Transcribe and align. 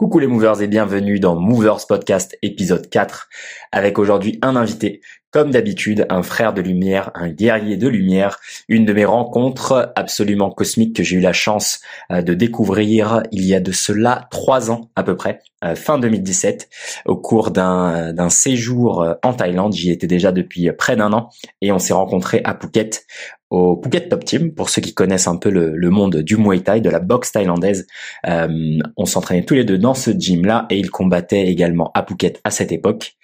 Coucou 0.00 0.18
les 0.18 0.26
movers 0.26 0.62
et 0.62 0.66
bienvenue 0.66 1.20
dans 1.20 1.36
Movers 1.36 1.86
Podcast 1.86 2.34
épisode 2.40 2.88
4 2.88 3.28
avec 3.70 3.98
aujourd'hui 3.98 4.38
un 4.40 4.56
invité, 4.56 5.02
comme 5.30 5.50
d'habitude, 5.50 6.06
un 6.08 6.22
frère 6.22 6.54
de 6.54 6.62
lumière, 6.62 7.10
un 7.14 7.28
guerrier 7.28 7.76
de 7.76 7.86
lumière, 7.86 8.40
une 8.70 8.86
de 8.86 8.94
mes 8.94 9.04
rencontres 9.04 9.92
absolument 9.96 10.50
cosmiques 10.50 10.96
que 10.96 11.02
j'ai 11.02 11.16
eu 11.16 11.20
la 11.20 11.34
chance 11.34 11.80
euh, 12.10 12.22
de 12.22 12.32
découvrir 12.32 13.24
il 13.30 13.44
y 13.44 13.54
a 13.54 13.60
de 13.60 13.72
cela 13.72 14.26
trois 14.30 14.70
ans 14.70 14.90
à 14.96 15.02
peu 15.02 15.16
près, 15.16 15.40
euh, 15.64 15.74
fin 15.74 15.98
2017, 15.98 16.70
au 17.04 17.18
cours 17.18 17.50
d'un 17.50 18.30
séjour 18.30 19.02
euh, 19.02 19.12
en 19.22 19.34
Thaïlande. 19.34 19.74
J'y 19.74 19.90
étais 19.90 20.06
déjà 20.06 20.32
depuis 20.32 20.72
près 20.72 20.96
d'un 20.96 21.12
an 21.12 21.28
et 21.60 21.72
on 21.72 21.78
s'est 21.78 21.92
rencontrés 21.92 22.40
à 22.44 22.54
Phuket 22.58 23.04
au 23.50 23.80
Phuket 23.82 24.08
Top 24.08 24.24
Team, 24.24 24.52
pour 24.52 24.70
ceux 24.70 24.80
qui 24.80 24.94
connaissent 24.94 25.26
un 25.26 25.36
peu 25.36 25.50
le, 25.50 25.90
monde 25.90 26.16
du 26.18 26.36
Muay 26.36 26.60
Thai, 26.60 26.80
de 26.80 26.88
la 26.88 27.00
boxe 27.00 27.32
thaïlandaise. 27.32 27.86
Euh, 28.26 28.78
on 28.96 29.04
s'entraînait 29.04 29.44
tous 29.44 29.54
les 29.54 29.64
deux 29.64 29.78
dans 29.78 29.94
ce 29.94 30.12
gym-là 30.12 30.66
et 30.70 30.78
il 30.78 30.90
combattait 30.90 31.46
également 31.48 31.90
à 31.94 32.04
Phuket 32.04 32.40
à 32.44 32.50
cette 32.50 32.70
époque. 32.70 33.16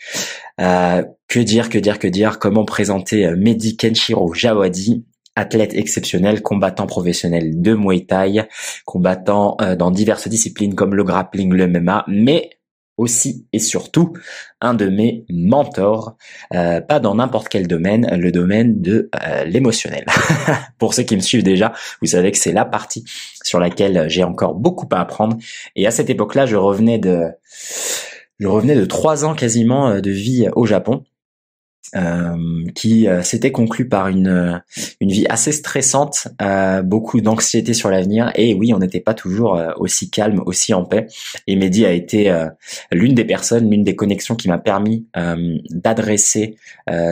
Euh, 0.60 1.04
que 1.28 1.38
dire, 1.38 1.68
que 1.68 1.78
dire, 1.78 1.98
que 1.98 2.08
dire? 2.08 2.38
Comment 2.40 2.64
présenter 2.64 3.26
euh, 3.26 3.36
Mehdi 3.36 3.76
Kenshiro 3.76 4.34
Jawadi 4.34 5.04
athlète 5.38 5.74
exceptionnel, 5.74 6.40
combattant 6.40 6.86
professionnel 6.86 7.60
de 7.60 7.74
Muay 7.74 8.06
Thai, 8.06 8.48
combattant 8.86 9.58
dans 9.78 9.90
diverses 9.90 10.28
disciplines 10.28 10.74
comme 10.74 10.94
le 10.94 11.04
grappling, 11.04 11.52
le 11.52 11.66
MMA, 11.66 12.06
mais 12.08 12.55
aussi 12.96 13.46
et 13.52 13.58
surtout 13.58 14.14
un 14.60 14.74
de 14.74 14.86
mes 14.86 15.24
mentors, 15.28 16.16
euh, 16.54 16.80
pas 16.80 17.00
dans 17.00 17.16
n'importe 17.16 17.48
quel 17.48 17.66
domaine, 17.66 18.08
le 18.16 18.32
domaine 18.32 18.80
de 18.80 19.10
euh, 19.26 19.44
l'émotionnel. 19.44 20.06
Pour 20.78 20.94
ceux 20.94 21.02
qui 21.02 21.16
me 21.16 21.20
suivent 21.20 21.42
déjà, 21.42 21.72
vous 22.00 22.08
savez 22.08 22.32
que 22.32 22.38
c'est 22.38 22.52
la 22.52 22.64
partie 22.64 23.04
sur 23.42 23.60
laquelle 23.60 24.06
j'ai 24.08 24.24
encore 24.24 24.54
beaucoup 24.54 24.88
à 24.92 25.00
apprendre. 25.00 25.36
Et 25.74 25.86
à 25.86 25.90
cette 25.90 26.10
époque-là, 26.10 26.46
je 26.46 26.56
revenais 26.56 26.98
de, 26.98 27.26
je 28.38 28.48
revenais 28.48 28.76
de 28.76 28.84
trois 28.84 29.24
ans 29.24 29.34
quasiment 29.34 29.88
euh, 29.88 30.00
de 30.00 30.10
vie 30.10 30.48
au 30.54 30.66
Japon. 30.66 31.04
Euh, 31.94 32.64
qui 32.74 33.06
euh, 33.06 33.22
s'était 33.22 33.52
conclu 33.52 33.88
par 33.88 34.08
une 34.08 34.26
euh, 34.26 34.58
une 35.00 35.10
vie 35.10 35.26
assez 35.28 35.52
stressante, 35.52 36.28
beaucoup 36.84 37.20
d'anxiété 37.20 37.74
sur 37.74 37.90
l'avenir 37.90 38.32
et 38.34 38.54
oui, 38.54 38.72
on 38.74 38.78
n'était 38.78 39.00
pas 39.00 39.14
toujours 39.14 39.60
aussi 39.76 40.10
calme, 40.10 40.42
aussi 40.46 40.74
en 40.74 40.84
paix. 40.84 41.06
Et 41.46 41.56
Mehdi 41.56 41.84
a 41.84 41.92
été 41.92 42.32
l'une 42.90 43.14
des 43.14 43.24
personnes, 43.24 43.70
l'une 43.70 43.82
des 43.82 43.94
connexions 43.94 44.34
qui 44.34 44.48
m'a 44.48 44.58
permis 44.58 45.06
d'adresser 45.70 46.56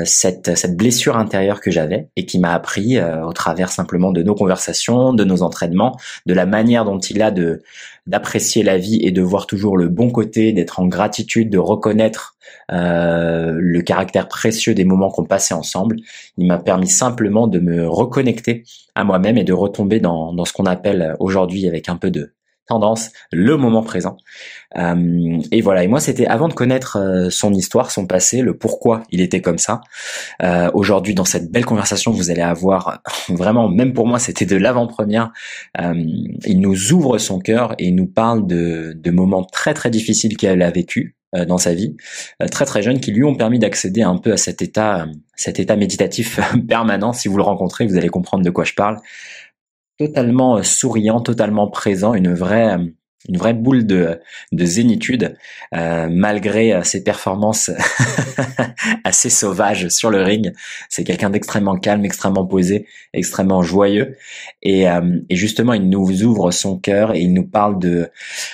cette 0.05 0.56
cette 0.56 0.77
blessure 0.77 1.16
intérieure 1.16 1.61
que 1.61 1.70
j'avais 1.70 2.09
et 2.16 2.27
qui 2.27 2.38
m'a 2.38 2.53
appris 2.53 3.00
au 3.00 3.33
travers 3.33 3.70
simplement 3.70 4.12
de 4.12 4.22
nos 4.22 4.34
conversations, 4.34 5.12
de 5.12 5.25
nos 5.25 5.42
entraînements, 5.42 5.98
de 6.27 6.34
la 6.34 6.47
manière 6.47 6.84
dont 6.84 6.98
il 6.98 7.22
a 7.22 7.31
de 7.31 7.62
d'apprécier 8.06 8.62
la 8.62 8.77
vie 8.77 8.98
et 9.03 9.12
de 9.12 9.22
voir 9.22 9.47
toujours 9.47 9.77
le 9.77 9.88
bon 9.88 10.11
côté, 10.11 10.53
d'être 10.53 10.81
en 10.81 10.86
gratitude, 10.86 11.50
de 11.50 11.59
reconnaître 11.59 12.33
euh, 12.73 13.55
le 13.59 13.83
caractère 13.83 14.28
précieux 14.28 14.75
des 14.75 14.84
moments 14.84 15.11
qu'on 15.11 15.25
passait 15.25 15.55
ensemble. 15.55 15.97
Il 16.37 16.47
m'a 16.47 16.59
permis 16.59 16.89
simplement 16.89 17.47
de 17.47 17.59
me 17.59 17.87
reconnecter 17.89 18.64
à 18.95 19.05
moi-même 19.05 19.39
et 19.39 19.45
de 19.45 19.53
retomber 19.53 20.00
dans, 20.00 20.33
dans 20.33 20.45
ce 20.45 20.53
qu'on 20.53 20.67
appelle 20.67 21.17
aujourd'hui 21.20 21.67
avec 21.67 21.89
un 21.89 21.97
peu 21.97 22.11
de 22.11 22.34
tendance, 22.67 23.11
le 23.31 23.56
moment 23.56 23.83
présent. 23.83 24.17
Euh, 24.77 25.39
et 25.53 25.61
voilà, 25.61 25.84
et 25.84 25.89
moi 25.89 26.00
c'était 26.00 26.27
avant 26.27 26.48
de 26.48 26.55
connaître 26.55 26.98
euh, 26.98 27.31
son 27.31 27.53
histoire, 27.53 27.91
son 27.91 28.06
passé, 28.06 28.41
le 28.41 28.56
pourquoi 28.56 29.03
il 29.11 29.20
était 29.20 29.41
comme 29.41 29.59
ça. 29.59 29.83
Euh, 30.42 30.70
aujourd'hui 30.75 31.15
dans 31.15 31.25
cette 31.25 31.50
belle 31.50 31.67
conversation 31.67 32.11
vous 32.11 32.31
allez 32.31 32.42
avoir, 32.42 33.03
vraiment, 33.28 33.69
même 33.69 33.92
pour 33.92 34.06
moi 34.06 34.19
c'était 34.19 34.47
de 34.47 34.56
l'avant-première, 34.56 35.31
il 35.78 36.61
nous 36.61 36.92
ouvre 36.92 37.19
son 37.19 37.39
cœur 37.39 37.75
et 37.78 37.89
il 37.89 37.95
nous 37.95 38.06
parle 38.06 38.47
de, 38.47 38.95
de 38.97 39.11
moments 39.11 39.45
très 39.45 39.75
très 39.75 39.91
difficiles 39.91 40.37
qu'elle 40.37 40.62
a 40.62 40.70
vécu 40.70 41.17
dans 41.46 41.58
sa 41.58 41.74
vie, 41.74 41.96
très 42.50 42.64
très 42.64 42.82
jeune, 42.82 43.00
qui 43.00 43.10
lui 43.10 43.24
ont 43.24 43.34
permis 43.34 43.58
d'accéder 43.58 44.02
un 44.02 44.16
peu 44.16 44.32
à 44.32 44.36
cet 44.36 44.62
état, 44.62 45.06
cet 45.34 45.58
état 45.58 45.76
méditatif 45.76 46.41
permanent. 46.68 47.12
Si 47.12 47.28
vous 47.28 47.36
le 47.36 47.42
rencontrez, 47.42 47.86
vous 47.86 47.97
allez 47.97 48.09
comprendre 48.09 48.44
de 48.44 48.50
quoi 48.50 48.64
je 48.64 48.75
parle 48.75 48.98
totalement 49.98 50.59
euh, 50.59 50.62
souriant, 50.62 51.20
totalement 51.20 51.69
présent, 51.69 52.14
une 52.14 52.34
vraie 52.34 52.75
euh, 52.75 52.84
une 53.26 53.38
vraie 53.38 53.54
boule 53.54 53.86
de, 53.86 54.20
de 54.53 54.64
zénitude 54.66 55.34
euh, 55.75 56.09
malgré 56.10 56.84
ses 56.84 57.03
performances 57.03 57.70
assez 59.04 59.30
sauvages 59.30 59.88
sur 59.88 60.10
le 60.10 60.20
ring. 60.22 60.53
C'est 60.91 61.04
quelqu'un 61.04 61.30
d'extrêmement 61.30 61.78
calme, 61.78 62.04
extrêmement 62.04 62.44
posé, 62.44 62.86
extrêmement 63.14 63.62
joyeux 63.62 64.19
et, 64.60 64.82
et 64.82 65.36
justement 65.36 65.72
il 65.72 65.88
nous 65.88 66.22
ouvre 66.22 66.50
son 66.50 66.78
cœur 66.78 67.14
et 67.14 67.20
il 67.20 67.32
nous 67.32 67.47
parle 67.47 67.78
de 67.78 68.10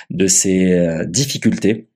de 0.09 0.27
ses 0.27 1.03
difficultés 1.05 1.89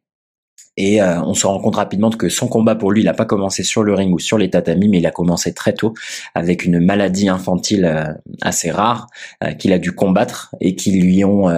et 0.78 1.02
euh, 1.02 1.22
on 1.22 1.34
se 1.34 1.48
rend 1.48 1.60
compte 1.60 1.78
rapidement 1.78 2.10
que 2.10 2.30
son 2.30 2.48
combat 2.48 2.76
pour 2.76 2.92
lui, 2.92 3.02
il 3.02 3.06
n'a 3.06 3.14
pas 3.14 3.26
commencé 3.26 3.64
sur 3.64 3.84
le 3.84 3.94
ring 3.94 4.14
ou 4.14 4.20
sur 4.20 4.38
les 4.38 4.50
tatamis, 4.50 4.90
mais 4.90 5.00
il 5.00 5.06
a 5.06 5.12
commencé 5.12 5.54
très 5.54 5.74
tôt 5.74 5.94
avec 6.34 6.66
une 6.66 6.80
maladie 6.80 7.30
infantile 7.30 7.86
euh, 7.86 8.14
assez 8.42 8.72
rare 8.72 9.08
euh, 9.44 9.52
qu'il 9.52 9.72
a 9.74 9.80
dû 9.80 9.94
combattre 9.94 10.54
et 10.60 10.76
qui 10.76 10.92
lui 10.92 11.24
ont 11.24 11.50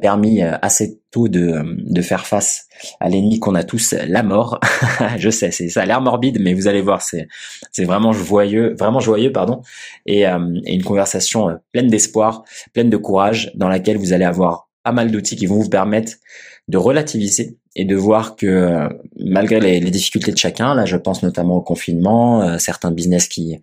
permis 0.00 0.42
assez 0.42 1.00
tôt 1.10 1.28
de, 1.28 1.62
de 1.78 2.02
faire 2.02 2.26
face 2.26 2.66
à 3.00 3.08
l'ennemi 3.08 3.40
qu'on 3.40 3.54
a 3.54 3.64
tous, 3.64 3.94
la 3.94 4.22
mort. 4.22 4.60
je 5.18 5.30
sais, 5.30 5.50
c'est 5.50 5.68
ça 5.68 5.82
a 5.82 5.86
l'air 5.86 6.00
morbide, 6.00 6.40
mais 6.40 6.54
vous 6.54 6.68
allez 6.68 6.82
voir, 6.82 7.02
c'est 7.02 7.26
c'est 7.72 7.84
vraiment 7.84 8.12
joyeux, 8.12 8.74
vraiment 8.78 9.00
joyeux, 9.00 9.32
pardon, 9.32 9.62
et, 10.06 10.20
et 10.20 10.74
une 10.74 10.84
conversation 10.84 11.58
pleine 11.72 11.88
d'espoir, 11.88 12.44
pleine 12.72 12.90
de 12.90 12.96
courage, 12.96 13.50
dans 13.54 13.68
laquelle 13.68 13.96
vous 13.96 14.12
allez 14.12 14.24
avoir 14.24 14.68
pas 14.84 14.92
mal 14.92 15.10
d'outils 15.10 15.36
qui 15.36 15.46
vont 15.46 15.58
vous 15.58 15.70
permettre 15.70 16.12
de 16.68 16.78
relativiser 16.78 17.58
et 17.74 17.84
de 17.84 17.96
voir 17.96 18.36
que 18.36 18.46
euh, 18.46 18.88
malgré 19.18 19.58
les, 19.58 19.80
les, 19.80 19.90
difficultés 19.90 20.32
de 20.32 20.36
chacun, 20.36 20.74
là 20.74 20.84
je 20.84 20.96
pense 20.96 21.22
notamment 21.22 21.56
au 21.56 21.62
confinement, 21.62 22.42
euh, 22.42 22.58
certains 22.58 22.90
business 22.90 23.28
qui 23.28 23.60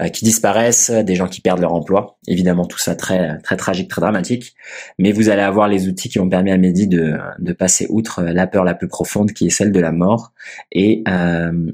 euh, 0.00 0.08
qui 0.08 0.24
disparaissent, 0.24 0.90
des 0.90 1.14
gens 1.14 1.28
qui 1.28 1.40
perdent 1.40 1.60
leur 1.60 1.74
emploi, 1.74 2.18
évidemment 2.26 2.64
tout 2.64 2.78
ça 2.78 2.94
très 2.94 3.38
très 3.40 3.56
tragique, 3.56 3.88
très 3.88 4.00
dramatique, 4.00 4.54
mais 4.98 5.12
vous 5.12 5.28
allez 5.28 5.42
avoir 5.42 5.68
les 5.68 5.88
outils 5.88 6.08
qui 6.08 6.18
ont 6.18 6.28
permis 6.28 6.50
à 6.50 6.56
Mehdi 6.56 6.86
de 6.86 7.18
de 7.38 7.52
passer 7.52 7.86
outre 7.90 8.22
la 8.22 8.46
peur 8.46 8.64
la 8.64 8.74
plus 8.74 8.88
profonde 8.88 9.32
qui 9.32 9.46
est 9.46 9.50
celle 9.50 9.72
de 9.72 9.80
la 9.80 9.92
mort 9.92 10.32
et 10.72 11.04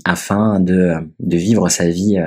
afin 0.04 0.60
de 0.60 0.94
de 1.20 1.36
vivre 1.36 1.68
sa 1.68 1.88
vie 1.88 2.18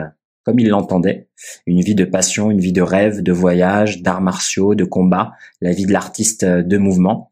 comme 0.46 0.58
il 0.60 0.70
l'entendait, 0.70 1.28
une 1.68 1.82
vie 1.82 1.94
de 1.94 2.06
passion, 2.06 2.50
une 2.50 2.60
vie 2.60 2.72
de 2.72 2.82
rêve, 2.82 3.22
de 3.22 3.32
voyage, 3.32 4.02
d'arts 4.02 4.22
martiaux, 4.22 4.74
de 4.74 4.84
combat, 4.84 5.34
la 5.62 5.74
vie 5.74 5.86
de 5.86 5.92
l'artiste 5.92 6.44
de 6.44 6.78
mouvement 6.78 7.29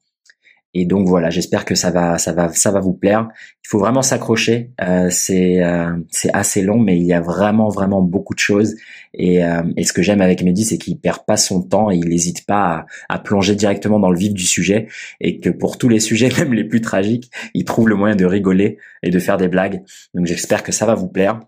et 0.79 0.85
donc 0.85 1.07
voilà, 1.07 1.31
j'espère 1.31 1.65
que 1.65 1.73
ça 1.73 1.89
va, 1.89 2.19
ça 2.19 2.33
va, 2.33 2.49
ça 2.49 2.69
va 2.69 2.79
vous 2.79 2.93
plaire. 2.93 3.27
Il 3.65 3.67
faut 3.67 3.79
vraiment 3.79 4.03
s'accrocher. 4.03 4.73
Euh, 4.79 5.09
c'est, 5.09 5.63
euh, 5.63 5.97
c'est 6.11 6.31
assez 6.33 6.61
long, 6.61 6.77
mais 6.77 6.97
il 6.97 7.03
y 7.03 7.13
a 7.13 7.19
vraiment, 7.19 7.69
vraiment 7.69 8.03
beaucoup 8.03 8.35
de 8.35 8.39
choses. 8.39 8.75
Et, 9.15 9.43
euh, 9.43 9.63
et 9.75 9.83
ce 9.83 9.91
que 9.91 10.03
j'aime 10.03 10.21
avec 10.21 10.43
Mehdi, 10.43 10.65
c'est 10.65 10.77
qu'il 10.77 10.99
perd 10.99 11.25
pas 11.25 11.35
son 11.35 11.63
temps 11.63 11.89
et 11.89 11.95
il 11.95 12.09
n'hésite 12.09 12.45
pas 12.45 12.85
à, 13.09 13.15
à, 13.15 13.17
plonger 13.17 13.55
directement 13.55 13.99
dans 13.99 14.11
le 14.11 14.19
vif 14.19 14.33
du 14.33 14.43
sujet. 14.43 14.87
Et 15.19 15.39
que 15.39 15.49
pour 15.49 15.79
tous 15.79 15.89
les 15.89 15.99
sujets, 15.99 16.29
même 16.37 16.53
les 16.53 16.63
plus 16.63 16.81
tragiques, 16.81 17.31
il 17.55 17.65
trouve 17.65 17.89
le 17.89 17.95
moyen 17.95 18.15
de 18.15 18.25
rigoler 18.25 18.77
et 19.01 19.09
de 19.09 19.17
faire 19.17 19.37
des 19.37 19.47
blagues. 19.47 19.81
Donc 20.13 20.27
j'espère 20.27 20.61
que 20.61 20.71
ça 20.71 20.85
va 20.85 20.93
vous 20.93 21.07
plaire. 21.07 21.39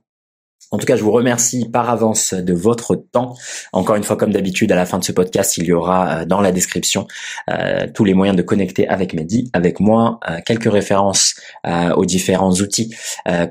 En 0.72 0.78
tout 0.78 0.86
cas, 0.86 0.96
je 0.96 1.04
vous 1.04 1.12
remercie 1.12 1.68
par 1.68 1.90
avance 1.90 2.34
de 2.34 2.54
votre 2.54 2.96
temps. 2.96 3.36
Encore 3.74 3.96
une 3.96 4.04
fois, 4.04 4.18
comme 4.18 4.32
d'habitude, 4.32 4.72
à 4.72 4.76
la 4.76 4.86
fin 4.86 5.00
de 5.00 5.04
ce 5.04 5.12
podcast, 5.12 5.58
il 5.58 5.66
y 5.66 5.74
aura 5.74 6.10
euh, 6.10 6.26
dans 6.26 6.42
la 6.42 6.52
description 6.52 7.08
euh, 7.50 7.88
tous 7.94 8.06
les 8.06 8.14
moyens 8.14 8.38
de 8.38 8.44
connecter 8.44 8.88
avec 8.88 9.14
Mehdi, 9.14 9.50
avec 9.54 9.80
moi, 9.80 10.20
euh, 10.30 10.40
quelques 10.46 10.72
références 10.72 11.36
aux 11.96 12.06
différents 12.06 12.54
outils 12.54 12.96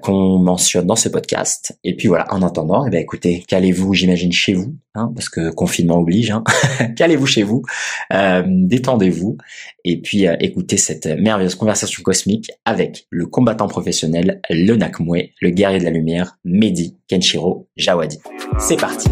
qu'on 0.03 0.39
mentionne 0.39 0.87
dans 0.87 0.97
ce 0.97 1.09
podcast. 1.09 1.79
Et 1.85 1.95
puis 1.97 2.09
voilà, 2.09 2.27
en 2.33 2.43
attendant, 2.43 2.87
eh 2.87 2.91
bien, 2.91 3.01
écoutez, 3.01 3.45
calez-vous, 3.47 3.95
j'imagine, 3.95 4.33
chez 4.33 4.55
vous, 4.55 4.75
hein, 4.99 5.13
parce 5.15 5.29
que 5.29 5.51
confinement 5.51 5.99
oblige. 5.99 6.31
Hein. 6.31 6.45
calez-vous 6.97 7.27
chez 7.27 7.43
vous, 7.43 7.63
détendez-vous, 8.11 9.37
et 9.85 10.01
puis 10.01 10.27
écoutez 10.41 10.77
cette 10.77 11.07
merveilleuse 11.07 11.55
conversation 11.55 12.03
cosmique 12.03 12.51
avec 12.65 13.07
le 13.11 13.27
combattant 13.27 13.69
professionnel, 13.69 14.41
le 14.51 14.75
Nakmwe, 14.75 15.31
le 15.41 15.51
guerrier 15.51 15.79
de 15.79 15.85
la 15.85 15.91
lumière, 15.91 16.39
Mehdi 16.45 16.99
Kenshiro 17.09 17.69
Jawadi. 17.77 18.19
C'est 18.59 18.79
parti. 18.79 19.09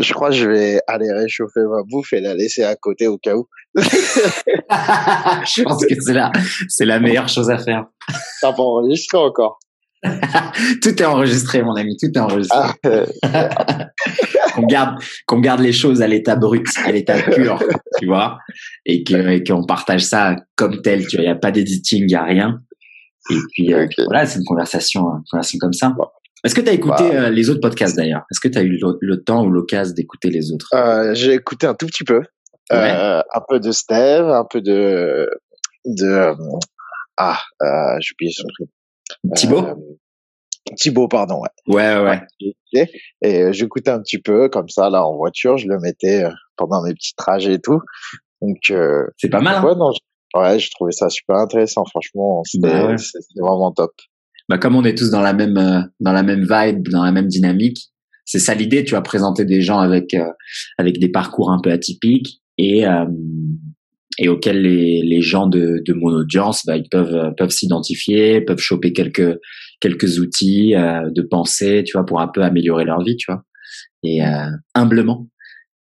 Je 0.00 0.12
crois 0.14 0.30
que 0.30 0.34
je 0.34 0.48
vais 0.48 0.80
aller 0.88 1.12
réchauffer 1.12 1.60
ma 1.60 1.82
bouffe 1.84 2.12
et 2.12 2.20
la 2.20 2.34
laisser 2.34 2.64
à 2.64 2.74
côté 2.74 3.06
au 3.06 3.18
cas 3.18 3.36
où. 3.36 3.48
je 3.74 5.62
pense 5.62 5.86
que 5.86 5.94
c'est 6.00 6.12
la, 6.12 6.32
c'est 6.68 6.84
la 6.84 6.98
meilleure 6.98 7.28
chose 7.28 7.50
à 7.50 7.58
faire. 7.58 7.86
Ça 8.40 8.52
pas 8.52 8.62
enregistrer 8.62 9.18
encore. 9.18 9.60
tout 10.82 11.00
est 11.00 11.04
enregistré, 11.04 11.62
mon 11.62 11.74
ami, 11.74 11.96
tout 11.96 12.10
est 12.12 12.18
enregistré. 12.18 12.58
Ah, 12.60 12.74
euh, 12.86 13.06
qu'on 14.54 14.66
garde, 14.66 14.96
qu'on 15.26 15.40
garde 15.40 15.60
les 15.60 15.72
choses 15.72 16.02
à 16.02 16.08
l'état 16.08 16.36
brut, 16.36 16.66
à 16.84 16.90
l'état 16.90 17.20
pur, 17.22 17.62
tu 17.98 18.06
vois, 18.06 18.38
et 18.84 19.04
que, 19.04 19.46
qu'on 19.46 19.64
partage 19.64 20.02
ça 20.02 20.36
comme 20.56 20.82
tel, 20.82 21.06
tu 21.06 21.16
vois, 21.16 21.24
il 21.24 21.28
n'y 21.28 21.32
a 21.32 21.36
pas 21.36 21.52
d'éditing, 21.52 22.02
il 22.02 22.06
n'y 22.06 22.14
a 22.14 22.24
rien. 22.24 22.60
Et 23.30 23.36
puis, 23.52 23.72
euh, 23.72 23.86
voilà, 24.06 24.26
c'est 24.26 24.38
une 24.40 24.44
conversation, 24.44 25.02
une 25.02 25.22
conversation 25.30 25.58
comme 25.60 25.72
ça. 25.72 25.94
Est-ce 26.44 26.56
que 26.56 26.60
tu 26.60 26.70
as 26.70 26.72
écouté 26.72 27.04
bah. 27.12 27.30
les 27.30 27.50
autres 27.50 27.60
podcasts 27.60 27.96
d'ailleurs? 27.96 28.22
Est-ce 28.32 28.40
que 28.40 28.48
tu 28.48 28.58
as 28.58 28.62
eu 28.62 28.80
le, 29.00 29.22
temps 29.22 29.44
ou 29.44 29.50
l'occasion 29.50 29.94
d'écouter 29.94 30.30
les 30.30 30.50
autres? 30.50 30.68
J'ai 31.14 31.34
écouté 31.34 31.68
un 31.68 31.74
tout 31.74 31.86
petit 31.86 32.02
peu. 32.02 32.22
un 32.70 33.42
peu 33.48 33.60
de 33.60 33.70
Steve, 33.70 34.28
un 34.28 34.44
peu 34.50 34.60
de 34.60 35.28
de 35.84 36.34
ah 37.16 37.38
j'ai 38.00 38.12
oublié 38.14 38.32
son 38.32 38.48
truc. 38.48 38.68
Thibaut? 39.34 39.64
Thibaut, 40.76 41.08
pardon. 41.08 41.42
Ouais, 41.66 41.96
ouais. 41.96 42.20
ouais. 42.72 42.90
Et 43.22 43.52
j'écoutais 43.52 43.90
un 43.90 44.00
petit 44.00 44.18
peu 44.18 44.48
comme 44.48 44.68
ça 44.68 44.90
là 44.90 45.04
en 45.04 45.16
voiture, 45.16 45.58
je 45.58 45.68
le 45.68 45.78
mettais 45.78 46.24
pendant 46.56 46.82
mes 46.82 46.94
petits 46.94 47.14
trajets 47.16 47.54
et 47.54 47.60
tout. 47.60 47.80
Donc 48.40 48.72
c'est 49.18 49.28
pas 49.28 49.40
mal. 49.40 49.56
Hein. 49.56 49.64
ouais, 49.64 49.74
non, 49.74 49.92
ouais, 50.34 50.58
j'ai 50.58 50.70
trouvé 50.70 50.92
ça 50.92 51.08
super 51.08 51.36
intéressant. 51.36 51.84
Franchement, 51.84 52.42
c'était 52.44 52.68
bah 52.68 52.96
vraiment 53.40 53.72
top. 53.72 53.92
Bah 54.48 54.58
comme 54.58 54.76
on 54.76 54.84
est 54.84 54.96
tous 54.96 55.10
dans 55.10 55.20
la 55.20 55.32
même 55.32 55.90
dans 56.00 56.12
la 56.12 56.22
même 56.22 56.46
vibe, 56.48 56.88
dans 56.88 57.04
la 57.04 57.12
même 57.12 57.28
dynamique, 57.28 57.92
c'est 58.24 58.38
ça 58.38 58.54
l'idée. 58.54 58.84
Tu 58.84 58.94
vas 58.94 59.02
présenter 59.02 59.44
des 59.44 59.60
gens 59.60 59.78
avec 59.78 60.16
avec 60.78 60.98
des 60.98 61.08
parcours 61.08 61.50
un 61.50 61.60
peu 61.60 61.70
atypiques 61.70 62.40
et 62.58 62.84
et 64.18 64.28
auxquels 64.28 64.60
les, 64.60 65.02
les 65.02 65.22
gens 65.22 65.46
de, 65.46 65.82
de 65.84 65.92
mon 65.94 66.12
audience 66.12 66.64
bah, 66.66 66.76
ils 66.76 66.88
peuvent 66.88 67.32
peuvent 67.36 67.50
s'identifier, 67.50 68.40
peuvent 68.40 68.58
choper 68.58 68.92
quelques 68.92 69.38
quelques 69.80 70.18
outils 70.18 70.74
de 70.74 71.22
pensée, 71.22 71.82
tu 71.84 71.92
vois, 71.96 72.06
pour 72.06 72.20
un 72.20 72.28
peu 72.28 72.42
améliorer 72.42 72.84
leur 72.84 73.02
vie, 73.02 73.16
tu 73.16 73.32
vois, 73.32 73.42
et 74.02 74.20
humblement. 74.74 75.28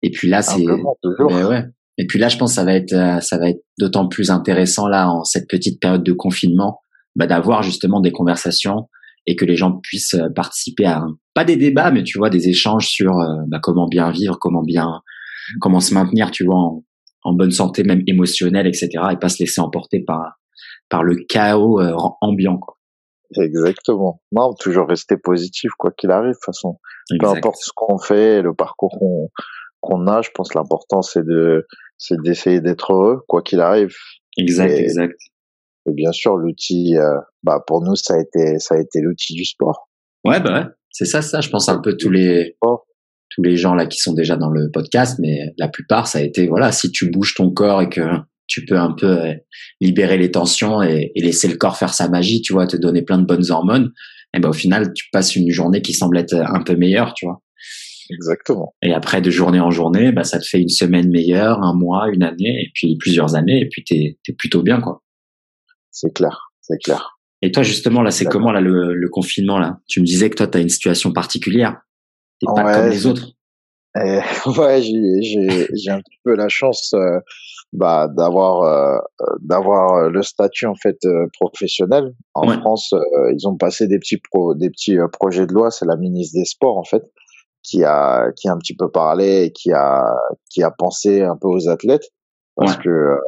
Et 0.01 0.09
puis 0.09 0.27
là, 0.27 0.41
c'est 0.41 0.65
ouais. 0.65 1.65
Et 1.97 2.07
puis 2.07 2.17
là, 2.17 2.29
je 2.29 2.37
pense 2.37 2.51
que 2.51 2.55
ça 2.55 2.63
va 2.63 2.73
être 2.73 2.93
euh, 2.93 3.19
ça 3.19 3.37
va 3.37 3.49
être 3.49 3.61
d'autant 3.77 4.07
plus 4.07 4.31
intéressant 4.31 4.87
là 4.87 5.09
en 5.09 5.23
cette 5.23 5.47
petite 5.47 5.79
période 5.79 6.03
de 6.03 6.13
confinement, 6.13 6.79
bah, 7.15 7.27
d'avoir 7.27 7.61
justement 7.63 8.01
des 8.01 8.11
conversations 8.11 8.89
et 9.27 9.35
que 9.35 9.45
les 9.45 9.55
gens 9.55 9.79
puissent 9.83 10.15
euh, 10.15 10.29
participer 10.35 10.85
à 10.85 11.03
pas 11.35 11.45
des 11.45 11.57
débats, 11.57 11.91
mais 11.91 12.03
tu 12.03 12.17
vois 12.17 12.31
des 12.31 12.49
échanges 12.49 12.87
sur 12.87 13.19
euh, 13.19 13.43
bah, 13.47 13.59
comment 13.61 13.87
bien 13.87 14.09
vivre, 14.09 14.37
comment 14.39 14.63
bien 14.63 15.01
comment 15.59 15.79
se 15.79 15.93
maintenir, 15.93 16.31
tu 16.31 16.45
vois, 16.45 16.55
en, 16.55 16.83
en, 17.23 17.33
bonne 17.33 17.51
santé 17.51 17.83
même 17.83 18.03
émotionnelle, 18.07 18.67
etc. 18.67 18.89
Et 19.11 19.17
pas 19.17 19.29
se 19.29 19.41
laisser 19.41 19.61
emporter 19.61 20.03
par 20.05 20.39
par 20.89 21.03
le 21.03 21.15
chaos 21.27 21.79
ambiant. 22.21 22.57
Quoi. 22.57 22.77
Exactement. 23.37 24.21
Non, 24.31 24.53
toujours 24.53 24.87
rester 24.87 25.15
positif 25.17 25.71
quoi 25.77 25.91
qu'il 25.91 26.11
arrive. 26.11 26.31
De 26.31 26.33
toute 26.33 26.45
façon, 26.45 26.79
peu 27.19 27.27
importe 27.27 27.57
ce 27.61 27.71
qu'on 27.75 27.97
fait, 27.97 28.41
le 28.41 28.53
parcours 28.53 28.97
qu'on 28.99 29.29
qu'on 29.79 30.05
a, 30.07 30.21
je 30.21 30.29
pense 30.33 30.53
l'important 30.53 31.01
c'est 31.01 31.25
de 31.25 31.65
c'est 31.97 32.21
d'essayer 32.21 32.61
d'être 32.61 32.93
heureux 32.93 33.21
quoi 33.27 33.41
qu'il 33.41 33.61
arrive. 33.61 33.95
Exact, 34.37 34.71
exact. 34.71 35.19
Et 35.87 35.93
bien 35.93 36.11
sûr, 36.11 36.37
l'outil, 36.37 36.97
euh, 36.97 37.17
bah 37.43 37.63
pour 37.65 37.81
nous 37.81 37.95
ça 37.95 38.15
a 38.15 38.19
été 38.19 38.59
ça 38.59 38.75
a 38.75 38.79
été 38.79 39.01
l'outil 39.01 39.33
du 39.33 39.45
sport. 39.45 39.89
Ouais, 40.23 40.39
bah 40.39 40.53
ouais, 40.53 40.65
c'est 40.91 41.05
ça, 41.05 41.21
ça. 41.21 41.41
Je 41.41 41.49
pense 41.49 41.69
un 41.69 41.79
peu 41.79 41.95
tous 41.97 42.09
les 42.09 42.57
tous 43.31 43.41
les 43.43 43.57
gens 43.57 43.73
là 43.73 43.85
qui 43.85 43.97
sont 43.97 44.13
déjà 44.13 44.35
dans 44.35 44.49
le 44.49 44.69
podcast, 44.71 45.17
mais 45.19 45.53
la 45.57 45.67
plupart 45.67 46.07
ça 46.07 46.19
a 46.19 46.21
été 46.21 46.47
voilà, 46.47 46.71
si 46.71 46.91
tu 46.91 47.09
bouges 47.09 47.33
ton 47.35 47.51
corps 47.51 47.81
et 47.81 47.89
que 47.89 48.01
tu 48.47 48.65
peux 48.65 48.77
un 48.77 48.91
peu 48.91 49.21
euh, 49.21 49.33
libérer 49.79 50.17
les 50.17 50.29
tensions 50.29 50.81
et, 50.81 51.11
et, 51.15 51.21
laisser 51.21 51.47
le 51.47 51.55
corps 51.55 51.77
faire 51.77 51.93
sa 51.93 52.09
magie, 52.09 52.41
tu 52.41 52.51
vois, 52.51 52.67
te 52.67 52.75
donner 52.75 53.01
plein 53.01 53.17
de 53.17 53.25
bonnes 53.25 53.49
hormones. 53.49 53.91
Et 54.33 54.39
ben 54.39 54.49
au 54.49 54.53
final, 54.53 54.93
tu 54.93 55.05
passes 55.11 55.35
une 55.35 55.49
journée 55.51 55.81
qui 55.81 55.93
semble 55.93 56.17
être 56.17 56.33
un 56.33 56.61
peu 56.61 56.75
meilleure, 56.75 57.13
tu 57.13 57.25
vois. 57.25 57.41
Exactement. 58.09 58.75
Et 58.81 58.93
après, 58.93 59.21
de 59.21 59.29
journée 59.29 59.59
en 59.59 59.71
journée, 59.71 60.11
bah, 60.11 60.23
ça 60.23 60.39
te 60.39 60.45
fait 60.45 60.59
une 60.59 60.69
semaine 60.69 61.09
meilleure, 61.09 61.61
un 61.63 61.73
mois, 61.73 62.09
une 62.11 62.23
année, 62.23 62.63
et 62.63 62.71
puis 62.73 62.97
plusieurs 62.97 63.35
années, 63.35 63.61
et 63.61 63.69
puis 63.69 63.83
t'es 63.83 64.17
es 64.27 64.33
plutôt 64.33 64.63
bien, 64.63 64.81
quoi. 64.81 65.01
C'est 65.91 66.13
clair, 66.13 66.51
c'est 66.61 66.77
clair. 66.77 67.17
Et 67.41 67.51
toi, 67.51 67.63
justement, 67.63 68.01
là, 68.01 68.11
c'est 68.11 68.25
comment 68.25 68.51
là 68.51 68.61
le, 68.61 68.93
le, 68.93 69.09
confinement 69.09 69.57
là? 69.57 69.79
Tu 69.87 69.99
me 69.99 70.05
disais 70.05 70.29
que 70.29 70.35
toi, 70.35 70.47
tu 70.47 70.57
as 70.57 70.61
une 70.61 70.69
situation 70.69 71.11
particulière. 71.11 71.81
T'es 72.41 72.47
pas 72.53 72.81
comme 72.81 72.89
les 72.89 73.05
autres. 73.05 73.27
Eh, 73.93 74.21
ouais, 74.57 74.81
j'ai 74.81 75.91
un 75.91 75.99
petit 75.99 76.17
peu 76.23 76.33
la 76.33 76.47
chance 76.47 76.93
euh, 76.93 77.19
bah, 77.73 78.07
d'avoir 78.07 78.61
euh, 78.61 78.97
d'avoir 79.41 80.09
le 80.09 80.23
statut 80.23 80.65
en 80.65 80.75
fait 80.75 80.95
euh, 81.03 81.27
professionnel. 81.33 82.13
En 82.33 82.47
France, 82.61 82.93
ils 83.33 83.45
ont 83.49 83.57
passé 83.57 83.89
des 83.89 83.99
petits 83.99 84.15
pro, 84.15 84.55
des 84.55 84.69
petits 84.69 84.95
projets 85.11 85.45
de 85.45 85.51
loi. 85.51 85.71
C'est 85.71 85.85
la 85.85 85.97
ministre 85.97 86.39
des 86.39 86.45
Sports 86.45 86.77
en 86.77 86.85
fait 86.85 87.03
qui 87.63 87.83
a 87.83 88.31
qui 88.35 88.47
a 88.47 88.53
un 88.53 88.57
petit 88.57 88.75
peu 88.75 88.89
parlé 88.89 89.43
et 89.43 89.51
qui 89.51 89.71
a 89.71 90.15
qui 90.49 90.63
a 90.63 90.71
pensé 90.71 91.21
un 91.21 91.35
peu 91.35 91.47
aux 91.47 91.69
athlètes 91.69 92.09
parce 92.55 92.77
que 92.77 92.89
euh, 92.89 93.19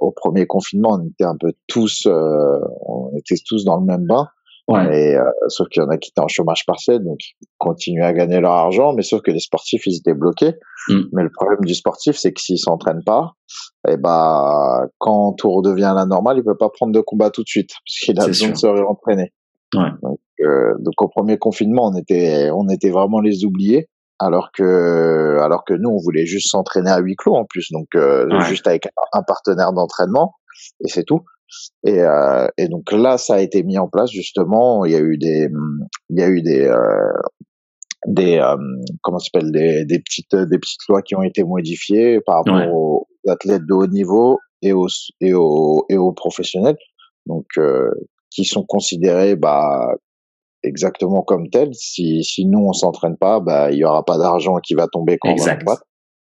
au 0.00 0.10
premier 0.10 0.46
confinement 0.46 0.98
on 1.00 1.06
était 1.06 1.24
un 1.24 1.36
peu 1.38 1.52
tous 1.66 2.06
euh, 2.06 2.58
on 2.86 3.10
était 3.16 3.36
tous 3.46 3.64
dans 3.64 3.78
le 3.78 3.84
même 3.84 4.06
bain 4.06 4.28
ouais. 4.68 5.10
et 5.10 5.16
euh, 5.16 5.24
sauf 5.48 5.68
qu'il 5.68 5.82
y 5.82 5.86
en 5.86 5.88
a 5.88 5.98
qui 5.98 6.10
étaient 6.10 6.20
en 6.20 6.28
chômage 6.28 6.64
partiel 6.66 7.02
donc 7.02 7.18
ils 7.40 7.48
continuaient 7.58 8.04
à 8.04 8.12
gagner 8.12 8.40
leur 8.40 8.52
argent 8.52 8.92
mais 8.94 9.02
sauf 9.02 9.22
que 9.22 9.30
les 9.30 9.40
sportifs 9.40 9.86
ils 9.86 9.96
étaient 9.96 10.14
bloqués 10.14 10.54
mm. 10.88 11.00
mais 11.12 11.22
le 11.22 11.30
problème 11.30 11.60
du 11.64 11.74
sportif 11.74 12.16
c'est 12.16 12.32
que 12.32 12.40
s'il 12.40 12.58
s'entraîne 12.58 13.02
pas 13.04 13.32
et 13.88 13.92
eh 13.92 13.96
bah 13.96 14.86
quand 14.98 15.32
tout 15.32 15.50
redevient 15.50 15.84
à 15.84 15.94
la 15.94 16.06
normale 16.06 16.38
il 16.38 16.44
peut 16.44 16.56
pas 16.56 16.70
prendre 16.70 16.92
de 16.92 17.00
combat 17.00 17.30
tout 17.30 17.42
de 17.42 17.48
suite 17.48 17.70
parce 17.70 17.98
qu'il 18.00 18.20
a 18.20 18.26
besoin 18.26 18.50
de 18.50 18.56
se 18.56 18.66
réentraîner 18.66 19.32
ouais. 19.74 20.16
Euh, 20.42 20.74
donc 20.78 21.00
au 21.00 21.08
premier 21.08 21.38
confinement, 21.38 21.86
on 21.86 21.96
était 21.96 22.50
on 22.52 22.68
était 22.68 22.90
vraiment 22.90 23.20
les 23.20 23.44
oubliés 23.44 23.88
alors 24.18 24.50
que 24.52 25.38
alors 25.40 25.64
que 25.64 25.74
nous 25.74 25.90
on 25.90 25.98
voulait 25.98 26.26
juste 26.26 26.50
s'entraîner 26.50 26.90
à 26.90 26.98
huis 26.98 27.16
clos 27.16 27.34
en 27.34 27.44
plus 27.44 27.70
donc 27.70 27.88
euh, 27.94 28.40
juste 28.42 28.66
avec 28.66 28.88
un 29.12 29.22
partenaire 29.22 29.72
d'entraînement 29.72 30.34
et 30.84 30.88
c'est 30.88 31.04
tout 31.04 31.22
et 31.84 32.00
euh, 32.00 32.46
et 32.58 32.68
donc 32.68 32.90
là 32.92 33.18
ça 33.18 33.34
a 33.34 33.40
été 33.40 33.62
mis 33.62 33.78
en 33.78 33.88
place 33.88 34.10
justement 34.10 34.84
il 34.84 34.92
y 34.92 34.96
a 34.96 35.00
eu 35.00 35.18
des 35.18 35.48
il 36.10 36.18
y 36.18 36.22
a 36.22 36.28
eu 36.28 36.42
des 36.42 36.66
euh, 36.66 37.12
des 38.06 38.38
euh, 38.38 38.56
comment 39.02 39.18
s'appelle 39.18 39.50
des 39.52 39.84
des 39.84 39.98
petites 39.98 40.34
des 40.34 40.58
petites 40.58 40.80
lois 40.88 41.02
qui 41.02 41.14
ont 41.14 41.22
été 41.22 41.44
modifiées 41.44 42.20
par 42.24 42.36
rapport 42.36 42.74
aux 42.74 43.06
athlètes 43.28 43.66
de 43.66 43.74
haut 43.74 43.86
niveau 43.86 44.38
et 44.62 44.72
aux 44.72 44.88
et 45.20 45.34
aux 45.34 45.84
et 45.88 45.96
aux 45.96 46.12
professionnels 46.12 46.76
donc 47.26 47.46
qui 48.30 48.44
sont 48.44 48.64
considérés 48.64 49.36
bah 49.36 49.94
exactement 50.64 51.22
comme 51.22 51.50
tel. 51.50 51.74
Si, 51.74 52.22
si 52.24 52.46
nous 52.46 52.60
on 52.60 52.72
s'entraîne 52.72 53.16
pas, 53.16 53.40
bah 53.40 53.70
il 53.70 53.78
y 53.78 53.84
aura 53.84 54.04
pas 54.04 54.18
d'argent 54.18 54.56
qui 54.56 54.74
va 54.74 54.86
tomber 54.86 55.18
quand 55.20 55.30
exact. 55.30 55.62
on 55.66 55.72
va 55.72 55.78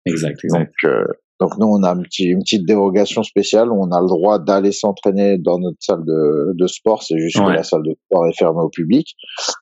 Exact, 0.07 0.45
exact. 0.45 0.73
Donc, 0.83 1.05
donc 1.41 1.57
nous 1.59 1.67
on 1.67 1.83
a 1.83 1.93
un 1.93 2.03
petit, 2.03 2.25
une 2.25 2.41
petite 2.41 2.67
dérogation 2.67 3.23
spéciale 3.23 3.71
où 3.71 3.83
on 3.83 3.91
a 3.93 4.01
le 4.01 4.09
droit 4.09 4.39
d'aller 4.39 4.73
s'entraîner 4.73 5.39
dans 5.39 5.59
notre 5.59 5.79
salle 5.81 6.05
de, 6.05 6.53
de 6.55 6.67
sport. 6.67 7.03
C'est 7.03 7.19
juste 7.19 7.39
que 7.39 7.51
la 7.51 7.63
salle 7.63 7.83
de 7.83 7.97
sport 8.07 8.27
est 8.27 8.39
fermée 8.39 8.61
au 8.61 8.69
public. 8.69 9.15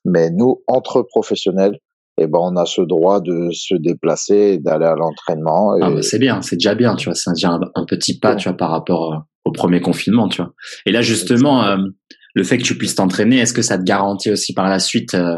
Mais 0.03 0.29
nous, 0.29 0.61
entre 0.67 1.01
professionnels, 1.03 1.79
eh 2.21 2.27
ben 2.27 2.39
on 2.41 2.55
a 2.57 2.65
ce 2.65 2.81
droit 2.81 3.21
de 3.21 3.49
se 3.51 3.75
déplacer, 3.75 4.57
d'aller 4.57 4.85
à 4.85 4.95
l'entraînement. 4.95 5.73
Ah 5.81 5.91
bah 5.91 6.01
c'est 6.01 6.19
bien, 6.19 6.41
c'est 6.41 6.57
déjà 6.57 6.75
bien, 6.75 6.95
tu 6.95 7.05
vois. 7.05 7.15
C'est 7.15 7.31
déjà 7.33 7.51
un, 7.51 7.85
petit 7.85 8.19
pas, 8.19 8.35
tu 8.35 8.49
vois, 8.49 8.57
par 8.57 8.71
rapport 8.71 9.13
euh, 9.13 9.17
au 9.45 9.51
premier 9.51 9.79
confinement, 9.79 10.27
tu 10.27 10.41
vois. 10.41 10.53
Et 10.85 10.91
là 10.91 11.01
justement, 11.01 11.63
euh, 11.63 11.77
le 12.35 12.43
fait 12.43 12.57
que 12.57 12.63
tu 12.63 12.77
puisses 12.77 12.95
t'entraîner, 12.95 13.37
est-ce 13.37 13.53
que 13.53 13.61
ça 13.61 13.77
te 13.77 13.83
garantit 13.83 14.31
aussi 14.31 14.53
par 14.53 14.67
la 14.69 14.79
suite 14.79 15.13
euh, 15.13 15.37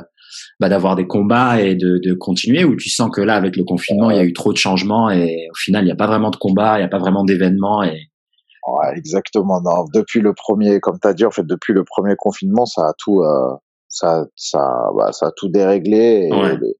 bah, 0.61 0.69
d'avoir 0.69 0.95
des 0.95 1.07
combats 1.07 1.59
et 1.59 1.75
de, 1.75 1.97
de, 1.97 2.13
continuer 2.13 2.63
ou 2.63 2.75
tu 2.75 2.89
sens 2.89 3.09
que 3.11 3.19
là 3.19 3.35
avec 3.35 3.57
le 3.57 3.63
confinement 3.63 4.11
il 4.11 4.17
y 4.17 4.19
a 4.19 4.23
eu 4.23 4.31
trop 4.31 4.53
de 4.53 4.57
changements 4.57 5.09
et 5.09 5.47
au 5.49 5.55
final 5.55 5.83
il 5.83 5.87
n'y 5.87 5.91
a 5.91 5.95
pas 5.95 6.05
vraiment 6.05 6.29
de 6.29 6.35
combat, 6.35 6.77
il 6.77 6.81
n'y 6.81 6.85
a 6.85 6.87
pas 6.87 6.99
vraiment 6.99 7.23
d'événements 7.23 7.81
et 7.81 8.09
ouais, 8.67 8.95
exactement 8.95 9.59
non 9.59 9.85
depuis 9.93 10.21
le 10.21 10.33
premier 10.33 10.79
comme 10.79 10.99
tu 10.99 11.07
as 11.07 11.13
dit 11.13 11.25
en 11.25 11.31
fait 11.31 11.47
depuis 11.47 11.73
le 11.73 11.83
premier 11.83 12.15
confinement 12.15 12.67
ça 12.67 12.83
a 12.83 12.93
tout 12.97 13.23
euh, 13.23 13.55
ça 13.89 14.25
ça 14.35 14.91
bah, 14.95 15.11
ça 15.11 15.27
a 15.27 15.31
tout 15.35 15.49
déréglé 15.49 16.29
et, 16.29 16.31
ouais. 16.31 16.55
le, 16.55 16.75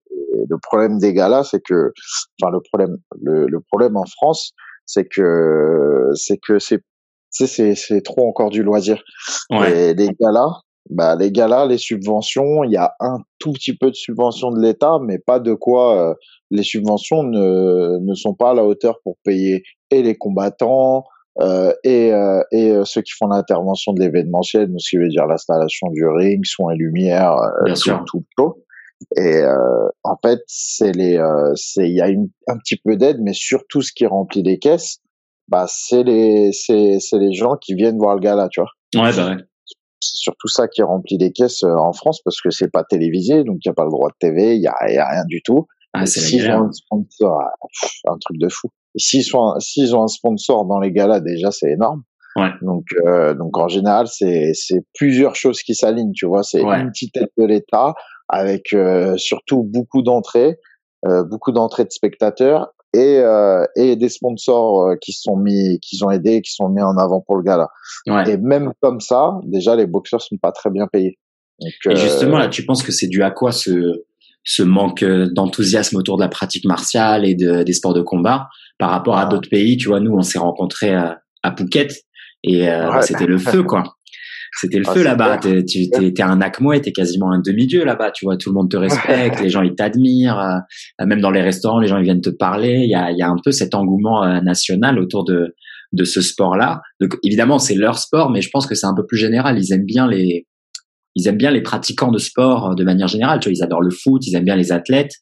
le, 0.48 0.58
problème 0.60 1.00
des 1.00 1.14
galas 1.14 1.46
c'est 1.46 1.62
que 1.62 1.92
enfin 2.40 2.52
le 2.52 2.60
problème 2.62 2.98
le, 3.20 3.48
le 3.48 3.60
problème 3.62 3.98
en 3.98 4.06
France 4.06 4.52
c'est 4.86 5.06
que 5.06 6.12
c'est 6.14 6.38
que 6.38 6.60
c'est 6.60 6.84
c'est 7.32 7.76
c'est 7.76 8.02
trop 8.02 8.28
encore 8.28 8.50
du 8.50 8.62
loisir. 8.62 9.02
Ouais. 9.50 9.90
Et 9.90 9.94
les 9.94 10.10
galas, 10.20 10.62
bah 10.90 11.16
les 11.16 11.32
galas, 11.32 11.68
les 11.68 11.78
subventions, 11.78 12.64
il 12.64 12.72
y 12.72 12.78
a 12.78 12.94
un 13.00 13.20
tout 13.40 13.54
petit 13.54 13.76
peu 13.76 13.90
de 13.90 13.96
subventions 13.96 14.52
de 14.52 14.60
l'État, 14.60 15.00
mais 15.02 15.20
pas 15.20 15.40
de 15.40 15.54
quoi. 15.54 16.12
Euh, 16.12 16.14
les 16.50 16.64
subventions 16.64 17.24
ne 17.24 18.00
ne 18.00 18.14
sont 18.14 18.34
pas 18.34 18.52
à 18.52 18.54
la 18.54 18.66
hauteur 18.66 19.00
pour 19.04 19.18
payer 19.24 19.64
et 19.90 20.02
les 20.02 20.18
combattants. 20.18 21.06
Euh, 21.40 21.74
et, 21.84 22.12
euh, 22.14 22.44
et 22.52 22.72
euh, 22.72 22.84
ceux 22.84 23.02
qui 23.02 23.14
font 23.18 23.28
l'intervention 23.28 23.94
de 23.94 24.02
l'événementiel, 24.02 24.70
ce 24.78 24.90
qui 24.90 24.98
veut 24.98 25.08
dire 25.08 25.26
l'installation 25.28 25.88
du 25.90 26.06
ring, 26.06 26.44
soins 26.46 26.74
et 26.74 26.78
lumière, 26.78 27.36
Bien 27.64 27.76
sûr. 27.76 28.04
tout, 28.06 28.26
tout 28.36 28.56
Et 29.16 29.42
en 30.04 30.18
fait, 30.24 30.42
c'est 30.48 30.92
les, 30.92 31.20
c'est 31.56 31.88
il 31.90 31.96
y 31.96 32.02
a 32.02 32.10
une, 32.10 32.30
un 32.48 32.58
petit 32.58 32.76
peu 32.76 32.98
d'aide, 32.98 33.20
mais 33.22 33.34
surtout 33.34 33.82
ce 33.82 33.94
qui 33.94 34.06
remplit 34.06 34.44
les 34.44 34.60
caisses, 34.60 35.00
bah 35.48 35.66
c'est 35.68 36.04
les 36.04 36.52
c'est 36.54 37.00
c'est 37.00 37.18
les 37.18 37.34
gens 37.34 37.56
qui 37.58 37.76
viennent 37.76 37.98
voir 37.98 38.16
le 38.16 38.22
gala, 38.22 38.48
tu 38.50 38.62
vois. 38.62 38.70
Ouais, 39.04 39.16
bah 39.16 39.30
ouais. 39.32 39.44
C'est 40.01 40.17
surtout 40.17 40.48
ça 40.48 40.67
qui 40.67 40.81
remplit 40.81 41.17
les 41.17 41.31
caisses 41.31 41.63
euh, 41.63 41.75
en 41.75 41.93
France 41.93 42.22
parce 42.24 42.41
que 42.41 42.50
c'est 42.50 42.72
pas 42.72 42.84
télévisé, 42.84 43.43
donc 43.43 43.58
il 43.63 43.67
y 43.67 43.72
a 43.72 43.74
pas 43.74 43.84
le 43.86 43.91
droit 43.91 44.10
de 44.10 44.15
TV, 44.20 44.55
il 44.55 44.62
y 44.62 44.67
a, 44.67 44.75
rien 44.81 45.25
du 45.27 45.41
tout. 45.43 45.67
Ah, 45.93 46.05
c'est 46.05 46.22
s'ils 46.22 46.50
ont 46.50 46.67
un 46.67 46.72
sponsor, 46.72 47.39
un 48.08 48.17
truc 48.17 48.38
de 48.38 48.50
fou. 48.50 48.70
S'ils 48.98 49.24
sont 49.24 49.53
s'ils 49.60 49.96
ont 49.96 50.03
un 50.03 50.08
sponsor 50.08 50.65
dans 50.65 50.79
les 50.79 50.91
galas 50.91 51.20
déjà, 51.20 51.51
c'est 51.51 51.72
énorme. 51.72 52.01
Ouais. 52.36 52.50
Donc 52.62 52.86
euh, 53.05 53.34
donc 53.36 53.58
en 53.58 53.67
général, 53.67 54.08
c'est 54.08 54.51
c'est 54.53 54.79
plusieurs 54.93 55.36
choses 55.36 55.62
qui 55.62 55.75
s'alignent, 55.75 56.13
tu 56.13 56.25
vois, 56.25 56.43
c'est 56.43 56.63
Ouais. 56.63 56.79
une 56.79 56.89
petite 56.91 57.15
aide 57.17 57.29
de 57.38 57.46
l'État 57.46 57.93
avec 58.29 58.74
surtout 59.17 59.63
beaucoup 59.63 60.01
d'entrées, 60.01 60.58
beaucoup 61.03 61.51
d'entrées 61.51 61.84
de 61.84 61.91
spectateurs 61.91 62.72
et 62.93 63.19
euh, 63.19 63.65
et 63.75 63.95
des 63.95 64.10
sponsors 64.10 64.81
euh, 64.81 64.95
qui 65.00 65.13
sont 65.13 65.38
mis 65.38 65.79
qui 65.79 66.03
ont 66.03 66.12
aidé 66.12 66.41
qui 66.41 66.51
sont 66.51 66.69
mis 66.69 66.81
en 66.81 66.98
avant 66.98 67.21
pour 67.21 67.38
le 67.38 67.43
gala 67.43 67.69
ouais. 68.07 68.31
et 68.31 68.38
même 68.38 68.74
comme 68.81 69.00
ça 69.00 69.39
déjà 69.43 69.75
les 69.75 69.86
boxeurs 69.86 70.21
sont 70.21 70.38
pas 70.38 70.51
très 70.51 70.69
bien 70.69 70.88
payés. 70.88 71.17
Donc, 71.60 71.71
et 71.89 71.95
justement 71.95 72.38
là 72.38 72.48
tu 72.48 72.65
penses 72.65 72.83
que 72.83 72.91
c'est 72.91 73.07
dû 73.07 73.24
à 73.24 73.31
quoi 73.31 73.51
ce 73.51 74.03
ce 74.43 74.63
manque 74.63 75.03
d'enthousiasme 75.03 75.98
autour 75.98 76.17
de 76.17 76.24
la 76.24 76.29
pratique 76.29 76.65
martiale 76.65 77.25
et 77.25 77.36
de, 77.36 77.62
des 77.62 77.74
sports 77.74 77.93
de 77.93 78.01
combat 78.01 78.50
par 78.79 78.89
rapport 78.89 79.17
à 79.17 79.27
d'autres 79.27 79.50
pays? 79.50 79.77
Tu 79.77 79.88
vois 79.88 80.00
nous 80.00 80.13
on 80.13 80.24
s'est 80.24 80.39
rencontrés 80.39 80.93
à, 80.93 81.21
à 81.43 81.55
Phuket 81.55 81.93
et 82.43 82.67
euh, 82.67 82.91
ouais. 82.91 83.01
c'était 83.03 83.27
le 83.27 83.38
feu 83.38 83.63
quoi 83.63 83.83
c'était 84.53 84.79
le 84.79 84.86
ah, 84.88 84.93
feu 84.93 85.03
là-bas. 85.03 85.38
T'es, 85.38 85.63
tu 85.63 85.89
t'es, 85.89 86.22
un 86.22 86.41
Akmoué, 86.41 86.81
t'es 86.81 86.91
quasiment 86.91 87.31
un 87.31 87.39
demi-dieu 87.39 87.86
là-bas. 87.86 88.12
Tu 88.12 88.25
vois, 88.25 88.38
tout 88.38 88.50
le 88.50 88.55
monde 88.55 88.70
te 88.70 88.77
respecte, 88.77 89.39
les 89.41 89.50
gens 89.50 89.62
ils 89.62 89.75
t'admirent. 89.75 90.39
Euh, 90.39 91.05
même 91.05 91.22
dans 91.22 91.31
les 91.31 91.41
restaurants, 91.41 91.79
les 91.79 91.88
gens 91.88 91.98
ils 91.98 92.03
viennent 92.03 92.22
te 92.22 92.29
parler. 92.29 92.81
Il 92.84 92.89
y 92.89 92.96
a, 92.96 93.12
y 93.12 93.22
a 93.22 93.29
un 93.29 93.38
peu 93.43 93.51
cet 93.51 93.75
engouement 93.75 94.24
euh, 94.24 94.41
national 94.41 95.00
autour 95.00 95.24
de 95.24 95.55
de 95.93 96.03
ce 96.05 96.22
sport-là. 96.22 96.81
Donc 97.01 97.17
évidemment, 97.24 97.60
c'est 97.60 97.75
leur 97.75 97.98
sport, 97.98 98.29
mais 98.29 98.41
je 98.41 98.50
pense 98.50 98.65
que 98.65 98.75
c'est 98.75 98.88
un 98.88 98.96
peu 98.96 99.05
plus 99.05 99.17
général. 99.17 99.60
Ils 99.60 99.74
aiment 99.74 99.86
bien 99.86 100.08
les 100.08 100.48
ils 101.15 101.27
aiment 101.27 101.38
bien 101.38 101.51
les 101.51 101.62
pratiquants 101.62 102.12
de 102.12 102.17
sport 102.17 102.72
euh, 102.72 102.75
de 102.75 102.84
manière 102.84 103.08
générale. 103.08 103.39
Tu 103.39 103.50
vois, 103.50 103.53
ils 103.58 103.63
adorent 103.63 103.81
le 103.81 103.91
foot, 103.91 104.25
ils 104.25 104.36
aiment 104.36 104.46
bien 104.46 104.55
les 104.55 104.72
athlètes. 104.72 105.13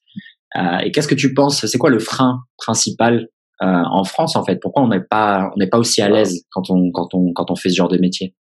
Euh, 0.56 0.78
et 0.80 0.92
qu'est-ce 0.92 1.08
que 1.08 1.16
tu 1.16 1.34
penses? 1.34 1.66
C'est 1.66 1.78
quoi 1.78 1.90
le 1.90 2.00
frein 2.00 2.40
principal 2.58 3.28
euh, 3.62 3.66
en 3.66 4.04
France 4.04 4.36
en 4.36 4.44
fait? 4.44 4.58
Pourquoi 4.62 4.84
on 4.84 4.88
n'est 4.88 5.04
pas 5.04 5.52
on 5.54 5.60
n'est 5.60 5.70
pas 5.70 5.78
aussi 5.78 6.02
à 6.02 6.10
l'aise 6.10 6.44
quand 6.52 6.70
on 6.70 6.92
quand 6.92 7.14
on 7.14 7.34
quand 7.34 7.52
on 7.52 7.56
fait 7.56 7.70
ce 7.70 7.76
genre 7.76 7.90
de 7.90 7.98
métier? 7.98 8.36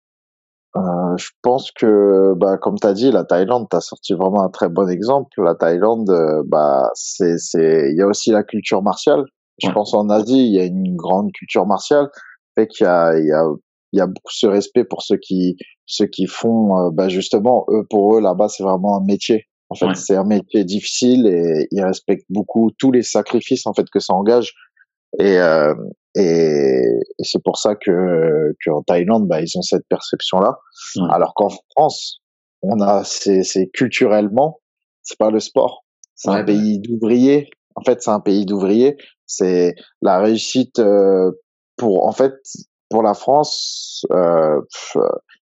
Euh, 0.78 1.18
je 1.18 1.30
pense 1.42 1.72
que, 1.72 2.34
bah, 2.36 2.58
comme 2.58 2.78
tu 2.80 2.88
as 2.88 2.94
dit, 2.94 3.12
la 3.12 3.24
Thaïlande, 3.24 3.68
tu 3.70 3.76
as 3.76 3.82
sorti 3.82 4.14
vraiment 4.14 4.44
un 4.44 4.50
très 4.50 4.70
bon 4.70 4.90
exemple. 4.90 5.30
La 5.44 5.56
Thaïlande, 5.56 6.10
euh, 6.10 6.44
bah, 6.46 6.92
c'est, 6.94 7.36
il 7.56 7.96
y 7.98 8.02
a 8.02 8.08
aussi 8.08 8.32
la 8.32 8.44
culture 8.44 8.84
martiale. 8.84 9.24
Je 9.64 9.72
pense 9.72 9.94
en 9.94 10.10
Asie, 10.10 10.46
il 10.46 10.54
y 10.54 10.60
a 10.60 10.66
une 10.66 10.96
grande 10.96 11.32
culture 11.32 11.66
martiale. 11.66 12.10
Fait 12.56 12.68
qu'il 12.68 12.86
y 12.86 12.88
a, 12.88 13.18
il 13.18 13.26
y 13.26 13.32
a, 13.32 13.44
il 13.94 13.98
y 13.98 14.02
a 14.02 14.08
beaucoup 14.08 14.32
ce 14.32 14.46
respect 14.46 14.84
pour 14.84 15.02
ceux 15.02 15.18
qui, 15.18 15.58
ceux 15.86 16.06
qui 16.06 16.28
font, 16.28 16.78
euh, 16.78 16.90
bah, 16.92 17.10
justement, 17.10 17.66
eux, 17.70 17.86
pour 17.90 18.16
eux, 18.16 18.22
là-bas, 18.22 18.50
c'est 18.50 18.64
vraiment 18.64 18.98
un 18.98 19.04
métier. 19.04 19.46
En 19.70 19.76
fait, 19.76 19.96
c'est 19.96 20.16
un 20.16 20.24
métier 20.24 20.64
difficile 20.64 21.28
et 21.28 21.68
ils 21.72 21.84
respectent 21.84 22.26
beaucoup 22.30 22.72
tous 22.78 22.92
les 22.92 23.04
sacrifices, 23.04 23.68
en 23.68 23.74
fait, 23.74 23.86
que 23.92 24.00
ça 24.00 24.14
engage. 24.14 24.54
Et, 25.20 25.38
euh, 25.40 25.74
et, 26.16 26.84
et 27.20 27.24
c'est 27.24 27.42
pour 27.44 27.58
ça 27.58 27.76
que 27.76 28.54
qu'en 28.64 28.82
Thaïlande, 28.84 29.28
bah, 29.28 29.42
ils 29.42 29.58
ont 29.58 29.62
cette 29.62 29.88
perception-là. 29.90 30.60
Alors 31.10 31.34
qu'en 31.36 31.50
France, 31.72 32.22
on 32.62 32.80
a, 32.82 33.04
c'est, 33.04 33.44
c'est 33.44 33.68
culturellement, 33.68 34.60
c'est 35.04 35.18
pas 35.18 35.32
le 35.32 35.40
sport. 35.40 35.86
C'est 36.16 36.30
un 36.30 36.44
pays 36.44 36.80
d'ouvriers. 36.80 37.50
En 37.76 37.84
fait, 37.84 38.02
c'est 38.02 38.10
un 38.10 38.20
pays 38.20 38.46
d'ouvriers. 38.46 38.98
C'est 39.28 39.76
la 40.02 40.20
réussite 40.20 40.80
euh, 40.80 41.32
pour, 41.76 42.08
en 42.08 42.12
fait, 42.12 42.34
pour 42.90 43.04
la 43.04 43.14
France, 43.14 44.06
euh, 44.12 44.62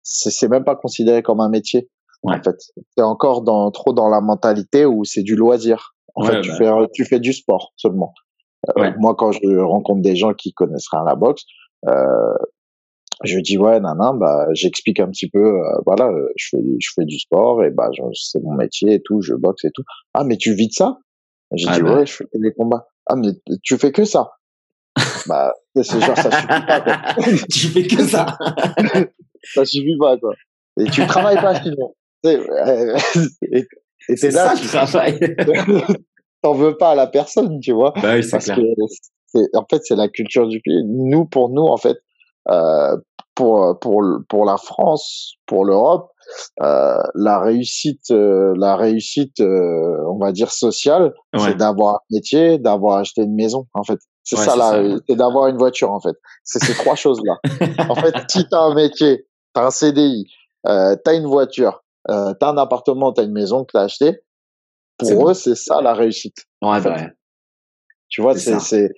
c'est, 0.02 0.31
c'est 0.31 0.49
même 0.49 0.64
pas 0.64 0.76
considéré 0.76 1.23
comme 1.23 1.40
un 1.40 1.49
métier. 1.49 1.90
Ouais. 2.23 2.37
En 2.37 2.43
fait, 2.43 2.57
c'est 2.97 3.02
encore 3.02 3.43
dans 3.43 3.71
trop 3.71 3.93
dans 3.93 4.09
la 4.09 4.21
mentalité 4.21 4.85
où 4.87 5.05
c'est 5.05 5.23
du 5.23 5.35
loisir. 5.35 5.95
En 6.14 6.25
fait, 6.25 6.40
tu 6.43 6.50
bah 6.50 6.57
fais 6.59 6.71
tu 6.93 7.05
fais 7.05 7.19
du 7.21 7.33
sport 7.33 7.73
seulement. 7.76 8.12
Euh, 8.69 8.93
moi, 8.99 9.14
quand 9.14 9.33
je 9.33 9.59
rencontre 9.59 10.02
des 10.02 10.17
gens 10.17 10.35
qui 10.35 10.52
connaissent 10.52 10.88
rien 10.90 11.02
à 11.02 11.07
la 11.07 11.14
boxe, 11.14 11.45
euh, 11.88 12.35
je 13.25 13.38
dis 13.38 13.59
ouais, 13.59 13.81
nanan, 13.81 14.19
bah 14.19 14.47
j'explique 14.52 15.00
un 15.00 15.09
petit 15.09 15.29
peu, 15.29 15.61
euh, 15.61 15.79
voilà, 15.85 16.09
euh, 16.09 16.29
je 16.37 16.49
fais 16.50 16.62
je 16.79 16.88
fais 16.95 17.05
du 17.05 17.19
sport 17.19 17.62
et 17.64 17.71
bah 17.71 17.90
c'est 18.14 18.43
mon 18.43 18.55
métier 18.55 18.95
et 18.95 19.02
tout, 19.02 19.21
je 19.21 19.35
boxe 19.35 19.64
et 19.64 19.71
tout. 19.73 19.83
Ah 20.14 20.25
mais 20.25 20.37
tu 20.37 20.55
vis 20.55 20.69
de 20.69 20.73
ça? 20.73 20.99
J'ai 21.52 21.69
ah 21.69 21.76
dit 21.76 21.83
bah. 21.83 21.97
ouais, 21.97 22.07
je 22.07 22.12
fais 22.12 22.25
des 22.35 22.52
combats. 22.52 22.87
Ah 23.07 23.17
mais 23.17 23.31
tu 23.62 23.76
fais 23.76 23.93
que 23.93 24.05
ça? 24.05 24.31
Bah 25.26 25.52
c'est 25.75 26.00
genre 26.00 26.17
ça 26.17 26.31
suffit 26.31 26.67
pas 26.67 26.81
quoi. 26.81 26.97
tu 27.50 27.67
fais 27.69 27.87
que 27.87 28.02
ça 28.02 28.38
Ça 29.55 29.64
suffit 29.64 29.99
pas 29.99 30.17
quoi. 30.17 30.35
Et 30.79 30.85
tu 30.85 31.07
travailles 31.07 31.40
pas 31.40 31.61
sinon. 31.62 31.95
et, 32.25 33.67
et 34.09 34.17
c'est 34.17 34.31
là 34.31 34.55
ça, 34.55 34.61
tu 34.61 34.67
travailles 34.67 35.37
t'en 36.42 36.52
veux 36.52 36.76
pas 36.76 36.90
à 36.90 36.94
la 36.94 37.06
personne, 37.06 37.61
tu 37.61 37.73
vois. 37.73 37.92
Bah 38.02 38.14
oui, 38.14 38.25
c'est 38.25 38.38
clair. 38.38 38.56
Que 38.56 39.56
en 39.56 39.64
fait, 39.70 39.82
c'est 39.85 39.97
la 39.97 40.09
culture 40.09 40.49
du 40.49 40.61
pays. 40.61 40.82
Nous, 40.87 41.25
pour 41.25 41.50
nous, 41.50 41.62
en 41.62 41.76
fait, 41.76 41.99
euh, 42.50 42.97
pour 43.35 43.78
pour 43.80 44.02
pour 44.28 44.44
la 44.44 44.56
France, 44.56 45.35
pour 45.47 45.64
l'Europe, 45.64 46.11
euh, 46.62 47.02
la 47.14 47.38
réussite, 47.40 48.11
euh, 48.11 48.54
la 48.56 48.76
réussite, 48.76 49.40
euh, 49.40 49.97
on 50.09 50.18
va 50.18 50.32
dire 50.32 50.50
sociale, 50.50 51.12
c'est 51.38 51.56
d'avoir 51.56 51.97
un 51.97 52.00
métier, 52.11 52.59
d'avoir 52.59 52.99
acheté 52.99 53.23
une 53.23 53.35
maison. 53.35 53.66
En 53.75 53.85
fait, 53.85 53.99
c'est 54.25 54.37
ça 54.37 54.56
là, 54.56 54.82
c'est 55.09 55.16
d'avoir 55.16 55.49
une 55.49 55.56
voiture. 55.56 55.90
En 55.90 56.00
fait, 56.00 56.16
c'est 56.44 56.62
ces 56.62 56.75
trois 56.75 56.94
choses 56.94 57.20
là. 57.25 57.38
en 57.88 57.94
fait, 57.94 58.14
si 58.28 58.47
t'as 58.49 58.61
un 58.61 58.75
métier, 58.75 59.26
t'as 59.54 59.66
un 59.66 59.70
CDI, 59.70 60.26
euh, 60.66 60.97
t'as 61.04 61.14
une 61.14 61.26
voiture, 61.26 61.82
euh, 62.09 62.35
t'as 62.38 62.50
un 62.50 62.56
appartement, 62.59 63.12
t'as 63.12 63.25
une 63.25 63.32
maison 63.32 63.64
que 63.64 63.73
t'as 63.73 63.82
acheté, 63.82 64.20
pour 65.00 65.30
eux, 65.30 65.35
c'est 65.35 65.57
ça 65.57 65.80
la 65.83 65.95
réussite. 65.95 66.37
Ouais, 66.62 66.80
bah 66.80 66.97
ouais. 66.97 67.09
Tu 68.09 68.23
vois, 68.23 68.37
c'est 68.37 68.59
c'est 68.61 68.90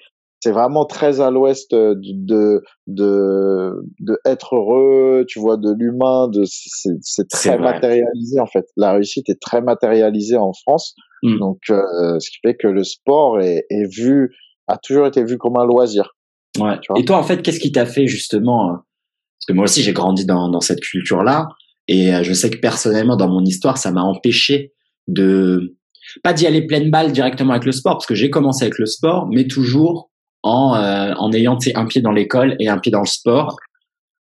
c'est 0.43 0.51
vraiment 0.51 0.85
très 0.85 1.21
à 1.21 1.31
l'ouest 1.31 1.71
de 1.73 2.63
de 2.89 3.73
de 4.01 4.19
être 4.25 4.57
heureux, 4.57 5.25
tu 5.29 5.39
vois, 5.39 5.57
de 5.57 5.73
l'humain, 5.79 6.29
de 6.29 6.43
c'est 6.45 7.29
très 7.29 7.59
matérialisé 7.59 8.41
en 8.41 8.47
fait. 8.47 8.65
La 8.77 8.93
réussite 8.93 9.29
est 9.29 9.41
très 9.41 9.63
matérialisée 9.63 10.37
en 10.37 10.53
France, 10.53 10.97
mmh. 11.23 11.39
donc 11.39 11.59
euh, 11.71 12.19
ce 12.19 12.31
qui 12.31 12.39
fait 12.45 12.57
que 12.57 12.67
le 12.67 12.83
sport 12.83 13.41
est, 13.41 13.67
est 13.71 13.87
vu 13.95 14.35
a 14.67 14.79
toujours 14.79 15.07
été 15.07 15.23
vu 15.23 15.39
comme 15.39 15.57
un 15.59 15.67
loisir. 15.67 16.17
Ouais. 16.59 16.79
et 16.97 17.05
toi, 17.05 17.17
en 17.17 17.23
fait, 17.23 17.41
qu'est-ce 17.41 17.61
qui 17.61 17.73
t'a 17.73 17.87
fait 17.87 18.07
justement 18.07 18.69
euh, 18.69 18.73
Parce 18.73 19.47
que 19.49 19.53
moi 19.53 19.65
aussi, 19.65 19.83
j'ai 19.83 19.93
grandi 19.93 20.27
dans 20.27 20.49
dans 20.49 20.61
cette 20.61 20.81
culture-là, 20.81 21.49
et 21.87 22.13
euh, 22.15 22.23
je 22.25 22.33
sais 22.33 22.51
que 22.51 22.59
personnellement, 22.59 23.17
dans 23.17 23.29
mon 23.29 23.45
histoire, 23.45 23.79
ça 23.79 23.93
m'a 23.93 24.03
empêché 24.03 24.73
de 25.07 25.77
pas 26.23 26.33
d'y 26.33 26.47
aller 26.47 26.67
pleine 26.67 26.91
balle 26.91 27.13
directement 27.13 27.53
avec 27.53 27.65
le 27.65 27.73
sport, 27.73 27.95
parce 27.95 28.07
que 28.07 28.15
j'ai 28.15 28.31
commencé 28.31 28.65
avec 28.65 28.79
le 28.79 28.87
sport, 28.87 29.29
mais 29.31 29.47
toujours 29.47 30.11
en, 30.43 30.75
euh, 30.75 31.13
en 31.17 31.33
ayant 31.33 31.59
un 31.75 31.87
pied 31.87 32.01
dans 32.01 32.13
l'école 32.13 32.57
et 32.59 32.69
un 32.69 32.79
pied 32.79 32.91
dans 32.91 33.01
le 33.01 33.07
sport. 33.07 33.57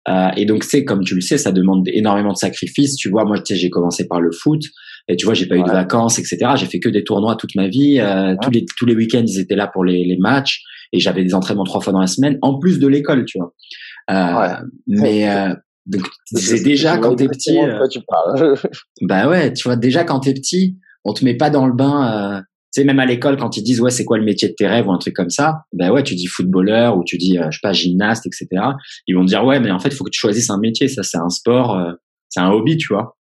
Euh, 0.10 0.29
et 0.38 0.46
donc, 0.46 0.63
c'est 0.63 0.86
comme 0.86 1.03
tu 1.03 1.15
le 1.15 1.22
sais, 1.22 1.38
ça 1.38 1.51
demande 1.51 1.88
énormément 1.89 2.32
de 2.32 2.38
sacrifices. 2.38 2.96
Tu 2.96 3.10
vois, 3.10 3.25
moi, 3.25 3.38
j'ai 3.50 3.70
commencé 3.70 4.08
par 4.08 4.22
le 4.22 4.32
foot, 4.32 4.62
et 5.08 5.15
tu 5.15 5.25
vois, 5.25 5.34
j'ai 5.34 5.48
pas 5.48 5.56
eu 5.56 5.63
de 5.63 5.70
vacances, 5.70 6.20
etc. 6.20 6.53
J'ai 6.56 6.65
fait 6.65 6.79
que 6.79 6.89
des 6.89 7.03
tournois 7.03 7.36
toute 7.36 7.56
ma 7.56 7.67
vie. 7.67 8.00
Euh, 8.00 8.36
tous 8.41 8.51
les 8.51 8.65
tous 8.77 8.86
les 8.86 8.96
week-ends, 8.96 9.24
ils 9.25 9.39
étaient 9.39 9.56
là 9.56 9.67
pour 9.67 9.84
les, 9.84 10.06
les 10.06 10.17
matchs, 10.17 10.63
et 10.94 11.00
j'avais 11.00 11.24
des 11.24 11.34
entraînements 11.34 11.65
trois 11.65 11.82
fois 11.82 11.94
dans 11.94 12.00
la 12.00 12.08
semaine, 12.08 12.38
en 12.41 12.58
plus 12.58 12.79
de 12.79 12.88
l'école, 12.88 13.25
tu 13.25 13.38
vois. 13.38 13.53
Euh, 14.10 14.65
mais 14.88 15.29
euh, 15.29 15.53
donc, 15.86 16.03
c'est 16.25 16.63
déjà 16.63 16.98
quand 16.98 17.15
t'es 17.15 17.27
petit. 17.27 17.58
Tu 17.91 18.00
bah 19.01 19.29
ouais, 19.29 19.53
tu 19.53 19.67
vois, 19.67 19.75
déjà 19.75 20.03
quand 20.03 20.22
t'es 20.22 20.34
petit, 20.34 20.77
on 21.07 21.13
te 21.13 21.25
met 21.25 21.35
pas 21.35 21.49
dans 21.49 21.65
le 21.65 21.73
bain. 21.73 22.37
Euh, 22.37 22.41
tu 22.73 22.81
sais, 22.81 22.83
même 22.83 22.99
à 22.99 23.05
l'école, 23.05 23.37
quand 23.37 23.55
ils 23.57 23.63
disent 23.63 23.79
ouais, 23.79 23.91
c'est 23.91 24.03
quoi 24.03 24.17
le 24.17 24.25
métier 24.25 24.49
de 24.49 24.53
tes 24.53 24.67
rêves 24.67 24.87
ou 24.87 24.91
un 24.91 24.97
truc 24.97 25.15
comme 25.15 25.29
ça, 25.29 25.61
ben 25.73 25.89
ouais, 25.89 26.03
tu 26.03 26.15
dis 26.15 26.27
footballeur 26.27 26.97
ou 26.97 27.03
tu 27.05 27.17
dis 27.17 27.37
euh, 27.37 27.47
je 27.49 27.57
sais 27.57 27.61
pas 27.63 27.73
gymnaste, 27.73 28.25
etc. 28.27 28.47
Ils 29.07 29.15
vont 29.15 29.23
dire 29.23 29.43
ouais, 29.45 29.59
mais 29.59 29.71
en 29.71 29.79
fait, 29.79 29.89
il 29.89 29.95
faut 29.95 30.03
que 30.03 30.11
tu 30.11 30.19
choisisses 30.19 30.49
un 30.49 30.59
métier. 30.59 30.87
Ça, 30.89 31.03
c'est 31.03 31.17
un 31.17 31.29
sport, 31.29 31.77
euh, 31.77 31.93
c'est 32.29 32.41
un 32.41 32.51
hobby, 32.51 32.77
tu 32.77 32.93
vois. 32.93 33.17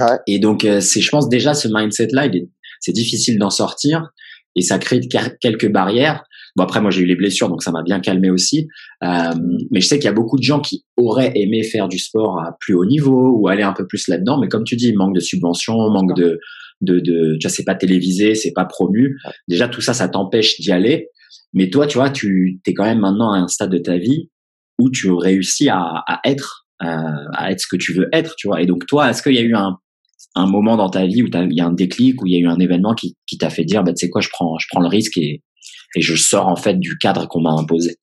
Ouais. 0.00 0.18
Et 0.26 0.38
donc, 0.38 0.64
euh, 0.64 0.80
c'est, 0.80 1.00
je 1.00 1.10
pense 1.10 1.28
déjà 1.28 1.54
ce 1.54 1.68
mindset-là, 1.68 2.28
c'est 2.80 2.92
difficile 2.92 3.38
d'en 3.38 3.50
sortir 3.50 4.10
et 4.56 4.60
ça 4.60 4.78
crée 4.78 5.00
quelques 5.40 5.70
barrières. 5.70 6.24
Bon 6.54 6.64
après 6.64 6.82
moi 6.82 6.90
j'ai 6.90 7.00
eu 7.00 7.06
les 7.06 7.16
blessures 7.16 7.48
donc 7.48 7.62
ça 7.62 7.70
m'a 7.70 7.82
bien 7.82 8.00
calmé 8.00 8.28
aussi. 8.28 8.68
Euh, 9.02 9.32
mais 9.70 9.80
je 9.80 9.86
sais 9.86 9.96
qu'il 9.98 10.04
y 10.04 10.08
a 10.08 10.12
beaucoup 10.12 10.36
de 10.36 10.42
gens 10.42 10.60
qui 10.60 10.84
auraient 10.98 11.32
aimé 11.34 11.62
faire 11.62 11.88
du 11.88 11.98
sport 11.98 12.38
à 12.40 12.56
plus 12.60 12.74
haut 12.74 12.84
niveau 12.84 13.38
ou 13.38 13.48
aller 13.48 13.62
un 13.62 13.72
peu 13.72 13.86
plus 13.86 14.08
là-dedans. 14.08 14.38
Mais 14.38 14.48
comme 14.48 14.64
tu 14.64 14.76
dis, 14.76 14.92
manque 14.94 15.14
de 15.14 15.20
subventions, 15.20 15.74
manque 15.90 16.14
de 16.14 16.38
de, 16.82 17.00
de 17.00 17.36
tu 17.40 17.46
vois, 17.46 17.54
c'est 17.54 17.64
pas 17.64 17.74
télévisé, 17.74 18.34
c'est 18.34 18.52
pas 18.52 18.64
promu. 18.64 19.16
Déjà, 19.48 19.68
tout 19.68 19.80
ça, 19.80 19.94
ça 19.94 20.08
t'empêche 20.08 20.60
d'y 20.60 20.72
aller. 20.72 21.08
Mais 21.54 21.70
toi, 21.70 21.86
tu 21.86 21.98
vois, 21.98 22.10
tu 22.10 22.60
es 22.66 22.74
quand 22.74 22.84
même 22.84 23.00
maintenant 23.00 23.32
à 23.32 23.38
un 23.38 23.48
stade 23.48 23.70
de 23.70 23.78
ta 23.78 23.98
vie 23.98 24.30
où 24.78 24.90
tu 24.90 25.10
réussis 25.10 25.68
à, 25.68 26.02
à 26.06 26.20
être, 26.24 26.66
euh, 26.82 26.86
à 27.34 27.50
être 27.52 27.60
ce 27.60 27.66
que 27.66 27.76
tu 27.76 27.92
veux 27.92 28.08
être, 28.12 28.34
tu 28.36 28.48
vois. 28.48 28.62
Et 28.62 28.66
donc, 28.66 28.86
toi, 28.86 29.10
est-ce 29.10 29.22
qu'il 29.22 29.34
y 29.34 29.38
a 29.38 29.42
eu 29.42 29.54
un, 29.54 29.78
un 30.34 30.46
moment 30.46 30.76
dans 30.76 30.88
ta 30.88 31.06
vie 31.06 31.22
où 31.22 31.26
il 31.26 31.56
y 31.56 31.60
a 31.60 31.66
un 31.66 31.72
déclic, 31.72 32.22
où 32.22 32.26
il 32.26 32.32
y 32.32 32.36
a 32.36 32.40
eu 32.40 32.46
un 32.46 32.58
événement 32.58 32.94
qui, 32.94 33.16
qui 33.26 33.38
t'a 33.38 33.50
fait 33.50 33.64
dire, 33.64 33.84
bah, 33.84 33.92
tu 33.92 34.06
sais 34.06 34.10
quoi, 34.10 34.20
je 34.20 34.30
prends, 34.30 34.58
je 34.58 34.66
prends 34.70 34.80
le 34.80 34.88
risque 34.88 35.18
et, 35.18 35.42
et 35.94 36.00
je 36.00 36.16
sors 36.16 36.48
en 36.48 36.56
fait 36.56 36.78
du 36.78 36.96
cadre 36.98 37.28
qu'on 37.28 37.42
m'a 37.42 37.52
imposé? 37.52 37.96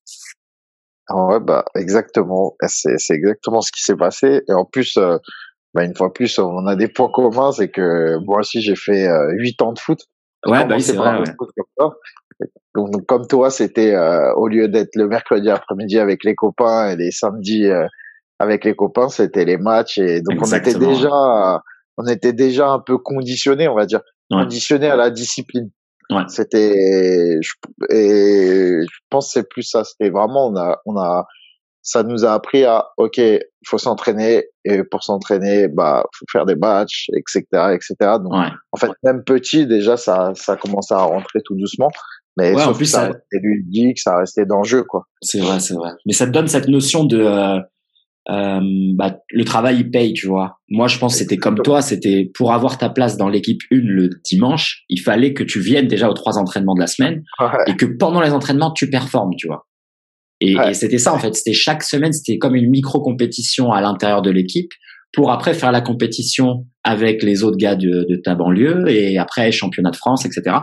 Ah 1.08 1.26
ouais, 1.26 1.40
bah 1.40 1.66
exactement. 1.76 2.56
C'est, 2.68 3.00
c'est 3.00 3.16
exactement 3.16 3.62
ce 3.62 3.72
qui 3.72 3.82
s'est 3.82 3.96
passé. 3.96 4.42
Et 4.48 4.54
en 4.54 4.64
plus, 4.64 4.96
euh, 4.98 5.18
bah, 5.74 5.84
une 5.84 5.96
fois 5.96 6.14
plus, 6.14 6.40
on 6.40 6.66
a 6.66 6.76
des 6.76 6.88
points 6.88 7.10
communs, 7.10 7.52
c'est 7.52 7.70
que 7.70 8.18
moi 8.26 8.40
aussi 8.40 8.62
j'ai 8.62 8.76
fait 8.76 9.08
euh, 9.08 9.32
8 9.34 9.62
ans 9.62 9.74
de 9.74 9.80
foot. 9.80 10.00
Ouais, 10.46 10.66
bah 10.66 10.80
c'est 10.80 10.96
vrai. 10.96 11.22
Comme, 11.78 11.92
Donc, 12.76 13.06
comme 13.06 13.28
toi, 13.28 13.50
c'était 13.50 13.94
euh, 13.94 14.34
au 14.36 14.48
lieu 14.48 14.68
d'être 14.68 14.96
le 14.96 15.08
mercredi 15.08 15.50
après-midi 15.50 16.00
avec 16.00 16.24
les 16.24 16.36
copains 16.36 16.90
et 16.90 16.96
les 16.96 17.12
samedis 17.12 17.68
euh, 17.68 17.86
avec 18.40 18.64
les 18.64 18.76
copains, 18.76 19.10
c'était 19.10 19.46
les 19.46 19.58
matchs 19.58 19.98
et 19.98 20.22
donc 20.22 20.40
on 20.42 20.52
était 20.54 20.74
déjà 20.74 21.62
on 21.98 22.06
était 22.06 22.32
déjà 22.32 22.70
un 22.70 22.80
peu 22.80 22.98
conditionné, 22.98 23.68
on 23.68 23.76
va 23.76 23.86
dire, 23.86 24.00
conditionné 24.32 24.88
à 24.88 24.96
la 24.96 25.10
discipline. 25.10 25.70
Ouais. 26.10 26.24
C'était, 26.28 27.40
et 27.90 28.82
je 28.82 29.00
pense 29.10 29.28
que 29.28 29.32
c'est 29.34 29.50
plus 29.50 29.64
ça. 29.64 29.84
C'était 29.84 30.10
vraiment, 30.10 30.48
on 30.48 30.56
a, 30.56 30.80
on 30.86 30.98
a, 30.98 31.28
ça 31.90 32.04
nous 32.04 32.24
a 32.24 32.34
appris 32.34 32.66
à, 32.66 32.86
ok, 32.98 33.18
il 33.18 33.42
faut 33.66 33.80
s'entraîner 33.80 34.44
et 34.64 34.84
pour 34.84 35.04
s'entraîner, 35.04 35.68
bah, 35.68 36.06
faut 36.14 36.26
faire 36.32 36.46
des 36.46 36.56
matchs, 36.56 37.08
etc., 37.18 37.46
etc. 37.74 37.96
Donc, 38.24 38.32
en 38.72 38.78
fait, 38.78 38.92
même 39.04 39.24
petit, 39.24 39.66
déjà, 39.66 39.98
ça, 39.98 40.34
ça 40.36 40.56
commence 40.56 40.92
à 40.92 41.00
rentrer 41.00 41.40
tout 41.44 41.56
doucement. 41.56 41.90
Mais 42.38 42.54
en 42.62 42.74
plus, 42.74 42.86
ça, 42.86 43.08
restait 43.08 43.40
ludique, 43.42 43.98
ça 43.98 44.18
restait 44.18 44.46
d'enjeu, 44.46 44.84
quoi. 44.84 45.08
C'est 45.24 45.40
vrai, 45.40 45.60
c'est 45.60 45.74
vrai. 45.74 45.90
Mais 46.06 46.14
ça 46.14 46.28
te 46.28 46.32
donne 46.32 46.48
cette 46.48 46.68
notion 46.68 47.06
de, 47.06 47.22
euh, 47.22 47.58
euh, 48.30 48.60
bah, 48.94 49.18
le 49.32 49.44
travail 49.44 49.78
il 49.80 49.90
paye, 49.90 50.14
tu 50.14 50.28
vois. 50.28 50.60
Moi, 50.70 50.88
je 50.88 51.00
pense 51.00 51.14
que 51.14 51.20
c'était 51.20 51.38
comme 51.38 51.58
toi, 51.58 51.82
c'était 51.82 52.30
pour 52.36 52.54
avoir 52.54 52.78
ta 52.78 52.90
place 52.90 53.18
dans 53.18 53.30
l'équipe 53.30 53.62
1 53.72 53.78
le 53.82 54.10
dimanche, 54.24 54.84
il 54.90 55.02
fallait 55.02 55.34
que 55.34 55.44
tu 55.44 55.60
viennes 55.60 55.88
déjà 55.88 56.08
aux 56.08 56.14
trois 56.14 56.38
entraînements 56.38 56.76
de 56.76 56.82
la 56.82 56.88
semaine 56.88 57.24
et 57.66 57.76
que 57.76 57.88
pendant 57.88 58.22
les 58.22 58.32
entraînements, 58.32 58.72
tu 58.74 58.92
performes, 58.92 59.32
tu 59.36 59.48
vois. 59.48 59.66
Et, 60.42 60.54
et 60.54 60.74
c'était 60.74 60.98
ça, 60.98 61.14
en 61.14 61.20
fait. 61.20 61.36
C'était 61.36 61.54
chaque 61.54 61.84
semaine, 61.84 62.14
c'était 62.14 62.38
comme 62.38 62.56
une 62.56 62.70
micro-compétition 62.70 63.72
à 63.72 63.82
l'intérieur 63.82 64.22
de 64.22 64.32
l'équipe 64.32 64.72
pour 65.14 65.32
après 65.32 65.54
faire 65.54 65.72
la 65.72 65.82
compétition 65.82 66.66
avec 66.84 67.24
les 67.24 67.44
autres 67.44 67.58
gars 67.58 67.76
de, 67.76 68.06
de 68.08 68.16
ta 68.16 68.36
banlieue 68.36 68.88
et 68.90 69.18
après 69.18 69.52
championnat 69.52 69.92
de 69.92 69.96
France, 69.96 70.26
etc. 70.26 70.58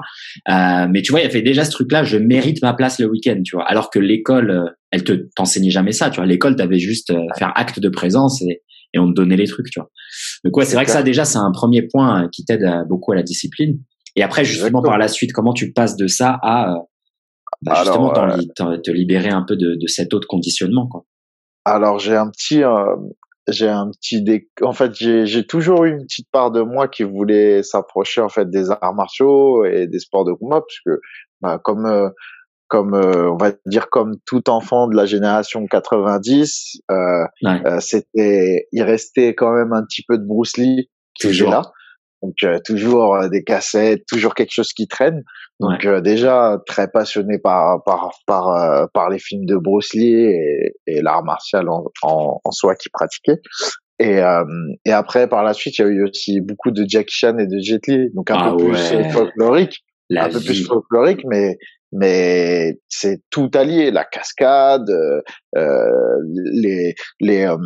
Euh, 0.49 0.87
mais 0.91 1.03
tu 1.03 1.13
vois, 1.13 1.21
il 1.21 1.25
y 1.25 1.27
avait 1.27 1.43
déjà 1.43 1.65
ce 1.65 1.71
truc-là, 1.71 2.05
je 2.05 2.17
mérite 2.17 2.63
ma 2.63 2.73
place 2.73 2.99
le 3.01 3.09
week-end, 3.09 3.41
tu 3.45 3.57
vois. 3.57 3.65
Alors 3.69 3.91
que 3.91 3.99
l'école, 3.99 4.51
euh, 4.51 4.65
elle 4.91 5.05
te 5.05 5.13
t'enseignait 5.35 5.71
jamais 5.71 5.93
ça, 5.93 6.11
tu 6.11 6.17
vois. 6.17 6.27
L'école, 6.27 6.57
t'avais 6.57 6.79
juste 6.79 7.11
euh, 7.11 7.27
faire 7.39 7.53
acte 7.57 7.81
de 7.81 7.89
présence 7.89 8.41
et, 8.43 8.63
et 8.95 8.99
on 8.99 9.09
te 9.09 9.15
donnait 9.15 9.37
les 9.37 9.47
trucs, 9.47 9.67
tu 9.71 9.81
vois. 9.81 9.91
Donc 10.45 10.57
ouais, 10.57 10.65
c'est 10.65 10.77
vrai 10.77 10.85
que 10.85 10.93
ça 10.93 11.03
déjà, 11.03 11.25
c'est 11.25 11.39
un 11.39 11.53
premier 11.53 11.83
point 11.83 12.25
euh, 12.25 12.29
qui 12.33 12.45
t'aide 12.45 12.65
beaucoup 12.89 13.13
à 13.13 13.17
la 13.17 13.23
discipline. 13.23 13.79
Et 14.15 14.23
après, 14.23 14.45
justement, 14.45 14.81
par 14.81 14.97
la 14.97 15.09
suite, 15.09 15.33
comment 15.33 15.53
tu 15.53 15.73
passes 15.73 15.97
de 15.97 16.07
ça 16.07 16.39
à 16.43 16.77
bah, 17.63 17.83
justement 17.85 18.13
te 18.13 18.91
libérer 18.91 19.31
un 19.31 19.45
peu 19.47 19.57
de, 19.57 19.75
de 19.75 19.87
cet 19.87 20.15
autre 20.15 20.29
conditionnement, 20.29 20.87
quoi. 20.89 21.05
Alors 21.65 21.99
j'ai 21.99 22.15
un 22.15 22.31
petit, 22.31 22.63
j'ai 23.49 23.69
un 23.69 23.91
petit 23.91 24.23
dé... 24.23 24.49
en 24.63 24.73
fait 24.73 24.95
j'ai 24.95 25.27
j'ai 25.27 25.45
toujours 25.45 25.85
eu 25.85 25.91
une 25.91 26.05
petite 26.05 26.29
part 26.31 26.53
de 26.53 26.63
moi 26.63 26.87
qui 26.87 27.03
voulait 27.03 27.63
s'approcher 27.63 28.21
en 28.21 28.29
fait 28.29 28.49
des 28.49 28.71
arts 28.71 28.95
martiaux 28.95 29.65
et 29.65 29.87
des 29.89 29.99
sports 29.99 30.25
de 30.25 30.33
combat 30.33 30.61
parce 30.61 30.79
que 30.85 31.01
bah, 31.41 31.61
comme 31.63 31.87
euh, 31.87 32.09
comme 32.69 32.95
euh, 32.95 33.31
on 33.31 33.37
va 33.37 33.53
dire 33.67 33.89
comme 33.91 34.17
tout 34.27 34.49
enfant 34.51 34.89
de 34.89 34.97
la 34.97 35.07
génération 35.07 35.65
90 35.67 36.81
euh, 36.91 37.25
euh, 37.45 37.81
c'était 37.81 38.67
il 38.73 38.83
restait 38.83 39.35
quand 39.35 39.53
même 39.53 39.73
un 39.73 39.85
petit 39.85 40.03
peu 40.07 40.19
de 40.19 40.25
Bruce 40.25 40.57
Lee 40.57 40.91
qui 41.15 41.33
là 41.33 41.63
donc 42.23 42.35
euh, 42.45 42.59
toujours 42.65 43.29
des 43.31 43.45
cassettes 43.45 44.03
toujours 44.09 44.35
quelque 44.35 44.53
chose 44.53 44.73
qui 44.73 44.87
traîne. 44.89 45.23
Donc 45.59 45.87
déjà 46.03 46.59
très 46.67 46.87
passionné 46.87 47.39
par 47.39 47.83
par 47.85 48.11
par 48.27 48.91
par 48.93 49.09
les 49.09 49.19
films 49.19 49.47
de 49.47 49.57
Bruce 49.57 49.95
Lee 49.95 50.13
et, 50.13 50.75
et 50.87 51.01
l'art 51.01 51.25
martial 51.25 51.71
en, 51.71 51.85
en, 52.03 52.41
en, 52.45 52.51
soi 52.51 52.75
qu'il 52.75 52.91
pratiquait. 52.93 53.41
Et 53.99 54.21
et 54.85 54.93
après 54.93 55.29
par 55.29 55.45
la 55.45 55.55
suite 55.55 55.79
il 55.79 55.83
y 55.83 55.85
a 55.87 55.89
eu 55.89 56.05
aussi 56.05 56.43
beaucoup 56.43 56.71
de 56.71 56.85
Jackie 56.87 57.15
Chan 57.15 57.39
et 57.39 57.47
de 57.47 57.59
Jet 57.59 57.87
Li. 57.87 58.11
Donc 58.13 58.31
un 58.31 58.37
ah 58.39 58.51
peu 58.51 58.65
plus 58.69 59.11
folklorique. 59.11 59.83
Un 60.15 60.29
peu 60.29 60.41
plus 60.41 60.67
folklorique 60.67 61.23
mais 61.25 61.57
mais 61.97 62.79
c'est 62.89 63.23
tout 63.31 63.51
allié 63.55 63.91
la 63.91 64.05
cascade 64.05 64.91
euh, 65.57 66.17
les 66.53 66.95
les 67.21 67.45
euh, 67.45 67.57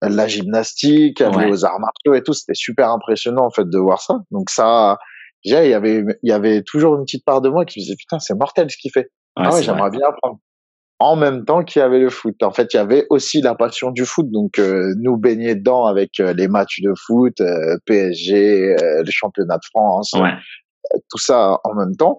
la 0.00 0.26
gymnastique 0.26 1.20
ouais. 1.20 1.50
aux 1.50 1.64
arts 1.66 1.80
martiaux 1.80 2.14
et 2.14 2.22
tout 2.22 2.32
c'était 2.32 2.54
super 2.54 2.90
impressionnant 2.90 3.44
en 3.44 3.50
fait 3.50 3.68
de 3.68 3.78
voir 3.78 4.00
ça. 4.00 4.20
Donc 4.30 4.48
ça 4.48 4.98
déjà 5.44 5.64
il 5.64 5.70
y 5.70 5.74
avait 5.74 6.02
il 6.22 6.30
y 6.30 6.32
avait 6.32 6.62
toujours 6.62 6.96
une 6.96 7.04
petite 7.04 7.24
part 7.26 7.42
de 7.42 7.50
moi 7.50 7.66
qui 7.66 7.78
me 7.78 7.84
disait 7.84 7.96
putain 7.96 8.18
c'est 8.18 8.34
mortel 8.34 8.70
ce 8.70 8.78
qu'il 8.78 8.90
fait. 8.90 9.10
Ouais, 9.36 9.44
ah 9.46 9.52
ouais 9.52 9.62
j'aimerais 9.62 9.90
bien 9.90 10.08
apprendre. 10.08 10.38
En 11.00 11.16
même 11.16 11.44
temps 11.44 11.62
qu'il 11.62 11.80
y 11.80 11.82
avait 11.82 11.98
le 11.98 12.08
foot. 12.08 12.42
En 12.42 12.52
fait 12.52 12.72
il 12.72 12.78
y 12.78 12.80
avait 12.80 13.06
aussi 13.10 13.42
la 13.42 13.54
passion 13.54 13.90
du 13.90 14.06
foot. 14.06 14.30
Donc 14.30 14.58
euh, 14.58 14.94
nous 14.98 15.18
baigner 15.18 15.56
dedans 15.56 15.84
avec 15.84 16.20
euh, 16.20 16.32
les 16.32 16.48
matchs 16.48 16.80
de 16.80 16.94
foot 17.06 17.38
euh, 17.42 17.76
PSG 17.84 18.76
le 18.80 19.10
championnat 19.10 19.56
de 19.58 19.64
France 19.66 20.12
tout 21.10 21.18
ça 21.18 21.58
en 21.64 21.74
même 21.74 21.96
temps 21.96 22.18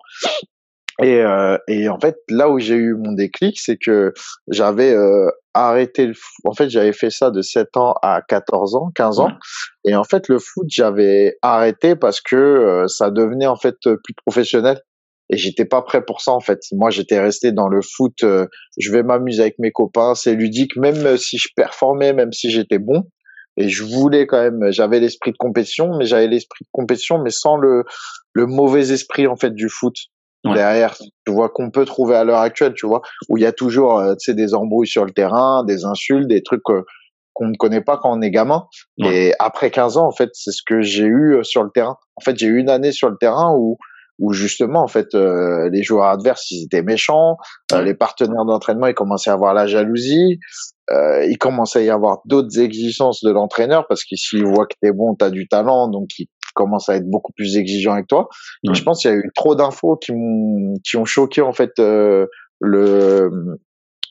et, 1.01 1.19
euh, 1.21 1.57
et 1.67 1.89
en 1.89 1.99
fait, 1.99 2.17
là 2.29 2.49
où 2.49 2.59
j'ai 2.59 2.75
eu 2.75 2.95
mon 2.95 3.11
déclic, 3.11 3.59
c'est 3.59 3.77
que 3.77 4.13
j'avais 4.47 4.93
euh, 4.93 5.29
arrêté 5.53 6.05
le 6.05 6.13
foot. 6.13 6.45
En 6.45 6.53
fait, 6.53 6.69
j'avais 6.69 6.93
fait 6.93 7.09
ça 7.09 7.31
de 7.31 7.41
7 7.41 7.75
ans 7.75 7.95
à 8.01 8.21
14 8.21 8.75
ans, 8.75 8.91
15 8.95 9.19
ans. 9.19 9.31
Et 9.83 9.95
en 9.95 10.05
fait, 10.05 10.29
le 10.29 10.39
foot, 10.39 10.67
j'avais 10.69 11.37
arrêté 11.41 11.95
parce 11.95 12.21
que 12.21 12.35
euh, 12.35 12.87
ça 12.87 13.11
devenait 13.11 13.47
en 13.47 13.57
fait 13.57 13.75
plus 13.81 14.13
professionnel. 14.25 14.79
Et 15.31 15.37
j'étais 15.37 15.65
pas 15.65 15.81
prêt 15.81 16.05
pour 16.05 16.21
ça 16.21 16.31
en 16.31 16.39
fait. 16.39 16.59
Moi, 16.71 16.91
j'étais 16.91 17.19
resté 17.19 17.51
dans 17.51 17.67
le 17.67 17.81
foot. 17.81 18.13
Euh, 18.23 18.45
je 18.77 18.91
vais 18.91 19.01
m'amuser 19.01 19.41
avec 19.41 19.55
mes 19.57 19.71
copains, 19.71 20.13
c'est 20.13 20.35
ludique. 20.35 20.77
Même 20.77 21.17
si 21.17 21.37
je 21.37 21.49
performais, 21.55 22.13
même 22.13 22.31
si 22.31 22.51
j'étais 22.51 22.77
bon, 22.77 23.03
et 23.57 23.67
je 23.67 23.83
voulais 23.83 24.27
quand 24.27 24.39
même. 24.39 24.71
J'avais 24.71 24.99
l'esprit 24.99 25.31
de 25.31 25.37
compétition, 25.37 25.97
mais 25.97 26.05
j'avais 26.05 26.27
l'esprit 26.27 26.63
de 26.63 26.69
compétition, 26.71 27.21
mais 27.21 27.31
sans 27.31 27.57
le 27.57 27.83
le 28.33 28.45
mauvais 28.45 28.91
esprit 28.91 29.27
en 29.27 29.35
fait 29.35 29.51
du 29.51 29.69
foot 29.69 29.95
derrière, 30.53 30.95
tu 31.25 31.31
vois 31.31 31.49
qu'on 31.49 31.71
peut 31.71 31.85
trouver 31.85 32.15
à 32.15 32.23
l'heure 32.23 32.39
actuelle, 32.39 32.73
tu 32.73 32.85
vois, 32.85 33.01
où 33.29 33.37
il 33.37 33.41
y 33.41 33.45
a 33.45 33.51
toujours, 33.51 33.99
euh, 33.99 34.13
tu 34.15 34.31
sais, 34.31 34.33
des 34.33 34.53
embrouilles 34.53 34.87
sur 34.87 35.05
le 35.05 35.11
terrain, 35.11 35.63
des 35.63 35.85
insultes, 35.85 36.27
des 36.27 36.43
trucs 36.43 36.69
euh, 36.69 36.83
qu'on 37.33 37.47
ne 37.47 37.55
connaît 37.55 37.81
pas 37.81 37.97
quand 37.97 38.17
on 38.17 38.21
est 38.21 38.31
gamin. 38.31 38.65
Et 39.03 39.33
après 39.39 39.71
15 39.71 39.97
ans, 39.97 40.07
en 40.07 40.11
fait, 40.11 40.29
c'est 40.33 40.51
ce 40.51 40.61
que 40.65 40.81
j'ai 40.81 41.05
eu 41.05 41.35
euh, 41.35 41.43
sur 41.43 41.63
le 41.63 41.69
terrain. 41.73 41.97
En 42.15 42.21
fait, 42.21 42.37
j'ai 42.37 42.47
eu 42.47 42.59
une 42.59 42.69
année 42.69 42.91
sur 42.91 43.09
le 43.09 43.17
terrain 43.17 43.53
où 43.57 43.77
où 44.17 44.31
justement, 44.31 44.81
en 44.81 44.87
fait, 44.87 45.13
les 45.13 45.83
joueurs 45.83 46.05
adverses, 46.05 46.49
ils 46.49 46.63
étaient 46.63 46.81
méchants, 46.81 47.35
les 47.73 47.93
partenaires 47.93 48.45
d'entraînement, 48.45 48.87
ils 48.87 48.93
commençaient 48.93 49.29
à 49.29 49.33
avoir 49.33 49.53
la 49.53 49.67
jalousie, 49.67 50.39
euh, 50.91 51.25
il 51.25 51.37
commençait 51.37 51.79
à 51.79 51.81
y 51.83 51.89
avoir 51.89 52.19
d'autres 52.25 52.59
exigences 52.59 53.23
de 53.23 53.31
l'entraîneur 53.31 53.87
parce 53.87 54.03
que 54.03 54.15
s'il 54.15 54.45
voit 54.45 54.67
que 54.67 54.75
t'es 54.81 54.91
bon, 54.91 55.15
t'as 55.15 55.31
du 55.31 55.47
talent, 55.47 55.87
donc 55.87 56.09
il 56.19 56.27
commence 56.55 56.89
à 56.89 56.95
être 56.95 57.07
beaucoup 57.07 57.31
plus 57.33 57.57
exigeant 57.57 57.93
avec 57.93 58.07
toi. 58.07 58.27
Je 58.63 58.81
pense 58.81 59.01
qu'il 59.01 59.11
y 59.11 59.13
a 59.13 59.17
eu 59.17 59.31
trop 59.35 59.55
d'infos 59.55 59.97
qui 59.97 60.11
m'ont 60.13 60.73
qui 60.83 60.97
ont 60.97 61.05
choqué 61.05 61.41
en 61.41 61.53
fait 61.53 61.71
euh, 61.79 62.25
le 62.59 63.29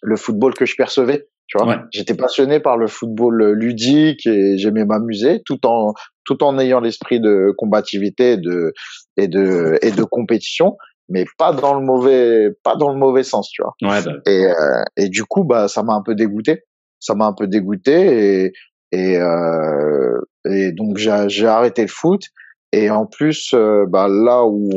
le 0.02 0.16
football 0.16 0.54
que 0.54 0.66
je 0.66 0.76
percevais. 0.76 1.28
Tu 1.46 1.58
vois, 1.58 1.66
ouais. 1.66 1.76
j'étais 1.92 2.14
passionné 2.14 2.58
par 2.58 2.78
le 2.78 2.86
football 2.86 3.52
ludique 3.52 4.26
et 4.26 4.56
j'aimais 4.56 4.86
m'amuser 4.86 5.42
tout 5.44 5.66
en 5.66 5.92
tout 6.24 6.42
en 6.42 6.58
ayant 6.58 6.80
l'esprit 6.80 7.20
de 7.20 7.52
combativité 7.58 8.32
et 8.32 8.36
de 8.38 8.72
et 9.18 9.28
de 9.28 9.78
et 9.82 9.90
de 9.90 10.04
compétition 10.04 10.76
mais 11.10 11.26
pas 11.36 11.52
dans 11.52 11.74
le 11.74 11.84
mauvais 11.84 12.48
pas 12.62 12.76
dans 12.76 12.90
le 12.90 12.98
mauvais 12.98 13.24
sens 13.24 13.50
tu 13.50 13.62
vois 13.62 13.74
ouais, 13.82 14.02
bah. 14.02 14.12
et 14.26 14.46
euh, 14.46 14.82
et 14.96 15.10
du 15.10 15.24
coup 15.24 15.44
bah 15.44 15.68
ça 15.68 15.82
m'a 15.82 15.92
un 15.92 16.02
peu 16.02 16.14
dégoûté 16.14 16.62
ça 16.98 17.14
m'a 17.14 17.26
un 17.26 17.34
peu 17.34 17.46
dégoûté 17.46 18.44
et 18.44 18.52
et 18.94 19.18
euh, 19.18 20.20
et 20.48 20.72
donc 20.72 20.96
j'ai 20.96 21.46
arrêté 21.46 21.82
le 21.82 21.88
foot. 21.88 22.22
Et 22.72 22.90
en 22.90 23.06
plus 23.06 23.52
euh, 23.54 23.86
bah 23.88 24.08
là 24.08 24.44
où 24.44 24.68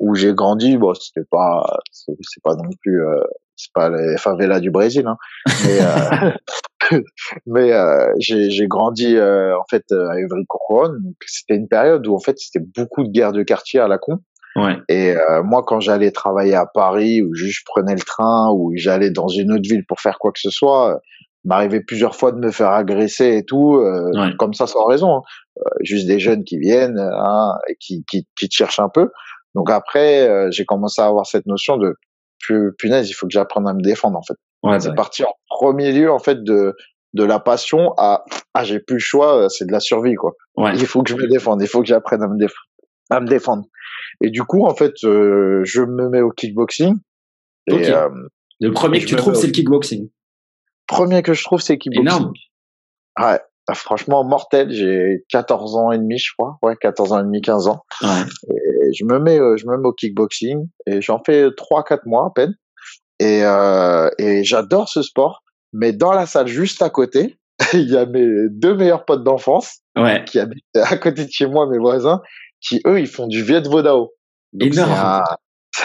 où 0.00 0.14
j'ai 0.16 0.34
grandi 0.34 0.76
bon 0.76 0.92
c'était 0.94 1.26
pas 1.30 1.64
c'est 1.90 2.42
pas 2.42 2.56
non 2.56 2.68
plus 2.82 3.04
euh, 3.04 3.20
c'est 3.54 3.72
pas 3.72 3.90
les 3.90 4.16
favelas 4.16 4.58
du 4.58 4.72
Brésil 4.72 5.06
hein, 5.06 5.16
mais 5.64 5.78
euh, 5.80 7.00
mais 7.46 7.70
j'ai 8.18 8.66
grandi 8.66 9.16
en 9.20 9.64
fait 9.70 9.84
à 9.92 10.18
Ivry-Courcouronnes. 10.20 11.00
Donc 11.00 11.14
c'était 11.26 11.56
une 11.56 11.68
période 11.68 12.06
où 12.06 12.14
en 12.14 12.20
fait 12.20 12.38
c'était 12.38 12.64
beaucoup 12.76 13.04
de 13.04 13.10
guerres 13.10 13.32
de 13.32 13.42
quartier 13.42 13.80
à 13.80 13.88
la 13.88 13.98
con. 13.98 14.18
Ouais. 14.56 14.76
Et 14.88 15.14
moi, 15.42 15.64
quand 15.66 15.80
j'allais 15.80 16.12
travailler 16.12 16.54
à 16.54 16.64
Paris, 16.66 17.22
ou 17.22 17.34
juste 17.34 17.58
je 17.58 17.64
prenais 17.66 17.94
le 17.94 18.02
train, 18.02 18.52
ou 18.52 18.72
j'allais 18.76 19.10
dans 19.10 19.26
une 19.26 19.50
autre 19.50 19.68
ville 19.68 19.84
pour 19.84 20.00
faire 20.00 20.18
quoi 20.18 20.30
que 20.30 20.38
ce 20.38 20.50
soit, 20.50 21.00
m'arrivait 21.44 21.80
plusieurs 21.80 22.16
fois 22.16 22.32
de 22.32 22.38
me 22.38 22.50
faire 22.50 22.70
agresser 22.70 23.36
et 23.36 23.44
tout, 23.44 23.76
euh, 23.76 24.10
ouais. 24.14 24.30
comme 24.38 24.54
ça 24.54 24.66
sans 24.66 24.84
raison. 24.86 25.16
Hein. 25.16 25.22
Euh, 25.58 25.70
juste 25.82 26.06
des 26.06 26.18
jeunes 26.18 26.44
qui 26.44 26.58
viennent 26.58 26.98
hein, 26.98 27.54
et 27.68 27.76
qui, 27.78 28.04
qui, 28.08 28.26
qui 28.38 28.48
te 28.48 28.54
cherchent 28.54 28.80
un 28.80 28.88
peu. 28.88 29.10
Donc 29.54 29.70
après, 29.70 30.28
euh, 30.28 30.50
j'ai 30.50 30.64
commencé 30.64 31.00
à 31.00 31.06
avoir 31.06 31.26
cette 31.26 31.46
notion 31.46 31.76
de 31.76 31.94
punaise, 32.78 33.08
il 33.08 33.14
faut 33.14 33.26
que 33.26 33.32
j'apprenne 33.32 33.66
à 33.66 33.72
me 33.72 33.80
défendre 33.80 34.18
en 34.18 34.22
fait. 34.22 34.34
Ouais, 34.62 34.78
c'est 34.78 34.90
bah. 34.90 34.96
parti 34.96 35.24
en 35.24 35.32
premier 35.48 35.92
lieu 35.92 36.10
en 36.10 36.18
fait 36.18 36.42
de 36.42 36.74
de 37.14 37.24
la 37.24 37.38
passion 37.38 37.94
à 37.96 38.24
ah 38.52 38.64
j'ai 38.64 38.80
plus 38.80 38.96
le 38.96 39.00
choix, 39.00 39.48
c'est 39.48 39.64
de 39.66 39.72
la 39.72 39.80
survie 39.80 40.14
quoi. 40.14 40.32
Ouais. 40.56 40.72
Il 40.74 40.84
faut 40.84 41.02
que 41.02 41.10
je 41.10 41.16
me 41.16 41.26
défende, 41.26 41.62
il 41.62 41.68
faut 41.68 41.80
que 41.80 41.86
j'apprenne 41.86 42.22
à 42.22 42.28
me 42.28 42.36
défendre 42.36 42.66
à 43.10 43.20
me 43.20 43.26
défendre. 43.26 43.64
Et 44.20 44.30
du 44.30 44.42
coup, 44.42 44.64
en 44.66 44.74
fait, 44.74 44.92
euh, 45.04 45.62
je 45.64 45.82
me 45.82 46.08
mets 46.08 46.20
au 46.20 46.30
kickboxing. 46.30 46.96
Et, 47.66 47.74
okay. 47.74 47.92
euh, 47.92 48.08
le 48.60 48.72
premier 48.72 49.00
que 49.00 49.06
tu 49.06 49.16
trouves, 49.16 49.34
c'est 49.34 49.46
le 49.46 49.52
kickboxing. 49.52 50.08
Premier 50.86 51.22
que 51.22 51.34
je 51.34 51.42
trouve, 51.44 51.60
c'est 51.60 51.78
kickboxing. 51.78 52.06
Énorme. 52.06 52.32
Ouais, 53.18 53.40
franchement 53.74 54.24
mortel. 54.24 54.70
J'ai 54.70 55.24
14 55.30 55.76
ans 55.76 55.92
et 55.92 55.98
demi, 55.98 56.18
je 56.18 56.32
crois. 56.36 56.58
Ouais, 56.62 56.76
14 56.80 57.12
ans 57.12 57.20
et 57.20 57.24
demi, 57.24 57.40
15 57.40 57.68
ans. 57.68 57.84
Ouais. 58.02 58.22
Et 58.50 58.92
je 58.92 59.04
me 59.04 59.18
mets, 59.18 59.38
euh, 59.38 59.56
je 59.56 59.66
me 59.66 59.76
mets 59.76 59.88
au 59.88 59.92
kickboxing 59.92 60.68
et 60.86 61.00
j'en 61.00 61.22
fais 61.24 61.48
3-4 61.48 62.00
mois 62.06 62.26
à 62.26 62.30
peine. 62.34 62.54
Et, 63.20 63.44
euh, 63.44 64.10
et 64.18 64.44
j'adore 64.44 64.88
ce 64.88 65.02
sport. 65.02 65.42
Mais 65.72 65.92
dans 65.92 66.12
la 66.12 66.26
salle 66.26 66.46
juste 66.46 66.82
à 66.82 66.90
côté, 66.90 67.38
il 67.72 67.90
y 67.90 67.96
a 67.96 68.06
mes 68.06 68.48
deux 68.50 68.74
meilleurs 68.74 69.04
potes 69.04 69.24
d'enfance 69.24 69.78
ouais. 69.96 70.24
qui 70.24 70.38
habitent 70.38 70.64
à 70.76 70.96
côté 70.96 71.24
de 71.24 71.30
chez 71.30 71.46
moi, 71.46 71.68
mes 71.68 71.78
voisins, 71.78 72.20
qui 72.60 72.80
eux, 72.86 73.00
ils 73.00 73.06
font 73.06 73.26
du 73.26 73.42
Viet 73.42 73.62
Vodao. 73.62 74.12
C'est 74.60 74.78
un, 74.78 75.22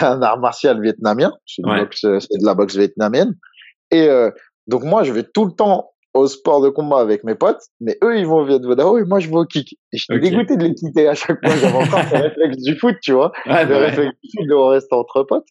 un, 0.00 0.22
art 0.22 0.38
martial 0.38 0.80
vietnamien, 0.80 1.32
c'est 1.46 1.62
de 1.62 2.46
la 2.46 2.54
boxe 2.54 2.76
vietnamienne. 2.76 3.34
Et 3.90 4.08
euh, 4.08 4.30
donc 4.70 4.84
moi, 4.84 5.02
je 5.02 5.12
vais 5.12 5.24
tout 5.24 5.44
le 5.44 5.52
temps 5.52 5.90
au 6.14 6.28
sport 6.28 6.60
de 6.60 6.68
combat 6.68 7.00
avec 7.00 7.24
mes 7.24 7.34
potes, 7.34 7.60
mais 7.80 7.98
eux, 8.04 8.16
ils 8.18 8.26
vont 8.26 8.38
au 8.38 8.44
Viet 8.44 8.60
Vodao 8.60 8.98
et 8.98 9.04
moi, 9.04 9.18
je 9.18 9.28
vais 9.28 9.36
au 9.36 9.44
kick. 9.44 9.76
Et 9.92 9.98
je 9.98 10.04
suis 10.04 10.20
dégoûté 10.20 10.56
de 10.56 10.62
les 10.64 10.74
quitter 10.74 11.08
à 11.08 11.14
chaque 11.14 11.38
fois. 11.44 11.56
J'avais 11.56 11.76
encore 11.76 12.00
le 12.12 12.18
réflexe 12.22 12.62
du 12.62 12.76
foot, 12.76 12.94
tu 13.02 13.12
vois. 13.12 13.32
Ouais, 13.46 13.64
le 13.64 13.74
bah 13.74 13.78
réflexe 13.78 14.12
du 14.22 14.30
foot 14.36 14.48
de 14.48 14.54
rester 14.54 14.94
entre 14.94 15.24
potes. 15.24 15.46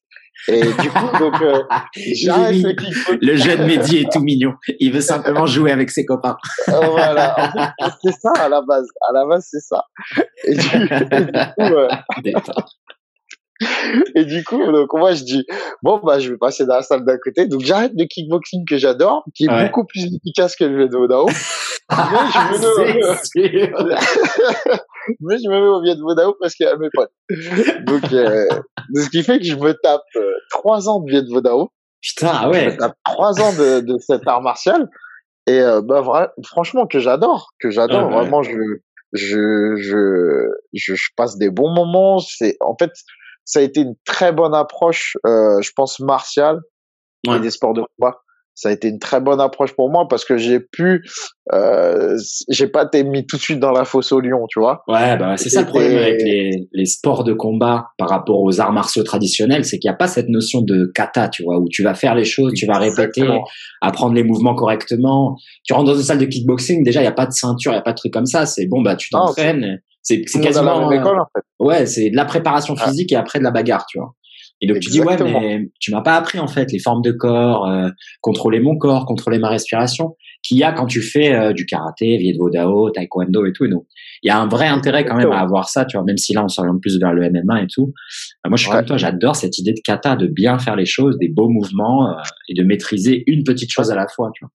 Et 0.47 0.61
du 0.61 0.89
coup, 0.89 1.17
donc, 1.19 1.41
euh, 1.41 1.63
j'arrête 2.15 2.63
le 2.63 2.71
kickboxing. 2.71 3.17
Le 3.21 3.35
jeune 3.35 3.65
Mehdi 3.65 3.97
est 3.97 4.11
tout 4.11 4.21
mignon. 4.21 4.53
Il 4.79 4.93
veut 4.93 5.01
simplement 5.01 5.45
jouer 5.45 5.73
avec 5.73 5.91
ses 5.91 6.05
copains. 6.05 6.37
Euh, 6.69 6.79
voilà. 6.87 7.35
En 7.37 7.51
fait, 7.51 7.91
c'est 8.01 8.19
ça 8.21 8.31
à 8.39 8.47
la 8.47 8.61
base. 8.61 8.87
À 9.09 9.13
la 9.13 9.25
base, 9.25 9.45
c'est 9.49 9.59
ça. 9.59 9.83
Et 10.45 10.55
du, 10.55 10.75
et 10.75 11.25
du 11.25 11.31
coup, 11.31 11.75
euh, 11.75 11.89
et 14.15 14.25
du 14.25 14.43
coup, 14.43 14.63
donc 14.71 14.93
moi 14.93 15.13
je 15.13 15.23
dis 15.23 15.45
bon 15.83 15.99
bah 16.03 16.19
je 16.19 16.29
vais 16.31 16.37
passer 16.37 16.65
dans 16.65 16.75
la 16.75 16.81
salle 16.81 17.03
d'à 17.05 17.17
côté. 17.17 17.45
Donc 17.47 17.61
j'arrête 17.61 17.91
le 17.97 18.05
kickboxing 18.05 18.65
que 18.67 18.77
j'adore, 18.77 19.23
qui 19.35 19.45
est 19.45 19.49
Ouais. 19.49 19.65
beaucoup 19.65 19.85
plus 19.85 20.05
efficace 20.05 20.55
que 20.55 20.63
le 20.65 20.87
Vodao. 20.89 21.25
mais, 21.27 21.33
je 21.93 22.39
me 22.39 22.93
mets, 22.93 23.01
sûr. 23.25 24.05
mais 25.21 25.37
je 25.37 25.49
me 25.49 25.59
mets 25.61 25.67
au 25.67 25.81
Viet 25.83 25.95
Vodao 26.01 26.35
parce 26.39 26.53
qu'il 26.55 26.65
y 26.65 26.69
a 26.69 26.75
mes 26.77 26.89
potes. 26.93 27.11
Donc 27.85 28.13
euh, 28.13 28.47
ce 28.95 29.09
qui 29.09 29.23
fait 29.23 29.39
que 29.39 29.45
je 29.45 29.55
me 29.55 29.73
tape 29.73 30.01
euh, 30.15 30.21
trois 30.51 30.87
ans 30.89 30.99
de 31.01 31.09
Viet 31.11 31.23
Vodao. 31.29 31.69
Putain, 32.01 32.31
ah 32.33 32.41
Je 32.45 32.49
ouais. 32.49 32.65
me 32.67 32.77
tape 32.77 32.95
trois 33.03 33.41
ans 33.41 33.51
de, 33.53 33.81
de 33.81 33.97
cet 33.99 34.25
art 34.27 34.41
martial. 34.41 34.87
Et 35.47 35.59
euh, 35.59 35.81
bah 35.81 36.01
vra- 36.01 36.29
franchement 36.45 36.85
que 36.87 36.99
j'adore, 36.99 37.49
que 37.59 37.71
j'adore. 37.71 38.01
Ah 38.03 38.07
ouais. 38.07 38.13
Vraiment, 38.21 38.43
je, 38.43 38.51
je, 39.13 39.75
je, 39.77 40.47
je, 40.73 40.93
je 40.95 41.07
passe 41.17 41.37
des 41.37 41.49
bons 41.49 41.73
moments. 41.73 42.19
C'est 42.19 42.55
en 42.61 42.75
fait, 42.79 42.91
ça 43.49 43.59
a 43.59 43.63
été 43.63 43.81
une 43.81 43.95
très 44.05 44.31
bonne 44.31 44.53
approche, 44.53 45.17
euh, 45.25 45.59
je 45.61 45.71
pense 45.75 45.99
martiale 45.99 46.59
Ouais. 47.27 47.37
et 47.37 47.39
des 47.41 47.49
sports 47.49 47.73
de 47.73 47.81
combat. 47.97 48.17
Ça 48.53 48.69
a 48.69 48.71
été 48.73 48.89
une 48.89 48.99
très 48.99 49.21
bonne 49.21 49.39
approche 49.41 49.73
pour 49.73 49.89
moi 49.89 50.07
parce 50.09 50.23
que 50.25 50.37
j'ai 50.37 50.59
pu, 50.59 51.03
euh, 51.53 52.17
j'ai 52.49 52.67
pas 52.67 52.83
été 52.83 53.03
mis 53.03 53.25
tout 53.25 53.37
de 53.37 53.41
suite 53.41 53.59
dans 53.59 53.71
la 53.71 53.85
fosse 53.85 54.11
au 54.11 54.19
lion, 54.19 54.45
tu 54.49 54.59
vois. 54.59 54.83
Ouais, 54.87 55.17
bah, 55.17 55.35
c'est 55.37 55.49
ça 55.49 55.61
le 55.61 55.67
problème 55.67 55.97
avec 55.97 56.21
les, 56.21 56.67
les 56.73 56.85
sports 56.85 57.23
de 57.23 57.33
combat 57.33 57.87
par 57.97 58.09
rapport 58.09 58.41
aux 58.41 58.59
arts 58.61 58.73
martiaux 58.73 59.03
traditionnels, 59.03 59.63
c'est 59.65 59.79
qu'il 59.79 59.89
n'y 59.89 59.93
a 59.95 59.97
pas 59.97 60.07
cette 60.07 60.27
notion 60.29 60.61
de 60.61 60.91
kata, 60.93 61.29
tu 61.29 61.43
vois, 61.43 61.57
où 61.57 61.67
tu 61.69 61.83
vas 61.83 61.93
faire 61.95 62.15
les 62.15 62.25
choses, 62.25 62.53
tu 62.53 62.65
vas 62.65 62.77
répéter, 62.77 63.21
Exactement. 63.21 63.43
apprendre 63.81 64.13
les 64.13 64.23
mouvements 64.23 64.55
correctement. 64.55 65.37
Tu 65.63 65.73
rentres 65.73 65.87
dans 65.91 65.95
une 65.97 66.03
salle 66.03 66.19
de 66.19 66.25
kickboxing, 66.25 66.83
déjà, 66.83 66.99
il 66.99 67.03
n'y 67.03 67.07
a 67.09 67.13
pas 67.13 67.25
de 67.25 67.31
ceinture, 67.33 67.71
il 67.71 67.75
n'y 67.75 67.79
a 67.79 67.83
pas 67.83 67.93
de 67.93 67.97
truc 67.97 68.13
comme 68.13 68.25
ça. 68.27 68.45
C'est 68.45 68.67
bon, 68.67 68.81
bah, 68.81 68.95
tu 68.95 69.09
t'entraînes. 69.09 69.79
C'est 70.17 70.41
quasiment, 70.41 70.91
école, 70.91 71.19
en 71.19 71.25
fait. 71.35 71.43
ouais, 71.59 71.85
c'est 71.85 72.09
de 72.09 72.15
la 72.15 72.25
préparation 72.25 72.75
Ah. 72.79 72.85
physique 72.87 73.11
et 73.11 73.15
après 73.15 73.39
de 73.39 73.43
la 73.43 73.51
bagarre, 73.51 73.85
tu 73.87 73.99
vois. 73.99 74.13
Et 74.61 74.67
donc 74.67 74.79
tu 74.79 74.89
dis 74.89 74.99
ouais, 74.99 75.15
mais 75.23 75.69
tu 75.79 75.89
m'as 75.91 76.01
pas 76.01 76.15
appris 76.17 76.37
en 76.37 76.47
fait 76.47 76.69
les 76.73 76.79
formes 76.79 77.01
de 77.01 77.11
corps, 77.13 77.65
euh, 77.65 77.87
contrôler 78.19 78.59
mon 78.59 78.77
corps, 78.77 79.05
contrôler 79.05 79.39
ma 79.39 79.47
respiration, 79.47 80.17
qu'il 80.43 80.57
y 80.57 80.63
a 80.63 80.73
quand 80.73 80.85
tu 80.85 81.01
fais 81.01 81.33
euh, 81.33 81.53
du 81.53 81.65
karaté, 81.65 82.17
Viet 82.17 82.35
Vo 82.37 82.49
Dao, 82.49 82.89
taekwondo 82.89 83.45
et 83.45 83.53
tout. 83.53 83.63
Et 83.63 83.69
donc 83.69 83.85
il 84.21 84.27
y 84.27 84.31
a 84.31 84.37
un 84.37 84.47
vrai 84.49 84.67
intérêt 84.67 85.05
quand 85.05 85.15
même 85.15 85.31
à 85.31 85.39
avoir 85.39 85.69
ça, 85.69 85.85
tu 85.85 85.95
vois. 85.95 86.03
Même 86.05 86.17
si 86.17 86.33
là 86.33 86.43
on 86.43 86.49
s'oriente 86.49 86.81
plus 86.81 86.99
vers 86.99 87.13
le 87.13 87.29
MMA 87.29 87.61
et 87.63 87.67
tout. 87.73 87.93
Euh, 88.45 88.49
moi 88.49 88.57
je 88.57 88.63
suis 88.63 88.69
Ouais. 88.71 88.79
comme 88.79 88.85
toi, 88.87 88.97
j'adore 88.97 89.37
cette 89.37 89.57
idée 89.59 89.71
de 89.71 89.79
kata, 89.81 90.17
de 90.17 90.27
bien 90.27 90.59
faire 90.59 90.75
les 90.75 90.85
choses, 90.85 91.17
des 91.19 91.29
beaux 91.29 91.47
mouvements 91.47 92.09
euh, 92.09 92.13
et 92.49 92.53
de 92.53 92.63
maîtriser 92.63 93.23
une 93.27 93.45
petite 93.45 93.71
chose 93.71 93.91
à 93.91 93.95
la 93.95 94.07
fois, 94.09 94.29
tu 94.33 94.43
vois. 94.43 94.51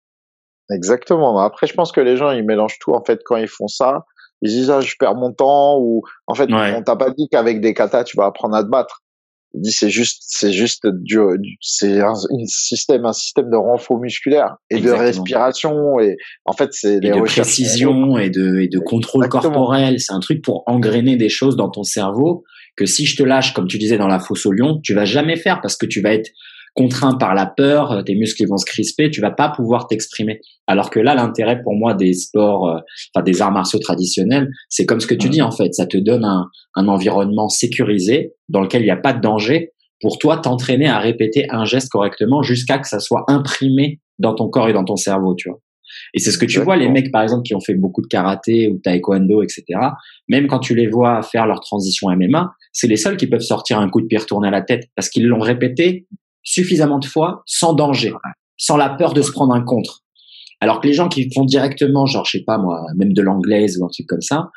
Exactement. 0.76 1.38
Après, 1.38 1.66
je 1.66 1.72
pense 1.74 1.92
que 1.92 2.00
les 2.02 2.16
gens, 2.18 2.30
ils 2.30 2.44
mélangent 2.44 2.78
tout, 2.80 2.92
en 2.92 3.02
fait, 3.04 3.20
quand 3.24 3.36
ils 3.36 3.48
font 3.48 3.68
ça. 3.68 4.04
Ils 4.44 4.50
disent, 4.50 4.70
ah, 4.70 4.80
je 4.80 4.94
perds 4.98 5.14
mon 5.14 5.32
temps, 5.32 5.78
ou, 5.80 6.02
en 6.26 6.34
fait, 6.34 6.52
Ouais. 6.52 6.74
on 6.76 6.82
t'a 6.82 6.96
pas 6.96 7.10
dit 7.10 7.28
qu'avec 7.30 7.60
des 7.62 7.72
katas, 7.72 8.04
tu 8.04 8.16
vas 8.16 8.26
apprendre 8.26 8.54
à 8.54 8.62
te 8.62 8.68
battre. 8.68 9.00
Il 9.54 9.62
dit, 9.62 9.72
c'est 9.72 9.88
juste, 9.88 10.22
c'est 10.26 10.52
juste 10.52 10.86
du, 10.86 11.18
du- 11.38 11.56
c'est 11.60 12.00
un, 12.00 12.12
un 12.12 12.44
système, 12.46 13.06
un 13.06 13.12
système 13.12 13.48
de 13.50 13.56
renfort 13.56 13.98
musculaire 14.00 14.56
et 14.68 14.76
Exactement. 14.76 15.00
de 15.02 15.06
respiration, 15.06 15.98
et, 16.00 16.16
en 16.44 16.52
fait, 16.52 16.70
c'est 16.72 17.00
les 17.00 17.10
de 17.10 17.20
précision 17.20 18.18
et 18.18 18.30
de, 18.30 18.58
et 18.60 18.68
de 18.68 18.78
contrôle 18.80 19.24
Exactement. 19.24 19.54
corporel. 19.54 19.98
C'est 19.98 20.12
un 20.12 20.20
truc 20.20 20.42
pour 20.44 20.62
engrainer 20.66 21.16
des 21.16 21.28
choses 21.30 21.56
dans 21.56 21.70
ton 21.70 21.82
cerveau 21.84 22.44
que 22.76 22.84
si 22.84 23.06
je 23.06 23.16
te 23.16 23.22
lâche, 23.22 23.54
comme 23.54 23.68
tu 23.68 23.78
disais 23.78 23.96
dans 23.96 24.08
la 24.08 24.18
fosse 24.18 24.44
au 24.44 24.52
lion, 24.52 24.80
tu 24.82 24.92
vas 24.92 25.04
jamais 25.04 25.36
faire 25.36 25.60
parce 25.62 25.76
que 25.76 25.86
tu 25.86 26.00
vas 26.02 26.12
être 26.12 26.28
contraint 26.74 27.14
par 27.14 27.34
la 27.34 27.46
peur, 27.46 27.92
euh, 27.92 28.02
tes 28.02 28.14
muscles 28.14 28.46
vont 28.48 28.56
se 28.56 28.66
crisper, 28.66 29.10
tu 29.10 29.20
vas 29.20 29.30
pas 29.30 29.48
pouvoir 29.48 29.86
t'exprimer. 29.86 30.40
Alors 30.66 30.90
que 30.90 31.00
là, 31.00 31.14
l'intérêt 31.14 31.62
pour 31.62 31.74
moi 31.74 31.94
des 31.94 32.12
sports, 32.12 32.68
euh, 32.68 32.80
enfin 33.14 33.24
des 33.24 33.40
arts 33.40 33.52
martiaux 33.52 33.78
traditionnels, 33.78 34.50
c'est 34.68 34.86
comme 34.86 35.00
ce 35.00 35.06
que 35.06 35.14
tu 35.14 35.28
dis 35.28 35.42
en 35.42 35.50
fait, 35.50 35.72
ça 35.74 35.86
te 35.86 35.96
donne 35.96 36.24
un, 36.24 36.48
un 36.74 36.88
environnement 36.88 37.48
sécurisé 37.48 38.32
dans 38.48 38.60
lequel 38.60 38.82
il 38.82 38.86
n'y 38.86 38.90
a 38.90 38.96
pas 38.96 39.12
de 39.12 39.20
danger 39.20 39.72
pour 40.00 40.18
toi 40.18 40.36
t'entraîner 40.36 40.88
à 40.88 40.98
répéter 40.98 41.46
un 41.50 41.64
geste 41.64 41.88
correctement 41.90 42.42
jusqu'à 42.42 42.78
que 42.78 42.88
ça 42.88 42.98
soit 42.98 43.24
imprimé 43.28 44.00
dans 44.18 44.34
ton 44.34 44.48
corps 44.48 44.68
et 44.68 44.72
dans 44.72 44.84
ton 44.84 44.96
cerveau, 44.96 45.34
tu 45.34 45.48
vois. 45.48 45.60
Et 46.12 46.18
c'est 46.18 46.30
ce 46.30 46.38
que 46.38 46.46
tu 46.46 46.60
vois, 46.60 46.76
les 46.76 46.88
mecs, 46.88 47.10
par 47.10 47.22
exemple, 47.22 47.42
qui 47.42 47.54
ont 47.54 47.60
fait 47.60 47.74
beaucoup 47.74 48.02
de 48.02 48.06
karaté 48.06 48.68
ou 48.68 48.78
taekwondo, 48.78 49.42
etc. 49.42 49.64
Même 50.28 50.46
quand 50.46 50.58
tu 50.58 50.74
les 50.74 50.88
vois 50.88 51.22
faire 51.22 51.46
leur 51.46 51.60
transition 51.60 52.08
MMA, 52.10 52.52
c'est 52.72 52.86
les 52.86 52.96
seuls 52.96 53.16
qui 53.16 53.26
peuvent 53.26 53.40
sortir 53.40 53.78
un 53.78 53.88
coup 53.88 54.00
de 54.00 54.06
pied 54.06 54.18
retourné 54.18 54.48
à 54.48 54.50
la 54.50 54.62
tête 54.62 54.88
parce 54.96 55.08
qu'ils 55.08 55.26
l'ont 55.26 55.40
répété 55.40 56.06
suffisamment 56.44 56.98
de 56.98 57.06
fois 57.06 57.42
sans 57.46 57.72
danger, 57.72 58.12
sans 58.56 58.76
la 58.76 58.90
peur 58.90 59.12
de 59.12 59.22
se 59.22 59.32
prendre 59.32 59.54
un 59.54 59.62
contre. 59.62 60.00
Alors 60.60 60.80
que 60.80 60.86
les 60.86 60.94
gens 60.94 61.08
qui 61.08 61.28
font 61.34 61.44
directement, 61.44 62.06
genre, 62.06 62.24
je 62.24 62.38
sais 62.38 62.44
pas 62.44 62.58
moi, 62.58 62.80
même 62.96 63.12
de 63.12 63.20
l'anglaise 63.22 63.78
ou 63.78 63.84
un 63.84 63.88
truc 63.88 64.06
comme 64.06 64.20
ça, 64.22 64.50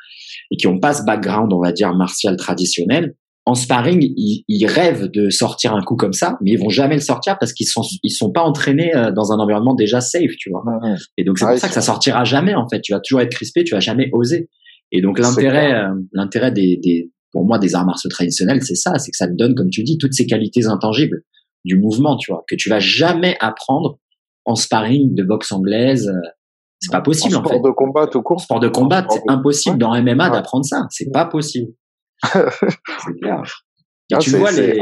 et 0.50 0.56
qui 0.56 0.66
ont 0.66 0.78
pas 0.78 0.94
ce 0.94 1.02
background, 1.02 1.52
on 1.52 1.60
va 1.60 1.72
dire, 1.72 1.92
martial 1.94 2.36
traditionnel, 2.36 3.14
en 3.44 3.54
sparring, 3.54 4.02
ils, 4.16 4.44
ils 4.46 4.66
rêvent 4.66 5.10
de 5.10 5.30
sortir 5.30 5.74
un 5.74 5.82
coup 5.82 5.96
comme 5.96 6.12
ça, 6.12 6.38
mais 6.42 6.50
ils 6.52 6.58
vont 6.58 6.68
jamais 6.68 6.96
le 6.96 7.00
sortir 7.00 7.38
parce 7.40 7.54
qu'ils 7.54 7.66
sont, 7.66 7.80
ils 8.02 8.10
sont 8.10 8.30
pas 8.30 8.42
entraînés 8.42 8.94
euh, 8.94 9.10
dans 9.10 9.32
un 9.32 9.38
environnement 9.38 9.74
déjà 9.74 10.02
safe, 10.02 10.32
tu 10.38 10.50
vois. 10.50 10.62
Et 11.16 11.24
donc 11.24 11.38
c'est 11.38 11.46
Ouais, 11.46 11.52
pour 11.52 11.60
ça 11.60 11.68
que 11.68 11.74
ça 11.74 11.80
sortira 11.80 12.24
jamais 12.24 12.54
en 12.54 12.68
fait. 12.68 12.82
Tu 12.82 12.92
vas 12.92 13.00
toujours 13.00 13.22
être 13.22 13.30
crispé, 13.30 13.64
tu 13.64 13.72
vas 13.74 13.80
jamais 13.80 14.10
oser. 14.12 14.50
Et 14.92 15.00
donc 15.00 15.18
l'intérêt, 15.18 15.74
euh, 15.74 15.94
l'intérêt 16.12 16.52
des, 16.52 16.76
des, 16.82 17.10
pour 17.32 17.46
moi 17.46 17.58
des 17.58 17.74
arts 17.74 17.86
martiaux 17.86 18.10
traditionnels, 18.10 18.62
c'est 18.62 18.74
ça, 18.74 18.98
c'est 18.98 19.10
que 19.10 19.16
ça 19.16 19.26
te 19.26 19.34
donne, 19.34 19.54
comme 19.54 19.70
tu 19.70 19.82
dis, 19.82 19.96
toutes 19.96 20.12
ces 20.12 20.26
qualités 20.26 20.66
intangibles 20.66 21.22
du 21.64 21.78
mouvement, 21.78 22.16
tu 22.16 22.32
vois, 22.32 22.44
que 22.48 22.54
tu 22.56 22.68
vas 22.70 22.78
jamais 22.80 23.36
apprendre 23.40 23.98
en 24.44 24.54
sparring 24.54 25.14
de 25.14 25.22
boxe 25.22 25.52
anglaise. 25.52 26.08
euh, 26.08 26.28
C'est 26.80 26.92
pas 26.92 27.00
possible 27.02 27.34
en 27.36 27.40
en, 27.40 27.44
sport 27.44 27.52
fait. 27.62 27.68
de 27.68 27.74
combat 27.74 28.06
tout 28.06 28.22
court. 28.22 28.40
Sport 28.40 28.60
de 28.60 28.68
combat, 28.68 29.04
c'est 29.08 29.20
impossible 29.28 29.78
dans 29.78 29.90
MMA 30.00 30.26
Ouais. 30.28 30.30
d'apprendre 30.36 30.64
ça. 30.64 30.86
C'est 30.90 31.10
pas 31.12 31.26
possible. 31.26 31.72
c'est 32.32 33.20
clair. 33.20 33.42
Et 34.10 34.14
Ah, 34.14 34.18
tu 34.18 34.30
vois 34.30 34.50
les, 34.52 34.78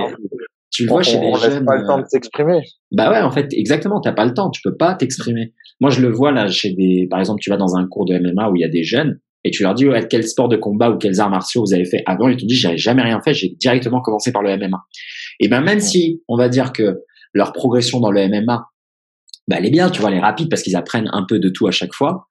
tu 0.70 0.84
on, 0.88 0.92
vois 0.94 1.02
chez 1.02 1.16
on 1.18 1.34
les 1.36 1.40
jeunes. 1.42 1.64
pas 1.64 1.76
le 1.76 1.86
temps 1.86 1.98
euh, 1.98 2.02
de 2.02 2.06
s'exprimer. 2.08 2.60
bah 2.92 3.10
ouais, 3.10 3.20
en 3.22 3.30
fait, 3.30 3.48
exactement, 3.52 4.00
t'as 4.00 4.12
pas 4.12 4.24
le 4.24 4.34
temps, 4.34 4.50
tu 4.50 4.60
peux 4.62 4.76
pas 4.76 4.94
t'exprimer. 4.94 5.52
Moi, 5.80 5.90
je 5.90 6.00
le 6.00 6.10
vois 6.12 6.32
là 6.32 6.48
chez 6.48 6.72
des, 6.74 7.06
par 7.10 7.18
exemple, 7.18 7.40
tu 7.40 7.50
vas 7.50 7.56
dans 7.56 7.76
un 7.76 7.86
cours 7.86 8.04
de 8.04 8.16
MMA 8.18 8.50
où 8.50 8.56
il 8.56 8.60
y 8.60 8.64
a 8.64 8.68
des 8.68 8.84
jeunes 8.84 9.18
et 9.44 9.50
tu 9.50 9.62
leur 9.62 9.74
dis 9.74 9.86
ouais, 9.88 10.06
quel 10.08 10.26
sport 10.26 10.48
de 10.48 10.56
combat 10.56 10.90
ou 10.90 10.98
quels 10.98 11.20
arts 11.20 11.30
martiaux 11.30 11.62
vous 11.62 11.74
avez 11.74 11.84
fait 11.84 12.02
avant, 12.06 12.28
ils 12.28 12.36
te 12.36 12.44
disent 12.44 12.58
j'avais 12.60 12.76
jamais 12.78 13.02
rien 13.02 13.20
fait, 13.22 13.32
j'ai 13.34 13.48
directement 13.60 14.00
commencé 14.00 14.32
par 14.32 14.42
le 14.42 14.56
MMA. 14.56 14.78
Et 15.40 15.48
ben 15.48 15.60
même 15.60 15.80
si 15.80 16.22
on 16.28 16.36
va 16.36 16.48
dire 16.48 16.72
que 16.72 17.00
leur 17.32 17.52
progression 17.52 18.00
dans 18.00 18.10
le 18.10 18.26
MMA, 18.28 18.66
bah 19.48 19.56
elle 19.58 19.66
est 19.66 19.70
bien, 19.70 19.90
tu 19.90 20.00
vois, 20.00 20.10
elle 20.10 20.16
est 20.16 20.20
rapide 20.20 20.48
parce 20.48 20.62
qu'ils 20.62 20.76
apprennent 20.76 21.08
un 21.12 21.24
peu 21.28 21.38
de 21.38 21.48
tout 21.48 21.66
à 21.66 21.70
chaque 21.70 21.94
fois. 21.94 22.28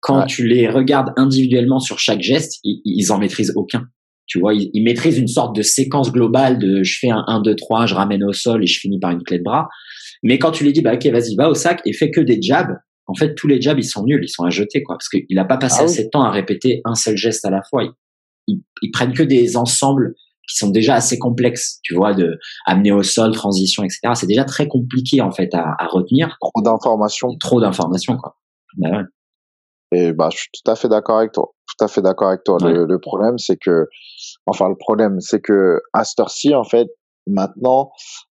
Quand 0.00 0.20
Ouais. 0.20 0.26
tu 0.26 0.46
les 0.46 0.68
regardes 0.68 1.12
individuellement 1.16 1.80
sur 1.80 1.98
chaque 1.98 2.20
geste, 2.20 2.60
ils, 2.64 2.80
ils 2.84 3.10
en 3.12 3.18
maîtrisent 3.18 3.52
aucun. 3.56 3.86
Tu 4.26 4.38
vois, 4.38 4.54
ils, 4.54 4.70
ils 4.74 4.82
maîtrisent 4.84 5.18
une 5.18 5.26
sorte 5.28 5.56
de 5.56 5.62
séquence 5.62 6.12
globale 6.12 6.58
de 6.58 6.82
je 6.82 6.98
fais 7.00 7.10
un 7.10 7.24
1, 7.26 7.40
2, 7.40 7.56
3, 7.56 7.86
je 7.86 7.94
ramène 7.94 8.22
au 8.22 8.32
sol 8.32 8.62
et 8.62 8.66
je 8.66 8.78
finis 8.78 8.98
par 9.00 9.10
une 9.10 9.22
clé 9.22 9.38
de 9.38 9.42
bras. 9.44 9.68
Mais 10.22 10.38
quand 10.38 10.50
tu 10.52 10.64
lui 10.64 10.72
dis, 10.72 10.82
bah, 10.82 10.94
ok, 10.94 11.06
vas-y, 11.06 11.34
va 11.36 11.48
au 11.48 11.54
sac 11.54 11.80
et 11.86 11.92
fais 11.92 12.10
que 12.10 12.20
des 12.20 12.40
jabs, 12.40 12.76
en 13.06 13.14
fait, 13.14 13.34
tous 13.34 13.46
les 13.48 13.60
jabs, 13.60 13.78
ils 13.78 13.84
sont 13.84 14.04
nuls, 14.04 14.20
ils 14.22 14.28
sont 14.28 14.44
à 14.44 14.50
jeter, 14.50 14.82
quoi. 14.82 14.96
Parce 14.96 15.08
qu'il 15.08 15.24
n'a 15.34 15.46
pas 15.46 15.56
passé 15.56 15.76
Ah 15.80 15.84
oui. 15.84 15.90
assez 15.90 16.04
de 16.04 16.10
temps 16.10 16.22
à 16.22 16.30
répéter 16.30 16.82
un 16.84 16.94
seul 16.94 17.16
geste 17.16 17.44
à 17.46 17.50
la 17.50 17.62
fois. 17.68 17.82
Ils, 17.84 17.90
ils, 18.48 18.60
ils 18.82 18.90
prennent 18.90 19.14
que 19.14 19.22
des 19.22 19.56
ensembles 19.56 20.14
qui 20.48 20.56
sont 20.56 20.70
déjà 20.70 20.94
assez 20.94 21.18
complexes, 21.18 21.78
tu 21.82 21.94
vois, 21.94 22.14
de 22.14 22.38
amener 22.66 22.92
au 22.92 23.02
sol, 23.02 23.32
transition, 23.32 23.84
etc. 23.84 24.00
C'est 24.14 24.26
déjà 24.26 24.44
très 24.44 24.66
compliqué, 24.66 25.20
en 25.20 25.30
fait, 25.30 25.54
à, 25.54 25.74
à 25.78 25.86
retenir. 25.86 26.36
Trop 26.40 26.62
d'informations. 26.62 27.36
Trop 27.38 27.60
d'informations, 27.60 28.16
quoi. 28.16 28.36
Bah 28.76 28.90
ouais. 28.90 29.04
Et 29.90 30.12
bah, 30.12 30.28
je 30.30 30.38
suis 30.38 30.48
tout 30.52 30.70
à 30.70 30.76
fait 30.76 30.88
d'accord 30.88 31.18
avec 31.18 31.32
toi. 31.32 31.50
Tout 31.66 31.84
à 31.84 31.88
fait 31.88 32.02
d'accord 32.02 32.28
avec 32.28 32.44
toi. 32.44 32.58
Le, 32.60 32.84
le 32.84 32.98
problème, 32.98 33.38
c'est 33.38 33.56
que, 33.56 33.86
enfin, 34.46 34.68
le 34.68 34.76
problème, 34.76 35.20
c'est 35.20 35.40
que 35.40 35.80
à 35.92 36.04
cette 36.04 36.20
heure-ci, 36.20 36.54
en 36.54 36.64
fait, 36.64 36.88
maintenant, 37.26 37.90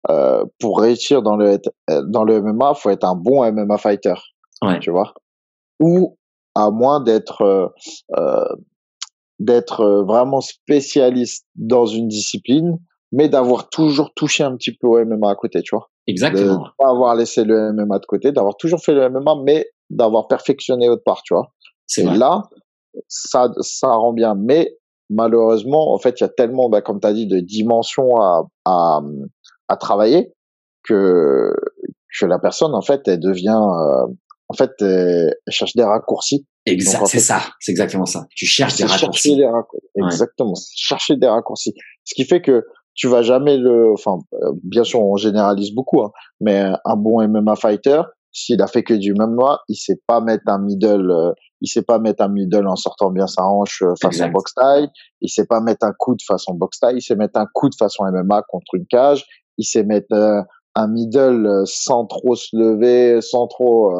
euh, 0.09 0.43
pour 0.59 0.79
réussir 0.79 1.21
dans 1.21 1.35
le 1.35 1.59
dans 1.87 2.23
le 2.23 2.41
MMA, 2.41 2.73
faut 2.75 2.89
être 2.89 3.05
un 3.05 3.15
bon 3.15 3.49
MMA 3.51 3.77
fighter. 3.77 4.15
Ouais. 4.61 4.79
Tu 4.79 4.91
vois? 4.91 5.13
Ou 5.79 6.17
à 6.55 6.71
moins 6.71 6.99
d'être 6.99 7.41
euh, 7.41 7.67
euh, 8.17 8.55
d'être 9.39 9.81
euh, 9.81 10.03
vraiment 10.03 10.41
spécialiste 10.41 11.45
dans 11.55 11.85
une 11.85 12.07
discipline, 12.07 12.77
mais 13.11 13.29
d'avoir 13.29 13.69
toujours 13.69 14.13
touché 14.15 14.43
un 14.43 14.55
petit 14.55 14.75
peu 14.75 14.87
au 14.87 15.05
MMA 15.05 15.29
à 15.29 15.35
côté, 15.35 15.61
tu 15.61 15.75
vois. 15.75 15.89
De 16.07 16.11
Exactement. 16.11 16.67
pas 16.77 16.89
avoir 16.89 17.15
laissé 17.15 17.43
le 17.43 17.73
MMA 17.73 17.99
de 17.99 18.05
côté, 18.05 18.31
d'avoir 18.31 18.55
toujours 18.57 18.79
fait 18.79 18.93
le 18.93 19.09
MMA, 19.09 19.35
mais 19.43 19.67
d'avoir 19.89 20.27
perfectionné 20.27 20.89
autre 20.89 21.03
part, 21.03 21.21
tu 21.23 21.33
vois. 21.33 21.53
Et 21.97 22.03
là, 22.03 22.43
ça, 23.07 23.51
ça 23.61 23.89
rend 23.89 24.13
bien. 24.13 24.35
Mais 24.35 24.77
malheureusement, 25.09 25.93
en 25.93 25.97
fait, 25.99 26.19
il 26.19 26.23
y 26.23 26.25
a 26.25 26.29
tellement, 26.29 26.69
bah, 26.69 26.81
comme 26.81 26.99
tu 26.99 27.07
as 27.07 27.13
dit, 27.13 27.27
de 27.27 27.39
dimensions 27.39 28.17
à, 28.17 28.43
à, 28.65 29.01
à 29.67 29.77
travailler 29.77 30.33
que, 30.83 31.53
que 32.19 32.25
la 32.25 32.39
personne, 32.39 32.73
en 32.73 32.81
fait, 32.81 33.07
elle 33.07 33.19
devient, 33.19 33.59
euh, 33.59 34.07
en 34.49 34.53
fait, 34.53 34.71
elle, 34.81 35.33
cherche 35.49 35.75
des 35.75 35.83
raccourcis. 35.83 36.45
Exact, 36.67 37.05
c'est 37.05 37.19
ça, 37.19 37.41
c'est 37.59 37.71
exactement 37.71 38.05
ça. 38.05 38.25
Tu 38.35 38.45
cherches 38.45 38.75
des 38.75 38.83
raccourcis. 38.83 39.37
Des 39.37 39.45
raccourcis. 39.45 39.87
Exactement, 39.95 40.53
chercher 40.75 41.15
des 41.15 41.27
raccourcis. 41.27 41.73
Ce 42.03 42.13
qui 42.13 42.25
fait 42.25 42.41
que 42.41 42.63
tu 42.93 43.07
vas 43.07 43.21
jamais 43.21 43.57
le, 43.57 43.93
enfin, 43.93 44.19
euh, 44.33 44.51
bien 44.63 44.83
sûr, 44.83 45.01
on 45.01 45.15
généralise 45.15 45.73
beaucoup, 45.73 46.01
hein, 46.01 46.11
mais 46.41 46.71
un 46.83 46.95
bon 46.97 47.25
MMA 47.25 47.55
fighter, 47.55 48.01
s'il 48.33 48.61
a 48.61 48.67
fait 48.67 48.83
que 48.83 48.93
du 48.93 49.13
MMA, 49.13 49.59
il 49.69 49.75
sait 49.75 50.01
pas 50.07 50.19
mettre 50.19 50.43
un 50.47 50.59
middle, 50.59 51.09
euh, 51.09 51.31
il 51.61 51.67
sait 51.67 51.83
pas 51.83 51.99
mettre 51.99 52.23
un 52.23 52.27
middle 52.27 52.67
en 52.67 52.75
sortant 52.75 53.11
bien 53.11 53.27
sa 53.27 53.43
hanche 53.43 53.81
euh, 53.83 53.93
façon 54.01 54.27
box 54.29 54.51
style, 54.51 54.89
il 55.21 55.29
sait 55.29 55.45
pas 55.45 55.61
mettre 55.61 55.85
un 55.85 55.93
coup 55.97 56.15
de 56.15 56.23
façon 56.27 56.53
box 56.53 56.77
style, 56.77 56.97
il 56.97 57.01
sait 57.01 57.15
mettre 57.15 57.39
un 57.39 57.47
coup 57.53 57.69
de 57.69 57.75
façon 57.75 58.03
MMA 58.11 58.43
contre 58.49 58.75
une 58.75 58.85
cage, 58.87 59.25
il 59.57 59.63
sait 59.63 59.83
mettre 59.83 60.43
un 60.75 60.87
middle 60.87 61.63
sans 61.65 62.05
trop 62.05 62.35
se 62.35 62.55
lever, 62.55 63.21
sans 63.21 63.47
trop 63.47 63.93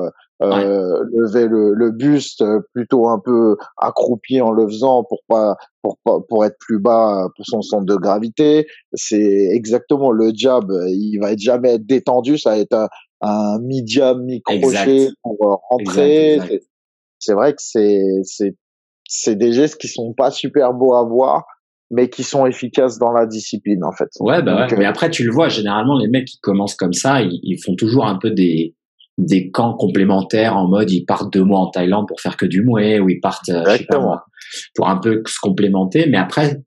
euh, 0.44 1.04
lever 1.14 1.48
le, 1.48 1.74
le, 1.74 1.92
buste 1.92 2.44
plutôt 2.74 3.10
un 3.10 3.20
peu 3.20 3.58
accroupi 3.78 4.40
en 4.40 4.52
le 4.52 4.68
faisant 4.68 5.04
pour 5.04 5.20
pas 5.28 5.56
pour 5.82 5.98
pour 6.30 6.46
être 6.46 6.58
plus 6.60 6.80
bas 6.80 7.28
pour 7.36 7.46
son 7.46 7.62
centre 7.62 7.86
de 7.86 7.96
gravité. 7.96 8.68
C'est 8.94 9.50
exactement 9.52 10.12
le 10.12 10.32
jab. 10.36 10.72
Il 10.90 11.18
va 11.20 11.32
être 11.32 11.40
jamais 11.40 11.76
être 11.76 11.88
détendu. 11.88 12.38
Ça 12.38 12.52
va 12.52 12.60
être 12.60 12.74
un, 12.74 12.88
un 13.22 13.60
medium 13.60 14.24
mi 14.24 14.42
crochet 14.42 15.10
pour 15.24 15.38
euh, 15.42 15.56
rentrer. 15.70 16.40
C'est 17.20 17.34
vrai 17.34 17.54
que 17.54 17.62
c'est 17.62 18.04
c'est 18.24 18.56
c'est 19.08 19.36
des 19.36 19.54
gestes 19.54 19.80
qui 19.82 19.88
sont 19.88 20.14
pas 20.14 20.30
super 20.30 20.74
beaux 20.74 20.94
à 20.94 21.04
voir 21.04 21.46
mais 21.90 22.10
qui 22.10 22.24
sont 22.24 22.46
efficaces 22.46 22.98
dans 23.00 23.12
la 23.12 23.26
discipline 23.26 23.84
en 23.84 23.92
fait. 23.92 24.10
Ouais, 24.20 24.42
bah 24.42 24.68
ouais. 24.68 24.78
mais 24.78 24.86
euh, 24.86 24.90
après 24.90 25.10
tu 25.10 25.24
le 25.24 25.32
vois, 25.32 25.48
généralement 25.48 25.98
les 25.98 26.08
mecs 26.08 26.26
qui 26.26 26.38
commencent 26.40 26.76
comme 26.76 26.94
ça, 26.94 27.22
ils, 27.22 27.40
ils, 27.44 27.58
font 27.64 27.76
toujours 27.76 28.06
un 28.06 28.18
peu 28.18 28.30
des 28.30 28.76
des 29.18 29.50
camps 29.50 29.74
complémentaires 29.74 30.56
en 30.58 30.68
mode 30.68 30.92
ils 30.92 31.06
partent 31.06 31.34
deux 31.34 31.44
mois 31.44 31.60
en 31.60 31.70
Thaïlande 31.70 32.08
pour 32.08 32.22
faire 32.22 32.38
que 32.38 32.46
du 32.46 32.64
mouet 32.64 33.00
ou 33.00 33.10
ils 33.10 33.20
partent 33.20 33.50
euh, 33.50 33.64
je 33.66 33.78
sais 33.78 33.86
pas 33.86 34.00
moi, 34.00 34.26
pour 34.76 34.90
un 34.90 34.98
peu 34.98 35.24
se 35.26 35.40
complémenter. 35.42 36.08
Mais 36.08 36.18
après 36.18 36.62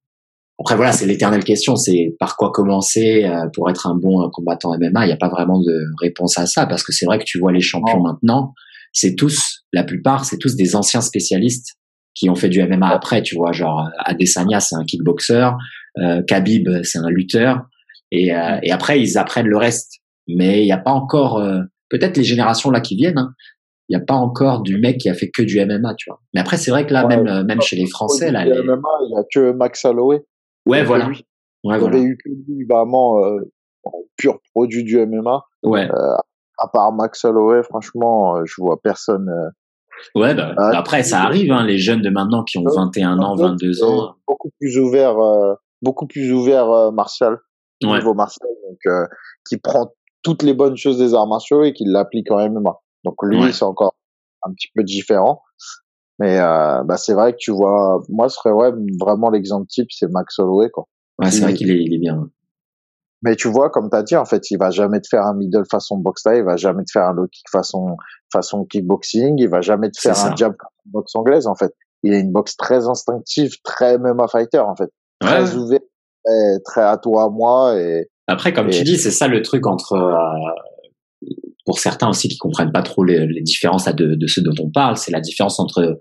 après 0.59 0.77
voilà 0.77 0.93
c'est 0.93 1.07
l'éternelle 1.07 1.45
question. 1.45 1.77
C'est 1.77 2.15
par 2.19 2.37
quoi 2.37 2.51
commencer 2.51 3.25
euh, 3.25 3.47
pour 3.55 3.71
être 3.71 3.87
un 3.87 3.95
bon 3.95 4.29
combattant 4.31 4.77
MMA 4.79 5.05
il 5.05 5.09
n'y 5.09 5.13
a 5.13 5.17
pas 5.17 5.29
vraiment 5.29 5.61
de 5.61 5.85
réponse 6.01 6.39
à 6.39 6.47
ça 6.47 6.67
parce 6.67 6.83
que 6.83 6.93
c'est 6.93 7.07
vrai 7.07 7.19
que 7.19 7.25
tu 7.25 7.39
vois 7.39 7.53
les 7.53 7.61
champions 7.61 8.03
maintenant 8.03 8.53
c'est 8.93 9.15
tous 9.15 9.65
la 9.73 9.85
plupart 9.85 10.25
c'est 10.25 10.39
tous 10.39 10.57
des 10.57 10.75
anciens 10.75 11.01
spécialistes 11.01 11.77
qui 12.15 12.29
ont 12.29 12.35
fait 12.35 12.49
du 12.49 12.63
MMA 12.63 12.89
après 12.89 13.23
tu 13.23 13.37
vois 13.37 13.53
genre 13.53 13.89
Adesanya 14.05 14.59
c'est 14.59 14.75
un 14.75 14.85
kickboxer 14.85 15.51
euh, 15.99 16.23
Khabib 16.27 16.69
c'est 16.83 16.99
un 16.99 17.09
lutteur 17.09 17.63
et, 18.11 18.35
euh, 18.35 18.59
et 18.63 18.73
après 18.73 19.01
ils 19.01 19.19
apprennent 19.19 19.47
le 19.47 19.57
reste. 19.57 20.01
Mais 20.29 20.63
il 20.63 20.67
n'y 20.67 20.73
a 20.73 20.79
pas 20.79 20.93
encore 20.93 21.43
peut-être 21.91 22.17
les 22.17 22.25
générations 22.25 22.71
là 22.71 22.81
qui 22.81 22.97
viennent, 22.97 23.19
hein, 23.19 23.35
il 23.89 23.97
n'y 23.97 24.03
a 24.03 24.05
pas 24.05 24.15
encore 24.15 24.63
du 24.63 24.79
mec 24.79 24.99
qui 24.99 25.11
a 25.11 25.15
fait 25.15 25.31
que 25.31 25.43
du 25.43 25.65
MMA, 25.65 25.95
tu 25.97 26.09
vois. 26.09 26.21
Mais 26.33 26.41
après, 26.41 26.57
c'est 26.57 26.71
vrai 26.71 26.87
que 26.87 26.93
là, 26.93 27.07
même, 27.07 27.27
euh, 27.27 27.45
même 27.45 27.61
chez 27.61 27.77
les 27.77 27.87
Français, 27.87 28.31
là. 28.31 28.45
Les... 28.45 28.63
MMA, 28.63 28.89
il 29.03 29.09
n'y 29.13 29.19
a 29.19 29.25
que 29.33 29.53
Max 29.53 29.85
Holloway. 29.85 30.25
Ouais, 30.65 30.85
voilà. 30.85 31.09
Ouais, 31.65 31.77
il 31.79 31.83
y 31.83 31.87
avait 31.87 32.03
eu 32.03 32.17
que 32.17 32.31
lui, 32.31 32.65
vraiment, 32.65 33.23
euh, 33.25 33.41
pur 34.17 34.39
produit 34.55 34.85
du 34.85 35.05
MMA. 35.05 35.43
Ouais. 35.63 35.91
Euh, 35.91 36.17
à 36.59 36.69
part 36.69 36.93
Max 36.93 37.25
Holloway, 37.25 37.63
franchement, 37.63 38.37
euh, 38.37 38.43
je 38.45 38.55
vois 38.59 38.79
personne. 38.83 39.29
Euh, 39.29 40.21
ouais, 40.21 40.35
bah, 40.35 40.55
après, 40.75 41.03
ça 41.03 41.23
arrive, 41.23 41.51
hein, 41.53 41.65
les 41.65 41.79
jeunes 41.79 42.03
de 42.03 42.11
maintenant 42.11 42.45
qui 42.45 42.59
ont 42.59 42.65
21 42.65 43.19
ans, 43.19 43.35
22 43.35 43.83
ans. 43.83 44.15
Beaucoup 44.27 44.51
plus 44.59 44.79
ouvert, 44.79 45.17
beaucoup 45.83 46.07
plus 46.07 46.33
ouvert, 46.33 46.93
Martial. 46.93 47.39
Ouais. 47.83 47.99
Niveau 47.99 48.15
Martial, 48.15 48.49
donc, 48.69 49.09
qui 49.49 49.57
prend 49.57 49.91
toutes 50.23 50.43
les 50.43 50.55
bonnes 50.55 50.77
choses 50.77 50.99
des 50.99 51.15
arts 51.15 51.27
martiaux 51.27 51.65
et 51.65 51.73
qu'il 51.73 51.91
l'applique 51.91 52.31
en 52.31 52.39
MMA. 52.49 52.79
Donc 53.05 53.15
lui, 53.23 53.53
c'est 53.53 53.65
encore 53.65 53.95
un 54.43 54.53
petit 54.53 54.69
peu 54.75 54.83
différent. 54.83 55.43
Mais 56.19 56.39
euh, 56.39 56.83
bah, 56.85 56.99
c'est 56.99 57.15
vrai 57.15 57.33
que 57.33 57.39
tu 57.39 57.51
vois, 57.51 58.03
moi, 58.11 58.29
ce 58.29 58.37
serait 58.37 58.53
ouais, 58.53 58.73
vraiment 59.01 59.31
l'exemple 59.31 59.67
type, 59.69 59.89
c'est 59.91 60.11
Max 60.11 60.39
Holloway. 60.39 60.69
Quoi. 60.71 60.87
Ouais, 61.19 61.31
c'est 61.31 61.41
vrai 61.41 61.55
qu'il 61.55 61.71
est, 61.71 61.83
il 61.83 61.95
est 61.95 61.99
bien. 61.99 62.29
Mais 63.23 63.37
tu 63.37 63.49
vois, 63.49 63.71
comme 63.71 63.91
tu 63.91 63.97
as 63.97 64.03
dit, 64.03 64.17
en 64.17 64.25
fait, 64.27 64.51
il 64.51 64.59
va 64.59 64.71
jamais 64.71 65.01
te 65.01 65.09
faire 65.09 65.25
un 65.25 65.35
middle 65.35 65.65
façon 65.71 65.97
box 65.97 66.21
style, 66.21 66.37
il 66.37 66.45
va 66.45 66.57
jamais 66.57 66.85
te 66.85 66.91
faire 66.93 67.05
un 67.05 67.13
low 67.13 67.27
kick 67.27 67.45
façon, 67.51 67.97
façon 68.33 68.65
kickboxing, 68.65 69.37
il 69.39 69.49
va 69.49 69.61
jamais 69.61 69.91
te 69.91 69.99
faire 70.01 70.19
un 70.19 70.37
jab 70.37 70.55
boxe 70.87 71.15
anglaise, 71.15 71.47
en 71.47 71.55
fait. 71.55 71.73
Il 72.03 72.15
a 72.15 72.19
une 72.19 72.33
boxe 72.33 72.57
très 72.57 72.87
instinctive, 72.87 73.53
très 73.63 73.99
MMA 73.99 74.29
fighter, 74.29 74.61
en 74.61 74.75
fait. 74.75 74.91
Très 75.21 75.55
ouvert, 75.55 75.81
très 76.65 76.83
à 76.83 76.97
toi, 76.97 77.25
à 77.25 77.29
moi, 77.29 77.79
et, 77.79 78.09
après, 78.31 78.53
comme 78.53 78.71
tu 78.71 78.85
dis, 78.85 78.97
c'est 78.97 79.11
ça 79.11 79.29
le 79.29 79.43
truc 79.43 79.67
entre 79.67 79.95
euh, 79.95 81.29
pour 81.67 81.79
certains 81.79 82.09
aussi 82.09 82.29
qui 82.29 82.39
comprennent 82.39 82.73
pas 82.73 82.83
trop 82.83 83.05
les, 83.05 83.27
les 83.27 83.43
différences 83.43 83.85
de, 83.87 84.15
de 84.15 84.27
ce 84.27 84.41
dont 84.41 84.55
on 84.61 84.71
parle, 84.71 84.97
c'est 84.97 85.13
la 85.13 85.21
différence 85.21 85.59
entre 85.59 85.99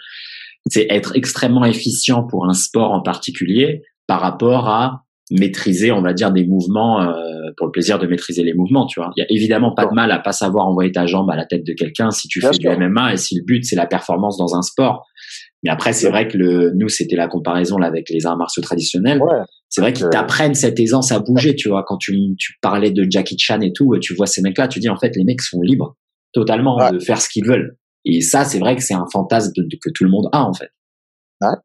c'est 0.70 0.88
être 0.90 1.16
extrêmement 1.16 1.66
efficient 1.66 2.26
pour 2.28 2.48
un 2.48 2.54
sport 2.54 2.92
en 2.92 3.02
particulier 3.02 3.82
par 4.08 4.22
rapport 4.22 4.68
à 4.68 5.06
maîtriser, 5.32 5.92
on 5.92 6.02
va 6.02 6.14
dire, 6.14 6.32
des 6.32 6.46
mouvements 6.46 7.02
euh, 7.02 7.52
pour 7.58 7.68
le 7.68 7.72
plaisir 7.72 8.00
de 8.00 8.08
maîtriser 8.08 8.44
les 8.44 8.54
mouvements. 8.54 8.86
Tu 8.88 9.00
vois, 9.00 9.12
il 9.16 9.22
y 9.22 9.24
a 9.24 9.28
évidemment 9.30 9.74
pas 9.74 9.86
de 9.86 9.94
mal 9.94 10.12
à 10.12 10.20
pas 10.20 10.32
savoir 10.32 10.68
envoyer 10.68 10.92
ta 10.92 11.06
jambe 11.06 11.30
à 11.30 11.36
la 11.36 11.46
tête 11.46 11.66
de 11.66 11.74
quelqu'un 11.74 12.12
si 12.12 12.28
tu 12.28 12.42
fais 12.42 12.58
du 12.58 12.68
MMA 12.68 13.14
et 13.14 13.18
si 13.18 13.36
le 13.36 13.44
but 13.44 13.64
c'est 13.64 13.76
la 13.76 13.86
performance 13.86 14.38
dans 14.38 14.56
un 14.56 14.62
sport. 14.62 15.08
Mais 15.64 15.70
après, 15.70 15.94
c'est 15.94 16.10
vrai 16.10 16.28
que 16.28 16.38
le, 16.38 16.72
nous, 16.76 16.88
c'était 16.88 17.16
la 17.16 17.28
comparaison 17.28 17.78
là 17.78 17.88
avec 17.88 18.10
les 18.10 18.26
arts 18.26 18.38
martiaux 18.38 18.62
traditionnels. 18.62 19.22
C'est 19.68 19.82
vrai 19.82 19.94
qu'ils 19.94 20.10
t'apprennent 20.10 20.56
cette 20.56 20.80
aisance 20.80 21.12
à 21.12 21.20
bouger, 21.20 21.56
tu 21.56 21.70
vois. 21.70 21.84
Quand 21.86 21.98
tu, 21.98 22.18
tu 22.38 22.54
parlais 22.62 22.92
de 22.92 23.06
Jackie 23.10 23.38
Chan 23.38 23.60
et 23.62 23.72
tout, 23.74 23.98
tu 24.00 24.16
vois 24.16 24.26
ces 24.26 24.42
mecs-là, 24.42 24.68
tu 24.68 24.80
dis 24.80 24.90
en 24.90 24.98
fait, 24.98 25.16
les 25.16 25.24
mecs 25.24 25.42
sont 25.42 25.62
libres 25.62 25.96
totalement 26.34 26.78
de 26.92 27.00
faire 27.00 27.22
ce 27.22 27.30
qu'ils 27.30 27.46
veulent. 27.46 27.78
Et 28.06 28.22
ça, 28.22 28.46
c'est 28.46 28.60
vrai 28.60 28.76
que 28.76 28.82
c'est 28.82 28.94
un 28.94 29.06
fantasme 29.12 29.52
que 29.54 29.90
tout 29.94 30.04
le 30.04 30.10
monde 30.10 30.30
a 30.32 30.44
en 30.44 30.54
fait. 30.54 30.70
Ouais. 31.42 31.56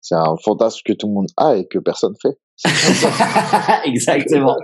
C'est 0.00 0.14
un 0.14 0.36
fantasme 0.44 0.80
que 0.84 0.92
tout 0.92 1.08
le 1.08 1.14
monde 1.14 1.28
a 1.36 1.56
et 1.56 1.66
que 1.66 1.78
personne 1.78 2.14
fait. 2.22 2.38
Exactement. 3.84 4.56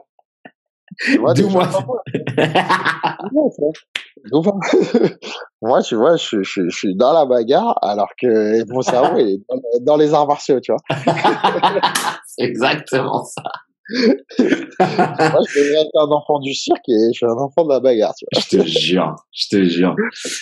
Moi. 1.19 1.35
moi, 5.63 5.83
tu 5.83 5.95
vois, 5.95 6.17
je, 6.17 6.43
je, 6.43 6.69
je, 6.69 6.77
suis 6.77 6.95
dans 6.95 7.13
la 7.13 7.27
bagarre 7.27 7.79
alors 7.83 8.11
que 8.21 8.65
mon 8.73 8.83
cerveau 8.83 9.19
est 9.19 9.41
dans, 9.81 9.97
les 9.97 10.15
arts 10.15 10.27
martiaux, 10.27 10.59
tu 10.61 10.73
vois. 10.73 10.81
C'est 12.27 12.45
exactement 12.45 13.25
ça. 13.25 13.43
moi, 13.91 14.15
je 14.39 15.59
devrais 15.59 15.83
être 15.83 15.97
un 15.97 16.11
enfant 16.11 16.39
du 16.41 16.55
cirque 16.55 16.89
et 16.89 17.13
je 17.13 17.19
suis 17.19 17.27
un 17.27 17.37
enfant 17.37 17.65
de 17.65 17.71
la 17.71 17.81
bagarre, 17.81 18.15
tu 18.15 18.25
vois. 18.33 18.43
Je 18.43 18.49
te 18.59 18.67
jure, 18.67 19.17
je 19.33 19.49
te 19.49 19.65
jure. 19.65 19.97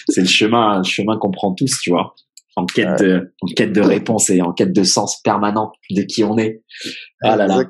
C'est 0.09 0.23
le 0.23 0.27
chemin, 0.27 0.79
le 0.79 0.85
chemin 0.85 1.17
qu'on 1.19 1.31
prend 1.31 1.55
tous, 1.55 1.79
tu 1.83 1.91
vois. 1.91 2.15
En 2.57 2.67
quête 2.67 2.99
de, 3.01 3.33
en 3.41 3.47
quête 3.55 3.73
de 3.73 3.81
réponse 3.81 4.29
et 4.31 4.43
en 4.43 4.53
quête 4.53 4.73
de 4.73 4.83
sens 4.83 5.21
permanent 5.23 5.71
de 5.91 6.03
qui 6.03 6.25
on 6.25 6.37
est. 6.37 6.65
Ah 7.23 7.37
là 7.37 7.47
là. 7.47 7.63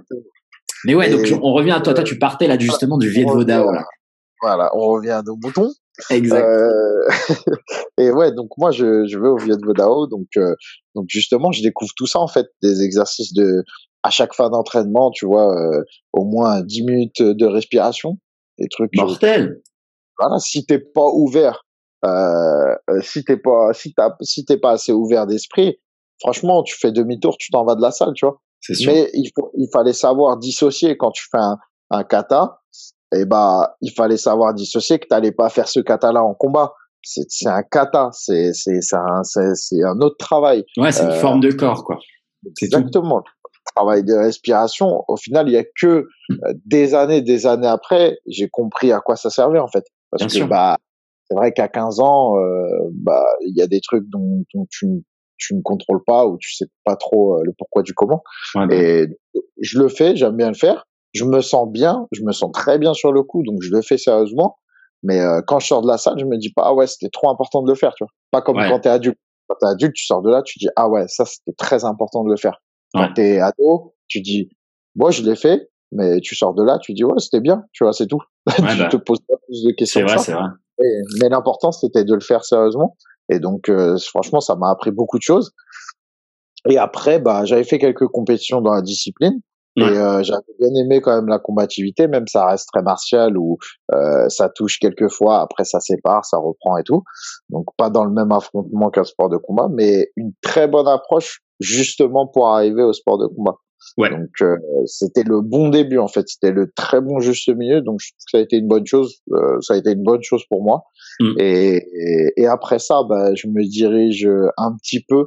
Mais 0.84 0.94
ouais, 0.94 1.10
donc 1.10 1.26
on 1.42 1.52
revient 1.52 1.72
à 1.72 1.80
toi. 1.80 1.94
Toi, 1.94 2.04
tu 2.04 2.18
partais 2.18 2.46
là 2.46 2.58
justement 2.58 2.98
du 2.98 3.08
Viet 3.08 3.24
Vodao 3.24 3.72
là. 3.72 3.84
Voilà, 4.42 4.70
on 4.74 4.88
revient 4.88 5.10
à 5.10 5.22
nos 5.22 5.36
boutons. 5.36 5.70
Exact. 6.08 6.42
Euh... 6.42 7.08
et 7.98 8.10
ouais, 8.10 8.32
donc 8.32 8.48
moi 8.56 8.70
je, 8.70 9.06
je 9.06 9.18
vais 9.18 9.28
au 9.28 9.36
Viet 9.36 9.58
Vodao, 9.62 10.06
donc 10.06 10.28
euh, 10.38 10.54
donc 10.94 11.06
justement 11.08 11.52
je 11.52 11.62
découvre 11.62 11.92
tout 11.94 12.06
ça 12.06 12.20
en 12.20 12.26
fait, 12.26 12.46
des 12.62 12.82
exercices 12.82 13.34
de 13.34 13.62
à 14.02 14.08
chaque 14.08 14.34
fin 14.34 14.48
d'entraînement, 14.48 15.10
tu 15.10 15.26
vois, 15.26 15.54
euh, 15.54 15.82
au 16.14 16.24
moins 16.24 16.62
10 16.62 16.84
minutes 16.84 17.22
de 17.22 17.46
respiration, 17.46 18.18
des 18.58 18.68
trucs. 18.68 18.96
Mortel. 18.96 19.60
Voilà, 20.18 20.38
si 20.38 20.64
t'es 20.64 20.78
pas 20.78 21.08
ouvert, 21.12 21.66
euh, 22.06 22.74
si 23.02 23.24
t'es 23.24 23.36
pas 23.36 23.72
si 23.74 23.92
t'as 23.92 24.14
si 24.22 24.44
t'es 24.46 24.56
pas 24.56 24.72
assez 24.72 24.92
ouvert 24.92 25.26
d'esprit, 25.26 25.78
franchement, 26.20 26.62
tu 26.62 26.78
fais 26.78 26.92
demi-tour, 26.92 27.36
tu 27.38 27.50
t'en 27.50 27.64
vas 27.64 27.74
de 27.74 27.82
la 27.82 27.90
salle, 27.90 28.12
tu 28.14 28.24
vois. 28.24 28.40
Mais 28.86 29.10
il, 29.14 29.30
faut, 29.34 29.50
il 29.56 29.68
fallait 29.72 29.92
savoir 29.92 30.36
dissocier 30.36 30.96
quand 30.96 31.10
tu 31.10 31.24
fais 31.30 31.38
un, 31.38 31.58
un 31.90 32.04
kata. 32.04 32.60
Et 33.12 33.22
eh 33.22 33.24
bah, 33.24 33.76
il 33.80 33.90
fallait 33.90 34.16
savoir 34.16 34.54
dissocier 34.54 35.00
que 35.00 35.08
t'allais 35.08 35.32
pas 35.32 35.48
faire 35.48 35.66
ce 35.66 35.80
kata-là 35.80 36.22
en 36.22 36.34
combat. 36.34 36.74
C'est, 37.02 37.26
un 37.46 37.62
kata, 37.62 38.10
c'est, 38.12 38.52
un, 38.92 39.22
un 39.22 40.00
autre 40.00 40.16
travail. 40.18 40.64
Ouais, 40.76 40.92
c'est 40.92 41.04
une 41.04 41.10
euh, 41.10 41.20
forme 41.20 41.40
de 41.40 41.50
corps, 41.50 41.82
quoi. 41.82 41.98
Exactement. 42.62 43.22
Travail 43.74 44.04
de 44.04 44.14
respiration. 44.14 45.02
Au 45.08 45.16
final, 45.16 45.48
il 45.48 45.52
y 45.52 45.56
a 45.56 45.64
que 45.64 45.86
euh, 45.86 46.36
des 46.66 46.94
années, 46.94 47.20
des 47.20 47.46
années 47.46 47.66
après, 47.66 48.18
j'ai 48.26 48.48
compris 48.48 48.92
à 48.92 49.00
quoi 49.00 49.16
ça 49.16 49.30
servait 49.30 49.58
en 49.58 49.68
fait. 49.68 49.84
Parce 50.10 50.32
que 50.32 50.44
bah, 50.44 50.76
c'est 51.28 51.36
vrai 51.36 51.52
qu'à 51.52 51.68
15 51.68 52.00
ans, 52.00 52.38
euh, 52.38 52.68
bah, 52.92 53.24
il 53.40 53.56
y 53.56 53.62
a 53.62 53.66
des 53.66 53.80
trucs 53.80 54.08
dont, 54.08 54.44
dont 54.54 54.66
tu 54.70 54.86
tu 55.40 55.54
ne 55.54 55.62
contrôles 55.62 56.04
pas 56.06 56.26
ou 56.26 56.36
tu 56.38 56.54
sais 56.54 56.66
pas 56.84 56.96
trop 56.96 57.36
euh, 57.36 57.42
le 57.44 57.52
pourquoi 57.56 57.82
du 57.82 57.94
comment. 57.94 58.22
Et 58.70 59.06
je 59.60 59.78
le 59.78 59.88
fais, 59.88 60.14
j'aime 60.14 60.36
bien 60.36 60.48
le 60.48 60.54
faire. 60.54 60.86
Je 61.12 61.24
me 61.24 61.40
sens 61.40 61.68
bien, 61.68 62.06
je 62.12 62.22
me 62.22 62.30
sens 62.30 62.52
très 62.52 62.78
bien 62.78 62.94
sur 62.94 63.10
le 63.10 63.24
coup, 63.24 63.42
donc 63.42 63.60
je 63.62 63.72
le 63.72 63.82
fais 63.82 63.98
sérieusement. 63.98 64.58
Mais 65.02 65.20
euh, 65.20 65.40
quand 65.44 65.58
je 65.58 65.66
sors 65.66 65.82
de 65.82 65.88
la 65.88 65.98
salle, 65.98 66.18
je 66.18 66.26
me 66.26 66.36
dis 66.36 66.52
pas 66.52 66.62
ah 66.66 66.74
ouais, 66.74 66.86
c'était 66.86 67.08
trop 67.08 67.30
important 67.30 67.62
de 67.62 67.68
le 67.68 67.74
faire, 67.74 67.94
tu 67.94 68.04
vois. 68.04 68.10
Pas 68.30 68.42
comme 68.42 68.56
quand 68.56 68.80
t'es 68.80 68.90
adulte. 68.90 69.18
Quand 69.48 69.56
t'es 69.58 69.66
adulte, 69.66 69.94
tu 69.94 70.04
sors 70.04 70.22
de 70.22 70.30
là, 70.30 70.42
tu 70.42 70.58
dis 70.58 70.68
ah 70.76 70.88
ouais, 70.88 71.06
ça 71.08 71.24
c'était 71.24 71.56
très 71.56 71.84
important 71.84 72.22
de 72.22 72.30
le 72.30 72.36
faire. 72.36 72.62
Quand 72.94 73.08
tu 73.08 73.14
t'es 73.14 73.40
ado, 73.40 73.94
tu 74.08 74.20
dis 74.20 74.50
moi 74.94 75.10
je 75.10 75.22
l'ai 75.22 75.36
fait, 75.36 75.70
mais 75.90 76.20
tu 76.20 76.36
sors 76.36 76.54
de 76.54 76.62
là, 76.62 76.78
tu 76.78 76.92
dis 76.92 77.02
ouais 77.02 77.18
c'était 77.18 77.40
bien, 77.40 77.64
tu 77.72 77.84
vois, 77.84 77.92
c'est 77.92 78.06
tout. 78.06 78.20
tu 78.54 78.62
bah, 78.62 78.88
te 78.88 78.96
poses 78.96 79.20
pas 79.20 79.36
plus 79.46 79.64
de 79.64 79.72
questions. 79.72 80.06
C'est 80.06 80.14
vrai, 80.14 80.22
c'est 80.22 80.32
vrai. 80.32 80.48
mais 81.20 81.28
l'important 81.28 81.72
c'était 81.72 82.04
de 82.04 82.14
le 82.14 82.20
faire 82.20 82.44
sérieusement. 82.44 82.96
Et 83.30 83.38
donc 83.38 83.68
euh, 83.68 83.96
franchement, 83.98 84.40
ça 84.40 84.56
m'a 84.56 84.70
appris 84.70 84.90
beaucoup 84.90 85.18
de 85.18 85.22
choses. 85.22 85.52
Et 86.68 86.78
après, 86.78 87.18
bah 87.18 87.44
j'avais 87.44 87.64
fait 87.64 87.78
quelques 87.78 88.06
compétitions 88.06 88.60
dans 88.60 88.72
la 88.72 88.82
discipline. 88.82 89.40
Et 89.76 89.82
euh, 89.82 90.22
j'avais 90.22 90.42
bien 90.58 90.68
aimé 90.82 91.00
quand 91.00 91.14
même 91.14 91.28
la 91.28 91.38
combativité, 91.38 92.08
même 92.08 92.26
ça 92.26 92.44
reste 92.46 92.68
très 92.72 92.82
martial 92.82 93.38
où 93.38 93.56
euh, 93.92 94.28
ça 94.28 94.48
touche 94.48 94.78
quelques 94.78 95.08
fois, 95.08 95.40
après 95.40 95.64
ça 95.64 95.80
sépare, 95.80 96.24
ça 96.24 96.38
reprend 96.38 96.76
et 96.76 96.82
tout. 96.82 97.02
Donc 97.48 97.66
pas 97.78 97.88
dans 97.88 98.04
le 98.04 98.10
même 98.10 98.32
affrontement 98.32 98.90
qu'un 98.90 99.04
sport 99.04 99.30
de 99.30 99.36
combat, 99.36 99.68
mais 99.72 100.10
une 100.16 100.32
très 100.42 100.66
bonne 100.66 100.88
approche 100.88 101.40
justement 101.60 102.26
pour 102.26 102.48
arriver 102.48 102.82
au 102.82 102.92
sport 102.92 103.16
de 103.16 103.28
combat. 103.28 103.56
Ouais. 103.96 104.10
Donc 104.10 104.30
euh, 104.40 104.56
c'était 104.86 105.22
le 105.22 105.40
bon 105.40 105.68
début 105.68 105.98
en 105.98 106.08
fait, 106.08 106.28
c'était 106.28 106.52
le 106.52 106.70
très 106.74 107.00
bon 107.00 107.20
juste 107.20 107.48
milieu. 107.48 107.80
Donc 107.80 108.00
je 108.00 108.10
trouve 108.10 108.24
que 108.24 108.30
ça 108.30 108.38
a 108.38 108.40
été 108.40 108.56
une 108.56 108.68
bonne 108.68 108.86
chose, 108.86 109.20
euh, 109.32 109.60
ça 109.60 109.74
a 109.74 109.76
été 109.76 109.92
une 109.92 110.02
bonne 110.02 110.22
chose 110.22 110.44
pour 110.48 110.62
moi. 110.62 110.84
Mm. 111.20 111.32
Et, 111.38 112.32
et, 112.36 112.46
après 112.46 112.78
ça, 112.78 113.02
bah, 113.08 113.34
je 113.34 113.48
me 113.48 113.62
dirige 113.68 114.28
un 114.56 114.76
petit 114.76 115.04
peu, 115.06 115.26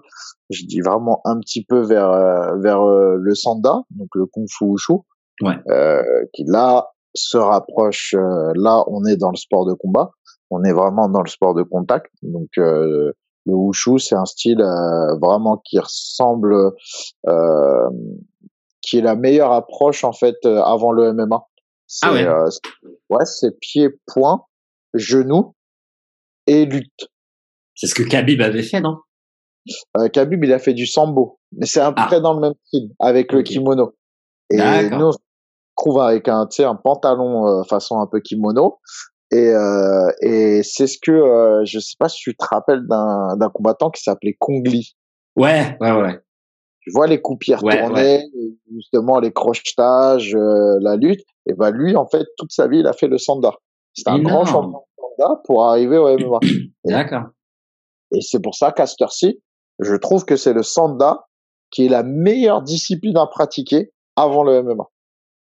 je 0.49 0.65
dis 0.65 0.82
vraiment 0.82 1.21
un 1.26 1.39
petit 1.39 1.63
peu 1.65 1.82
vers 1.82 2.10
euh, 2.10 2.58
vers 2.60 2.84
le 2.84 3.36
sanda, 3.36 3.82
donc 3.91 4.10
le 4.15 4.26
kung 4.26 4.47
fu 4.49 4.65
wushu, 4.65 4.93
ouais. 5.41 5.56
qui 6.34 6.43
là 6.47 6.89
se 7.15 7.38
rapproche. 7.38 8.15
là, 8.15 8.84
on 8.88 9.06
est 9.06 9.17
dans 9.17 9.30
le 9.30 9.38
sport 9.38 9.65
de 9.65 9.73
combat, 9.73 10.12
on 10.49 10.63
est 10.63 10.73
vraiment 10.73 11.10
dans 11.10 11.21
le 11.21 11.30
sport 11.30 11.54
de 11.54 11.63
contact. 11.63 12.08
Donc 12.23 12.49
le 12.56 13.13
wushu, 13.45 13.99
c'est 13.99 14.15
un 14.15 14.26
style 14.26 14.63
vraiment 15.21 15.62
qui 15.63 15.80
ressemble 15.80 16.73
euh, 17.28 17.89
qui 18.84 19.00
est 19.00 19.02
la 19.02 19.15
meilleure 19.15 19.52
approche 19.52 20.04
en 20.04 20.13
fait 20.13 20.36
euh, 20.46 20.62
avant 20.62 20.91
le 20.91 21.13
MMA. 21.13 21.48
Ah 22.04 22.13
ouais. 22.13 22.26
Euh, 22.26 22.50
ouais, 23.10 23.26
c'est 23.26 23.58
pied, 23.60 23.89
point, 24.06 24.46
genou 24.93 25.56
et 26.46 26.65
lutte. 26.65 27.08
C'est 27.76 27.88
ce 27.88 27.96
que 27.96 28.04
Khabib 28.04 28.41
avait 28.41 28.62
fait, 28.62 28.82
non? 28.82 29.00
Euh, 29.98 30.10
Khabib, 30.10 30.43
il 30.43 30.54
a 30.54 30.60
fait 30.60 30.74
du 30.74 30.86
sambo, 30.86 31.39
mais 31.54 31.65
c'est 31.65 31.80
un 31.80 31.93
peu 31.93 32.04
ah. 32.06 32.19
dans 32.19 32.34
le 32.34 32.41
même 32.41 32.54
style 32.65 32.89
avec 33.00 33.32
le 33.32 33.41
kimono. 33.41 33.96
Et 34.50 34.58
nous, 34.58 35.06
on 35.06 35.12
se 35.13 35.17
trouve 35.78 36.02
avec 36.02 36.28
un, 36.28 36.46
tu 36.48 36.58
sais, 36.58 36.63
un 36.65 36.76
pantalon 36.76 37.48
euh, 37.48 37.63
façon 37.63 38.00
un 38.00 38.08
peu 38.08 38.19
kimono. 38.19 38.80
Et, 39.32 39.50
euh, 39.50 40.12
et 40.22 40.62
c'est 40.63 40.86
ce 40.86 41.00
que 41.02 41.12
euh, 41.12 41.65
je 41.65 41.80
sais 41.80 41.96
pas 41.98 42.10
si 42.10 42.22
tu 42.22 42.36
te 42.36 42.46
rappelles 42.46 42.86
d'un 42.88 43.36
d'un 43.36 43.50
combattant 43.50 43.89
qui 43.89 44.04
s'appelait 44.04 44.36
Kongli. 44.38 44.96
Ouais, 45.36 45.76
ouais, 45.82 45.91
ouais 45.91 46.19
tu 46.84 46.91
vois 46.91 47.08
les 47.08 47.22
coupières 47.22 47.60
tournées, 47.60 48.30
justement 48.74 49.19
les 49.19 49.32
crochetages, 49.32 50.36
euh, 50.36 50.78
la 50.82 50.98
lutte. 50.98 51.22
Et 51.46 51.54
ben 51.54 51.72
lui, 51.72 51.96
en 51.96 52.06
fait, 52.06 52.26
toute 52.38 52.52
sa 52.52 52.67
vie, 52.67 52.80
il 52.80 52.88
a 52.88 52.93
fait 52.93 53.08
le 53.08 53.17
sanda. 53.17 53.54
C'est 53.93 54.08
un 54.08 54.19
grand 54.19 54.46
champion 54.46 54.80
de 54.80 55.04
sanda 55.17 55.41
pour 55.46 55.63
arriver 55.65 55.98
au 55.98 56.08
MMA. 56.17 56.39
D'accord. 56.86 57.24
Et 58.12 58.22
c'est 58.22 58.41
pour 58.41 58.56
ça 58.56 58.72
qu'à 58.72 58.86
cette 58.86 59.38
je 59.80 59.96
trouve 59.96 60.26
que 60.26 60.36
c'est 60.36 60.54
le 60.54 60.63
sanda 60.63 61.26
qui 61.72 61.86
est 61.86 61.89
la 61.89 62.04
meilleure 62.04 62.62
discipline 62.62 63.17
à 63.17 63.28
pratiquer 63.28 63.91
avant 64.15 64.43
le 64.43 64.62
MMA. 64.62 64.84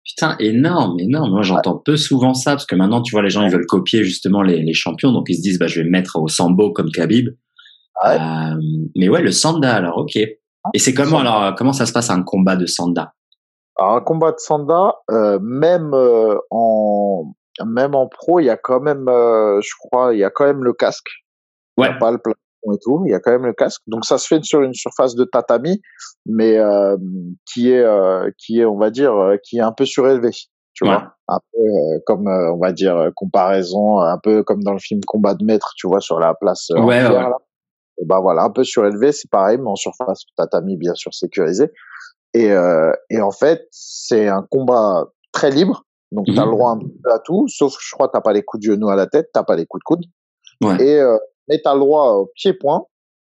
Putain, 0.05 0.37
énorme, 0.39 1.01
énorme. 1.01 1.31
Moi, 1.31 1.43
j'entends 1.43 1.79
peu 1.79 1.97
souvent 1.97 2.35
ça 2.35 2.53
parce 2.53 2.67
que 2.67 2.77
maintenant, 2.77 3.03
tu 3.03 3.13
vois, 3.13 3.23
les 3.23 3.31
gens, 3.31 3.43
ils 3.43 3.51
veulent 3.51 3.67
copier 3.67 4.05
justement 4.05 4.43
les, 4.43 4.63
les 4.63 4.73
champions. 4.73 5.13
Donc, 5.13 5.27
ils 5.29 5.37
se 5.37 5.43
disent, 5.43 5.59
bah, 5.59 5.67
je 5.67 5.81
vais 5.81 5.85
me 5.85 5.91
mettre 5.91 6.17
au 6.17 6.29
sambo 6.29 6.73
comme 6.73 6.91
Khabib. 6.91 7.29
Ouais. 8.05 8.17
Euh, 8.21 8.61
mais 8.97 9.09
ouais, 9.09 9.23
le 9.23 9.33
sanda, 9.33 9.75
alors, 9.75 9.99
ok. 9.99 10.19
Et 10.73 10.79
c'est 10.79 10.95
comment 10.95 11.19
alors 11.19 11.55
comment 11.57 11.73
ça 11.73 11.87
se 11.87 11.93
passe 11.93 12.11
un 12.11 12.23
combat 12.23 12.57
de 12.57 12.67
Sanda? 12.67 13.13
Alors, 13.77 13.97
un 13.97 14.01
combat 14.01 14.31
de 14.31 14.39
Sanda, 14.39 14.95
euh, 15.11 15.39
même 15.43 15.93
euh, 15.95 16.39
en 16.51 17.33
même 17.65 17.95
en 17.95 18.09
pro, 18.09 18.41
il 18.41 18.47
y 18.47 18.51
a 18.51 18.57
quand 18.57 18.81
même, 18.81 19.09
euh, 19.09 19.61
je 19.61 19.71
crois, 19.79 20.15
il 20.15 20.21
y 20.21 20.25
a 20.25 20.31
quand 20.31 20.45
même 20.45 20.65
le 20.65 20.73
casque. 20.73 21.09
Ouais. 21.77 21.89
Il 21.89 21.93
y 21.93 21.95
a 21.95 21.99
pas 21.99 22.11
le 22.13 22.19
plafond 22.19 22.39
et 22.73 22.79
tout, 22.83 23.03
il 23.07 23.11
y 23.11 23.15
a 23.15 23.21
quand 23.21 23.33
même 23.33 23.47
le 23.47 23.53
casque. 23.53 23.83
Donc 23.87 24.05
ça 24.05 24.19
se 24.19 24.27
fait 24.27 24.43
sur 24.45 24.63
une 24.63 24.75
surface 24.75 25.15
de 25.15 25.25
tatami, 25.25 25.81
mais 26.27 26.57
euh, 26.59 26.97
qui 27.47 27.71
est 27.71 27.85
qui 28.39 28.61
est, 28.61 28.65
on 28.65 28.79
va 28.79 28.91
dire, 28.91 29.15
qui 29.45 29.59
est 29.59 29.63
un 29.63 29.73
peu 29.73 29.85
surélevé. 29.85 30.31
Tu 30.73 30.85
vois, 30.85 31.15
un 31.29 31.39
peu 31.53 31.61
comme 32.07 32.27
on 32.27 32.59
va 32.59 32.73
dire 32.73 33.11
comparaison, 33.15 34.01
un 34.01 34.19
peu 34.19 34.43
comme 34.43 34.63
dans 34.65 34.73
le 34.73 34.81
film 34.81 35.01
Combat 35.07 35.35
de 35.35 35.45
maître, 35.45 35.73
tu 35.77 35.87
vois, 35.87 36.01
sur 36.01 36.19
la 36.19 36.35
place. 36.35 36.71
ouais, 36.71 37.07
ouais 37.07 37.25
bah 38.03 38.21
voilà, 38.21 38.43
un 38.43 38.51
peu 38.51 38.65
surélevé, 38.65 39.13
c'est 39.13 39.31
pareil, 39.31 39.59
mais 39.59 39.69
en 39.69 39.77
surface 39.77 40.25
tatami 40.37 40.77
bien 40.77 40.95
sûr 40.95 41.15
sécurisé. 41.15 41.71
Et, 42.35 42.51
euh, 42.51 42.93
et 43.11 43.21
en 43.21 43.31
fait, 43.31 43.67
c'est 43.71 44.29
un 44.29 44.43
combat 44.51 45.07
très 45.33 45.51
libre, 45.51 45.85
donc 46.11 46.27
tu 46.27 46.39
as 46.39 46.45
le 46.45 46.51
mhm. 46.51 46.57
droit 46.57 46.71
un 46.73 46.79
peu 46.79 47.13
à 47.13 47.21
tout, 47.21 47.47
sauf 47.49 47.77
je 47.81 47.95
crois 47.95 48.09
que 48.09 48.13
t'as 48.13 48.21
pas 48.21 48.33
les 48.33 48.43
coups 48.43 48.65
de 48.65 48.73
genoux 48.73 48.89
à 48.89 48.97
la 48.97 49.07
tête, 49.07 49.31
t'as 49.33 49.45
pas 49.45 49.57
les 49.57 49.67
coups 49.67 49.81
de 49.81 49.85
coude. 49.85 50.05
Ouais. 50.63 50.85
Et 50.85 51.01
euh, 51.01 51.17
mais 51.49 51.61
t'as 51.63 51.75
le 51.75 51.81
droit 51.81 52.13
au 52.13 52.31
pied-point, 52.35 52.87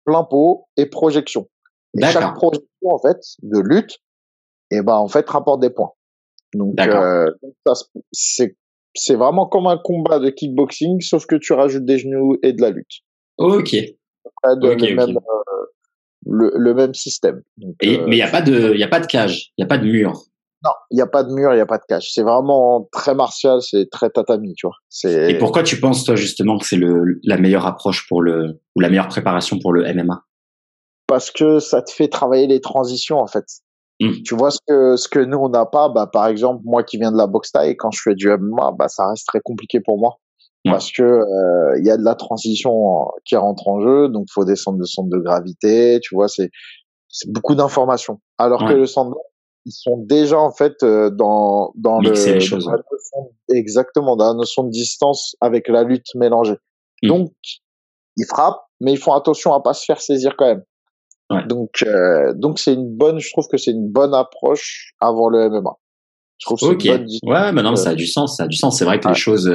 plein 0.05 0.25
pot 0.25 0.67
et 0.77 0.87
projection. 0.87 1.49
Et 1.97 2.05
chaque 2.07 2.35
projection 2.35 2.69
en 2.85 2.99
fait 2.99 3.19
de 3.43 3.61
lutte, 3.61 3.99
et 4.71 4.83
ben 4.83 4.95
en 4.95 5.09
fait 5.09 5.29
rapporte 5.29 5.61
des 5.61 5.71
points. 5.71 5.93
Donc 6.55 6.81
euh, 6.81 7.31
c'est 8.13 8.57
c'est 8.95 9.15
vraiment 9.15 9.47
comme 9.47 9.67
un 9.67 9.79
combat 9.79 10.19
de 10.19 10.31
kickboxing, 10.31 11.01
sauf 11.01 11.27
que 11.27 11.37
tu 11.37 11.53
rajoutes 11.53 11.85
des 11.85 11.99
genoux 11.99 12.37
et 12.43 12.53
de 12.53 12.61
la 12.61 12.71
lutte. 12.71 13.03
Ok 13.39 13.77
le, 14.45 14.95
Même, 14.95 15.17
euh, 15.17 16.51
le, 16.55 16.75
même 16.75 16.95
système. 16.95 17.43
Et, 17.81 17.99
euh, 17.99 18.05
mais 18.07 18.17
il 18.17 18.19
n'y 18.19 18.23
a 18.23 18.31
pas 18.31 18.43
de, 18.43 18.73
il 18.75 18.83
a 18.83 18.89
pas 18.89 19.01
de 19.01 19.07
cage, 19.07 19.53
il 19.57 19.63
n'y 19.63 19.65
a 19.65 19.69
pas 19.69 19.79
de 19.79 19.87
mur. 19.87 20.13
Non, 20.65 20.73
il 20.91 20.97
n'y 20.97 21.03
a 21.03 21.07
pas 21.07 21.23
de 21.23 21.33
mur, 21.33 21.53
il 21.53 21.57
n'y 21.57 21.61
a 21.61 21.67
pas 21.67 21.79
de 21.79 21.85
cage. 21.89 22.11
C'est 22.13 22.23
vraiment 22.23 22.89
très 22.91 23.15
martial, 23.15 23.63
c'est 23.63 23.89
très 23.91 24.11
tatami, 24.11 24.55
tu 24.55 24.67
vois. 24.67 24.75
C'est. 24.89 25.31
Et 25.31 25.39
pourquoi 25.39 25.63
tu 25.63 25.79
penses 25.79 26.05
toi 26.05 26.17
justement 26.17 26.59
que 26.59 26.67
c'est 26.67 26.77
le 26.77 27.21
la 27.23 27.39
meilleure 27.39 27.67
approche 27.67 28.09
pour 28.09 28.23
le 28.23 28.61
ou 28.75 28.81
la 28.81 28.89
meilleure 28.89 29.09
préparation 29.09 29.59
pour 29.61 29.73
le 29.73 29.83
MMA 29.95 30.25
Parce 31.07 31.31
que 31.31 31.61
ça 31.61 31.83
te 31.83 31.93
fait 31.93 32.09
travailler 32.09 32.49
les 32.49 32.61
transitions 32.61 33.19
en 33.19 33.29
fait. 33.29 33.45
Mmh. 34.01 34.23
Tu 34.25 34.35
vois 34.35 34.51
ce 34.51 34.59
que 34.67 34.97
ce 34.97 35.09
que 35.09 35.21
nous 35.21 35.39
on 35.39 35.49
n'a 35.49 35.67
pas, 35.67 35.89
bah 35.89 36.09
par 36.13 36.27
exemple 36.27 36.63
moi 36.65 36.83
qui 36.83 36.99
viens 36.99 37.13
de 37.13 37.17
la 37.17 37.27
boxe 37.27 37.53
taille, 37.53 37.77
quand 37.77 37.91
je 37.93 38.01
fais 38.03 38.15
du 38.15 38.29
MMA, 38.29 38.73
bah 38.77 38.89
ça 38.89 39.09
reste 39.09 39.27
très 39.27 39.41
compliqué 39.41 39.81
pour 39.81 39.99
moi 39.99 40.19
parce 40.65 40.93
que 40.93 41.03
il 41.03 41.81
euh, 41.81 41.87
y 41.87 41.91
a 41.91 41.97
de 41.97 42.05
la 42.05 42.15
transition 42.15 43.07
qui 43.25 43.37
rentre 43.37 43.69
en 43.69 43.81
jeu, 43.81 44.09
donc 44.09 44.27
faut 44.33 44.45
descendre 44.45 44.79
de 44.79 44.85
centre 44.85 45.09
de 45.09 45.19
gravité, 45.19 46.01
tu 46.03 46.15
vois, 46.15 46.29
c'est 46.29 46.51
c'est 47.09 47.31
beaucoup 47.33 47.55
d'informations. 47.55 48.21
Alors 48.39 48.67
que 48.67 48.75
le 48.75 48.87
centre 48.87 49.17
ils 49.65 49.73
sont 49.73 49.99
déjà 49.99 50.39
en 50.39 50.53
fait 50.53 50.83
euh, 50.83 51.11
dans 51.11 51.73
dans 51.75 52.01
le 52.01 52.11
les 52.11 52.41
choses, 52.41 52.67
notion, 52.67 53.33
exactement 53.51 54.17
dans 54.17 54.29
la 54.29 54.35
notion 54.35 54.65
de 54.65 54.71
distance 54.71 55.37
avec 55.41 55.69
la 55.69 55.85
lutte 55.85 56.15
mélangée. 56.15 56.57
Mmh. 57.03 57.09
Donc 57.09 57.33
ils 58.17 58.27
frappent, 58.27 58.63
mais 58.81 58.93
ils 58.93 58.99
font 58.99 59.13
attention 59.13 59.53
à 59.53 59.63
pas 59.63 59.75
se 59.75 59.85
faire 59.85 60.01
saisir 60.01 60.35
quand 60.37 60.47
même. 60.47 60.63
Ouais. 61.31 61.47
Donc 61.47 61.83
euh, 61.83 62.33
donc 62.35 62.59
c'est 62.59 62.73
une 62.73 62.89
bonne, 62.89 63.19
je 63.19 63.31
trouve 63.31 63.47
que 63.49 63.59
c'est 63.59 63.73
une 63.73 63.89
bonne 63.89 64.15
approche 64.15 64.95
avant 65.01 65.29
le 65.29 65.51
MMA. 65.51 65.77
Je 66.39 66.47
trouve 66.47 66.59
que 66.61 66.75
okay. 66.75 67.05
ouais, 67.25 67.53
mais 67.53 67.63
non, 67.63 67.75
ça 67.75 67.91
a 67.91 67.95
du 67.95 68.07
sens, 68.07 68.37
ça 68.37 68.45
a 68.45 68.47
du 68.47 68.57
sens. 68.57 68.79
C'est 68.79 68.85
vrai 68.85 69.01
que 69.01 69.09
les 69.09 69.15
choses 69.15 69.51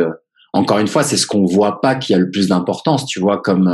encore 0.53 0.79
une 0.79 0.87
fois, 0.87 1.03
c'est 1.03 1.17
ce 1.17 1.27
qu'on 1.27 1.45
voit 1.45 1.81
pas 1.81 1.95
qui 1.95 2.13
a 2.13 2.17
le 2.17 2.29
plus 2.29 2.47
d'importance, 2.47 3.05
tu 3.05 3.19
vois, 3.19 3.41
comme 3.41 3.67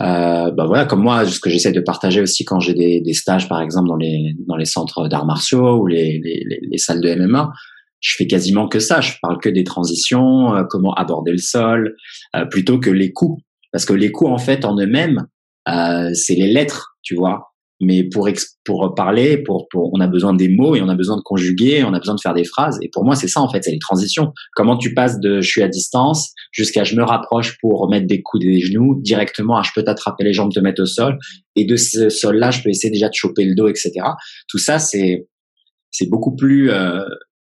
euh, 0.00 0.50
bah 0.50 0.66
voilà, 0.66 0.84
comme 0.84 1.02
moi, 1.02 1.24
ce 1.24 1.40
que 1.40 1.48
j'essaie 1.48 1.72
de 1.72 1.80
partager 1.80 2.20
aussi 2.20 2.44
quand 2.44 2.60
j'ai 2.60 2.74
des, 2.74 3.00
des, 3.00 3.14
stages, 3.14 3.48
par 3.48 3.62
exemple, 3.62 3.88
dans 3.88 3.96
les 3.96 4.34
dans 4.46 4.56
les 4.56 4.64
centres 4.64 5.08
d'arts 5.08 5.26
martiaux 5.26 5.78
ou 5.78 5.86
les, 5.86 6.20
les, 6.22 6.44
les, 6.60 6.78
salles 6.78 7.00
de 7.00 7.14
MMA, 7.14 7.52
je 8.00 8.14
fais 8.16 8.26
quasiment 8.26 8.68
que 8.68 8.80
ça. 8.80 9.00
Je 9.00 9.12
parle 9.22 9.38
que 9.38 9.48
des 9.48 9.64
transitions, 9.64 10.54
euh, 10.54 10.64
comment 10.68 10.92
aborder 10.94 11.32
le 11.32 11.38
sol, 11.38 11.96
euh, 12.36 12.44
plutôt 12.46 12.78
que 12.78 12.90
les 12.90 13.12
coups, 13.12 13.42
parce 13.70 13.84
que 13.84 13.92
les 13.92 14.10
coups 14.10 14.30
en 14.30 14.38
fait 14.38 14.64
en 14.64 14.76
eux-mêmes, 14.76 15.26
euh, 15.68 16.10
c'est 16.14 16.34
les 16.34 16.52
lettres, 16.52 16.96
tu 17.02 17.14
vois 17.14 17.51
mais 17.80 18.04
pour 18.04 18.28
pour 18.64 18.94
parler, 18.94 19.38
pour, 19.38 19.66
pour 19.68 19.90
on 19.92 20.00
a 20.00 20.06
besoin 20.06 20.34
des 20.34 20.48
mots 20.48 20.76
et 20.76 20.82
on 20.82 20.88
a 20.88 20.94
besoin 20.94 21.16
de 21.16 21.22
conjuguer, 21.22 21.82
on 21.84 21.92
a 21.94 21.98
besoin 21.98 22.14
de 22.14 22.20
faire 22.20 22.34
des 22.34 22.44
phrases. 22.44 22.78
Et 22.80 22.88
pour 22.88 23.04
moi, 23.04 23.16
c'est 23.16 23.28
ça 23.28 23.40
en 23.40 23.50
fait, 23.50 23.64
c'est 23.64 23.72
les 23.72 23.78
transitions. 23.78 24.32
Comment 24.54 24.76
tu 24.76 24.94
passes 24.94 25.18
de 25.18 25.40
je 25.40 25.48
suis 25.48 25.62
à 25.62 25.68
distance 25.68 26.32
jusqu'à 26.52 26.84
je 26.84 26.94
me 26.94 27.02
rapproche 27.02 27.58
pour 27.60 27.88
mettre 27.90 28.06
des 28.06 28.22
coups 28.22 28.44
des 28.44 28.60
genoux 28.60 29.00
directement 29.02 29.56
à 29.56 29.62
je 29.62 29.70
peux 29.74 29.82
t'attraper 29.82 30.24
les 30.24 30.32
jambes, 30.32 30.52
te 30.52 30.60
mettre 30.60 30.82
au 30.82 30.86
sol. 30.86 31.18
Et 31.56 31.64
de 31.64 31.76
ce 31.76 32.08
sol-là, 32.08 32.50
je 32.50 32.62
peux 32.62 32.70
essayer 32.70 32.90
déjà 32.90 33.08
de 33.08 33.14
choper 33.14 33.44
le 33.44 33.54
dos, 33.54 33.68
etc. 33.68 33.92
Tout 34.48 34.58
ça, 34.58 34.78
c'est 34.78 35.26
c'est 35.90 36.08
beaucoup 36.08 36.36
plus 36.36 36.70
euh, 36.70 37.02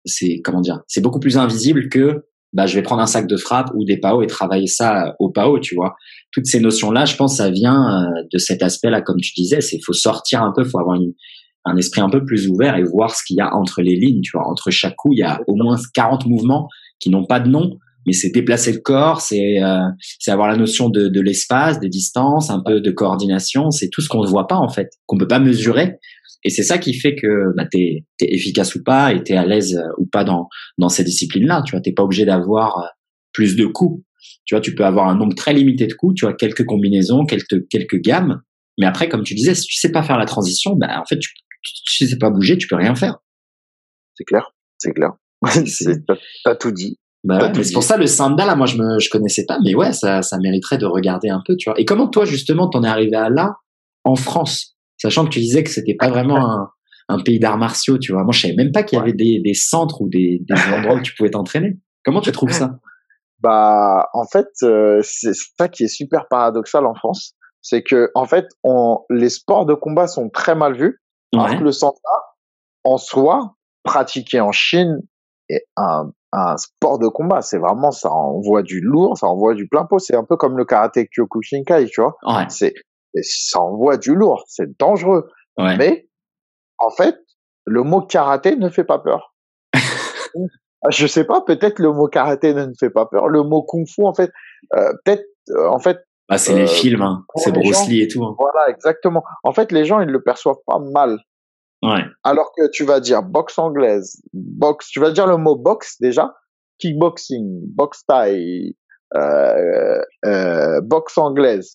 c'est 0.06 0.42
comment 0.44 0.62
dire, 0.62 0.82
c'est 0.88 1.02
beaucoup 1.02 1.20
plus 1.20 1.38
invisible 1.38 1.90
que 1.90 2.26
bah, 2.54 2.68
je 2.68 2.76
vais 2.76 2.82
prendre 2.82 3.02
un 3.02 3.08
sac 3.08 3.28
de 3.28 3.36
frappe 3.36 3.70
ou 3.76 3.84
des 3.84 3.98
PAO 3.98 4.22
et 4.22 4.28
travailler 4.28 4.68
ça 4.68 5.14
au 5.20 5.30
PAO, 5.30 5.60
tu 5.60 5.76
vois. 5.76 5.96
Toutes 6.36 6.46
ces 6.46 6.60
notions-là, 6.60 7.06
je 7.06 7.16
pense, 7.16 7.38
ça 7.38 7.50
vient 7.50 8.04
euh, 8.04 8.24
de 8.32 8.38
cet 8.38 8.62
aspect-là, 8.62 9.02
comme 9.02 9.22
tu 9.22 9.34
disais, 9.34 9.62
c'est 9.62 9.80
faut 9.84 9.94
sortir 9.94 10.44
un 10.44 10.52
peu, 10.54 10.66
faut 10.66 10.80
avoir 10.80 11.00
un 11.64 11.78
esprit 11.78 12.02
un 12.02 12.10
peu 12.10 12.26
plus 12.26 12.50
ouvert 12.50 12.76
et 12.76 12.84
voir 12.84 13.16
ce 13.16 13.24
qu'il 13.26 13.38
y 13.38 13.42
a 13.42 13.56
entre 13.56 13.82
les 13.82 13.96
lignes, 13.96 14.22
tu 14.22 14.32
vois. 14.34 14.46
Entre 14.48 14.70
chaque 14.70 14.98
coup, 14.98 15.14
il 15.14 15.20
y 15.20 15.24
a 15.24 15.40
au 15.48 15.56
moins 15.56 15.78
40 15.94 16.26
mouvements 16.26 16.68
qui 17.00 17.10
n'ont 17.10 17.26
pas 17.26 17.40
de 17.40 17.48
nom, 17.48 17.78
mais 18.06 18.12
c'est 18.12 18.32
déplacer 18.32 18.74
le 18.74 18.80
corps, 18.80 19.22
c'est 19.22 19.64
euh, 19.64 19.88
avoir 20.28 20.50
la 20.50 20.58
notion 20.58 20.90
de, 20.90 21.08
de 21.08 21.22
l'espace, 21.22 21.80
des 21.80 21.90
distances, 21.90 22.50
un 22.50 22.62
peu 22.62 22.82
de 22.82 22.92
coordination, 22.92 23.72
c'est 23.72 23.90
tout 23.90 24.02
ce 24.02 24.10
qu'on 24.10 24.22
ne 24.22 24.28
voit 24.28 24.48
pas 24.48 24.58
en 24.58 24.70
fait, 24.70 24.90
qu'on 25.06 25.18
peut 25.18 25.28
pas 25.28 25.40
mesurer. 25.40 26.00
Et 26.44 26.52
c'est 26.52 26.64
ça 26.64 26.78
qui 26.78 26.94
fait 26.94 27.16
que 27.16 27.56
bah, 27.58 27.66
tu 27.70 27.80
es, 27.80 28.06
efficace 28.20 28.76
ou 28.76 28.84
pas 28.84 29.14
et 29.14 29.24
tu 29.24 29.34
es 29.34 29.36
à 29.36 29.46
l'aise 29.46 29.76
euh, 29.76 29.90
ou 29.98 30.06
pas 30.06 30.24
dans, 30.24 30.48
dans 30.78 30.90
ces 30.90 31.04
disciplines-là. 31.04 31.64
Tu 31.66 31.72
vois, 31.72 31.82
t'es 31.82 31.92
pas 31.92 32.04
obligé 32.04 32.26
d'avoir 32.26 32.78
euh, 32.78 32.88
plus 33.34 33.56
de 33.56 33.66
coups. 33.66 34.04
Tu 34.46 34.56
vois, 34.56 34.62
tu 34.62 34.76
peux 34.76 34.86
avoir 34.86 35.08
un 35.08 35.16
nombre 35.16 35.36
très 35.36 35.54
limité 35.54 35.88
de 35.88 35.94
coups, 35.94 36.16
tu 36.16 36.26
vois, 36.26 36.34
quelques 36.34 36.66
combinaisons, 36.66 37.26
quelques, 37.26 37.68
quelques 37.70 38.00
gammes. 38.00 38.42
Mais 38.78 38.86
après, 38.86 39.10
comme 39.10 39.24
tu 39.24 39.34
disais, 39.34 39.56
si 39.56 39.68
tu 39.68 39.76
sais 39.76 39.92
pas 39.92 40.04
faire 40.04 40.18
la 40.18 40.26
transition, 40.26 40.76
bah, 40.76 41.00
en 41.02 41.06
fait, 41.06 41.18
tu, 41.18 41.30
tu 41.64 42.08
sais 42.08 42.18
pas 42.18 42.30
bouger, 42.30 42.58
tu 42.58 42.68
peux 42.68 42.76
rien 42.76 42.96
faire. 42.96 43.18
C'est 44.16 44.24
clair, 44.24 44.52
c'est 44.78 44.94
clair. 44.94 45.12
T'as 46.46 46.56
tout 46.56 46.72
dit. 46.72 46.98
Bah 47.26 47.52
c'est 47.64 47.74
pour 47.74 47.82
ça 47.82 47.98
le 47.98 48.06
sanda 48.06 48.46
là, 48.46 48.56
moi 48.56 48.68
je 48.68 48.78
me 48.78 49.00
je 49.00 49.10
connaissais 49.10 49.46
pas, 49.48 49.58
mais 49.64 49.74
ouais, 49.74 49.94
ça 49.94 50.22
ça 50.22 50.38
mériterait 50.38 50.78
de 50.78 50.86
regarder 50.86 51.30
un 51.30 51.42
peu, 51.44 51.56
tu 51.56 51.68
vois. 51.68 51.80
Et 51.80 51.84
comment 51.84 52.08
toi 52.08 52.24
justement 52.24 52.70
t'en 52.70 52.84
es 52.84 52.88
arrivé 52.88 53.16
à 53.16 53.30
là 53.30 53.56
en 54.04 54.16
France, 54.16 54.76
sachant 54.98 55.26
que 55.26 55.32
tu 55.32 55.40
disais 55.40 55.64
que 55.64 55.72
c'était 55.72 55.96
pas 55.96 56.10
vraiment 56.10 56.38
un, 56.38 56.70
un 57.10 57.20
pays 57.20 57.40
d'arts 57.40 57.58
martiaux, 57.58 57.98
tu 57.98 58.12
vois. 58.12 58.24
Moi 58.24 58.32
je 58.32 58.42
savais 58.42 58.54
même 58.54 58.72
pas 58.72 58.84
qu'il 58.84 59.00
y 59.00 59.02
avait 59.02 59.14
des, 59.14 59.40
des 59.40 59.54
centres 59.56 60.02
ou 60.02 60.08
des, 60.08 60.44
des 60.48 60.62
endroits 60.72 60.98
où 60.98 61.02
tu 61.02 61.16
pouvais 61.16 61.32
t'entraîner. 61.32 61.80
Comment 62.04 62.22
tu 62.22 62.32
trouves 62.32 62.52
ça? 62.52 62.78
Bah 63.40 64.10
en 64.14 64.26
fait 64.26 64.48
euh, 64.64 65.02
c'est 65.04 65.34
ça 65.34 65.68
qui 65.68 65.84
est 65.84 65.88
super 65.88 66.28
paradoxal 66.30 66.86
en 66.86 66.96
France, 66.96 67.36
c'est 67.62 67.84
que 67.84 68.12
en 68.16 68.26
fait 68.26 68.46
on 68.64 69.00
les 69.10 69.30
sports 69.30 69.66
de 69.66 69.74
combat 69.74 70.08
sont 70.08 70.30
très 70.30 70.56
mal 70.56 70.76
vus, 70.76 71.02
alors 71.34 71.58
que 71.58 71.64
le 71.64 71.72
sanda 71.72 71.98
en 72.84 72.98
soi 72.98 73.56
pratiqué 73.84 74.40
en 74.40 74.52
Chine 74.52 75.00
est 75.50 75.66
un 75.76 76.12
un 76.36 76.58
sport 76.58 77.00
de 77.00 77.08
combat. 77.08 77.42
C'est 77.42 77.58
vraiment, 77.58 77.92
ça 77.92 78.12
envoie 78.12 78.62
du 78.62 78.82
lourd, 78.82 79.18
ça 79.18 79.28
envoie 79.28 79.54
du 79.54 79.68
plein 79.68 79.86
pot. 79.86 80.00
C'est 80.00 80.16
un 80.16 80.24
peu 80.24 80.36
comme 80.36 80.58
le 80.58 80.66
karaté 80.66 81.08
Kyokushinkai, 81.08 81.88
tu 81.88 82.02
vois. 82.02 82.16
Ouais. 82.24 82.46
C'est, 82.50 82.74
ça 83.22 83.62
envoie 83.62 83.98
du 83.98 84.14
lourd. 84.14 84.44
C'est 84.48 84.78
dangereux. 84.78 85.30
Ouais. 85.58 85.78
Mais, 85.78 86.08
en 86.78 86.90
fait, 86.90 87.18
le 87.66 87.84
mot 87.84 88.02
karaté 88.02 88.58
ne 88.58 88.70
fait 88.70 88.84
pas 88.84 89.00
peur. 89.00 89.34
je 90.90 91.08
sais 91.08 91.24
pas, 91.24 91.42
peut-être 91.42 91.80
le 91.80 91.92
mot 91.92 92.08
karaté 92.08 92.54
ne 92.54 92.74
fait 92.80 92.90
pas 92.90 93.06
peur. 93.06 93.28
Le 93.28 93.44
mot 93.44 93.64
kung 93.64 93.88
fu, 93.88 94.04
en 94.04 94.14
fait, 94.14 94.32
euh, 94.76 94.92
peut-être, 95.04 95.26
euh, 95.50 95.68
en 95.68 95.80
fait. 95.80 96.00
Ah, 96.30 96.38
c'est 96.38 96.56
les 96.56 96.64
euh, 96.64 96.68
films, 96.68 97.02
hein. 97.02 97.24
c'est 97.36 97.52
Bruce 97.52 97.88
Lee 97.88 98.02
et 98.02 98.08
tout. 98.08 98.24
Hein. 98.26 98.36
Voilà, 98.40 98.70
exactement. 98.70 99.24
En 99.44 99.52
fait, 99.52 99.72
les 99.72 99.86
gens, 99.86 100.00
ils 100.00 100.10
le 100.10 100.24
perçoivent 100.24 100.62
pas 100.66 100.80
mal. 100.80 101.20
Alors 102.24 102.52
que 102.58 102.68
tu 102.72 102.84
vas 102.84 103.00
dire 103.00 103.22
boxe 103.22 103.60
anglaise, 103.60 104.22
boxe, 104.34 104.88
tu 104.88 105.00
vas 105.00 105.12
dire 105.12 105.28
le 105.28 105.38
mot 105.38 105.56
boxe 105.56 105.98
déjà, 106.00 106.34
kickboxing, 106.80 107.62
boxe 107.76 108.04
thaï, 108.08 108.76
euh, 109.16 110.02
euh, 110.26 110.82
boxe 110.82 111.18
anglaise. 111.18 111.74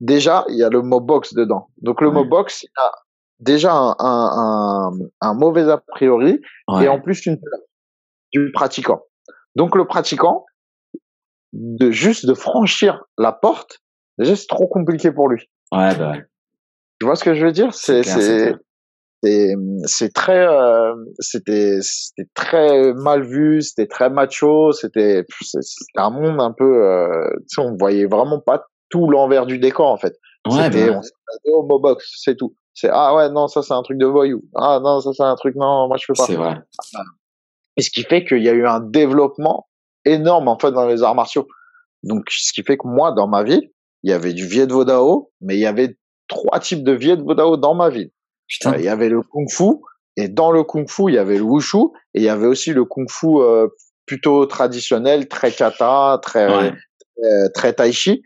Déjà, 0.00 0.44
il 0.48 0.56
y 0.56 0.62
a 0.62 0.68
le 0.68 0.82
mot 0.82 1.00
boxe 1.00 1.34
dedans. 1.34 1.68
Donc 1.78 2.00
le 2.00 2.10
mot 2.10 2.24
boxe, 2.24 2.62
il 2.62 2.70
a 2.76 2.92
déjà 3.40 3.72
un, 3.72 3.96
un, 3.98 4.92
un, 5.20 5.34
mauvais 5.34 5.68
a 5.70 5.78
priori 5.78 6.40
et 6.80 6.88
en 6.88 7.00
plus 7.00 7.26
une 7.26 7.38
du 8.34 8.52
pratiquant. 8.52 9.02
Donc 9.56 9.76
le 9.76 9.86
pratiquant, 9.86 10.44
de 11.52 11.90
juste 11.90 12.26
de 12.26 12.34
franchir 12.34 13.04
la 13.16 13.32
porte, 13.32 13.78
déjà 14.18 14.34
c'est 14.36 14.48
trop 14.48 14.66
compliqué 14.66 15.12
pour 15.12 15.28
lui. 15.28 15.48
Ouais, 15.72 15.94
bah. 15.94 16.14
Tu 16.98 17.06
vois 17.06 17.16
ce 17.16 17.24
que 17.24 17.34
je 17.34 17.44
veux 17.44 17.52
dire? 17.52 17.72
C'est 17.72 18.02
c'est 19.86 20.12
très 20.12 20.46
euh, 20.46 20.94
c'était 21.18 21.78
c'était 21.80 22.28
très 22.34 22.92
mal 22.92 23.22
vu 23.22 23.62
c'était 23.62 23.86
très 23.86 24.10
macho 24.10 24.72
c'était 24.72 25.24
un 25.96 26.10
monde 26.10 26.42
un 26.42 26.52
peu 26.52 26.84
euh, 26.84 27.30
tu 27.48 27.54
sais, 27.54 27.62
on 27.62 27.74
voyait 27.74 28.04
vraiment 28.04 28.38
pas 28.38 28.66
tout 28.90 29.08
l'envers 29.08 29.46
du 29.46 29.58
décor 29.58 29.86
en 29.86 29.96
fait. 29.96 30.14
Ouais, 30.46 30.64
c'était 30.64 30.90
bah 30.90 31.00
on 31.46 31.52
au 31.52 31.78
box 31.78 32.12
c'est 32.22 32.36
tout. 32.36 32.54
C'est 32.74 32.90
ah 32.92 33.14
ouais 33.14 33.30
non 33.30 33.48
ça 33.48 33.62
c'est 33.62 33.72
un 33.72 33.82
truc 33.82 33.96
de 33.96 34.04
voyou. 34.04 34.42
Ah 34.56 34.78
non 34.82 35.00
ça 35.00 35.12
c'est 35.14 35.22
un 35.22 35.36
truc 35.36 35.54
non 35.56 35.88
moi 35.88 35.96
je 35.96 36.04
fais 36.04 36.12
pas. 36.12 36.26
C'est 36.26 36.36
vrai 36.36 36.58
et 37.76 37.82
ce 37.82 37.90
qui 37.90 38.02
fait 38.02 38.24
qu'il 38.24 38.42
y 38.42 38.48
a 38.48 38.52
eu 38.52 38.66
un 38.66 38.80
développement 38.80 39.68
énorme 40.04 40.48
en 40.48 40.58
fait 40.58 40.72
dans 40.72 40.86
les 40.86 41.02
arts 41.02 41.14
martiaux. 41.14 41.48
Donc 42.02 42.24
ce 42.30 42.52
qui 42.52 42.62
fait 42.62 42.76
que 42.76 42.86
moi 42.86 43.12
dans 43.12 43.28
ma 43.28 43.42
ville 43.42 43.70
il 44.02 44.10
y 44.10 44.12
avait 44.12 44.34
du 44.34 44.46
Viet 44.46 44.66
Vodao 44.66 45.32
mais 45.40 45.56
il 45.56 45.60
y 45.60 45.66
avait 45.66 45.96
trois 46.28 46.60
types 46.60 46.84
de 46.84 46.92
Viet 46.92 47.16
Vodao 47.16 47.56
dans 47.56 47.74
ma 47.74 47.88
ville 47.88 48.10
euh, 48.66 48.74
il 48.78 48.84
y 48.84 48.88
avait 48.88 49.08
le 49.08 49.22
kung 49.22 49.50
fu 49.50 49.64
et 50.16 50.28
dans 50.28 50.50
le 50.50 50.62
kung 50.62 50.88
fu 50.88 51.04
il 51.08 51.14
y 51.14 51.18
avait 51.18 51.38
le 51.38 51.44
wushu 51.44 51.78
et 52.12 52.20
il 52.20 52.22
y 52.22 52.28
avait 52.28 52.46
aussi 52.46 52.72
le 52.72 52.84
kung 52.84 53.08
fu 53.10 53.26
euh, 53.38 53.68
plutôt 54.06 54.46
traditionnel, 54.46 55.28
très 55.28 55.50
kata, 55.50 56.18
très 56.22 56.72
euh, 57.22 57.48
très, 57.54 57.72
tai 57.72 57.92
chi. 57.92 58.22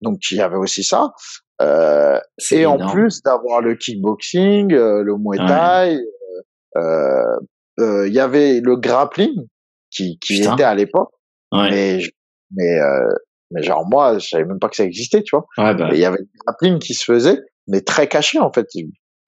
Donc 0.00 0.18
il 0.30 0.38
y 0.38 0.40
avait 0.40 0.56
aussi 0.56 0.84
ça. 0.84 1.12
Euh, 1.60 2.18
et 2.50 2.64
en 2.64 2.78
plus 2.88 3.22
d'avoir 3.22 3.60
le 3.60 3.74
kickboxing, 3.74 4.72
le 4.72 5.16
muay 5.18 5.38
thai, 5.46 5.98
il 7.80 8.12
y 8.12 8.20
avait 8.20 8.60
le 8.60 8.76
grappling 8.76 9.46
qui, 9.90 10.18
qui 10.18 10.42
était 10.42 10.62
à 10.62 10.74
l'époque. 10.74 11.10
Mais 11.52 12.00
mais 12.52 12.78
mais 13.50 13.62
genre 13.62 13.86
moi 13.88 14.18
je 14.18 14.28
savais 14.28 14.44
même 14.44 14.58
pas 14.58 14.68
que 14.68 14.76
ça 14.76 14.84
existait, 14.84 15.22
tu 15.22 15.36
vois. 15.36 15.46
Bah. 15.56 15.90
Il 15.92 15.98
y 15.98 16.04
avait 16.04 16.18
le 16.18 16.28
grappling 16.46 16.78
qui 16.78 16.94
se 16.94 17.04
faisait, 17.04 17.40
mais 17.66 17.80
très 17.80 18.06
caché 18.06 18.38
en 18.38 18.52
fait 18.52 18.66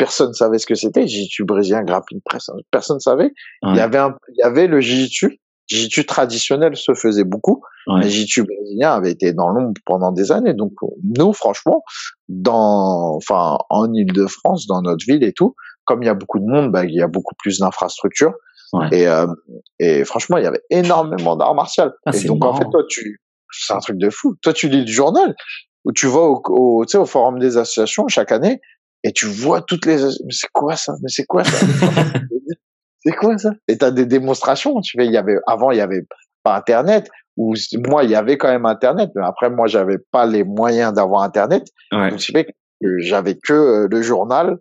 personne 0.02 0.32
savait 0.32 0.58
ce 0.58 0.66
que 0.66 0.74
c'était. 0.74 1.06
Jiu-jitsu 1.06 1.44
brésilien, 1.44 1.84
grappling 1.84 2.20
press, 2.24 2.50
personne 2.72 2.98
savait. 2.98 3.30
Il 3.62 3.76
y 3.76 3.80
avait 3.80 3.98
un, 3.98 4.16
il 4.30 4.38
y 4.38 4.42
avait 4.42 4.66
le 4.66 4.80
jiu-jitsu. 4.80 5.38
Jiu-jitsu 5.68 6.04
traditionnel 6.06 6.76
se 6.76 6.92
faisait 6.94 7.24
beaucoup, 7.24 7.62
mais 7.86 8.08
jiu-jitsu 8.08 8.42
brésilien 8.42 8.92
avait 8.92 9.12
été 9.12 9.32
dans 9.32 9.48
l'ombre 9.48 9.80
pendant 9.86 10.10
des 10.10 10.32
années. 10.32 10.54
Donc 10.54 10.72
nous, 11.04 11.32
franchement, 11.32 11.84
dans, 12.28 13.14
enfin, 13.14 13.58
en 13.70 13.92
Île-de-France, 13.92 14.66
dans 14.66 14.82
notre 14.82 15.04
ville 15.06 15.22
et 15.22 15.32
tout, 15.32 15.54
comme 15.92 16.02
il 16.02 16.06
y 16.06 16.08
a 16.08 16.14
beaucoup 16.14 16.38
de 16.38 16.46
monde, 16.46 16.72
bah, 16.72 16.84
il 16.84 16.94
y 16.94 17.02
a 17.02 17.06
beaucoup 17.06 17.34
plus 17.36 17.58
d'infrastructures. 17.58 18.32
Et, 18.90 19.06
euh, 19.06 19.26
et 19.78 20.02
franchement, 20.04 20.38
il 20.38 20.44
y 20.44 20.46
avait 20.46 20.62
énormément 20.70 21.36
d'arts 21.36 21.54
martiaux. 21.54 21.90
Ah, 22.06 22.10
et 22.16 22.24
donc 22.24 22.42
en 22.42 22.54
fait, 22.54 22.64
toi, 22.70 22.82
tu, 22.88 23.20
c'est 23.50 23.74
un 23.74 23.80
truc 23.80 23.98
de 23.98 24.08
fou. 24.08 24.34
Toi, 24.40 24.54
tu 24.54 24.70
lis 24.70 24.86
le 24.86 24.90
journal 24.90 25.34
où 25.84 25.92
tu 25.92 26.06
vas 26.06 26.20
au, 26.20 26.42
au, 26.48 26.84
au 26.84 27.04
forum 27.04 27.38
des 27.38 27.58
associations 27.58 28.08
chaque 28.08 28.32
année 28.32 28.62
et 29.04 29.12
tu 29.12 29.26
vois 29.26 29.60
toutes 29.60 29.84
les 29.84 30.02
mais 30.02 30.30
c'est 30.30 30.50
quoi 30.52 30.76
ça? 30.76 30.94
Mais 31.02 31.08
c'est 31.08 31.26
quoi 31.26 31.44
ça? 31.44 31.66
C'est 33.04 33.16
quoi 33.16 33.36
ça? 33.36 33.50
Et 33.66 33.76
t'as 33.76 33.90
des 33.90 34.06
démonstrations 34.06 34.80
tu 34.80 34.96
fais 34.96 35.06
il 35.06 35.12
y 35.12 35.16
avait 35.16 35.36
avant 35.48 35.72
il 35.72 35.78
y 35.78 35.80
avait 35.80 36.06
pas 36.44 36.54
internet 36.54 37.10
ou 37.36 37.54
moi 37.88 38.04
il 38.04 38.10
y 38.10 38.14
avait 38.14 38.38
quand 38.38 38.46
même 38.46 38.64
internet 38.64 39.10
mais 39.16 39.24
après 39.24 39.50
moi 39.50 39.66
j'avais 39.66 39.98
pas 39.98 40.24
les 40.24 40.44
moyens 40.44 40.92
d'avoir 40.92 41.22
internet 41.22 41.64
ouais. 41.90 42.10
donc 42.10 42.22
c'est 42.22 42.44
que 42.44 42.98
j'avais 42.98 43.34
que 43.34 43.52
euh, 43.52 43.88
le 43.90 44.02
journal 44.02 44.56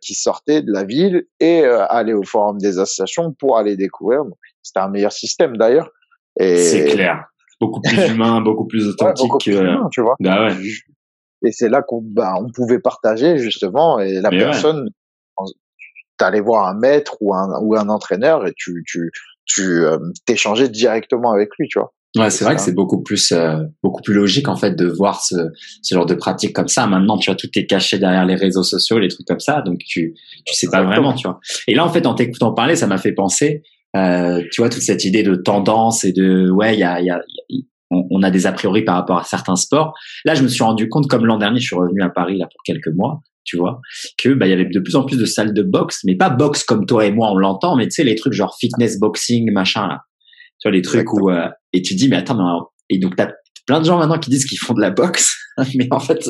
qui 0.00 0.14
sortait 0.14 0.62
de 0.62 0.72
la 0.72 0.84
ville 0.84 1.26
et 1.38 1.62
euh, 1.62 1.86
aller 1.88 2.12
au 2.12 2.22
forum 2.22 2.58
des 2.58 2.78
associations 2.78 3.32
pour 3.32 3.56
aller 3.56 3.76
découvrir. 3.76 4.22
C'était 4.62 4.80
un 4.80 4.88
meilleur 4.88 5.12
système 5.12 5.56
d'ailleurs. 5.56 5.90
C'est 6.38 6.86
clair. 6.92 7.24
Beaucoup 7.60 7.80
plus 7.80 7.96
humain 8.10 8.40
beaucoup 8.40 8.66
plus 8.66 8.88
authentique 8.88 9.24
ouais, 9.24 9.28
beaucoup 9.28 9.38
plus 9.38 9.56
humain, 9.56 9.88
tu 9.92 10.00
vois. 10.00 10.16
bah 10.20 10.46
ouais. 10.46 10.54
Et 11.42 11.52
c'est 11.52 11.68
là 11.68 11.82
qu'on 11.82 12.02
bah, 12.02 12.34
on 12.38 12.50
pouvait 12.50 12.78
partager 12.78 13.38
justement 13.38 13.98
et 13.98 14.20
la 14.20 14.30
personne 14.30 14.88
ouais. 15.38 15.46
t'allais 16.18 16.40
voir 16.40 16.68
un 16.68 16.74
maître 16.74 17.16
ou 17.20 17.34
un 17.34 17.58
ou 17.62 17.76
un 17.76 17.88
entraîneur 17.88 18.46
et 18.46 18.52
tu 18.56 18.82
tu 18.86 19.10
tu 19.46 19.84
euh, 19.84 19.98
t'échangeais 20.26 20.68
directement 20.68 21.32
avec 21.32 21.50
lui 21.58 21.68
tu 21.68 21.78
vois 21.78 21.92
Ouais, 22.16 22.30
c'est 22.30 22.44
vrai 22.44 22.56
que 22.56 22.60
c'est 22.60 22.74
beaucoup 22.74 23.02
plus 23.02 23.30
euh, 23.30 23.58
beaucoup 23.84 24.02
plus 24.02 24.14
logique 24.14 24.48
en 24.48 24.56
fait 24.56 24.74
de 24.74 24.86
voir 24.86 25.22
ce, 25.22 25.36
ce 25.80 25.94
genre 25.94 26.06
de 26.06 26.14
pratique 26.14 26.52
comme 26.52 26.66
ça. 26.66 26.86
Maintenant, 26.88 27.16
tu 27.16 27.30
vois, 27.30 27.36
tout 27.36 27.48
est 27.54 27.66
caché 27.66 27.98
derrière 27.98 28.24
les 28.24 28.34
réseaux 28.34 28.64
sociaux, 28.64 28.98
les 28.98 29.06
trucs 29.08 29.26
comme 29.26 29.38
ça, 29.38 29.62
donc 29.62 29.78
tu 29.86 30.14
tu 30.44 30.54
sais 30.54 30.66
pas 30.68 30.82
vraiment, 30.82 31.12
tu 31.14 31.28
vois. 31.28 31.38
Et 31.68 31.74
là, 31.74 31.84
en 31.84 31.88
fait, 31.88 32.06
en 32.06 32.14
t'écoutant 32.14 32.52
parler, 32.52 32.74
ça 32.74 32.88
m'a 32.88 32.98
fait 32.98 33.12
penser, 33.12 33.62
euh, 33.96 34.42
tu 34.50 34.60
vois, 34.60 34.70
toute 34.70 34.82
cette 34.82 35.04
idée 35.04 35.22
de 35.22 35.36
tendance 35.36 36.04
et 36.04 36.12
de 36.12 36.50
ouais, 36.50 36.74
il 36.74 36.80
y 36.80 36.84
a, 36.84 37.00
y 37.00 37.10
a 37.10 37.22
on, 37.90 38.22
a 38.22 38.30
des 38.30 38.46
a 38.46 38.52
priori 38.52 38.82
par 38.82 38.96
rapport 38.96 39.18
à 39.18 39.24
certains 39.24 39.56
sports. 39.56 39.94
Là, 40.24 40.34
je 40.34 40.42
me 40.42 40.48
suis 40.48 40.62
rendu 40.62 40.88
compte, 40.88 41.08
comme 41.08 41.26
l'an 41.26 41.38
dernier, 41.38 41.60
je 41.60 41.66
suis 41.66 41.76
revenu 41.76 42.02
à 42.02 42.08
Paris 42.08 42.38
là 42.38 42.46
pour 42.46 42.62
quelques 42.64 42.94
mois, 42.94 43.20
tu 43.44 43.56
vois, 43.56 43.80
que 44.18 44.30
bah 44.30 44.46
il 44.46 44.50
y 44.50 44.52
avait 44.52 44.64
de 44.64 44.80
plus 44.80 44.96
en 44.96 45.04
plus 45.04 45.16
de 45.16 45.24
salles 45.24 45.54
de 45.54 45.62
boxe, 45.62 46.00
mais 46.04 46.16
pas 46.16 46.30
boxe 46.30 46.64
comme 46.64 46.86
toi 46.86 47.04
et 47.06 47.12
moi 47.12 47.30
on 47.30 47.36
l'entend, 47.36 47.76
mais 47.76 47.86
tu 47.86 47.92
sais 47.92 48.04
les 48.04 48.14
trucs 48.14 48.32
genre 48.32 48.56
fitness 48.60 48.98
boxing 48.98 49.50
machin 49.52 49.88
là, 49.88 50.02
tu 50.60 50.68
vois 50.68 50.72
les 50.72 50.82
trucs 50.82 51.12
où 51.12 51.30
euh, 51.30 51.48
et 51.72 51.82
tu 51.82 51.94
dis 51.94 52.08
mais 52.08 52.16
attends 52.16 52.36
mais, 52.36 52.96
et 52.96 52.98
donc 52.98 53.16
t'as 53.16 53.30
plein 53.66 53.80
de 53.80 53.84
gens 53.84 53.98
maintenant 53.98 54.18
qui 54.18 54.30
disent 54.30 54.46
qu'ils 54.46 54.58
font 54.58 54.74
de 54.74 54.80
la 54.80 54.90
boxe, 54.90 55.36
mais 55.74 55.88
en 55.90 56.00
fait 56.00 56.28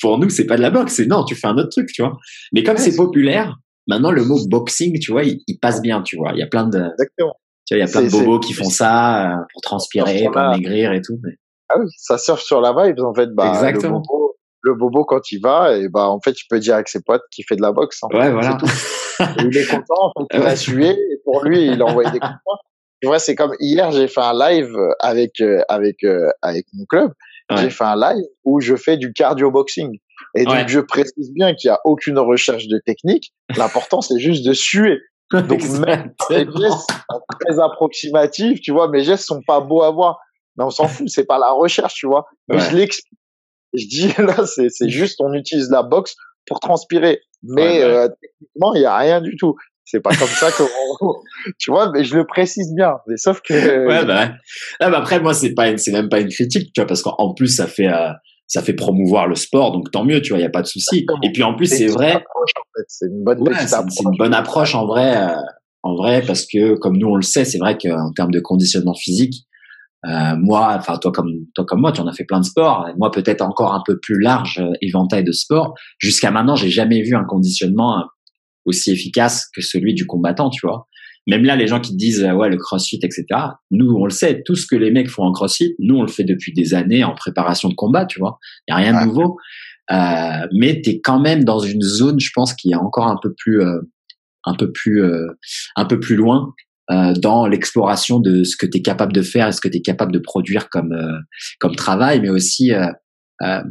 pour 0.00 0.18
nous 0.18 0.30
c'est 0.30 0.46
pas 0.46 0.56
de 0.56 0.62
la 0.62 0.70
boxe, 0.70 0.94
c'est 0.94 1.06
non 1.06 1.24
tu 1.24 1.34
fais 1.34 1.46
un 1.46 1.56
autre 1.56 1.70
truc, 1.70 1.88
tu 1.92 2.02
vois. 2.02 2.16
Mais 2.52 2.62
comme 2.62 2.76
c'est 2.76 2.96
populaire, 2.96 3.56
maintenant 3.86 4.10
le 4.10 4.24
mot 4.24 4.38
boxing, 4.48 4.98
tu 4.98 5.12
vois, 5.12 5.24
il, 5.24 5.40
il, 5.46 5.58
passe 5.58 5.82
bien, 5.82 6.02
tu 6.02 6.16
vois. 6.16 6.32
Il 6.34 6.38
y 6.38 6.42
a 6.42 6.46
plein 6.46 6.66
de 6.66 6.78
Exactement 6.78 7.34
il 7.76 7.78
y 7.78 7.82
a 7.82 7.86
plein 7.86 8.02
de 8.02 8.10
bobos 8.10 8.40
qui 8.40 8.52
font 8.52 8.70
ça 8.70 9.32
euh, 9.32 9.36
pour 9.52 9.62
transpirer, 9.62 10.24
pour 10.32 10.42
maigrir 10.42 10.92
et 10.92 11.00
tout. 11.00 11.18
Mais... 11.22 11.32
Ah 11.68 11.74
oui, 11.78 11.86
ça 11.96 12.18
surfe 12.18 12.42
sur 12.42 12.60
la 12.60 12.72
vibe 12.72 13.00
en 13.00 13.14
fait. 13.14 13.28
Bah, 13.34 13.48
Exactement. 13.54 13.98
Le 13.98 14.06
bobo, 14.06 14.36
le 14.62 14.74
bobo, 14.74 15.04
quand 15.04 15.32
il 15.32 15.40
va, 15.40 15.76
et 15.76 15.88
bah 15.88 16.08
en 16.08 16.20
fait 16.20 16.32
il 16.32 16.46
peut 16.48 16.58
dire 16.58 16.74
avec 16.74 16.88
ses 16.88 17.02
potes 17.02 17.22
qu'il 17.30 17.44
fait 17.48 17.56
de 17.56 17.62
la 17.62 17.72
boxe. 17.72 17.98
En 18.02 18.08
ouais, 18.08 18.30
voilà. 18.30 18.58
il 19.38 19.56
est 19.56 19.66
content, 19.66 20.12
en 20.14 20.26
fait, 20.30 20.38
il 20.38 20.42
a 20.46 20.56
sué 20.56 20.90
et 20.90 21.20
pour 21.24 21.44
lui 21.44 21.66
il 21.66 21.80
a 21.80 21.86
envoyé 21.86 22.10
des 22.10 22.20
coups 22.20 22.32
tu 23.02 23.08
vois, 23.08 23.18
c'est 23.18 23.34
comme 23.34 23.52
hier, 23.58 23.90
j'ai 23.90 24.06
fait 24.06 24.20
un 24.20 24.32
live 24.32 24.72
avec 25.00 25.40
euh, 25.40 25.60
avec 25.68 26.04
euh, 26.04 26.30
avec 26.40 26.66
mon 26.72 26.84
club. 26.84 27.12
J'ai 27.56 27.68
fait 27.68 27.84
un 27.84 27.96
live 27.96 28.24
où 28.44 28.60
je 28.60 28.76
fais 28.76 28.96
du 28.96 29.12
cardio 29.12 29.50
boxing. 29.50 29.98
Et 30.36 30.44
donc 30.44 30.68
je 30.68 30.78
précise 30.78 31.32
bien 31.34 31.52
qu'il 31.54 31.68
n'y 31.68 31.74
a 31.74 31.80
aucune 31.84 32.18
recherche 32.18 32.68
de 32.68 32.78
technique. 32.78 33.32
L'important 33.56 34.02
c'est 34.02 34.20
juste 34.20 34.46
de 34.46 34.52
suer. 34.52 35.00
Donc 35.32 35.62
même 35.80 36.12
les 36.30 36.44
gestes 36.44 36.90
sont 36.90 37.20
très 37.40 37.58
approximatifs, 37.58 38.60
tu 38.60 38.70
vois, 38.70 38.88
mes 38.88 39.02
gestes 39.02 39.24
sont 39.24 39.40
pas 39.46 39.60
beaux 39.60 39.82
à 39.82 39.90
voir. 39.90 40.18
Mais 40.56 40.64
on 40.64 40.70
s'en 40.70 40.86
fout, 40.86 41.08
c'est 41.08 41.24
pas 41.24 41.38
la 41.38 41.50
recherche, 41.50 41.94
tu 41.94 42.06
vois. 42.06 42.26
Mais 42.48 42.60
je 42.60 42.76
l'explique. 42.76 43.18
Je 43.72 43.86
dis 43.86 44.12
là, 44.18 44.46
c'est 44.46 44.68
c'est 44.68 44.90
juste 44.90 45.20
on 45.20 45.32
utilise 45.32 45.70
la 45.70 45.82
boxe 45.82 46.14
pour 46.46 46.60
transpirer. 46.60 47.20
Mais 47.42 47.82
euh, 47.82 48.08
techniquement, 48.20 48.74
il 48.74 48.82
y 48.82 48.86
a 48.86 48.96
rien 48.96 49.20
du 49.20 49.36
tout. 49.36 49.56
C'est 49.84 50.00
pas 50.00 50.14
comme 50.14 50.28
ça 50.28 50.50
que 50.50 50.62
tu 51.58 51.70
vois, 51.70 51.90
mais 51.92 52.04
je 52.04 52.16
le 52.16 52.26
précise 52.26 52.72
bien. 52.74 52.94
Mais 53.08 53.16
sauf 53.16 53.40
que 53.42 53.52
ouais, 53.86 54.04
bah, 54.06 54.32
ah, 54.80 54.90
bah 54.90 54.98
après 54.98 55.20
moi 55.20 55.34
c'est 55.34 55.54
pas 55.54 55.76
c'est 55.76 55.92
même 55.92 56.08
pas 56.08 56.20
une 56.20 56.28
critique, 56.28 56.72
tu 56.72 56.80
vois, 56.80 56.86
parce 56.86 57.02
qu'en 57.02 57.34
plus 57.34 57.48
ça 57.48 57.66
fait 57.66 57.88
euh, 57.88 58.10
ça 58.46 58.62
fait 58.62 58.74
promouvoir 58.74 59.26
le 59.26 59.34
sport, 59.34 59.72
donc 59.72 59.90
tant 59.90 60.04
mieux, 60.04 60.20
tu 60.22 60.30
vois, 60.30 60.38
il 60.38 60.42
y 60.42 60.46
a 60.46 60.50
pas 60.50 60.62
de 60.62 60.66
souci. 60.66 61.06
Et 61.22 61.32
puis 61.32 61.42
en 61.42 61.54
plus 61.54 61.66
c'est 61.66 61.88
vrai, 61.88 62.24
c'est 62.86 63.06
une 63.06 63.24
bonne 63.24 63.40
ouais, 63.40 63.54
c'est 63.66 64.02
une 64.02 64.16
bonne 64.18 64.34
approche 64.34 64.74
en 64.74 64.86
vrai, 64.86 65.16
euh, 65.16 65.36
en 65.82 65.96
vrai 65.96 66.22
parce 66.26 66.46
que 66.46 66.76
comme 66.78 66.96
nous 66.96 67.08
on 67.08 67.16
le 67.16 67.22
sait, 67.22 67.44
c'est 67.44 67.58
vrai 67.58 67.76
qu'en 67.76 68.12
termes 68.12 68.30
de 68.30 68.40
conditionnement 68.40 68.94
physique, 68.94 69.46
euh, 70.06 70.36
moi, 70.36 70.74
enfin 70.78 70.96
toi 70.98 71.10
comme 71.12 71.30
toi 71.54 71.64
comme 71.64 71.80
moi, 71.80 71.92
tu 71.92 72.00
en 72.00 72.06
as 72.06 72.12
fait 72.12 72.24
plein 72.24 72.40
de 72.40 72.44
sports. 72.44 72.86
Moi 72.98 73.10
peut-être 73.10 73.42
encore 73.42 73.74
un 73.74 73.82
peu 73.84 73.98
plus 74.00 74.20
large 74.20 74.62
éventail 74.80 75.24
de 75.24 75.32
sports. 75.32 75.74
Jusqu'à 75.98 76.30
maintenant, 76.30 76.54
j'ai 76.54 76.70
jamais 76.70 77.02
vu 77.02 77.16
un 77.16 77.24
conditionnement 77.24 78.04
aussi 78.64 78.90
efficace 78.90 79.48
que 79.54 79.60
celui 79.60 79.94
du 79.94 80.06
combattant, 80.06 80.50
tu 80.50 80.66
vois. 80.66 80.86
Même 81.28 81.44
là, 81.44 81.54
les 81.54 81.68
gens 81.68 81.80
qui 81.80 81.94
disent 81.94 82.24
ouais 82.24 82.48
le 82.48 82.56
CrossFit, 82.56 82.98
etc. 83.02 83.24
Nous, 83.70 83.90
on 83.92 84.04
le 84.04 84.10
sait, 84.10 84.42
tout 84.44 84.56
ce 84.56 84.66
que 84.66 84.74
les 84.74 84.90
mecs 84.90 85.08
font 85.08 85.22
en 85.22 85.32
CrossFit, 85.32 85.74
nous 85.78 85.96
on 85.96 86.02
le 86.02 86.08
fait 86.08 86.24
depuis 86.24 86.52
des 86.52 86.74
années 86.74 87.04
en 87.04 87.14
préparation 87.14 87.68
de 87.68 87.74
combat, 87.74 88.06
tu 88.06 88.18
vois. 88.18 88.38
Il 88.66 88.72
y 88.72 88.74
a 88.74 88.76
rien 88.78 89.00
de 89.00 89.06
nouveau. 89.06 89.36
Euh, 89.92 90.46
mais 90.52 90.80
t'es 90.80 91.00
quand 91.00 91.20
même 91.20 91.44
dans 91.44 91.60
une 91.60 91.82
zone, 91.82 92.18
je 92.18 92.30
pense, 92.34 92.54
qui 92.54 92.70
est 92.70 92.76
encore 92.76 93.06
un 93.06 93.18
peu 93.22 93.32
plus, 93.36 93.62
un 94.44 94.54
peu 94.54 94.72
plus, 94.72 95.04
un 95.76 95.84
peu 95.84 96.00
plus 96.00 96.16
loin 96.16 96.52
euh, 96.90 97.14
dans 97.14 97.46
l'exploration 97.46 98.18
de 98.18 98.42
ce 98.42 98.56
que 98.56 98.66
tu 98.66 98.78
es 98.78 98.82
capable 98.82 99.12
de 99.12 99.22
faire 99.22 99.46
et 99.46 99.52
ce 99.52 99.60
que 99.60 99.68
tu 99.68 99.78
es 99.78 99.82
capable 99.82 100.12
de 100.12 100.18
produire 100.18 100.68
comme 100.68 100.92
euh, 100.92 101.18
comme 101.60 101.76
travail, 101.76 102.20
mais 102.20 102.28
aussi 102.28 102.72
euh, 102.72 102.86
euh 103.42 103.62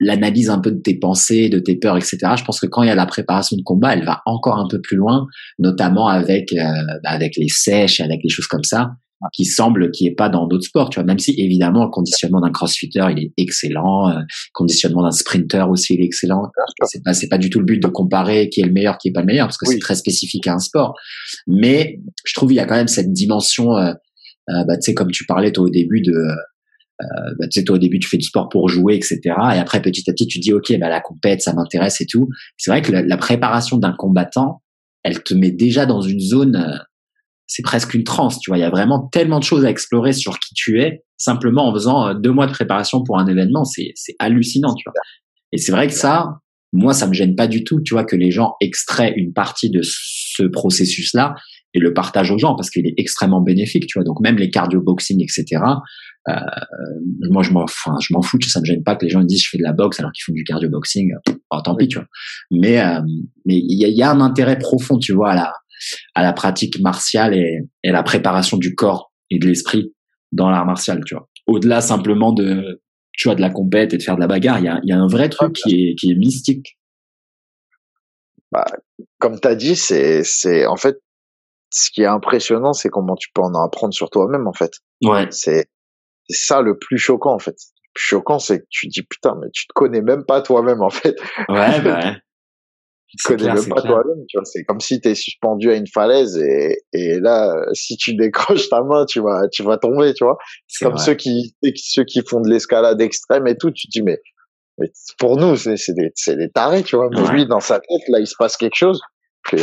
l'analyse 0.00 0.50
un 0.50 0.58
peu 0.58 0.70
de 0.70 0.80
tes 0.80 0.98
pensées, 0.98 1.48
de 1.48 1.58
tes 1.58 1.76
peurs, 1.76 1.96
etc. 1.96 2.18
Je 2.36 2.44
pense 2.44 2.60
que 2.60 2.66
quand 2.66 2.82
il 2.82 2.88
y 2.88 2.92
a 2.92 2.94
la 2.94 3.06
préparation 3.06 3.56
de 3.56 3.62
combat, 3.62 3.94
elle 3.94 4.04
va 4.04 4.22
encore 4.26 4.58
un 4.58 4.68
peu 4.68 4.80
plus 4.80 4.96
loin, 4.96 5.26
notamment 5.58 6.08
avec 6.08 6.54
bah, 6.54 7.10
avec 7.10 7.36
les 7.36 7.48
sèches, 7.48 8.00
avec 8.00 8.20
les 8.22 8.28
choses 8.28 8.46
comme 8.46 8.64
ça, 8.64 8.92
qui 9.32 9.44
semble 9.44 9.90
qu'il 9.90 10.06
n'y 10.06 10.12
ait 10.12 10.14
pas 10.14 10.28
dans 10.28 10.46
d'autres 10.46 10.64
sports. 10.64 10.90
Tu 10.90 10.96
vois, 10.96 11.04
même 11.04 11.18
si 11.18 11.34
évidemment 11.38 11.84
le 11.84 11.90
conditionnement 11.90 12.40
d'un 12.40 12.50
crossfitter 12.50 13.04
il 13.10 13.24
est 13.24 13.32
excellent, 13.36 14.10
euh, 14.10 14.20
conditionnement 14.52 15.02
d'un 15.02 15.10
sprinter 15.10 15.68
aussi 15.68 15.94
il 15.94 16.00
est 16.00 16.04
excellent. 16.04 16.50
C'est 16.84 17.02
pas 17.02 17.14
c'est 17.14 17.28
pas 17.28 17.38
du 17.38 17.50
tout 17.50 17.58
le 17.58 17.64
but 17.64 17.82
de 17.82 17.88
comparer 17.88 18.48
qui 18.48 18.60
est 18.60 18.64
le 18.64 18.72
meilleur, 18.72 18.98
qui 18.98 19.08
est 19.08 19.12
pas 19.12 19.20
le 19.20 19.26
meilleur, 19.26 19.46
parce 19.46 19.58
que 19.58 19.66
c'est 19.66 19.78
très 19.78 19.96
spécifique 19.96 20.46
à 20.46 20.54
un 20.54 20.58
sport. 20.58 20.94
Mais 21.46 22.00
je 22.24 22.34
trouve 22.34 22.52
il 22.52 22.56
y 22.56 22.60
a 22.60 22.66
quand 22.66 22.76
même 22.76 22.88
cette 22.88 23.12
dimension, 23.12 23.76
euh, 23.76 23.92
euh, 24.50 24.64
bah, 24.64 24.76
tu 24.76 24.82
sais 24.82 24.94
comme 24.94 25.10
tu 25.10 25.24
parlais 25.26 25.52
toi 25.52 25.64
au 25.64 25.70
début 25.70 26.00
de 26.00 26.14
euh, 27.00 27.34
bah, 27.38 27.46
tu 27.48 27.60
sais, 27.60 27.64
toi 27.64 27.76
au 27.76 27.78
début 27.78 27.98
tu 27.98 28.08
fais 28.08 28.16
du 28.16 28.26
sport 28.26 28.48
pour 28.48 28.68
jouer, 28.68 28.96
etc. 28.96 29.20
Et 29.24 29.58
après 29.58 29.80
petit 29.80 30.08
à 30.08 30.12
petit 30.12 30.26
tu 30.26 30.38
dis 30.38 30.52
ok, 30.52 30.76
bah 30.78 30.88
la 30.88 31.00
compète 31.00 31.42
ça 31.42 31.52
m'intéresse 31.52 32.00
et 32.00 32.06
tout. 32.06 32.28
C'est 32.56 32.70
vrai 32.70 32.82
que 32.82 32.92
la, 32.92 33.16
préparation 33.16 33.78
d'un 33.78 33.92
combattant, 33.92 34.62
elle 35.02 35.22
te 35.22 35.34
met 35.34 35.50
déjà 35.50 35.86
dans 35.86 36.00
une 36.00 36.20
zone 36.20 36.56
euh, 36.56 36.76
c'est 37.46 37.62
presque 37.62 37.94
une 37.94 38.04
transe, 38.04 38.38
tu 38.40 38.50
vois. 38.50 38.58
Il 38.58 38.60
y 38.60 38.64
a 38.64 38.70
vraiment 38.70 39.08
tellement 39.08 39.38
de 39.38 39.44
choses 39.44 39.64
à 39.64 39.70
explorer 39.70 40.12
sur 40.12 40.38
qui 40.38 40.54
tu 40.54 40.82
es, 40.82 41.04
simplement 41.16 41.68
en 41.68 41.72
faisant 41.72 42.08
euh, 42.08 42.14
deux 42.14 42.30
mois 42.30 42.46
de 42.46 42.52
préparation 42.52 43.02
pour 43.02 43.18
un 43.18 43.26
événement. 43.26 43.64
C'est, 43.64 43.92
c'est 43.94 44.14
hallucinant, 44.18 44.74
tu 44.74 44.84
vois. 44.84 44.92
Et 45.52 45.58
c'est 45.58 45.72
vrai 45.72 45.86
que 45.86 45.94
ça, 45.94 46.40
moi, 46.72 46.92
ça 46.92 47.06
me 47.06 47.14
gêne 47.14 47.34
pas 47.34 47.46
du 47.46 47.64
tout, 47.64 47.80
tu 47.80 47.94
vois, 47.94 48.04
que 48.04 48.16
les 48.16 48.30
gens 48.30 48.54
extraient 48.60 49.14
une 49.16 49.32
partie 49.32 49.70
de 49.70 49.80
ce 49.82 50.42
processus-là 50.42 51.34
et 51.74 51.78
le 51.78 51.94
partagent 51.94 52.30
aux 52.30 52.38
gens 52.38 52.54
parce 52.54 52.70
qu'il 52.70 52.86
est 52.86 52.94
extrêmement 52.96 53.40
bénéfique, 53.40 53.86
tu 53.86 53.98
vois. 53.98 54.04
Donc 54.04 54.20
même 54.20 54.36
les 54.36 54.50
cardio 54.50 54.80
boxing, 54.82 55.22
etc. 55.22 55.62
Euh, 56.28 56.34
moi, 57.30 57.42
je 57.42 57.52
m'en, 57.52 57.62
enfin, 57.62 57.96
je 58.00 58.12
m'en 58.12 58.22
fous, 58.22 58.38
ça 58.42 58.60
me 58.60 58.64
gêne 58.64 58.82
pas 58.82 58.96
que 58.96 59.04
les 59.04 59.10
gens 59.10 59.22
disent 59.22 59.42
je 59.42 59.48
fais 59.50 59.58
de 59.58 59.62
la 59.62 59.72
boxe 59.72 59.98
alors 59.98 60.12
qu'ils 60.12 60.24
font 60.24 60.32
du 60.32 60.44
cardio 60.44 60.68
boxing. 60.68 61.12
Oh, 61.50 61.60
tant 61.64 61.74
pis, 61.74 61.88
tu 61.88 61.98
vois. 61.98 62.06
Mais 62.50 62.80
euh, 62.80 63.00
mais 63.46 63.56
il 63.56 63.78
y 63.78 63.84
a, 63.84 63.88
y 63.88 64.02
a, 64.02 64.10
un 64.10 64.20
intérêt 64.20 64.58
profond, 64.58 64.98
tu 64.98 65.12
vois, 65.12 65.30
à 65.30 65.34
la 65.34 65.52
à 66.14 66.22
la 66.22 66.32
pratique 66.32 66.80
martiale 66.80 67.34
et, 67.34 67.60
et 67.84 67.92
la 67.92 68.02
préparation 68.02 68.56
du 68.56 68.74
corps 68.74 69.12
et 69.30 69.38
de 69.38 69.46
l'esprit 69.46 69.92
dans 70.32 70.50
l'art 70.50 70.66
martial, 70.66 71.02
tu 71.04 71.14
vois. 71.14 71.28
Au-delà 71.46 71.80
simplement 71.80 72.32
de, 72.32 72.82
tu 73.12 73.28
vois, 73.28 73.34
de 73.34 73.40
la 73.40 73.50
compète 73.50 73.94
et 73.94 73.98
de 73.98 74.02
faire 74.02 74.16
de 74.16 74.20
la 74.20 74.26
bagarre, 74.26 74.58
il 74.58 74.64
y 74.64 74.68
a, 74.68 74.80
y 74.84 74.92
a 74.92 74.98
un 74.98 75.06
vrai 75.06 75.28
truc 75.28 75.54
qui 75.54 75.88
est, 75.88 75.94
qui 75.94 76.10
est 76.10 76.14
mystique. 76.14 76.78
Bah, 78.52 78.64
comme 79.18 79.40
tu 79.40 79.48
as 79.48 79.54
dit, 79.54 79.76
c'est, 79.76 80.22
c'est, 80.24 80.66
en 80.66 80.76
fait, 80.76 80.96
ce 81.70 81.90
qui 81.90 82.02
est 82.02 82.06
impressionnant, 82.06 82.72
c'est 82.72 82.88
comment 82.88 83.14
tu 83.14 83.28
peux 83.34 83.42
en 83.42 83.54
apprendre 83.54 83.92
sur 83.92 84.10
toi-même, 84.10 84.46
en 84.46 84.52
fait. 84.52 84.72
Ouais. 85.02 85.26
C'est, 85.30 85.66
c'est 86.28 86.46
ça 86.46 86.62
le 86.62 86.78
plus 86.78 86.98
choquant, 86.98 87.34
en 87.34 87.38
fait. 87.38 87.56
Le 87.56 87.90
plus 87.94 88.04
choquant, 88.04 88.38
c'est 88.38 88.60
que 88.60 88.66
tu 88.70 88.86
dis, 88.88 89.02
putain, 89.02 89.36
mais 89.40 89.48
tu 89.52 89.66
te 89.66 89.72
connais 89.74 90.02
même 90.02 90.24
pas 90.24 90.42
toi-même, 90.42 90.82
en 90.82 90.90
fait. 90.90 91.16
Ouais, 91.48 91.80
bah 91.80 92.00
ouais. 92.00 92.16
tu 93.08 93.26
connais 93.26 93.54
même 93.54 93.68
pas 93.68 93.80
toi-même, 93.82 94.24
tu 94.28 94.36
vois. 94.36 94.44
C'est 94.44 94.64
comme 94.64 94.80
si 94.80 95.00
tu 95.00 95.08
es 95.08 95.14
suspendu 95.14 95.70
à 95.70 95.74
une 95.74 95.86
falaise 95.86 96.36
et, 96.36 96.78
et 96.92 97.18
là, 97.20 97.54
si 97.72 97.96
tu 97.96 98.14
décroches 98.14 98.68
ta 98.68 98.82
main, 98.82 99.06
tu 99.06 99.20
vas, 99.20 99.48
tu 99.50 99.62
vas 99.62 99.78
tomber, 99.78 100.12
tu 100.12 100.24
vois. 100.24 100.36
C'est 100.66 100.84
comme 100.84 100.98
ceux 100.98 101.14
qui, 101.14 101.54
ceux 101.76 102.04
qui 102.04 102.22
font 102.26 102.40
de 102.40 102.50
l'escalade 102.50 103.00
extrême 103.00 103.46
et 103.46 103.56
tout. 103.56 103.70
Tu 103.70 103.88
te 103.88 103.92
dis, 103.92 104.02
mais, 104.02 104.18
pour 105.18 105.36
nous, 105.38 105.56
c'est, 105.56 105.76
c'est 105.76 105.94
des, 105.94 106.10
c'est 106.14 106.36
des 106.36 106.50
tarés, 106.50 106.82
tu 106.82 106.96
vois. 106.96 107.08
Mais 107.10 107.26
lui, 107.30 107.46
dans 107.46 107.60
sa 107.60 107.80
tête, 107.80 108.08
là, 108.08 108.20
il 108.20 108.26
se 108.26 108.34
passe 108.38 108.56
quelque 108.56 108.76
chose 108.76 109.00
que, 109.44 109.56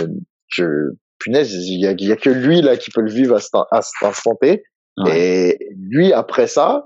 que 0.55 0.89
punaise, 1.19 1.53
il 1.53 1.79
y 1.79 1.87
a, 1.87 1.93
y 1.97 2.11
a 2.11 2.15
que 2.15 2.29
lui, 2.29 2.61
là, 2.61 2.77
qui 2.77 2.89
peut 2.89 3.01
le 3.01 3.11
vivre 3.11 3.35
à 3.35 3.39
cet, 3.39 3.53
à 3.71 3.81
cet 3.81 4.07
instant 4.07 4.35
T. 4.35 4.63
Et 5.07 5.57
lui, 5.75 6.13
après 6.13 6.47
ça, 6.47 6.85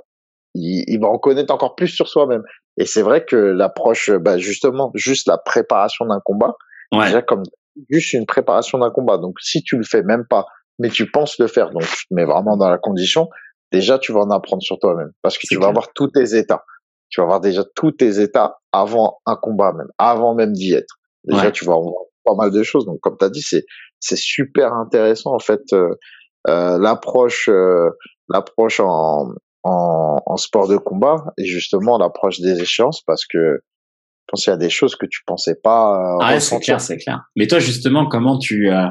il, 0.55 0.83
il, 0.87 0.99
va 0.99 1.07
en 1.07 1.19
connaître 1.19 1.53
encore 1.53 1.75
plus 1.75 1.89
sur 1.89 2.07
soi-même. 2.07 2.43
Et 2.77 2.85
c'est 2.85 3.01
vrai 3.01 3.23
que 3.25 3.35
l'approche, 3.35 4.09
bah, 4.09 4.37
justement, 4.37 4.91
juste 4.95 5.27
la 5.27 5.37
préparation 5.37 6.05
d'un 6.05 6.19
combat, 6.23 6.55
ouais. 6.91 7.05
déjà 7.05 7.21
comme 7.21 7.43
juste 7.89 8.13
une 8.13 8.25
préparation 8.25 8.79
d'un 8.79 8.89
combat. 8.89 9.17
Donc, 9.17 9.35
si 9.41 9.61
tu 9.61 9.77
le 9.77 9.83
fais 9.83 10.01
même 10.01 10.25
pas, 10.27 10.45
mais 10.79 10.89
tu 10.89 11.11
penses 11.11 11.37
le 11.39 11.47
faire, 11.47 11.71
donc 11.71 11.83
tu 11.83 12.07
te 12.07 12.13
mets 12.13 12.25
vraiment 12.25 12.57
dans 12.57 12.69
la 12.69 12.77
condition, 12.77 13.29
déjà, 13.71 13.99
tu 13.99 14.11
vas 14.11 14.21
en 14.21 14.31
apprendre 14.31 14.63
sur 14.63 14.79
toi-même. 14.79 15.11
Parce 15.21 15.37
que 15.37 15.45
tu 15.47 15.57
vas 15.57 15.67
avoir 15.67 15.91
tous 15.93 16.07
tes 16.07 16.35
états. 16.35 16.63
Tu 17.09 17.21
vas 17.21 17.25
avoir 17.25 17.41
déjà 17.41 17.63
tous 17.75 17.91
tes 17.91 18.19
états 18.21 18.57
avant 18.71 19.19
un 19.25 19.35
combat 19.35 19.73
même, 19.73 19.89
avant 19.97 20.35
même 20.35 20.53
d'y 20.53 20.73
être. 20.73 20.95
Déjà, 21.25 21.45
ouais. 21.45 21.51
tu 21.51 21.65
vas 21.65 21.73
avoir 21.73 22.05
pas 22.23 22.35
mal 22.35 22.51
de 22.51 22.63
choses. 22.63 22.85
Donc, 22.85 22.99
comme 23.01 23.17
tu 23.17 23.25
as 23.25 23.29
dit, 23.29 23.41
c'est, 23.41 23.65
c'est 23.99 24.17
super 24.17 24.73
intéressant, 24.73 25.33
en 25.33 25.39
fait, 25.39 25.61
euh, 25.73 25.95
l'approche, 26.45 27.49
euh, 27.49 27.89
l'approche 28.29 28.79
en, 28.79 29.29
en, 29.63 30.17
en, 30.25 30.37
sport 30.37 30.67
de 30.67 30.77
combat 30.77 31.25
et 31.37 31.45
justement 31.45 31.97
l'approche 31.97 32.39
des 32.39 32.61
échéances 32.61 33.01
parce 33.05 33.25
que 33.25 33.37
je 33.57 34.31
pense 34.31 34.43
qu'il 34.43 34.51
y 34.51 34.53
a 34.53 34.57
des 34.57 34.69
choses 34.69 34.95
que 34.95 35.05
tu 35.05 35.21
pensais 35.25 35.55
pas 35.55 35.95
euh, 35.95 36.17
ah 36.21 36.39
c'est 36.39 36.59
clair 36.59 36.79
c'est 36.79 36.97
clair. 36.97 37.23
Mais 37.35 37.47
toi 37.47 37.59
justement 37.59 38.07
comment 38.07 38.37
tu 38.37 38.71
euh, 38.71 38.87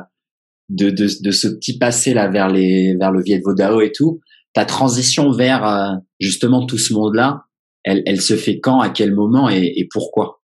de, 0.68 0.90
de, 0.90 1.06
de 1.22 1.30
ce 1.30 1.48
petit 1.48 1.78
passé 1.78 2.12
là 2.12 2.28
vers 2.28 2.48
les 2.48 2.96
vers 2.98 3.12
le 3.12 3.22
Viet 3.22 3.40
Vodao 3.42 3.80
et 3.80 3.92
tout 3.92 4.20
ta 4.52 4.64
transition 4.64 5.30
vers 5.30 5.66
euh, 5.66 5.94
justement 6.20 6.66
tout 6.66 6.78
ce 6.78 6.92
monde 6.92 7.14
là 7.14 7.44
elle, 7.84 8.02
elle 8.06 8.20
se 8.20 8.36
fait 8.36 8.60
quand 8.60 8.80
à 8.80 8.90
quel 8.90 9.14
moment 9.14 9.48
et, 9.48 9.72
et 9.76 9.88
pourquoi? 9.90 10.42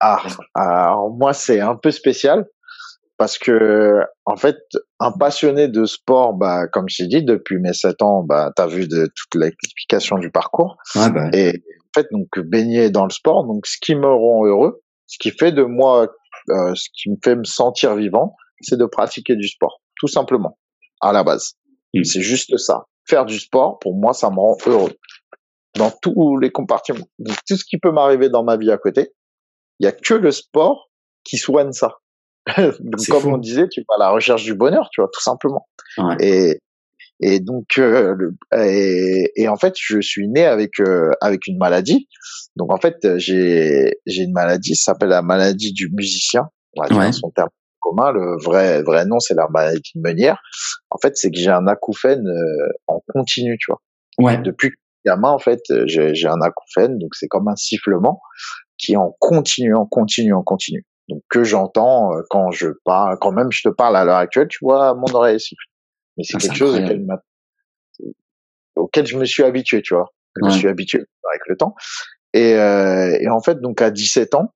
Ah 0.00 0.22
alors 0.54 1.10
moi 1.10 1.32
c'est 1.32 1.60
un 1.60 1.74
peu 1.74 1.90
spécial 1.90 2.46
parce 3.18 3.38
que 3.38 4.00
en 4.24 4.36
fait 4.36 4.58
un 5.00 5.12
passionné 5.12 5.68
de 5.68 5.84
sport 5.84 6.34
bah 6.34 6.66
comme 6.68 6.88
j'ai 6.88 7.06
dit 7.06 7.22
depuis 7.22 7.58
mes 7.58 7.72
7 7.72 8.02
ans 8.02 8.22
bah 8.22 8.52
tu 8.54 8.62
as 8.62 8.66
vu 8.66 8.86
de 8.86 9.06
toute 9.14 9.40
l'explication 9.40 10.18
du 10.18 10.30
parcours. 10.30 10.76
Ouais, 10.94 11.10
bah. 11.10 11.30
et 11.32 11.62
en 11.80 12.00
fait 12.00 12.06
donc 12.10 12.38
baigner 12.38 12.90
dans 12.90 13.04
le 13.04 13.10
sport 13.10 13.44
donc 13.44 13.66
ce 13.66 13.78
qui 13.80 13.94
me 13.94 14.06
rend 14.06 14.44
heureux 14.44 14.82
ce 15.06 15.18
qui 15.18 15.30
fait 15.30 15.52
de 15.52 15.62
moi 15.62 16.08
euh, 16.50 16.74
ce 16.74 16.88
qui 16.94 17.10
me 17.10 17.16
fait 17.22 17.36
me 17.36 17.44
sentir 17.44 17.94
vivant 17.94 18.36
c'est 18.60 18.78
de 18.78 18.86
pratiquer 18.86 19.36
du 19.36 19.48
sport 19.48 19.80
tout 19.98 20.08
simplement 20.08 20.58
à 21.00 21.12
la 21.12 21.24
base. 21.24 21.54
Mmh. 21.94 22.04
c'est 22.04 22.20
juste 22.22 22.56
ça. 22.56 22.84
Faire 23.08 23.24
du 23.24 23.38
sport 23.38 23.78
pour 23.78 23.94
moi 23.94 24.12
ça 24.12 24.30
me 24.30 24.36
rend 24.36 24.56
heureux. 24.66 24.92
Dans 25.76 25.90
tous 25.90 26.38
les 26.38 26.50
compartiments. 26.50 27.06
Donc 27.18 27.36
tout 27.46 27.56
ce 27.56 27.64
qui 27.64 27.78
peut 27.78 27.92
m'arriver 27.92 28.30
dans 28.30 28.42
ma 28.44 28.56
vie 28.56 28.70
à 28.70 28.78
côté 28.78 29.12
il 29.78 29.84
y 29.84 29.86
a 29.86 29.92
que 29.92 30.14
le 30.14 30.30
sport 30.30 30.90
qui 31.24 31.36
soigne 31.36 31.72
ça 31.72 31.98
donc, 32.56 33.06
comme 33.08 33.20
fou. 33.20 33.30
on 33.30 33.38
disait, 33.38 33.68
tu 33.68 33.82
vas 33.88 33.96
à 33.96 33.98
la 33.98 34.10
recherche 34.10 34.44
du 34.44 34.54
bonheur, 34.54 34.88
tu 34.92 35.00
vois, 35.00 35.10
tout 35.12 35.22
simplement. 35.22 35.66
Ouais. 35.98 36.16
Et 36.20 36.60
et 37.20 37.40
donc 37.40 37.78
euh, 37.78 38.14
le, 38.14 38.36
et, 38.54 39.32
et, 39.36 39.48
en 39.48 39.56
fait, 39.56 39.74
je 39.80 40.00
suis 40.00 40.28
né 40.28 40.44
avec 40.44 40.80
euh, 40.80 41.10
avec 41.22 41.46
une 41.46 41.56
maladie. 41.56 42.08
Donc 42.56 42.72
en 42.72 42.78
fait, 42.78 43.16
j'ai 43.16 43.98
j'ai 44.04 44.22
une 44.22 44.32
maladie, 44.32 44.76
ça 44.76 44.92
s'appelle 44.92 45.08
la 45.08 45.22
maladie 45.22 45.72
du 45.72 45.90
musicien. 45.90 46.48
Ouais. 46.76 47.10
son 47.12 47.30
terme 47.30 47.48
commun. 47.80 48.12
Le 48.12 48.36
vrai 48.44 48.82
vrai 48.82 49.06
nom, 49.06 49.18
c'est 49.18 49.34
la 49.34 49.48
maladie 49.48 49.92
de 49.94 50.00
Meunière. 50.02 50.42
En 50.90 50.98
fait, 50.98 51.16
c'est 51.16 51.30
que 51.30 51.38
j'ai 51.38 51.50
un 51.50 51.66
acouphène 51.66 52.26
en 52.86 53.02
continu, 53.08 53.56
tu 53.58 53.70
vois. 53.70 53.80
Ouais. 54.18 54.36
Depuis 54.38 54.72
gamin, 55.06 55.30
en 55.30 55.38
fait, 55.38 55.62
j'ai 55.86 56.26
un 56.26 56.40
acouphène, 56.42 56.98
donc 56.98 57.14
c'est 57.14 57.28
comme 57.28 57.48
un 57.48 57.56
sifflement 57.56 58.20
qui 58.76 58.92
est 58.92 58.96
en 58.96 59.16
continu, 59.20 59.74
en 59.74 59.86
continu, 59.86 60.34
en 60.34 60.42
continu. 60.42 60.84
Donc 61.08 61.22
que 61.28 61.44
j'entends 61.44 62.10
quand 62.30 62.50
je 62.50 62.68
parle, 62.84 63.16
quand 63.20 63.32
même 63.32 63.52
je 63.52 63.62
te 63.62 63.68
parle 63.68 63.96
à 63.96 64.04
l'heure 64.04 64.16
actuelle, 64.16 64.48
tu 64.48 64.58
vois, 64.62 64.94
mon 64.94 65.06
oreille 65.14 65.38
siffle. 65.38 65.62
Mais 66.16 66.24
c'est 66.24 66.36
ah, 66.36 66.40
quelque 66.40 66.56
chose 66.56 66.74
auquel, 66.76 67.06
auquel, 68.76 69.06
je 69.06 69.16
me 69.16 69.24
suis 69.24 69.42
habitué, 69.42 69.82
tu 69.82 69.94
vois. 69.94 70.12
Je 70.36 70.46
me 70.46 70.50
suis 70.50 70.68
habitué 70.68 70.98
avec 70.98 71.42
le 71.46 71.56
temps. 71.56 71.74
Et, 72.32 72.54
euh, 72.54 73.16
et 73.20 73.28
en 73.28 73.40
fait, 73.40 73.60
donc 73.60 73.80
à 73.80 73.90
17 73.90 74.34
ans, 74.34 74.52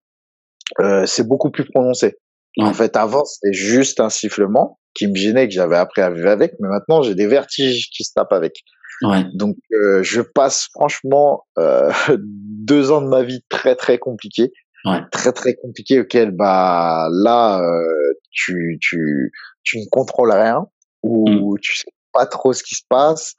euh, 0.79 1.07
c'est 1.07 1.27
beaucoup 1.27 1.51
plus 1.51 1.65
prononcé. 1.65 2.19
En 2.59 2.75
fait, 2.75 2.97
avant, 2.97 3.25
c'était 3.25 3.53
juste 3.53 4.01
un 4.01 4.11
sifflement 4.11 4.79
qui 4.95 5.07
me 5.07 5.15
gênait, 5.15 5.49
que 5.49 5.55
j'avais 5.55 5.77
appris 5.77 6.03
à 6.03 6.11
vivre 6.11 6.29
avec, 6.29 6.55
mais 6.61 6.69
maintenant, 6.69 7.01
j'ai 7.03 7.15
des 7.15 7.27
vertiges 7.27 7.89
qui 7.91 8.05
se 8.05 8.13
tapent 8.15 8.33
avec. 8.33 8.63
Ouais. 9.03 9.25
Donc, 9.33 9.57
euh, 9.73 10.03
je 10.03 10.21
passe 10.21 10.69
franchement 10.75 11.47
euh, 11.59 11.91
deux 12.19 12.91
ans 12.91 13.01
de 13.01 13.07
ma 13.07 13.23
vie 13.23 13.43
très 13.49 13.77
très 13.77 13.99
compliqués, 13.99 14.53
ouais. 14.85 15.01
très 15.11 15.33
très 15.33 15.55
compliqués 15.55 16.01
auxquels 16.01 16.31
bah 16.31 17.09
là, 17.11 17.61
euh, 17.61 18.15
tu 18.31 18.79
tu 18.81 19.33
tu 19.63 19.79
ne 19.79 19.85
contrôles 19.91 20.33
rien 20.33 20.67
ou 21.03 21.55
mm. 21.55 21.59
tu 21.61 21.77
sais 21.77 21.91
pas 22.13 22.27
trop 22.27 22.53
ce 22.53 22.63
qui 22.63 22.75
se 22.75 22.83
passe 22.89 23.37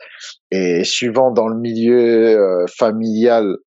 et 0.51 0.83
suivant 0.83 1.31
dans 1.31 1.47
le 1.47 1.57
milieu 1.57 2.37
euh, 2.37 2.65
familial 2.67 3.57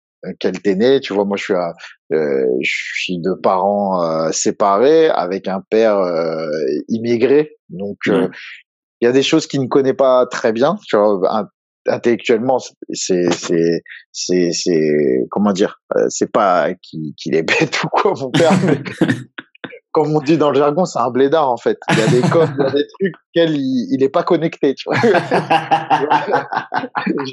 quel 0.40 0.60
t'es 0.60 0.74
né, 0.74 1.00
tu 1.00 1.12
vois, 1.12 1.24
moi 1.24 1.36
je 1.36 1.44
suis 1.44 1.54
euh, 1.54 2.46
je 2.62 2.70
suis 3.02 3.18
de 3.18 3.34
parents 3.34 4.02
euh, 4.02 4.30
séparés 4.32 5.08
avec 5.08 5.48
un 5.48 5.60
père 5.68 5.98
euh, 5.98 6.48
immigré, 6.88 7.56
donc 7.68 7.98
il 8.06 8.30
y 9.02 9.06
a 9.06 9.12
des 9.12 9.22
choses 9.22 9.46
qu'il 9.46 9.60
ne 9.60 9.68
connaît 9.68 9.94
pas 9.94 10.26
très 10.26 10.52
bien, 10.52 10.78
tu 10.86 10.96
vois, 10.96 11.48
intellectuellement 11.86 12.58
c'est 12.92 13.30
c'est 13.30 13.82
c'est 14.12 14.52
c'est 14.52 15.26
comment 15.30 15.52
dire 15.52 15.80
c'est 16.08 16.30
pas 16.30 16.68
qu'il 16.82 17.34
est 17.34 17.42
bête 17.60 17.82
ou 17.84 17.88
quoi 17.88 18.14
mon 18.18 18.30
père 18.30 18.52
comme 19.94 20.14
on 20.14 20.20
dit 20.20 20.36
dans 20.36 20.50
le 20.50 20.58
jargon, 20.58 20.84
c'est 20.84 20.98
un 20.98 21.10
blédard 21.10 21.48
en 21.48 21.56
fait. 21.56 21.78
Il 21.90 21.98
y 21.98 22.02
a 22.02 22.08
des 22.08 22.20
codes, 22.28 22.50
il 22.58 22.64
y 22.64 22.66
a 22.66 22.70
des 22.72 22.86
trucs 22.88 23.14
auxquels 23.14 23.54
il, 23.54 23.88
il 23.92 24.02
est 24.02 24.08
pas 24.08 24.24
connecté, 24.24 24.74
tu 24.74 24.88
vois. 24.88 24.96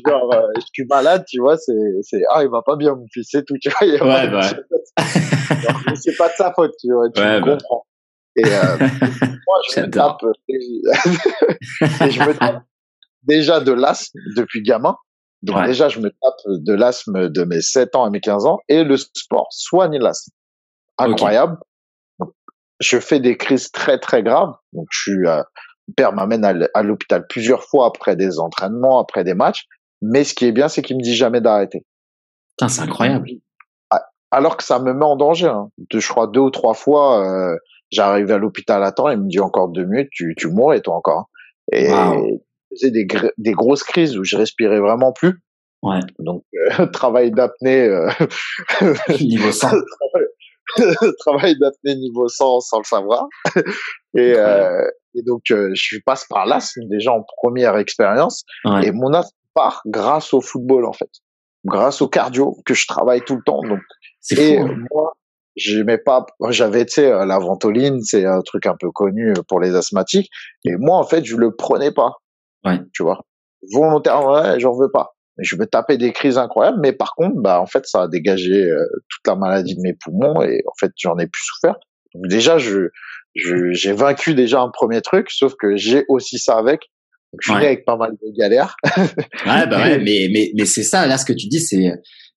Genre, 0.08 0.32
euh, 0.32 0.48
je 0.58 0.66
suis 0.72 0.86
malade, 0.88 1.26
tu 1.28 1.40
vois, 1.40 1.58
c'est, 1.58 1.74
c'est, 2.04 2.22
ah, 2.30 2.44
il 2.44 2.50
va 2.50 2.62
pas 2.62 2.76
bien 2.76 2.94
mon 2.94 3.08
fils, 3.12 3.30
c'est 3.32 3.44
tout, 3.46 3.56
tu 3.60 3.70
vois. 3.70 3.88
Ouais, 3.88 4.30
bah. 4.30 4.42
c'est 5.96 6.16
pas 6.16 6.30
de 6.30 6.34
sa 6.38 6.54
faute, 6.54 6.74
tu 6.80 6.94
vois, 6.94 7.10
tu 7.10 7.20
ouais, 7.20 7.42
bah. 7.42 7.58
comprends. 7.58 7.84
Et 8.36 8.46
euh, 8.46 8.78
moi, 8.80 9.58
je 9.74 9.82
me 9.82 9.90
tape, 9.90 10.22
et 10.48 12.12
je 12.12 12.20
me 12.20 12.34
tape 12.38 12.64
déjà 13.24 13.60
de 13.60 13.72
l'asthme 13.72 14.20
depuis 14.36 14.62
gamin. 14.62 14.96
Donc 15.42 15.66
déjà, 15.66 15.90
je 15.90 16.00
me 16.00 16.10
tape 16.10 16.40
de 16.48 16.74
l'asthme 16.74 17.30
de 17.30 17.44
mes 17.44 17.62
7 17.62 17.96
ans 17.96 18.04
à 18.04 18.12
mes 18.12 18.20
15 18.20 18.46
ans 18.46 18.60
et 18.68 18.84
le 18.84 18.96
sport 18.98 19.48
soigne 19.50 19.98
l'asthme. 19.98 20.32
Incroyable 21.00 21.58
je 22.82 23.00
fais 23.00 23.20
des 23.20 23.38
crises 23.38 23.72
très 23.72 24.00
très 24.00 24.24
graves. 24.24 24.54
Donc 24.74 24.88
je 24.92 25.00
suis, 25.00 25.28
euh, 25.28 25.42
père 25.96 26.14
m'amène 26.14 26.44
à 26.74 26.84
l'hôpital 26.84 27.26
plusieurs 27.28 27.64
fois 27.64 27.86
après 27.88 28.16
des 28.16 28.40
entraînements, 28.40 29.00
après 29.00 29.24
des 29.24 29.34
matchs. 29.34 29.68
Mais 30.02 30.24
ce 30.24 30.34
qui 30.34 30.46
est 30.46 30.52
bien, 30.52 30.68
c'est 30.68 30.82
qu'il 30.82 30.98
me 30.98 31.02
dit 31.02 31.16
jamais 31.16 31.42
d'arrêter. 31.42 31.86
C'est 32.60 32.82
incroyable. 32.82 33.28
Ah, 33.92 34.04
alors 34.32 34.58
que 34.58 34.64
ça 34.64 34.80
me 34.80 34.94
met 34.94 35.06
en 35.06 35.16
danger. 35.16 35.48
Hein. 35.48 35.70
je 35.94 36.08
crois 36.08 36.28
deux 36.28 36.40
ou 36.40 36.50
trois 36.50 36.74
fois, 36.74 37.24
euh, 37.24 37.56
j'arrive 37.92 38.32
à 38.32 38.38
l'hôpital 38.38 38.84
à 38.84 38.92
temps, 38.92 39.10
il 39.10 39.18
me 39.18 39.28
dit 39.28 39.40
encore 39.40 39.70
deux 39.70 39.86
minutes, 39.86 40.10
tu, 40.12 40.34
tu 40.36 40.48
et 40.74 40.82
toi 40.82 40.96
encore. 40.96 41.30
Et 41.72 41.92
c'est 42.76 42.92
des, 42.92 43.08
des 43.38 43.52
grosses 43.52 43.84
crises 43.84 44.18
où 44.18 44.24
je 44.24 44.38
respirais 44.38 44.80
vraiment 44.80 45.12
plus. 45.12 45.42
Ouais. 45.82 46.00
Donc 46.20 46.44
euh, 46.56 46.86
travail 46.94 47.32
d'apnée. 47.32 47.88
Euh, 47.88 48.10
Niveau 49.20 49.52
100. 49.52 49.68
travail 51.20 51.58
d'apnée 51.60 51.96
niveau 51.96 52.28
100 52.28 52.62
sans 52.62 52.78
le 52.78 52.84
savoir. 52.86 53.28
et, 54.16 54.34
euh, 54.36 54.88
et 55.16 55.24
donc, 55.24 55.42
euh, 55.52 55.72
je 55.74 55.98
passe 56.06 56.26
par 56.30 56.46
là, 56.46 56.60
c'est 56.60 56.88
déjà 56.88 57.12
en 57.12 57.24
première 57.38 57.78
expérience. 57.78 58.44
Et 58.84 58.92
mon 58.92 59.14
asthme 59.14 59.36
part 59.54 59.82
grâce 59.86 60.34
au 60.34 60.42
football, 60.42 60.86
en 60.86 60.94
fait. 60.94 61.10
Grâce 61.66 62.02
au 62.02 62.08
cardio 62.08 62.58
que 62.66 62.74
je 62.74 62.88
travaille 62.88 63.22
tout 63.22 63.36
le 63.36 63.44
temps. 63.46 63.62
Donc, 63.62 63.80
et 64.32 64.58
fou, 64.58 64.64
hein. 64.64 64.76
moi, 64.92 65.14
j'aimais 65.56 65.98
pas, 65.98 66.26
j'avais, 66.50 66.86
tu 66.86 66.94
sais, 66.94 67.10
la 67.10 67.38
ventoline, 67.38 68.02
c'est 68.02 68.26
un 68.26 68.42
truc 68.42 68.66
un 68.66 68.76
peu 68.80 68.90
connu 68.92 69.34
pour 69.48 69.60
les 69.60 69.76
asthmatiques. 69.76 70.30
Et 70.64 70.76
moi, 70.78 70.98
en 70.98 71.04
fait, 71.04 71.26
je 71.26 71.36
le 71.36 71.54
prenais 71.56 71.92
pas. 71.92 72.14
Ouais. 72.66 72.80
Tu 72.94 73.04
vois? 73.04 73.26
Volontairement, 73.72 74.34
ouais, 74.34 74.60
j'en 74.60 74.74
veux 74.74 74.92
pas 74.92 75.14
je 75.42 75.56
me 75.56 75.66
tapais 75.66 75.98
des 75.98 76.12
crises 76.12 76.38
incroyables, 76.38 76.80
mais 76.82 76.94
par 76.94 77.16
contre, 77.16 77.36
bah 77.38 77.62
en 77.62 77.66
fait, 77.66 77.86
ça 77.86 78.04
a 78.04 78.08
dégagé 78.08 78.54
euh, 78.54 78.86
toute 79.10 79.28
la 79.28 79.36
maladie 79.36 79.76
de 79.76 79.82
mes 79.82 79.94
poumons 79.94 80.42
et 80.42 80.64
en 80.68 80.74
fait, 80.80 80.92
j'en 80.98 81.18
ai 81.18 81.28
plus 81.28 81.44
souffert. 81.44 81.76
Donc 82.14 82.28
déjà, 82.28 82.58
je 82.58 82.90
j'ai 83.34 83.94
vaincu 83.94 84.36
déjà 84.36 84.62
un 84.62 84.70
premier 84.70 85.02
truc, 85.02 85.32
sauf 85.32 85.54
que 85.60 85.78
j'ai 85.78 86.04
aussi 86.10 86.38
ça 86.38 86.58
avec. 86.58 86.82
Donc, 87.32 87.40
je 87.42 87.54
suis 87.54 87.66
avec 87.66 87.86
pas 87.86 87.96
mal 87.96 88.12
de 88.12 88.38
galères. 88.38 88.76
ouais, 88.98 89.68
bah 89.68 89.78
ouais, 89.78 90.00
mais 90.04 90.30
mais 90.32 90.52
mais 90.54 90.66
c'est 90.66 90.84
ça. 90.84 91.08
Là, 91.08 91.18
ce 91.18 91.26
que 91.26 91.32
tu 91.32 91.48
dis, 91.48 91.62
c'est 91.62 91.94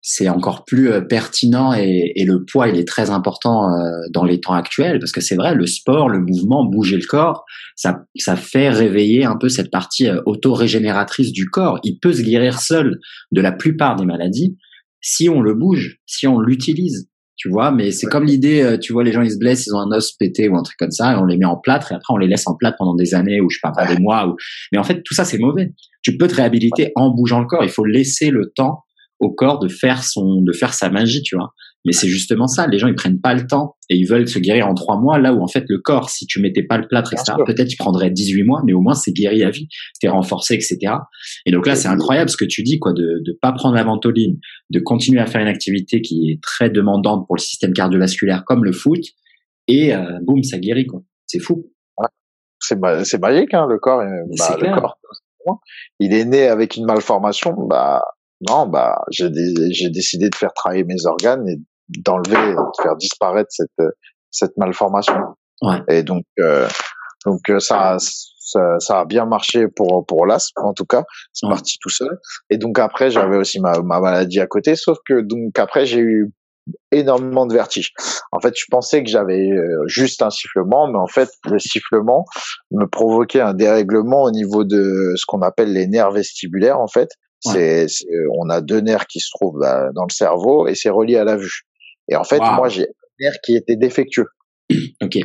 c'est 0.06 0.28
encore 0.28 0.66
plus 0.66 0.92
euh, 0.92 1.00
pertinent 1.00 1.72
et, 1.72 2.12
et, 2.14 2.26
le 2.26 2.44
poids 2.44 2.68
il 2.68 2.78
est 2.78 2.86
très 2.86 3.08
important 3.08 3.72
euh, 3.72 4.02
dans 4.10 4.24
les 4.24 4.38
temps 4.38 4.52
actuels 4.52 4.98
parce 4.98 5.12
que 5.12 5.22
c'est 5.22 5.34
vrai 5.34 5.54
le 5.54 5.66
sport 5.66 6.10
le 6.10 6.20
mouvement 6.20 6.62
bouger 6.62 6.98
le 6.98 7.06
corps 7.06 7.46
ça 7.74 8.04
ça 8.14 8.36
fait 8.36 8.68
réveiller 8.68 9.24
un 9.24 9.36
peu 9.36 9.48
cette 9.48 9.70
partie 9.70 10.06
euh, 10.06 10.20
auto-régénératrice 10.26 11.32
du 11.32 11.48
corps. 11.48 11.80
Il 11.84 11.98
peut 12.00 12.12
se 12.12 12.20
guérir 12.20 12.60
seul 12.60 13.00
de 13.32 13.40
la 13.40 13.50
plupart 13.50 13.96
des 13.96 14.04
maladies 14.04 14.58
si 15.00 15.30
on 15.30 15.40
le 15.40 15.54
bouge 15.54 15.96
si 16.04 16.26
on 16.26 16.38
l'utilise 16.38 17.08
tu 17.36 17.48
vois 17.48 17.72
mais 17.72 17.90
c'est 17.90 18.06
comme 18.06 18.24
l'idée 18.24 18.76
tu 18.82 18.92
vois 18.92 19.04
les 19.04 19.12
gens 19.12 19.22
ils 19.22 19.32
se 19.32 19.38
blessent 19.38 19.66
ils 19.66 19.74
ont 19.74 19.80
un 19.80 19.90
os 19.96 20.12
pété 20.12 20.50
ou 20.50 20.56
un 20.56 20.62
truc 20.62 20.76
comme 20.78 20.90
ça 20.90 21.14
et 21.14 21.16
on 21.16 21.24
les 21.24 21.38
met 21.38 21.46
en 21.46 21.56
plâtre 21.56 21.92
et 21.92 21.94
après 21.94 22.12
on 22.12 22.18
les 22.18 22.28
laisse 22.28 22.46
en 22.46 22.54
plâtre 22.54 22.76
pendant 22.78 22.94
des 22.94 23.14
années 23.14 23.40
ou 23.40 23.48
je 23.48 23.56
sais 23.56 23.60
pas 23.62 23.86
des 23.86 24.00
mois 24.00 24.28
ou 24.28 24.36
mais 24.70 24.78
en 24.78 24.84
fait 24.84 25.02
tout 25.02 25.14
ça 25.14 25.24
c'est 25.24 25.38
mauvais. 25.38 25.72
Tu 26.02 26.18
peux 26.18 26.28
te 26.28 26.34
réhabiliter 26.34 26.92
en 26.96 27.08
bougeant 27.08 27.40
le 27.40 27.46
corps. 27.46 27.64
Il 27.64 27.70
faut 27.70 27.86
laisser 27.86 28.28
le 28.28 28.52
temps 28.54 28.83
au 29.20 29.32
corps 29.32 29.58
de 29.58 29.68
faire 29.68 30.04
son, 30.04 30.42
de 30.42 30.52
faire 30.52 30.74
sa 30.74 30.90
magie, 30.90 31.22
tu 31.22 31.36
vois. 31.36 31.54
Mais 31.84 31.92
c'est 31.92 32.08
justement 32.08 32.46
ça. 32.46 32.66
Les 32.66 32.78
gens, 32.78 32.88
ils 32.88 32.94
prennent 32.94 33.20
pas 33.20 33.34
le 33.34 33.46
temps 33.46 33.76
et 33.90 33.96
ils 33.96 34.06
veulent 34.06 34.26
se 34.26 34.38
guérir 34.38 34.66
en 34.66 34.74
trois 34.74 34.98
mois. 34.98 35.18
Là 35.18 35.34
où, 35.34 35.42
en 35.42 35.46
fait, 35.46 35.64
le 35.68 35.78
corps, 35.78 36.08
si 36.08 36.26
tu 36.26 36.40
mettais 36.40 36.62
pas 36.62 36.78
le 36.78 36.88
plâtre, 36.88 37.12
etc., 37.12 37.34
peut-être 37.46 37.70
il 37.70 37.76
prendrait 37.76 38.10
18 38.10 38.42
mois, 38.44 38.62
mais 38.64 38.72
au 38.72 38.80
moins 38.80 38.94
c'est 38.94 39.12
guéri 39.12 39.44
à 39.44 39.50
vie. 39.50 39.68
T'es 40.00 40.08
renforcé, 40.08 40.54
etc. 40.54 40.78
Et 41.44 41.52
donc 41.52 41.66
là, 41.66 41.76
c'est 41.76 41.88
incroyable 41.88 42.30
ce 42.30 42.38
que 42.38 42.46
tu 42.46 42.62
dis, 42.62 42.78
quoi, 42.78 42.92
de, 42.94 43.20
de 43.22 43.38
pas 43.40 43.52
prendre 43.52 43.74
la 43.74 43.84
ventoline, 43.84 44.38
de 44.70 44.80
continuer 44.80 45.20
à 45.20 45.26
faire 45.26 45.42
une 45.42 45.48
activité 45.48 46.00
qui 46.00 46.30
est 46.30 46.42
très 46.42 46.70
demandante 46.70 47.26
pour 47.26 47.36
le 47.36 47.40
système 47.40 47.74
cardiovasculaire 47.74 48.44
comme 48.46 48.64
le 48.64 48.72
foot. 48.72 49.00
Et, 49.68 49.94
euh, 49.94 50.18
boum, 50.22 50.42
ça 50.42 50.58
guérit, 50.58 50.86
quoi. 50.86 51.02
C'est 51.26 51.40
fou. 51.40 51.70
C'est, 52.60 52.78
c'est 53.04 53.20
magique, 53.20 53.52
hein, 53.52 53.66
le 53.68 53.78
corps. 53.78 53.98
Bah, 54.38 54.56
le 54.58 54.80
corps, 54.80 54.98
il 56.00 56.14
est 56.14 56.24
né 56.24 56.46
avec 56.46 56.76
une 56.76 56.86
malformation, 56.86 57.54
bah, 57.68 58.02
non, 58.48 58.66
bah, 58.66 59.02
j'ai 59.10 59.28
j'ai 59.70 59.90
décidé 59.90 60.28
de 60.28 60.34
faire 60.34 60.52
travailler 60.52 60.84
mes 60.84 61.06
organes 61.06 61.48
et 61.48 61.56
d'enlever, 61.88 62.54
de 62.54 62.82
faire 62.82 62.96
disparaître 62.96 63.50
cette 63.50 63.88
cette 64.30 64.56
malformation. 64.56 65.14
Ouais. 65.62 65.80
Et 65.88 66.02
donc 66.02 66.24
euh, 66.38 66.68
donc 67.24 67.48
euh, 67.48 67.60
ça, 67.60 67.96
ça, 67.98 68.78
ça 68.78 69.00
a 69.00 69.04
bien 69.04 69.24
marché 69.26 69.68
pour 69.68 70.04
pour 70.06 70.26
l'asthme 70.26 70.62
en 70.62 70.74
tout 70.74 70.84
cas, 70.84 71.04
c'est 71.32 71.48
parti 71.48 71.78
tout 71.80 71.90
seul. 71.90 72.18
Et 72.50 72.58
donc 72.58 72.78
après 72.78 73.10
j'avais 73.10 73.36
aussi 73.36 73.60
ma 73.60 73.80
ma 73.80 74.00
maladie 74.00 74.40
à 74.40 74.46
côté, 74.46 74.76
sauf 74.76 74.98
que 75.06 75.20
donc 75.20 75.58
après 75.58 75.86
j'ai 75.86 76.00
eu 76.00 76.32
énormément 76.92 77.46
de 77.46 77.52
vertige. 77.52 77.92
En 78.32 78.40
fait, 78.40 78.54
je 78.56 78.64
pensais 78.70 79.02
que 79.02 79.10
j'avais 79.10 79.50
euh, 79.50 79.84
juste 79.86 80.22
un 80.22 80.30
sifflement, 80.30 80.88
mais 80.88 80.98
en 80.98 81.06
fait, 81.06 81.28
le 81.44 81.58
sifflement 81.58 82.24
me 82.70 82.86
provoquait 82.86 83.40
un 83.40 83.54
dérèglement 83.54 84.22
au 84.22 84.30
niveau 84.30 84.64
de 84.64 85.12
ce 85.16 85.24
qu'on 85.26 85.42
appelle 85.42 85.72
les 85.72 85.86
nerfs 85.86 86.12
vestibulaires, 86.12 86.80
en 86.80 86.88
fait, 86.88 87.10
c'est, 87.44 87.86
on 88.32 88.48
a 88.48 88.60
deux 88.60 88.80
nerfs 88.80 89.06
qui 89.06 89.20
se 89.20 89.30
trouvent 89.34 89.58
bah, 89.60 89.90
dans 89.94 90.04
le 90.04 90.12
cerveau 90.12 90.66
et 90.66 90.74
c'est 90.74 90.90
relié 90.90 91.16
à 91.16 91.24
la 91.24 91.36
vue. 91.36 91.62
Et 92.08 92.16
en 92.16 92.24
fait, 92.24 92.38
moi, 92.38 92.68
j'ai 92.68 92.84
un 92.84 93.24
nerf 93.24 93.34
qui 93.44 93.56
était 93.56 93.76
défectueux. 93.76 94.28
ok. 95.02 95.18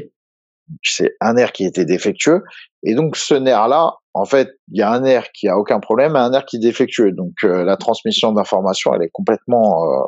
C'est 0.83 1.15
un 1.19 1.33
nerf 1.33 1.51
qui 1.51 1.65
était 1.65 1.85
défectueux. 1.85 2.43
Et 2.83 2.93
donc, 2.93 3.17
ce 3.17 3.33
nerf-là, 3.33 3.95
en 4.13 4.25
fait, 4.25 4.49
il 4.71 4.79
y 4.79 4.81
a 4.81 4.91
un 4.91 5.01
nerf 5.01 5.29
qui 5.33 5.47
a 5.47 5.57
aucun 5.57 5.79
problème 5.79 6.15
et 6.15 6.19
un 6.19 6.29
nerf 6.29 6.45
qui 6.45 6.57
est 6.57 6.59
défectueux. 6.59 7.11
Donc, 7.11 7.33
euh, 7.43 7.63
la 7.63 7.75
transmission 7.75 8.31
d'informations, 8.31 8.93
elle 8.93 9.03
est 9.03 9.09
complètement, 9.11 9.83
euh, 9.85 10.05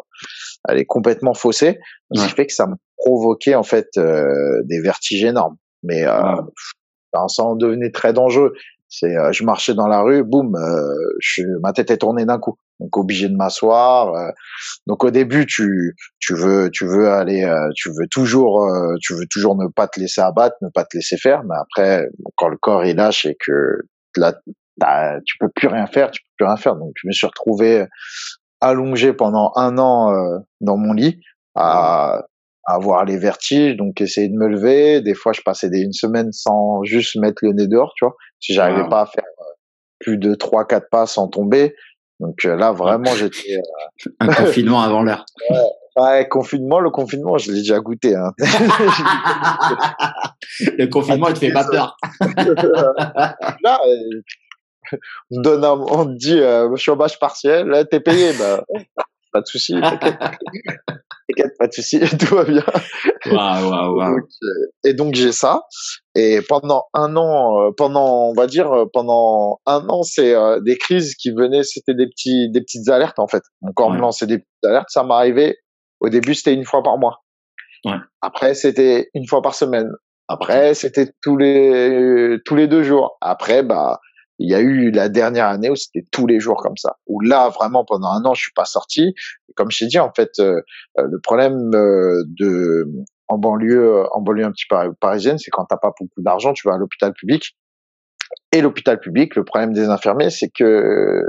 elle 0.70 0.78
est 0.78 0.86
complètement 0.86 1.34
faussée. 1.34 1.80
Ce 2.14 2.24
qui 2.24 2.30
fait 2.30 2.46
que 2.46 2.54
ça 2.54 2.68
m'a 2.68 2.76
provoqué, 2.98 3.56
en 3.56 3.64
fait, 3.64 3.88
euh, 3.98 4.62
des 4.66 4.80
vertiges 4.82 5.24
énormes. 5.24 5.58
Mais 5.84 6.04
ça 6.04 7.44
en 7.44 7.56
devenait 7.56 7.92
très 7.92 8.14
dangereux. 8.14 8.54
C'est, 8.92 9.18
euh, 9.18 9.32
je 9.32 9.46
marchais 9.46 9.74
dans 9.74 9.88
la 9.88 10.02
rue, 10.02 10.22
boum, 10.24 10.54
euh, 10.54 11.60
ma 11.62 11.72
tête 11.72 11.92
est 11.92 11.98
tournée 12.00 12.26
d'un 12.26 12.40
coup. 12.40 12.58
donc 12.82 12.98
obligé 12.98 13.30
de 13.30 13.36
m'asseoir. 13.38 14.14
Euh. 14.14 14.32
donc 14.86 15.06
au 15.06 15.12
début, 15.12 15.46
tu 15.46 15.96
tu 16.20 16.36
veux 16.36 16.70
tu 16.70 16.86
veux 16.86 17.10
aller, 17.10 17.46
euh, 17.46 17.70
tu 17.76 17.90
veux 17.90 18.08
toujours 18.12 18.68
tu 19.02 19.14
veux 19.16 19.26
toujours 19.28 19.56
ne 19.56 19.68
pas 19.68 19.88
te 19.88 20.00
laisser 20.00 20.20
abattre, 20.22 20.58
ne 20.62 20.68
pas 20.70 20.84
te 20.84 20.98
laisser 20.98 21.18
faire, 21.18 21.44
mais 21.46 21.56
après 21.62 22.06
quand 22.36 22.50
le 22.50 22.58
corps 22.58 22.84
il 22.86 22.98
lâche 22.98 23.26
et 23.26 23.38
que 23.40 23.80
là 24.18 24.34
bah, 24.78 25.20
tu 25.26 25.38
peux 25.40 25.50
plus 25.50 25.68
rien 25.70 25.88
faire, 25.88 26.12
tu 26.12 26.22
peux 26.22 26.44
plus 26.44 26.46
rien 26.48 26.58
faire. 26.58 26.76
Donc 26.76 26.92
je 26.96 27.08
me 27.08 27.14
suis 27.14 27.28
retrouvé 27.28 27.86
allongé 28.60 29.14
pendant 29.14 29.54
un 29.56 29.78
an 29.78 30.14
dans 30.60 30.78
mon 30.78 30.92
lit 30.94 31.22
à 31.56 32.26
avoir 32.66 33.06
les 33.06 33.18
vertiges, 33.18 33.76
donc 33.76 34.02
essayer 34.02 34.30
de 34.30 34.36
me 34.36 34.48
lever. 34.48 35.02
Des 35.02 35.14
fois, 35.14 35.34
je 35.34 35.42
passais 35.42 35.70
des, 35.70 35.82
une 35.82 35.94
semaine 35.94 36.32
sans 36.32 36.84
juste 36.84 37.16
mettre 37.16 37.44
le 37.44 37.54
nez 37.54 37.68
dehors, 37.68 37.94
tu 37.96 38.06
vois. 38.06 38.16
Si 38.40 38.54
j'arrivais 38.54 38.88
pas 38.90 39.02
à 39.02 39.06
faire 39.06 39.24
plus 40.00 40.18
de 40.18 40.34
trois, 40.36 40.66
quatre 40.66 40.90
pas 40.90 41.06
sans 41.06 41.28
tomber. 41.28 41.76
Donc 42.20 42.44
là, 42.44 42.72
vraiment, 42.72 43.16
j'étais 43.16 43.58
un 44.20 44.28
confinement 44.28 44.82
avant 44.82 45.04
l'heure. 45.04 45.26
Ouais, 45.98 46.26
confinement, 46.30 46.80
le 46.80 46.90
confinement, 46.90 47.38
je 47.38 47.52
l'ai 47.52 47.60
déjà 47.60 47.82
goûté. 47.82 48.16
Hein. 48.16 48.32
le 50.78 50.86
confinement, 50.86 51.28
il 51.28 51.34
te 51.34 51.40
fait 51.40 51.52
pas 51.52 51.66
peur. 51.66 51.98
là, 53.62 53.78
on, 55.32 55.42
donne 55.42 55.66
on 55.66 56.06
te 56.06 56.18
dit 56.18 56.40
euh, 56.40 56.74
chômage 56.78 57.20
partiel, 57.20 57.68
là, 57.68 57.84
t'es 57.84 58.00
payé. 58.00 58.32
Bah, 58.40 58.64
pas 59.34 59.42
de 59.42 59.48
souci. 59.48 59.76
T'inquiète, 61.36 61.58
pas 61.58 61.68
de 61.68 61.74
souci, 61.74 62.00
tout 62.20 62.36
va 62.36 62.44
bien. 62.44 62.64
Euh, 63.28 64.18
et 64.84 64.94
donc 64.94 65.16
j'ai 65.16 65.32
ça. 65.32 65.64
Et 66.16 66.42
pendant 66.42 66.86
un 66.94 67.16
an, 67.16 67.62
euh, 67.62 67.72
pendant 67.76 68.30
on 68.30 68.34
va 68.34 68.48
dire 68.48 68.72
euh, 68.72 68.86
pendant 68.92 69.60
un 69.66 69.88
an, 69.90 70.04
c'est 70.04 70.34
des 70.62 70.78
crises 70.78 71.16
qui 71.16 71.32
venaient, 71.32 71.64
c'était 71.64 71.94
des 71.94 72.08
petits, 72.08 72.50
des 72.50 72.62
petites 72.62 72.90
alertes 72.90 73.20
en 73.20 73.28
fait. 73.28 73.44
Mon 73.62 73.72
corps 73.74 73.92
me 73.92 74.00
lançait 74.00 74.28
des 74.28 74.40
petites 74.40 74.66
alertes. 74.66 74.90
Ça 74.90 75.04
m'arrivait. 75.04 75.58
Au 76.00 76.10
début, 76.10 76.34
c'était 76.34 76.54
une 76.54 76.66
fois 76.66 76.82
par 76.84 76.98
mois. 76.98 77.24
Ouais. 77.86 77.98
Après, 78.22 78.54
c'était 78.54 79.10
une 79.14 79.28
fois 79.28 79.42
par 79.42 79.56
semaine. 79.56 79.92
Après, 80.28 80.74
c'était 80.74 81.12
tous 81.22 81.38
les 81.38 82.38
tous 82.46 82.56
les 82.56 82.68
deux 82.68 82.84
jours. 82.84 83.18
Après, 83.22 83.64
bah 83.64 84.00
il 84.40 84.50
y 84.50 84.56
a 84.56 84.60
eu 84.60 84.92
la 84.92 85.10
dernière 85.10 85.48
année 85.48 85.70
où 85.70 85.76
c'était 85.76 86.06
tous 86.12 86.26
les 86.28 86.40
jours 86.40 86.58
comme 86.58 86.78
ça. 86.78 86.98
Où 87.06 87.22
là, 87.22 87.50
vraiment, 87.50 87.86
pendant 87.86 88.08
un 88.08 88.26
an, 88.26 88.34
je 88.34 88.42
suis 88.42 88.54
pas 88.54 88.66
sorti. 88.66 89.14
Comme 89.56 89.72
je 89.72 89.80
t'ai 89.80 89.88
dit, 89.88 90.00
en 90.00 90.12
fait, 90.12 90.32
euh, 90.40 90.62
euh, 90.98 91.08
le 91.10 91.20
problème 91.20 91.72
euh, 91.76 92.24
de 92.28 92.88
en 93.28 93.38
banlieue, 93.38 94.04
en 94.14 94.22
banlieue 94.22 94.46
un 94.46 94.52
petit 94.52 94.66
peu 94.70 94.76
parisienne, 95.00 95.38
c'est 95.38 95.52
quand 95.52 95.66
t'as 95.66 95.78
pas 95.78 95.94
beaucoup 95.98 96.22
d'argent, 96.22 96.54
tu 96.54 96.68
vas 96.68 96.74
à 96.74 96.78
l'hôpital 96.78 97.14
public. 97.14 97.56
Et 98.52 98.62
l'hôpital 98.62 99.00
public, 99.00 99.36
le 99.36 99.44
problème 99.46 99.74
des 99.74 99.86
infirmiers, 99.86 100.30
c'est 100.30 100.50
que 100.50 101.22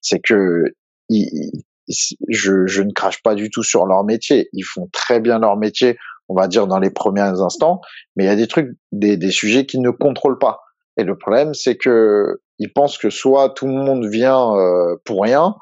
c'est 0.00 0.20
que 0.20 0.64
je, 1.08 2.66
je 2.66 2.82
ne 2.82 2.92
crache 2.92 3.22
pas 3.22 3.34
du 3.34 3.50
tout 3.50 3.62
sur 3.62 3.86
leur 3.86 4.02
métier. 4.04 4.48
Ils 4.52 4.64
font 4.64 4.88
très 4.92 5.20
bien 5.20 5.38
leur 5.38 5.56
métier, 5.56 5.96
on 6.28 6.34
va 6.34 6.48
dire 6.48 6.66
dans 6.66 6.80
les 6.80 6.90
premiers 6.90 7.20
instants, 7.20 7.80
mais 8.16 8.24
il 8.24 8.26
y 8.26 8.30
a 8.30 8.36
des 8.36 8.48
trucs, 8.48 8.76
des, 8.90 9.16
des 9.16 9.30
sujets 9.30 9.66
qu'ils 9.66 9.82
ne 9.82 9.90
contrôlent 9.90 10.38
pas. 10.38 10.60
Et 10.96 11.04
le 11.04 11.16
problème, 11.16 11.54
c'est 11.54 11.76
que 11.76 12.40
ils 12.58 12.72
pensent 12.72 12.98
que 12.98 13.10
soit 13.10 13.50
tout 13.50 13.66
le 13.66 13.72
monde 13.72 14.06
vient 14.06 14.54
euh, 14.54 14.96
pour 15.04 15.22
rien, 15.22 15.54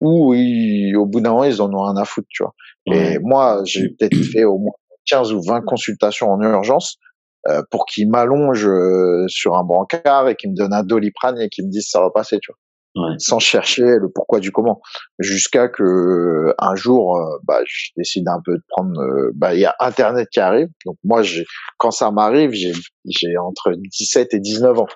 ou 0.00 0.34
au 0.34 1.06
bout 1.06 1.20
d'un 1.20 1.30
moment, 1.30 1.44
ils 1.44 1.62
en 1.62 1.72
ont 1.72 1.84
rien 1.84 1.96
à 1.96 2.04
foutre, 2.04 2.26
tu 2.30 2.42
vois. 2.42 2.54
Et 2.86 3.18
moi, 3.20 3.60
j'ai 3.64 3.90
peut-être 3.90 4.16
fait 4.32 4.44
au 4.44 4.58
moins 4.58 4.72
15 5.06 5.32
ou 5.32 5.42
20 5.42 5.62
consultations 5.62 6.30
en 6.30 6.40
urgence 6.40 6.96
euh, 7.48 7.62
pour 7.70 7.86
qu'ils 7.86 8.08
m'allongent 8.08 8.68
euh, 8.68 9.24
sur 9.28 9.56
un 9.56 9.64
brancard 9.64 10.28
et 10.28 10.36
qu'ils 10.36 10.50
me 10.50 10.56
donnent 10.56 10.74
un 10.74 10.82
doliprane 10.82 11.40
et 11.40 11.48
qu'ils 11.48 11.66
me 11.66 11.70
disent 11.70 11.88
ça 11.88 12.00
va 12.00 12.10
passer, 12.10 12.38
tu 12.40 12.50
vois. 12.50 12.58
Ouais. 12.94 13.14
sans 13.16 13.38
chercher 13.38 13.82
le 13.82 14.10
pourquoi 14.14 14.38
du 14.38 14.52
comment 14.52 14.82
jusqu'à 15.18 15.68
que 15.68 16.54
un 16.58 16.74
jour 16.74 17.18
bah 17.44 17.60
je 17.64 17.90
décide 17.96 18.28
un 18.28 18.40
peu 18.44 18.52
de 18.52 18.62
prendre 18.68 18.92
bah 19.34 19.54
il 19.54 19.60
y 19.60 19.64
a 19.64 19.74
internet 19.80 20.28
qui 20.30 20.40
arrive 20.40 20.68
donc 20.84 20.96
moi 21.02 21.22
j'ai 21.22 21.46
quand 21.78 21.90
ça 21.90 22.10
m'arrive 22.10 22.50
j'ai 22.52 22.74
j'ai 23.06 23.38
entre 23.38 23.72
17 23.72 24.34
et 24.34 24.40
19 24.40 24.78
ans 24.78 24.88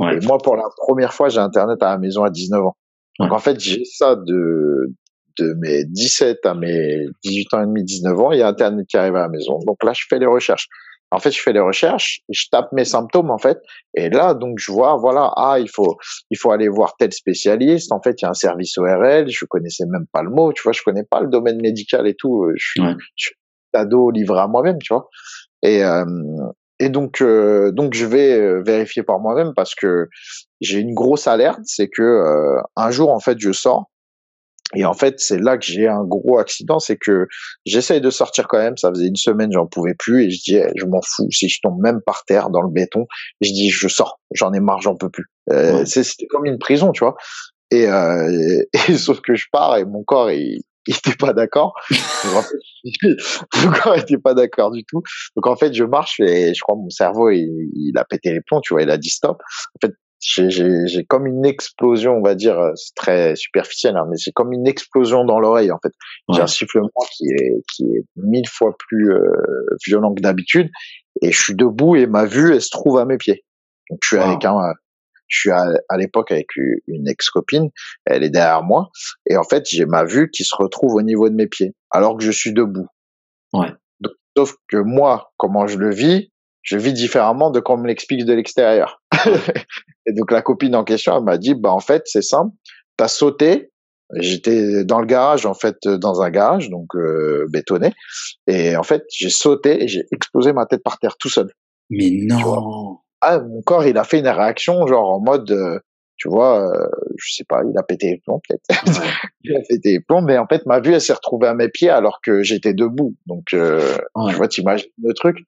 et 0.00 0.26
moi, 0.26 0.38
pour 0.38 0.56
la 0.56 0.64
première 0.76 1.12
fois, 1.12 1.28
j'ai 1.28 1.40
Internet 1.40 1.82
à 1.82 1.90
la 1.90 1.98
maison 1.98 2.24
à 2.24 2.30
19 2.30 2.64
ans. 2.64 2.76
Donc, 3.18 3.32
en 3.32 3.38
fait, 3.38 3.60
j'ai 3.60 3.84
ça 3.84 4.16
de, 4.16 4.94
de 5.38 5.54
mes 5.60 5.84
17 5.84 6.46
à 6.46 6.54
mes 6.54 7.06
18 7.24 7.54
ans 7.54 7.62
et 7.62 7.66
demi, 7.66 7.84
19 7.84 8.18
ans. 8.18 8.32
Il 8.32 8.38
y 8.38 8.42
a 8.42 8.48
Internet 8.48 8.86
qui 8.88 8.96
arrive 8.96 9.16
à 9.16 9.22
la 9.22 9.28
maison. 9.28 9.58
Donc 9.66 9.82
là, 9.84 9.92
je 9.92 10.04
fais 10.08 10.18
les 10.18 10.26
recherches. 10.26 10.68
En 11.10 11.18
fait, 11.18 11.30
je 11.30 11.40
fais 11.40 11.52
les 11.52 11.60
recherches, 11.60 12.20
je 12.28 12.44
tape 12.50 12.72
mes 12.72 12.84
symptômes, 12.84 13.30
en 13.30 13.38
fait. 13.38 13.58
Et 13.94 14.10
là, 14.10 14.34
donc, 14.34 14.58
je 14.58 14.70
vois, 14.70 14.96
voilà, 14.96 15.32
ah, 15.36 15.58
il 15.58 15.68
faut, 15.68 15.96
il 16.30 16.38
faut 16.38 16.52
aller 16.52 16.68
voir 16.68 16.94
tel 16.98 17.12
spécialiste. 17.12 17.92
En 17.92 18.00
fait, 18.00 18.20
il 18.20 18.24
y 18.24 18.26
a 18.26 18.30
un 18.30 18.34
service 18.34 18.78
ORL. 18.78 19.28
Je 19.28 19.44
connaissais 19.44 19.84
même 19.86 20.06
pas 20.12 20.22
le 20.22 20.30
mot. 20.30 20.52
Tu 20.52 20.62
vois, 20.62 20.72
je 20.72 20.82
connais 20.82 21.04
pas 21.04 21.20
le 21.20 21.28
domaine 21.28 21.60
médical 21.60 22.06
et 22.06 22.14
tout. 22.14 22.48
Je 22.54 22.64
suis, 22.64 22.82
je 23.16 23.26
suis 23.26 23.34
ado 23.72 24.10
livré 24.10 24.40
à 24.40 24.46
moi-même, 24.46 24.78
tu 24.82 24.92
vois. 24.94 25.08
Et, 25.62 25.84
euh, 25.84 26.04
et 26.80 26.88
donc, 26.88 27.20
euh, 27.20 27.70
donc 27.72 27.92
je 27.92 28.06
vais 28.06 28.32
euh, 28.32 28.62
vérifier 28.62 29.02
par 29.02 29.20
moi-même 29.20 29.52
parce 29.54 29.74
que 29.74 30.08
j'ai 30.62 30.78
une 30.78 30.94
grosse 30.94 31.26
alerte, 31.26 31.60
c'est 31.64 31.88
que 31.88 32.02
euh, 32.02 32.58
un 32.74 32.90
jour 32.90 33.10
en 33.10 33.20
fait 33.20 33.38
je 33.38 33.52
sors 33.52 33.89
et 34.74 34.84
en 34.84 34.94
fait 34.94 35.18
c'est 35.18 35.38
là 35.38 35.58
que 35.58 35.64
j'ai 35.64 35.88
un 35.88 36.04
gros 36.04 36.38
accident, 36.38 36.78
c'est 36.78 36.96
que 36.96 37.26
j'essaye 37.66 38.00
de 38.00 38.10
sortir 38.10 38.48
quand 38.48 38.58
même. 38.58 38.76
Ça 38.76 38.90
faisait 38.90 39.06
une 39.06 39.16
semaine, 39.16 39.50
j'en 39.52 39.66
pouvais 39.66 39.94
plus 39.94 40.24
et 40.24 40.30
je 40.30 40.42
dis 40.42 40.56
eh, 40.56 40.70
je 40.76 40.86
m'en 40.86 41.00
fous 41.02 41.30
si 41.30 41.48
je 41.48 41.58
tombe 41.62 41.80
même 41.82 42.00
par 42.04 42.24
terre 42.24 42.50
dans 42.50 42.62
le 42.62 42.70
béton. 42.70 43.06
je 43.40 43.50
dis 43.50 43.70
je 43.70 43.88
sors, 43.88 44.20
j'en 44.32 44.52
ai 44.52 44.60
marre, 44.60 44.80
j'en 44.80 44.96
peux 44.96 45.10
plus. 45.10 45.26
C'était 45.84 46.26
comme 46.26 46.46
une 46.46 46.58
prison, 46.58 46.92
tu 46.92 47.00
vois. 47.00 47.16
Et, 47.70 47.86
et, 48.88 48.96
sauf 48.96 49.20
que 49.20 49.34
je 49.34 49.46
pars 49.52 49.76
et 49.76 49.84
mon 49.84 50.02
corps 50.04 50.30
il, 50.30 50.62
il 50.86 50.96
était 50.96 51.16
pas 51.16 51.32
d'accord. 51.32 51.74
mon 52.24 53.72
corps 53.72 53.96
était 53.96 54.18
pas 54.18 54.34
d'accord 54.34 54.70
du 54.70 54.84
tout. 54.84 55.02
Donc 55.36 55.46
en 55.46 55.56
fait, 55.56 55.72
je 55.74 55.84
marche 55.84 56.20
et 56.20 56.54
je 56.54 56.60
crois 56.60 56.74
que 56.74 56.80
mon 56.82 56.90
cerveau 56.90 57.30
il, 57.30 57.48
il 57.74 57.92
a 57.96 58.04
pété 58.04 58.32
les 58.32 58.40
plombs, 58.40 58.60
tu 58.60 58.74
vois, 58.74 58.82
il 58.82 58.90
a 58.90 58.96
dit 58.96 59.10
stop. 59.10 59.38
En 59.74 59.86
fait, 59.86 59.94
j'ai 60.20 61.04
comme 61.08 61.26
une 61.26 61.46
explosion, 61.46 62.12
on 62.12 62.22
va 62.22 62.34
dire, 62.34 62.72
c'est 62.74 62.94
très 62.94 63.36
superficiel, 63.36 63.96
hein, 63.96 64.06
mais 64.10 64.16
c'est 64.16 64.32
comme 64.32 64.52
une 64.52 64.66
explosion 64.66 65.24
dans 65.24 65.40
l'oreille 65.40 65.72
en 65.72 65.78
fait. 65.82 65.92
J'ai 66.32 66.42
un 66.42 66.46
sifflement 66.46 66.90
qui 67.16 67.28
est 67.30 67.62
qui 67.72 67.84
est 67.84 68.04
mille 68.16 68.48
fois 68.48 68.74
plus 68.78 69.12
euh, 69.12 69.32
violent 69.86 70.14
que 70.14 70.20
d'habitude 70.20 70.70
et 71.22 71.32
je 71.32 71.42
suis 71.42 71.54
debout 71.54 71.96
et 71.96 72.06
ma 72.06 72.26
vue 72.26 72.52
elle 72.52 72.62
se 72.62 72.70
trouve 72.70 72.98
à 72.98 73.04
mes 73.04 73.16
pieds. 73.16 73.44
Donc 73.88 74.00
je 74.02 74.08
suis 74.08 74.18
avec 74.18 74.44
un 74.44 74.54
je 75.30 75.38
suis 75.38 75.50
à, 75.50 75.96
l'époque 75.96 76.32
avec 76.32 76.48
une 76.56 77.08
ex-copine, 77.08 77.70
elle 78.04 78.24
est 78.24 78.30
derrière 78.30 78.64
moi, 78.64 78.90
et 79.26 79.36
en 79.36 79.44
fait, 79.44 79.64
j'ai 79.70 79.86
ma 79.86 80.04
vue 80.04 80.28
qui 80.30 80.44
se 80.44 80.54
retrouve 80.56 80.94
au 80.94 81.02
niveau 81.02 81.30
de 81.30 81.34
mes 81.36 81.46
pieds, 81.46 81.72
alors 81.90 82.18
que 82.18 82.24
je 82.24 82.32
suis 82.32 82.52
debout. 82.52 82.88
Ouais. 83.52 83.68
sauf 84.36 84.54
que 84.68 84.76
moi, 84.76 85.32
comment 85.36 85.68
je 85.68 85.78
le 85.78 85.94
vis, 85.94 86.32
je 86.62 86.76
vis 86.76 86.92
différemment 86.92 87.50
de 87.50 87.60
comme 87.60 87.80
on 87.80 87.82
me 87.84 87.88
l'explique 87.88 88.24
de 88.24 88.32
l'extérieur. 88.32 88.99
et 90.06 90.12
donc 90.12 90.30
la 90.30 90.42
copine 90.42 90.74
en 90.74 90.84
question, 90.84 91.16
elle 91.16 91.24
m'a 91.24 91.38
dit, 91.38 91.54
bah 91.54 91.72
en 91.72 91.80
fait, 91.80 92.02
c'est 92.06 92.22
simple, 92.22 92.54
t'as 92.96 93.08
sauté, 93.08 93.70
J'étais 94.16 94.84
dans 94.84 94.98
le 94.98 95.06
garage, 95.06 95.46
en 95.46 95.54
fait, 95.54 95.86
dans 95.86 96.20
un 96.20 96.30
garage, 96.30 96.68
donc 96.68 96.96
euh, 96.96 97.46
bétonné. 97.48 97.92
Et 98.48 98.76
en 98.76 98.82
fait, 98.82 99.04
j'ai 99.12 99.30
sauté 99.30 99.84
et 99.84 99.88
j'ai 99.88 100.04
explosé 100.12 100.52
ma 100.52 100.66
tête 100.66 100.82
par 100.82 100.98
terre 100.98 101.16
tout 101.16 101.28
seul. 101.28 101.52
Mais 101.90 102.10
non 102.10 102.98
ah, 103.22 103.38
mon 103.38 103.60
corps, 103.60 103.84
il 103.84 103.98
a 103.98 104.04
fait 104.04 104.20
une 104.20 104.28
réaction, 104.28 104.86
genre 104.86 105.10
en 105.10 105.20
mode, 105.20 105.50
euh, 105.50 105.78
tu 106.20 106.28
vois, 106.28 106.70
euh, 106.70 106.86
je 107.16 107.34
sais 107.34 107.44
pas, 107.48 107.62
il 107.66 107.76
a 107.78 107.82
pété 107.82 108.10
les 108.10 108.18
plombs 108.18 108.42
peut-être. 108.46 108.62
il 109.42 109.56
a 109.56 109.60
pété 109.66 109.92
les 109.92 110.00
plombs, 110.00 110.20
mais 110.20 110.36
en 110.36 110.46
fait, 110.46 110.66
ma 110.66 110.78
vue, 110.78 110.92
elle 110.92 111.00
s'est 111.00 111.14
retrouvée 111.14 111.48
à 111.48 111.54
mes 111.54 111.70
pieds 111.70 111.88
alors 111.88 112.20
que 112.22 112.42
j'étais 112.42 112.74
debout. 112.74 113.16
Donc, 113.24 113.54
euh, 113.54 113.96
tu 114.28 114.36
vois, 114.36 114.46
t'imagines 114.46 114.90
le 115.02 115.14
truc. 115.14 115.38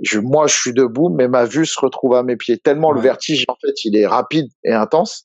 Je, 0.00 0.18
moi, 0.18 0.48
je 0.48 0.56
suis 0.56 0.72
debout, 0.72 1.08
mais 1.08 1.28
ma 1.28 1.44
vue 1.44 1.66
se 1.66 1.78
retrouve 1.78 2.14
à 2.14 2.24
mes 2.24 2.34
pieds. 2.34 2.58
Tellement 2.58 2.90
le 2.90 3.00
vertige, 3.00 3.44
en 3.46 3.54
fait, 3.64 3.84
il 3.84 3.96
est 3.96 4.08
rapide 4.08 4.48
et 4.64 4.72
intense. 4.72 5.24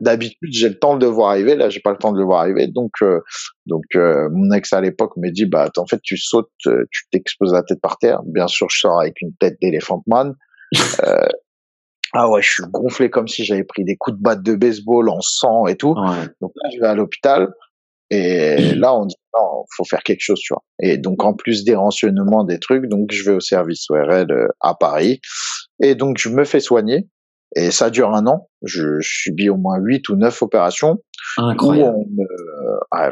D'habitude, 0.00 0.52
j'ai 0.52 0.68
le 0.68 0.78
temps 0.78 0.96
de 0.96 1.04
le 1.04 1.10
voir 1.10 1.30
arriver. 1.30 1.56
Là, 1.56 1.68
j'ai 1.68 1.80
pas 1.80 1.90
le 1.90 1.96
temps 1.96 2.12
de 2.12 2.18
le 2.18 2.24
voir 2.24 2.42
arriver. 2.42 2.68
Donc, 2.68 2.92
euh, 3.02 3.20
donc, 3.66 3.82
mon 3.94 4.52
ex 4.52 4.72
à 4.74 4.82
l'époque 4.82 5.16
me 5.16 5.30
dit, 5.30 5.46
bah, 5.46 5.70
en 5.78 5.86
fait, 5.86 6.00
tu 6.02 6.18
sautes, 6.18 6.50
tu 6.58 7.08
t'exposes 7.10 7.54
la 7.54 7.62
tête 7.62 7.80
par 7.80 7.96
terre. 7.96 8.20
Bien 8.26 8.46
sûr, 8.46 8.68
je 8.70 8.78
sors 8.78 9.00
avec 9.00 9.20
une 9.22 9.34
tête 9.40 9.56
d'éléphant 9.62 10.02
man. 10.06 10.34
Euh, 11.02 11.16
ah 12.14 12.28
ouais, 12.28 12.42
je 12.42 12.50
suis 12.50 12.62
gonflé 12.70 13.10
comme 13.10 13.26
si 13.26 13.44
j'avais 13.44 13.64
pris 13.64 13.84
des 13.84 13.96
coups 13.96 14.16
de 14.16 14.22
batte 14.22 14.42
de 14.42 14.54
baseball 14.54 15.08
en 15.08 15.20
sang 15.20 15.66
et 15.66 15.76
tout. 15.76 15.94
Donc 16.40 16.52
là, 16.62 16.70
je 16.72 16.80
vais 16.80 16.86
à 16.86 16.94
l'hôpital 16.94 17.48
et 18.10 18.56
là, 18.76 18.94
on 18.94 19.06
dit 19.06 19.16
non, 19.36 19.64
faut 19.76 19.84
faire 19.84 20.02
quelque 20.02 20.20
chose, 20.20 20.38
tu 20.38 20.54
vois. 20.54 20.62
Et 20.80 20.96
donc 20.96 21.24
en 21.24 21.34
plus 21.34 21.64
des 21.64 21.74
renseignements, 21.74 22.44
des 22.44 22.60
trucs, 22.60 22.86
donc 22.86 23.10
je 23.10 23.24
vais 23.24 23.36
au 23.36 23.40
service 23.40 23.90
ORL 23.90 24.30
euh, 24.30 24.46
à 24.60 24.74
Paris 24.74 25.20
et 25.82 25.94
donc 25.96 26.18
je 26.18 26.28
me 26.28 26.44
fais 26.44 26.60
soigner 26.60 27.08
et 27.56 27.70
ça 27.70 27.90
dure 27.90 28.14
un 28.14 28.26
an. 28.26 28.48
Je, 28.62 28.98
subis 29.00 29.50
au 29.50 29.56
moins 29.56 29.78
huit 29.78 30.08
ou 30.08 30.16
neuf 30.16 30.42
opérations. 30.42 30.98
Incroyable. 31.36 32.04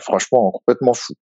franchement, 0.01 0.51
complètement 0.53 0.95
fou. 0.95 1.15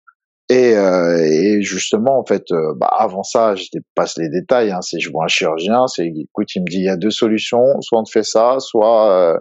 Et, 0.50 0.76
euh, 0.76 1.16
et, 1.16 1.62
justement, 1.62 2.18
en 2.18 2.24
fait, 2.24 2.50
euh, 2.50 2.74
bah, 2.76 2.90
avant 2.98 3.22
ça, 3.22 3.54
je 3.54 3.66
passe 3.94 4.18
les 4.18 4.28
détails. 4.28 4.72
Hein, 4.72 4.80
c'est 4.82 4.98
je 4.98 5.08
vois 5.08 5.24
un 5.24 5.28
chirurgien, 5.28 5.86
c'est 5.86 6.08
écoute, 6.08 6.48
il 6.56 6.62
me 6.62 6.66
dit 6.66 6.78
il 6.78 6.84
y 6.84 6.88
a 6.88 6.96
deux 6.96 7.12
solutions, 7.12 7.80
soit 7.82 8.00
on 8.00 8.02
te 8.02 8.10
fait 8.10 8.24
ça, 8.24 8.56
soit 8.58 9.12
euh, 9.12 9.38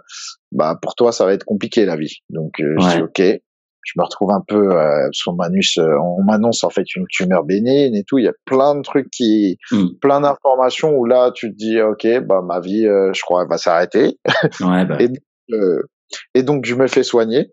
bah 0.52 0.78
pour 0.80 0.94
toi 0.94 1.12
ça 1.12 1.26
va 1.26 1.34
être 1.34 1.46
compliqué 1.46 1.86
la 1.86 1.96
vie. 1.96 2.18
Donc 2.30 2.54
je 2.60 2.96
dis 2.96 3.02
ok. 3.02 3.42
je 3.84 3.94
me 3.98 4.04
retrouve 4.04 4.30
un 4.30 4.44
peu 4.48 4.72
euh, 4.72 5.06
parce 5.06 5.24
qu'on 5.24 5.34
m'annonce, 5.34 5.80
euh, 5.80 5.98
on 5.98 6.24
m'annonce 6.24 6.64
en 6.64 6.70
fait 6.70 6.96
une 6.96 7.06
tumeur 7.10 7.44
bénigne 7.44 7.96
et 7.96 8.04
tout. 8.04 8.20
Il 8.20 8.26
y 8.26 8.30
a 8.30 8.34
plein 8.46 8.76
de 8.76 8.82
trucs 8.82 9.10
qui, 9.10 9.58
mm. 9.72 9.98
plein 10.00 10.22
d'informations 10.22 10.96
où 10.96 11.06
là 11.06 11.32
tu 11.34 11.52
te 11.52 11.56
dis 11.56 11.82
ok, 11.82 12.20
bah 12.26 12.44
ma 12.44 12.60
vie, 12.60 12.86
euh, 12.86 13.12
je 13.14 13.22
crois, 13.24 13.42
elle 13.42 13.50
va 13.50 13.58
s'arrêter. 13.58 14.20
Ouais, 14.62 14.86
bah. 14.86 14.98
et, 15.00 15.10
et 16.36 16.44
donc 16.44 16.66
je 16.66 16.76
me 16.76 16.86
fais 16.86 17.02
soigner. 17.02 17.52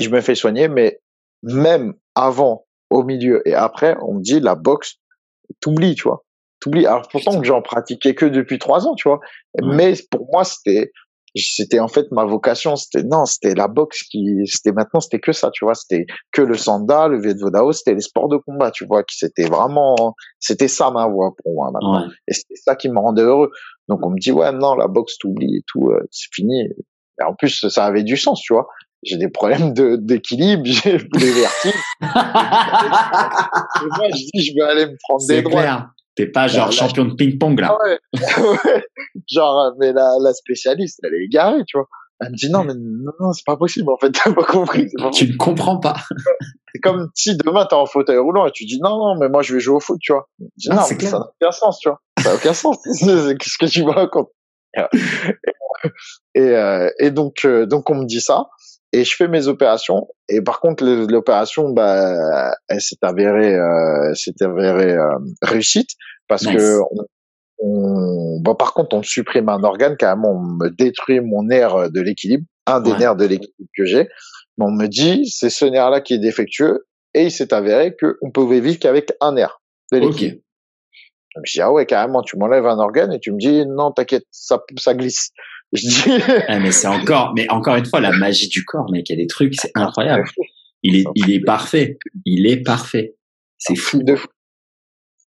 Je 0.00 0.08
me 0.08 0.20
fais 0.20 0.34
soigner, 0.34 0.66
mais 0.66 0.98
même 1.44 1.94
avant, 2.14 2.63
au 2.90 3.02
milieu. 3.02 3.46
Et 3.48 3.54
après, 3.54 3.96
on 4.02 4.14
me 4.14 4.22
dit 4.22 4.40
la 4.40 4.54
boxe, 4.54 4.96
t'oublies, 5.60 5.94
tu 5.94 6.04
vois. 6.04 6.24
T'oublies. 6.60 6.86
Alors 6.86 7.08
pourtant 7.08 7.40
que 7.40 7.46
j'en 7.46 7.62
pratiquais 7.62 8.14
que 8.14 8.26
depuis 8.26 8.58
trois 8.58 8.86
ans, 8.86 8.94
tu 8.94 9.08
vois. 9.08 9.20
Mais 9.62 9.94
pour 10.10 10.26
moi, 10.32 10.44
c'était 10.44 10.92
c'était 11.36 11.80
en 11.80 11.88
fait 11.88 12.10
ma 12.12 12.24
vocation. 12.24 12.76
C'était 12.76 13.02
non 13.02 13.26
c'était 13.26 13.54
la 13.54 13.68
boxe 13.68 14.04
qui 14.04 14.46
c'était 14.46 14.72
maintenant 14.72 15.00
c'était 15.00 15.18
que 15.18 15.32
ça 15.32 15.50
tu 15.50 15.64
vois. 15.64 15.74
C'était 15.74 16.06
que 16.32 16.42
le 16.42 16.54
sanda 16.54 17.08
le 17.08 17.20
Vodao 17.38 17.72
c'était 17.72 17.94
les 17.94 18.00
sports 18.00 18.28
de 18.28 18.36
combat 18.36 18.70
tu 18.70 18.86
vois 18.86 19.02
qui 19.02 19.16
c'était 19.16 19.46
vraiment 19.46 20.14
c'était 20.38 20.68
ça 20.68 20.90
ma 20.90 21.06
voix 21.08 21.32
pour 21.42 21.54
moi 21.54 21.70
maintenant. 21.72 22.08
Et 22.28 22.34
c'était 22.34 22.56
ça 22.56 22.76
qui 22.76 22.88
me 22.88 22.98
rendait 22.98 23.22
heureux. 23.22 23.50
Donc 23.88 24.04
on 24.06 24.10
me 24.10 24.18
dit 24.18 24.32
ouais 24.32 24.52
non 24.52 24.74
la 24.74 24.86
boxe 24.86 25.18
t'oublies 25.18 25.56
et 25.56 25.62
tout 25.66 25.90
euh, 25.90 26.00
c'est 26.10 26.32
fini. 26.32 26.60
Et 27.20 27.24
en 27.24 27.34
plus 27.34 27.68
ça 27.68 27.84
avait 27.84 28.04
du 28.04 28.16
sens 28.16 28.40
tu 28.40 28.54
vois 28.54 28.68
j'ai 29.04 29.16
des 29.16 29.28
problèmes 29.28 29.72
de 29.74 29.96
d'équilibre 29.96 30.62
j'ai 30.66 30.98
des 30.98 31.32
vertiges 31.32 31.72
et 32.02 32.06
moi 33.86 34.08
je 34.10 34.24
dis 34.32 34.44
je 34.46 34.54
vais 34.54 34.70
aller 34.70 34.86
me 34.86 34.96
prendre 35.02 35.26
des 35.26 35.42
droits 35.42 35.88
T'es 36.16 36.26
pas 36.28 36.46
genre 36.46 36.70
champion 36.70 37.06
de 37.06 37.14
ping-pong 37.14 37.58
là. 37.58 37.76
Ouais. 37.84 37.98
genre, 39.28 39.72
mais 39.80 39.92
la, 39.92 40.14
la 40.22 40.32
spécialiste, 40.32 41.00
elle 41.02 41.14
est 41.14 41.24
égarée, 41.24 41.64
tu 41.66 41.76
vois. 41.76 41.88
Elle 42.20 42.30
me 42.30 42.36
dit 42.36 42.50
non, 42.50 42.62
mais 42.62 42.74
non, 42.74 43.12
non 43.18 43.32
c'est 43.32 43.44
pas 43.44 43.56
possible 43.56 43.90
en 43.90 43.98
fait, 43.98 44.12
t'as 44.24 44.32
pas 44.32 44.44
compris. 44.44 44.86
Pas 44.96 45.10
tu 45.10 45.28
ne 45.28 45.36
comprends 45.36 45.80
pas. 45.80 45.96
c'est 46.72 46.80
comme 46.80 47.10
si 47.14 47.36
demain 47.36 47.66
t'es 47.66 47.74
en 47.74 47.86
fauteuil 47.86 48.18
roulant 48.18 48.46
et 48.46 48.52
tu 48.52 48.64
dis 48.64 48.78
non, 48.80 48.96
non, 48.96 49.16
mais 49.18 49.28
moi 49.28 49.42
je 49.42 49.54
vais 49.54 49.60
jouer 49.60 49.76
au 49.76 49.80
foot, 49.80 49.98
tu 50.00 50.12
vois. 50.12 50.28
Dis, 50.56 50.68
ah, 50.70 50.76
non, 50.76 50.82
mais 50.88 51.04
ça 51.04 51.18
n'a 51.18 51.24
aucun 51.24 51.50
sens, 51.50 51.80
tu 51.80 51.88
vois. 51.88 52.00
Ça 52.22 52.30
n'a 52.30 52.36
aucun 52.36 52.52
sens. 52.54 52.76
Qu'est-ce 52.84 53.58
que 53.58 53.66
tu 53.66 53.84
me 53.84 53.90
racontes? 53.90 54.30
Et, 56.34 56.40
euh, 56.40 56.90
et 56.98 57.10
donc, 57.10 57.44
euh, 57.44 57.66
donc 57.66 57.90
on 57.90 57.94
me 57.94 58.06
dit 58.06 58.20
ça 58.20 58.46
et 58.94 59.04
je 59.04 59.16
fais 59.16 59.28
mes 59.28 59.48
opérations. 59.48 60.06
Et 60.28 60.40
par 60.40 60.60
contre 60.60 60.84
l'opération 60.84 61.70
bah 61.70 62.54
elle 62.68 62.80
s'est 62.80 63.02
avérée 63.02 63.54
euh, 63.54 64.14
s'est 64.14 64.40
avérée 64.40 64.92
euh, 64.92 65.18
réussite 65.42 65.90
parce 66.28 66.46
que 66.46 66.78
on, 67.58 68.40
bah, 68.40 68.54
par 68.56 68.72
contre 68.72 68.96
on 68.96 69.02
supprime 69.02 69.48
un 69.48 69.62
organe 69.64 69.96
carrément 69.96 70.32
on 70.32 70.64
me 70.64 70.70
détruit 70.70 71.20
mon 71.20 71.42
nerf 71.42 71.90
de 71.90 72.00
l'équilibre 72.00 72.44
un 72.66 72.80
des 72.80 72.96
nerfs 72.96 73.16
de 73.16 73.26
l'équilibre 73.26 73.70
que 73.76 73.84
j'ai. 73.84 74.08
Mais 74.56 74.64
on 74.64 74.70
me 74.70 74.86
dit 74.86 75.26
c'est 75.28 75.50
ce 75.50 75.64
nerf 75.64 75.90
là 75.90 76.00
qui 76.00 76.14
est 76.14 76.18
défectueux 76.18 76.86
et 77.14 77.24
il 77.24 77.30
s'est 77.32 77.52
avéré 77.52 77.94
que 77.96 78.16
on 78.22 78.30
pouvait 78.30 78.60
vivre 78.60 78.78
qu'avec 78.78 79.12
un 79.20 79.32
nerf 79.32 79.60
de 79.92 79.98
l'équilibre. 79.98 80.40
Donc 81.34 81.44
je 81.46 81.52
dis 81.52 81.60
ah 81.60 81.72
ouais 81.72 81.84
carrément 81.84 82.22
tu 82.22 82.36
m'enlèves 82.38 82.66
un 82.66 82.78
organe 82.78 83.12
et 83.12 83.18
tu 83.18 83.32
me 83.32 83.38
dis 83.38 83.66
non 83.66 83.90
t'inquiète 83.90 84.24
ça 84.30 84.62
ça 84.78 84.94
glisse 84.94 85.30
je 85.78 85.88
dis. 85.88 86.24
ah, 86.48 86.58
mais 86.60 86.72
c'est 86.72 86.86
encore, 86.86 87.32
mais 87.34 87.50
encore 87.50 87.76
une 87.76 87.86
fois, 87.86 88.00
la 88.00 88.12
magie 88.12 88.48
du 88.48 88.64
corps, 88.64 88.90
mec. 88.90 89.08
Il 89.08 89.12
y 89.12 89.20
a 89.20 89.22
des 89.22 89.26
trucs, 89.26 89.54
c'est 89.54 89.72
incroyable. 89.74 90.24
Il 90.82 90.96
est, 90.96 91.04
il 91.14 91.32
est 91.32 91.40
parfait. 91.40 91.98
Il 92.24 92.46
est 92.46 92.62
parfait. 92.62 93.16
C'est 93.58 93.76
fou. 93.76 94.02
De 94.02 94.14
fou. 94.14 94.28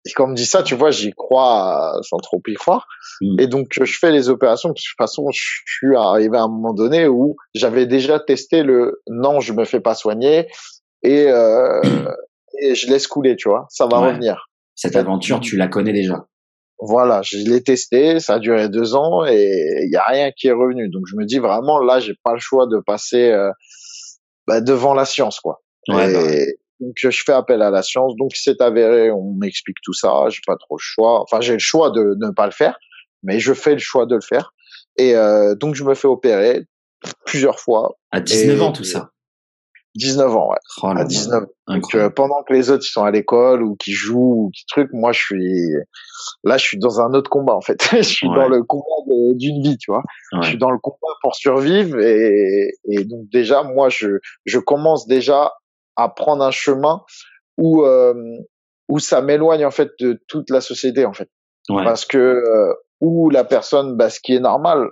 Et 0.05 0.11
quand 0.11 0.25
on 0.25 0.27
me 0.29 0.35
dit 0.35 0.45
ça, 0.45 0.63
tu 0.63 0.75
vois, 0.75 0.91
j'y 0.91 1.11
crois 1.11 1.97
sans 2.01 2.17
trop 2.17 2.41
y 2.47 2.55
croire. 2.55 2.87
Hmm. 3.21 3.39
Et 3.39 3.47
donc, 3.47 3.67
je 3.81 3.97
fais 3.97 4.11
les 4.11 4.27
opérations. 4.29 4.69
de 4.69 4.73
toute 4.73 4.97
façon, 4.97 5.27
je 5.31 5.41
suis 5.65 5.95
arrivé 5.95 6.37
à 6.37 6.43
un 6.43 6.49
moment 6.49 6.73
donné 6.73 7.07
où 7.07 7.37
j'avais 7.55 7.85
déjà 7.85 8.19
testé 8.19 8.63
le 8.63 9.01
non, 9.07 9.39
je 9.39 9.53
me 9.53 9.63
fais 9.63 9.79
pas 9.79 9.95
soigner 9.95 10.47
et, 11.03 11.27
euh, 11.27 11.81
et 12.61 12.75
je 12.75 12.89
laisse 12.89 13.07
couler, 13.07 13.37
tu 13.37 13.47
vois. 13.47 13.65
Ça 13.69 13.87
va 13.87 13.99
revenir. 13.99 14.49
Cette 14.75 14.97
aventure, 14.97 15.39
tu 15.39 15.55
la 15.55 15.67
connais 15.67 15.93
déjà. 15.93 16.25
Voilà, 16.85 17.21
je 17.21 17.37
l'ai 17.37 17.63
testé, 17.63 18.19
ça 18.19 18.33
a 18.33 18.39
duré 18.39 18.67
deux 18.67 18.93
ans 18.93 19.25
et 19.25 19.83
il 19.83 19.89
y 19.89 19.95
a 19.95 20.03
rien 20.03 20.31
qui 20.31 20.47
est 20.47 20.51
revenu. 20.51 20.89
Donc 20.89 21.03
je 21.09 21.15
me 21.15 21.23
dis 21.23 21.39
vraiment 21.39 21.79
là, 21.79 22.01
j'ai 22.01 22.13
pas 22.25 22.33
le 22.33 22.39
choix 22.39 22.67
de 22.67 22.77
passer 22.85 23.31
euh, 23.31 23.51
bah, 24.47 24.59
devant 24.59 24.93
la 24.93 25.05
science, 25.05 25.39
quoi. 25.39 25.61
Ouais, 25.87 26.11
et 26.11 26.13
bah 26.13 26.51
Donc 26.81 26.95
je 26.97 27.23
fais 27.25 27.31
appel 27.31 27.61
à 27.61 27.69
la 27.69 27.83
science. 27.83 28.17
Donc 28.17 28.31
c'est 28.35 28.59
avéré, 28.59 29.11
on 29.11 29.33
m'explique 29.33 29.77
tout 29.81 29.93
ça. 29.93 30.25
J'ai 30.27 30.41
pas 30.45 30.57
trop 30.57 30.75
le 30.75 30.81
choix. 30.81 31.21
Enfin 31.21 31.39
j'ai 31.39 31.53
le 31.53 31.59
choix 31.59 31.89
de, 31.89 32.17
ne 32.19 32.31
pas 32.31 32.47
le 32.47 32.51
faire, 32.51 32.77
mais 33.23 33.39
je 33.39 33.53
fais 33.53 33.71
le 33.71 33.79
choix 33.79 34.05
de 34.05 34.15
le 34.15 34.21
faire. 34.21 34.53
Et 34.97 35.15
euh, 35.15 35.55
donc 35.55 35.75
je 35.75 35.85
me 35.85 35.93
fais 35.93 36.09
opérer 36.09 36.65
plusieurs 37.25 37.61
fois. 37.61 37.95
À 38.11 38.19
19 38.19 38.61
ans 38.61 38.73
tout 38.73 38.83
ça. 38.83 39.11
19 39.95 40.35
ans, 40.35 40.49
ouais. 40.49 40.57
Oh 40.81 40.87
à 40.87 41.03
19 41.03 41.43
Donc, 41.67 41.95
euh, 41.95 42.09
pendant 42.09 42.41
que 42.43 42.53
les 42.53 42.71
autres 42.71 42.83
ils 42.85 42.91
sont 42.91 43.03
à 43.03 43.11
l'école 43.11 43.61
ou 43.61 43.75
qui 43.75 43.91
jouent 43.91 44.45
ou 44.45 44.51
qui 44.51 44.65
truc, 44.65 44.89
moi 44.91 45.11
je 45.11 45.19
suis 45.19 45.69
là, 46.43 46.57
je 46.57 46.63
suis 46.63 46.79
dans 46.79 46.99
un 46.99 47.13
autre 47.13 47.29
combat 47.29 47.53
en 47.53 47.61
fait. 47.61 47.81
je 47.91 48.01
suis 48.01 48.27
dans 48.27 48.47
le 48.47 48.63
combat 48.63 48.83
d'une 49.35 49.61
vie, 49.61 49.77
tu 49.77 49.91
vois. 49.91 50.03
Je 50.41 50.47
suis 50.47 50.57
dans 50.57 50.71
le 50.71 50.79
combat 50.79 50.97
pour 51.21 51.35
survivre 51.35 51.99
et, 51.99 52.71
et 52.89 53.03
donc 53.03 53.29
déjà 53.31 53.63
moi 53.63 53.89
je 53.89 54.19
je 54.45 54.59
commence 54.59 55.07
déjà 55.07 55.53
à 55.95 56.09
prendre 56.09 56.43
un 56.43 56.51
chemin 56.51 57.01
où 57.57 57.83
euh, 57.83 58.13
où 58.89 58.99
ça 58.99 59.21
m'éloigne 59.21 59.65
en 59.65 59.71
fait 59.71 59.91
de 59.99 60.19
toute 60.27 60.49
la 60.49 60.61
société 60.61 61.05
en 61.05 61.13
fait. 61.13 61.29
Parce 61.67 62.05
que 62.05 62.17
euh, 62.17 62.73
où 63.03 63.29
la 63.29 63.43
personne, 63.43 63.97
bah, 63.97 64.09
ce 64.09 64.21
qui 64.21 64.33
est 64.33 64.39
normal, 64.39 64.87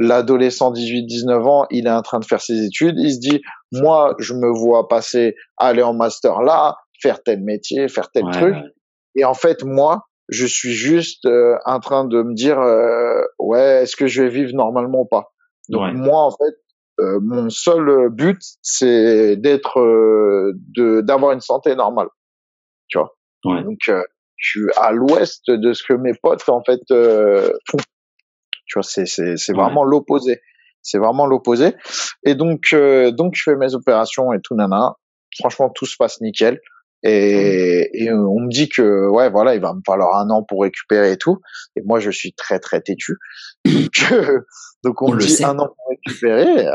l'adolescent 0.00 0.72
18-19 0.72 1.48
ans, 1.48 1.66
il 1.70 1.86
est 1.86 1.90
en 1.90 2.02
train 2.02 2.18
de 2.18 2.24
faire 2.24 2.40
ses 2.40 2.64
études, 2.64 2.96
il 2.98 3.14
se 3.14 3.20
dit, 3.20 3.40
moi, 3.70 4.16
je 4.18 4.34
me 4.34 4.50
vois 4.50 4.88
passer, 4.88 5.36
aller 5.56 5.82
en 5.82 5.94
master 5.94 6.42
là, 6.42 6.76
faire 7.00 7.22
tel 7.22 7.40
métier, 7.44 7.86
faire 7.86 8.10
tel 8.10 8.24
truc. 8.32 8.56
Et 9.14 9.24
en 9.24 9.34
fait, 9.34 9.62
moi, 9.62 10.08
je 10.28 10.46
suis 10.46 10.72
juste 10.72 11.26
euh, 11.26 11.56
en 11.64 11.78
train 11.78 12.04
de 12.04 12.22
me 12.22 12.34
dire, 12.34 12.58
euh, 12.58 13.20
ouais, 13.38 13.82
est-ce 13.82 13.94
que 13.94 14.08
je 14.08 14.24
vais 14.24 14.30
vivre 14.30 14.52
normalement 14.54 15.02
ou 15.02 15.06
pas? 15.06 15.32
Donc 15.68 15.94
moi, 15.94 16.22
en 16.22 16.30
fait, 16.32 16.54
euh, 17.00 17.20
mon 17.22 17.50
seul 17.50 18.08
but, 18.10 18.40
c'est 18.62 19.36
d'être, 19.36 19.78
de 20.74 21.02
d'avoir 21.02 21.32
une 21.32 21.40
santé 21.40 21.76
normale. 21.76 22.08
Tu 22.88 22.98
vois? 22.98 23.14
Donc 23.44 23.90
je 24.38 24.50
suis 24.50 24.70
à 24.76 24.92
l'ouest 24.92 25.50
de 25.50 25.72
ce 25.72 25.82
que 25.82 25.92
mes 25.92 26.12
potes 26.14 26.48
en 26.48 26.62
fait 26.62 26.80
euh, 26.90 27.50
font. 27.68 27.78
Tu 28.66 28.74
vois, 28.74 28.82
c'est 28.82 29.06
c'est 29.06 29.36
c'est 29.36 29.52
vraiment 29.52 29.84
l'opposé. 29.84 30.40
C'est 30.80 30.98
vraiment 30.98 31.26
l'opposé. 31.26 31.74
Et 32.24 32.34
donc 32.34 32.68
euh, 32.72 33.10
donc 33.10 33.34
je 33.34 33.42
fais 33.42 33.56
mes 33.56 33.74
opérations 33.74 34.32
et 34.32 34.40
tout 34.42 34.54
nana. 34.54 34.94
Franchement, 35.38 35.70
tout 35.70 35.86
se 35.86 35.96
passe 35.96 36.20
nickel. 36.20 36.60
Et, 37.04 37.90
et, 37.92 38.12
on 38.12 38.40
me 38.40 38.50
dit 38.50 38.68
que 38.68 39.08
ouais 39.08 39.30
voilà 39.30 39.54
il 39.54 39.60
va 39.60 39.72
me 39.72 39.80
falloir 39.86 40.16
un 40.18 40.30
an 40.30 40.42
pour 40.42 40.62
récupérer 40.62 41.12
et 41.12 41.16
tout. 41.16 41.38
Et 41.76 41.82
moi 41.84 42.00
je 42.00 42.10
suis 42.10 42.32
très 42.32 42.58
très 42.58 42.80
têtu. 42.80 43.16
Donc, 43.64 44.12
euh, 44.12 44.40
donc 44.82 45.02
on, 45.02 45.12
me 45.12 45.18
dit 45.18 45.44
un 45.44 45.58
an 45.58 45.68
pour 45.68 45.86
récupérer 45.90 46.66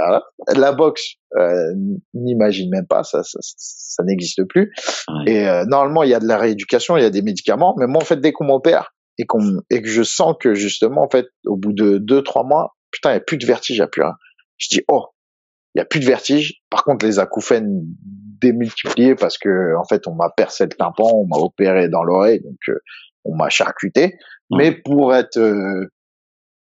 la 0.56 0.72
boxe 0.72 1.16
euh, 1.38 1.74
n'imagine 2.14 2.70
même 2.70 2.88
pas 2.88 3.04
ça 3.04 3.24
ça, 3.24 3.40
ça 3.42 4.04
n'existe 4.04 4.44
plus. 4.46 4.72
Et 5.28 5.48
euh, 5.48 5.66
normalement 5.66 6.04
il 6.04 6.10
y 6.10 6.14
a 6.14 6.20
de 6.20 6.28
la 6.28 6.38
rééducation 6.38 6.96
il 6.96 7.04
y 7.04 7.06
a 7.06 7.10
des 7.10 7.22
médicaments 7.22 7.76
mais 7.78 7.88
moi 7.88 8.02
en 8.02 8.06
fait 8.06 8.22
dès 8.22 8.32
qu'on 8.32 8.46
m'opère 8.46 8.94
et 9.18 9.26
qu'on 9.26 9.62
et 9.70 9.82
que 9.82 9.90
je 9.90 10.04
sens 10.04 10.36
que 10.40 10.54
justement 10.54 11.04
en 11.04 11.10
fait 11.10 11.28
au 11.46 11.58
bout 11.58 11.74
de 11.74 11.98
deux 11.98 12.24
trois 12.24 12.44
mois 12.44 12.76
putain 12.92 13.12
il 13.12 13.14
y 13.16 13.18
a 13.18 13.22
plus 13.22 13.38
de 13.38 13.46
vertige 13.46 13.78
il 13.78 13.80
y 13.80 13.84
a 13.84 13.88
plus 13.88 14.04
rien. 14.04 14.16
Je 14.58 14.68
dis 14.70 14.82
oh 14.88 15.08
il 15.76 15.80
y 15.80 15.82
a 15.82 15.86
plus 15.86 16.00
de 16.00 16.06
vertige. 16.06 16.62
Par 16.70 16.84
contre, 16.84 17.06
les 17.06 17.20
acouphènes 17.20 17.86
démultipliés 18.42 19.16
parce 19.16 19.38
que 19.38 19.76
en 19.78 19.86
fait, 19.86 20.08
on 20.08 20.16
m'a 20.16 20.30
percé 20.30 20.66
le 20.66 20.72
tympan, 20.72 21.10
on 21.14 21.28
m'a 21.28 21.38
opéré 21.38 21.90
dans 21.90 22.04
l'oreille, 22.04 22.42
donc 22.42 22.58
euh, 22.70 22.80
on 23.26 23.36
m'a 23.36 23.50
charcuté. 23.50 24.18
Mais 24.52 24.72
pour 24.72 25.16
être 25.16 25.38
euh, 25.38 25.92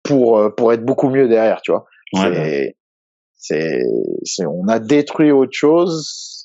pour 0.03 0.39
euh, 0.39 0.51
pour 0.51 0.73
être 0.73 0.85
beaucoup 0.85 1.09
mieux 1.09 1.29
derrière, 1.29 1.61
tu 1.62 1.73
vois. 1.73 1.87
c'est 2.12 3.83
c'est 4.25 4.47
on 4.47 4.66
a 4.69 4.79
détruit 4.79 5.31
autre 5.31 5.53
chose 5.53 6.45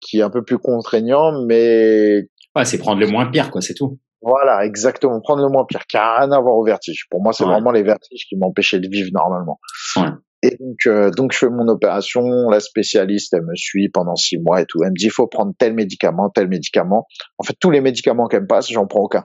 qui 0.00 0.18
est 0.20 0.22
un 0.22 0.30
peu 0.30 0.42
plus 0.42 0.58
contraignant, 0.58 1.44
mais 1.44 2.28
ouais, 2.56 2.64
c'est 2.64 2.78
prendre 2.78 3.00
le 3.00 3.08
moins 3.08 3.26
pire, 3.26 3.50
quoi, 3.50 3.60
c'est 3.60 3.74
tout. 3.74 3.98
Voilà, 4.22 4.66
exactement, 4.66 5.18
prendre 5.20 5.42
le 5.42 5.48
moins 5.48 5.64
pire, 5.64 5.86
qui 5.86 5.96
a 5.96 6.20
rien 6.20 6.32
à 6.32 6.40
voir 6.40 6.54
au 6.54 6.64
vertige. 6.64 7.06
Pour 7.10 7.22
moi, 7.22 7.32
c'est 7.32 7.44
vraiment 7.44 7.72
les 7.72 7.82
vertiges 7.82 8.26
qui 8.28 8.36
m'empêchaient 8.36 8.78
de 8.78 8.88
vivre 8.88 9.10
normalement. 9.14 9.58
Ouais. 9.96 10.10
Et 10.42 10.56
donc, 10.58 10.78
euh, 10.86 11.10
donc 11.10 11.32
je 11.32 11.38
fais 11.38 11.50
mon 11.50 11.68
opération. 11.68 12.48
La 12.48 12.60
spécialiste, 12.60 13.34
elle 13.34 13.42
me 13.42 13.54
suit 13.54 13.88
pendant 13.88 14.16
six 14.16 14.38
mois 14.38 14.62
et 14.62 14.66
tout. 14.66 14.82
Elle 14.82 14.90
me 14.90 14.96
dit, 14.96 15.06
il 15.06 15.10
faut 15.10 15.26
prendre 15.26 15.52
tel 15.58 15.74
médicament, 15.74 16.30
tel 16.30 16.48
médicament. 16.48 17.06
En 17.38 17.44
fait, 17.44 17.54
tous 17.60 17.70
les 17.70 17.80
médicaments 17.80 18.26
qu'elle 18.26 18.42
me 18.42 18.46
passe, 18.46 18.70
j'en 18.70 18.86
prends 18.86 19.00
aucun. 19.00 19.24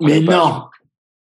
Mais 0.00 0.20
non 0.20 0.62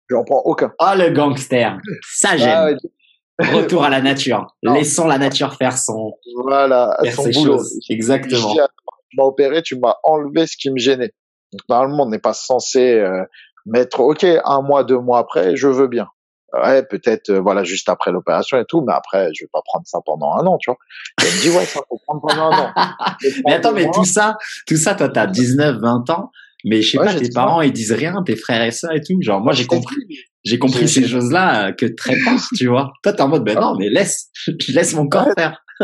J'en 0.09 0.24
prends 0.24 0.41
aucun. 0.45 0.74
Oh, 0.80 0.91
le 0.95 1.11
gangster 1.11 1.78
Ça, 2.01 2.36
j'aime. 2.38 2.78
Ah, 2.78 3.45
Retour 3.53 3.84
à 3.86 3.89
la 3.89 4.01
nature. 4.01 4.47
Laissons 4.63 5.07
la 5.07 5.17
nature 5.17 5.53
faire 5.55 5.78
son, 5.78 6.13
voilà, 6.43 6.97
son 7.13 7.24
boulot. 7.30 7.57
Choses. 7.57 7.80
Exactement. 7.89 8.53
Tu 8.53 9.17
m'as 9.17 9.24
opéré, 9.24 9.61
tu 9.61 9.78
m'as 9.80 9.95
enlevé 10.03 10.45
ce 10.45 10.57
qui 10.57 10.70
me 10.72 10.78
gênait. 10.78 11.13
Donc, 11.53 11.61
normalement, 11.70 12.03
on 12.03 12.09
n'est 12.09 12.20
pas 12.20 12.34
censé 12.34 12.95
euh, 12.95 13.24
mettre, 13.65 14.01
OK, 14.01 14.24
un 14.24 14.61
mois, 14.61 14.84
deux 14.84 14.99
mois 14.99 15.20
après, 15.20 15.55
je 15.55 15.67
veux 15.67 15.88
bien. 15.88 16.07
Ouais, 16.54 16.84
peut-être, 16.84 17.30
euh, 17.30 17.39
voilà, 17.39 17.64
juste 17.64 17.89
après 17.89 18.12
l'opération 18.12 18.58
et 18.58 18.66
tout, 18.66 18.84
mais 18.86 18.93
après, 18.93 19.30
je 19.34 19.43
vais 19.43 19.50
pas 19.52 19.62
prendre 19.66 19.86
ça 19.86 20.00
pendant 20.06 20.34
un 20.34 20.45
an, 20.45 20.58
tu 20.58 20.70
vois. 20.70 20.78
Et 21.22 21.26
elle 21.26 21.36
me 21.36 21.41
dit, 21.41 21.50
ouais, 21.50 21.66
ça 21.66 21.82
faut 21.88 22.00
prendre 22.06 22.22
pendant 22.22 22.52
un 22.52 22.58
an. 22.58 22.74
mais 23.45 23.54
attends, 23.54 23.74
mais 23.74 23.89
tout 23.91 24.06
ça, 24.06 24.38
tout 24.68 24.78
ça, 24.78 24.95
toi, 24.95 25.10
t'as 25.10 25.28
19, 25.28 25.78
20 25.78 26.10
ans, 26.10 26.32
mais 26.66 26.82
je 26.82 26.91
sais 26.91 26.97
pas, 26.97 27.14
tes 27.14 27.30
parents, 27.30 27.62
ils 27.62 27.72
disent 27.72 27.93
rien, 27.93 28.22
tes 28.24 28.36
frères 28.36 28.64
et 28.64 28.72
sœurs 28.72 28.93
et 28.93 29.02
tout. 29.02 29.18
Genre, 29.22 29.39
moi, 29.41 29.54
j'ai 29.54 29.66
compris, 29.66 29.95
j'ai 30.43 30.60
compris 30.60 30.88
ces 30.88 31.08
choses-là 31.08 31.70
euh, 31.70 31.72
que 31.72 31.86
très 31.86 32.20
tard, 32.24 32.39
tu 32.58 32.68
vois. 32.68 32.91
Toi, 33.04 33.14
t'es 33.14 33.22
en 33.22 33.30
mode, 33.30 33.43
ben 33.43 33.60
non, 33.60 33.76
mais 33.78 33.89
laisse, 33.89 34.30
je 34.45 34.74
laisse 34.74 34.93
mon 34.93 35.08
corps 35.08 35.30
faire. 35.38 35.64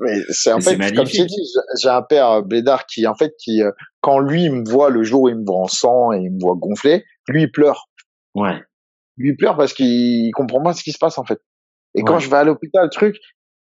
mais 0.00 0.22
c'est 0.30 0.52
en 0.52 0.60
fait, 0.60 0.76
comme 0.94 1.06
je 1.06 1.24
dit, 1.24 1.44
j'ai 1.80 1.88
un 1.88 2.02
père 2.02 2.30
euh, 2.30 2.42
blédard 2.42 2.86
qui, 2.86 3.06
en 3.06 3.14
fait, 3.14 3.34
qui, 3.38 3.60
quand 4.00 4.18
lui 4.18 4.48
me 4.48 4.68
voit 4.68 4.90
le 4.90 5.02
jour 5.02 5.22
où 5.22 5.28
il 5.28 5.36
me 5.36 5.44
voit 5.44 5.60
en 5.60 5.68
sang 5.68 6.12
et 6.12 6.20
il 6.20 6.30
me 6.30 6.40
voit 6.40 6.54
gonfler, 6.54 7.04
lui, 7.28 7.42
il 7.42 7.50
pleure. 7.50 7.88
Ouais 8.34 8.62
lui 9.16 9.36
pleure 9.36 9.56
parce 9.56 9.72
qu'il 9.72 10.30
comprend 10.32 10.62
pas 10.62 10.72
ce 10.72 10.82
qui 10.82 10.92
se 10.92 10.98
passe 10.98 11.18
en 11.18 11.24
fait. 11.24 11.40
Et 11.94 12.02
quand 12.02 12.18
je 12.18 12.30
vais 12.30 12.36
à 12.36 12.44
l'hôpital, 12.44 12.84
le 12.84 12.90
truc, 12.90 13.18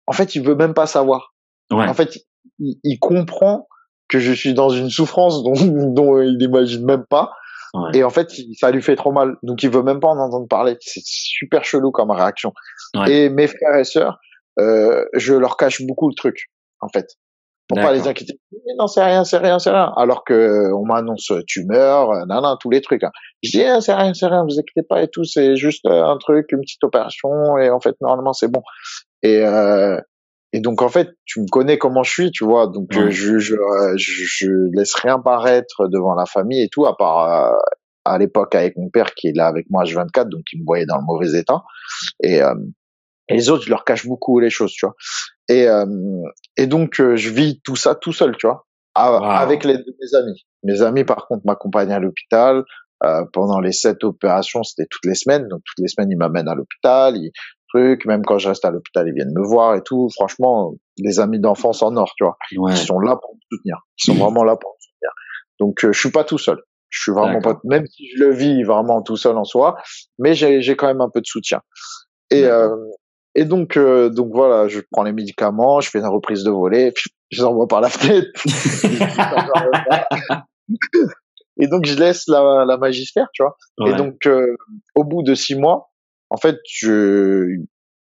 en 0.07 0.13
fait, 0.13 0.35
il 0.35 0.43
veut 0.43 0.55
même 0.55 0.75
pas 0.75 0.87
savoir. 0.87 1.35
Ouais. 1.73 1.89
En 1.89 1.95
fait, 1.95 2.19
il, 2.59 2.99
comprend 3.01 3.67
que 4.09 4.19
je 4.21 4.33
suis 4.33 4.55
dans 4.55 4.71
une 4.71 4.91
souffrance 4.91 5.43
dont, 5.45 5.55
dont 5.93 6.23
il 6.23 6.37
n'imagine 6.39 6.85
même 6.85 7.05
pas. 7.09 7.33
Ouais. 7.75 7.99
Et 7.99 8.05
en 8.05 8.11
fait, 8.11 8.31
ça 8.57 8.71
lui 8.71 8.83
fait 8.83 8.97
trop 8.97 9.13
mal. 9.13 9.37
Donc, 9.43 9.63
il 9.63 9.71
veut 9.71 9.83
même 9.83 10.01
pas 10.01 10.09
en 10.09 10.19
entendre 10.19 10.49
parler. 10.49 10.77
C'est 10.81 11.03
super 11.05 11.65
chelou 11.65 11.91
comme 11.91 12.11
réaction. 12.11 12.53
Et 13.09 13.31
mes 13.31 13.47
frères 13.47 13.77
et 13.77 13.85
sœurs, 13.85 14.19
euh, 14.59 15.05
je 15.15 15.35
leur 15.35 15.57
cache 15.57 15.83
beaucoup 15.83 16.09
le 16.09 16.15
truc, 16.15 16.51
en 16.81 16.89
fait 16.89 17.17
pour 17.71 17.81
pas 17.81 17.93
les 17.93 18.09
inquiéter. 18.09 18.35
non, 18.79 18.87
c'est 18.87 19.03
rien, 19.03 19.25
c'est 19.25 19.39
rien, 19.39 19.59
c'est 19.59 19.71
rien. 19.71 19.93
Alors 19.97 20.25
que 20.25 20.73
on 20.73 20.85
m'annonce 20.85 21.33
tumeur, 21.47 22.11
euh, 22.11 22.25
nan, 22.27 22.43
nan, 22.43 22.57
tous 22.61 22.71
les 22.71 22.81
trucs. 22.81 23.05
Hein. 23.05 23.13
Je 23.43 23.51
dis, 23.51 23.65
ah, 23.65 23.81
c'est 23.81 23.95
rien, 23.95 24.13
c'est 24.13 24.27
rien, 24.27 24.43
vous 24.43 24.59
inquiétez 24.59 24.87
pas 24.87 25.03
et 25.03 25.09
tout, 25.09 25.25
c'est 25.25 25.57
juste 25.57 25.87
euh, 25.87 26.05
un 26.05 26.19
truc, 26.19 26.47
une 26.53 26.61
petite 26.61 26.83
opération 26.83 27.57
et 27.59 27.71
en 27.71 27.81
fait 27.81 27.95
normalement 28.01 28.33
c'est 28.33 28.49
bon. 28.49 28.63
Et 29.23 29.45
euh, 29.45 30.01
et 30.53 30.61
donc 30.61 30.83
en 30.83 30.89
fait, 30.89 31.11
tu 31.27 31.41
me 31.41 31.47
connais 31.47 31.79
comment 31.79 32.03
je 32.03 32.11
suis, 32.11 32.31
tu 32.33 32.45
vois. 32.45 32.67
Donc 32.67 32.89
je, 32.91 33.11
je, 33.11 33.39
je, 33.39 33.55
je, 33.97 34.77
laisse 34.77 34.95
rien 34.95 35.21
paraître 35.21 35.87
devant 35.87 36.15
la 36.15 36.27
famille 36.27 36.63
et 36.63 36.69
tout, 36.69 36.87
à 36.87 36.97
part 36.97 37.55
à 38.05 38.19
l'époque 38.19 38.57
avec 38.57 38.77
mon 38.77 38.91
père 38.91 39.15
qui 39.15 39.29
est 39.29 39.37
là 39.37 39.47
avec 39.47 39.67
moi 39.71 39.85
H24, 39.85 40.29
donc 40.29 40.43
il 40.53 40.61
me 40.61 40.65
voyait 40.65 40.87
dans 40.87 40.97
le 40.97 41.05
mauvais 41.05 41.39
état. 41.39 41.63
Et 42.21 42.41
et 43.31 43.35
les 43.35 43.51
autres, 43.51 43.65
je 43.65 43.71
leur 43.71 43.85
cache 43.85 44.07
beaucoup 44.07 44.39
les 44.41 44.51
choses, 44.51 44.73
tu 44.73 44.87
vois. 44.87 44.95
Et, 45.49 45.67
euh, 45.69 45.87
et 46.57 46.67
donc, 46.67 47.01
euh, 47.01 47.17
je 47.17 47.31
vis 47.31 47.61
tout 47.63 47.77
ça 47.77 47.95
tout 47.95 48.13
seul, 48.13 48.37
tu 48.37 48.47
vois, 48.47 48.67
avec 48.95 49.65
les, 49.65 49.75
mes 49.75 50.15
amis. 50.15 50.47
Mes 50.63 50.83
amis, 50.83 51.05
par 51.05 51.27
contre, 51.27 51.43
m'accompagnent 51.47 51.93
à 51.93 51.99
l'hôpital. 51.99 52.65
Euh, 53.03 53.25
pendant 53.33 53.61
les 53.61 53.73
sept 53.73 54.05
opérations, 54.05 54.63
c'était 54.63 54.87
toutes 54.91 55.07
les 55.07 55.15
semaines. 55.15 55.49
Donc, 55.49 55.63
toutes 55.65 55.79
les 55.79 55.89
semaines, 55.89 56.11
ils 56.11 56.19
m'amènent 56.19 56.49
à 56.49 56.55
l'hôpital. 56.55 57.17
Ils, 57.17 57.33
truc, 57.71 58.05
même 58.05 58.25
quand 58.25 58.39
je 58.39 58.49
reste 58.49 58.65
à 58.65 58.71
l'hôpital, 58.71 59.07
ils 59.09 59.15
viennent 59.15 59.33
me 59.35 59.47
voir 59.47 59.75
et 59.75 59.83
tout. 59.83 60.09
Franchement, 60.15 60.75
les 60.99 61.21
amis 61.21 61.39
d'enfance 61.39 61.83
en 61.83 61.97
or, 61.97 62.13
tu 62.17 62.25
vois. 62.25 62.37
Ils 62.51 62.77
sont 62.77 63.01
là 63.01 63.17
pour 63.17 63.35
me 63.35 63.41
soutenir. 63.51 63.79
Ils 63.99 64.05
sont 64.05 64.15
vraiment 64.15 64.45
là 64.45 64.57
pour 64.57 64.73
me 64.73 64.81
soutenir. 64.81 65.11
Donc, 65.59 65.85
euh, 65.85 65.93
je 65.93 65.99
suis 65.99 66.11
pas 66.11 66.25
tout 66.25 66.39
seul. 66.39 66.63
Je 66.89 67.03
suis 67.03 67.13
vraiment 67.13 67.41
pas, 67.41 67.61
même 67.65 67.87
si 67.87 68.09
je 68.09 68.25
le 68.25 68.33
vis 68.33 68.65
vraiment 68.65 69.01
tout 69.01 69.17
seul 69.17 69.37
en 69.37 69.45
soi, 69.45 69.77
mais 70.19 70.35
j'ai, 70.35 70.61
j'ai 70.61 70.75
quand 70.75 70.89
même 70.89 71.01
un 71.01 71.09
peu 71.09 71.21
de 71.21 71.27
soutien. 71.27 71.63
Et, 72.31 72.45
euh, 72.45 72.75
et 73.35 73.45
donc, 73.45 73.77
euh, 73.77 74.09
donc 74.09 74.31
voilà, 74.33 74.69
je 74.69 74.81
prends 74.91 75.05
les 75.05 75.13
médicaments, 75.13 75.81
je 75.81 75.91
fais 75.91 76.01
une 76.01 76.07
reprise 76.07 76.43
de 76.43 76.51
volée, 76.51 76.93
je 77.31 77.39
les 77.39 77.45
envoie 77.45 77.69
par 77.69 77.81
la 77.81 77.89
fenêtre. 77.89 78.29
et 81.61 81.69
donc, 81.69 81.87
je 81.87 81.95
laisse 81.95 82.27
la, 82.27 82.65
la 82.67 82.77
magie 82.77 83.07
faire, 83.07 83.29
tu 83.33 83.45
vois. 83.45 83.57
Et 83.89 83.95
donc, 83.95 84.27
euh, 84.27 84.57
au 84.97 85.05
bout 85.05 85.23
de 85.23 85.35
six 85.35 85.55
mois, 85.55 85.93
en 86.29 86.37
fait, 86.37 86.59
je, 86.69 87.61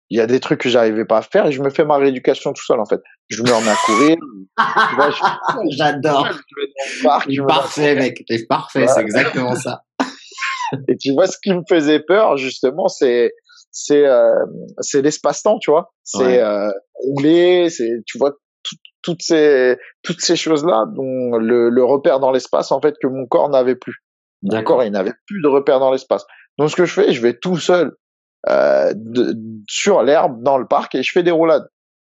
il 0.09 0.17
y 0.17 0.21
a 0.21 0.25
des 0.25 0.39
trucs 0.39 0.61
que 0.61 0.69
j'arrivais 0.69 1.05
pas 1.05 1.19
à 1.19 1.21
faire 1.21 1.45
et 1.45 1.51
je 1.51 1.61
me 1.61 1.69
fais 1.69 1.85
ma 1.85 1.97
rééducation 1.97 2.51
tout 2.53 2.65
seul, 2.65 2.79
en 2.79 2.85
fait. 2.85 3.01
Je 3.27 3.43
me 3.43 3.51
remets 3.51 3.69
à 3.69 3.77
courir. 3.85 4.17
J'adore. 5.69 6.27
Parfait, 7.47 7.93
mec. 7.95 8.23
C'est 8.27 8.47
parfait, 8.47 8.87
c'est 8.87 9.01
exactement 9.01 9.55
ça. 9.55 9.83
et 10.87 10.97
tu 10.97 11.13
vois, 11.13 11.27
ce 11.27 11.37
qui 11.41 11.53
me 11.53 11.61
faisait 11.69 11.99
peur, 11.99 12.37
justement, 12.37 12.87
c'est 12.87 13.31
c'est 13.71 14.05
euh, 14.05 14.33
c'est 14.79 15.01
l'espace-temps, 15.01 15.59
tu 15.59 15.71
vois. 15.71 15.93
C'est 16.03 16.41
euh, 16.41 16.69
rouler, 16.95 17.69
c'est 17.69 18.01
tu 18.05 18.17
vois 18.17 18.33
toutes 19.01 19.21
ces 19.21 19.77
toutes 20.03 20.21
ces 20.21 20.35
choses-là 20.35 20.85
dont 20.95 21.37
le, 21.37 21.69
le 21.69 21.83
repère 21.83 22.19
dans 22.19 22.31
l'espace 22.31 22.71
en 22.71 22.81
fait 22.81 22.95
que 23.01 23.07
mon 23.07 23.25
corps 23.25 23.49
n'avait 23.49 23.75
plus. 23.75 24.03
Mon 24.43 24.63
corps 24.63 24.83
il 24.83 24.91
n'avait 24.91 25.13
plus 25.27 25.41
de 25.41 25.47
repère 25.47 25.79
dans 25.79 25.91
l'espace. 25.91 26.25
Donc 26.57 26.69
ce 26.69 26.75
que 26.75 26.85
je 26.85 26.93
fais, 26.93 27.13
je 27.13 27.21
vais 27.21 27.37
tout 27.37 27.57
seul 27.57 27.95
euh, 28.49 28.93
de, 28.95 29.35
sur 29.67 30.01
l'herbe 30.03 30.41
dans 30.43 30.57
le 30.57 30.65
parc 30.67 30.95
et 30.95 31.03
je 31.03 31.11
fais 31.11 31.23
des 31.23 31.31
roulades. 31.31 31.67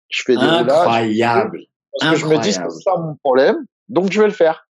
Je 0.09 0.23
fais 0.25 0.33
des 0.35 0.39
Incroyable. 0.41 0.69
roulades. 0.71 0.87
Incroyable. 0.87 1.59
Parce 1.99 2.13
que 2.13 2.19
je 2.19 2.25
me 2.27 2.37
dis 2.37 2.53
c'est 2.53 2.61
pas 2.85 2.97
mon 2.97 3.15
problème, 3.15 3.57
donc 3.89 4.11
je 4.11 4.19
vais 4.21 4.27
le 4.27 4.33
faire. 4.33 4.67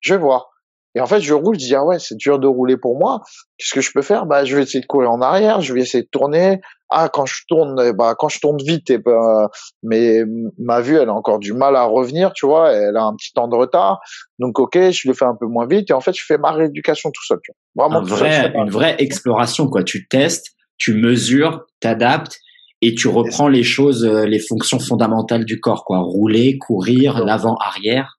Je 0.00 0.14
vais 0.14 0.20
voir. 0.20 0.50
Et 0.94 1.00
en 1.00 1.06
fait, 1.06 1.20
je 1.20 1.34
roule, 1.34 1.54
je 1.54 1.66
dis 1.66 1.74
ah 1.74 1.84
ouais, 1.84 1.98
c'est 1.98 2.16
dur 2.16 2.38
de 2.38 2.48
rouler 2.48 2.76
pour 2.76 2.98
moi. 2.98 3.20
Qu'est-ce 3.58 3.74
que 3.74 3.80
je 3.80 3.92
peux 3.92 4.02
faire? 4.02 4.26
Bah, 4.26 4.44
je 4.44 4.56
vais 4.56 4.62
essayer 4.62 4.80
de 4.80 4.86
courir 4.86 5.10
en 5.10 5.20
arrière, 5.20 5.60
je 5.60 5.72
vais 5.72 5.80
essayer 5.80 6.02
de 6.02 6.08
tourner. 6.10 6.60
Ah, 6.88 7.08
quand 7.08 7.24
je 7.24 7.42
tourne, 7.48 7.92
bah 7.92 8.16
quand 8.18 8.28
je 8.28 8.40
tourne 8.40 8.58
vite, 8.60 8.90
et 8.90 8.94
eh 8.94 8.98
ben, 8.98 9.46
mais 9.84 10.22
ma 10.58 10.80
vue, 10.80 10.96
elle 10.96 11.08
a 11.08 11.14
encore 11.14 11.38
du 11.38 11.52
mal 11.52 11.76
à 11.76 11.84
revenir, 11.84 12.32
tu 12.32 12.46
vois. 12.46 12.72
Elle 12.72 12.96
a 12.96 13.04
un 13.04 13.14
petit 13.14 13.32
temps 13.32 13.46
de 13.46 13.54
retard. 13.54 14.00
Donc 14.40 14.58
ok, 14.58 14.90
je 14.90 15.06
le 15.06 15.14
fais 15.14 15.24
un 15.24 15.36
peu 15.38 15.46
moins 15.46 15.68
vite. 15.68 15.90
Et 15.90 15.92
en 15.92 16.00
fait, 16.00 16.12
je 16.12 16.24
fais 16.24 16.36
ma 16.36 16.50
rééducation 16.50 17.10
tout 17.12 17.24
seul. 17.24 17.38
Tu 17.44 17.52
vois. 17.76 17.86
Vraiment, 17.86 18.04
vrai, 18.04 18.52
une 18.56 18.70
vraie 18.70 18.96
exploration 18.98 19.68
quoi. 19.68 19.84
Tu 19.84 20.08
testes, 20.08 20.48
tu 20.78 20.94
mesures, 20.94 21.64
t'adaptes 21.78 22.40
et 22.82 22.96
tu 22.96 23.06
reprends 23.06 23.46
les 23.46 23.62
choses, 23.62 24.04
euh, 24.04 24.24
les 24.24 24.40
fonctions 24.40 24.80
fondamentales 24.80 25.44
du 25.44 25.60
corps 25.60 25.84
quoi. 25.84 26.00
Rouler, 26.00 26.58
courir, 26.58 27.24
l'avant, 27.24 27.54
arrière. 27.60 28.18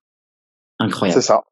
Incroyable. 0.79 1.21
C'est 1.21 1.27
ça. 1.27 1.43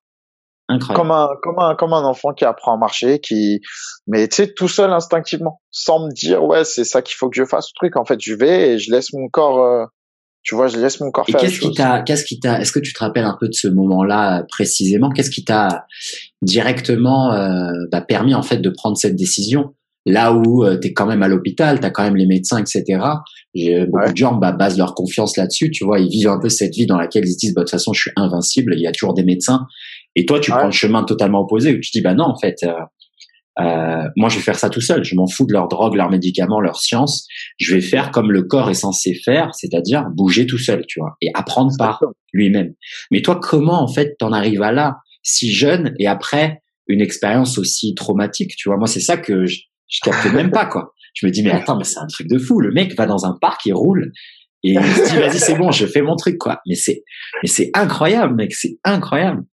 Comme 0.94 1.12
un, 1.12 1.30
comme 1.42 1.58
un, 1.58 1.76
comme 1.76 1.94
un 1.94 2.04
enfant 2.04 2.34
qui 2.34 2.46
apprend 2.46 2.76
à 2.76 2.78
marcher, 2.78 3.20
qui, 3.20 3.60
mais 4.08 4.28
tu 4.28 4.36
sais, 4.36 4.54
tout 4.54 4.68
seul 4.68 4.92
instinctivement, 4.92 5.62
sans 5.72 6.06
me 6.06 6.14
dire, 6.14 6.44
ouais, 6.44 6.64
c'est 6.64 6.84
ça 6.84 7.02
qu'il 7.02 7.16
faut 7.16 7.30
que 7.30 7.36
je 7.36 7.46
fasse, 7.46 7.68
ce 7.68 7.74
truc. 7.76 7.96
En 7.98 8.06
fait, 8.06 8.20
je 8.22 8.36
vais 8.36 8.74
et 8.74 8.80
je 8.80 8.92
laisse 8.92 9.12
mon 9.14 9.28
corps, 9.30 9.60
euh, 9.64 9.86
tu 10.44 10.54
vois, 10.54 10.68
je 10.68 10.78
laisse 10.78 11.00
mon 11.00 11.10
corps 11.10 11.26
et 11.28 11.32
faire. 11.32 11.42
Qu'est-ce 11.42 11.60
qui 11.60 11.74
t'a, 11.74 12.02
qu'est-ce 12.02 12.24
qui 12.24 12.40
t'a, 12.40 12.62
est-ce 12.62 12.72
que 12.72 12.80
tu 12.80 12.94
te 12.94 13.00
rappelles 13.00 13.26
un 13.26 13.36
peu 13.40 13.48
de 13.48 13.54
ce 13.54 13.68
moment-là 13.68 14.44
précisément? 14.50 15.10
Qu'est-ce 15.10 15.32
qui 15.32 15.44
t'a 15.44 15.86
directement 16.44 17.34
euh, 17.34 17.72
bah, 17.92 18.02
permis 18.02 18.36
en 18.36 18.44
fait 18.44 18.58
de 18.58 18.70
prendre 18.70 18.96
cette 18.96 19.16
décision? 19.16 19.74
Là 20.06 20.34
où 20.34 20.64
euh, 20.64 20.80
tu 20.80 20.88
es 20.88 20.94
quand 20.94 21.06
même 21.06 21.24
à 21.24 21.28
l'hôpital, 21.28 21.80
tu 21.80 21.86
as 21.86 21.92
quand 21.92 22.04
même 22.04 22.16
les 22.16 22.26
médecins, 22.26 22.58
etc. 22.58 23.00
beaucoup 23.90 24.12
de 24.12 24.18
gens 24.18 24.36
bah, 24.36 24.54
basent 24.54 24.78
leur 24.78 24.96
confiance 24.96 25.36
là-dessus, 25.36 25.72
tu 25.72 25.84
vois, 25.84 26.00
ils 26.00 26.10
vivent 26.10 26.30
un 26.30 26.40
peu 26.40 26.50
cette 26.50 26.74
vie 26.74 26.86
dans 26.86 26.98
laquelle 26.98 27.26
ils 27.26 27.34
se 27.34 27.38
disent, 27.38 27.54
bah, 27.54 27.62
de 27.62 27.66
toute 27.66 27.72
façon, 27.72 27.92
je 27.94 28.02
suis 28.02 28.12
invincible, 28.16 28.74
il 28.76 28.82
y 28.82 28.88
a 28.88 28.92
toujours 28.92 29.14
des 29.14 29.24
médecins. 29.24 29.66
Et 30.20 30.26
toi, 30.26 30.42
tu 30.42 30.52
prends 30.52 30.66
le 30.66 30.72
chemin 30.72 31.06
totalement 31.06 31.40
opposé 31.40 31.74
où 31.74 31.80
tu 31.80 31.92
dis, 31.92 32.02
bah 32.02 32.14
non, 32.14 32.26
en 32.26 32.38
fait, 32.38 32.58
euh, 32.64 32.74
euh, 33.62 34.04
moi, 34.18 34.28
je 34.28 34.36
vais 34.36 34.42
faire 34.42 34.58
ça 34.58 34.70
tout 34.70 34.82
seul. 34.82 35.06
Je 35.06 35.16
m'en 35.16 35.28
fous 35.28 35.46
de 35.46 35.54
leurs 35.54 35.70
drogues, 35.70 35.96
leurs 35.96 36.10
médicaments, 36.10 36.60
leur 36.60 36.76
science. 36.76 37.26
Je 37.58 37.74
vais 37.74 37.80
faire 37.80 38.12
comme 38.12 38.30
le 38.30 38.44
corps 38.44 38.70
est 38.70 38.74
censé 38.74 39.14
faire, 39.14 39.56
c'est-à-dire 39.56 40.04
bouger 40.14 40.46
tout 40.46 40.58
seul, 40.58 40.84
tu 40.90 41.00
vois, 41.00 41.16
et 41.22 41.32
apprendre 41.36 41.72
par 41.78 42.04
lui-même. 42.34 42.74
Mais 43.12 43.22
toi, 43.22 43.40
comment, 43.42 43.82
en 43.82 43.88
fait, 43.88 44.18
t'en 44.20 44.34
arrives 44.34 44.62
à 44.62 44.74
là, 44.74 44.98
si 45.24 45.54
jeune, 45.54 45.94
et 46.00 46.08
après 46.08 46.64
une 46.88 47.00
expérience 47.00 47.58
aussi 47.58 47.96
traumatique, 47.96 48.58
tu 48.58 48.68
vois? 48.68 48.78
Moi, 48.78 48.88
c'est 48.88 49.00
ça 49.00 49.16
que 49.16 49.46
je, 49.46 49.62
je 49.88 50.00
capte 50.04 50.26
même 50.34 50.52
pas, 50.52 50.66
quoi. 50.66 50.94
Je 51.14 51.26
me 51.28 51.32
dis, 51.32 51.44
mais 51.44 51.52
attends, 51.52 51.78
mais 51.78 51.86
c'est 51.86 52.00
un 52.00 52.08
truc 52.08 52.28
de 52.28 52.38
fou. 52.38 52.60
Le 52.60 52.74
mec 52.74 52.94
va 52.98 53.06
dans 53.06 53.26
un 53.26 53.38
parc, 53.40 53.66
il 53.66 53.74
roule, 53.74 54.12
et 54.64 54.74
il 54.74 54.84
se 54.84 55.12
dit, 55.12 55.16
vas-y, 55.22 55.40
c'est 55.40 55.56
bon, 55.56 55.72
je 55.72 55.86
fais 55.86 56.02
mon 56.02 56.18
truc, 56.18 56.38
quoi. 56.38 56.60
Mais 56.68 56.76
c'est, 56.76 57.06
mais 57.42 57.48
c'est 57.48 57.72
incroyable, 57.74 58.36
mec, 58.36 58.54
c'est 58.54 58.80
incroyable. 58.84 59.44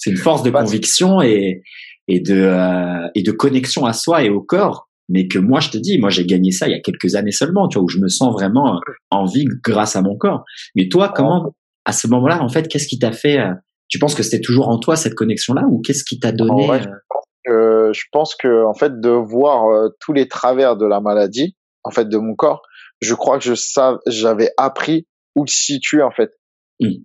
C'est 0.00 0.10
une 0.10 0.16
force 0.16 0.42
de 0.42 0.50
conviction 0.50 1.20
et, 1.20 1.62
et 2.08 2.20
de, 2.20 2.34
euh, 2.34 3.08
et 3.14 3.22
de 3.22 3.30
connexion 3.30 3.84
à 3.84 3.92
soi 3.92 4.24
et 4.24 4.30
au 4.30 4.40
corps. 4.40 4.88
Mais 5.10 5.28
que 5.28 5.38
moi, 5.38 5.60
je 5.60 5.70
te 5.70 5.78
dis, 5.78 5.98
moi, 5.98 6.08
j'ai 6.08 6.24
gagné 6.24 6.52
ça 6.52 6.68
il 6.68 6.72
y 6.72 6.74
a 6.74 6.80
quelques 6.80 7.16
années 7.16 7.32
seulement, 7.32 7.68
tu 7.68 7.78
vois, 7.78 7.84
où 7.84 7.88
je 7.88 7.98
me 7.98 8.08
sens 8.08 8.32
vraiment 8.32 8.80
en 9.10 9.24
vie 9.26 9.44
grâce 9.64 9.94
à 9.96 10.02
mon 10.02 10.16
corps. 10.16 10.44
Mais 10.74 10.88
toi, 10.88 11.12
comment, 11.14 11.52
à 11.84 11.92
ce 11.92 12.06
moment-là, 12.08 12.42
en 12.42 12.48
fait, 12.48 12.66
qu'est-ce 12.68 12.86
qui 12.86 12.98
t'a 12.98 13.12
fait, 13.12 13.38
euh, 13.38 13.52
tu 13.88 13.98
penses 13.98 14.14
que 14.14 14.22
c'était 14.22 14.40
toujours 14.40 14.68
en 14.68 14.78
toi 14.78 14.96
cette 14.96 15.14
connexion-là 15.14 15.64
ou 15.68 15.82
qu'est-ce 15.82 16.04
qui 16.04 16.18
t'a 16.18 16.32
donné? 16.32 16.70
Euh, 17.48 17.92
je 17.92 18.04
pense 18.12 18.36
que, 18.36 18.64
en 18.64 18.74
fait, 18.74 19.00
de 19.00 19.10
voir 19.10 19.90
tous 20.00 20.12
les 20.12 20.28
travers 20.28 20.76
de 20.76 20.86
la 20.86 21.00
maladie, 21.00 21.56
en 21.82 21.90
fait, 21.90 22.08
de 22.08 22.16
mon 22.16 22.34
corps, 22.34 22.62
je 23.00 23.14
crois 23.14 23.38
que 23.38 23.44
je 23.44 23.54
savais, 23.54 23.98
j'avais 24.06 24.50
appris 24.56 25.06
où 25.34 25.46
se 25.46 25.56
situer, 25.56 26.02
en 26.02 26.12
fait. 26.12 26.30
Mmh 26.80 27.02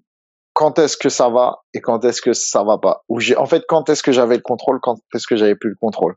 quand 0.55 0.79
est-ce 0.79 0.95
que 0.95 1.09
ça 1.09 1.29
va 1.29 1.59
et 1.73 1.81
quand 1.81 2.05
est-ce 2.05 2.21
que 2.21 2.31
ça 2.31 2.63
va 2.63 2.77
pas. 2.77 3.03
Ou 3.09 3.19
j'ai, 3.19 3.35
en 3.35 3.45
fait, 3.45 3.65
quand 3.67 3.89
est-ce 3.89 4.01
que 4.01 4.13
j'avais 4.13 4.37
le 4.37 4.41
contrôle, 4.41 4.79
quand 4.81 4.95
est-ce 5.13 5.27
que 5.27 5.35
j'avais 5.35 5.55
plus 5.55 5.69
le 5.69 5.75
contrôle. 5.79 6.15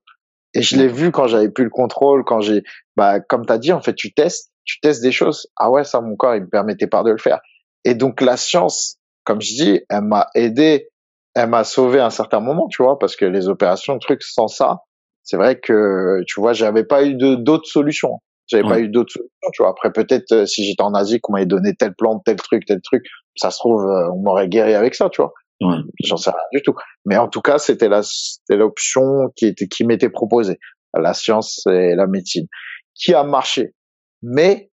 Et 0.55 0.63
je 0.63 0.77
l'ai 0.77 0.87
vu 0.87 1.11
quand 1.11 1.27
j'avais 1.27 1.51
plus 1.51 1.65
le 1.65 1.71
contrôle, 1.71 2.25
quand 2.25 2.41
j'ai, 2.41 2.63
bah, 2.97 3.19
comme 3.19 3.45
t'as 3.45 3.59
dit, 3.59 3.73
en 3.73 3.83
fait, 3.83 3.95
tu 3.95 4.15
testes, 4.15 4.53
tu 4.65 4.79
testes 4.81 5.03
des 5.03 5.11
choses. 5.11 5.49
Ah 5.57 5.71
ouais, 5.71 5.83
ça, 5.83 6.01
mon 6.01 6.15
corps, 6.15 6.37
il 6.37 6.43
me 6.43 6.49
permettait 6.49 6.87
pas 6.87 7.03
de 7.03 7.11
le 7.11 7.19
faire. 7.19 7.41
Et 7.85 7.95
donc, 7.95 8.21
la 8.21 8.37
science, 8.37 8.99
comme 9.25 9.41
je 9.41 9.55
dis, 9.55 9.81
elle 9.91 10.03
m'a 10.03 10.29
aidé, 10.37 10.89
elle 11.35 11.49
m'a 11.49 11.65
sauvé 11.65 11.99
à 11.99 12.07
un 12.07 12.11
certain 12.11 12.39
moment, 12.39 12.69
tu 12.69 12.83
vois, 12.83 12.97
parce 12.97 13.17
que 13.17 13.25
les 13.25 13.49
opérations, 13.49 13.95
le 13.95 14.01
truc, 14.01 14.23
sans 14.23 14.47
ça, 14.47 14.83
c'est 15.25 15.37
vrai 15.37 15.59
que 15.59 16.21
tu 16.29 16.41
vois, 16.41 16.53
j'avais 16.53 16.85
pas 16.85 17.05
eu 17.05 17.17
d'autres 17.17 17.69
solutions. 17.69 18.21
J'avais 18.47 18.63
pas 18.67 18.79
eu 18.81 18.89
d'autres 18.89 19.13
solutions, 19.13 19.51
tu 19.53 19.63
vois. 19.63 19.71
Après, 19.71 19.93
peut-être 19.93 20.33
euh, 20.33 20.47
si 20.47 20.65
j'étais 20.65 20.83
en 20.83 20.95
Asie, 20.95 21.21
qu'on 21.21 21.35
m'avait 21.35 21.45
donné 21.45 21.75
telle 21.75 21.95
plante, 21.95 22.23
tel 22.25 22.37
truc, 22.37 22.65
tel 22.65 22.81
truc, 22.81 23.05
ça 23.39 23.51
se 23.51 23.59
trouve, 23.59 23.85
euh, 23.85 24.11
on 24.13 24.23
m'aurait 24.23 24.49
guéri 24.49 24.75
avec 24.75 24.95
ça, 24.95 25.09
tu 25.11 25.23
vois. 25.23 25.33
Ouais. 25.61 25.77
J'en 26.05 26.17
sais 26.17 26.31
rien 26.31 26.39
du 26.53 26.63
tout. 26.63 26.75
Mais 27.05 27.17
en 27.17 27.29
tout 27.29 27.41
cas, 27.41 27.59
c'était 27.59 27.89
la, 27.89 28.03
c'était 28.03 28.57
l'option 28.57 29.31
qui 29.35 29.47
était, 29.47 29.67
qui 29.67 29.85
m'était 29.85 30.11
proposée. 30.11 30.59
La 30.95 31.15
science 31.15 31.67
et 31.67 31.95
la 31.95 32.07
médecine. 32.07 32.47
Qui 32.95 33.15
a 33.15 33.25
marché. 33.25 33.75
Mais, 34.23 34.71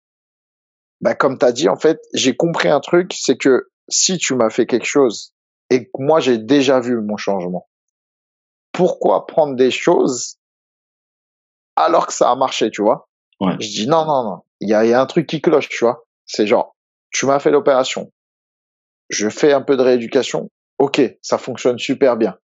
bah, 1.00 1.14
comme 1.14 1.38
t'as 1.38 1.52
dit, 1.52 1.68
en 1.68 1.76
fait, 1.76 2.00
j'ai 2.14 2.36
compris 2.36 2.68
un 2.68 2.80
truc, 2.80 3.14
c'est 3.14 3.36
que 3.36 3.68
si 3.88 4.18
tu 4.18 4.34
m'as 4.34 4.50
fait 4.50 4.66
quelque 4.66 4.86
chose 4.86 5.34
et 5.70 5.84
que 5.84 5.90
moi 5.98 6.20
j'ai 6.20 6.38
déjà 6.38 6.80
vu 6.80 7.00
mon 7.00 7.16
changement, 7.16 7.68
pourquoi 8.72 9.26
prendre 9.26 9.56
des 9.56 9.70
choses 9.70 10.36
alors 11.76 12.06
que 12.06 12.12
ça 12.12 12.30
a 12.30 12.36
marché, 12.36 12.70
tu 12.70 12.82
vois? 12.82 13.08
Ouais. 13.40 13.54
Je 13.58 13.68
dis 13.68 13.88
non, 13.88 14.04
non, 14.04 14.22
non. 14.24 14.42
Il 14.60 14.68
y 14.68 14.74
a, 14.74 14.84
y 14.84 14.92
a 14.92 15.00
un 15.00 15.06
truc 15.06 15.26
qui 15.26 15.40
cloche, 15.40 15.68
tu 15.68 15.84
vois. 15.84 16.04
C'est 16.26 16.46
genre, 16.46 16.76
tu 17.10 17.26
m'as 17.26 17.38
fait 17.40 17.50
l'opération. 17.50 18.12
Je 19.10 19.28
fais 19.28 19.52
un 19.52 19.60
peu 19.60 19.76
de 19.76 19.82
rééducation. 19.82 20.50
Ok, 20.78 21.02
ça 21.20 21.36
fonctionne 21.36 21.78
super 21.78 22.16
bien. 22.16 22.36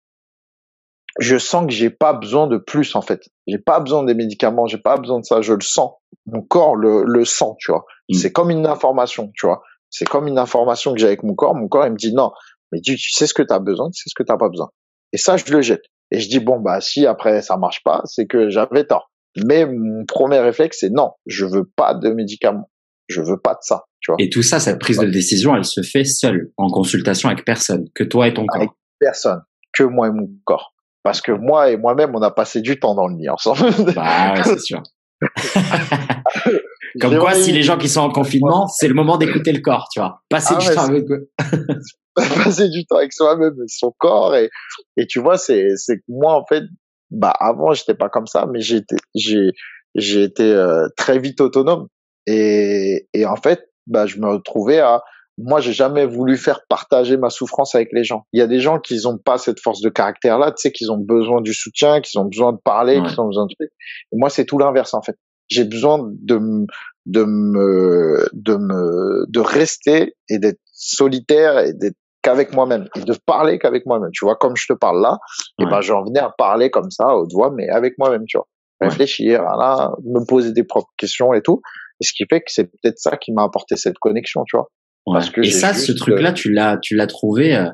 Je 1.18 1.38
sens 1.38 1.66
que 1.66 1.72
j'ai 1.72 1.88
pas 1.88 2.12
besoin 2.12 2.46
de 2.46 2.58
plus, 2.58 2.94
en 2.94 3.00
fait. 3.00 3.30
J'ai 3.46 3.58
pas 3.58 3.80
besoin 3.80 4.04
des 4.04 4.14
médicaments, 4.14 4.66
j'ai 4.66 4.76
pas 4.76 4.98
besoin 4.98 5.20
de 5.20 5.24
ça. 5.24 5.40
Je 5.40 5.54
le 5.54 5.62
sens. 5.62 5.92
Mon 6.26 6.42
corps 6.42 6.76
le, 6.76 7.04
le 7.04 7.24
sent, 7.24 7.54
tu 7.58 7.70
vois. 7.70 7.86
Mm. 8.10 8.14
C'est 8.14 8.32
comme 8.32 8.50
une 8.50 8.66
information, 8.66 9.32
tu 9.34 9.46
vois. 9.46 9.62
C'est 9.88 10.06
comme 10.06 10.26
une 10.26 10.38
information 10.38 10.92
que 10.92 10.98
j'ai 10.98 11.06
avec 11.06 11.22
mon 11.22 11.34
corps. 11.34 11.54
Mon 11.54 11.68
corps, 11.68 11.86
il 11.86 11.92
me 11.92 11.96
dit 11.96 12.12
non, 12.12 12.32
mais 12.70 12.80
tu, 12.82 12.96
tu 12.96 13.12
sais 13.12 13.26
ce 13.26 13.32
que 13.32 13.42
tu 13.42 13.54
as 13.54 13.58
besoin, 13.60 13.90
tu 13.90 14.02
sais 14.02 14.10
ce 14.10 14.14
que 14.14 14.22
tu 14.22 14.30
n'as 14.30 14.38
pas 14.38 14.50
besoin. 14.50 14.68
Et 15.12 15.16
ça, 15.16 15.38
je 15.38 15.50
le 15.50 15.62
jette. 15.62 15.84
Et 16.10 16.20
je 16.20 16.28
dis, 16.28 16.40
bon, 16.40 16.60
bah, 16.60 16.80
si 16.80 17.06
après 17.06 17.42
ça 17.42 17.56
marche 17.56 17.82
pas, 17.82 18.02
c'est 18.04 18.26
que 18.26 18.50
j'avais 18.50 18.84
tort. 18.84 19.10
Mais 19.44 19.66
mon 19.66 20.04
premier 20.04 20.38
réflexe, 20.38 20.78
c'est 20.80 20.90
non, 20.90 21.12
je 21.26 21.44
veux 21.44 21.64
pas 21.64 21.94
de 21.94 22.10
médicaments. 22.10 22.70
Je 23.08 23.20
veux 23.20 23.38
pas 23.38 23.54
de 23.54 23.60
ça. 23.62 23.84
Tu 24.00 24.10
vois. 24.10 24.16
Et 24.18 24.30
tout 24.30 24.42
ça, 24.42 24.60
cette 24.60 24.78
prise 24.78 24.98
de 24.98 25.06
décision, 25.06 25.54
elle 25.56 25.64
se 25.64 25.82
fait 25.82 26.04
seule, 26.04 26.50
en 26.56 26.68
consultation 26.68 27.28
avec 27.28 27.44
personne, 27.44 27.86
que 27.94 28.04
toi 28.04 28.28
et 28.28 28.34
ton 28.34 28.46
corps. 28.46 28.60
Avec 28.60 28.70
personne, 28.98 29.42
que 29.72 29.84
moi 29.84 30.08
et 30.08 30.10
mon 30.10 30.28
corps. 30.44 30.74
Parce 31.02 31.20
que 31.20 31.32
moi 31.32 31.70
et 31.70 31.76
moi-même, 31.76 32.14
on 32.14 32.22
a 32.22 32.30
passé 32.30 32.60
du 32.60 32.80
temps 32.80 32.94
dans 32.94 33.06
le 33.06 33.16
lit 33.16 33.28
ensemble. 33.28 33.60
Bah 33.94 34.34
ouais, 34.34 34.42
c'est 34.44 34.60
sûr. 34.60 34.82
Comme 37.00 37.18
quoi, 37.18 37.34
si 37.34 37.52
les 37.52 37.62
gens 37.62 37.78
qui 37.78 37.88
sont 37.88 38.00
en 38.00 38.10
confinement, 38.10 38.66
c'est 38.66 38.88
le 38.88 38.94
moment 38.94 39.18
d'écouter 39.18 39.52
le 39.52 39.60
corps, 39.60 39.88
tu 39.92 40.00
vois. 40.00 40.22
Passer 40.28 40.54
ah 40.56 40.60
du 40.60 40.74
temps 40.74 40.84
avec 40.84 41.04
eux. 41.10 41.30
passer 42.14 42.68
du 42.68 42.84
temps 42.86 42.96
avec 42.96 43.12
soi-même, 43.12 43.54
son 43.66 43.92
corps 43.98 44.34
et 44.34 44.50
et 44.96 45.06
tu 45.06 45.20
vois, 45.20 45.36
c'est 45.36 45.68
c'est 45.76 46.00
moi 46.08 46.34
en 46.34 46.44
fait, 46.46 46.64
bah 47.10 47.34
avant 47.38 47.74
j'étais 47.74 47.94
pas 47.94 48.08
comme 48.08 48.26
ça, 48.26 48.46
mais 48.50 48.60
j'ai 48.60 48.76
été 48.76 48.96
j'ai 49.14 49.50
j'ai 49.94 50.22
été 50.22 50.44
euh, 50.44 50.88
très 50.96 51.18
vite 51.18 51.40
autonome 51.40 51.88
et 52.26 53.08
et 53.12 53.26
en 53.26 53.36
fait, 53.36 53.70
bah 53.86 54.06
je 54.06 54.18
me 54.18 54.28
retrouvais 54.28 54.80
à 54.80 55.02
moi, 55.38 55.60
j'ai 55.60 55.72
jamais 55.72 56.06
voulu 56.06 56.36
faire 56.38 56.60
partager 56.68 57.16
ma 57.18 57.28
souffrance 57.28 57.74
avec 57.74 57.90
les 57.92 58.04
gens. 58.04 58.26
Il 58.32 58.40
y 58.40 58.42
a 58.42 58.46
des 58.46 58.60
gens 58.60 58.78
qui 58.78 58.98
n'ont 59.02 59.18
pas 59.18 59.36
cette 59.36 59.60
force 59.60 59.82
de 59.82 59.90
caractère-là, 59.90 60.50
tu 60.52 60.62
sais, 60.62 60.72
qu'ils 60.72 60.90
ont 60.90 60.98
besoin 60.98 61.42
du 61.42 61.52
soutien, 61.52 62.00
qu'ils 62.00 62.18
ont 62.18 62.24
besoin 62.24 62.52
de 62.52 62.58
parler, 62.64 63.02
qu'ils 63.02 63.20
ont 63.20 63.26
besoin 63.26 63.44
de 63.44 63.54
trucs. 63.54 63.70
Et 64.12 64.16
moi, 64.16 64.30
c'est 64.30 64.46
tout 64.46 64.58
l'inverse, 64.58 64.94
en 64.94 65.02
fait. 65.02 65.16
J'ai 65.48 65.64
besoin 65.64 65.98
de, 66.10 66.40
de 67.04 67.24
me, 67.24 68.28
de 68.32 68.56
me, 68.56 69.26
de 69.28 69.40
rester 69.40 70.14
et 70.30 70.38
d'être 70.38 70.60
solitaire 70.72 71.58
et 71.58 71.74
d'être 71.74 71.96
qu'avec 72.22 72.54
moi-même 72.54 72.88
et 72.96 73.00
de 73.00 73.14
parler 73.26 73.58
qu'avec 73.58 73.86
moi-même. 73.86 74.10
Tu 74.12 74.24
vois, 74.24 74.36
comme 74.36 74.56
je 74.56 74.66
te 74.66 74.72
parle 74.72 75.00
là, 75.00 75.18
et 75.60 75.66
ben, 75.66 75.80
j'en 75.82 76.02
venais 76.02 76.18
à 76.18 76.32
parler 76.36 76.70
comme 76.70 76.90
ça, 76.90 77.14
haute 77.14 77.32
voix, 77.32 77.52
mais 77.54 77.68
avec 77.68 77.94
moi-même, 77.98 78.24
tu 78.26 78.38
vois. 78.38 78.48
Réfléchir, 78.80 79.42
là, 79.42 79.92
me 80.04 80.26
poser 80.26 80.52
des 80.52 80.64
propres 80.64 80.90
questions 80.98 81.32
et 81.32 81.42
tout. 81.42 81.62
Et 82.00 82.04
ce 82.04 82.12
qui 82.12 82.24
fait 82.28 82.40
que 82.40 82.52
c'est 82.52 82.64
peut-être 82.64 82.98
ça 82.98 83.16
qui 83.16 83.32
m'a 83.32 83.42
apporté 83.42 83.76
cette 83.76 83.98
connexion, 83.98 84.44
tu 84.46 84.56
vois. 84.56 84.70
Et 85.42 85.50
ça, 85.50 85.72
ce 85.72 85.92
truc-là, 85.92 86.32
tu 86.32 86.52
l'as, 86.52 86.78
tu 86.78 86.96
l'as 86.96 87.06
trouvé 87.06 87.54
euh, 87.54 87.68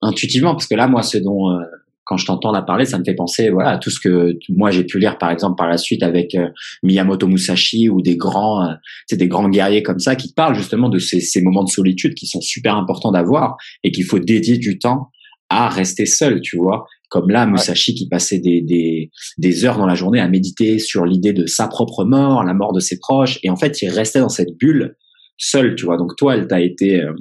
intuitivement, 0.00 0.52
parce 0.52 0.66
que 0.66 0.74
là, 0.74 0.86
moi, 0.86 1.02
ce 1.02 1.18
dont 1.18 1.50
euh, 1.50 1.58
quand 2.04 2.16
je 2.16 2.26
t'entends 2.26 2.52
la 2.52 2.62
parler, 2.62 2.84
ça 2.84 2.98
me 2.98 3.04
fait 3.04 3.14
penser, 3.14 3.50
voilà, 3.50 3.70
à 3.70 3.78
tout 3.78 3.90
ce 3.90 4.00
que 4.00 4.36
moi 4.48 4.70
j'ai 4.70 4.84
pu 4.84 4.98
lire, 4.98 5.18
par 5.18 5.30
exemple, 5.30 5.56
par 5.56 5.68
la 5.68 5.76
suite 5.76 6.02
avec 6.02 6.34
euh, 6.34 6.48
Miyamoto 6.82 7.26
Musashi 7.26 7.88
ou 7.88 8.00
des 8.00 8.16
grands, 8.16 8.76
c'est 9.06 9.16
des 9.16 9.28
grands 9.28 9.48
guerriers 9.48 9.82
comme 9.82 9.98
ça 10.00 10.16
qui 10.16 10.32
parlent 10.32 10.54
justement 10.54 10.88
de 10.88 10.98
ces, 10.98 11.20
ces 11.20 11.42
moments 11.42 11.64
de 11.64 11.70
solitude 11.70 12.14
qui 12.14 12.26
sont 12.26 12.40
super 12.40 12.76
importants 12.76 13.12
d'avoir 13.12 13.56
et 13.84 13.92
qu'il 13.92 14.04
faut 14.04 14.18
dédier 14.18 14.58
du 14.58 14.78
temps 14.78 15.10
à 15.52 15.68
rester 15.68 16.06
seul, 16.06 16.40
tu 16.40 16.56
vois. 16.56 16.86
Comme 17.08 17.28
là, 17.28 17.46
Musashi 17.46 17.94
qui 17.94 18.08
passait 18.08 18.38
des, 18.38 18.62
des, 18.62 19.10
des 19.36 19.64
heures 19.64 19.76
dans 19.76 19.86
la 19.86 19.94
journée 19.94 20.18
à 20.18 20.28
méditer 20.28 20.78
sur 20.78 21.04
l'idée 21.04 21.34
de 21.34 21.44
sa 21.46 21.68
propre 21.68 22.04
mort, 22.04 22.42
la 22.42 22.54
mort 22.54 22.72
de 22.72 22.80
ses 22.80 22.98
proches, 22.98 23.38
et 23.42 23.50
en 23.50 23.56
fait, 23.56 23.82
il 23.82 23.88
restait 23.90 24.20
dans 24.20 24.30
cette 24.30 24.56
bulle 24.58 24.96
seul, 25.36 25.74
tu 25.74 25.84
vois. 25.84 25.98
Donc 25.98 26.16
toi, 26.16 26.36
elle 26.36 26.46
t'a 26.46 26.60
été, 26.60 27.02
euh, 27.02 27.12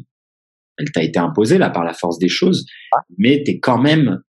elle 0.77 0.91
t'a 0.91 1.03
été 1.03 1.19
imposée 1.19 1.57
là 1.57 1.69
par 1.69 1.84
la 1.84 1.93
force 1.93 2.19
des 2.19 2.29
choses, 2.29 2.65
mais 3.17 3.43
t'es 3.45 3.59
quand 3.59 3.82
même, 3.82 4.21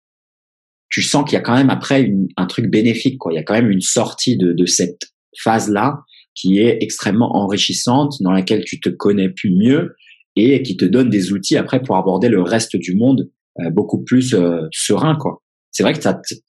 tu 0.89 1.01
sens 1.01 1.23
qu'il 1.23 1.33
y 1.33 1.37
a 1.37 1.41
quand 1.41 1.55
même 1.55 1.69
après 1.69 2.11
un 2.35 2.45
truc 2.45 2.69
bénéfique, 2.69 3.17
quoi. 3.17 3.31
Il 3.31 3.35
y 3.35 3.39
a 3.39 3.43
quand 3.43 3.53
même 3.53 3.71
une 3.71 3.81
sortie 3.81 4.37
de, 4.37 4.51
de 4.51 4.65
cette 4.65 5.01
phase 5.41 5.69
là 5.69 5.99
qui 6.35 6.59
est 6.59 6.79
extrêmement 6.81 7.37
enrichissante, 7.37 8.15
dans 8.19 8.31
laquelle 8.31 8.63
tu 8.65 8.79
te 8.79 8.89
connais 8.89 9.29
plus 9.29 9.51
mieux 9.51 9.95
et 10.35 10.63
qui 10.63 10.75
te 10.75 10.85
donne 10.85 11.09
des 11.09 11.31
outils 11.31 11.57
après 11.57 11.81
pour 11.81 11.95
aborder 11.95 12.27
le 12.27 12.41
reste 12.41 12.75
du 12.75 12.95
monde 12.95 13.29
beaucoup 13.71 14.03
plus 14.03 14.33
euh, 14.33 14.67
serein, 14.71 15.15
quoi. 15.15 15.41
C'est 15.71 15.83
vrai 15.83 15.93
que 15.93 15.99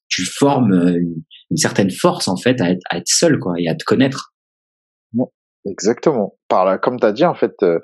tu 0.09 0.25
formes 0.27 0.73
une, 0.73 1.23
une, 1.51 1.57
certaine 1.57 1.91
force 1.91 2.29
en 2.29 2.37
fait 2.37 2.61
à 2.61 2.71
être, 2.71 2.83
à 2.91 2.99
être 2.99 3.09
seul, 3.09 3.39
quoi, 3.39 3.55
et 3.59 3.69
à 3.69 3.75
te 3.75 3.85
connaître. 3.85 4.35
Exactement. 5.67 6.37
Par 6.49 6.67
là, 6.67 6.77
comme 6.77 7.01
tu 7.01 7.07
as 7.07 7.13
dit, 7.13 7.25
en 7.25 7.35
fait, 7.35 7.55
euh, 7.63 7.79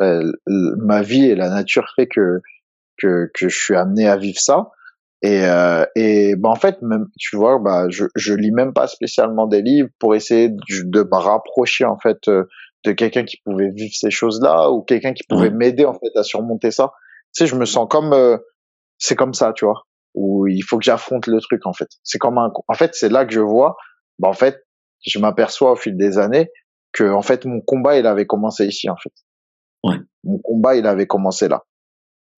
euh, 0.00 0.32
ma 0.46 1.02
vie 1.02 1.26
et 1.26 1.34
la 1.34 1.50
nature 1.50 1.86
fait 1.94 2.06
que, 2.06 2.40
que, 2.96 3.30
que 3.34 3.48
je 3.48 3.56
suis 3.56 3.76
amené 3.76 4.08
à 4.08 4.16
vivre 4.16 4.40
ça. 4.40 4.70
Et, 5.22 5.44
euh, 5.44 5.84
et 5.96 6.34
bah, 6.36 6.48
en 6.48 6.56
fait, 6.56 6.80
même, 6.80 7.06
tu 7.18 7.36
vois, 7.36 7.58
bah, 7.58 7.86
je, 7.90 8.06
je 8.16 8.32
lis 8.32 8.52
même 8.52 8.72
pas 8.72 8.86
spécialement 8.86 9.46
des 9.46 9.60
livres 9.60 9.90
pour 9.98 10.14
essayer 10.14 10.48
de, 10.48 10.56
de 10.84 11.02
me 11.02 11.16
rapprocher 11.16 11.84
en 11.84 11.98
fait 11.98 12.26
euh, 12.28 12.44
de 12.84 12.92
quelqu'un 12.92 13.24
qui 13.24 13.36
pouvait 13.44 13.70
vivre 13.70 13.92
ces 13.92 14.10
choses-là 14.10 14.70
ou 14.70 14.80
quelqu'un 14.80 15.12
qui 15.12 15.24
pouvait 15.28 15.50
m'aider 15.50 15.84
en 15.84 15.92
fait 15.92 16.16
à 16.16 16.22
surmonter 16.22 16.70
ça. 16.70 16.92
Tu 17.34 17.44
sais, 17.44 17.46
je 17.46 17.54
me 17.54 17.66
sens 17.66 17.86
comme 17.90 18.14
euh, 18.14 18.38
c'est 19.00 19.16
comme 19.16 19.34
ça, 19.34 19.52
tu 19.52 19.64
vois, 19.64 19.82
où 20.14 20.46
il 20.46 20.62
faut 20.62 20.78
que 20.78 20.84
j'affronte 20.84 21.26
le 21.26 21.40
truc 21.40 21.66
en 21.66 21.72
fait. 21.72 21.88
C'est 22.04 22.18
comme 22.18 22.38
un, 22.38 22.52
en 22.68 22.74
fait, 22.74 22.94
c'est 22.94 23.08
là 23.08 23.24
que 23.24 23.32
je 23.32 23.40
vois, 23.40 23.76
bah 24.20 24.28
en 24.28 24.34
fait, 24.34 24.64
je 25.04 25.18
m'aperçois 25.18 25.72
au 25.72 25.76
fil 25.76 25.96
des 25.96 26.18
années 26.18 26.50
que 26.92 27.04
en 27.10 27.22
fait 27.22 27.44
mon 27.44 27.60
combat 27.60 27.98
il 27.98 28.06
avait 28.06 28.26
commencé 28.26 28.66
ici 28.66 28.88
en 28.90 28.96
fait. 28.96 29.12
Ouais. 29.82 29.96
Mon 30.24 30.38
combat 30.38 30.76
il 30.76 30.86
avait 30.86 31.06
commencé 31.06 31.48
là. 31.48 31.64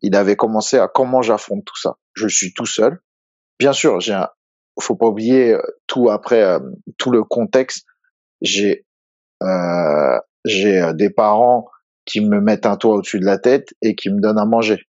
Il 0.00 0.16
avait 0.16 0.36
commencé 0.36 0.78
à 0.78 0.88
comment 0.88 1.22
j'affronte 1.22 1.64
tout 1.64 1.78
ça. 1.78 1.96
Je 2.14 2.28
suis 2.28 2.52
tout 2.54 2.66
seul. 2.66 3.00
Bien 3.58 3.72
sûr, 3.72 4.00
j'ai 4.00 4.14
un, 4.14 4.28
faut 4.80 4.96
pas 4.96 5.06
oublier 5.06 5.52
euh, 5.52 5.62
tout 5.86 6.10
après 6.10 6.42
euh, 6.42 6.60
tout 6.98 7.10
le 7.10 7.24
contexte. 7.24 7.86
J'ai 8.40 8.86
euh, 9.42 10.18
j'ai 10.44 10.80
euh, 10.80 10.92
des 10.92 11.10
parents 11.10 11.66
qui 12.04 12.20
me 12.20 12.40
mettent 12.40 12.66
un 12.66 12.76
toit 12.76 12.94
au-dessus 12.94 13.20
de 13.20 13.24
la 13.24 13.38
tête 13.38 13.68
et 13.80 13.94
qui 13.94 14.10
me 14.10 14.20
donnent 14.20 14.38
à 14.38 14.44
manger. 14.44 14.84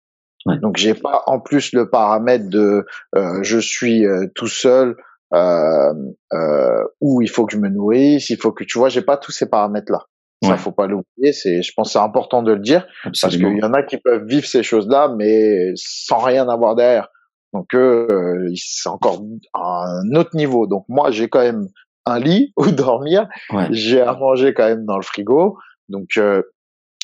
Ouais. 0.46 0.60
Donc 0.60 0.78
j'ai 0.78 0.94
pas 0.94 1.24
en 1.28 1.40
plus 1.40 1.72
le 1.74 1.90
paramètre 1.90 2.50
de 2.50 2.86
je 3.14 3.60
suis 3.60 4.06
tout 4.36 4.48
seul, 4.48 4.96
euh, 5.34 5.94
euh, 6.34 6.84
où 7.02 7.22
il 7.24 7.30
faut 7.30 7.46
que 7.46 7.54
je 7.54 7.58
me 7.58 7.68
nourrisse, 7.68 8.30
il 8.30 8.38
faut 8.38 8.52
que 8.52 8.64
tu 8.64 8.78
vois, 8.78 8.90
j'ai 8.90 9.02
pas 9.02 9.18
tous 9.18 9.32
ces 9.32 9.50
paramètres-là. 9.50 10.06
Ça, 10.44 10.58
faut 10.58 10.74
pas 10.74 10.88
l'oublier. 10.88 11.32
C'est, 11.32 11.62
je 11.62 11.72
pense, 11.74 11.94
c'est 11.94 12.00
important 12.00 12.44
de 12.44 12.52
le 12.52 12.60
dire 12.60 12.86
parce 13.04 13.38
qu'il 13.38 13.58
y 13.58 13.64
en 13.64 13.74
a 13.74 13.82
qui 13.82 13.98
peuvent 13.98 14.26
vivre 14.26 14.46
ces 14.46 14.62
choses-là, 14.62 15.16
mais 15.18 15.72
sans 15.76 16.18
rien 16.18 16.50
avoir 16.50 16.76
derrière. 16.76 17.08
Donc, 17.54 17.74
euh, 17.74 18.52
c'est 18.54 18.90
encore 18.90 19.22
un 19.54 20.16
autre 20.16 20.36
niveau. 20.36 20.68
Donc, 20.68 20.84
moi, 20.90 21.12
j'ai 21.12 21.30
quand 21.30 21.40
même 21.40 21.70
un 22.06 22.20
lit 22.20 22.52
où 22.58 22.70
dormir. 22.72 23.30
J'ai 23.70 24.02
à 24.02 24.14
manger 24.16 24.54
quand 24.54 24.66
même 24.66 24.84
dans 24.84 24.98
le 24.98 25.04
frigo. 25.04 25.58
Donc, 25.88 26.10
euh, 26.18 26.42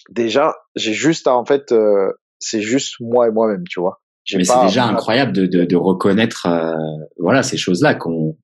déjà, 0.09 0.55
j'ai 0.75 0.93
juste 0.93 1.25
à, 1.25 1.33
en 1.33 1.45
fait, 1.45 1.71
euh, 1.71 2.11
c'est 2.39 2.61
juste 2.61 2.95
moi 2.99 3.27
et 3.27 3.31
moi-même, 3.31 3.63
tu 3.69 3.79
vois. 3.79 4.01
Mais 4.35 4.43
c'est 4.43 4.61
déjà 4.61 4.85
incroyable 4.85 5.31
de, 5.33 5.45
de, 5.47 5.65
de 5.65 5.75
reconnaître 5.75 6.45
euh, 6.45 6.73
voilà 7.17 7.41
ces 7.41 7.57
choses-là 7.57 7.95
qu'on 7.95 8.37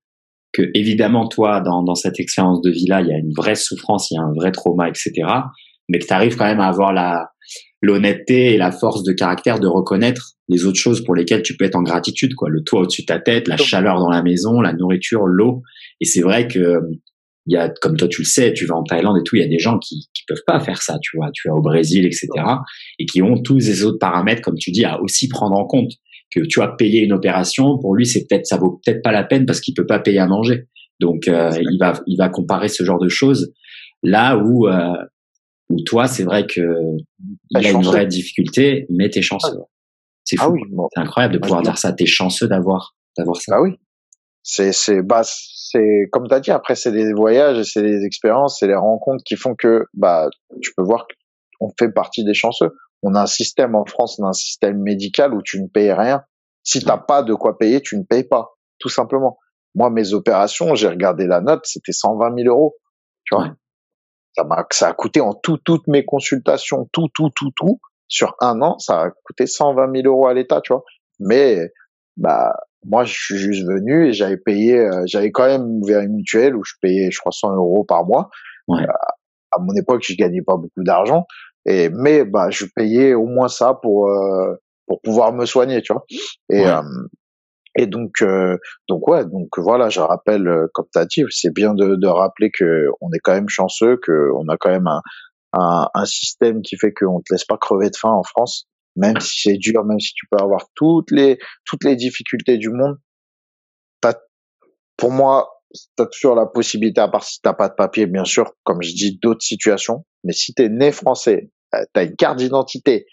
que 0.52 0.64
évidemment 0.74 1.28
toi 1.28 1.62
dans, 1.62 1.84
dans 1.84 1.94
cette 1.94 2.20
expérience 2.20 2.62
de 2.62 2.72
vie 2.72 2.88
là 2.88 3.02
il 3.02 3.08
y 3.08 3.14
a 3.14 3.18
une 3.18 3.34
vraie 3.36 3.56
souffrance, 3.56 4.10
il 4.10 4.16
y 4.16 4.18
a 4.18 4.22
un 4.22 4.34
vrai 4.34 4.52
trauma, 4.52 4.90
etc. 4.90 5.12
Mais 5.90 6.00
que 6.00 6.08
tu 6.08 6.14
arrives 6.14 6.36
quand 6.38 6.46
même 6.46 6.60
à 6.60 6.68
avoir 6.68 6.92
la 6.92 7.30
l'honnêteté 7.82 8.54
et 8.54 8.58
la 8.58 8.72
force 8.72 9.04
de 9.04 9.12
caractère 9.12 9.60
de 9.60 9.68
reconnaître 9.68 10.32
les 10.48 10.66
autres 10.66 10.80
choses 10.80 11.04
pour 11.04 11.14
lesquelles 11.14 11.44
tu 11.44 11.56
peux 11.56 11.66
être 11.66 11.76
en 11.76 11.84
gratitude 11.84 12.34
quoi, 12.36 12.50
le 12.50 12.64
toit 12.64 12.82
au-dessus 12.82 13.04
de 13.04 13.08
ta 13.08 13.20
tête, 13.20 13.48
la 13.48 13.58
chaleur 13.58 14.00
dans 14.00 14.10
la 14.10 14.24
maison, 14.24 14.62
la 14.62 14.74
nourriture, 14.74 15.26
l'eau. 15.26 15.62
Et 16.02 16.06
c'est 16.06 16.22
vrai 16.22 16.48
que 16.48 16.80
il 17.48 17.54
y 17.54 17.58
a, 17.58 17.70
comme 17.70 17.96
toi 17.96 18.08
tu 18.08 18.22
le 18.22 18.26
sais, 18.26 18.54
tu 18.54 18.66
vas 18.66 18.76
en 18.76 18.84
Thaïlande 18.84 19.18
et 19.18 19.24
tout, 19.24 19.36
il 19.36 19.42
y 19.42 19.46
a 19.46 19.48
des 19.48 19.60
gens 19.60 19.78
qui, 19.78 20.08
qui 20.14 20.24
peuvent 20.28 20.44
pas 20.48 20.60
faire 20.60 20.82
ça, 20.82 20.98
tu 21.02 21.18
vois, 21.18 21.30
tu 21.34 21.48
vas 21.48 21.56
au 21.56 21.62
Brésil, 21.62 22.06
etc. 22.06 22.28
Et 23.00 23.06
qui 23.06 23.22
ont 23.22 23.42
tous 23.42 23.58
les 23.58 23.84
autres 23.84 24.00
paramètres, 24.00 24.42
comme 24.42 24.58
tu 24.58 24.72
dis, 24.72 24.86
à 24.86 25.02
aussi 25.02 25.28
prendre 25.28 25.56
en 25.56 25.66
compte. 25.66 25.92
que 26.34 26.42
tu 26.48 26.62
as 26.62 26.68
payé 26.68 27.02
une 27.02 27.14
opération, 27.14 27.78
pour 27.78 27.96
lui, 27.96 28.06
c'est 28.06 28.26
peut-être 28.28 28.46
ça 28.46 28.58
vaut 28.58 28.82
peut-être 28.84 29.02
pas 29.02 29.12
la 29.12 29.24
peine 29.24 29.46
parce 29.46 29.62
qu'il 29.62 29.74
peut 29.74 29.86
pas 29.86 30.00
payer 30.00 30.20
à 30.20 30.28
manger. 30.28 30.68
Donc 31.00 31.28
euh, 31.28 31.52
il 31.60 31.78
va 31.78 31.94
il 32.08 32.18
va 32.18 32.30
comparer 32.30 32.70
ce 32.70 32.84
genre 32.84 33.00
de 33.00 33.10
choses 33.10 33.54
là 34.02 34.38
où 34.38 34.68
euh, 34.68 34.94
où 35.70 35.82
toi 35.84 36.08
c'est 36.08 36.24
vrai 36.24 36.46
que 36.46 36.62
il 37.52 37.62
y 37.62 37.66
a 37.66 37.72
une 37.72 37.82
vraie 37.82 38.08
difficulté, 38.08 38.86
mais 38.90 39.10
t'es 39.10 39.22
chanceux. 39.22 39.58
C'est 40.24 40.38
ah 40.40 40.46
fou. 40.46 40.56
c'est 40.94 41.02
incroyable 41.02 41.36
de 41.36 41.40
pouvoir 41.40 41.62
dire 41.62 41.78
ça. 41.78 41.92
T'es 41.94 42.06
chanceux 42.06 42.48
d'avoir 42.48 42.96
d'avoir 43.18 43.38
ça. 43.38 43.56
Ah 43.58 43.62
oui. 43.62 43.72
C'est 44.48 44.74
c'est 44.74 45.02
bah 45.02 45.22
c'est 45.24 46.08
comme 46.12 46.28
t'as 46.28 46.40
dit. 46.40 46.52
Après 46.52 46.76
c'est 46.76 46.92
des 46.92 47.14
voyages, 47.14 47.64
c'est 47.64 47.82
des 47.82 48.06
expériences, 48.06 48.60
c'est 48.60 48.68
les 48.68 48.76
rencontres 48.76 49.24
qui 49.26 49.36
font 49.36 49.56
que 49.56 49.86
bah 49.96 50.30
tu 50.62 50.72
peux 50.78 50.84
voir 50.84 51.08
qu'on 51.60 51.72
fait 51.80 51.92
partie 51.92 52.24
des 52.24 52.36
chanceux. 52.36 52.70
On 53.02 53.16
a 53.16 53.24
un 53.24 53.26
système 53.26 53.74
en 53.74 53.86
France, 53.86 54.20
on 54.20 54.26
a 54.26 54.30
un 54.30 54.34
système 54.34 54.78
médical 54.84 55.34
où 55.34 55.42
tu 55.42 55.60
ne 55.60 55.68
payes 55.68 55.92
rien. 55.92 56.24
Si 56.64 56.80
t'as 56.84 57.00
pas 57.00 57.24
de 57.24 57.34
quoi 57.34 57.58
payer, 57.58 57.82
tu 57.82 57.98
ne 57.98 58.04
payes 58.04 58.24
pas, 58.24 58.52
tout 58.80 58.90
simplement. 58.90 59.40
Moi, 59.74 59.90
mes 59.90 60.14
opérations, 60.14 60.76
j'ai 60.76 60.90
regardé 60.90 61.26
la 61.26 61.42
note, 61.42 61.66
c'était 61.66 61.92
120 61.92 62.36
000 62.44 62.48
euros. 62.48 62.76
Tu 63.26 63.36
vois, 63.36 63.50
ça 64.36 64.44
m'a, 64.44 64.66
ça 64.72 64.90
a 64.90 64.94
coûté 64.94 65.22
en 65.22 65.34
tout, 65.34 65.58
toutes 65.58 65.88
mes 65.88 66.06
consultations, 66.06 66.88
tout, 66.92 67.08
tout, 67.14 67.30
tout, 67.36 67.52
tout, 67.56 67.80
sur 68.08 68.36
un 68.42 68.62
an, 68.62 68.78
ça 68.78 69.02
a 69.02 69.10
coûté 69.24 69.48
120 69.48 69.92
000 70.02 70.08
euros 70.08 70.28
à 70.28 70.34
l'État, 70.36 70.62
tu 70.62 70.72
vois. 70.72 70.84
Mais, 71.20 71.72
bah, 72.18 72.56
moi, 72.88 73.03
je 73.03 73.14
suis 73.14 73.38
juste 73.38 73.66
venu 73.68 74.07
et 74.07 74.14
j'avais 74.14 74.38
payé, 74.38 74.78
euh, 74.78 75.03
j'avais 75.06 75.32
quand 75.32 75.45
même 75.45 75.82
ouvert 75.82 76.02
une 76.02 76.16
mutuelle 76.16 76.56
où 76.56 76.64
je 76.64 76.74
payais, 76.82 77.12
je 77.12 77.20
crois, 77.20 77.32
100 77.32 77.56
euros 77.56 77.84
par 77.84 78.06
mois. 78.06 78.30
Ouais. 78.68 78.82
Euh, 78.82 78.88
à 79.52 79.60
mon 79.60 79.74
époque, 79.76 80.03
je 80.07 80.16
gagnais 80.16 80.41
pas 80.41 80.57
beaucoup 80.57 80.84
d'argent. 80.84 81.26
Et, 81.66 81.90
mais, 81.90 82.26
bah, 82.26 82.49
je 82.49 82.66
payais 82.76 83.14
au 83.14 83.26
moins 83.26 83.48
ça 83.48 83.74
pour, 83.82 84.07
euh, 84.10 84.56
pour 84.88 85.02
pouvoir 85.02 85.34
me 85.34 85.45
soigner, 85.45 85.82
tu 85.82 85.94
vois. 85.94 86.06
Et, 86.49 86.64
et 87.76 87.88
donc, 87.88 88.22
euh, 88.22 88.57
donc 88.88 89.07
ouais, 89.07 89.26
donc 89.26 89.49
voilà, 89.57 89.90
je 89.90 89.99
rappelle, 89.99 90.48
euh, 90.48 90.68
comme 90.74 90.86
tu 90.91 90.99
as 90.99 91.06
dit, 91.06 91.24
c'est 91.30 91.53
bien 91.53 91.74
de, 91.74 91.95
de 91.95 92.07
rappeler 92.07 92.49
que 92.49 92.88
on 93.02 93.10
est 93.12 93.20
quand 93.20 93.34
même 93.34 93.49
chanceux, 93.49 93.98
que 94.02 94.32
on 94.36 94.48
a 94.48 94.56
quand 94.57 94.70
même 94.70 94.88
un, 94.88 95.02
un, 95.53 95.88
un 95.94 96.06
système 96.06 96.62
qui 96.62 96.78
fait 96.78 96.94
qu'on 96.94 97.20
te 97.20 97.34
laisse 97.34 97.44
pas 97.44 97.57
crever 97.57 97.90
de 97.90 97.98
faim 97.98 98.12
en 98.12 98.24
France, 98.24 98.68
même 98.96 99.20
si 99.20 99.42
c'est 99.42 99.58
dur, 99.58 99.84
même 99.84 100.00
si 100.00 100.14
tu 100.14 100.26
peux 100.30 100.38
avoir 100.38 100.68
toutes 100.76 101.12
les 101.12 101.38
toutes 101.66 101.84
les 101.84 101.96
difficultés 101.96 102.58
du 102.58 102.70
monde. 102.70 102.98
pour 104.98 105.12
moi, 105.12 105.50
tu 105.74 106.04
as 106.04 106.06
toujours 106.06 106.36
la 106.36 106.46
possibilité, 106.46 107.02
à 107.02 107.10
part 107.10 107.24
si 107.24 107.42
t'as 107.42 107.54
pas 107.54 107.68
de 107.68 107.74
papier, 107.74 108.06
bien 108.06 108.24
sûr, 108.24 108.54
comme 108.64 108.82
je 108.82 108.94
dis, 108.94 109.20
d'autres 109.22 109.44
situations. 109.44 110.06
Mais 110.24 110.32
si 110.32 110.54
tu 110.54 110.64
es 110.64 110.70
né 110.70 110.94
français, 110.94 111.52
tu 111.74 112.00
as 112.00 112.04
une 112.04 112.16
carte 112.16 112.38
d'identité, 112.38 113.06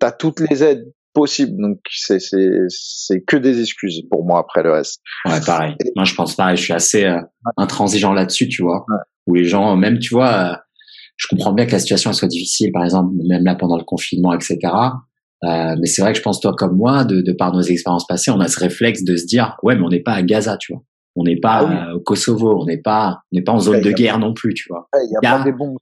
tu 0.00 0.06
as 0.06 0.12
toutes 0.12 0.40
les 0.48 0.62
aides 0.62 0.92
possible. 1.12 1.60
Donc 1.60 1.78
c'est 1.90 2.20
c'est 2.20 2.48
c'est 2.68 3.22
que 3.22 3.36
des 3.36 3.60
excuses 3.60 4.02
pour 4.10 4.24
moi 4.24 4.40
après 4.40 4.62
le 4.62 4.72
reste. 4.72 5.00
Ouais, 5.26 5.40
pareil. 5.44 5.76
moi 5.96 6.04
je 6.04 6.14
pense 6.14 6.34
pareil. 6.36 6.56
Je 6.56 6.62
suis 6.62 6.72
assez 6.72 7.04
euh, 7.04 7.20
intransigeant 7.56 8.12
là-dessus, 8.12 8.48
tu 8.48 8.62
vois. 8.62 8.84
Où 9.26 9.34
les 9.34 9.44
gens, 9.44 9.76
même 9.76 9.98
tu 9.98 10.14
vois, 10.14 10.32
euh, 10.32 10.56
je 11.22 11.28
comprends 11.28 11.52
bien 11.52 11.66
que 11.66 11.72
la 11.72 11.78
situation 11.78 12.10
elle 12.10 12.16
soit 12.16 12.28
difficile, 12.28 12.72
par 12.72 12.82
exemple, 12.82 13.12
même 13.24 13.44
là 13.44 13.54
pendant 13.54 13.78
le 13.78 13.84
confinement, 13.84 14.34
etc. 14.34 14.58
Euh, 15.44 15.76
mais 15.78 15.86
c'est 15.86 16.02
vrai 16.02 16.12
que 16.12 16.18
je 16.18 16.22
pense 16.22 16.40
toi 16.40 16.54
comme 16.56 16.76
moi, 16.76 17.04
de, 17.04 17.20
de 17.20 17.32
par 17.32 17.52
nos 17.52 17.62
expériences 17.62 18.06
passées, 18.06 18.32
on 18.32 18.40
a 18.40 18.48
ce 18.48 18.58
réflexe 18.58 19.04
de 19.04 19.16
se 19.16 19.26
dire, 19.26 19.56
ouais, 19.62 19.76
mais 19.76 19.82
on 19.82 19.88
n'est 19.88 20.02
pas 20.02 20.14
à 20.14 20.22
Gaza, 20.22 20.56
tu 20.56 20.72
vois. 20.72 20.82
On 21.14 21.24
n'est 21.24 21.38
pas 21.38 21.66
ah 21.68 21.90
euh, 21.90 21.96
au 21.96 22.00
Kosovo, 22.00 22.62
on 22.62 22.64
n'est 22.64 22.80
pas, 22.80 23.20
on 23.32 23.36
n'est 23.36 23.42
pas 23.42 23.52
en 23.52 23.60
zone 23.60 23.82
de 23.82 23.92
guerre 23.92 24.18
non 24.18 24.32
plus, 24.32 24.54
tu 24.54 24.64
vois. 24.68 24.88
Il 24.94 25.10
y 25.22 25.26
a, 25.26 25.38
pas 25.38 25.44
des 25.44 25.52
bombes. 25.52 25.76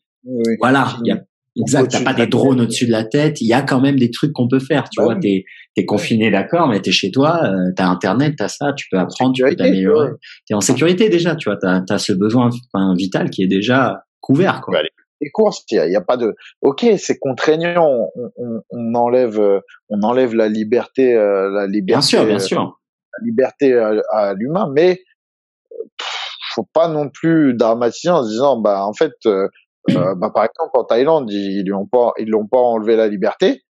Voilà, 0.60 0.96
il 1.04 1.08
y 1.08 1.12
a 1.12 1.20
Exact, 1.56 1.90
t'as 1.90 2.04
pas 2.04 2.14
des 2.14 2.28
drones 2.28 2.60
au-dessus 2.60 2.86
de 2.86 2.92
la 2.92 3.04
tête. 3.04 3.40
Il 3.40 3.48
y 3.48 3.52
a 3.52 3.62
quand 3.62 3.80
même 3.80 3.96
des 3.96 4.10
trucs 4.10 4.32
qu'on 4.32 4.46
peut 4.46 4.60
faire. 4.60 4.88
Tu 4.88 4.98
bah 4.98 5.04
vois, 5.04 5.16
t'es 5.16 5.44
es 5.76 5.84
confiné, 5.84 6.30
d'accord, 6.30 6.68
mais 6.68 6.80
t'es 6.80 6.92
chez 6.92 7.10
toi, 7.10 7.40
euh, 7.44 7.72
t'as 7.74 7.86
internet, 7.86 8.34
t'as 8.38 8.48
ça, 8.48 8.72
tu 8.72 8.86
peux 8.90 8.98
apprendre, 8.98 9.34
tu 9.34 9.42
peux 9.42 9.56
t'améliorer. 9.56 10.10
T'es 10.46 10.54
en 10.54 10.60
sécurité 10.60 11.08
déjà, 11.08 11.34
tu 11.34 11.48
vois. 11.48 11.58
T'as 11.60 11.82
as 11.88 11.98
ce 11.98 12.12
besoin 12.12 12.50
vital 12.96 13.30
qui 13.30 13.42
est 13.42 13.48
déjà 13.48 14.04
couvert, 14.20 14.60
quoi. 14.60 14.74
Bah, 14.74 14.82
les 14.82 14.90
courses, 15.28 15.64
il 15.70 15.76
y, 15.76 15.96
a, 15.96 16.00
pas 16.00 16.16
de. 16.16 16.34
Ok, 16.62 16.86
c'est 16.96 17.18
contraignant. 17.18 18.08
On, 18.14 18.30
on, 18.36 18.62
on, 18.70 18.94
enlève, 18.94 19.38
euh, 19.38 19.60
on 19.90 20.02
enlève 20.02 20.34
la 20.34 20.48
liberté, 20.48 21.14
euh, 21.14 21.50
la 21.50 21.66
liberté. 21.66 21.98
Bien 21.98 22.00
sûr, 22.00 22.24
bien 22.24 22.38
sûr. 22.38 22.80
La 23.18 23.26
liberté 23.26 23.74
à, 23.74 24.34
l'humain, 24.34 24.70
mais 24.72 25.02
faut 26.54 26.66
pas 26.72 26.88
non 26.88 27.08
plus 27.08 27.54
dramatiser 27.54 28.10
en 28.10 28.24
se 28.24 28.30
disant, 28.30 28.58
bah 28.58 28.84
en 28.86 28.94
fait, 28.94 29.12
euh, 29.26 29.48
bah, 29.88 30.30
par 30.34 30.44
exemple, 30.44 30.70
en 30.74 30.84
Thaïlande, 30.84 31.30
ils 31.30 31.64
lui 31.64 31.72
ont 31.72 31.86
pas, 31.86 32.12
ils 32.18 32.28
l'ont 32.28 32.46
pas 32.46 32.58
enlevé 32.58 32.96
la 32.96 33.08
liberté, 33.08 33.62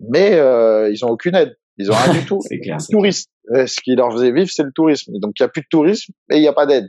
mais 0.00 0.34
euh, 0.34 0.90
ils 0.92 1.04
ont 1.04 1.08
aucune 1.08 1.34
aide. 1.34 1.56
Ils 1.78 1.90
ont 1.90 1.94
rien 1.94 2.12
du 2.12 2.26
tout. 2.26 2.40
c'est 2.46 2.58
clair. 2.58 2.76
Tourisme. 2.90 3.30
Ce 3.52 3.80
qui 3.80 3.96
leur 3.96 4.12
faisait 4.12 4.32
vivre, 4.32 4.50
c'est 4.50 4.62
le 4.62 4.72
tourisme. 4.72 5.12
Donc 5.18 5.32
il 5.38 5.42
y 5.42 5.46
a 5.46 5.48
plus 5.48 5.62
de 5.62 5.66
tourisme 5.70 6.12
et 6.30 6.36
il 6.36 6.40
n'y 6.40 6.48
a 6.48 6.52
pas 6.52 6.66
d'aide. 6.66 6.88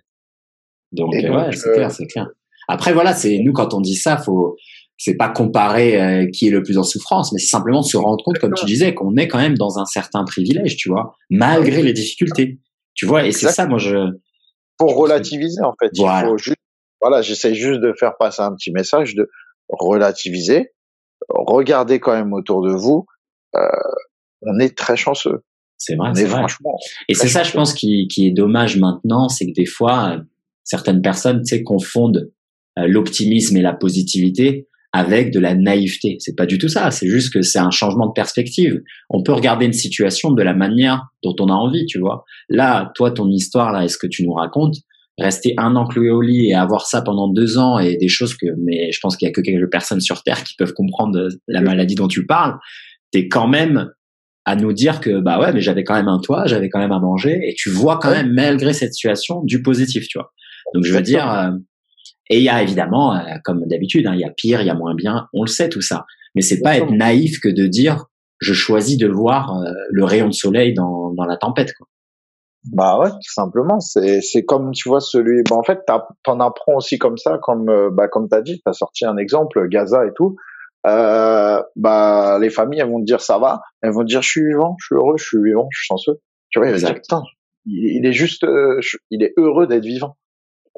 Donc, 0.91 1.13
ouais, 1.13 1.51
c'est 1.53 1.71
clair, 1.71 1.91
c'est 1.91 2.05
clair. 2.05 2.27
Après 2.71 2.93
voilà, 2.93 3.13
c'est 3.13 3.39
nous 3.43 3.53
quand 3.53 3.73
on 3.73 3.81
dit 3.81 3.95
ça, 3.95 4.17
faut 4.17 4.55
c'est 4.97 5.17
pas 5.17 5.29
comparer 5.29 5.99
euh, 5.99 6.27
qui 6.31 6.47
est 6.47 6.51
le 6.51 6.61
plus 6.61 6.77
en 6.77 6.83
souffrance, 6.83 7.33
mais 7.33 7.39
c'est 7.39 7.47
simplement 7.47 7.81
se 7.81 7.97
rendre 7.97 8.23
compte, 8.23 8.37
comme 8.37 8.53
tu 8.53 8.65
disais, 8.65 8.93
qu'on 8.93 9.15
est 9.17 9.27
quand 9.27 9.39
même 9.39 9.57
dans 9.57 9.79
un 9.79 9.85
certain 9.85 10.23
privilège, 10.23 10.77
tu 10.77 10.89
vois, 10.89 11.15
malgré 11.31 11.81
les 11.81 11.91
difficultés. 11.91 12.59
Tu 12.93 13.07
vois, 13.07 13.25
et 13.25 13.31
c'est 13.31 13.49
ça, 13.49 13.65
moi 13.67 13.77
je. 13.77 13.97
Pour 14.77 14.95
relativiser 14.95 15.61
en 15.63 15.73
fait, 15.79 15.91
il 15.93 16.07
faut 16.23 16.37
juste 16.37 16.57
voilà, 17.01 17.21
j'essaie 17.21 17.55
juste 17.55 17.81
de 17.81 17.93
faire 17.99 18.15
passer 18.17 18.41
un 18.43 18.53
petit 18.53 18.71
message 18.71 19.15
de 19.15 19.29
relativiser. 19.69 20.71
Regardez 21.29 21.99
quand 21.99 22.13
même 22.13 22.31
autour 22.31 22.61
de 22.61 22.71
vous. 22.71 23.05
Euh, 23.55 23.67
on 24.43 24.59
est 24.59 24.77
très 24.77 24.95
chanceux. 24.95 25.43
C'est 25.77 25.95
vrai, 25.95 26.11
c'est 26.13 26.25
vrai. 26.25 26.45
Et 27.09 27.15
c'est 27.15 27.27
ça, 27.27 27.41
je 27.41 27.53
pense, 27.53 27.73
qui, 27.73 28.07
qui 28.07 28.27
est 28.27 28.31
dommage 28.31 28.77
maintenant, 28.77 29.29
c'est 29.29 29.47
que 29.47 29.53
des 29.53 29.65
fois, 29.65 30.17
certaines 30.63 31.01
personnes, 31.01 31.41
tu 31.41 31.55
sais, 31.55 31.63
confondent 31.63 32.17
euh, 32.17 32.33
l'optimisme 32.77 33.57
et 33.57 33.61
la 33.61 33.73
positivité 33.73 34.67
avec 34.93 35.31
de 35.31 35.39
la 35.39 35.55
naïveté. 35.55 36.17
C'est 36.19 36.35
pas 36.35 36.45
du 36.45 36.57
tout 36.57 36.67
ça. 36.67 36.91
C'est 36.91 37.07
juste 37.07 37.33
que 37.33 37.41
c'est 37.41 37.59
un 37.59 37.71
changement 37.71 38.07
de 38.07 38.13
perspective. 38.13 38.81
On 39.09 39.23
peut 39.23 39.31
regarder 39.31 39.65
une 39.65 39.73
situation 39.73 40.31
de 40.31 40.43
la 40.43 40.53
manière 40.53 41.05
dont 41.23 41.35
on 41.39 41.47
a 41.47 41.53
envie, 41.53 41.85
tu 41.85 41.99
vois. 41.99 42.25
Là, 42.49 42.91
toi, 42.95 43.11
ton 43.11 43.29
histoire, 43.29 43.71
là, 43.71 43.85
est-ce 43.85 43.97
que 43.97 44.07
tu 44.07 44.25
nous 44.25 44.33
racontes, 44.33 44.75
rester 45.17 45.53
un 45.57 45.75
an 45.75 45.85
cloué 45.85 46.09
au 46.09 46.21
lit 46.21 46.49
et 46.49 46.55
avoir 46.55 46.85
ça 46.85 47.01
pendant 47.01 47.29
deux 47.29 47.57
ans 47.57 47.79
et 47.79 47.95
des 47.95 48.09
choses 48.09 48.35
que, 48.35 48.47
mais 48.57 48.91
je 48.91 48.99
pense 49.01 49.15
qu'il 49.15 49.27
y 49.27 49.29
a 49.29 49.33
que 49.33 49.41
quelques 49.41 49.71
personnes 49.71 50.01
sur 50.01 50.23
Terre 50.23 50.43
qui 50.43 50.55
peuvent 50.57 50.73
comprendre 50.73 51.29
la 51.47 51.61
maladie 51.61 51.95
dont 51.95 52.07
tu 52.07 52.25
parles, 52.25 52.57
t'es 53.11 53.27
quand 53.27 53.47
même 53.47 53.89
à 54.43 54.55
nous 54.55 54.73
dire 54.73 55.01
que 55.01 55.19
bah 55.19 55.39
ouais 55.39 55.53
mais 55.53 55.61
j'avais 55.61 55.83
quand 55.83 55.93
même 55.93 56.07
un 56.07 56.19
toit 56.19 56.47
j'avais 56.47 56.67
quand 56.67 56.79
même 56.79 56.91
à 56.91 56.99
manger 56.99 57.39
et 57.43 57.53
tu 57.55 57.69
vois 57.69 57.99
quand 57.99 58.09
même 58.09 58.33
malgré 58.33 58.73
cette 58.73 58.91
situation 58.93 59.43
du 59.43 59.61
positif 59.61 60.07
tu 60.07 60.17
vois 60.17 60.33
donc 60.73 60.83
je 60.83 60.91
veux 60.91 61.01
dire 61.03 61.31
euh, 61.31 61.51
et 62.31 62.37
il 62.37 62.43
y 62.43 62.49
a 62.49 62.63
évidemment 62.63 63.15
euh, 63.15 63.19
comme 63.43 63.67
d'habitude 63.67 64.07
hein, 64.07 64.13
il 64.15 64.21
y 64.21 64.25
a 64.25 64.31
pire 64.31 64.61
il 64.61 64.67
y 64.67 64.71
a 64.71 64.75
moins 64.75 64.95
bien 64.95 65.27
on 65.33 65.43
le 65.43 65.47
sait 65.47 65.69
tout 65.69 65.81
ça 65.81 66.05
mais 66.33 66.41
c'est 66.41 66.61
pas 66.61 66.77
être 66.77 66.91
naïf 66.91 67.39
que 67.39 67.49
de 67.49 67.67
dire 67.67 68.05
je 68.39 68.53
choisis 68.53 68.97
de 68.97 69.07
voir 69.07 69.55
euh, 69.55 69.71
le 69.91 70.03
rayon 70.03 70.27
de 70.27 70.33
soleil 70.33 70.73
dans, 70.73 71.13
dans 71.13 71.25
la 71.25 71.37
tempête 71.37 71.73
quoi. 71.77 71.87
Bah 72.71 72.99
ouais, 72.99 73.09
tout 73.09 73.33
simplement. 73.33 73.79
C'est 73.79 74.21
c'est 74.21 74.43
comme 74.45 74.71
tu 74.71 74.87
vois 74.87 75.01
celui. 75.01 75.41
Bah 75.49 75.55
en 75.55 75.63
fait, 75.63 75.79
t'en 76.23 76.39
apprends 76.39 76.75
aussi 76.75 76.99
comme 76.99 77.17
ça, 77.17 77.39
comme 77.41 77.69
euh, 77.69 77.89
bah 77.91 78.07
comme 78.07 78.29
t'as 78.29 78.41
dit, 78.41 78.61
t'as 78.63 78.73
sorti 78.73 79.05
un 79.05 79.17
exemple, 79.17 79.67
Gaza 79.67 80.05
et 80.05 80.11
tout. 80.15 80.35
Euh, 80.87 81.61
bah 81.75 82.37
les 82.39 82.49
familles 82.49 82.79
elles 82.79 82.89
vont 82.89 82.99
te 82.99 83.05
dire 83.05 83.21
ça 83.21 83.39
va, 83.39 83.61
elles 83.81 83.91
vont 83.91 84.01
te 84.01 84.07
dire 84.07 84.21
je 84.21 84.29
suis 84.29 84.45
vivant, 84.45 84.75
je 84.79 84.85
suis 84.85 84.95
heureux, 84.95 85.15
je 85.17 85.23
suis 85.23 85.43
vivant, 85.43 85.67
je 85.71 85.79
suis 85.79 85.87
chanceux. 85.87 86.19
Tu 86.49 86.59
vois, 86.59 86.69
il 86.69 86.73
va 86.73 86.77
dire 86.77 86.93
putain, 86.93 87.23
il, 87.65 88.05
est 88.05 88.13
juste, 88.13 88.43
euh, 88.43 88.79
il 89.09 89.23
est 89.23 89.33
heureux 89.37 89.67
d'être 89.67 89.85
vivant. 89.85 90.17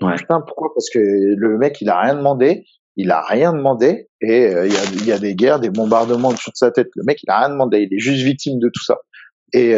Ouais. 0.01 0.15
Putain, 0.15 0.41
pourquoi? 0.41 0.73
Parce 0.73 0.89
que 0.89 0.99
le 0.99 1.57
mec 1.57 1.79
il 1.81 1.89
a 1.89 1.99
rien 1.99 2.15
demandé, 2.15 2.65
il 2.95 3.11
a 3.11 3.21
rien 3.21 3.53
demandé 3.53 4.09
et 4.21 4.47
euh, 4.47 4.67
il 4.67 4.73
y, 4.73 4.77
a, 4.77 4.83
il 4.85 5.05
y 5.05 5.11
a 5.11 5.19
des 5.19 5.35
guerres, 5.35 5.59
des 5.59 5.69
bombardements 5.69 6.31
dessus 6.31 6.49
de 6.49 6.55
sa 6.55 6.71
tête. 6.71 6.89
Le 6.95 7.03
mec 7.03 7.19
il 7.23 7.29
a 7.29 7.39
rien 7.39 7.49
demandé, 7.49 7.87
il 7.89 7.95
est 7.95 7.99
juste 7.99 8.23
victime 8.23 8.59
de 8.59 8.69
tout 8.73 8.83
ça. 8.83 8.97
Et 9.53 9.75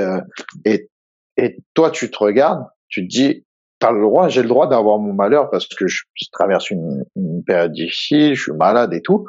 et 0.63 0.89
et 1.37 1.57
toi, 1.73 1.91
tu 1.91 2.09
te 2.09 2.17
regardes, 2.17 2.65
tu 2.87 3.07
te 3.07 3.07
dis, 3.07 3.45
t'as 3.79 3.91
le 3.91 4.01
droit, 4.01 4.29
j'ai 4.29 4.41
le 4.41 4.47
droit 4.47 4.67
d'avoir 4.67 4.99
mon 4.99 5.13
malheur 5.13 5.49
parce 5.49 5.67
que 5.67 5.87
je, 5.87 6.03
traverse 6.31 6.69
une, 6.69 7.03
une, 7.15 7.43
période 7.43 7.73
difficile, 7.73 8.35
je 8.35 8.43
suis 8.43 8.51
malade 8.53 8.93
et 8.93 9.01
tout. 9.01 9.25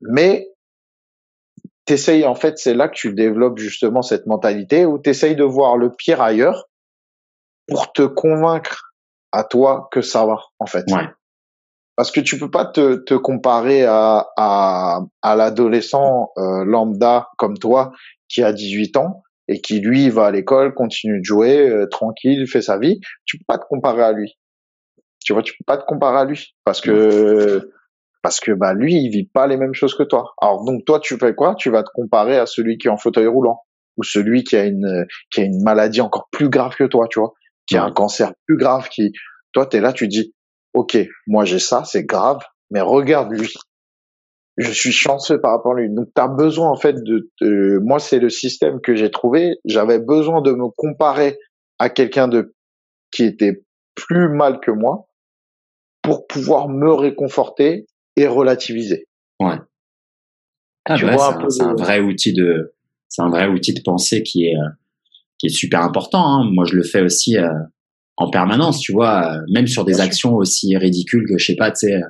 Mais 0.00 0.48
t'essayes, 1.84 2.24
en 2.24 2.34
fait, 2.34 2.58
c'est 2.58 2.74
là 2.74 2.88
que 2.88 2.94
tu 2.94 3.14
développes 3.14 3.58
justement 3.58 4.02
cette 4.02 4.26
mentalité 4.26 4.84
où 4.84 4.98
t'essayes 4.98 5.36
de 5.36 5.44
voir 5.44 5.76
le 5.76 5.92
pire 5.92 6.20
ailleurs 6.20 6.68
pour 7.68 7.92
te 7.92 8.02
convaincre 8.02 8.91
à 9.32 9.44
toi 9.44 9.88
que 9.90 10.02
ça 10.02 10.24
va, 10.26 10.38
en 10.58 10.66
fait. 10.66 10.84
Ouais. 10.90 11.08
Parce 11.96 12.10
que 12.10 12.20
tu 12.20 12.38
peux 12.38 12.50
pas 12.50 12.64
te, 12.64 12.94
te 12.96 13.14
comparer 13.14 13.84
à, 13.84 14.28
à, 14.36 15.00
à 15.20 15.36
l'adolescent 15.36 16.30
euh, 16.38 16.64
lambda 16.64 17.28
comme 17.36 17.58
toi 17.58 17.92
qui 18.28 18.42
a 18.42 18.52
18 18.52 18.96
ans 18.96 19.22
et 19.48 19.60
qui 19.60 19.80
lui 19.80 20.08
va 20.08 20.26
à 20.26 20.30
l'école, 20.30 20.72
continue 20.72 21.18
de 21.18 21.24
jouer 21.24 21.68
euh, 21.68 21.86
tranquille, 21.88 22.46
fait 22.46 22.62
sa 22.62 22.78
vie, 22.78 23.00
tu 23.24 23.36
peux 23.38 23.44
pas 23.46 23.58
te 23.58 23.66
comparer 23.68 24.02
à 24.02 24.12
lui. 24.12 24.38
Tu 25.24 25.32
vois, 25.34 25.42
tu 25.42 25.52
peux 25.52 25.64
pas 25.66 25.76
te 25.76 25.84
comparer 25.84 26.18
à 26.18 26.24
lui 26.24 26.54
parce 26.64 26.80
que 26.80 27.70
parce 28.22 28.40
que 28.40 28.52
bah 28.52 28.72
lui 28.72 28.94
il 28.94 29.10
vit 29.10 29.26
pas 29.26 29.46
les 29.46 29.56
mêmes 29.56 29.74
choses 29.74 29.94
que 29.94 30.02
toi. 30.04 30.32
Alors 30.40 30.64
donc 30.64 30.84
toi 30.84 30.98
tu 31.00 31.16
fais 31.18 31.34
quoi? 31.34 31.54
Tu 31.56 31.70
vas 31.70 31.82
te 31.82 31.90
comparer 31.94 32.38
à 32.38 32.46
celui 32.46 32.78
qui 32.78 32.88
est 32.88 32.90
en 32.90 32.96
fauteuil 32.96 33.26
roulant. 33.26 33.60
ou 33.96 34.02
celui 34.04 34.44
qui 34.44 34.56
a 34.56 34.64
une 34.64 35.06
qui 35.30 35.40
a 35.40 35.44
une 35.44 35.62
maladie 35.62 36.00
encore 36.00 36.28
plus 36.30 36.48
grave 36.48 36.74
que 36.76 36.84
toi, 36.84 37.06
tu 37.10 37.20
vois, 37.20 37.34
qui 37.72 37.78
a 37.78 37.84
un 37.84 37.92
cancer 37.92 38.32
plus 38.46 38.56
grave, 38.56 38.88
qui 38.88 39.12
toi 39.52 39.66
t'es 39.66 39.80
là, 39.80 39.92
tu 39.92 40.08
dis 40.08 40.34
ok, 40.74 40.98
moi 41.26 41.44
j'ai 41.44 41.58
ça, 41.58 41.84
c'est 41.84 42.04
grave, 42.04 42.40
mais 42.70 42.80
regarde 42.80 43.32
lui, 43.32 43.52
je 44.56 44.70
suis 44.70 44.92
chanceux 44.92 45.40
par 45.40 45.52
rapport 45.52 45.72
à 45.72 45.80
lui. 45.80 45.90
Donc, 45.90 46.08
tu 46.14 46.20
as 46.20 46.28
besoin, 46.28 46.70
en 46.70 46.76
fait, 46.76 46.96
de, 47.02 47.78
moi, 47.82 47.98
c'est 47.98 48.18
le 48.18 48.28
système 48.28 48.80
que 48.80 48.94
j'ai 48.94 49.10
trouvé. 49.10 49.56
J'avais 49.64 49.98
besoin 49.98 50.42
de 50.42 50.52
me 50.52 50.68
comparer 50.76 51.38
à 51.78 51.88
quelqu'un 51.88 52.28
de, 52.28 52.54
qui 53.10 53.24
était 53.24 53.64
plus 53.94 54.28
mal 54.28 54.60
que 54.60 54.70
moi 54.70 55.06
pour 56.02 56.26
pouvoir 56.26 56.68
me 56.68 56.92
réconforter 56.92 57.86
et 58.16 58.26
relativiser. 58.26 59.06
Ouais. 59.40 59.56
Ah, 60.84 60.96
bah, 61.00 61.46
c'est 61.48 61.62
un, 61.62 61.74
vrai 61.74 62.00
outil 62.00 62.32
de, 62.32 62.74
c'est 63.08 63.22
un 63.22 63.28
vrai 63.28 63.46
outil 63.46 63.72
de 63.72 63.80
pensée 63.84 64.22
qui 64.22 64.46
est, 64.46 64.56
euh, 64.56 64.68
qui 65.42 65.46
est 65.46 65.56
super 65.56 65.82
important. 65.82 66.24
Hein. 66.24 66.50
Moi, 66.52 66.64
je 66.64 66.76
le 66.76 66.84
fais 66.84 67.02
aussi 67.02 67.36
euh, 67.36 67.48
en 68.16 68.30
permanence, 68.30 68.78
tu 68.78 68.92
vois, 68.92 69.34
euh, 69.34 69.40
même 69.52 69.66
sur 69.66 69.84
des 69.84 70.00
actions 70.00 70.34
aussi 70.34 70.76
ridicules 70.76 71.26
que 71.28 71.36
je 71.36 71.44
sais 71.44 71.56
pas, 71.56 71.72
tu 71.72 71.88
sais, 71.88 72.00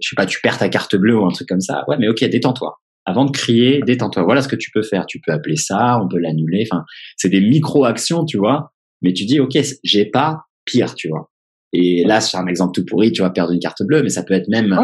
je 0.00 0.08
sais 0.08 0.14
pas, 0.16 0.24
tu 0.24 0.40
perds 0.40 0.58
ta 0.58 0.68
carte 0.68 0.94
bleue 0.94 1.18
ou 1.18 1.26
un 1.26 1.32
truc 1.32 1.48
comme 1.48 1.60
ça. 1.60 1.84
Ouais, 1.88 1.96
mais 1.98 2.08
ok, 2.08 2.24
détends-toi. 2.24 2.78
Avant 3.06 3.24
de 3.24 3.32
crier, 3.32 3.80
détends-toi. 3.84 4.22
Voilà 4.22 4.40
ce 4.40 4.48
que 4.48 4.56
tu 4.56 4.70
peux 4.70 4.82
faire. 4.82 5.04
Tu 5.06 5.20
peux 5.20 5.32
appeler 5.32 5.56
ça, 5.56 6.00
on 6.00 6.08
peut 6.08 6.18
l'annuler. 6.18 6.64
Enfin, 6.70 6.84
c'est 7.16 7.28
des 7.28 7.40
micro-actions, 7.40 8.24
tu 8.24 8.38
vois. 8.38 8.72
Mais 9.02 9.12
tu 9.12 9.24
dis, 9.24 9.40
ok, 9.40 9.58
j'ai 9.82 10.06
pas 10.06 10.44
pire, 10.64 10.94
tu 10.94 11.08
vois. 11.08 11.30
Et 11.74 12.04
là, 12.04 12.20
c'est 12.20 12.36
un 12.36 12.46
exemple 12.46 12.72
tout 12.72 12.84
pourri, 12.86 13.10
tu 13.10 13.22
vas 13.22 13.30
perdre 13.30 13.52
une 13.52 13.58
carte 13.58 13.82
bleue, 13.82 14.02
mais 14.04 14.08
ça 14.08 14.22
peut 14.22 14.34
être 14.34 14.48
même, 14.48 14.78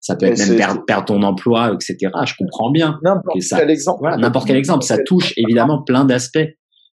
ça 0.00 0.16
peut 0.16 0.24
être 0.24 0.38
même 0.38 0.84
perdre, 0.86 1.04
ton 1.04 1.22
emploi, 1.22 1.74
etc. 1.74 2.10
Je 2.24 2.32
comprends 2.38 2.70
bien. 2.70 2.98
N'importe 3.02 3.40
quel 3.50 3.70
exemple. 3.70 3.98
Voilà, 4.00 4.16
n'importe 4.16 4.46
quel 4.46 4.56
exemple. 4.56 4.84
Ça 4.84 4.96
touche 5.04 5.34
évidemment 5.36 5.82
plein 5.82 6.06
d'aspects, 6.06 6.48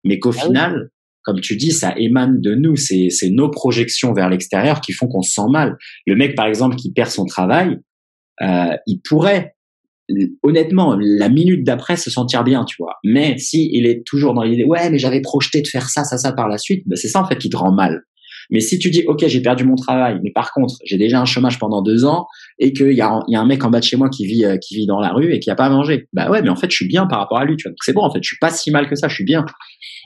mais 0.06 0.20
qu'au 0.20 0.32
ah 0.38 0.44
final, 0.44 0.90
comme 1.24 1.42
tu 1.42 1.58
dis, 1.58 1.72
ça 1.72 1.94
émane 1.98 2.40
de 2.40 2.54
nous. 2.54 2.76
C'est, 2.76 3.10
c'est 3.10 3.30
nos 3.30 3.50
projections 3.50 4.14
vers 4.14 4.30
l'extérieur 4.30 4.80
qui 4.80 4.94
font 4.94 5.08
qu'on 5.08 5.24
se 5.24 5.34
sent 5.34 5.50
mal. 5.50 5.76
Le 6.06 6.16
mec, 6.16 6.36
par 6.36 6.46
exemple, 6.46 6.76
qui 6.76 6.94
perd 6.94 7.10
son 7.10 7.26
travail, 7.26 7.80
euh, 8.42 8.78
il 8.86 9.02
pourrait, 9.02 9.56
honnêtement, 10.44 10.96
la 11.00 11.30
minute 11.30 11.66
d'après 11.66 11.98
se 11.98 12.12
sentir 12.12 12.44
bien, 12.44 12.64
tu 12.64 12.76
vois. 12.78 12.98
Mais 13.04 13.38
si 13.40 13.70
il 13.74 13.88
est 13.88 14.06
toujours 14.06 14.36
dans 14.36 14.44
l'idée, 14.44 14.64
ouais, 14.64 14.90
mais 14.92 15.00
j'avais 15.00 15.22
projeté 15.22 15.62
de 15.62 15.68
faire 15.68 15.90
ça, 15.90 16.04
ça, 16.04 16.18
ça 16.18 16.32
par 16.32 16.48
la 16.48 16.60
suite, 16.60 16.84
ben 16.86 16.96
c'est 16.96 17.08
ça 17.08 17.22
en 17.22 17.28
fait 17.28 17.38
qui 17.38 17.50
te 17.50 17.58
rend 17.58 17.72
mal. 17.72 18.04
Mais 18.50 18.60
si 18.60 18.80
tu 18.80 18.90
dis, 18.90 19.04
ok, 19.08 19.26
j'ai 19.28 19.42
perdu 19.42 19.64
mon 19.64 19.76
travail, 19.76 20.20
mais 20.24 20.32
par 20.32 20.52
contre, 20.52 20.76
j'ai 20.84 20.98
déjà 20.98 21.20
un 21.20 21.26
chômage 21.26 21.60
pendant 21.60 21.82
deux 21.82 22.06
ans 22.06 22.28
et 22.60 22.74
qu'il 22.74 22.94
y 22.94 23.02
a, 23.02 23.20
y 23.28 23.36
a 23.36 23.40
un 23.40 23.46
mec 23.46 23.64
en 23.64 23.70
bas 23.70 23.80
de 23.80 23.86
chez 23.86 23.98
moi 23.98 24.10
qui 24.10 24.26
vit, 24.26 24.46
euh, 24.46 24.58
qui 24.58 24.76
vit 24.76 24.86
dans 24.86 25.00
la 25.00 25.12
rue 25.12 25.34
et 25.34 25.40
qui 25.40 25.50
a 25.50 25.56
pas 25.56 25.66
à 25.66 25.70
manger, 25.70 26.08
bah 26.14 26.30
ouais, 26.30 26.42
mais 26.42 26.50
en 26.50 26.56
fait, 26.56 26.70
je 26.70 26.76
suis 26.76 26.88
bien 26.88 27.08
par 27.08 27.20
rapport 27.20 27.40
à 27.40 27.46
lui, 27.46 27.56
tu 27.58 27.64
vois. 27.64 27.72
Donc 27.72 27.84
c'est 27.84 27.94
bon, 27.94 28.04
en 28.04 28.12
fait, 28.12 28.20
je 28.22 28.28
suis 28.28 28.40
pas 28.40 28.52
si 28.52 28.72
mal 28.72 28.88
que 28.88 28.96
ça, 28.96 29.08
je 29.08 29.16
suis 29.16 29.26
bien. 29.26 29.46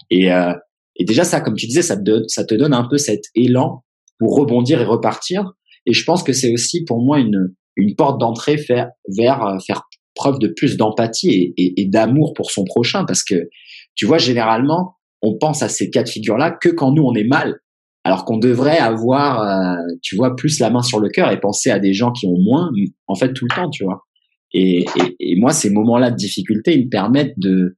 Et 0.09 0.31
euh, 0.31 0.53
et 0.99 1.05
déjà, 1.05 1.23
ça, 1.23 1.39
comme 1.39 1.55
tu 1.55 1.65
disais, 1.65 1.81
ça 1.81 1.97
te, 1.97 2.23
ça 2.27 2.43
te 2.43 2.53
donne 2.53 2.73
un 2.73 2.83
peu 2.83 2.97
cet 2.97 3.23
élan 3.33 3.83
pour 4.19 4.35
rebondir 4.35 4.81
et 4.81 4.85
repartir. 4.85 5.53
Et 5.85 5.93
je 5.93 6.03
pense 6.03 6.23
que 6.23 6.33
c'est 6.33 6.51
aussi 6.51 6.83
pour 6.83 7.01
moi 7.01 7.19
une, 7.19 7.55
une 7.77 7.95
porte 7.95 8.19
d'entrée 8.19 8.57
vers, 8.57 8.89
vers 9.17 9.43
euh, 9.43 9.57
faire 9.65 9.83
preuve 10.13 10.39
de 10.39 10.49
plus 10.49 10.75
d'empathie 10.75 11.53
et, 11.57 11.81
et, 11.81 11.85
d'amour 11.85 12.33
pour 12.33 12.51
son 12.51 12.65
prochain. 12.65 13.05
Parce 13.05 13.23
que, 13.23 13.47
tu 13.95 14.05
vois, 14.05 14.17
généralement, 14.17 14.97
on 15.21 15.37
pense 15.37 15.63
à 15.63 15.69
ces 15.69 15.89
cas 15.89 16.03
de 16.03 16.09
figure-là 16.09 16.51
que 16.51 16.67
quand 16.67 16.91
nous, 16.91 17.03
on 17.03 17.13
est 17.15 17.23
mal. 17.23 17.55
Alors 18.03 18.25
qu'on 18.25 18.37
devrait 18.37 18.77
avoir, 18.77 19.41
euh, 19.41 19.81
tu 20.01 20.15
vois, 20.15 20.35
plus 20.35 20.59
la 20.59 20.69
main 20.69 20.81
sur 20.81 20.99
le 20.99 21.09
cœur 21.09 21.31
et 21.31 21.39
penser 21.39 21.69
à 21.69 21.79
des 21.79 21.93
gens 21.93 22.11
qui 22.11 22.27
ont 22.27 22.39
moins, 22.39 22.69
en 23.07 23.15
fait, 23.15 23.33
tout 23.33 23.45
le 23.49 23.55
temps, 23.55 23.69
tu 23.69 23.83
vois. 23.83 24.05
Et, 24.53 24.79
et, 24.79 25.15
et 25.31 25.35
moi, 25.35 25.51
ces 25.51 25.69
moments-là 25.69 26.11
de 26.11 26.15
difficulté, 26.15 26.75
ils 26.75 26.85
me 26.85 26.89
permettent 26.89 27.37
de, 27.37 27.77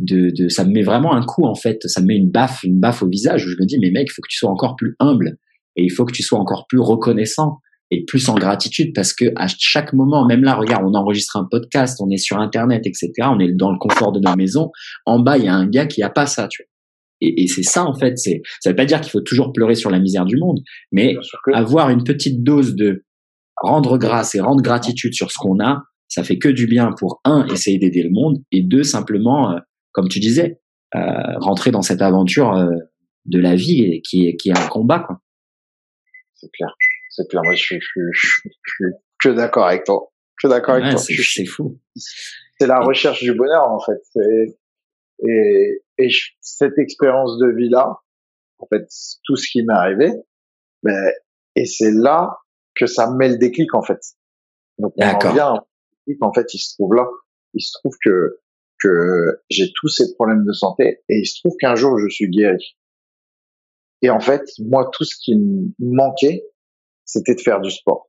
de, 0.00 0.30
de, 0.34 0.48
ça 0.48 0.64
me 0.64 0.72
met 0.72 0.82
vraiment 0.82 1.14
un 1.14 1.24
coup 1.24 1.44
en 1.44 1.54
fait, 1.54 1.78
ça 1.84 2.00
me 2.00 2.06
met 2.06 2.16
une 2.16 2.30
baffe, 2.30 2.62
une 2.64 2.80
baffe 2.80 3.02
au 3.02 3.08
visage 3.08 3.44
où 3.44 3.50
je 3.50 3.56
me 3.60 3.66
dis 3.66 3.78
mais 3.78 3.90
mec, 3.90 4.08
il 4.08 4.12
faut 4.12 4.22
que 4.22 4.28
tu 4.30 4.38
sois 4.38 4.50
encore 4.50 4.76
plus 4.76 4.96
humble 4.98 5.36
et 5.76 5.84
il 5.84 5.90
faut 5.90 6.04
que 6.04 6.12
tu 6.12 6.22
sois 6.22 6.38
encore 6.38 6.66
plus 6.68 6.80
reconnaissant 6.80 7.58
et 7.90 8.04
plus 8.04 8.28
en 8.28 8.34
gratitude 8.34 8.92
parce 8.94 9.12
que 9.12 9.26
à 9.36 9.46
chaque 9.48 9.92
moment, 9.92 10.24
même 10.24 10.42
là, 10.42 10.54
regarde, 10.54 10.84
on 10.86 10.94
enregistre 10.94 11.36
un 11.36 11.46
podcast, 11.50 12.00
on 12.00 12.08
est 12.10 12.18
sur 12.18 12.38
internet, 12.38 12.86
etc. 12.86 13.10
On 13.24 13.38
est 13.40 13.52
dans 13.52 13.72
le 13.72 13.78
confort 13.78 14.12
de 14.12 14.20
nos 14.20 14.36
maisons. 14.36 14.70
En 15.06 15.18
bas, 15.18 15.38
il 15.38 15.44
y 15.44 15.48
a 15.48 15.54
un 15.54 15.68
gars 15.68 15.86
qui 15.86 16.02
a 16.02 16.08
pas 16.08 16.26
ça, 16.26 16.48
tu 16.48 16.62
vois. 16.62 16.69
Et, 17.20 17.42
et 17.42 17.46
c'est 17.48 17.62
ça 17.62 17.84
en 17.84 17.94
fait. 17.94 18.18
C'est, 18.18 18.42
ça 18.60 18.70
veut 18.70 18.76
pas 18.76 18.86
dire 18.86 19.00
qu'il 19.00 19.10
faut 19.10 19.20
toujours 19.20 19.52
pleurer 19.52 19.74
sur 19.74 19.90
la 19.90 19.98
misère 19.98 20.24
du 20.24 20.36
monde, 20.36 20.60
mais 20.92 21.14
avoir 21.52 21.90
une 21.90 22.04
petite 22.04 22.42
dose 22.42 22.74
de 22.74 23.04
rendre 23.56 23.98
grâce 23.98 24.34
et 24.34 24.40
rendre 24.40 24.62
gratitude 24.62 25.14
sur 25.14 25.30
ce 25.30 25.36
qu'on 25.38 25.60
a, 25.60 25.82
ça 26.08 26.24
fait 26.24 26.38
que 26.38 26.48
du 26.48 26.66
bien 26.66 26.92
pour 26.98 27.20
un 27.24 27.46
essayer 27.46 27.78
d'aider 27.78 28.02
le 28.02 28.10
monde 28.10 28.38
et 28.50 28.62
deux 28.62 28.82
simplement 28.82 29.52
euh, 29.52 29.58
comme 29.92 30.08
tu 30.08 30.20
disais, 30.20 30.60
euh, 30.94 31.00
rentrer 31.38 31.70
dans 31.70 31.82
cette 31.82 32.02
aventure 32.02 32.52
euh, 32.52 32.70
de 33.26 33.38
la 33.38 33.54
vie 33.54 33.82
et 33.82 34.02
qui 34.02 34.26
est, 34.26 34.36
qui 34.36 34.50
est 34.50 34.58
un 34.58 34.68
combat. 34.68 35.00
Quoi. 35.00 35.20
C'est 36.34 36.50
clair, 36.52 36.74
c'est 37.10 37.28
clair. 37.28 37.42
Moi, 37.44 37.54
je 37.54 37.62
suis, 37.62 37.80
je, 37.80 38.10
suis, 38.14 38.84
que 39.22 39.28
d'accord 39.30 39.66
avec 39.66 39.84
toi. 39.84 40.12
Je 40.38 40.48
suis 40.48 40.54
d'accord 40.54 40.74
avec 40.76 40.90
toi. 40.90 40.98
C'est 40.98 41.44
fou. 41.44 41.78
C'est 42.58 42.66
la 42.66 42.80
recherche 42.80 43.22
du 43.22 43.34
bonheur 43.34 43.68
en 43.68 43.80
fait. 43.80 44.00
Et, 45.26 45.82
et 45.98 46.08
cette 46.40 46.78
expérience 46.78 47.38
de 47.38 47.48
vie 47.48 47.68
là, 47.68 47.98
en 48.58 48.66
fait, 48.66 48.86
tout 49.24 49.36
ce 49.36 49.48
qui 49.50 49.62
m'est 49.62 49.74
arrivé, 49.74 50.12
ben, 50.82 51.12
et 51.56 51.66
c'est 51.66 51.92
là 51.92 52.38
que 52.74 52.86
ça 52.86 53.10
me 53.10 53.16
met 53.16 53.28
le 53.28 53.36
déclic 53.36 53.74
en 53.74 53.82
fait. 53.82 54.00
Donc 54.78 54.94
on 54.96 55.04
en 55.04 55.32
vient, 55.32 55.64
en 56.20 56.32
fait, 56.32 56.54
il 56.54 56.58
se 56.58 56.74
trouve 56.74 56.94
là. 56.94 57.06
Il 57.54 57.62
se 57.62 57.72
trouve 57.78 57.96
que 58.04 58.38
que 58.80 59.42
j'ai 59.50 59.70
tous 59.74 59.88
ces 59.88 60.14
problèmes 60.14 60.44
de 60.46 60.52
santé 60.52 61.02
et 61.10 61.18
il 61.18 61.26
se 61.26 61.40
trouve 61.40 61.54
qu'un 61.60 61.74
jour 61.74 61.98
je 61.98 62.08
suis 62.08 62.28
guéri. 62.30 62.76
Et 64.02 64.08
en 64.08 64.20
fait, 64.20 64.42
moi, 64.58 64.90
tout 64.92 65.04
ce 65.04 65.14
qui 65.20 65.36
me 65.36 65.68
manquait, 65.78 66.46
c'était 67.04 67.34
de 67.34 67.40
faire 67.40 67.60
du 67.60 67.70
sport. 67.70 68.08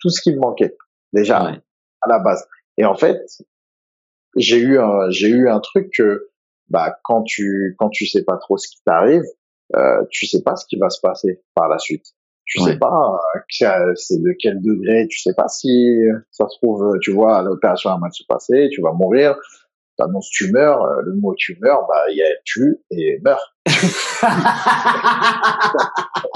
Tout 0.00 0.10
ce 0.10 0.20
qui 0.22 0.32
me 0.32 0.38
manquait, 0.38 0.76
déjà, 1.12 1.38
à 1.38 2.08
la 2.08 2.18
base. 2.20 2.46
Et 2.78 2.84
en 2.84 2.94
fait, 2.94 3.20
j'ai 4.36 4.58
eu 4.58 4.78
un, 4.78 5.10
j'ai 5.10 5.28
eu 5.28 5.48
un 5.48 5.60
truc 5.60 5.90
que, 5.96 6.28
bah, 6.68 6.96
quand 7.04 7.22
tu, 7.22 7.74
quand 7.78 7.90
tu 7.90 8.06
sais 8.06 8.24
pas 8.24 8.36
trop 8.36 8.56
ce 8.56 8.68
qui 8.68 8.82
t'arrive, 8.84 9.24
euh, 9.74 10.04
tu 10.10 10.26
sais 10.26 10.42
pas 10.42 10.56
ce 10.56 10.66
qui 10.66 10.76
va 10.78 10.90
se 10.90 11.00
passer 11.00 11.42
par 11.54 11.68
la 11.68 11.78
suite. 11.78 12.06
Tu 12.46 12.60
sais 12.62 12.76
pas 12.76 13.18
euh, 13.62 13.92
c'est 13.96 14.20
de 14.20 14.36
quel 14.38 14.60
degré, 14.60 15.06
tu 15.08 15.18
sais 15.18 15.32
pas 15.34 15.48
si 15.48 15.98
ça 16.30 16.46
se 16.46 16.58
trouve, 16.58 16.98
tu 17.00 17.10
vois, 17.10 17.40
l'opération 17.42 17.88
a 17.88 17.98
mal 17.98 18.10
se 18.12 18.22
passer, 18.28 18.68
tu 18.70 18.82
vas 18.82 18.92
mourir, 18.92 19.34
t'annonces 19.96 20.28
tu 20.30 20.50
meurs, 20.52 20.82
euh, 20.82 21.02
le 21.04 21.14
mot 21.14 21.34
tu 21.36 21.56
meurs, 21.60 21.86
bah 21.88 22.04
il 22.10 22.16
y 22.16 22.22
a 22.22 22.26
tu 22.44 22.76
et 22.90 23.18
meurs. 23.24 23.54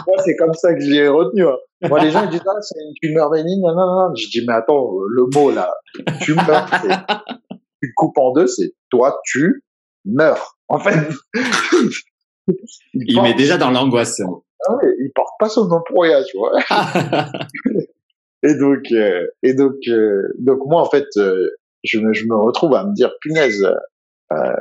Moi 0.07 0.17
c'est 0.25 0.37
comme 0.37 0.55
ça 0.55 0.73
que 0.75 0.81
j'ai 0.81 1.09
retenu. 1.09 1.47
Hein. 1.47 1.57
Moi 1.89 2.01
les 2.01 2.11
gens 2.11 2.25
ils 2.25 2.31
disent 2.31 2.43
ah 2.47 2.61
c'est 2.61 2.81
une 2.81 2.95
tumeur 3.03 3.31
bénigne, 3.31 3.61
non 3.61 3.75
non 3.75 4.09
non. 4.09 4.15
Je 4.15 4.29
dis 4.31 4.45
mais 4.47 4.55
attends 4.55 4.91
le 5.09 5.27
mot 5.35 5.51
là, 5.51 5.75
tu 6.23 6.35
meurs, 6.35 6.67
tu 7.83 7.93
coupes 7.95 8.19
en 8.19 8.33
deux, 8.33 8.47
c'est 8.47 8.73
toi 8.91 9.21
tu 9.25 9.65
meurs. 10.05 10.59
En 10.69 10.79
fait. 10.79 10.97
il, 12.95 13.23
met 13.23 13.35
déjà 13.35 13.57
dans 13.57 13.71
l'angoisse. 13.71 14.21
Ah 14.21 14.75
ouais, 14.77 14.95
il 15.01 15.11
porte 15.15 15.35
pas 15.39 15.49
son 15.49 15.69
rien, 15.97 16.23
tu 16.25 16.37
vois. 16.37 16.53
et 18.43 18.55
donc, 18.55 18.91
euh, 18.93 19.27
et 19.43 19.55
donc, 19.55 19.77
euh, 19.89 20.23
donc 20.39 20.61
moi 20.67 20.83
en 20.83 20.91
fait, 20.91 21.07
je 21.85 21.99
me, 21.99 22.13
je 22.13 22.27
me 22.27 22.37
retrouve 22.37 22.75
à 22.75 22.85
me 22.85 22.93
dire 22.93 23.13
punaise, 23.21 23.67
euh, 24.33 24.53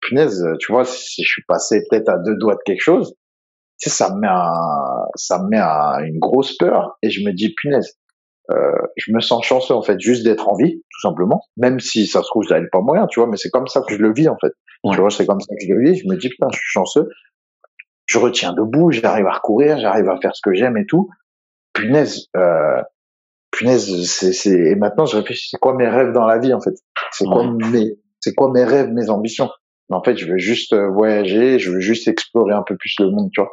punaise, 0.00 0.44
tu 0.58 0.72
vois, 0.72 0.84
si 0.84 1.22
je 1.22 1.28
suis 1.28 1.44
passé 1.46 1.82
peut-être 1.88 2.08
à 2.08 2.18
deux 2.18 2.36
doigts 2.36 2.54
de 2.54 2.62
quelque 2.64 2.82
chose, 2.82 3.14
tu 3.78 3.88
sais, 3.88 3.96
ça 3.96 4.14
me 4.14 4.20
met 4.20 4.28
un, 4.28 5.06
ça 5.16 5.42
me 5.42 5.48
met 5.48 5.58
un, 5.58 6.04
une 6.04 6.18
grosse 6.18 6.56
peur 6.56 6.98
et 7.02 7.10
je 7.10 7.24
me 7.24 7.32
dis 7.32 7.54
punaise, 7.54 7.94
euh, 7.94 8.01
je 8.48 9.12
me 9.12 9.20
sens 9.20 9.44
chanceux 9.44 9.74
en 9.74 9.82
fait 9.82 9.98
juste 10.00 10.24
d'être 10.24 10.48
en 10.48 10.56
vie, 10.56 10.82
tout 10.90 11.00
simplement, 11.08 11.42
même 11.56 11.80
si 11.80 12.06
ça 12.06 12.22
se 12.22 12.28
trouve 12.28 12.44
j'avais 12.48 12.68
pas 12.70 12.80
moyen, 12.80 13.06
tu 13.06 13.20
vois, 13.20 13.28
mais 13.28 13.36
c'est 13.36 13.50
comme 13.50 13.66
ça 13.66 13.82
que 13.82 13.94
je 13.94 13.98
le 13.98 14.12
vis 14.12 14.28
en 14.28 14.36
fait. 14.40 14.52
Tu 14.90 15.00
vois, 15.00 15.10
c'est 15.10 15.26
comme 15.26 15.40
ça 15.40 15.54
que 15.54 15.64
je 15.64 15.72
le 15.72 15.90
vis. 15.90 15.98
Je 15.98 16.08
me 16.08 16.16
dis 16.16 16.28
putain, 16.28 16.48
je 16.52 16.58
suis 16.58 16.70
chanceux. 16.72 17.08
Je 18.06 18.18
retiens 18.18 18.52
debout, 18.52 18.90
j'arrive 18.90 19.26
à 19.26 19.32
recourir, 19.32 19.78
j'arrive 19.78 20.08
à 20.08 20.18
faire 20.20 20.34
ce 20.34 20.40
que 20.42 20.52
j'aime 20.52 20.76
et 20.76 20.86
tout. 20.86 21.08
Punaise, 21.72 22.26
euh, 22.36 22.82
punaise, 23.50 24.04
c'est, 24.06 24.32
c'est, 24.32 24.50
et 24.50 24.74
maintenant 24.74 25.06
je 25.06 25.16
réfléchis, 25.16 25.48
c'est 25.50 25.58
quoi 25.58 25.74
mes 25.74 25.88
rêves 25.88 26.12
dans 26.12 26.26
la 26.26 26.38
vie 26.38 26.52
en 26.52 26.60
fait? 26.60 26.74
C'est 27.12 27.24
quoi 27.24 27.44
mes, 27.70 27.92
c'est 28.20 28.34
quoi 28.34 28.50
mes 28.52 28.64
rêves, 28.64 28.90
mes 28.90 29.08
ambitions? 29.08 29.50
En 29.90 30.02
fait, 30.02 30.16
je 30.16 30.26
veux 30.26 30.38
juste 30.38 30.72
euh, 30.72 30.88
voyager, 30.88 31.58
je 31.58 31.70
veux 31.70 31.80
juste 31.80 32.08
explorer 32.08 32.54
un 32.54 32.62
peu 32.62 32.76
plus 32.76 32.94
le 32.98 33.10
monde, 33.10 33.30
tu 33.32 33.40
vois. 33.40 33.50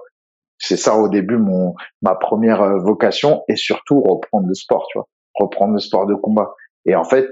C'est 0.59 0.77
ça 0.77 0.95
au 0.97 1.07
début 1.07 1.37
mon 1.37 1.73
ma 2.01 2.15
première 2.15 2.61
euh, 2.61 2.77
vocation 2.79 3.43
et 3.47 3.55
surtout 3.55 4.01
reprendre 4.01 4.47
le 4.47 4.53
sport, 4.53 4.85
tu 4.91 4.97
vois, 4.97 5.07
reprendre 5.35 5.73
le 5.73 5.79
sport 5.79 6.05
de 6.05 6.15
combat. 6.15 6.53
Et 6.85 6.95
en 6.95 7.03
fait, 7.03 7.27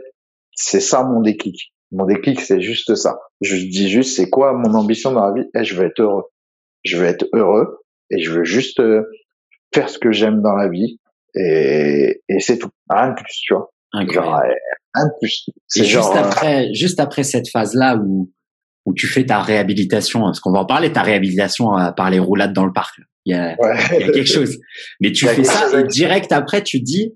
c'est 0.54 0.80
ça 0.80 1.04
mon 1.04 1.22
déclic. 1.22 1.74
Mon 1.92 2.06
déclic, 2.06 2.42
c'est 2.42 2.62
juste 2.62 2.96
ça. 2.96 3.20
Je 3.42 3.56
dis 3.56 3.90
juste, 3.90 4.16
c'est 4.16 4.30
quoi 4.30 4.54
mon 4.54 4.74
ambition 4.74 5.12
dans 5.12 5.26
la 5.26 5.34
vie? 5.34 5.48
Et 5.54 5.60
eh, 5.60 5.64
je 5.64 5.76
veux 5.76 5.86
être 5.86 6.00
heureux. 6.02 6.24
Je 6.84 6.98
veux 6.98 7.06
être 7.06 7.26
heureux 7.34 7.80
et 8.10 8.20
je 8.20 8.32
veux 8.32 8.44
juste 8.44 8.80
euh, 8.80 9.04
faire 9.74 9.90
ce 9.90 10.00
que 10.00 10.12
j'aime 10.12 10.42
dans 10.42 10.56
la 10.56 10.70
vie 10.70 11.00
et, 11.36 12.22
et 12.30 12.40
c'est 12.40 12.58
tout. 12.58 12.70
Rien 12.90 13.10
de 13.10 13.16
plus, 13.16 13.42
tu 13.42 13.54
vois. 13.54 13.70
Genre, 13.94 14.42
rien 14.94 15.06
de 15.06 15.20
plus. 15.20 15.50
C'est 15.68 15.86
juste 15.86 16.16
euh, 16.16 16.20
après, 16.20 16.74
juste 16.74 17.00
après 17.00 17.24
cette 17.24 17.50
phase-là 17.50 17.98
où, 17.98 18.32
où 18.88 18.94
tu 18.94 19.06
fais 19.06 19.26
ta 19.26 19.42
réhabilitation, 19.42 20.22
parce 20.22 20.40
qu'on 20.40 20.54
va 20.54 20.60
en 20.60 20.66
parler, 20.66 20.94
ta 20.94 21.02
réhabilitation 21.02 21.72
par 21.98 22.10
les 22.10 22.20
roulades 22.20 22.54
dans 22.54 22.66
le 22.66 22.72
parc. 22.72 23.02
Il 23.26 23.36
y 23.36 23.38
a, 23.38 23.58
il 23.94 24.00
y 24.00 24.04
a 24.04 24.12
quelque 24.12 24.24
chose. 24.24 24.58
Mais 25.02 25.12
tu 25.12 25.28
fais 25.28 25.44
ça 25.44 25.78
et 25.78 25.84
direct 25.84 26.32
après, 26.32 26.64
tu 26.64 26.80
dis, 26.80 27.14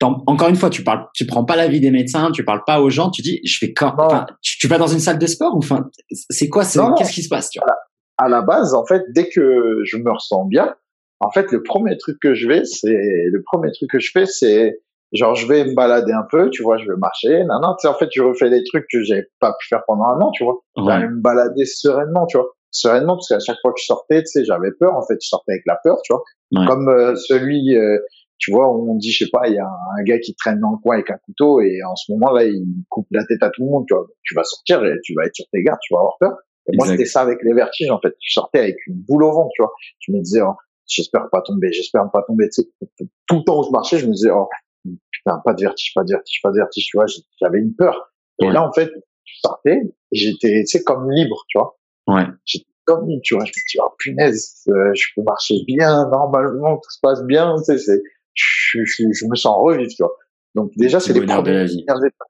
encore 0.00 0.48
une 0.48 0.54
fois, 0.54 0.70
tu 0.70 0.84
parles, 0.84 1.08
tu 1.12 1.26
prends 1.26 1.44
pas 1.44 1.56
l'avis 1.56 1.80
des 1.80 1.90
médecins, 1.90 2.30
tu 2.30 2.44
parles 2.44 2.62
pas 2.64 2.80
aux 2.80 2.88
gens, 2.88 3.10
tu 3.10 3.20
dis, 3.20 3.40
je 3.44 3.58
fais 3.58 3.72
quand, 3.72 3.96
tu, 4.40 4.68
vas 4.68 4.78
dans 4.78 4.86
une 4.86 5.00
salle 5.00 5.18
de 5.18 5.26
sport 5.26 5.56
ou 5.56 5.58
enfin, 5.58 5.90
c'est 6.30 6.48
quoi, 6.48 6.62
qu'est-ce 6.62 7.12
qui 7.12 7.24
se 7.24 7.28
passe, 7.28 7.50
tu 7.50 7.58
vois? 7.58 7.74
À 8.18 8.28
la 8.28 8.42
base, 8.42 8.72
en 8.72 8.86
fait, 8.86 9.02
dès 9.12 9.28
que 9.28 9.80
je 9.84 9.96
me 9.96 10.12
ressens 10.12 10.44
bien, 10.44 10.72
en 11.18 11.32
fait, 11.32 11.50
le 11.50 11.64
premier 11.64 11.96
truc 11.98 12.18
que 12.22 12.34
je 12.34 12.46
vais, 12.46 12.64
c'est, 12.64 12.90
le 12.90 13.42
premier 13.42 13.72
truc 13.72 13.90
que 13.90 13.98
je 13.98 14.10
fais, 14.12 14.26
c'est, 14.26 14.78
genre, 15.12 15.34
je 15.34 15.46
vais 15.46 15.64
me 15.64 15.74
balader 15.74 16.12
un 16.12 16.26
peu, 16.30 16.50
tu 16.50 16.62
vois, 16.62 16.78
je 16.78 16.86
vais 16.86 16.96
marcher, 16.96 17.44
non, 17.44 17.60
non, 17.60 17.74
tu 17.78 17.82
sais, 17.82 17.88
en 17.88 17.94
fait, 17.94 18.08
je 18.12 18.22
refais 18.22 18.50
des 18.50 18.64
trucs 18.64 18.86
que 18.90 19.02
j'ai 19.02 19.24
pas 19.40 19.54
pu 19.58 19.68
faire 19.68 19.82
pendant 19.86 20.04
un 20.04 20.20
an, 20.20 20.30
tu 20.32 20.44
vois. 20.44 20.60
Ouais. 20.76 21.00
vais 21.00 21.08
me 21.08 21.20
balader 21.20 21.64
sereinement, 21.64 22.26
tu 22.26 22.38
vois. 22.38 22.48
Sereinement, 22.70 23.16
parce 23.16 23.28
qu'à 23.28 23.38
chaque 23.38 23.58
fois 23.60 23.72
que 23.72 23.80
je 23.80 23.84
sortais, 23.84 24.20
tu 24.20 24.28
sais, 24.28 24.44
j'avais 24.44 24.70
peur, 24.78 24.94
en 24.94 25.06
fait, 25.06 25.18
je 25.20 25.28
sortais 25.28 25.52
avec 25.52 25.64
la 25.66 25.78
peur, 25.84 25.98
tu 26.04 26.14
vois. 26.14 26.22
Comme 26.66 26.88
euh, 26.88 27.14
celui, 27.16 27.76
euh, 27.76 27.98
tu 28.38 28.50
vois, 28.50 28.74
on 28.74 28.96
dit, 28.96 29.12
je 29.12 29.24
sais 29.24 29.30
pas, 29.30 29.46
il 29.48 29.54
y 29.54 29.58
a 29.58 29.66
un 29.66 30.02
gars 30.02 30.18
qui 30.18 30.34
traîne 30.34 30.58
dans 30.60 30.72
le 30.72 30.76
coin 30.82 30.96
avec 30.96 31.10
un 31.10 31.18
couteau 31.24 31.60
et 31.60 31.80
en 31.84 31.94
ce 31.94 32.10
moment-là, 32.12 32.44
il 32.44 32.64
coupe 32.88 33.06
la 33.10 33.24
tête 33.24 33.42
à 33.42 33.50
tout 33.50 33.62
le 33.62 33.70
monde, 33.70 33.84
tu 33.86 33.94
vois. 33.94 34.06
Tu 34.24 34.34
vas 34.34 34.42
sortir 34.42 34.84
et 34.84 34.98
tu 35.04 35.14
vas 35.14 35.26
être 35.26 35.34
sur 35.34 35.44
tes 35.52 35.62
gardes, 35.62 35.78
tu 35.82 35.94
vas 35.94 36.00
avoir 36.00 36.16
peur. 36.18 36.32
Et 36.70 36.76
moi, 36.76 36.86
c'était 36.86 37.04
ça 37.04 37.20
avec 37.20 37.38
les 37.42 37.54
vertiges, 37.54 37.90
en 37.90 38.00
fait. 38.00 38.14
Je 38.20 38.32
sortais 38.32 38.60
avec 38.60 38.76
une 38.86 38.96
boule 38.96 39.24
au 39.24 39.32
ventre, 39.32 39.50
tu 39.54 39.62
vois. 39.62 39.72
Je 40.00 40.12
me 40.12 40.20
disais, 40.20 40.40
oh, 40.42 40.54
j'espère 40.88 41.28
pas 41.30 41.42
tomber, 41.42 41.72
j'espère 41.72 42.10
pas 42.12 42.22
tomber. 42.26 42.48
Tu 42.48 42.62
sais, 42.62 42.68
tout 43.26 43.36
le 43.36 43.44
temps 43.44 43.60
où 43.60 43.64
je 43.64 43.70
marchais, 43.70 43.98
je 43.98 44.06
me 44.06 44.12
disais, 44.12 44.30
oh, 44.30 44.48
pas 45.24 45.54
de 45.54 45.62
vertige, 45.62 45.92
pas 45.94 46.04
de 46.04 46.12
vertige, 46.12 46.40
pas 46.42 46.50
de 46.50 46.56
vertige, 46.56 46.86
tu 46.86 46.96
vois. 46.96 47.06
J'avais 47.40 47.58
une 47.58 47.74
peur. 47.74 48.12
Et 48.40 48.48
là, 48.48 48.66
en 48.66 48.72
fait, 48.72 48.90
je 49.24 49.34
sortais 49.40 49.80
j'étais, 50.12 50.60
tu 50.60 50.66
sais, 50.66 50.82
comme 50.84 51.10
libre, 51.10 51.44
tu 51.48 51.58
vois. 51.58 51.78
Ouais. 52.06 52.26
J'étais 52.44 52.66
comme 52.84 53.08
libre, 53.08 53.22
tu 53.24 53.34
vois. 53.34 53.44
Je 53.44 53.50
me 53.50 53.70
dis, 53.70 53.78
oh, 53.80 53.94
punaise, 53.98 54.62
euh, 54.68 54.92
je 54.94 55.06
peux 55.14 55.22
marcher 55.22 55.56
bien, 55.66 56.08
normalement, 56.10 56.76
tout 56.76 56.90
se 56.90 56.98
passe 57.00 57.24
bien, 57.24 57.54
tu 57.58 57.64
sais, 57.64 57.78
c'est, 57.78 58.02
je, 58.34 58.84
je, 58.84 59.04
je, 59.12 59.26
me 59.26 59.36
sens 59.36 59.56
revivre, 59.56 59.90
tu 59.90 60.02
vois. 60.02 60.16
Donc 60.54 60.72
déjà, 60.76 61.00
c'est 61.00 61.12
les 61.12 61.24
premières 61.24 61.64
étapes. 61.66 62.28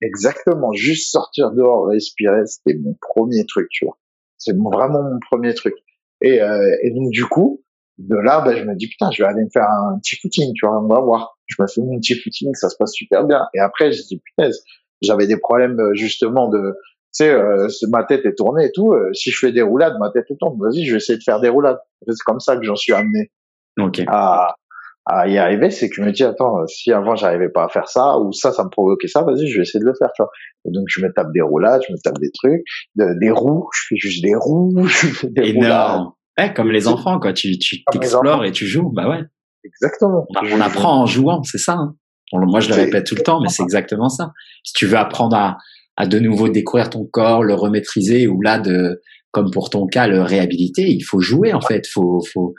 Exactement, 0.00 0.72
juste 0.72 1.12
sortir 1.12 1.52
dehors, 1.52 1.86
respirer, 1.86 2.44
c'était 2.46 2.76
mon 2.76 2.96
premier 3.00 3.46
truc, 3.46 3.68
tu 3.70 3.84
vois. 3.84 3.96
C'est 4.36 4.56
vraiment 4.56 5.02
mon 5.02 5.18
premier 5.30 5.54
truc. 5.54 5.74
Et, 6.20 6.42
euh, 6.42 6.76
et 6.82 6.90
donc 6.90 7.10
du 7.10 7.24
coup, 7.24 7.62
de 7.98 8.16
là, 8.16 8.40
ben, 8.40 8.56
je 8.56 8.64
me 8.64 8.74
dis 8.74 8.88
putain, 8.88 9.10
je 9.10 9.22
vais 9.22 9.28
aller 9.28 9.44
me 9.44 9.50
faire 9.52 9.68
un 9.68 9.98
petit 9.98 10.16
footing, 10.16 10.52
tu 10.54 10.66
vois, 10.66 10.82
on 10.82 10.88
va 10.88 11.00
voir. 11.00 11.38
Je 11.46 11.56
me 11.60 11.66
fais 11.66 11.80
mon 11.82 11.98
petit 11.98 12.14
footing, 12.14 12.54
ça 12.54 12.68
se 12.68 12.76
passe 12.76 12.92
super 12.92 13.24
bien. 13.24 13.46
Et 13.54 13.60
après, 13.60 13.92
je 13.92 14.02
dis 14.02 14.20
punaise, 14.36 14.62
j'avais 15.02 15.26
des 15.26 15.36
problèmes 15.36 15.78
euh, 15.78 15.94
justement 15.94 16.48
de, 16.48 16.74
tu 17.14 17.24
sais, 17.24 17.30
euh, 17.30 17.68
ma 17.88 18.04
tête 18.04 18.24
est 18.24 18.34
tournée 18.34 18.66
et 18.66 18.72
tout. 18.72 18.92
Euh, 18.92 19.12
si 19.12 19.30
je 19.30 19.38
fais 19.38 19.52
des 19.52 19.62
roulades, 19.62 19.98
ma 20.00 20.10
tête 20.10 20.26
est 20.30 20.36
tournée. 20.38 20.56
Vas-y, 20.60 20.84
je 20.84 20.92
vais 20.92 20.96
essayer 20.98 21.18
de 21.18 21.22
faire 21.22 21.40
des 21.40 21.48
roulades. 21.48 21.78
C'est 22.06 22.22
comme 22.24 22.40
ça 22.40 22.56
que 22.56 22.62
j'en 22.64 22.76
suis 22.76 22.92
amené 22.92 23.30
okay. 23.78 24.04
à, 24.08 24.54
à 25.04 25.28
y 25.28 25.36
arriver, 25.38 25.70
c'est 25.70 25.88
que 25.88 25.96
je 25.96 26.02
me 26.02 26.12
dis 26.12 26.22
attends, 26.22 26.66
si 26.66 26.92
avant 26.92 27.16
j'arrivais 27.16 27.48
pas 27.48 27.64
à 27.64 27.68
faire 27.68 27.88
ça 27.88 28.18
ou 28.18 28.32
ça, 28.32 28.52
ça 28.52 28.64
me 28.64 28.70
provoquait 28.70 29.08
ça, 29.08 29.22
vas-y, 29.22 29.48
je 29.48 29.56
vais 29.56 29.62
essayer 29.62 29.80
de 29.80 29.84
le 29.84 29.94
faire, 29.98 30.10
tu 30.14 30.22
vois. 30.22 30.30
Et 30.64 30.70
donc 30.70 30.84
je 30.88 31.04
me 31.04 31.12
tape 31.12 31.32
des 31.32 31.40
roulades, 31.40 31.82
je 31.86 31.92
me 31.92 31.98
tape 31.98 32.18
des 32.18 32.30
trucs, 32.30 32.62
des 32.94 33.30
roues, 33.30 33.68
je 33.74 33.80
fais 33.88 33.96
juste 33.96 34.22
des 34.22 34.34
roues, 34.34 34.86
je 34.86 35.06
fais 35.08 35.28
des 35.30 35.50
Énorme. 35.50 36.12
Ouais, 36.38 36.52
comme 36.54 36.70
les 36.70 36.88
enfants, 36.88 37.18
quoi. 37.18 37.32
Tu, 37.32 37.58
tu 37.58 37.84
t'explores 37.90 38.44
et 38.44 38.52
tu 38.52 38.66
joues, 38.66 38.90
bah 38.90 39.08
ouais. 39.08 39.20
Exactement. 39.64 40.26
On, 40.30 40.60
apprend 40.60 41.02
en 41.02 41.06
jouant, 41.06 41.42
c'est 41.42 41.58
ça. 41.58 41.74
Hein. 41.74 41.94
Moi, 42.32 42.60
je 42.60 42.68
le 42.70 42.74
répète 42.74 43.06
tout 43.06 43.14
le 43.14 43.22
temps, 43.22 43.40
mais 43.40 43.48
c'est 43.48 43.62
exactement 43.62 44.08
ça. 44.08 44.32
Si 44.64 44.72
tu 44.72 44.86
veux 44.86 44.96
apprendre 44.96 45.36
à, 45.36 45.58
à 45.96 46.06
de 46.06 46.18
nouveau 46.18 46.48
découvrir 46.48 46.90
ton 46.90 47.04
corps, 47.04 47.44
le 47.44 47.54
remaîtriser, 47.54 48.26
ou 48.26 48.40
là, 48.40 48.58
de, 48.58 49.00
comme 49.30 49.50
pour 49.50 49.70
ton 49.70 49.86
cas, 49.86 50.06
le 50.06 50.22
réhabiliter, 50.22 50.88
il 50.88 51.02
faut 51.02 51.20
jouer, 51.20 51.52
en 51.52 51.60
fait. 51.60 51.86
Faut, 51.86 52.20
faut, 52.32 52.54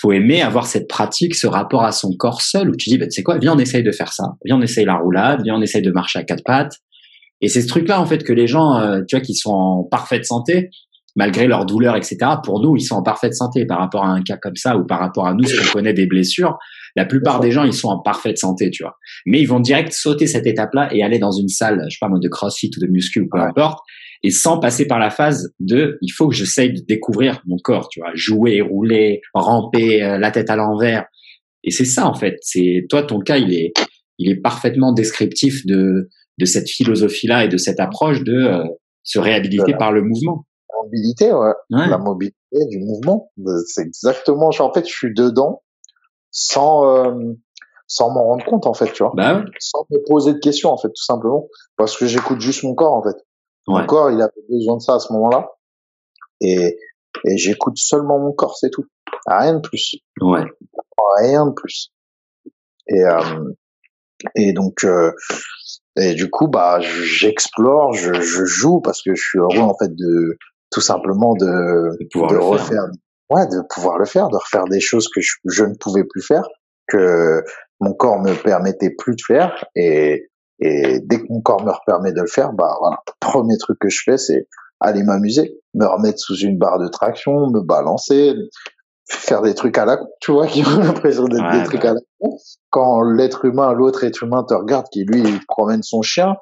faut 0.00 0.12
aimer 0.12 0.40
avoir 0.40 0.66
cette 0.66 0.88
pratique, 0.88 1.34
ce 1.34 1.46
rapport 1.46 1.84
à 1.84 1.92
son 1.92 2.16
corps 2.16 2.40
seul 2.40 2.70
où 2.70 2.76
tu 2.76 2.88
dis, 2.88 2.96
bah, 2.96 3.06
tu 3.06 3.12
sais 3.12 3.22
quoi, 3.22 3.38
viens, 3.38 3.54
on 3.54 3.58
essaye 3.58 3.82
de 3.82 3.92
faire 3.92 4.12
ça. 4.12 4.24
Viens, 4.44 4.56
on 4.56 4.62
essaye 4.62 4.86
la 4.86 4.96
roulade. 4.96 5.42
Viens, 5.44 5.56
on 5.56 5.62
essaye 5.62 5.82
de 5.82 5.92
marcher 5.92 6.18
à 6.18 6.24
quatre 6.24 6.42
pattes. 6.44 6.78
Et 7.42 7.48
c'est 7.48 7.62
ce 7.62 7.68
truc-là, 7.68 8.00
en 8.00 8.06
fait, 8.06 8.24
que 8.24 8.32
les 8.32 8.46
gens, 8.46 8.76
euh, 8.76 9.02
tu 9.06 9.16
vois, 9.16 9.24
qui 9.24 9.34
sont 9.34 9.52
en 9.52 9.84
parfaite 9.84 10.24
santé, 10.24 10.70
malgré 11.20 11.46
leur 11.46 11.66
douleur, 11.66 11.96
etc., 11.96 12.16
pour 12.42 12.62
nous, 12.62 12.76
ils 12.76 12.80
sont 12.80 12.94
en 12.94 13.02
parfaite 13.02 13.34
santé 13.34 13.66
par 13.66 13.78
rapport 13.78 14.04
à 14.04 14.08
un 14.08 14.22
cas 14.22 14.38
comme 14.38 14.56
ça 14.56 14.78
ou 14.78 14.86
par 14.86 15.00
rapport 15.00 15.26
à 15.26 15.34
nous, 15.34 15.44
si 15.44 15.54
on 15.60 15.70
connaît 15.70 15.92
des 15.92 16.06
blessures. 16.06 16.56
La 16.96 17.04
plupart 17.04 17.40
des 17.40 17.50
gens, 17.50 17.62
ils 17.64 17.74
sont 17.74 17.88
en 17.88 18.00
parfaite 18.00 18.38
santé, 18.38 18.70
tu 18.70 18.84
vois. 18.84 18.96
Mais 19.26 19.38
ils 19.38 19.44
vont 19.44 19.60
direct 19.60 19.92
sauter 19.92 20.26
cette 20.26 20.46
étape-là 20.46 20.88
et 20.94 21.02
aller 21.02 21.18
dans 21.18 21.30
une 21.30 21.48
salle, 21.48 21.84
je 21.90 21.96
sais 21.96 21.98
pas 22.00 22.08
moi, 22.08 22.18
de 22.18 22.28
crossfit 22.28 22.70
ou 22.74 22.80
de 22.80 22.90
muscu 22.90 23.20
ou 23.20 23.28
peu 23.30 23.38
importe, 23.38 23.80
et 24.22 24.30
sans 24.30 24.58
passer 24.60 24.86
par 24.86 24.98
la 24.98 25.10
phase 25.10 25.52
de 25.60 25.98
il 26.00 26.08
faut 26.08 26.26
que 26.26 26.34
j'essaye 26.34 26.72
de 26.72 26.80
découvrir 26.88 27.42
mon 27.46 27.58
corps, 27.62 27.90
tu 27.90 28.00
vois, 28.00 28.12
jouer, 28.14 28.62
rouler, 28.62 29.20
ramper, 29.34 30.02
euh, 30.02 30.16
la 30.16 30.30
tête 30.30 30.48
à 30.48 30.56
l'envers. 30.56 31.04
Et 31.64 31.70
c'est 31.70 31.84
ça 31.84 32.06
en 32.06 32.14
fait. 32.14 32.38
C'est 32.40 32.86
toi 32.88 33.02
ton 33.02 33.20
cas, 33.20 33.36
il 33.36 33.52
est 33.52 33.74
il 34.18 34.30
est 34.30 34.40
parfaitement 34.40 34.94
descriptif 34.94 35.66
de 35.66 36.08
de 36.38 36.44
cette 36.46 36.70
philosophie-là 36.70 37.44
et 37.44 37.48
de 37.48 37.58
cette 37.58 37.78
approche 37.78 38.24
de 38.24 38.32
euh, 38.32 38.64
se 39.02 39.18
réhabiliter 39.18 39.74
par 39.78 39.92
le 39.92 40.02
mouvement. 40.02 40.46
La 40.80 40.84
mobilité, 40.84 41.32
ouais. 41.32 41.52
La 41.70 41.98
mobilité 41.98 42.66
du 42.68 42.78
mouvement, 42.78 43.30
c'est 43.66 43.82
exactement. 43.82 44.50
En 44.58 44.72
fait, 44.72 44.86
je 44.86 44.92
suis 44.92 45.14
dedans 45.14 45.62
sans 46.30 46.86
euh, 46.86 47.34
sans 47.86 48.10
m'en 48.10 48.24
rendre 48.24 48.44
compte 48.44 48.66
en 48.66 48.74
fait, 48.74 48.92
tu 48.92 49.02
vois. 49.02 49.12
Bah 49.16 49.44
sans 49.58 49.84
me 49.90 49.98
poser 50.06 50.34
de 50.34 50.38
questions 50.38 50.70
en 50.70 50.76
fait, 50.76 50.88
tout 50.88 51.02
simplement, 51.02 51.48
parce 51.76 51.96
que 51.96 52.06
j'écoute 52.06 52.40
juste 52.40 52.62
mon 52.62 52.74
corps 52.74 52.92
en 52.92 53.02
fait. 53.02 53.16
Mon 53.66 53.84
corps, 53.86 54.10
il 54.10 54.20
avait 54.20 54.32
besoin 54.48 54.76
de 54.76 54.82
ça 54.82 54.94
à 54.94 54.98
ce 54.98 55.12
moment-là. 55.12 55.50
Et, 56.40 56.78
et 57.24 57.36
j'écoute 57.36 57.76
seulement 57.76 58.18
mon 58.18 58.32
corps, 58.32 58.56
c'est 58.56 58.70
tout. 58.70 58.84
Rien 59.26 59.54
de 59.54 59.60
plus. 59.60 59.96
Ouais. 60.20 60.44
Rien 61.18 61.46
de 61.46 61.52
plus. 61.52 61.92
Et, 62.88 63.04
euh, 63.04 63.52
et 64.34 64.52
donc, 64.52 64.84
euh, 64.84 65.12
et 65.96 66.14
du 66.14 66.30
coup, 66.30 66.48
bah, 66.48 66.80
j'explore, 66.80 67.92
je, 67.92 68.14
je 68.14 68.44
joue 68.44 68.80
parce 68.80 69.02
que 69.02 69.14
je 69.14 69.22
suis 69.22 69.38
heureux, 69.38 69.60
en 69.60 69.76
fait, 69.78 69.94
de, 69.94 70.36
tout 70.70 70.80
simplement 70.80 71.34
de, 71.34 71.96
de, 72.14 72.36
refaire, 72.36 72.84
ouais, 73.30 73.46
de 73.46 73.60
pouvoir 73.68 73.98
le 73.98 74.04
faire, 74.04 74.28
de 74.28 74.36
refaire 74.36 74.64
des 74.64 74.80
choses 74.80 75.08
que 75.08 75.20
je, 75.20 75.36
je 75.46 75.64
ne 75.64 75.74
pouvais 75.74 76.04
plus 76.04 76.22
faire, 76.22 76.44
que 76.86 77.42
mon 77.80 77.92
corps 77.94 78.20
me 78.20 78.34
permettait 78.34 78.90
plus 78.90 79.16
de 79.16 79.22
faire. 79.26 79.64
Et, 79.74 80.28
et 80.60 81.00
dès 81.00 81.18
que 81.20 81.26
mon 81.30 81.40
corps 81.40 81.64
me 81.64 81.72
permet 81.86 82.12
de 82.12 82.20
le 82.20 82.26
faire, 82.26 82.52
bah 82.52 82.76
voilà, 82.80 82.98
le 83.06 83.12
premier 83.20 83.56
truc 83.56 83.78
que 83.78 83.88
je 83.88 84.02
fais, 84.04 84.16
c'est 84.16 84.46
aller 84.80 85.02
m'amuser, 85.02 85.58
me 85.74 85.86
remettre 85.86 86.18
sous 86.18 86.36
une 86.36 86.58
barre 86.58 86.78
de 86.78 86.88
traction, 86.88 87.50
me 87.50 87.60
balancer, 87.60 88.34
faire 89.08 89.42
des 89.42 89.54
trucs 89.54 89.76
à 89.78 89.84
la 89.84 89.96
con, 89.96 90.08
tu 90.20 90.32
vois, 90.32 90.46
qui 90.48 90.64
ont 90.64 90.78
l'impression 90.78 91.24
d'être 91.24 91.50
des 91.52 91.64
trucs 91.64 91.84
à 91.84 91.94
la 91.94 92.00
con. 92.20 92.36
Quand 92.70 93.02
l'être 93.02 93.44
humain, 93.44 93.72
l'autre 93.72 94.04
être 94.04 94.22
humain 94.22 94.44
te 94.44 94.54
regarde, 94.54 94.86
qui 94.90 95.04
lui, 95.04 95.22
promène 95.48 95.82
son 95.82 96.02
chien, 96.02 96.36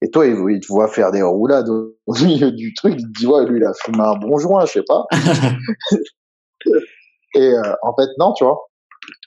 et 0.00 0.10
toi, 0.10 0.26
il, 0.26 0.60
te 0.60 0.66
voit 0.68 0.88
faire 0.88 1.10
des 1.10 1.22
roulades 1.22 1.68
au 1.68 1.94
milieu 2.24 2.52
du 2.52 2.72
truc, 2.74 2.94
il 2.98 3.04
te 3.04 3.18
dit, 3.18 3.26
ouais, 3.26 3.46
lui, 3.46 3.58
il 3.58 3.64
a 3.64 3.72
fumé 3.74 4.00
un 4.00 4.16
bon 4.16 4.38
joint, 4.38 4.64
je 4.66 4.72
sais 4.72 4.84
pas. 4.86 5.04
et 7.34 7.40
euh, 7.40 7.74
en 7.82 7.94
fait, 7.96 8.08
non, 8.18 8.32
tu 8.32 8.44
vois. 8.44 8.58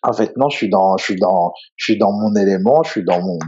En 0.04 0.14
fait, 0.14 0.36
non, 0.38 0.50
je 0.50 0.58
suis 0.58 0.70
dans, 0.70 0.98
je 0.98 1.04
suis 1.04 1.16
dans, 1.16 1.54
je 1.76 1.86
suis 1.86 1.98
dans 1.98 2.12
mon 2.12 2.36
élément, 2.36 2.84
je 2.84 2.92
suis 2.92 3.04
dans 3.04 3.20
mon, 3.22 3.40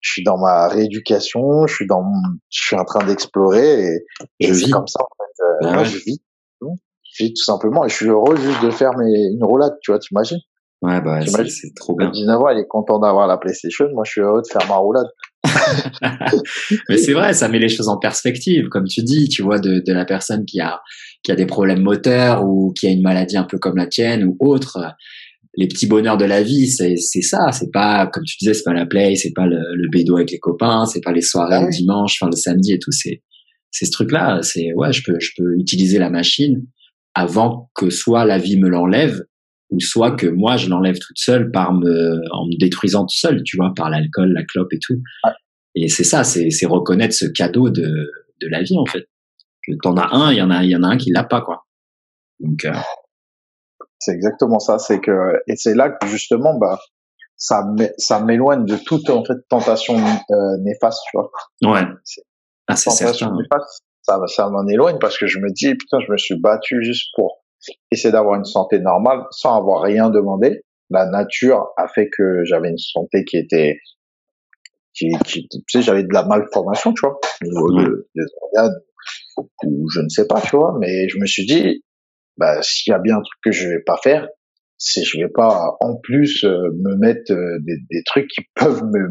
je 0.00 0.12
suis 0.12 0.24
dans 0.24 0.38
ma 0.38 0.68
rééducation, 0.68 1.66
je 1.66 1.74
suis 1.74 1.86
dans 1.86 2.04
je 2.50 2.64
suis 2.66 2.76
en 2.76 2.84
train 2.84 3.04
d'explorer 3.04 3.86
et, 3.86 4.06
je 4.40 4.52
vis 4.52 4.70
comme 4.70 4.86
ça 4.86 5.02
en 5.02 5.08
fait. 5.18 5.42
Euh, 5.42 5.78
ah 5.78 5.84
je 5.84 5.98
vis, 5.98 6.22
je 6.60 7.24
vis 7.24 7.34
tout 7.34 7.42
simplement 7.42 7.84
et 7.84 7.88
je 7.88 7.94
suis 7.94 8.08
heureux 8.08 8.36
juste 8.36 8.62
de 8.62 8.70
faire 8.70 8.96
mes, 8.96 9.28
une 9.32 9.44
roulade, 9.44 9.76
tu 9.82 9.90
vois, 9.90 9.98
t'imagines 9.98 10.40
Ouais, 10.82 11.00
bah, 11.00 11.20
c'est 11.24 11.74
trop 11.74 11.94
bien. 11.96 12.10
19 12.10 12.42
ans, 12.42 12.48
il 12.50 12.58
est 12.58 12.66
content 12.66 12.98
d'avoir 12.98 13.26
la 13.26 13.38
PlayStation. 13.38 13.88
Moi, 13.94 14.04
je 14.04 14.10
suis 14.10 14.20
heureux 14.20 14.42
de 14.42 14.46
faire 14.46 14.68
ma 14.68 14.76
roulade. 14.76 15.06
Mais 16.88 16.96
c'est 16.96 17.12
vrai, 17.12 17.32
ça 17.34 17.48
met 17.48 17.58
les 17.58 17.68
choses 17.68 17.88
en 17.88 17.98
perspective, 17.98 18.68
comme 18.68 18.86
tu 18.86 19.02
dis, 19.02 19.28
tu 19.28 19.42
vois, 19.42 19.58
de, 19.58 19.82
de 19.86 19.92
la 19.92 20.04
personne 20.04 20.44
qui 20.44 20.60
a, 20.60 20.80
qui 21.22 21.32
a 21.32 21.34
des 21.34 21.46
problèmes 21.46 21.82
moteurs 21.82 22.44
ou 22.44 22.72
qui 22.72 22.86
a 22.86 22.90
une 22.90 23.02
maladie 23.02 23.36
un 23.36 23.44
peu 23.44 23.58
comme 23.58 23.76
la 23.76 23.86
tienne 23.86 24.24
ou 24.24 24.36
autre 24.40 24.78
les 25.56 25.68
petits 25.68 25.86
bonheurs 25.86 26.16
de 26.16 26.24
la 26.24 26.42
vie, 26.42 26.68
c'est 26.68 26.96
c'est 26.96 27.22
ça. 27.22 27.52
C'est 27.52 27.70
pas 27.72 28.06
comme 28.06 28.24
tu 28.24 28.36
disais, 28.38 28.54
c'est 28.54 28.64
pas 28.64 28.72
la 28.72 28.86
play, 28.86 29.14
c'est 29.16 29.32
pas 29.32 29.46
le, 29.46 29.58
le 29.74 29.88
bédo 29.88 30.16
avec 30.16 30.30
les 30.30 30.38
copains, 30.38 30.84
c'est 30.86 31.00
pas 31.00 31.12
les 31.12 31.22
soirées 31.22 31.64
le 31.64 31.70
dimanche, 31.70 32.16
enfin 32.20 32.30
le 32.30 32.36
samedi 32.36 32.72
et 32.72 32.78
tout. 32.78 32.92
C'est 32.92 33.22
c'est 33.70 33.86
ce 33.86 33.90
truc-là. 33.92 34.40
C'est 34.42 34.72
ouais, 34.74 34.92
je 34.92 35.02
peux 35.04 35.18
je 35.20 35.30
peux 35.36 35.56
utiliser 35.58 35.98
la 35.98 36.10
machine 36.10 36.66
avant 37.14 37.70
que 37.74 37.90
soit 37.90 38.24
la 38.24 38.38
vie 38.38 38.58
me 38.58 38.68
l'enlève 38.68 39.22
ou 39.70 39.80
soit 39.80 40.12
que 40.12 40.26
moi 40.26 40.56
je 40.56 40.68
l'enlève 40.68 40.98
toute 40.98 41.18
seule 41.18 41.50
par 41.50 41.72
me 41.72 42.20
en 42.32 42.46
me 42.46 42.58
détruisant 42.58 43.02
tout 43.02 43.16
seul, 43.16 43.42
tu 43.44 43.56
vois, 43.56 43.72
par 43.74 43.90
l'alcool, 43.90 44.32
la 44.32 44.44
clope 44.44 44.72
et 44.72 44.78
tout. 44.80 45.00
Et 45.74 45.88
c'est 45.88 46.04
ça, 46.04 46.24
c'est 46.24 46.66
reconnaître 46.66 47.14
ce 47.14 47.26
cadeau 47.26 47.70
de 47.70 48.12
de 48.40 48.48
la 48.48 48.62
vie 48.62 48.78
en 48.78 48.86
fait. 48.86 49.04
Que 49.66 49.72
t'en 49.82 49.96
as 49.96 50.14
un, 50.14 50.32
il 50.32 50.38
y 50.38 50.42
en 50.42 50.50
a 50.50 50.62
il 50.62 50.70
y 50.70 50.76
en 50.76 50.82
a 50.82 50.88
un 50.88 50.96
qui 50.96 51.10
l'a 51.10 51.24
pas 51.24 51.40
quoi. 51.40 51.64
Donc 52.40 52.64
euh, 52.64 52.72
c'est 53.98 54.12
exactement 54.12 54.58
ça. 54.58 54.78
C'est 54.78 55.00
que 55.00 55.34
et 55.46 55.56
c'est 55.56 55.74
là 55.74 55.90
que 55.90 56.06
justement, 56.06 56.56
bah, 56.58 56.78
ça 57.36 57.64
ça 57.98 58.20
m'éloigne 58.20 58.64
de 58.64 58.76
toute 58.76 59.08
en 59.10 59.24
fait 59.24 59.38
tentation 59.48 59.96
euh, 59.96 60.56
néfaste, 60.62 61.00
tu 61.10 61.16
vois. 61.16 61.30
Ouais. 61.62 61.82
Ah, 62.66 62.76
c'est 62.76 62.90
certain. 62.90 63.36
ça, 64.02 64.20
ça 64.26 64.48
m'en 64.48 64.66
éloigne 64.66 64.98
parce 64.98 65.18
que 65.18 65.26
je 65.26 65.38
me 65.38 65.50
dis, 65.52 65.74
putain, 65.74 65.98
je 66.06 66.10
me 66.10 66.16
suis 66.16 66.38
battu 66.38 66.82
juste 66.82 67.08
pour 67.14 67.44
essayer 67.90 68.12
d'avoir 68.12 68.36
une 68.36 68.44
santé 68.44 68.78
normale 68.78 69.24
sans 69.30 69.56
avoir 69.56 69.82
rien 69.82 70.10
demandé. 70.10 70.62
La 70.90 71.06
nature 71.06 71.68
a 71.76 71.88
fait 71.88 72.08
que 72.10 72.44
j'avais 72.44 72.70
une 72.70 72.78
santé 72.78 73.24
qui 73.24 73.36
était, 73.36 73.78
qui, 74.94 75.10
qui 75.24 75.48
tu 75.48 75.58
sais, 75.68 75.82
j'avais 75.82 76.04
de 76.04 76.12
la 76.12 76.24
malformation, 76.24 76.92
tu 76.92 77.00
vois, 77.00 77.18
au 77.42 77.72
niveau 77.72 77.96
des 78.14 78.24
organes, 78.42 78.80
ou 79.64 79.88
je 79.90 80.00
ne 80.00 80.08
sais 80.08 80.26
pas, 80.26 80.40
tu 80.40 80.56
vois, 80.56 80.76
mais 80.80 81.08
je 81.08 81.18
me 81.18 81.26
suis 81.26 81.46
dit, 81.46 81.82
bah, 82.36 82.62
s'il 82.62 82.92
y 82.92 82.94
a 82.94 82.98
bien 82.98 83.16
un 83.16 83.22
truc 83.22 83.40
que 83.44 83.52
je 83.52 83.68
vais 83.68 83.82
pas 83.84 83.96
faire, 84.02 84.28
c'est 84.78 85.02
je 85.02 85.18
vais 85.18 85.28
pas 85.28 85.76
en 85.80 85.96
plus 85.96 86.44
euh, 86.44 86.70
me 86.72 86.96
mettre 86.96 87.32
euh, 87.32 87.58
des, 87.60 87.76
des, 87.90 88.02
trucs 88.04 88.28
qui 88.28 88.42
peuvent 88.54 88.82
me, 88.84 89.08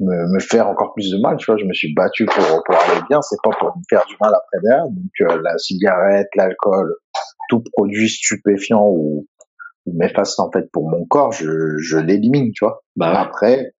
me, 0.00 0.34
me, 0.34 0.40
faire 0.40 0.68
encore 0.68 0.92
plus 0.94 1.10
de 1.10 1.18
mal 1.20 1.36
tu 1.36 1.46
vois 1.46 1.56
je 1.56 1.64
me 1.64 1.72
suis 1.72 1.94
battu 1.94 2.26
pour 2.26 2.62
pour 2.66 2.74
aller 2.74 3.00
bien 3.08 3.22
c'est 3.22 3.36
pas 3.42 3.50
pour 3.58 3.68
me 3.76 3.82
faire 3.88 4.04
du 4.06 4.16
mal 4.20 4.32
après 4.34 4.58
derrière 4.62 4.86
donc 4.86 5.12
euh, 5.20 5.40
la 5.42 5.56
cigarette 5.58 6.26
l'alcool 6.34 6.94
tout 7.48 7.62
produit 7.72 8.08
stupéfiant 8.08 8.84
ou, 8.88 9.26
ou 9.86 9.98
en 10.38 10.50
fait 10.50 10.70
pour 10.72 10.90
mon 10.90 11.06
corps 11.06 11.32
je 11.32 11.78
je 11.78 11.98
l'élimine 11.98 12.50
tu 12.52 12.64
vois. 12.64 12.82
Bah 12.96 13.20
après 13.20 13.74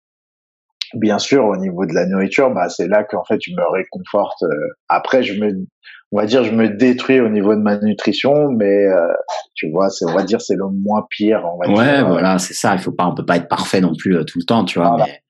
bien 0.94 1.18
sûr 1.18 1.44
au 1.44 1.56
niveau 1.56 1.86
de 1.86 1.94
la 1.94 2.06
nourriture 2.06 2.50
bah 2.50 2.68
c'est 2.68 2.88
là 2.88 3.04
qu'en 3.04 3.24
fait 3.24 3.38
je 3.40 3.52
me 3.52 3.72
réconforte 3.72 4.44
après 4.88 5.22
je 5.22 5.40
me 5.40 5.66
on 6.12 6.18
va 6.18 6.26
dire 6.26 6.44
je 6.44 6.52
me 6.52 6.68
détruis 6.68 7.20
au 7.20 7.28
niveau 7.28 7.54
de 7.54 7.60
ma 7.60 7.78
nutrition 7.78 8.50
mais 8.50 8.86
euh, 8.86 9.12
tu 9.54 9.70
vois 9.70 9.88
c'est 9.88 10.04
on 10.04 10.14
va 10.14 10.22
dire 10.22 10.40
c'est 10.40 10.56
le 10.56 10.68
moins 10.68 11.06
pire 11.10 11.42
on 11.44 11.58
va 11.58 11.72
ouais 11.72 12.02
voilà 12.02 12.38
c'est 12.38 12.54
ça 12.54 12.74
il 12.74 12.80
faut 12.80 12.92
pas 12.92 13.06
on 13.06 13.14
peut 13.14 13.24
pas 13.24 13.36
être 13.36 13.48
parfait 13.48 13.80
non 13.80 13.94
plus 13.94 14.16
euh, 14.16 14.24
tout 14.24 14.38
le 14.38 14.44
temps 14.44 14.64
tu 14.64 14.78
vois 14.78 14.96
mais, 14.98 15.20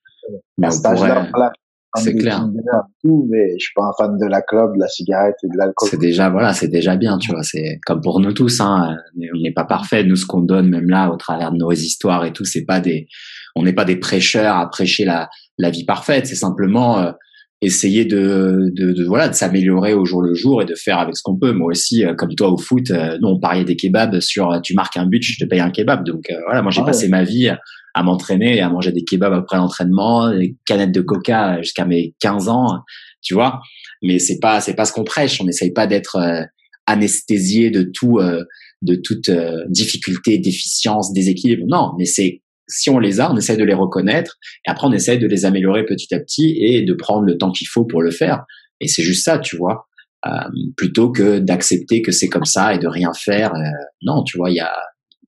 mais 0.59 0.69
c'est 1.97 2.15
clair. 2.15 2.49
Tout, 3.05 3.29
mais 3.31 3.53
je 3.59 3.65
suis 3.65 3.75
pas 3.75 3.85
un 3.85 3.93
fan 3.99 4.17
de 4.17 4.27
la 4.27 4.41
clope 4.41 4.75
de 4.75 4.81
la 4.81 4.89
cigarette 4.89 5.35
et 5.45 5.49
de 5.49 5.57
l'alcool. 5.59 5.91
C'est 5.91 6.01
déjà 6.01 6.31
voilà 6.31 6.55
c'est 6.55 6.69
déjà 6.69 6.97
bien 6.97 7.19
tu 7.19 7.33
vois 7.33 7.43
c'est 7.43 7.81
comme 7.85 8.01
pour 8.01 8.21
nous 8.21 8.33
tous 8.33 8.61
hein 8.61 8.97
on 9.17 9.41
n'est 9.41 9.53
pas 9.53 9.65
parfait 9.65 10.03
nous 10.03 10.17
ce 10.17 10.25
qu'on 10.25 10.41
donne 10.41 10.71
même 10.71 10.89
là 10.89 11.11
au 11.11 11.17
travers 11.17 11.53
de 11.53 11.59
nos 11.59 11.71
histoires 11.71 12.25
et 12.25 12.33
tout 12.33 12.45
c'est 12.45 12.65
pas 12.65 12.81
des 12.81 13.09
on 13.55 13.63
n'est 13.63 13.75
pas 13.75 13.85
des 13.85 13.97
prêcheurs 13.97 14.57
à 14.57 14.69
prêcher 14.71 15.05
la 15.05 15.29
la 15.63 15.71
vie 15.71 15.85
parfaite 15.85 16.27
c'est 16.27 16.35
simplement 16.35 16.99
euh, 16.99 17.13
essayer 17.63 18.05
de, 18.05 18.71
de, 18.75 18.93
de 18.93 19.05
voilà 19.05 19.29
de 19.29 19.35
s'améliorer 19.35 19.95
au 19.95 20.05
jour 20.05 20.21
le 20.21 20.35
jour 20.35 20.61
et 20.61 20.65
de 20.65 20.75
faire 20.75 20.99
avec 20.99 21.17
ce 21.17 21.23
qu'on 21.23 21.39
peut. 21.39 21.53
Moi 21.53 21.69
aussi, 21.69 22.05
euh, 22.05 22.15
comme 22.15 22.35
toi 22.35 22.51
au 22.51 22.59
foot, 22.59 22.91
euh, 22.91 23.17
nous 23.23 23.29
on 23.29 23.39
pariait 23.39 23.65
des 23.65 23.77
kebabs 23.77 24.19
sur 24.21 24.51
euh, 24.51 24.61
tu 24.61 24.75
marques 24.75 24.97
un 24.97 25.07
but, 25.07 25.23
je 25.23 25.39
te 25.39 25.49
paye 25.49 25.61
un 25.61 25.71
kebab. 25.71 26.05
Donc 26.05 26.31
voilà, 26.45 26.61
moi 26.61 26.73
j'ai 26.73 26.83
ah 26.83 26.87
passé 26.87 27.09
ma 27.09 27.23
vie 27.23 27.49
à 27.95 28.03
m'entraîner 28.03 28.57
et 28.57 28.61
à 28.61 28.69
manger 28.69 28.91
des 28.91 29.05
kebabs 29.05 29.33
après 29.33 29.57
l'entraînement, 29.57 30.31
des 30.31 30.57
canettes 30.67 30.93
de 30.93 31.01
coca 31.01 31.63
jusqu'à 31.63 31.85
mes 31.85 32.15
15 32.19 32.49
ans, 32.49 32.81
tu 33.23 33.35
vois. 33.35 33.61
Mais 34.03 34.19
c'est 34.19 34.41
pas 34.41 34.61
c'est 34.61 34.75
pas 34.75 34.85
ce 34.85 34.93
qu'on 34.93 35.05
prêche. 35.05 35.41
On 35.41 35.45
n'essaye 35.45 35.73
pas 35.73 35.87
d'être 35.87 36.19
anesthésié 36.87 37.71
de 37.71 37.85
tout 37.95 38.19
de 38.83 38.95
toute 38.97 39.31
difficulté, 39.69 40.39
déficience, 40.39 41.13
déséquilibre. 41.13 41.65
Non, 41.69 41.93
mais 41.97 42.07
c'est 42.07 42.43
si 42.73 42.91
on 42.91 42.99
les 42.99 43.21
a, 43.21 43.33
on 43.33 43.37
essaie 43.37 43.57
de 43.57 43.65
les 43.65 43.75
reconnaître 43.75 44.39
et 44.67 44.71
après 44.71 44.87
on 44.87 44.93
essaie 44.93 45.19
de 45.19 45.27
les 45.27 45.45
améliorer 45.45 45.85
petit 45.85 46.15
à 46.15 46.21
petit 46.21 46.57
et 46.61 46.83
de 46.83 46.95
prendre 46.95 47.25
le 47.25 47.39
temps 47.39 47.53
qu'il 47.53 47.69
faut 47.69 47.85
pour 47.85 48.03
le 48.03 48.11
faire. 48.11 48.45
Et 48.81 48.89
c'est 48.89 49.03
juste 49.03 49.25
ça, 49.25 49.39
tu 49.39 49.57
vois, 49.57 49.87
euh, 50.27 50.31
plutôt 50.77 51.11
que 51.11 51.39
d'accepter 51.39 52.03
que 52.03 52.13
c'est 52.13 52.29
comme 52.29 52.45
ça 52.45 52.75
et 52.75 52.79
de 52.79 52.89
rien 52.89 53.13
faire. 53.13 53.55
Euh, 53.55 53.61
non, 54.03 54.23
tu 54.25 54.37
vois, 54.37 54.51
il 54.51 54.57
y 54.57 54.61
a 54.61 54.73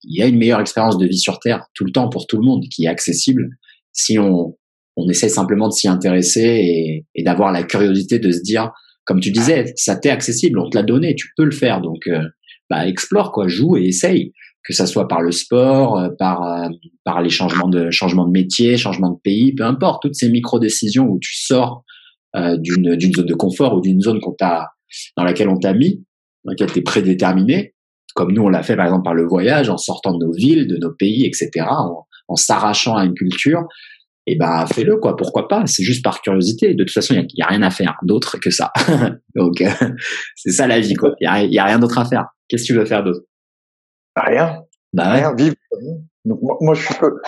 y 0.06 0.22
a 0.22 0.26
une 0.26 0.36
meilleure 0.36 0.60
expérience 0.60 0.98
de 0.98 1.06
vie 1.06 1.18
sur 1.18 1.38
Terre 1.38 1.66
tout 1.74 1.84
le 1.84 1.90
temps 1.90 2.10
pour 2.10 2.26
tout 2.26 2.36
le 2.36 2.44
monde 2.44 2.64
qui 2.70 2.84
est 2.84 2.88
accessible 2.88 3.48
si 3.92 4.18
on 4.18 4.54
on 4.96 5.08
essaie 5.08 5.28
simplement 5.28 5.68
de 5.68 5.72
s'y 5.72 5.88
intéresser 5.88 6.42
et, 6.42 7.06
et 7.14 7.24
d'avoir 7.24 7.50
la 7.52 7.64
curiosité 7.64 8.18
de 8.18 8.30
se 8.30 8.42
dire, 8.42 8.70
comme 9.04 9.20
tu 9.20 9.30
disais, 9.30 9.72
ça 9.76 9.96
t'est 9.96 10.10
accessible, 10.10 10.58
on 10.58 10.70
te 10.70 10.76
l'a 10.76 10.84
donné, 10.84 11.14
tu 11.14 11.28
peux 11.36 11.44
le 11.44 11.50
faire, 11.50 11.80
donc 11.80 12.06
euh, 12.06 12.22
bah 12.70 12.86
explore 12.86 13.32
quoi, 13.32 13.48
joue 13.48 13.76
et 13.76 13.86
essaye 13.86 14.32
que 14.64 14.72
ça 14.72 14.86
soit 14.86 15.06
par 15.06 15.20
le 15.20 15.30
sport, 15.30 15.98
euh, 15.98 16.08
par 16.18 16.42
euh, 16.42 16.68
par 17.04 17.22
les 17.22 17.30
changements 17.30 17.68
de 17.68 17.90
changements 17.90 18.26
de 18.26 18.32
métier, 18.32 18.76
changement 18.76 19.10
de 19.10 19.20
pays, 19.22 19.54
peu 19.54 19.64
importe, 19.64 20.02
toutes 20.02 20.14
ces 20.14 20.30
micro 20.30 20.58
décisions 20.58 21.04
où 21.04 21.18
tu 21.20 21.36
sors 21.36 21.84
euh, 22.34 22.56
d'une 22.56 22.96
d'une 22.96 23.12
zone 23.12 23.26
de 23.26 23.34
confort 23.34 23.74
ou 23.74 23.80
d'une 23.80 24.00
zone 24.00 24.20
qu'on 24.20 24.32
t'a 24.32 24.70
dans 25.16 25.24
laquelle 25.24 25.48
on 25.48 25.58
t'a 25.58 25.74
mis, 25.74 26.04
dans 26.44 26.52
laquelle 26.52 26.72
t'es 26.72 26.82
prédéterminé, 26.82 27.74
comme 28.14 28.32
nous 28.32 28.42
on 28.42 28.48
l'a 28.48 28.62
fait 28.62 28.76
par 28.76 28.86
exemple 28.86 29.04
par 29.04 29.14
le 29.14 29.26
voyage, 29.26 29.68
en 29.68 29.76
sortant 29.76 30.16
de 30.16 30.24
nos 30.24 30.32
villes, 30.32 30.66
de 30.66 30.78
nos 30.78 30.92
pays, 30.92 31.26
etc., 31.26 31.66
en, 32.28 32.36
s'arrachant 32.36 32.96
à 32.96 33.04
une 33.04 33.14
culture. 33.14 33.64
Et 34.26 34.32
eh 34.32 34.36
ben 34.36 34.64
fais-le 34.64 34.96
quoi, 34.96 35.16
pourquoi 35.16 35.48
pas? 35.48 35.66
C'est 35.66 35.82
juste 35.82 36.02
par 36.02 36.22
curiosité. 36.22 36.72
De 36.72 36.82
toute 36.82 36.94
façon, 36.94 37.12
il 37.14 37.26
y, 37.34 37.42
a, 37.42 37.46
rien 37.46 37.60
à 37.60 37.68
faire 37.68 37.94
d'autre 38.04 38.38
que 38.40 38.48
ça. 38.48 38.72
Donc 39.36 39.62
c'est 40.34 40.50
ça 40.50 40.66
la 40.66 40.80
vie 40.80 40.94
quoi. 40.94 41.14
Il 41.20 41.52
y 41.52 41.58
a, 41.58 41.62
a 41.62 41.66
rien 41.66 41.78
d'autre 41.78 41.98
à 41.98 42.06
faire. 42.06 42.24
Qu'est-ce 42.48 42.62
que 42.62 42.68
tu 42.68 42.72
veux 42.72 42.86
faire 42.86 43.04
d'autre? 43.04 43.20
Rien. 44.16 44.62
Bah 44.92 45.12
Rien, 45.12 45.34
vivre. 45.34 45.56
Donc, 46.24 46.38
moi, 46.60 46.74
je 46.74 46.88
peux, 46.98 47.20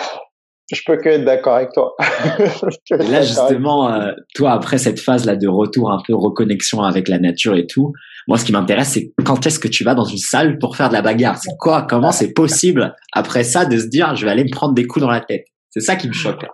je 0.71 0.81
peux 0.85 0.97
que 0.97 1.09
être 1.09 1.25
d'accord 1.25 1.55
avec 1.55 1.71
toi. 1.71 1.95
et 1.99 3.07
là, 3.09 3.21
justement, 3.21 3.91
euh, 3.91 4.11
toi, 4.35 4.51
après 4.51 4.77
cette 4.77 4.99
phase-là 4.99 5.35
de 5.35 5.47
retour, 5.47 5.91
un 5.91 6.01
peu 6.05 6.15
reconnexion 6.15 6.81
avec 6.81 7.07
la 7.07 7.19
nature 7.19 7.55
et 7.55 7.67
tout, 7.67 7.93
moi, 8.27 8.37
ce 8.37 8.45
qui 8.45 8.51
m'intéresse, 8.51 8.89
c'est 8.89 9.13
quand 9.23 9.45
est-ce 9.45 9.59
que 9.59 9.67
tu 9.67 9.83
vas 9.83 9.95
dans 9.95 10.03
une 10.03 10.17
salle 10.17 10.59
pour 10.59 10.75
faire 10.75 10.89
de 10.89 10.93
la 10.93 11.01
bagarre? 11.01 11.37
C'est 11.37 11.55
quoi? 11.57 11.83
Comment 11.83 12.11
c'est 12.11 12.33
possible, 12.33 12.95
après 13.13 13.43
ça, 13.43 13.65
de 13.65 13.77
se 13.77 13.87
dire, 13.87 14.15
je 14.15 14.25
vais 14.25 14.31
aller 14.31 14.43
me 14.43 14.51
prendre 14.51 14.73
des 14.73 14.85
coups 14.85 15.03
dans 15.03 15.11
la 15.11 15.21
tête? 15.21 15.45
C'est 15.69 15.81
ça 15.81 15.95
qui 15.95 16.07
me 16.07 16.13
choque. 16.13 16.41
Là. 16.41 16.49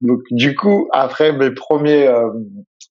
Donc, 0.00 0.20
du 0.30 0.54
coup, 0.54 0.88
après 0.92 1.32
mes 1.32 1.50
premiers, 1.50 2.06
euh, 2.06 2.28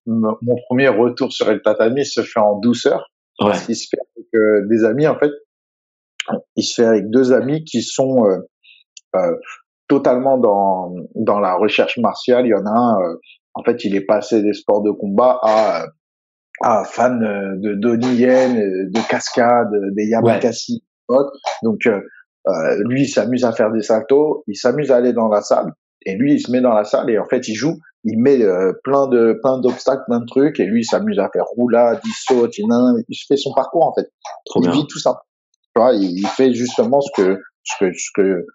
mon 0.08 0.56
premier 0.68 0.88
retour 0.88 1.32
sur 1.32 1.52
le 1.52 1.62
tatami 1.62 2.06
se 2.06 2.22
fait 2.22 2.40
en 2.40 2.60
douceur. 2.60 3.12
Ouais. 3.40 3.54
Ce 3.54 3.66
qui 3.68 3.76
se 3.76 3.88
fait 3.90 3.98
avec 4.16 4.28
euh, 4.34 4.68
des 4.70 4.84
amis, 4.84 5.08
en 5.08 5.18
fait, 5.18 5.32
il 6.56 6.64
se 6.64 6.82
fait 6.82 6.88
avec 6.88 7.10
deux 7.10 7.34
amis 7.34 7.64
qui 7.64 7.82
sont 7.82 8.26
euh, 8.26 8.38
euh, 9.16 9.36
totalement 9.88 10.38
dans 10.38 10.94
dans 11.16 11.40
la 11.40 11.56
recherche 11.56 11.98
martiale. 11.98 12.46
Il 12.46 12.50
y 12.50 12.54
en 12.54 12.66
a 12.66 12.72
un, 12.72 13.02
euh, 13.02 13.16
en 13.54 13.64
fait, 13.64 13.84
il 13.86 13.96
est 13.96 14.06
passé 14.06 14.42
des 14.42 14.54
sports 14.54 14.82
de 14.82 14.92
combat 14.92 15.40
à 15.42 15.86
à 16.62 16.84
fan 16.86 17.20
de 17.20 17.76
Donnie 17.76 18.16
Yen, 18.16 18.56
de 18.56 19.10
cascade, 19.10 19.70
des 19.96 20.08
Yamakasi. 20.08 20.84
Donc 21.64 21.82
lui, 22.86 23.04
il 23.04 23.08
s'amuse 23.08 23.46
à 23.46 23.52
faire 23.52 23.72
des 23.72 23.84
saltos, 23.84 24.44
il 24.48 24.56
s'amuse 24.56 24.92
à 24.92 24.96
aller 24.96 25.14
dans 25.14 25.28
la 25.28 25.42
salle. 25.42 25.72
Et 26.06 26.16
lui, 26.16 26.34
il 26.34 26.40
se 26.40 26.52
met 26.52 26.62
dans 26.62 26.74
la 26.74 26.84
salle 26.84 27.10
et 27.12 27.20
en 27.20 27.26
fait, 27.26 27.48
il 27.48 27.54
joue, 27.54 27.78
il 28.04 28.20
met 28.20 28.40
plein 28.84 29.08
de 29.08 29.40
plein 29.44 29.60
d'obstacles, 29.60 30.02
plein 30.08 30.20
de 30.20 30.26
trucs. 30.26 30.60
Et 30.60 30.66
lui, 30.66 30.82
il 30.82 30.86
s'amuse 30.86 31.20
à 31.20 31.30
faire 31.32 31.46
roulade, 31.46 32.00
il 32.04 32.14
saute, 32.16 32.58
il, 32.58 32.66
il 33.08 33.18
fait 33.28 33.38
son 33.38 33.54
parcours 33.54 33.86
en 33.86 33.94
fait. 33.94 34.08
Trop 34.46 34.64
il 34.64 34.72
vit 34.72 34.88
tout 34.88 35.00
ça 35.00 35.22
il 35.94 36.28
fait 36.28 36.54
justement 36.54 37.02
ce 37.02 37.10
que 37.16 37.40
ce 37.64 37.76
que 37.80 37.92
ce 37.94 38.10
que 38.16 38.46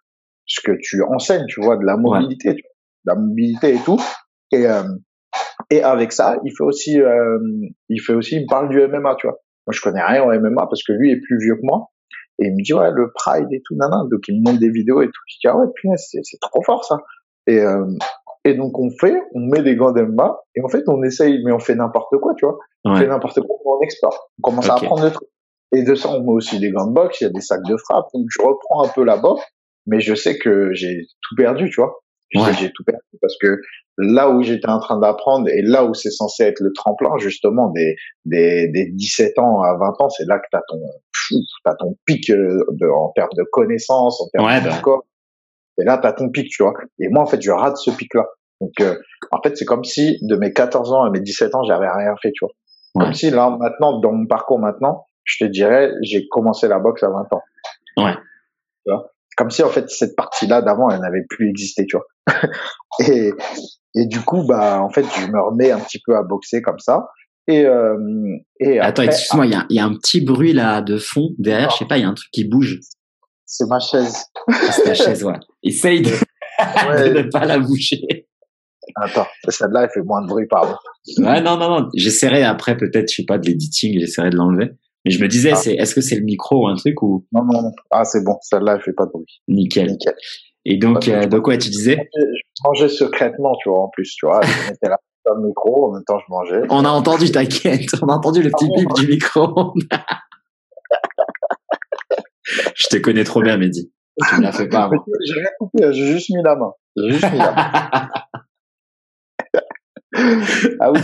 ce 0.47 0.61
que 0.61 0.73
tu 0.81 1.03
enseignes, 1.03 1.47
tu 1.47 1.61
vois, 1.63 1.77
de 1.77 1.85
la 1.85 1.97
mobilité, 1.97 2.55
de 2.55 2.63
la 3.05 3.15
mobilité 3.15 3.75
et 3.75 3.79
tout. 3.79 4.01
Et 4.51 4.67
euh, 4.67 4.83
et 5.71 5.83
avec 5.83 6.13
ça, 6.13 6.39
il 6.45 6.53
fait 6.57 6.65
aussi 6.65 7.01
euh, 7.01 7.39
il 7.89 8.01
fait 8.01 8.15
aussi 8.15 8.37
il 8.37 8.43
me 8.43 8.49
parle 8.49 8.69
du 8.69 8.81
MMA, 8.81 9.17
tu 9.17 9.27
vois. 9.27 9.39
Moi, 9.67 9.73
je 9.73 9.81
connais 9.81 10.03
rien 10.03 10.23
au 10.25 10.33
MMA 10.33 10.67
parce 10.67 10.83
que 10.83 10.93
lui 10.93 11.13
est 11.13 11.21
plus 11.21 11.39
vieux 11.39 11.55
que 11.55 11.65
moi. 11.65 11.89
Et 12.39 12.47
il 12.47 12.53
me 12.53 12.63
dit 12.63 12.73
ouais 12.73 12.91
le 12.91 13.13
Pride 13.15 13.47
et 13.53 13.63
tout 13.65 13.77
nana 13.77 14.03
donc 14.11 14.21
il 14.27 14.41
me 14.41 14.45
montre 14.45 14.59
des 14.59 14.71
vidéos 14.71 15.03
et 15.03 15.07
tout. 15.07 15.21
Je 15.29 15.37
dis 15.41 15.47
ah 15.47 15.57
ouais 15.57 15.67
punaise 15.75 16.05
c'est 16.11 16.21
c'est 16.23 16.41
trop 16.41 16.63
fort 16.63 16.85
ça. 16.85 16.97
Et 17.47 17.61
euh, 17.61 17.87
et 18.45 18.55
donc 18.55 18.79
on 18.79 18.91
fait 18.91 19.23
on 19.35 19.41
met 19.41 19.63
des 19.63 19.77
gants 19.77 19.93
d'MMA 19.93 20.39
et 20.57 20.63
en 20.63 20.69
fait 20.69 20.83
on 20.89 21.03
essaye 21.03 21.43
mais 21.45 21.53
on 21.53 21.61
fait 21.61 21.75
n'importe 21.75 22.17
quoi 22.21 22.35
tu 22.37 22.47
vois. 22.47 22.59
On 22.85 22.97
fait 22.97 23.07
n'importe 23.07 23.41
quoi 23.41 23.57
on 23.65 23.81
exporte 23.83 24.19
on 24.39 24.43
commence 24.43 24.69
à 24.69 24.75
apprendre 24.75 25.05
des 25.05 25.13
trucs 25.13 25.29
et 25.73 25.83
de 25.83 25.95
ça, 25.95 26.11
on 26.11 26.21
met 26.21 26.33
aussi 26.33 26.59
des 26.61 26.71
gants 26.71 26.87
de 26.87 26.93
boxe, 26.93 27.21
il 27.21 27.25
y 27.25 27.27
a 27.27 27.31
des 27.31 27.41
sacs 27.41 27.65
de 27.65 27.77
frappe. 27.77 28.07
Donc, 28.13 28.27
je 28.29 28.43
reprends 28.43 28.85
un 28.85 28.89
peu 28.89 29.05
la 29.05 29.17
boxe, 29.17 29.43
mais 29.87 30.01
je 30.01 30.15
sais 30.15 30.39
que 30.39 30.73
j'ai 30.75 31.07
tout 31.23 31.35
perdu, 31.37 31.71
tu 31.71 31.81
vois. 31.81 31.99
J'ai 32.35 32.71
tout 32.73 32.85
perdu 32.85 33.19
parce 33.21 33.37
que 33.39 33.61
là 33.99 34.31
où 34.31 34.43
j'étais 34.43 34.69
en 34.69 34.79
train 34.79 34.99
d'apprendre 34.99 35.49
et 35.49 35.61
là 35.61 35.85
où 35.85 35.93
c'est 35.93 36.11
censé 36.11 36.45
être 36.45 36.61
le 36.61 36.73
tremplin, 36.73 37.11
justement, 37.19 37.71
des, 37.71 37.95
des, 38.25 38.69
des 38.69 38.91
17 38.93 39.39
ans 39.39 39.61
à 39.63 39.77
20 39.77 40.01
ans, 40.01 40.09
c'est 40.09 40.27
là 40.27 40.39
que 40.39 40.47
t'as 40.51 40.63
ton, 40.69 40.81
t'as 41.65 41.75
ton 41.75 41.97
pic 42.07 42.31
euh, 42.31 42.65
de, 42.71 42.87
en 42.87 43.13
termes 43.15 43.35
de 43.37 43.45
connaissances, 43.45 44.21
en 44.23 44.29
termes 44.33 44.65
de 44.65 44.69
bah. 44.69 44.81
corps. 44.83 45.05
Et 45.79 45.85
là, 45.85 45.99
t'as 45.99 46.13
ton 46.13 46.31
pic, 46.31 46.49
tu 46.49 46.63
vois. 46.63 46.73
Et 46.99 47.09
moi, 47.09 47.23
en 47.23 47.27
fait, 47.27 47.41
je 47.41 47.51
rate 47.51 47.77
ce 47.77 47.91
pic-là. 47.91 48.27
Donc, 48.61 48.73
euh, 48.81 48.97
en 49.31 49.43
fait, 49.43 49.57
c'est 49.57 49.65
comme 49.65 49.85
si 49.85 50.19
de 50.23 50.37
mes 50.37 50.53
14 50.53 50.93
ans 50.93 51.03
à 51.03 51.11
mes 51.11 51.21
17 51.21 51.55
ans, 51.55 51.65
j'avais 51.65 51.89
rien 51.89 52.15
fait, 52.23 52.31
tu 52.33 52.45
vois. 52.45 52.53
Comme 52.95 53.15
si 53.15 53.31
là, 53.31 53.57
maintenant, 53.59 54.01
dans 54.01 54.13
mon 54.13 54.27
parcours 54.27 54.59
maintenant, 54.59 55.07
je 55.25 55.45
te 55.45 55.51
dirais, 55.51 55.93
j'ai 56.03 56.27
commencé 56.29 56.69
la 56.69 56.79
boxe 56.79 57.03
à 57.03 57.09
20 57.09 57.33
ans. 57.33 57.43
Ouais. 57.99 58.15
Tu 58.85 58.93
vois? 58.93 59.11
Comme 59.37 59.51
si 59.51 59.63
en 59.63 59.69
fait 59.69 59.89
cette 59.89 60.15
partie-là 60.17 60.63
d'avant, 60.63 60.91
elle 60.91 61.01
n'avait 61.01 61.25
plus 61.29 61.49
existé, 61.49 61.87
tu 61.87 61.97
vois. 61.97 62.07
et, 63.01 63.33
et 63.95 64.07
du 64.07 64.21
coup, 64.21 64.45
bah 64.47 64.81
en 64.83 64.91
fait, 64.91 65.05
je 65.19 65.27
me 65.27 65.41
remets 65.41 65.71
un 65.71 65.81
petit 65.81 66.01
peu 66.05 66.17
à 66.17 66.23
boxer 66.23 66.63
comme 66.63 66.79
ça. 66.79 67.09
Et, 67.49 67.67
euh, 67.67 67.97
et 68.61 68.79
attends, 68.79 69.03
excuse-moi, 69.03 69.47
il 69.47 69.53
y 69.53 69.55
a, 69.55 69.67
y 69.69 69.79
a, 69.81 69.85
un 69.85 69.95
petit 69.95 70.21
bruit 70.21 70.53
là 70.53 70.81
de 70.81 70.99
fond 70.99 71.31
derrière. 71.39 71.71
Je 71.71 71.79
sais 71.79 71.87
pas, 71.87 71.99
il 71.99 72.03
y 72.03 72.05
a 72.05 72.09
un 72.09 72.15
truc 72.15 72.31
qui 72.31 72.45
bouge. 72.45 72.79
C'est 73.47 73.67
ma 73.69 73.81
chaise. 73.81 74.27
Ah, 74.49 74.53
c'est 74.71 74.85
ta 74.85 74.95
chaise, 74.95 75.25
ouais. 75.25 75.39
Essaye 75.63 76.03
de, 76.03 76.11
de 76.11 77.19
ne 77.19 77.23
pas 77.31 77.45
la 77.45 77.59
bouger. 77.59 78.27
Attends, 78.97 79.27
celle-là, 79.49 79.85
elle 79.85 79.91
fait 79.91 80.03
moins 80.03 80.23
de 80.23 80.27
bruit, 80.27 80.47
pardon. 80.49 80.77
Ouais, 81.19 81.41
non, 81.41 81.57
non, 81.57 81.81
non. 81.81 81.89
J'essaierai 81.95 82.45
après, 82.45 82.77
peut-être, 82.77 83.11
je 83.11 83.17
sais 83.17 83.25
pas, 83.25 83.39
de 83.39 83.47
l'editing, 83.47 83.99
j'essaierai 83.99 84.31
de 84.31 84.37
l'enlever. 84.37 84.73
Mais 85.05 85.11
je 85.11 85.23
me 85.23 85.29
disais, 85.29 85.53
ah. 85.53 85.57
c'est, 85.57 85.75
est-ce 85.75 85.95
que 85.95 86.01
c'est 86.01 86.17
le 86.17 86.23
micro 86.23 86.65
ou 86.65 86.69
un 86.69 86.77
truc 86.77 87.03
ou? 87.03 87.27
Non, 87.33 87.45
non, 87.45 87.63
non. 87.63 87.73
Ah, 87.91 88.05
c'est 88.05 88.25
bon. 88.25 88.37
Celle-là, 88.43 88.75
elle 88.77 88.83
fait 88.83 88.93
pas 88.93 89.07
de 89.07 89.11
bruit. 89.11 89.43
Nickel. 89.49 89.91
Nickel. 89.91 90.15
Et 90.65 90.77
donc, 90.77 91.09
euh, 91.09 91.27
donc 91.27 91.47
ouais, 91.49 91.59
tu 91.59 91.71
disais? 91.71 92.09
Je 92.15 92.63
mangeais 92.65 92.89
secrètement, 92.89 93.53
tu 93.61 93.69
vois, 93.69 93.83
en 93.83 93.89
plus, 93.89 94.15
tu 94.15 94.27
vois. 94.27 94.41
Je 94.43 94.71
mettais 94.71 94.89
là 94.89 94.97
le 95.27 95.47
micro, 95.47 95.89
en 95.89 95.93
même 95.95 96.05
temps, 96.05 96.19
je 96.19 96.25
mangeais. 96.29 96.63
On 96.71 96.85
a 96.85 96.89
entendu, 96.89 97.31
t'inquiète. 97.31 97.91
On 98.03 98.09
a 98.09 98.15
entendu 98.15 98.43
le 98.43 98.51
petit 98.51 98.69
bip 98.77 98.93
du 98.95 99.07
micro. 99.07 99.75
je 102.75 102.87
te 102.89 102.97
connais 102.97 103.25
trop 103.25 103.43
bien, 103.43 103.57
Mehdi. 103.57 103.93
Tu 104.29 104.37
me 104.37 104.43
l'as 104.43 104.53
fait 104.53 104.69
pas. 104.69 104.91
J'ai 105.27 105.35
rien 105.35 105.51
coupé, 105.59 105.93
j'ai 105.93 106.07
juste 106.07 106.31
mis 106.31 106.43
la 106.43 106.57
main. 106.57 106.73
J'ai 106.97 107.13
juste 107.13 107.33
mis 107.33 107.39
la 107.39 107.53
main. 107.53 108.11
ah 110.81 110.93
oui. 110.93 111.01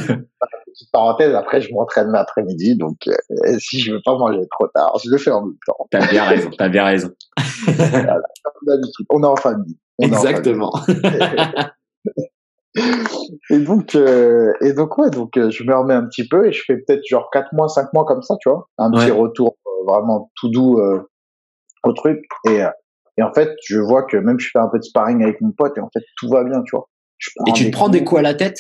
Petite 0.73 0.90
parenthèse, 0.93 1.35
après, 1.35 1.61
je 1.61 1.73
m'entraîne 1.73 2.11
l'après-midi, 2.11 2.77
donc 2.77 2.97
euh, 3.07 3.59
si 3.59 3.81
je 3.81 3.93
veux 3.93 4.01
pas 4.05 4.16
manger 4.16 4.40
trop 4.51 4.66
tard, 4.69 4.99
je 5.03 5.11
le 5.11 5.19
fais 5.19 5.31
en 5.31 5.47
même 5.47 5.57
temps. 5.66 5.77
T'as 5.90 6.07
bien 6.07 6.24
raison, 6.24 6.51
t'as 6.57 6.69
bien 6.69 6.85
raison. 6.85 7.11
on 9.11 9.23
est 9.23 9.27
en 9.27 9.36
famille. 9.36 9.77
Exactement. 10.01 10.73
et 13.51 13.59
donc, 13.59 13.95
euh, 13.95 14.53
et 14.61 14.73
donc 14.73 14.97
ouais, 14.99 15.11
donc 15.11 15.36
euh, 15.36 15.51
je 15.51 15.65
me 15.65 15.74
remets 15.74 15.95
un 15.95 16.07
petit 16.07 16.28
peu 16.28 16.47
et 16.47 16.53
je 16.53 16.62
fais 16.65 16.77
peut-être 16.77 17.03
genre 17.09 17.28
4 17.32 17.53
mois, 17.53 17.69
5 17.69 17.93
mois 17.93 18.05
comme 18.05 18.23
ça, 18.23 18.36
tu 18.40 18.49
vois, 18.49 18.69
un 18.78 18.90
petit 18.90 19.11
retour 19.11 19.57
vraiment 19.86 20.31
tout 20.36 20.51
doux 20.51 20.81
au 21.85 21.93
truc. 21.93 22.20
Et, 22.49 22.62
et 23.16 23.23
en 23.23 23.32
fait, 23.32 23.51
je 23.65 23.78
vois 23.78 24.05
que 24.05 24.16
même 24.16 24.39
je 24.39 24.51
fais 24.53 24.59
un 24.59 24.69
peu 24.69 24.78
de 24.78 24.85
sparring 24.85 25.23
avec 25.23 25.40
mon 25.40 25.53
pote 25.53 25.77
et 25.77 25.81
en 25.81 25.90
fait 25.93 26.05
tout 26.19 26.28
va 26.28 26.45
bien, 26.45 26.62
tu 26.62 26.77
vois. 26.77 26.89
Et 27.47 27.53
tu 27.53 27.66
te 27.66 27.73
prends 27.73 27.89
des 27.89 28.05
coups 28.05 28.20
à 28.20 28.23
la 28.23 28.35
tête? 28.35 28.59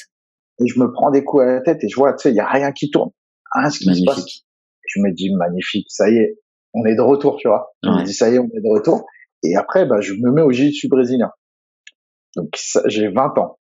Et 0.60 0.66
je 0.66 0.78
me 0.78 0.90
prends 0.92 1.10
des 1.10 1.24
coups 1.24 1.44
à 1.44 1.46
la 1.46 1.60
tête 1.60 1.82
et 1.82 1.88
je 1.88 1.96
vois, 1.96 2.12
tu 2.14 2.22
sais, 2.22 2.30
il 2.30 2.36
y 2.36 2.40
a 2.40 2.48
rien 2.48 2.72
qui 2.72 2.90
tourne. 2.90 3.10
Hein, 3.54 3.70
ce 3.70 3.78
qui 3.78 3.94
se 3.94 4.04
passe. 4.04 4.44
Je 4.86 5.00
me 5.00 5.12
dis, 5.12 5.34
magnifique, 5.34 5.86
ça 5.90 6.10
y 6.10 6.16
est, 6.16 6.38
on 6.74 6.84
est 6.84 6.96
de 6.96 7.02
retour, 7.02 7.36
tu 7.36 7.48
vois. 7.48 7.72
Je 7.82 7.90
me 7.90 8.04
dis, 8.04 8.12
ça 8.12 8.30
y 8.30 8.34
est, 8.34 8.38
on 8.38 8.44
est 8.44 8.60
de 8.60 8.68
retour. 8.68 9.04
Et 9.42 9.56
après, 9.56 9.86
bah, 9.86 10.00
je 10.00 10.14
me 10.14 10.32
mets 10.32 10.42
au 10.42 10.50
jiu-jitsu 10.50 10.88
brésilien. 10.88 11.30
Donc, 12.36 12.48
j'ai 12.86 13.08
20 13.08 13.38
ans. 13.38 13.58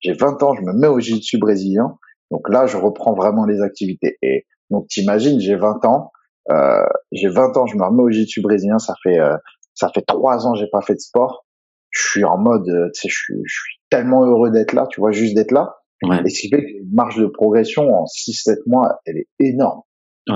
J'ai 0.00 0.12
20 0.12 0.42
ans, 0.42 0.54
je 0.54 0.62
me 0.62 0.72
mets 0.72 0.86
au 0.86 1.00
jiu-jitsu 1.00 1.38
brésilien. 1.38 1.98
Donc 2.30 2.48
là, 2.48 2.66
je 2.66 2.76
reprends 2.76 3.14
vraiment 3.14 3.44
les 3.44 3.60
activités. 3.60 4.18
Et 4.22 4.46
donc, 4.70 4.88
t'imagines, 4.88 5.40
j'ai 5.40 5.56
20 5.56 5.84
ans. 5.84 6.12
Euh, 6.50 6.84
j'ai 7.12 7.28
20 7.28 7.56
ans, 7.56 7.66
je 7.66 7.76
me 7.76 7.84
remets 7.84 8.02
au 8.02 8.10
jiu-jitsu 8.10 8.40
brésilien. 8.40 8.78
Ça 8.78 8.94
fait, 9.02 9.18
euh, 9.18 9.36
ça 9.74 9.90
fait 9.94 10.02
trois 10.02 10.46
ans, 10.46 10.54
j'ai 10.54 10.68
pas 10.70 10.80
fait 10.82 10.94
de 10.94 11.00
sport. 11.00 11.46
Je 11.90 12.02
suis 12.08 12.24
en 12.24 12.38
mode, 12.38 12.68
euh, 12.68 12.88
tu 12.94 13.02
sais, 13.02 13.08
je 13.08 13.16
suis, 13.16 13.34
je 13.44 13.52
suis 13.52 13.80
tellement 13.90 14.24
heureux 14.24 14.50
d'être 14.50 14.72
là, 14.72 14.86
tu 14.88 15.00
vois, 15.00 15.10
juste 15.10 15.34
d'être 15.34 15.50
là. 15.50 15.79
Ouais. 16.02 16.22
Et 16.24 16.30
ce 16.30 16.40
qui 16.40 16.48
fait 16.48 16.62
que 16.62 16.70
une 16.70 16.94
marge 16.94 17.18
de 17.18 17.26
progression 17.26 17.88
en 17.92 18.04
6-7 18.04 18.56
mois, 18.66 19.00
elle 19.04 19.18
est 19.18 19.28
énorme. 19.38 19.82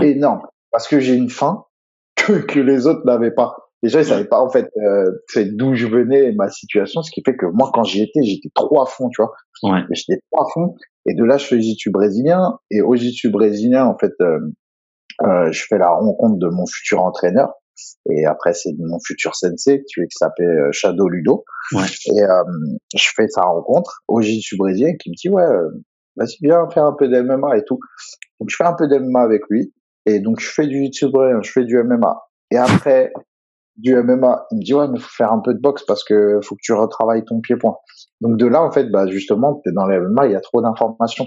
Énorme. 0.03 0.43
Parce 0.70 0.89
que 0.89 0.99
j'ai 1.01 1.15
une 1.15 1.31
faim 1.31 1.65
que, 2.16 2.32
que 2.32 2.61
les 2.61 2.86
autres 2.86 3.05
n'avaient 3.05 3.35
pas. 3.35 3.57
Déjà, 3.82 4.01
ils 4.01 4.07
savaient 4.07 4.24
pas, 4.24 4.41
en 4.41 4.49
fait, 4.49 4.70
euh, 4.78 5.11
d'où 5.53 5.74
je 5.74 5.86
venais 5.86 6.32
ma 6.32 6.49
situation, 6.49 7.03
ce 7.03 7.11
qui 7.11 7.23
fait 7.23 7.36
que 7.36 7.45
moi, 7.45 7.70
quand 7.73 7.85
j'y 7.85 8.03
étais, 8.03 8.23
j'étais 8.23 8.49
trop 8.55 8.81
à 8.81 8.86
fond, 8.86 9.11
tu 9.11 9.20
vois. 9.20 9.32
Ouais. 9.62 9.82
J'étais 9.91 10.20
trop 10.32 10.43
à 10.43 10.47
fond. 10.55 10.74
Et 11.05 11.15
de 11.15 11.23
là, 11.23 11.36
je 11.36 11.45
fais 11.45 11.61
jiu 11.61 11.91
brésilien. 11.91 12.59
Et 12.70 12.81
au 12.81 12.97
jiu 12.97 13.31
brésilien, 13.31 13.85
en 13.85 13.99
fait, 13.99 14.12
euh, 14.23 14.39
euh, 15.23 15.53
je 15.53 15.65
fais 15.69 15.77
la 15.77 15.91
rencontre 15.91 16.39
de 16.39 16.49
mon 16.49 16.65
futur 16.66 17.03
entraîneur. 17.03 17.53
Et 18.10 18.26
après, 18.26 18.52
c'est 18.52 18.72
mon 18.78 18.98
futur 19.05 19.34
sensei, 19.34 19.84
tu 19.88 20.01
vois, 20.01 20.06
qui 20.06 20.16
s'appelle 20.16 20.46
euh, 20.46 20.72
Shadow 20.72 21.09
Ludo. 21.09 21.44
Ouais. 21.72 21.86
Et 22.06 22.22
euh, 22.22 22.44
je 22.94 23.09
fais 23.14 23.28
sa 23.28 23.42
rencontre 23.42 24.02
au 24.09 24.20
jiu 24.20 24.56
brésilien 24.56 24.94
qui 24.96 25.10
me 25.10 25.14
dit, 25.14 25.28
ouais, 25.28 25.42
euh, 25.42 25.68
vas-y, 26.16 26.36
viens 26.42 26.68
faire 26.70 26.84
un 26.84 26.94
peu 26.98 27.09
de 27.09 27.20
MMA 27.20 27.59
et 27.59 27.64
tout. 27.64 27.78
Donc, 28.40 28.51
je 28.51 28.56
fais 28.56 28.64
un 28.64 28.74
peu 28.74 28.86
de 28.88 28.98
MMA 28.98 29.22
avec 29.22 29.42
lui. 29.48 29.72
Et 30.06 30.20
donc, 30.20 30.40
je 30.40 30.48
fais 30.48 30.66
du 30.66 30.88
jiu 30.92 31.09
brésilien, 31.10 31.40
je 31.42 31.51
fais 31.51 31.64
du 31.64 31.82
MMA. 31.82 32.20
Et 32.51 32.56
après, 32.56 33.12
du 33.76 33.96
MMA, 33.96 34.46
il 34.52 34.59
me 34.59 34.62
dit, 34.62 34.74
ouais, 34.74 34.88
mais 34.88 34.98
faut 34.98 35.09
faire 35.09 35.32
un 35.32 35.40
peu 35.40 35.55
de 35.55 35.60
boxe 35.60 35.84
parce 35.86 36.05
que 36.05 36.40
faut 36.42 36.55
que 36.55 36.60
tu 36.62 36.72
retravailles 36.72 37.24
ton 37.24 37.40
pied-point. 37.40 37.76
Donc, 38.20 38.36
de 38.36 38.46
là, 38.46 38.62
en 38.62 38.70
fait, 38.70 38.90
bah, 38.90 39.06
justement, 39.09 39.60
es 39.66 39.72
dans 39.72 39.86
le 39.86 40.09
MMA, 40.09 40.26
il 40.26 40.32
y 40.32 40.36
a 40.36 40.40
trop 40.40 40.62
d'informations. 40.62 41.26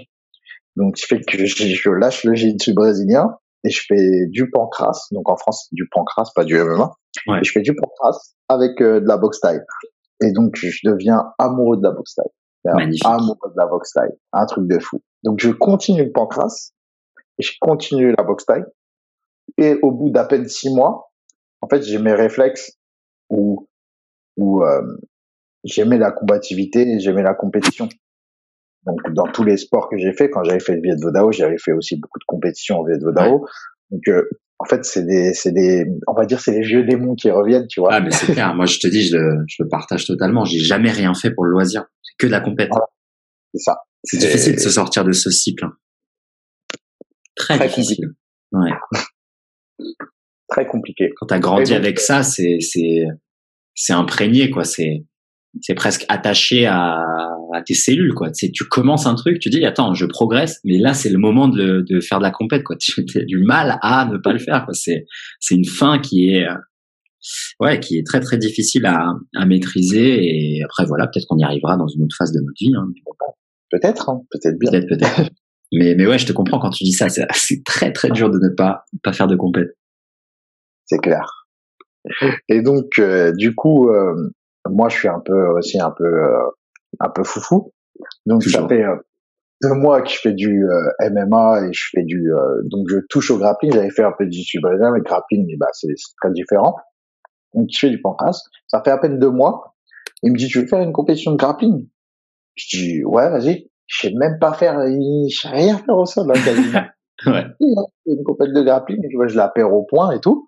Donc, 0.76 0.96
ce 0.96 1.06
fait 1.06 1.20
que 1.20 1.44
je, 1.44 1.90
lâche 1.90 2.24
le 2.24 2.34
jiu 2.34 2.54
brésilien 2.72 3.36
et 3.68 3.70
je 3.70 3.82
fais 3.86 4.26
du 4.28 4.50
pancras. 4.50 5.08
Donc 5.12 5.28
en 5.28 5.36
France, 5.36 5.68
du 5.72 5.88
pancras, 5.90 6.24
pas 6.34 6.44
du 6.44 6.58
MMA. 6.58 6.90
Et 7.40 7.44
je 7.44 7.52
fais 7.52 7.60
du 7.60 7.74
pancras 7.74 8.18
avec 8.48 8.80
euh, 8.80 9.00
de 9.00 9.06
la 9.06 9.18
boxe 9.18 9.38
style. 9.38 9.62
Et 10.22 10.32
donc 10.32 10.56
je 10.56 10.78
deviens 10.84 11.32
amoureux 11.38 11.76
de 11.76 11.82
la 11.82 11.90
boxe. 11.90 12.16
Magnifique. 12.64 13.04
Amoureux 13.04 13.50
de 13.50 13.56
la 13.56 13.66
boxe 13.66 13.90
style. 13.90 14.16
Un 14.32 14.46
truc 14.46 14.66
de 14.66 14.78
fou. 14.78 15.02
Donc 15.22 15.40
je 15.40 15.50
continue 15.50 16.04
le 16.04 16.12
pancras 16.12 16.72
et 17.38 17.42
je 17.42 17.52
continue 17.60 18.14
la 18.16 18.24
boxe 18.24 18.44
style. 18.44 18.66
Et 19.58 19.78
au 19.82 19.92
bout 19.92 20.10
d'à 20.10 20.24
peine 20.24 20.48
six 20.48 20.74
mois, 20.74 21.10
en 21.60 21.68
fait, 21.68 21.82
j'ai 21.82 21.98
mes 21.98 22.14
réflexes 22.14 22.72
où, 23.30 23.68
où 24.36 24.62
euh, 24.62 24.82
j'aimais 25.64 25.98
la 25.98 26.12
combativité 26.12 26.82
et 26.82 27.00
j'aimais 27.00 27.22
la 27.22 27.34
compétition. 27.34 27.88
Donc 28.88 29.14
dans 29.14 29.26
tous 29.30 29.44
les 29.44 29.58
sports 29.58 29.88
que 29.90 29.98
j'ai 29.98 30.12
fait, 30.12 30.30
quand 30.30 30.42
j'avais 30.44 30.60
fait 30.60 30.74
le 30.74 30.80
Viet 30.80 30.96
Vodao, 31.00 31.30
j'avais 31.30 31.58
fait 31.58 31.72
aussi 31.72 31.96
beaucoup 31.96 32.18
de 32.18 32.24
compétitions 32.26 32.78
au 32.78 32.86
Viet 32.86 32.98
Vodao. 32.98 33.46
Donc 33.90 34.08
euh, 34.08 34.22
en 34.58 34.64
fait, 34.64 34.84
c'est 34.84 35.04
des, 35.04 35.34
c'est 35.34 35.52
des, 35.52 35.84
on 36.06 36.14
va 36.14 36.24
dire, 36.24 36.40
c'est 36.40 36.52
les 36.52 36.62
vieux 36.62 36.84
démons 36.84 37.14
qui 37.14 37.30
reviennent, 37.30 37.66
tu 37.68 37.80
vois. 37.80 37.90
Ah, 37.92 38.00
mais 38.00 38.10
c'est 38.10 38.32
clair. 38.32 38.54
Moi, 38.54 38.66
je 38.66 38.78
te 38.78 38.88
dis, 38.88 39.06
je 39.06 39.16
le, 39.16 39.44
je 39.46 39.62
le 39.62 39.68
partage 39.68 40.06
totalement. 40.06 40.44
J'ai 40.44 40.58
jamais 40.58 40.90
rien 40.90 41.14
fait 41.14 41.30
pour 41.30 41.44
le 41.44 41.50
loisir. 41.50 41.84
C'est 42.02 42.14
que 42.18 42.26
de 42.26 42.32
la 42.32 42.40
compétition. 42.40 42.82
C'est 43.54 43.60
ça. 43.60 43.76
C'est 44.04 44.16
difficile 44.16 44.54
de 44.54 44.60
se 44.60 44.70
sortir 44.70 45.04
de 45.04 45.12
ce 45.12 45.30
cycle. 45.30 45.64
Hein. 45.64 45.72
Très, 47.36 47.58
difficile. 47.68 48.14
Ouais. 48.52 48.70
Très 50.48 50.66
compliqué. 50.66 51.12
Quand 51.16 51.26
t'as 51.26 51.38
grandi 51.38 51.74
avec 51.74 52.00
ça, 52.00 52.22
c'est, 52.22 52.58
c'est, 52.60 53.04
c'est 53.74 53.92
imprégné, 53.92 54.50
quoi. 54.50 54.64
C'est, 54.64 55.04
c'est 55.62 55.74
presque 55.74 56.04
attaché 56.08 56.66
à, 56.66 56.98
à, 57.54 57.62
tes 57.64 57.74
cellules 57.74 58.14
quoi. 58.14 58.30
Tu, 58.30 58.50
tu 58.52 58.64
commences 58.64 59.06
un 59.06 59.14
truc, 59.14 59.38
tu 59.38 59.50
dis 59.50 59.64
attends, 59.64 59.94
je 59.94 60.06
progresse, 60.06 60.60
mais 60.64 60.78
là 60.78 60.94
c'est 60.94 61.10
le 61.10 61.18
moment 61.18 61.48
de, 61.48 61.84
de, 61.88 62.00
faire 62.00 62.18
de 62.18 62.24
la 62.24 62.30
compète 62.30 62.62
quoi. 62.62 62.76
Tu 62.80 63.18
as 63.18 63.24
du 63.24 63.38
mal 63.38 63.78
à 63.82 64.08
ne 64.10 64.18
pas 64.18 64.32
le 64.32 64.38
faire 64.38 64.64
quoi. 64.64 64.74
C'est 64.74 65.06
c'est 65.40 65.54
une 65.54 65.66
fin 65.66 65.98
qui 65.98 66.30
est 66.30 66.46
ouais 67.60 67.80
qui 67.80 67.98
est 67.98 68.06
très 68.06 68.20
très 68.20 68.38
difficile 68.38 68.86
à, 68.86 69.06
à 69.34 69.46
maîtriser 69.46 70.18
et 70.20 70.62
après 70.62 70.84
voilà 70.86 71.06
peut-être 71.06 71.26
qu'on 71.28 71.38
y 71.38 71.44
arrivera 71.44 71.76
dans 71.76 71.88
une 71.88 72.04
autre 72.04 72.16
phase 72.16 72.32
de 72.32 72.40
notre 72.40 72.58
vie. 72.60 72.72
Hein. 72.76 72.88
Peut-être, 73.70 74.08
hein, 74.08 74.22
peut-être 74.30 74.58
bien. 74.58 74.70
Peut-être 74.70 74.88
peut-être. 74.88 75.30
mais 75.72 75.94
mais 75.94 76.06
ouais, 76.06 76.18
je 76.18 76.26
te 76.26 76.32
comprends 76.32 76.58
quand 76.58 76.70
tu 76.70 76.84
dis 76.84 76.92
ça. 76.92 77.08
C'est 77.08 77.64
très 77.64 77.92
très 77.92 78.10
dur 78.10 78.30
de 78.30 78.38
ne 78.38 78.54
pas 78.54 78.84
pas 79.02 79.12
faire 79.12 79.26
de 79.26 79.36
compète. 79.36 79.76
C'est 80.86 80.98
clair. 80.98 81.46
Et 82.48 82.62
donc, 82.62 82.98
euh, 82.98 83.32
du 83.36 83.54
coup, 83.54 83.90
euh, 83.90 84.14
moi, 84.70 84.88
je 84.88 84.96
suis 84.96 85.08
un 85.08 85.20
peu 85.20 85.48
aussi 85.56 85.80
un 85.80 85.90
peu 85.90 86.04
euh, 86.04 86.50
un 87.00 87.10
peu 87.10 87.24
foufou. 87.24 87.72
Donc 88.26 88.42
ça 88.44 88.66
fait 88.68 88.84
euh, 88.84 88.96
deux 89.62 89.74
mois 89.74 90.02
que 90.02 90.10
je 90.10 90.18
fais 90.18 90.32
du 90.32 90.64
euh, 90.64 91.10
MMA 91.10 91.66
et 91.66 91.72
je 91.72 91.88
fais 91.92 92.04
du 92.04 92.30
donc 92.64 92.86
je 92.88 92.98
touche 93.08 93.30
au 93.30 93.38
grappling. 93.38 93.72
J'avais 93.72 93.90
fait 93.90 94.04
un 94.04 94.12
peu 94.16 94.26
du 94.26 94.38
jiu 94.38 94.60
brésilien, 94.60 94.92
mais 94.92 95.00
grappling, 95.00 95.46
bah 95.58 95.68
c'est 95.72 95.88
très 96.22 96.32
différent. 96.32 96.76
Donc 97.54 97.68
je 97.72 97.78
fais 97.78 97.90
du 97.90 98.00
pancras. 98.00 98.40
Ça 98.66 98.82
fait 98.84 98.90
à 98.90 98.98
peine 98.98 99.18
deux 99.18 99.30
mois. 99.30 99.74
Il 100.22 100.32
me 100.32 100.38
dit 100.38 100.48
tu 100.48 100.60
veux 100.60 100.66
faire 100.66 100.80
une 100.80 100.92
compétition 100.92 101.32
de 101.32 101.36
grappling? 101.36 101.88
Je 102.54 102.76
dis 102.76 103.04
ouais 103.04 103.30
vas-y. 103.30 103.70
Je 103.86 104.00
sais 104.08 104.14
même 104.14 104.38
pas 104.38 104.52
faire, 104.52 104.80
je 104.86 105.34
sais 105.34 105.48
rien 105.48 105.78
faire 105.78 105.96
au 105.96 106.04
sol 106.04 106.26
là, 106.28 106.34
ouais. 107.26 107.46
Une 108.06 108.22
compétition 108.22 108.60
de 108.60 108.64
grappling, 108.64 109.00
je 109.10 109.16
vois, 109.16 109.28
je 109.28 109.36
la 109.36 109.48
perds 109.48 109.72
au 109.72 109.84
point 109.84 110.10
et 110.12 110.20
tout. 110.20 110.46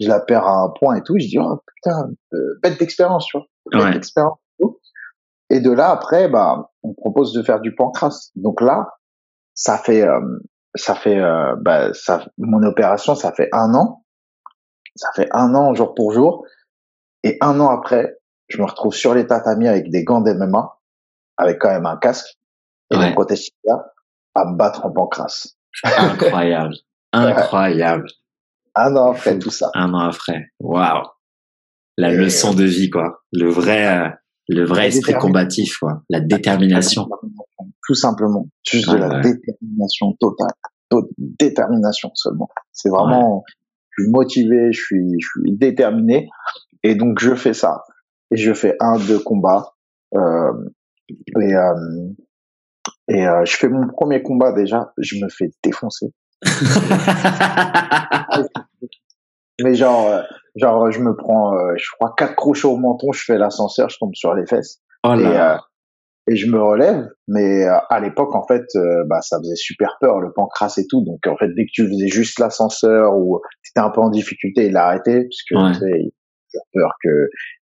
Je 0.00 0.08
la 0.08 0.20
perds 0.20 0.46
à 0.46 0.62
un 0.62 0.70
point 0.78 0.96
et 0.96 1.02
tout. 1.02 1.14
Je 1.18 1.26
dis 1.26 1.38
oh 1.38 1.60
putain, 1.76 2.10
bête 2.62 2.78
d'expérience, 2.78 3.26
tu 3.26 3.38
vois 3.38 3.46
ouais. 3.84 3.96
expérience. 3.96 4.38
Et 5.50 5.60
de 5.60 5.70
là, 5.70 5.90
après, 5.90 6.28
bah, 6.28 6.70
on 6.82 6.94
propose 6.94 7.32
de 7.32 7.42
faire 7.42 7.60
du 7.60 7.74
pancras. 7.74 8.30
Donc 8.34 8.60
là, 8.60 8.88
ça 9.54 9.78
fait, 9.78 10.02
euh, 10.02 10.20
ça 10.74 10.94
fait, 10.94 11.18
euh, 11.18 11.54
bah, 11.60 11.92
ça, 11.92 12.26
mon 12.38 12.62
opération, 12.62 13.14
ça 13.14 13.32
fait 13.32 13.48
un 13.52 13.74
an. 13.74 14.04
Ça 14.96 15.10
fait 15.14 15.28
un 15.32 15.54
an 15.54 15.74
jour 15.74 15.94
pour 15.94 16.12
jour. 16.12 16.44
Et 17.22 17.36
un 17.40 17.60
an 17.60 17.68
après, 17.68 18.16
je 18.48 18.58
me 18.58 18.66
retrouve 18.66 18.94
sur 18.94 19.14
les 19.14 19.26
tatamis 19.26 19.68
avec 19.68 19.90
des 19.90 20.04
gants 20.04 20.20
d'MMA, 20.20 20.78
avec 21.36 21.58
quand 21.60 21.70
même 21.70 21.86
un 21.86 21.96
casque 21.96 22.38
et 22.90 22.96
ouais. 22.96 23.14
une 23.14 23.36
à 24.34 24.44
me 24.44 24.56
battre 24.56 24.84
en 24.84 24.92
pancras. 24.92 25.48
Incroyable. 25.84 26.74
Incroyable. 27.12 28.08
Un 28.74 28.96
an 28.96 29.12
après 29.12 29.38
tout 29.38 29.50
ça. 29.50 29.70
Un 29.74 29.92
an 29.94 30.00
après. 30.00 30.48
Waouh 30.60 31.04
la 31.96 32.12
leçon 32.12 32.54
de 32.54 32.64
vie, 32.64 32.90
quoi. 32.90 33.22
Le 33.32 33.48
vrai, 33.48 33.86
euh, 33.86 34.08
le 34.48 34.64
vrai 34.64 34.88
esprit 34.88 35.14
combatif, 35.14 35.78
quoi. 35.78 36.02
La 36.10 36.20
détermination. 36.20 37.08
Tout 37.86 37.94
simplement. 37.94 38.48
Juste 38.68 38.90
de 38.90 38.96
la 38.96 39.20
détermination 39.20 40.12
totale. 40.18 40.50
détermination 41.18 42.10
seulement. 42.14 42.48
C'est 42.72 42.88
vraiment, 42.88 43.44
je 43.90 44.02
suis 44.02 44.10
motivé, 44.10 44.72
je 44.72 44.80
suis, 44.80 45.20
je 45.20 45.26
suis 45.26 45.56
déterminé. 45.56 46.28
Et 46.82 46.94
donc, 46.94 47.20
je 47.20 47.34
fais 47.34 47.54
ça. 47.54 47.82
Et 48.30 48.36
je 48.36 48.52
fais 48.52 48.76
un, 48.80 48.98
deux 48.98 49.20
combats. 49.20 49.74
Euh, 50.14 50.52
Et, 51.08 51.54
euh, 51.54 52.08
et 53.08 53.26
euh, 53.26 53.44
je 53.44 53.56
fais 53.56 53.68
mon 53.68 53.86
premier 53.88 54.22
combat 54.22 54.52
déjà, 54.52 54.92
je 54.98 55.16
me 55.22 55.28
fais 55.28 55.50
défoncer. 55.62 56.06
Mais 59.62 59.74
genre, 59.74 60.08
euh, 60.08 60.22
genre, 60.56 60.90
je 60.90 60.98
me 61.00 61.14
prends, 61.14 61.54
euh, 61.54 61.74
je 61.76 61.86
crois, 61.96 62.12
quatre 62.16 62.34
crochets 62.34 62.66
au 62.66 62.76
menton, 62.76 63.12
je 63.12 63.22
fais 63.24 63.38
l'ascenseur, 63.38 63.88
je 63.88 63.98
tombe 63.98 64.14
sur 64.14 64.34
les 64.34 64.46
fesses. 64.46 64.80
Oh 65.04 65.14
là. 65.14 65.60
Et, 66.26 66.32
et 66.32 66.36
je 66.36 66.50
me 66.50 66.60
relève. 66.60 67.08
Mais 67.28 67.64
à 67.66 68.00
l'époque, 68.00 68.34
en 68.34 68.44
fait, 68.46 68.64
bah, 69.06 69.20
ça 69.20 69.38
faisait 69.38 69.56
super 69.56 69.96
peur, 70.00 70.20
le 70.20 70.32
pancras 70.32 70.74
et 70.78 70.86
tout. 70.88 71.04
Donc, 71.04 71.24
en 71.26 71.36
fait, 71.36 71.48
dès 71.54 71.66
que 71.66 71.70
tu 71.72 71.86
faisais 71.86 72.08
juste 72.08 72.40
l'ascenseur 72.40 73.16
ou 73.16 73.40
t'étais 73.62 73.84
un 73.84 73.90
peu 73.90 74.00
en 74.00 74.10
difficulté, 74.10 74.66
il 74.66 74.76
a 74.76 74.86
arrêté, 74.86 75.24
parce 75.24 75.42
que 75.48 75.54
ouais. 75.54 75.72
tu 75.72 75.78
sais, 75.78 76.00
il 76.00 76.12
a 76.58 76.64
peur 76.72 76.90
que 77.02 77.28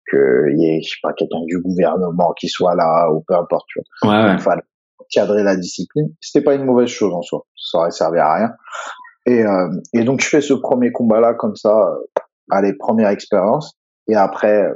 qu'il 0.10 0.60
y 0.60 0.66
ait, 0.66 0.82
je 0.82 0.90
sais 0.90 0.98
pas, 1.04 1.14
quelqu'un 1.14 1.46
du 1.46 1.62
gouvernement 1.62 2.34
qui 2.40 2.50
soit 2.50 2.76
là 2.76 3.12
ou 3.12 3.24
peu 3.28 3.36
importe. 3.36 3.66
Tu 3.68 3.80
vois. 4.02 4.12
Ouais, 4.12 4.24
ouais. 4.32 4.40
Fallait 4.40 4.64
cadrer 5.10 5.44
la 5.44 5.56
discipline. 5.56 6.10
C'était 6.22 6.44
pas 6.44 6.56
une 6.56 6.66
mauvaise 6.66 6.90
chose 6.90 7.14
en 7.14 7.22
soi. 7.22 7.46
Ça 7.56 7.80
aurait 7.80 7.92
servi 7.92 8.20
à 8.20 8.34
rien. 8.34 8.52
Et, 9.26 9.46
euh, 9.46 9.70
et 9.94 10.04
donc 10.04 10.22
je 10.22 10.28
fais 10.28 10.42
ce 10.42 10.54
premier 10.54 10.92
combat 10.92 11.20
là 11.20 11.34
comme 11.34 11.56
ça, 11.56 11.88
euh, 11.88 12.22
allez 12.52 12.74
première 12.74 13.10
expérience. 13.10 13.78
Et 14.08 14.16
après, 14.16 14.68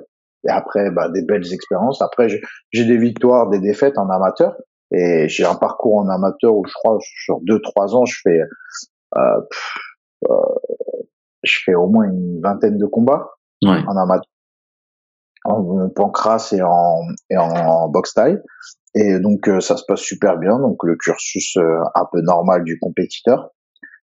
et 0.45 0.49
après 0.49 0.91
bah, 0.91 1.09
des 1.09 1.23
belles 1.23 1.51
expériences. 1.53 2.01
Après 2.01 2.27
j'ai 2.71 2.85
des 2.85 2.97
victoires, 2.97 3.49
des 3.49 3.59
défaites 3.59 3.97
en 3.97 4.09
amateur. 4.09 4.55
Et 4.91 5.27
j'ai 5.27 5.45
un 5.45 5.55
parcours 5.55 5.97
en 5.97 6.09
amateur 6.09 6.55
où 6.55 6.63
je 6.67 6.73
crois 6.73 6.97
sur 7.01 7.39
deux 7.41 7.59
trois 7.61 7.95
ans 7.95 8.05
je 8.05 8.19
fais 8.21 8.41
euh, 9.17 9.41
euh, 10.29 10.35
je 11.41 11.55
fais 11.65 11.73
au 11.73 11.87
moins 11.87 12.05
une 12.05 12.39
vingtaine 12.41 12.77
de 12.77 12.85
combats 12.85 13.31
ouais. 13.63 13.81
en 13.87 13.97
amateur 13.97 14.29
en 15.45 15.89
pancras 15.89 16.53
et 16.53 16.61
en, 16.61 17.01
et 17.29 17.37
en 17.37 17.89
boxe 17.89 18.13
taille. 18.13 18.39
Et 18.95 19.19
donc 19.19 19.47
euh, 19.47 19.59
ça 19.59 19.77
se 19.77 19.83
passe 19.87 20.01
super 20.01 20.37
bien, 20.37 20.59
donc 20.59 20.83
le 20.83 20.95
cursus 20.95 21.57
euh, 21.57 21.79
un 21.95 22.05
peu 22.11 22.21
normal 22.21 22.63
du 22.63 22.77
compétiteur. 22.79 23.49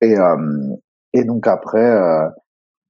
Et, 0.00 0.16
euh, 0.16 0.76
et 1.12 1.24
donc 1.24 1.46
après, 1.46 1.98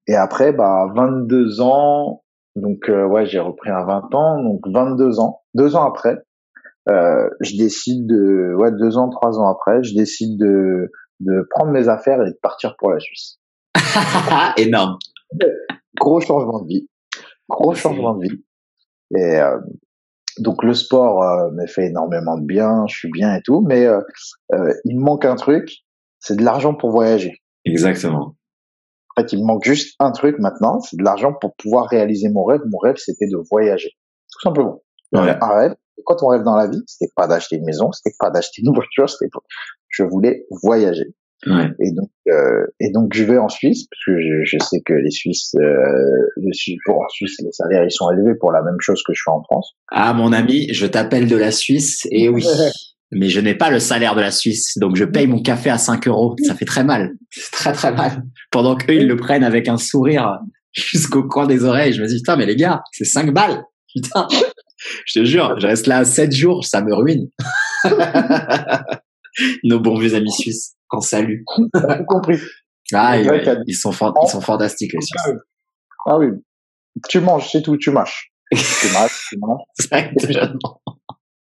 et 0.06 0.14
après, 0.14 0.52
bah 0.52 0.86
22 0.94 1.60
ans, 1.62 2.22
donc 2.56 2.88
ouais, 2.88 3.24
j'ai 3.26 3.38
repris 3.38 3.70
à 3.70 3.84
20 3.84 4.14
ans, 4.14 4.42
donc 4.42 4.60
22 4.66 5.18
ans, 5.20 5.42
deux 5.54 5.76
ans 5.76 5.84
après, 5.84 6.18
je 6.86 7.56
décide 7.56 8.06
de, 8.06 8.54
ouais, 8.54 8.72
deux 8.72 8.98
ans, 8.98 9.08
trois 9.08 9.38
ans 9.38 9.48
après, 9.48 9.82
je 9.82 9.94
décide 9.94 10.38
de 10.38 10.90
de 11.20 11.46
prendre 11.50 11.72
mes 11.72 11.88
affaires 11.88 12.22
et 12.22 12.30
de 12.30 12.38
partir 12.40 12.76
pour 12.76 12.90
la 12.90 13.00
Suisse. 13.00 13.40
Énorme. 14.56 14.98
Gros 15.98 16.20
changement 16.20 16.60
de 16.60 16.68
vie. 16.68 16.88
Gros 17.48 17.74
changement 17.74 18.14
de 18.14 18.28
vie. 18.28 18.44
Et 19.16 19.40
euh, 19.40 19.58
donc 20.40 20.62
le 20.62 20.74
sport 20.74 21.22
euh, 21.22 21.50
me 21.52 21.66
fait 21.66 21.86
énormément 21.86 22.38
de 22.38 22.44
bien, 22.44 22.86
je 22.88 22.94
suis 22.96 23.10
bien 23.10 23.34
et 23.34 23.42
tout, 23.42 23.64
mais 23.66 23.86
euh, 23.86 24.00
il 24.84 24.96
me 24.96 25.02
manque 25.02 25.24
un 25.24 25.36
truc, 25.36 25.70
c'est 26.20 26.36
de 26.36 26.44
l'argent 26.44 26.74
pour 26.74 26.90
voyager. 26.90 27.42
Exactement. 27.64 28.34
En 29.16 29.20
fait, 29.20 29.32
il 29.32 29.40
me 29.40 29.46
manque 29.46 29.64
juste 29.64 29.96
un 29.98 30.12
truc 30.12 30.38
maintenant, 30.38 30.80
c'est 30.80 30.96
de 30.96 31.02
l'argent 31.02 31.32
pour 31.40 31.54
pouvoir 31.56 31.86
réaliser 31.86 32.28
mon 32.28 32.44
rêve. 32.44 32.60
Mon 32.66 32.78
rêve, 32.78 32.96
c'était 32.96 33.26
de 33.26 33.38
voyager, 33.50 33.90
tout 34.32 34.40
simplement. 34.40 34.82
Ouais. 35.12 35.36
Un 35.40 35.54
rêve. 35.54 35.74
Et 35.98 36.02
quand 36.04 36.22
on 36.22 36.28
rêve 36.28 36.42
dans 36.42 36.56
la 36.56 36.68
vie, 36.68 36.82
c'était 36.86 37.12
pas 37.16 37.26
d'acheter 37.26 37.56
une 37.56 37.64
maison, 37.64 37.90
c'était 37.92 38.14
pas 38.18 38.30
d'acheter 38.30 38.62
une 38.62 38.72
voiture, 38.74 39.08
c'était 39.08 39.28
je 39.88 40.02
voulais 40.02 40.46
voyager. 40.62 41.14
Ouais. 41.46 41.70
Et 41.80 41.92
donc, 41.92 42.10
euh, 42.28 42.66
et 42.80 42.90
donc 42.90 43.14
je 43.14 43.22
vais 43.22 43.38
en 43.38 43.48
Suisse 43.48 43.86
parce 43.88 44.04
que 44.06 44.20
je, 44.20 44.44
je 44.44 44.58
sais 44.58 44.80
que 44.84 44.92
les 44.92 45.10
Suisses, 45.10 45.54
euh, 45.54 45.60
le 46.36 46.76
pour 46.84 46.96
en 46.96 47.08
Suisse, 47.10 47.36
les 47.44 47.52
salaires 47.52 47.84
ils 47.84 47.92
sont 47.92 48.10
élevés 48.10 48.34
pour 48.40 48.50
la 48.50 48.60
même 48.62 48.80
chose 48.80 49.00
que 49.06 49.12
je 49.14 49.22
fais 49.24 49.30
en 49.30 49.42
France. 49.44 49.74
Ah 49.92 50.12
mon 50.14 50.32
ami, 50.32 50.66
je 50.72 50.86
t'appelle 50.86 51.28
de 51.28 51.36
la 51.36 51.52
Suisse 51.52 52.08
et 52.10 52.28
oui, 52.28 52.44
mais 53.12 53.28
je 53.28 53.38
n'ai 53.38 53.54
pas 53.54 53.70
le 53.70 53.78
salaire 53.78 54.16
de 54.16 54.20
la 54.20 54.32
Suisse, 54.32 54.78
donc 54.78 54.96
je 54.96 55.04
paye 55.04 55.28
mon 55.28 55.40
café 55.40 55.70
à 55.70 55.78
5 55.78 56.08
euros. 56.08 56.34
Ça 56.44 56.56
fait 56.56 56.64
très 56.64 56.82
mal, 56.82 57.12
très 57.52 57.72
très 57.72 57.92
mal. 57.92 58.24
Pendant 58.50 58.74
qu'eux 58.74 58.94
ils 58.94 59.06
le 59.06 59.16
prennent 59.16 59.44
avec 59.44 59.68
un 59.68 59.78
sourire 59.78 60.40
jusqu'au 60.72 61.22
coin 61.22 61.46
des 61.46 61.62
oreilles, 61.64 61.92
je 61.92 62.02
me 62.02 62.08
dis 62.08 62.16
putain 62.16 62.34
mais 62.36 62.46
les 62.46 62.56
gars, 62.56 62.82
c'est 62.90 63.04
5 63.04 63.32
balles, 63.32 63.62
putain. 63.94 64.26
Je 65.06 65.20
te 65.20 65.24
jure, 65.24 65.54
je 65.60 65.68
reste 65.68 65.86
là 65.86 66.04
7 66.04 66.32
jours, 66.32 66.64
ça 66.64 66.82
me 66.82 66.92
ruine. 66.94 67.28
Nos 69.62 69.78
bons 69.78 69.98
vieux 69.98 70.14
amis 70.14 70.32
suisses 70.32 70.77
qu'on 70.88 71.00
salue. 71.00 71.42
T'as 71.72 72.02
compris. 72.04 72.38
Ah, 72.92 73.18
ils, 73.18 73.26
ils, 73.66 73.74
sont 73.74 73.90
ils 73.92 74.30
sont 74.30 74.40
fantastiques 74.40 74.92
les 74.94 75.00
Suisses. 75.00 75.38
Ah 76.06 76.18
oui. 76.18 76.28
Tu 77.08 77.20
manges, 77.20 77.48
c'est 77.50 77.62
tout, 77.62 77.76
tu 77.76 77.90
mâches. 77.90 78.32
tu 78.52 78.92
mâches, 78.92 79.26
tu 79.28 79.38
manges. 79.38 79.60
Exactement. 79.92 80.80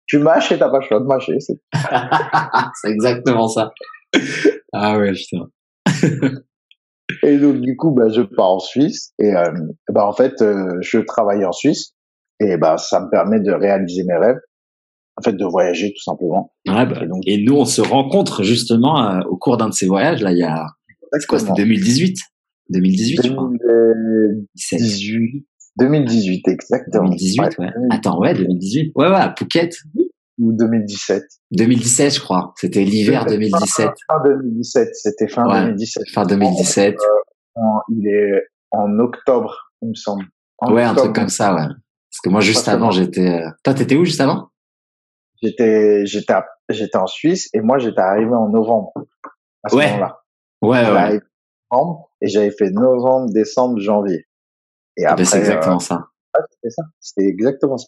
Tu 0.07 0.19
mâches 0.19 0.51
et 0.51 0.59
t'as 0.59 0.69
pas 0.69 0.80
le 0.80 0.85
choix 0.85 0.99
de 0.99 1.05
mâcher. 1.05 1.38
C'est 1.39 2.89
exactement 2.89 3.47
ça. 3.47 3.72
Ah 4.72 4.97
ouais, 4.99 5.13
putain. 5.13 5.47
et 7.23 7.38
donc 7.38 7.61
du 7.61 7.76
coup, 7.76 7.91
bah, 7.91 8.09
je 8.09 8.22
pars 8.22 8.51
en 8.51 8.59
Suisse 8.59 9.13
et 9.19 9.35
euh, 9.35 9.51
bah 9.89 10.07
en 10.07 10.13
fait, 10.13 10.41
euh, 10.41 10.77
je 10.81 10.99
travaille 10.99 11.43
en 11.45 11.51
Suisse 11.51 11.93
et 12.39 12.57
bah 12.57 12.77
ça 12.77 13.01
me 13.01 13.09
permet 13.09 13.39
de 13.39 13.51
réaliser 13.51 14.03
mes 14.03 14.17
rêves 14.17 14.39
en 15.18 15.22
fait 15.22 15.34
de 15.34 15.46
voyager 15.46 15.94
tout 15.94 16.04
simplement. 16.04 16.54
Ouais, 16.68 16.86
bah, 16.86 17.02
et, 17.04 17.08
donc, 17.08 17.22
et 17.26 17.44
nous 17.44 17.56
on 17.56 17.66
se 17.66 17.82
rencontre 17.82 18.44
justement 18.44 19.10
euh, 19.10 19.22
au 19.30 19.38
cours 19.38 19.58
d'un 19.58 19.70
de 19.70 19.74
ces 19.74 19.88
voyages 19.88 20.22
là 20.22 20.32
il 20.32 20.40
y 20.40 20.44
a 20.44 20.66
c'est 21.14 21.28
quoi 21.28 21.40
c'était 21.40 21.54
2018 21.54 22.18
2018 22.70 23.22
je 23.24 23.32
crois 23.32 23.50
2018 24.58 25.46
2018 25.80 26.48
exactement 26.48 27.10
2018 27.10 27.40
ouais, 27.40 27.50
ouais. 27.60 27.72
attends 27.92 28.20
ouais 28.20 28.34
2018 28.34 28.92
ouais 28.96 29.08
ouais 29.08 29.16
à 29.16 29.34
Phuket 29.38 29.76
ou 30.40 30.52
2017 30.52 31.24
2017 31.52 32.16
je 32.16 32.20
crois 32.20 32.54
c'était 32.58 32.84
l'hiver 32.84 33.26
2017 33.26 33.90
fin 34.10 34.24
2017 34.26 34.90
c'était 34.94 35.28
fin 35.28 35.48
ouais, 35.48 35.66
2017 35.68 36.10
fin 36.12 36.26
2017 36.26 36.96
euh, 36.96 37.62
il 37.90 38.08
est 38.08 38.42
en 38.72 39.00
octobre 39.00 39.72
il 39.82 39.90
me 39.90 39.96
semble 39.96 40.26
en 40.58 40.74
ouais 40.74 40.82
octobre. 40.82 41.00
un 41.00 41.04
truc 41.04 41.16
comme 41.16 41.30
ça 41.30 41.56
ouais 41.56 41.68
parce 41.68 42.22
que 42.24 42.30
moi 42.30 42.42
juste 42.42 42.68
avant 42.68 42.92
j'étais 42.92 43.42
toi 43.64 43.74
t'étais 43.74 43.96
où 43.96 44.04
juste 44.04 44.22
avant 44.22 44.50
j'étais 45.41 46.06
j'étais 46.06 46.34
j'étais 46.70 46.98
en 46.98 47.07
Suisse 47.07 47.49
et 47.53 47.62
moi 47.62 47.78
j'étais 47.78 48.02
arrivé 48.02 48.34
en 48.34 48.49
novembre 48.49 48.91
à 49.64 49.70
ce 49.70 49.76
ouais. 49.76 49.88
moment-là. 49.88 50.20
Ouais 50.62 50.91
ouais. 50.91 51.20
Novembre, 51.72 52.12
et 52.22 52.28
j'avais 52.28 52.52
fait 52.52 52.70
novembre, 52.72 53.32
décembre, 53.34 53.80
janvier. 53.80 54.26
Et 54.98 55.06
après 55.06 55.26
c'est 55.26 55.40
exactement 55.40 55.78
euh, 55.78 55.80
ça. 55.80 56.07
c'était 56.52 56.70
ça. 56.70 56.84
C'était 56.99 57.28
exactement 57.28 57.78
ça. 57.78 57.88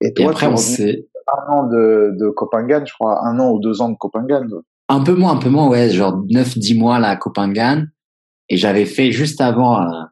Et, 0.00 0.12
toi, 0.12 0.26
et 0.26 0.28
après 0.28 0.46
on 0.46 0.56
s'est 0.56 1.08
un 1.26 1.52
an 1.52 1.66
de 1.66 2.14
de 2.18 2.30
Copenhague, 2.30 2.86
je 2.86 2.92
crois, 2.92 3.26
un 3.26 3.38
an 3.38 3.50
ou 3.50 3.60
deux 3.60 3.80
ans 3.82 3.90
de 3.90 3.96
Copenhague. 3.96 4.48
Un 4.88 5.02
peu 5.02 5.14
moins, 5.14 5.32
un 5.32 5.38
peu 5.38 5.50
moins, 5.50 5.68
ouais, 5.68 5.90
genre 5.90 6.22
neuf, 6.28 6.56
dix 6.56 6.78
mois 6.78 6.98
là 6.98 7.08
à 7.08 7.16
Copenhague. 7.16 7.88
Et 8.48 8.56
j'avais 8.56 8.86
fait 8.86 9.12
juste 9.12 9.42
avant, 9.42 9.82
euh, 9.82 10.04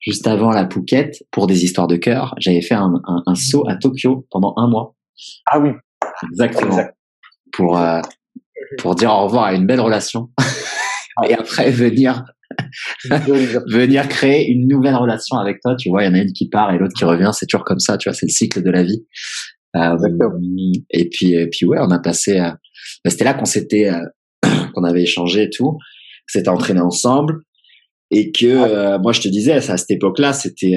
juste 0.00 0.26
avant 0.26 0.50
la 0.50 0.66
Phuket 0.66 1.22
pour 1.30 1.46
des 1.46 1.64
histoires 1.64 1.86
de 1.86 1.96
cœur. 1.96 2.34
J'avais 2.38 2.62
fait 2.62 2.74
un, 2.74 2.94
un, 3.04 3.22
un 3.26 3.34
saut 3.34 3.68
à 3.68 3.76
Tokyo 3.76 4.26
pendant 4.30 4.54
un 4.56 4.68
mois. 4.68 4.94
Ah 5.50 5.60
oui, 5.60 5.72
Exactement. 6.30 6.78
Exact. 6.78 6.96
Pour 7.52 7.78
euh, 7.78 8.00
pour 8.78 8.94
dire 8.94 9.10
au 9.10 9.24
revoir 9.24 9.44
à 9.44 9.54
une 9.54 9.66
belle 9.66 9.80
relation 9.80 10.30
et 11.28 11.34
après 11.34 11.70
venir 11.70 12.24
venir 13.68 14.08
créer 14.08 14.50
une 14.50 14.68
nouvelle 14.68 14.96
relation 14.96 15.36
avec 15.36 15.60
toi. 15.60 15.74
Tu 15.76 15.88
vois, 15.90 16.04
il 16.04 16.06
y 16.06 16.08
en 16.08 16.14
a 16.14 16.18
une 16.18 16.32
qui 16.32 16.48
part 16.48 16.72
et 16.72 16.78
l'autre 16.78 16.94
qui 16.96 17.04
revient. 17.04 17.30
C'est 17.32 17.46
toujours 17.46 17.64
comme 17.64 17.78
ça. 17.78 17.96
Tu 17.96 18.08
vois, 18.08 18.14
c'est 18.14 18.26
le 18.26 18.32
cycle 18.32 18.62
de 18.62 18.70
la 18.70 18.82
vie. 18.82 19.04
Euh, 19.76 19.96
et 20.90 21.08
puis 21.08 21.34
et 21.34 21.48
puis 21.48 21.66
ouais, 21.66 21.78
on 21.80 21.90
a 21.90 21.98
passé. 21.98 22.38
Euh, 22.38 22.50
c'était 23.06 23.24
là 23.24 23.34
qu'on 23.34 23.44
s'était 23.44 23.90
euh, 23.90 24.04
qu'on 24.74 24.84
avait 24.84 25.02
échangé 25.02 25.44
et 25.44 25.50
tout. 25.50 25.78
S'était 26.26 26.48
entraîné 26.48 26.80
ensemble 26.80 27.40
et 28.10 28.32
que 28.32 28.46
euh, 28.46 28.98
moi 28.98 29.12
je 29.12 29.22
te 29.22 29.28
disais 29.28 29.52
à 29.52 29.60
cette 29.60 29.90
époque-là, 29.90 30.32
c'était 30.32 30.76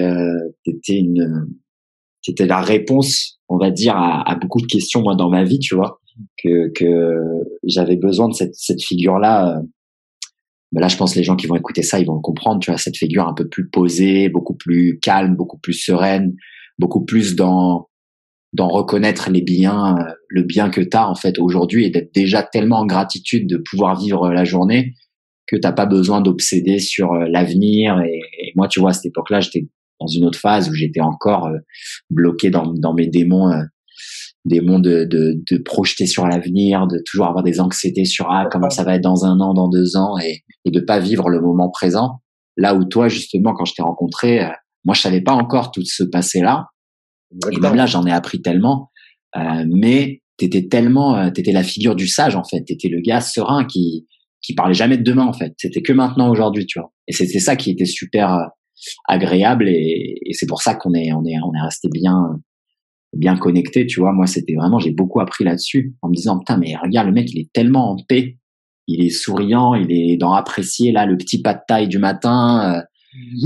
c'était 0.65 0.97
une 0.97 1.47
c'était 2.22 2.45
la 2.45 2.61
réponse, 2.61 3.34
on 3.49 3.57
va 3.57 3.72
dire, 3.72 3.95
à, 3.95 4.30
à, 4.30 4.35
beaucoup 4.35 4.61
de 4.61 4.65
questions 4.65 5.01
moi 5.01 5.15
dans 5.15 5.30
ma 5.30 5.43
vie, 5.43 5.59
tu 5.59 5.76
vois, 5.76 5.99
que 6.41 6.72
que 6.73 7.15
j'avais 7.63 7.97
besoin 7.97 8.30
de 8.30 8.34
cette 8.34 8.55
cette 8.55 8.84
figure 8.84 9.19
là. 9.19 9.61
Mais 10.72 10.81
là, 10.81 10.88
je 10.88 10.97
pense 10.97 11.13
que 11.13 11.19
les 11.19 11.23
gens 11.23 11.35
qui 11.35 11.47
vont 11.47 11.55
écouter 11.55 11.84
ça, 11.84 11.99
ils 11.99 12.05
vont 12.05 12.15
le 12.15 12.22
comprendre, 12.22 12.59
tu 12.59 12.69
vois, 12.69 12.77
cette 12.77 12.97
figure 12.97 13.27
un 13.27 13.34
peu 13.34 13.47
plus 13.47 13.69
posée, 13.69 14.30
beaucoup 14.30 14.55
plus 14.55 14.99
calme, 14.99 15.35
beaucoup 15.35 15.57
plus 15.59 15.73
sereine, 15.73 16.35
beaucoup 16.80 17.05
plus 17.05 17.35
dans 17.35 17.88
dans 18.53 18.67
reconnaître 18.69 19.30
les 19.30 19.41
biens, 19.41 19.97
le 20.30 20.43
bien 20.43 20.69
que 20.69 20.81
tu 20.81 20.95
as 20.95 21.09
en 21.09 21.15
fait 21.15 21.39
aujourd'hui 21.39 21.85
et 21.85 21.89
d'être 21.89 22.13
déjà 22.13 22.41
tellement 22.41 22.80
en 22.80 22.85
gratitude 22.85 23.47
de 23.47 23.57
pouvoir 23.57 23.99
vivre 23.99 24.30
la 24.31 24.45
journée 24.45 24.93
que 25.47 25.55
t'as 25.55 25.73
pas 25.73 25.85
besoin 25.85 26.22
d'obséder 26.22 26.80
sur 26.80 27.13
l'avenir. 27.13 28.01
Et, 28.01 28.19
et, 28.39 28.51
moi, 28.55 28.67
tu 28.67 28.80
vois, 28.80 28.91
à 28.91 28.93
cette 28.93 29.07
époque-là, 29.07 29.41
j'étais 29.41 29.67
dans 29.99 30.07
une 30.07 30.26
autre 30.26 30.39
phase 30.39 30.69
où 30.69 30.73
j'étais 30.73 31.01
encore 31.01 31.47
euh, 31.47 31.57
bloqué 32.09 32.49
dans, 32.49 32.73
dans 32.73 32.93
mes 32.93 33.07
démons 33.07 33.49
euh, 33.51 33.63
démons 34.45 34.80
de, 34.80 35.05
de, 35.05 35.41
de 35.49 35.57
projeter 35.57 36.05
sur 36.05 36.27
l'avenir, 36.27 36.85
de 36.88 37.01
toujours 37.05 37.26
avoir 37.26 37.43
des 37.43 37.59
anxiétés 37.59 38.05
sur 38.05 38.27
ah 38.30 38.47
comment 38.51 38.69
ça 38.69 38.84
va 38.84 38.95
être 38.95 39.03
dans 39.03 39.26
un 39.26 39.39
an, 39.39 39.53
dans 39.53 39.69
deux 39.69 39.97
ans, 39.97 40.17
et, 40.19 40.43
et 40.65 40.72
de 40.72 40.80
pas 40.80 40.99
vivre 40.99 41.30
le 41.30 41.41
moment 41.41 41.69
présent. 41.69 42.22
Là 42.57 42.76
où 42.76 42.85
toi 42.85 43.07
justement 43.07 43.53
quand 43.53 43.65
je 43.65 43.73
t'ai 43.73 43.81
rencontré, 43.81 44.43
euh, 44.43 44.49
moi 44.84 44.93
je 44.93 45.01
savais 45.01 45.22
pas 45.22 45.34
encore 45.34 45.72
tout 45.72 45.84
ce 45.84 46.03
passé 46.03 46.41
là, 46.41 46.67
et 47.51 47.59
même 47.59 47.76
là 47.76 47.85
j'en 47.85 48.05
ai 48.05 48.11
appris 48.11 48.41
tellement. 48.41 48.91
Euh, 49.35 49.65
mais 49.67 50.22
t'étais 50.38 50.67
tellement, 50.67 51.17
euh, 51.17 51.30
t'étais 51.31 51.51
la 51.51 51.63
figure 51.63 51.95
du 51.95 52.07
sage 52.07 52.35
en 52.35 52.43
fait. 52.43 52.61
T'étais 52.63 52.88
le 52.88 53.01
gars 53.01 53.22
serein 53.22 53.65
qui 53.65 54.07
qui 54.41 54.53
parlait 54.53 54.76
jamais 54.76 54.97
de 54.97 55.03
demain 55.03 55.26
en 55.26 55.34
fait. 55.34 55.53
C'était 55.57 55.81
que 55.81 55.91
maintenant 55.91 56.30
aujourd'hui, 56.30 56.65
tu 56.67 56.80
vois. 56.80 56.93
Et 57.07 57.13
c'était 57.13 57.39
ça 57.39 57.55
qui 57.55 57.72
était 57.72 57.85
super 57.85 58.34
euh, 58.34 58.45
agréable 59.07 59.68
et, 59.69 60.18
et 60.26 60.34
c'est 60.34 60.47
pour 60.47 60.61
ça 60.61 60.76
qu'on 60.76 60.93
est 60.93 61.11
on 61.14 61.26
est 61.26 61.38
on 61.43 61.53
est 61.53 61.61
resté 61.61 61.89
bien 61.91 62.39
bien 63.14 63.38
connecté, 63.38 63.85
tu 63.85 64.02
vois. 64.02 64.11
Moi, 64.11 64.27
c'était 64.27 64.56
vraiment 64.56 64.80
j'ai 64.80 64.91
beaucoup 64.91 65.22
appris 65.22 65.43
là-dessus 65.43 65.95
en 66.02 66.10
me 66.10 66.15
disant 66.15 66.39
putain 66.39 66.57
mais 66.57 66.76
regarde 66.76 67.07
le 67.07 67.14
mec, 67.14 67.31
il 67.31 67.39
est 67.39 67.52
tellement 67.53 67.91
en 67.91 67.97
paix, 68.07 68.38
il 68.88 69.06
est 69.06 69.10
souriant, 69.10 69.73
il 69.73 69.91
est 69.91 70.18
dans 70.18 70.34
apprécier 70.34 70.91
là 70.91 71.06
le 71.06 71.18
petit 71.18 71.41
pas 71.41 71.53
de 71.53 71.61
taille 71.68 71.88
du 71.88 71.97
matin. 71.97 72.76
Euh, 72.76 72.81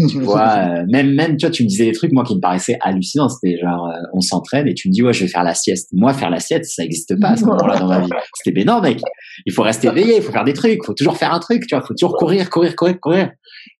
tu 0.10 0.20
vois, 0.22 0.58
euh, 0.58 0.86
même, 0.90 1.14
même, 1.14 1.38
tu 1.38 1.46
vois, 1.46 1.52
tu 1.52 1.64
me 1.64 1.68
disais 1.68 1.86
des 1.86 1.92
trucs, 1.92 2.12
moi, 2.12 2.24
qui 2.24 2.36
me 2.36 2.42
paraissaient 2.42 2.78
hallucinants. 2.82 3.30
C'était 3.30 3.58
genre, 3.60 3.88
euh, 3.88 4.02
on 4.14 4.22
s'entraîne 4.22 4.68
et 4.68 4.74
tu 4.74 4.90
me 4.90 4.94
dis, 4.94 5.04
ouais, 5.04 5.14
je 5.14 5.24
vais 5.24 5.30
faire 5.30 5.44
la 5.44 5.54
sieste. 5.54 5.90
Moi, 5.94 6.14
faire 6.14 6.30
la 6.30 6.40
sieste, 6.40 6.66
ça 6.66 6.84
n'existe 6.84 7.20
pas 7.20 7.30
à 7.30 7.36
ce 7.36 7.46
moment-là 7.46 7.78
dans 7.78 7.88
ma 7.88 8.00
vie. 8.02 8.10
C'était, 8.34 8.58
mais 8.58 8.66
non, 8.66 8.82
mec, 8.82 9.00
il 9.46 9.54
faut 9.54 9.62
rester 9.62 9.88
éveillé, 9.88 10.18
il 10.18 10.22
faut 10.22 10.32
faire 10.32 10.44
des 10.44 10.54
trucs, 10.54 10.80
il 10.82 10.86
faut 10.86 10.94
toujours 10.94 11.18
faire 11.18 11.34
un 11.34 11.40
truc, 11.40 11.68
tu 11.68 11.76
vois, 11.76 11.84
il 11.84 11.88
faut 11.88 11.94
toujours 11.94 12.18
courir, 12.18 12.50
courir, 12.50 12.76
courir, 12.76 13.00
courir. 13.00 13.32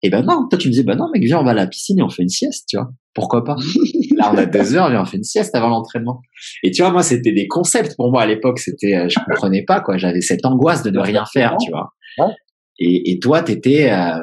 Et 0.02 0.10
ben 0.10 0.24
non, 0.24 0.48
toi, 0.50 0.58
tu 0.58 0.68
me 0.68 0.72
disais, 0.72 0.84
ben 0.84 0.96
non, 0.96 1.10
mec, 1.14 1.24
viens, 1.24 1.40
on 1.40 1.44
va 1.44 1.52
à 1.52 1.54
la 1.56 1.68
piscine 1.68 2.00
et 2.00 2.04
on 2.04 2.10
fait 2.10 2.24
une 2.24 2.30
sieste, 2.30 2.66
tu 2.70 2.78
vois. 2.78 2.90
Pourquoi 3.14 3.44
pas? 3.44 3.56
Là, 4.18 4.32
on 4.34 4.38
a 4.38 4.46
deux 4.46 4.76
heures, 4.76 4.90
viens, 4.90 5.02
on 5.02 5.06
fait 5.06 5.18
une 5.18 5.24
sieste 5.24 5.56
avant 5.56 5.70
l'entraînement. 5.70 6.22
Et 6.64 6.72
tu 6.72 6.82
vois, 6.82 6.92
moi, 6.92 7.04
c'était 7.04 7.34
des 7.34 7.48
concepts 7.48 7.96
pour 7.96 8.12
moi 8.12 8.22
à 8.22 8.26
l'époque. 8.26 8.60
C'était, 8.60 8.96
euh, 8.96 9.10
je 9.10 9.20
comprenais 9.26 9.64
pas, 9.66 9.82
quoi. 9.82 9.98
J'avais 9.98 10.22
cette 10.22 10.46
angoisse 10.46 10.84
de 10.84 10.90
ne 10.90 11.00
rien 11.00 11.26
faire, 11.26 11.56
tu 11.58 11.72
vois. 11.72 11.94
Et, 12.80 13.12
et 13.12 13.20
toi, 13.20 13.42
t'étais, 13.42 13.92
euh, 13.92 14.20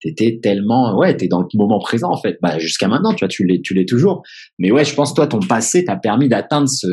t'étais 0.00 0.38
tellement 0.42 0.96
ouais 0.96 1.16
t'es 1.16 1.28
dans 1.28 1.40
le 1.40 1.46
moment 1.54 1.78
présent 1.78 2.10
en 2.10 2.16
fait 2.16 2.38
bah 2.40 2.58
jusqu'à 2.58 2.88
maintenant 2.88 3.12
tu 3.12 3.20
vois 3.20 3.28
tu 3.28 3.44
l'es 3.44 3.60
tu 3.60 3.74
l'es 3.74 3.84
toujours 3.84 4.22
mais 4.58 4.70
ouais 4.70 4.84
je 4.84 4.94
pense 4.94 5.14
toi 5.14 5.26
ton 5.26 5.40
passé 5.40 5.84
t'a 5.84 5.96
permis 5.96 6.28
d'atteindre 6.28 6.68
ce 6.68 6.86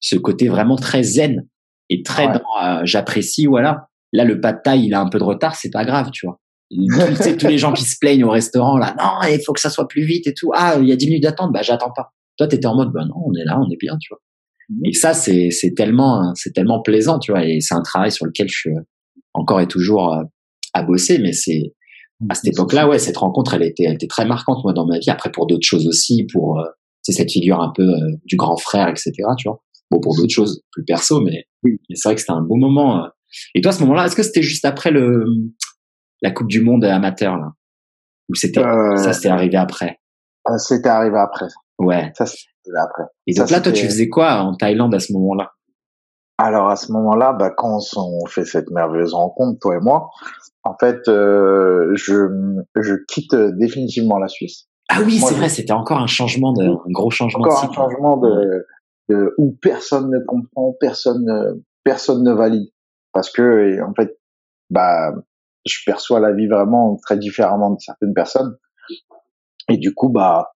ce 0.00 0.16
côté 0.16 0.48
vraiment 0.48 0.76
très 0.76 1.02
zen 1.02 1.46
et 1.90 2.02
très 2.02 2.28
dans 2.28 2.40
euh, 2.62 2.80
j'apprécie 2.84 3.46
voilà 3.46 3.88
là 4.12 4.24
le 4.24 4.40
pas 4.40 4.52
de 4.52 4.60
taille 4.62 4.86
il 4.86 4.94
a 4.94 5.00
un 5.00 5.08
peu 5.08 5.18
de 5.18 5.24
retard 5.24 5.54
c'est 5.54 5.70
pas 5.70 5.84
grave 5.84 6.10
tu 6.12 6.26
vois 6.26 6.40
tu 6.70 7.16
sais 7.16 7.36
tous 7.36 7.48
les 7.48 7.58
gens 7.58 7.72
qui 7.72 7.84
se 7.84 7.96
plaignent 8.00 8.24
au 8.24 8.30
restaurant 8.30 8.78
là 8.78 8.94
non 8.98 9.28
il 9.28 9.40
faut 9.44 9.52
que 9.52 9.60
ça 9.60 9.70
soit 9.70 9.88
plus 9.88 10.04
vite 10.04 10.26
et 10.26 10.34
tout 10.34 10.50
ah 10.54 10.78
il 10.80 10.88
y 10.88 10.92
a 10.92 10.96
10 10.96 11.06
minutes 11.06 11.22
d'attente 11.24 11.52
bah 11.52 11.62
j'attends 11.62 11.92
pas 11.94 12.12
toi 12.36 12.46
t'étais 12.46 12.66
en 12.66 12.76
mode 12.76 12.92
bah 12.92 13.04
non 13.04 13.14
on 13.26 13.34
est 13.34 13.44
là 13.44 13.58
on 13.60 13.68
est 13.70 13.78
bien 13.78 13.96
tu 14.00 14.08
vois 14.12 14.20
mmh. 14.68 14.86
et 14.86 14.92
ça 14.92 15.14
c'est 15.14 15.50
c'est 15.50 15.74
tellement 15.74 16.32
c'est 16.34 16.52
tellement 16.52 16.80
plaisant 16.80 17.18
tu 17.18 17.32
vois 17.32 17.44
et 17.44 17.60
c'est 17.60 17.74
un 17.74 17.82
travail 17.82 18.12
sur 18.12 18.26
lequel 18.26 18.48
je 18.48 18.56
suis 18.56 18.70
encore 19.34 19.60
et 19.60 19.66
toujours 19.66 20.14
euh, 20.14 20.22
à 20.74 20.82
bosser 20.82 21.18
mais 21.18 21.32
c'est 21.32 21.74
à 22.28 22.34
cette 22.34 22.52
époque-là, 22.52 22.88
ouais, 22.88 22.98
cette 22.98 23.16
rencontre, 23.16 23.54
elle 23.54 23.62
était, 23.62 23.84
elle 23.84 23.94
était 23.94 24.06
très 24.06 24.26
marquante 24.26 24.62
moi 24.62 24.72
dans 24.72 24.86
ma 24.86 24.98
vie. 24.98 25.08
Après 25.08 25.30
pour 25.30 25.46
d'autres 25.46 25.66
choses 25.66 25.86
aussi, 25.86 26.26
pour 26.30 26.58
euh, 26.58 26.64
c'est 27.02 27.12
cette 27.12 27.30
figure 27.30 27.60
un 27.60 27.72
peu 27.74 27.82
euh, 27.82 28.16
du 28.26 28.36
grand 28.36 28.56
frère, 28.56 28.88
etc. 28.88 29.12
Tu 29.38 29.48
vois. 29.48 29.62
Bon 29.90 30.00
pour 30.00 30.14
d'autres 30.14 30.32
choses 30.32 30.62
plus 30.70 30.84
perso, 30.84 31.20
mais, 31.20 31.44
mais 31.62 31.78
c'est 31.94 32.08
vrai 32.08 32.14
que 32.14 32.20
c'était 32.20 32.32
un 32.32 32.42
beau 32.42 32.56
moment. 32.56 33.04
Euh. 33.04 33.08
Et 33.54 33.60
toi, 33.60 33.70
à 33.70 33.74
ce 33.74 33.80
moment-là, 33.80 34.06
est-ce 34.06 34.16
que 34.16 34.22
c'était 34.22 34.42
juste 34.42 34.64
après 34.64 34.90
le 34.90 35.24
la 36.22 36.30
Coupe 36.30 36.48
du 36.48 36.62
Monde 36.62 36.84
amateur 36.84 37.36
là, 37.36 37.52
ou 38.28 38.34
c'était 38.34 38.62
ça 38.62 39.12
c'était 39.12 39.28
arrivé 39.28 39.56
après 39.56 39.98
C'était 40.58 40.88
arrivé 40.88 41.18
après. 41.18 41.46
Ouais. 41.78 42.12
Ça 42.14 42.26
c'était 42.26 42.50
après. 42.78 43.04
Et 43.26 43.34
donc 43.34 43.50
là, 43.50 43.60
toi, 43.60 43.72
tu 43.72 43.86
faisais 43.86 44.08
quoi 44.08 44.40
en 44.40 44.54
Thaïlande 44.54 44.94
à 44.94 45.00
ce 45.00 45.12
moment-là? 45.12 45.52
Alors 46.38 46.70
à 46.70 46.76
ce 46.76 46.90
moment-là, 46.92 47.34
bah, 47.34 47.50
quand 47.50 47.78
on 47.96 48.24
fait 48.26 48.44
cette 48.44 48.70
merveilleuse 48.70 49.12
rencontre, 49.12 49.58
toi 49.60 49.76
et 49.76 49.80
moi, 49.80 50.08
en 50.64 50.74
fait, 50.78 51.06
euh, 51.08 51.92
je, 51.94 52.28
je 52.76 52.94
quitte 53.08 53.34
définitivement 53.34 54.18
la 54.18 54.28
Suisse. 54.28 54.66
Ah 54.88 55.00
oui, 55.04 55.18
c'est 55.18 55.34
vrai, 55.34 55.48
c'était 55.48 55.72
encore 55.72 55.98
un 55.98 56.06
changement 56.06 56.52
de, 56.52 56.64
un 56.64 56.90
gros 56.90 57.10
changement. 57.10 57.44
Encore 57.44 57.64
un 57.64 57.72
changement 57.72 58.16
de, 58.16 58.66
de, 59.08 59.34
où 59.38 59.56
personne 59.60 60.10
ne 60.10 60.18
comprend, 60.26 60.74
personne, 60.80 61.62
personne 61.84 62.24
ne 62.24 62.32
valide, 62.32 62.68
parce 63.12 63.30
que 63.30 63.82
en 63.82 63.94
fait, 63.94 64.18
bah, 64.70 65.12
je 65.70 65.82
perçois 65.86 66.20
la 66.20 66.32
vie 66.32 66.46
vraiment 66.46 66.96
très 66.96 67.18
différemment 67.18 67.70
de 67.70 67.80
certaines 67.80 68.14
personnes, 68.14 68.56
et 69.70 69.78
du 69.78 69.94
coup, 69.94 70.08
bah, 70.10 70.50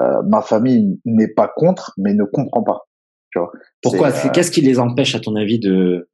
euh, 0.00 0.22
ma 0.28 0.42
famille 0.42 1.00
n'est 1.04 1.32
pas 1.32 1.50
contre, 1.54 1.92
mais 1.98 2.14
ne 2.14 2.24
comprend 2.24 2.62
pas. 2.62 2.82
Tu 3.30 3.38
vois. 3.38 3.50
Pourquoi 3.82 4.08
euh, 4.08 4.28
Qu'est-ce 4.32 4.50
qui 4.50 4.60
les 4.60 4.78
empêche, 4.78 5.14
à 5.14 5.20
ton 5.20 5.36
avis, 5.36 5.58
de 5.58 6.08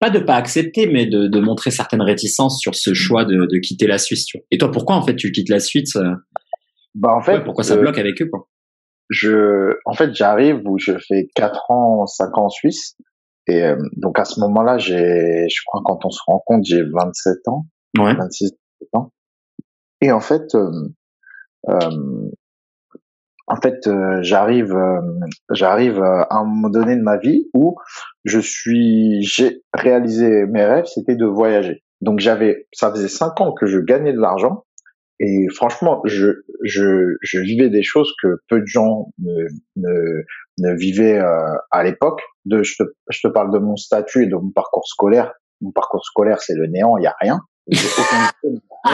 pas 0.00 0.10
de 0.10 0.18
pas 0.18 0.34
accepter, 0.34 0.86
mais 0.86 1.06
de, 1.06 1.28
de 1.28 1.40
montrer 1.40 1.70
certaines 1.70 2.02
réticences 2.02 2.60
sur 2.60 2.74
ce 2.74 2.94
choix 2.94 3.24
de, 3.24 3.46
de 3.46 3.58
quitter 3.58 3.86
la 3.86 3.98
Suisse. 3.98 4.26
Tu 4.26 4.38
vois? 4.38 4.44
Et 4.50 4.58
toi, 4.58 4.70
pourquoi 4.70 4.96
en 4.96 5.02
fait 5.02 5.14
tu 5.14 5.30
quittes 5.30 5.48
la 5.48 5.60
Suisse 5.60 5.96
euh? 5.96 6.14
Bah 6.94 7.12
en 7.12 7.22
fait, 7.22 7.42
pourquoi 7.42 7.64
ça 7.64 7.74
euh, 7.74 7.80
bloque 7.80 7.98
avec 7.98 8.20
eux 8.22 8.26
quoi? 8.26 8.48
Je, 9.10 9.76
en 9.84 9.92
fait, 9.92 10.14
j'arrive 10.14 10.62
où 10.64 10.78
je 10.78 10.92
fais 11.08 11.28
4 11.34 11.70
ans, 11.70 12.06
5 12.06 12.38
ans 12.38 12.46
en 12.46 12.48
Suisse, 12.48 12.96
et 13.46 13.62
donc 13.96 14.18
à 14.18 14.24
ce 14.24 14.40
moment-là, 14.40 14.78
j'ai, 14.78 15.46
je 15.48 15.62
crois 15.66 15.82
quand 15.84 16.04
on 16.04 16.10
se 16.10 16.20
rend 16.26 16.42
compte, 16.46 16.64
j'ai 16.64 16.82
27 16.82 17.48
ans, 17.48 17.66
ouais. 17.98 18.14
26 18.14 18.52
ans, 18.94 19.10
et 20.00 20.12
en 20.12 20.20
fait, 20.20 20.54
en 23.46 23.56
fait, 23.56 23.86
euh, 23.86 24.22
j'arrive, 24.22 24.74
euh, 24.74 25.00
j'arrive 25.50 25.98
euh, 25.98 26.22
à 26.30 26.38
un 26.38 26.44
moment 26.44 26.70
donné 26.70 26.96
de 26.96 27.02
ma 27.02 27.18
vie 27.18 27.48
où 27.52 27.76
je 28.24 28.38
suis, 28.38 29.22
j'ai 29.22 29.62
réalisé 29.74 30.46
mes 30.46 30.64
rêves, 30.64 30.86
c'était 30.86 31.16
de 31.16 31.26
voyager. 31.26 31.82
Donc 32.00 32.20
j'avais, 32.20 32.66
ça 32.72 32.90
faisait 32.90 33.08
cinq 33.08 33.40
ans 33.40 33.52
que 33.52 33.66
je 33.66 33.78
gagnais 33.78 34.12
de 34.12 34.20
l'argent 34.20 34.64
et 35.20 35.46
franchement, 35.54 36.00
je, 36.04 36.42
je, 36.62 37.16
je 37.20 37.38
vivais 37.38 37.68
des 37.68 37.82
choses 37.82 38.12
que 38.22 38.38
peu 38.48 38.60
de 38.60 38.66
gens 38.66 39.10
ne, 39.18 39.46
ne, 39.76 40.22
ne 40.58 40.74
vivaient 40.74 41.20
à 41.70 41.84
l'époque. 41.84 42.20
De, 42.46 42.62
je 42.62 42.82
te, 42.82 42.82
je 43.10 43.20
te 43.22 43.28
parle 43.28 43.52
de 43.52 43.58
mon 43.58 43.76
statut 43.76 44.24
et 44.24 44.26
de 44.26 44.34
mon 44.34 44.50
parcours 44.50 44.86
scolaire. 44.88 45.32
Mon 45.60 45.70
parcours 45.70 46.04
scolaire, 46.04 46.40
c'est 46.42 46.54
le 46.54 46.66
néant, 46.66 46.96
il 46.96 47.04
y 47.04 47.06
a 47.06 47.14
rien. 47.20 47.40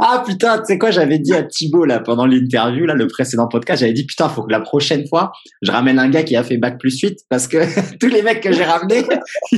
ah 0.00 0.22
putain, 0.26 0.58
tu 0.58 0.64
sais 0.66 0.78
quoi, 0.78 0.90
j'avais 0.90 1.18
dit 1.18 1.32
à 1.32 1.42
Thibaut 1.42 1.86
là 1.86 2.00
pendant 2.00 2.26
l'interview 2.26 2.84
là, 2.84 2.94
le 2.94 3.06
précédent 3.06 3.48
podcast, 3.48 3.80
j'avais 3.80 3.94
dit 3.94 4.04
putain, 4.04 4.28
faut 4.28 4.42
que 4.42 4.52
la 4.52 4.60
prochaine 4.60 5.06
fois, 5.08 5.32
je 5.62 5.72
ramène 5.72 5.98
un 5.98 6.10
gars 6.10 6.22
qui 6.22 6.36
a 6.36 6.44
fait 6.44 6.58
bac 6.58 6.78
plus 6.78 7.00
8 7.00 7.20
parce 7.30 7.48
que 7.48 7.58
tous 7.98 8.08
les 8.08 8.20
mecs 8.22 8.42
que 8.42 8.52
j'ai 8.52 8.64
ramenés, 8.64 9.04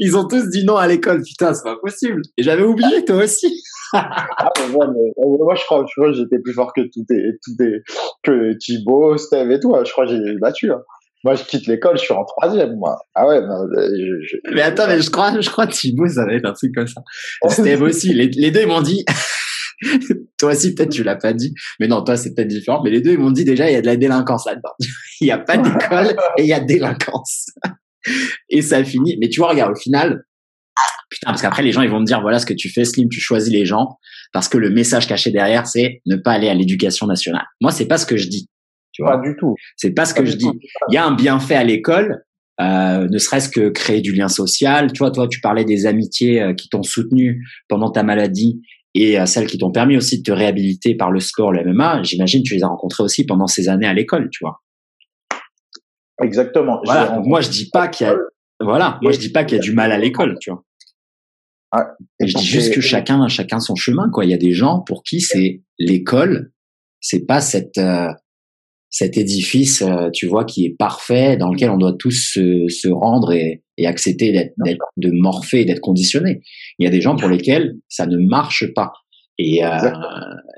ils 0.00 0.16
ont 0.16 0.26
tous 0.26 0.48
dit 0.48 0.64
non 0.64 0.76
à 0.76 0.86
l'école. 0.86 1.22
Putain, 1.22 1.52
c'est 1.52 1.64
pas 1.64 1.76
possible. 1.76 2.22
Et 2.38 2.42
j'avais 2.42 2.62
oublié 2.62 3.04
toi 3.04 3.16
aussi. 3.16 3.62
ah, 3.92 4.26
moi, 4.70 4.86
je 5.54 5.64
crois, 5.64 5.84
je 5.86 5.92
crois 5.94 6.10
que 6.12 6.16
j'étais 6.16 6.38
plus 6.38 6.54
fort 6.54 6.72
que 6.74 6.80
tout 6.80 7.04
que 8.22 8.56
Thibaut, 8.58 9.18
Steve 9.18 9.50
et 9.50 9.60
tout. 9.60 9.74
Hein. 9.76 9.82
Je 9.84 9.92
crois 9.92 10.06
que 10.06 10.12
j'ai 10.12 10.38
battu. 10.38 10.72
Hein. 10.72 10.80
Moi, 11.24 11.36
je 11.36 11.44
quitte 11.44 11.66
l'école, 11.66 11.96
je 11.98 12.02
suis 12.02 12.14
en 12.14 12.24
troisième, 12.24 12.76
moi. 12.76 12.96
Ah 13.14 13.26
ouais, 13.26 13.40
je, 13.40 14.26
je... 14.26 14.54
Mais 14.54 14.62
attends, 14.62 14.88
mais 14.88 15.00
je 15.00 15.10
crois, 15.10 15.40
je 15.40 15.48
crois 15.48 15.66
Thibaut, 15.68 16.08
ça 16.08 16.26
va 16.26 16.34
être 16.34 16.46
un 16.46 16.52
truc 16.52 16.74
comme 16.74 16.88
ça. 16.88 17.00
Steve 17.48 17.82
aussi. 17.82 18.12
Les, 18.12 18.26
les 18.26 18.50
deux, 18.50 18.62
ils 18.62 18.66
m'ont 18.66 18.82
dit, 18.82 19.04
toi 20.38 20.52
aussi, 20.52 20.74
peut-être, 20.74 20.90
tu 20.90 21.02
l'as 21.02 21.16
pas 21.16 21.32
dit. 21.32 21.54
Mais 21.80 21.88
non, 21.88 22.02
toi, 22.02 22.16
c'est 22.16 22.34
peut-être 22.34 22.48
différent. 22.48 22.82
Mais 22.82 22.90
les 22.90 23.00
deux, 23.00 23.12
ils 23.12 23.18
m'ont 23.18 23.30
dit 23.30 23.44
déjà, 23.44 23.70
il 23.70 23.74
y 23.74 23.76
a 23.76 23.80
de 23.80 23.86
la 23.86 23.96
délinquance 23.96 24.46
là-dedans. 24.46 24.72
il 25.20 25.24
n'y 25.24 25.30
a 25.30 25.38
pas 25.38 25.56
d'école 25.56 26.16
et 26.38 26.42
il 26.42 26.48
y 26.48 26.52
a 26.52 26.60
délinquance. 26.60 27.46
et 28.48 28.62
ça 28.62 28.82
finit. 28.84 29.16
Mais 29.20 29.28
tu 29.28 29.40
vois, 29.40 29.50
regarde, 29.50 29.72
au 29.72 29.80
final, 29.80 30.24
putain, 31.10 31.30
parce 31.30 31.42
qu'après, 31.42 31.62
les 31.62 31.72
gens, 31.72 31.82
ils 31.82 31.90
vont 31.90 32.00
me 32.00 32.06
dire, 32.06 32.20
voilà 32.20 32.38
ce 32.38 32.46
que 32.46 32.54
tu 32.54 32.68
fais, 32.68 32.84
Slim, 32.84 33.08
tu 33.08 33.20
choisis 33.20 33.52
les 33.52 33.64
gens. 33.64 33.98
Parce 34.32 34.48
que 34.48 34.58
le 34.58 34.70
message 34.70 35.06
caché 35.06 35.30
derrière, 35.30 35.66
c'est 35.66 36.00
ne 36.06 36.16
pas 36.16 36.32
aller 36.32 36.48
à 36.48 36.54
l'éducation 36.54 37.06
nationale. 37.06 37.44
Moi, 37.60 37.70
c'est 37.70 37.86
pas 37.86 37.98
ce 37.98 38.06
que 38.06 38.16
je 38.16 38.28
dis. 38.28 38.48
Tu 38.92 39.02
vois? 39.02 39.12
Pas 39.12 39.28
du 39.28 39.36
tout. 39.38 39.54
C'est 39.76 39.92
pas 39.92 40.04
ce 40.04 40.14
que 40.14 40.24
je 40.24 40.36
dis. 40.36 40.50
Il 40.88 40.94
y 40.94 40.96
a 40.96 41.04
un 41.04 41.14
bienfait 41.14 41.54
à 41.54 41.64
l'école, 41.64 42.24
euh, 42.60 43.08
ne 43.08 43.18
serait-ce 43.18 43.48
que 43.48 43.68
créer 43.68 44.00
du 44.00 44.12
lien 44.12 44.28
social. 44.28 44.92
Tu 44.92 44.98
vois, 44.98 45.10
toi, 45.10 45.26
tu 45.28 45.40
parlais 45.40 45.64
des 45.64 45.86
amitiés 45.86 46.42
euh, 46.42 46.54
qui 46.54 46.68
t'ont 46.68 46.82
soutenu 46.82 47.44
pendant 47.68 47.90
ta 47.90 48.02
maladie 48.02 48.60
et 48.94 49.18
euh, 49.18 49.26
celles 49.26 49.46
qui 49.46 49.58
t'ont 49.58 49.72
permis 49.72 49.96
aussi 49.96 50.18
de 50.18 50.22
te 50.22 50.32
réhabiliter 50.32 50.94
par 50.94 51.10
le 51.10 51.20
sport, 51.20 51.52
le 51.52 51.64
MMA. 51.64 52.02
J'imagine 52.02 52.42
que 52.42 52.48
tu 52.48 52.54
les 52.54 52.62
as 52.62 52.68
rencontrées 52.68 53.02
aussi 53.02 53.24
pendant 53.24 53.46
ces 53.46 53.68
années 53.68 53.86
à 53.86 53.94
l'école, 53.94 54.28
tu 54.30 54.44
vois. 54.44 54.60
Exactement. 56.22 56.80
Voilà. 56.84 57.20
moi, 57.24 57.40
je 57.40 57.48
dis 57.48 57.70
pas 57.70 57.88
qu'il 57.88 58.06
y 58.06 58.10
a, 58.10 58.16
voilà, 58.60 58.98
moi 59.02 59.12
je 59.12 59.18
dis 59.18 59.32
pas 59.32 59.44
qu'il 59.44 59.56
y 59.56 59.60
a 59.60 59.62
du 59.62 59.72
mal 59.72 59.92
à 59.92 59.98
l'école, 59.98 60.36
tu 60.40 60.50
vois. 60.50 60.64
Ah, 61.72 61.86
je 62.20 62.34
dis 62.34 62.44
juste 62.44 62.74
que 62.74 62.82
chacun, 62.82 63.26
chacun 63.28 63.58
son 63.58 63.74
chemin, 63.74 64.10
quoi. 64.12 64.24
Il 64.26 64.30
y 64.30 64.34
a 64.34 64.38
des 64.38 64.52
gens 64.52 64.80
pour 64.80 65.02
qui 65.02 65.20
c'est 65.20 65.62
l'école, 65.78 66.52
c'est 67.00 67.24
pas 67.26 67.40
cette 67.40 67.78
euh, 67.78 68.08
cet 68.92 69.16
édifice, 69.16 69.80
euh, 69.82 70.10
tu 70.12 70.26
vois, 70.26 70.44
qui 70.44 70.66
est 70.66 70.76
parfait, 70.78 71.38
dans 71.38 71.50
lequel 71.50 71.70
on 71.70 71.78
doit 71.78 71.96
tous 71.98 72.30
se, 72.34 72.68
se 72.68 72.88
rendre 72.88 73.32
et, 73.32 73.62
et 73.78 73.86
accepter 73.86 74.32
d'être, 74.32 74.84
de 74.98 75.10
morpher, 75.10 75.64
d'être 75.64 75.80
conditionné. 75.80 76.42
Il 76.78 76.84
y 76.84 76.86
a 76.86 76.90
des 76.90 77.00
gens 77.00 77.16
pour 77.16 77.30
lesquels 77.30 77.74
ça 77.88 78.06
ne 78.06 78.18
marche 78.18 78.66
pas. 78.74 78.92
Et, 79.38 79.64
euh, 79.64 79.90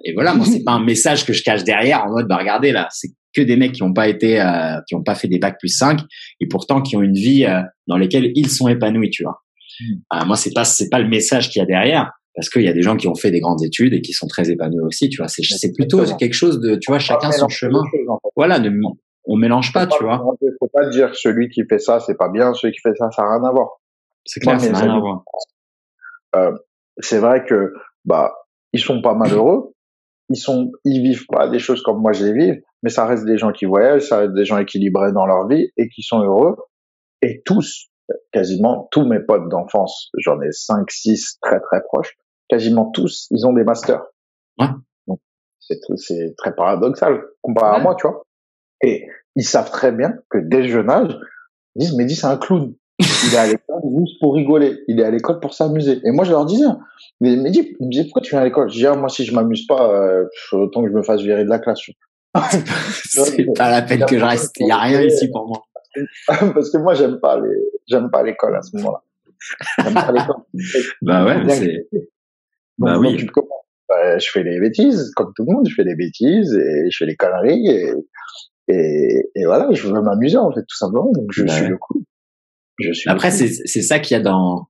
et 0.04 0.12
voilà, 0.14 0.34
moi 0.34 0.44
c'est 0.46 0.64
pas 0.64 0.72
un 0.72 0.84
message 0.84 1.24
que 1.24 1.32
je 1.32 1.44
cache 1.44 1.62
derrière 1.62 2.04
en 2.04 2.10
mode, 2.10 2.26
bah 2.26 2.36
regardez 2.36 2.72
là, 2.72 2.88
c'est 2.90 3.08
que 3.32 3.40
des 3.40 3.56
mecs 3.56 3.72
qui 3.72 3.84
n'ont 3.84 3.92
pas 3.92 4.08
été, 4.08 4.40
euh, 4.40 4.80
qui 4.88 4.96
n'ont 4.96 5.04
pas 5.04 5.14
fait 5.14 5.28
des 5.28 5.38
bacs 5.38 5.58
plus 5.60 5.68
5 5.68 6.00
et 6.40 6.46
pourtant 6.48 6.82
qui 6.82 6.96
ont 6.96 7.02
une 7.02 7.14
vie 7.14 7.44
euh, 7.44 7.60
dans 7.86 7.96
laquelle 7.96 8.32
ils 8.34 8.50
sont 8.50 8.66
épanouis, 8.66 9.10
tu 9.10 9.22
vois. 9.22 9.40
Mmh. 9.80 10.26
moi 10.26 10.36
c'est 10.36 10.52
pas 10.52 10.64
c'est 10.64 10.88
pas 10.88 11.00
le 11.00 11.08
message 11.08 11.50
qu'il 11.50 11.58
y 11.58 11.62
a 11.62 11.66
derrière 11.66 12.12
parce 12.34 12.48
qu'il 12.48 12.62
y 12.62 12.68
a 12.68 12.72
des 12.72 12.82
gens 12.82 12.96
qui 12.96 13.08
ont 13.08 13.14
fait 13.14 13.30
des 13.30 13.40
grandes 13.40 13.62
études 13.62 13.94
et 13.94 14.00
qui 14.00 14.12
sont 14.12 14.26
très 14.26 14.50
épanouis 14.50 14.80
aussi, 14.80 15.08
tu 15.08 15.18
vois. 15.18 15.28
C'est, 15.28 15.42
c'est 15.42 15.72
plutôt 15.72 16.04
quelque 16.16 16.34
chose 16.34 16.60
de, 16.60 16.76
tu 16.76 16.90
vois, 16.90 16.98
chacun 16.98 17.30
son 17.30 17.48
chemin. 17.48 17.82
Voilà, 18.36 18.58
ne, 18.58 18.70
on 19.26 19.36
mélange 19.36 19.72
pas, 19.72 19.86
tu 19.86 20.02
vois. 20.02 20.22
Il 20.42 20.50
faut 20.58 20.68
pas 20.72 20.88
dire 20.88 21.14
celui 21.14 21.48
qui 21.48 21.62
fait 21.68 21.78
ça, 21.78 22.00
c'est 22.00 22.16
pas 22.16 22.28
bien, 22.28 22.52
celui 22.54 22.72
qui 22.72 22.80
fait 22.80 22.94
ça, 22.96 23.10
ça 23.10 23.22
n'a 23.22 23.36
rien 23.36 23.44
à 23.44 23.52
voir. 23.52 23.80
C'est 24.24 24.40
clair, 24.40 24.60
ça 24.60 24.70
n'a 24.70 24.78
rien 24.80 24.96
à 24.96 25.00
voir. 25.00 25.24
Euh, 26.36 26.52
c'est 26.98 27.18
vrai 27.18 27.44
que 27.44 27.72
bah 28.04 28.34
ils 28.72 28.80
sont 28.80 29.00
pas 29.00 29.14
malheureux, 29.14 29.72
ils 30.30 30.36
sont, 30.36 30.72
ils 30.84 31.02
vivent 31.02 31.26
pas 31.26 31.48
des 31.48 31.58
choses 31.60 31.82
comme 31.82 32.00
moi 32.00 32.12
je 32.12 32.24
les 32.24 32.32
vis, 32.32 32.60
mais 32.82 32.90
ça 32.90 33.06
reste 33.06 33.24
des 33.24 33.38
gens 33.38 33.52
qui 33.52 33.66
voyagent, 33.66 34.08
ça 34.08 34.18
reste 34.18 34.34
des 34.34 34.44
gens 34.44 34.58
équilibrés 34.58 35.12
dans 35.12 35.26
leur 35.26 35.46
vie 35.46 35.68
et 35.76 35.88
qui 35.88 36.02
sont 36.02 36.20
heureux. 36.20 36.56
Et 37.22 37.42
tous, 37.44 37.88
quasiment 38.32 38.88
tous 38.90 39.06
mes 39.06 39.20
potes 39.20 39.48
d'enfance, 39.48 40.10
j'en 40.18 40.40
ai 40.40 40.50
cinq, 40.50 40.90
six 40.90 41.38
très 41.40 41.60
très 41.60 41.82
proches, 41.82 42.16
quasiment 42.54 42.90
tous, 42.90 43.26
ils 43.30 43.46
ont 43.46 43.52
des 43.52 43.64
masters. 43.64 44.02
Ouais. 44.58 44.68
Donc 45.08 45.20
c'est 45.60 45.78
c'est 45.96 46.34
très 46.36 46.54
paradoxal 46.54 47.22
comparé 47.42 47.76
à 47.76 47.80
moi, 47.80 47.96
tu 47.96 48.06
vois. 48.06 48.22
Et 48.82 49.06
ils 49.36 49.44
savent 49.44 49.70
très 49.70 49.90
bien 49.90 50.14
que 50.30 50.38
dès 50.38 50.62
le 50.62 50.68
jeune 50.68 50.88
âge, 50.88 51.18
ils 51.74 51.80
disent 51.80 51.96
mais 51.96 52.04
dis 52.04 52.14
c'est 52.14 52.26
un 52.26 52.36
clown. 52.36 52.74
Il 53.00 53.34
est 53.34 53.38
à 53.38 53.46
l'école 53.46 53.80
juste 53.98 54.20
pour 54.20 54.34
rigoler. 54.34 54.78
Il 54.86 55.00
est 55.00 55.04
à 55.04 55.10
l'école 55.10 55.40
pour 55.40 55.52
s'amuser. 55.52 56.00
Et 56.04 56.12
moi, 56.12 56.24
je 56.24 56.30
leur 56.30 56.46
disais, 56.46 56.64
mais, 57.20 57.50
dis, 57.50 57.76
me 57.80 58.02
pourquoi 58.04 58.22
tu 58.22 58.30
viens 58.30 58.40
à 58.40 58.44
l'école? 58.44 58.70
Je 58.70 58.76
dis, 58.76 58.86
ah, 58.86 58.94
moi, 58.94 59.08
si 59.08 59.24
je 59.24 59.34
m'amuse 59.34 59.66
pas, 59.66 59.90
euh, 59.92 60.26
autant 60.52 60.84
que 60.84 60.90
je 60.90 60.94
me 60.94 61.02
fasse 61.02 61.20
virer 61.20 61.42
de 61.42 61.48
la 61.48 61.58
classe. 61.58 61.80
c'est 63.04 63.46
pas 63.56 63.68
la 63.68 63.82
peine 63.82 64.04
que 64.04 64.16
je 64.16 64.24
reste. 64.24 64.54
Il 64.60 64.68
y 64.68 64.70
a 64.70 64.78
rien 64.78 65.02
ici 65.02 65.28
pour 65.28 65.48
moi. 65.48 65.64
Parce 66.54 66.70
que 66.70 66.78
moi, 66.78 66.94
j'aime 66.94 67.18
pas 67.18 67.40
les, 67.40 67.56
j'aime 67.88 68.10
pas 68.10 68.22
l'école 68.22 68.56
à 68.56 68.62
ce 68.62 68.76
moment-là. 68.76 69.02
J'aime 69.82 69.94
pas 69.94 70.12
l'école. 70.12 70.36
bah 71.02 71.24
ouais, 71.24 71.48
c'est. 71.48 71.88
Bah 72.78 72.98
oui. 72.98 73.26
Bah, 73.88 74.18
je 74.18 74.30
fais 74.30 74.42
des 74.42 74.58
bêtises, 74.60 75.10
comme 75.14 75.32
tout 75.36 75.44
le 75.46 75.54
monde, 75.54 75.68
je 75.68 75.74
fais 75.74 75.84
des 75.84 75.94
bêtises 75.94 76.52
et 76.54 76.90
je 76.90 76.96
fais 76.96 77.06
des 77.06 77.16
conneries 77.16 77.68
et, 77.68 77.92
et, 78.68 79.30
et 79.34 79.44
voilà, 79.44 79.68
je 79.72 79.86
veux 79.86 80.00
m'amuser 80.00 80.38
en 80.38 80.50
fait, 80.52 80.62
tout 80.62 80.76
simplement. 80.76 81.12
Donc 81.12 81.30
je 81.32 81.46
suis 81.46 81.66
le 81.66 81.76
coup. 81.76 82.04
Après, 83.06 83.30
c'est 83.30 83.48
c'est 83.48 83.82
ça 83.82 83.98
qu'il 83.98 84.16
y 84.16 84.20
a 84.20 84.22
dans 84.22 84.66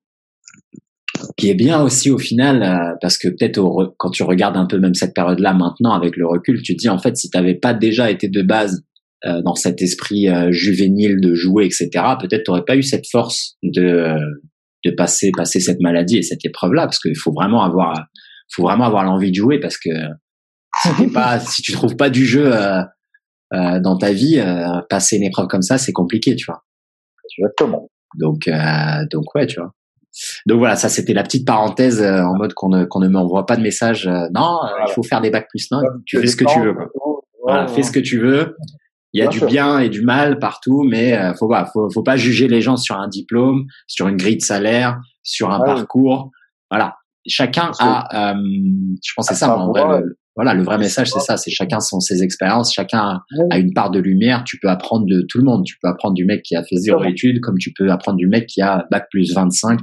qui 1.37 1.49
est 1.49 1.55
bien 1.55 1.83
aussi 1.83 2.11
au 2.11 2.19
final 2.19 2.63
euh, 2.63 2.97
parce 3.01 3.19
que 3.19 3.29
peut-être 3.29 3.95
quand 3.99 4.11
tu 4.11 4.23
regardes 4.25 4.57
un 4.57 4.67
peu 4.67 4.79
même 4.79 4.95
cette 4.95 5.15
période-là 5.15 5.55
maintenant 5.55 5.93
avec 5.93 6.17
le 6.17 6.27
recul, 6.27 6.61
tu 6.63 6.77
te 6.77 6.81
dis 6.81 6.89
en 6.89 6.99
fait 6.99 7.17
si 7.17 7.31
tu 7.31 7.39
n'avais 7.39 7.55
pas 7.55 7.73
déjà 7.73 8.11
été 8.11 8.29
de 8.29 8.43
base 8.43 8.85
euh, 9.25 9.41
dans 9.43 9.55
cet 9.55 9.81
esprit 9.81 10.29
euh, 10.29 10.51
juvénile 10.51 11.21
de 11.21 11.35
jouer 11.35 11.65
etc, 11.65 11.89
peut-être 12.21 12.45
tu 12.45 12.51
n'aurais 12.51 12.65
pas 12.65 12.77
eu 12.77 12.83
cette 12.83 13.07
force 13.11 13.57
de 13.63 14.17
de 14.85 14.91
passer 14.91 15.31
passer 15.37 15.61
cette 15.61 15.81
maladie 15.81 16.19
et 16.19 16.23
cette 16.23 16.45
épreuve-là 16.45 16.83
parce 16.83 16.99
qu'il 16.99 17.17
faut 17.17 17.33
vraiment 17.33 17.63
avoir 17.63 18.07
faut 18.53 18.63
vraiment 18.63 18.85
avoir 18.85 19.05
l'envie 19.05 19.31
de 19.31 19.37
jouer 19.37 19.59
parce 19.61 19.79
que 19.79 19.91
si 20.83 21.09
pas 21.09 21.39
si 21.41 21.63
tu 21.63 21.73
trouves 21.73 21.97
pas 21.97 22.11
du 22.11 22.27
jeu 22.27 22.53
dans 23.53 23.97
ta 23.97 24.13
vie, 24.13 24.43
passer 24.91 25.17
une 25.17 25.25
épreuve 25.25 25.47
comme 25.47 25.63
ça 25.63 25.79
c'est 25.79 25.93
compliqué 25.93 26.37
tu 26.37 26.47
vois. 26.47 26.65
Exactement. 27.39 27.91
Donc, 28.19 28.49
euh, 28.49 29.07
donc 29.11 29.35
ouais, 29.35 29.47
tu 29.47 29.61
vois. 29.61 29.73
Donc 30.47 30.59
voilà, 30.59 30.77
ça 30.77 30.89
c'était 30.89 31.13
la 31.13 31.25
petite 31.25 31.45
parenthèse 31.47 32.01
euh, 32.01 32.23
en 32.23 32.37
mode 32.37 32.55
qu'on 32.55 32.69
ne 32.69 32.85
qu'on 32.85 33.01
ne 33.01 33.09
m'envoie 33.09 33.47
pas 33.47 33.57
de 33.57 33.63
message. 33.63 34.07
Euh, 34.07 34.29
non, 34.33 34.61
il 34.87 34.93
faut 34.93 35.03
faire 35.03 35.21
des 35.21 35.31
bacs 35.31 35.49
plus 35.49 35.69
non. 35.73 35.81
Tu 36.07 36.21
fais 36.21 36.27
ce 36.29 36.37
que 36.37 36.45
tu 36.45 36.61
veux. 36.61 36.73
Quoi. 36.73 36.87
Voilà, 37.43 37.67
fais 37.67 37.83
ce 37.83 37.91
que 37.91 38.01
tu 38.01 38.21
veux. 38.21 38.57
Il 39.15 39.21
y 39.21 39.23
a 39.23 39.29
du 39.29 39.41
bien 39.47 39.79
et 39.79 39.89
du 39.89 40.03
mal 40.03 40.39
partout, 40.39 40.83
mais 40.83 41.17
faut 41.39 41.49
pas, 41.49 41.65
faut, 41.73 41.89
faut 41.89 42.03
pas 42.03 42.17
juger 42.17 42.49
les 42.49 42.61
gens 42.61 42.77
sur 42.77 42.97
un 42.97 43.09
diplôme, 43.09 43.65
sur 43.87 44.09
une 44.09 44.17
grille 44.17 44.37
de 44.37 44.43
salaire, 44.43 45.01
sur 45.23 45.51
un 45.51 45.61
parcours. 45.61 46.31
Voilà, 46.71 46.97
chacun 47.27 47.71
a, 47.79 48.35
je 48.35 49.13
pense 49.17 49.29
c'est 49.29 49.35
ça 49.35 49.57
en 49.57 49.69
vrai, 49.69 50.03
voilà, 50.37 50.55
le 50.55 50.65
vrai 50.65 50.79
message, 50.79 51.13
c'est 51.13 51.21
ça, 51.21 51.37
c'est 51.37 51.53
chacun 51.53 51.79
son 51.79 52.01
ses 52.01 52.25
expériences, 52.25 52.75
chacun 52.75 53.21
a 53.51 53.59
une 53.59 53.73
part 53.73 53.91
de 53.91 54.01
lumière. 54.01 54.43
Tu 54.45 54.59
peux 54.59 54.69
apprendre 54.69 55.07
de 55.07 55.25
tout 55.29 55.39
le 55.39 55.45
monde. 55.45 55.65
Tu 55.65 55.77
peux 55.81 55.89
apprendre 55.89 56.15
du 56.15 56.25
mec 56.25 56.43
qui 56.43 56.57
a 56.57 56.65
fait 56.65 56.77
zéro 56.77 57.05
étude, 57.05 57.41
comme 57.41 57.57
tu 57.59 57.73
peux 57.73 57.91
apprendre 57.91 58.19
du 58.19 58.27
mec 58.27 58.47
qui 58.47 58.61
a 58.61 58.85
bac 58.91 59.07
plus 59.11 59.33
25. 59.33 59.79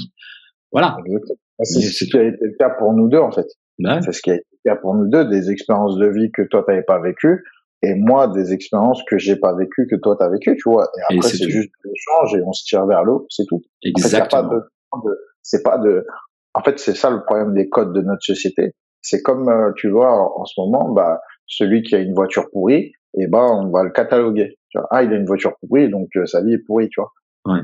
Voilà. 0.73 0.97
C'est 1.63 1.81
ce 1.81 2.03
qui 2.03 2.17
a 2.17 2.23
été 2.23 2.37
le 2.41 2.55
cas 2.59 2.69
pour 2.69 2.93
nous 2.93 3.07
deux, 3.07 3.19
en 3.19 3.31
fait. 3.31 3.47
C'est 4.01 4.11
ce 4.11 4.21
qui 4.21 4.31
a 4.31 4.35
été 4.35 4.45
le 4.63 4.71
cas 4.71 4.75
pour 4.75 4.93
nous 4.95 5.07
deux, 5.09 5.25
des 5.25 5.51
expériences 5.51 5.97
de 5.97 6.07
vie 6.07 6.31
que 6.31 6.41
toi 6.41 6.63
t'avais 6.67 6.83
pas 6.83 6.99
vécues, 6.99 7.43
et 7.83 7.95
moi 7.95 8.27
des 8.27 8.53
expériences 8.53 9.01
que 9.09 9.17
j'ai 9.17 9.35
pas 9.35 9.55
vécues 9.55 9.87
que 9.89 9.95
toi 9.95 10.15
t'as 10.17 10.29
vécues, 10.29 10.55
tu 10.55 10.69
vois. 10.69 10.87
Et 10.97 11.15
après 11.15 11.29
c'est 11.29 11.49
juste 11.49 11.71
l'échange 11.83 12.35
et 12.35 12.43
on 12.45 12.53
se 12.53 12.63
tire 12.65 12.85
vers 12.85 13.03
l'eau, 13.03 13.25
c'est 13.29 13.45
tout. 13.47 13.61
Exactement. 13.83 14.51
c'est 15.41 15.63
pas 15.63 15.77
de, 15.77 16.05
en 16.53 16.61
fait 16.63 16.79
c'est 16.79 16.95
ça 16.95 17.09
le 17.09 17.23
problème 17.23 17.53
des 17.53 17.69
codes 17.69 17.93
de 17.93 18.01
notre 18.01 18.23
société, 18.23 18.75
c'est 19.01 19.21
comme, 19.21 19.49
euh, 19.49 19.71
tu 19.75 19.89
vois, 19.89 20.11
en, 20.39 20.45
ce 20.45 20.59
moment, 20.59 20.89
bah, 20.89 21.21
celui 21.47 21.81
qui 21.81 21.95
a 21.95 21.99
une 21.99 22.13
voiture 22.13 22.49
pourrie, 22.51 22.93
et 23.13 23.23
eh 23.23 23.27
ben, 23.27 23.43
on 23.43 23.69
va 23.69 23.83
le 23.83 23.89
cataloguer. 23.89 24.57
Tu 24.69 24.77
vois. 24.77 24.87
Ah, 24.91 25.03
il 25.03 25.11
a 25.11 25.17
une 25.17 25.25
voiture 25.25 25.53
pourrie, 25.59 25.89
donc 25.89 26.07
euh, 26.15 26.25
sa 26.25 26.41
vie 26.41 26.53
est 26.53 26.65
pourrie, 26.65 26.87
tu 26.89 27.01
vois. 27.01 27.11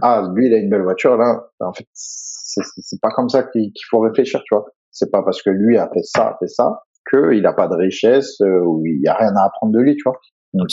Ah, 0.01 0.27
lui, 0.33 0.47
il 0.47 0.53
a 0.53 0.57
une 0.57 0.69
belle 0.69 0.81
voiture, 0.81 1.15
là. 1.15 1.47
En 1.59 1.71
fait, 1.71 1.85
c'est 1.93 2.99
pas 3.01 3.11
comme 3.11 3.29
ça 3.29 3.43
qu'il 3.43 3.71
faut 3.89 3.99
réfléchir, 3.99 4.41
tu 4.45 4.55
vois. 4.55 4.65
C'est 4.91 5.11
pas 5.11 5.21
parce 5.21 5.41
que 5.43 5.51
lui 5.51 5.77
a 5.77 5.87
fait 5.93 6.03
ça, 6.03 6.29
a 6.29 6.37
fait 6.39 6.47
ça, 6.47 6.81
qu'il 7.09 7.45
a 7.45 7.53
pas 7.53 7.67
de 7.67 7.75
richesse 7.75 8.39
euh, 8.41 8.61
ou 8.65 8.85
il 8.85 9.01
y 9.03 9.07
a 9.07 9.15
rien 9.15 9.35
à 9.35 9.45
apprendre 9.45 9.73
de 9.73 9.79
lui, 9.79 9.95
tu 9.95 10.03
vois. 10.05 10.19
Donc, 10.53 10.69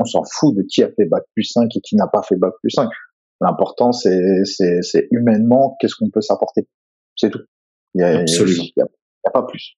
on 0.00 0.04
s'en 0.04 0.22
fout 0.24 0.56
de 0.56 0.62
qui 0.68 0.82
a 0.82 0.88
fait 0.88 1.06
bac 1.06 1.24
plus 1.34 1.44
5 1.44 1.64
et 1.74 1.80
qui 1.80 1.96
n'a 1.96 2.06
pas 2.06 2.22
fait 2.22 2.36
bac 2.36 2.52
plus 2.62 2.70
5. 2.70 2.88
L'important, 3.40 3.92
c'est, 3.92 4.44
c'est, 4.44 5.08
humainement, 5.10 5.76
qu'est-ce 5.80 5.94
qu'on 5.96 6.10
peut 6.10 6.20
s'apporter. 6.20 6.62
C'est 7.16 7.30
tout. 7.30 7.42
Il 7.94 8.02
y 8.02 8.04
a, 8.04 8.20
Absolument 8.20 8.64
a 9.28 9.30
pas 9.30 9.46
plus. 9.46 9.74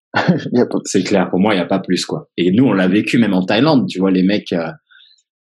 C'est 0.85 1.03
clair, 1.03 1.29
pour 1.31 1.41
moi, 1.41 1.55
il 1.55 1.57
n'y 1.57 1.63
a 1.63 1.67
pas 1.67 1.81
plus, 1.81 2.05
quoi. 2.07 2.29
Et 2.37 2.51
nous, 2.53 2.65
on 2.67 2.73
l'a 2.73 2.89
vécu 2.89 3.19
même 3.19 3.35
en 3.35 3.45
Thaïlande. 3.45 3.87
Tu 3.89 3.99
vois, 3.99 4.11
les 4.11 4.23
mecs, 4.23 4.53
euh, 4.53 4.71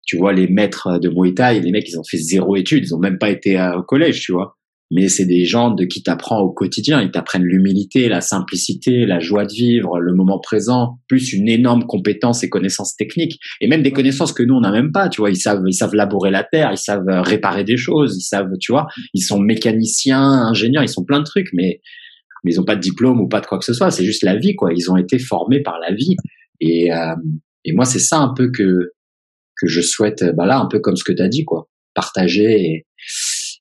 tu 0.06 0.16
vois, 0.16 0.32
les 0.32 0.48
maîtres 0.48 0.98
de 0.98 1.09
Muay 1.09 1.35
Thai, 1.35 1.60
les 1.60 1.70
mecs, 1.70 1.89
ils 1.89 1.98
ont 1.98 2.05
fait 2.05 2.18
zéro 2.18 2.56
étude. 2.56 2.85
Ils 2.85 2.94
ont 2.94 2.98
même 2.98 3.18
pas 3.18 3.30
été 3.30 3.60
au 3.76 3.82
collège, 3.82 4.20
tu 4.20 4.32
vois. 4.32 4.57
Mais 4.90 5.09
c'est 5.09 5.27
des 5.27 5.44
gens 5.44 5.70
de 5.70 5.85
qui 5.85 6.02
t'apprend 6.02 6.40
au 6.40 6.51
quotidien. 6.51 7.02
Ils 7.02 7.10
t'apprennent 7.10 7.44
l'humilité, 7.44 8.09
la 8.09 8.23
simplicité, 8.23 9.05
la 9.05 9.20
joie 9.20 9.44
de 9.44 9.52
vivre, 9.52 9.98
le 10.01 10.15
moment 10.15 10.39
présent, 10.39 10.98
plus 11.09 11.32
une 11.32 11.48
énorme 11.48 11.85
compétence 11.85 12.43
et 12.43 12.48
connaissances 12.48 12.97
techniques. 12.97 13.39
Et 13.60 13.69
même 13.69 13.82
des 13.82 13.93
connaissances 13.93 14.32
que 14.32 14.43
nous, 14.43 14.55
on 14.55 14.60
n'a 14.60 14.73
même 14.73 14.90
pas, 14.93 15.09
tu 15.09 15.20
vois. 15.20 15.31
Ils 15.31 15.36
savent, 15.36 15.62
ils 15.66 15.74
savent 15.74 15.94
labourer 15.94 16.31
la 16.31 16.43
terre, 16.43 16.70
ils 16.73 16.78
savent 16.78 17.06
réparer 17.06 17.65
des 17.65 17.77
choses, 17.77 18.16
ils 18.16 18.23
savent, 18.23 18.52
tu 18.60 18.73
vois. 18.73 18.86
Ils 19.12 19.23
sont 19.23 19.39
mécaniciens, 19.39 20.23
ingénieurs, 20.23 20.82
ils 20.82 20.89
sont 20.89 21.05
plein 21.05 21.19
de 21.19 21.24
trucs, 21.24 21.48
mais 21.52 21.81
mais 22.44 22.52
ils 22.52 22.60
ont 22.60 22.65
pas 22.65 22.77
de 22.77 22.81
diplôme 22.81 23.20
ou 23.20 23.28
pas 23.28 23.40
de 23.40 23.47
quoi 23.47 23.59
que 23.59 23.65
ce 23.65 23.73
soit. 23.73 23.90
C'est 23.90 24.05
juste 24.05 24.23
la 24.23 24.36
vie, 24.36 24.55
quoi. 24.55 24.70
Ils 24.73 24.90
ont 24.90 24.97
été 24.97 25.19
formés 25.19 25.60
par 25.60 25.78
la 25.81 25.94
vie. 25.94 26.16
Et, 26.60 26.93
euh, 26.93 27.15
et 27.65 27.73
moi, 27.73 27.85
c'est 27.85 27.98
ça 27.98 28.19
un 28.19 28.32
peu 28.35 28.51
que 28.51 28.93
que 29.60 29.66
je 29.66 29.81
souhaite, 29.81 30.24
bah 30.36 30.47
là, 30.47 30.60
un 30.60 30.66
peu 30.66 30.78
comme 30.78 30.94
ce 30.94 31.02
que 31.02 31.12
tu 31.12 31.20
as 31.20 31.28
dit, 31.28 31.44
quoi. 31.44 31.69
Partager 31.94 32.86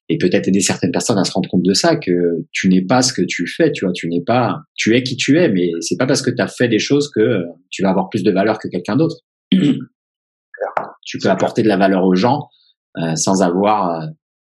et 0.09 0.17
peut-être 0.17 0.47
aider 0.47 0.61
certaines 0.61 0.91
personnes 0.91 1.17
à 1.17 1.23
se 1.23 1.31
rendre 1.31 1.49
compte 1.49 1.63
de 1.63 1.73
ça, 1.73 1.95
que 1.97 2.45
tu 2.51 2.69
n'es 2.69 2.81
pas 2.81 3.01
ce 3.01 3.11
que 3.11 3.21
tu 3.21 3.45
fais, 3.45 3.71
tu 3.71 3.85
vois. 3.85 3.93
Tu 3.93 4.07
n'es 4.07 4.21
pas, 4.21 4.61
tu 4.75 4.95
es 4.95 5.03
qui 5.03 5.17
tu 5.17 5.37
es, 5.37 5.49
mais 5.49 5.69
c'est 5.81 5.97
pas 5.97 6.05
parce 6.05 6.21
que 6.21 6.31
tu 6.31 6.41
as 6.41 6.47
fait 6.47 6.69
des 6.69 6.79
choses 6.79 7.09
que 7.13 7.43
tu 7.69 7.83
vas 7.83 7.89
avoir 7.89 8.09
plus 8.09 8.23
de 8.23 8.31
valeur 8.31 8.57
que 8.57 8.67
quelqu'un 8.69 8.95
d'autre. 8.95 9.17
tu 9.51 11.17
peux 11.19 11.29
apporter 11.29 11.61
de 11.61 11.67
la 11.67 11.77
valeur 11.77 12.03
aux 12.05 12.15
gens 12.15 12.47
euh, 12.97 13.15
sans 13.15 13.41
avoir 13.41 14.01
euh, 14.01 14.07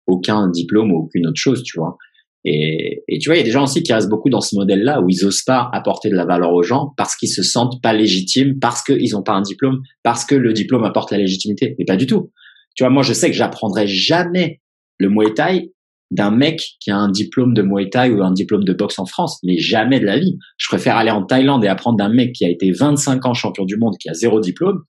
aucun 0.08 0.50
diplôme 0.50 0.92
ou 0.92 1.00
aucune 1.04 1.28
autre 1.28 1.40
chose, 1.40 1.64
tu 1.64 1.78
vois. 1.78 1.98
Et, 2.44 3.04
et, 3.08 3.20
tu 3.20 3.30
vois, 3.30 3.36
il 3.36 3.40
y 3.40 3.42
a 3.42 3.46
des 3.46 3.52
gens 3.52 3.66
aussi 3.66 3.84
qui 3.84 3.94
restent 3.94 4.10
beaucoup 4.10 4.30
dans 4.30 4.42
ce 4.42 4.56
modèle-là 4.56 5.02
où 5.02 5.10
ils 5.10 5.26
osent 5.26 5.44
pas 5.44 5.70
apporter 5.74 6.10
de 6.10 6.16
la 6.16 6.26
valeur 6.26 6.52
aux 6.54 6.64
gens 6.64 6.92
parce 6.98 7.16
qu'ils 7.16 7.30
se 7.30 7.44
sentent 7.44 7.80
pas 7.84 7.94
légitimes, 7.94 8.58
parce 8.60 8.82
qu'ils 8.82 9.16
ont 9.16 9.22
pas 9.22 9.34
un 9.34 9.42
diplôme, 9.42 9.82
parce 10.02 10.26
que 10.26 10.34
le 10.34 10.52
diplôme 10.54 10.84
apporte 10.84 11.12
la 11.12 11.20
légitimité. 11.20 11.76
Mais 11.78 11.86
pas 11.86 11.98
du 11.98 12.08
tout. 12.08 12.32
Tu 12.76 12.84
vois, 12.84 12.90
moi, 12.90 13.04
je 13.04 13.14
sais 13.14 13.30
que 13.30 13.36
j'apprendrai 13.36 13.86
jamais 13.86 14.61
le 15.02 15.10
Muay 15.10 15.34
Thai 15.34 15.72
d'un 16.12 16.32
mec 16.32 16.62
qui 16.82 16.92
a 16.92 16.98
un 16.98 17.10
diplôme 17.10 17.54
de 17.54 17.62
Muay 17.62 17.90
Thai 17.90 18.12
ou 18.12 18.22
un 18.22 18.34
diplôme 18.34 18.66
de 18.66 18.74
boxe 18.74 19.00
en 19.00 19.06
France, 19.06 19.40
mais 19.44 19.58
jamais 19.58 20.00
de 20.00 20.06
la 20.06 20.20
vie. 20.20 20.38
Je 20.58 20.68
préfère 20.68 20.98
aller 20.98 21.12
en 21.12 21.24
Thaïlande 21.24 21.64
et 21.64 21.70
apprendre 21.70 21.98
d'un 21.98 22.10
mec 22.10 22.34
qui 22.34 22.46
a 22.46 22.50
été 22.50 22.72
25 22.72 23.26
ans 23.26 23.34
champion 23.34 23.64
du 23.64 23.78
monde, 23.78 23.96
qui 23.98 24.10
a 24.10 24.14
zéro 24.14 24.42
diplôme. 24.42 24.82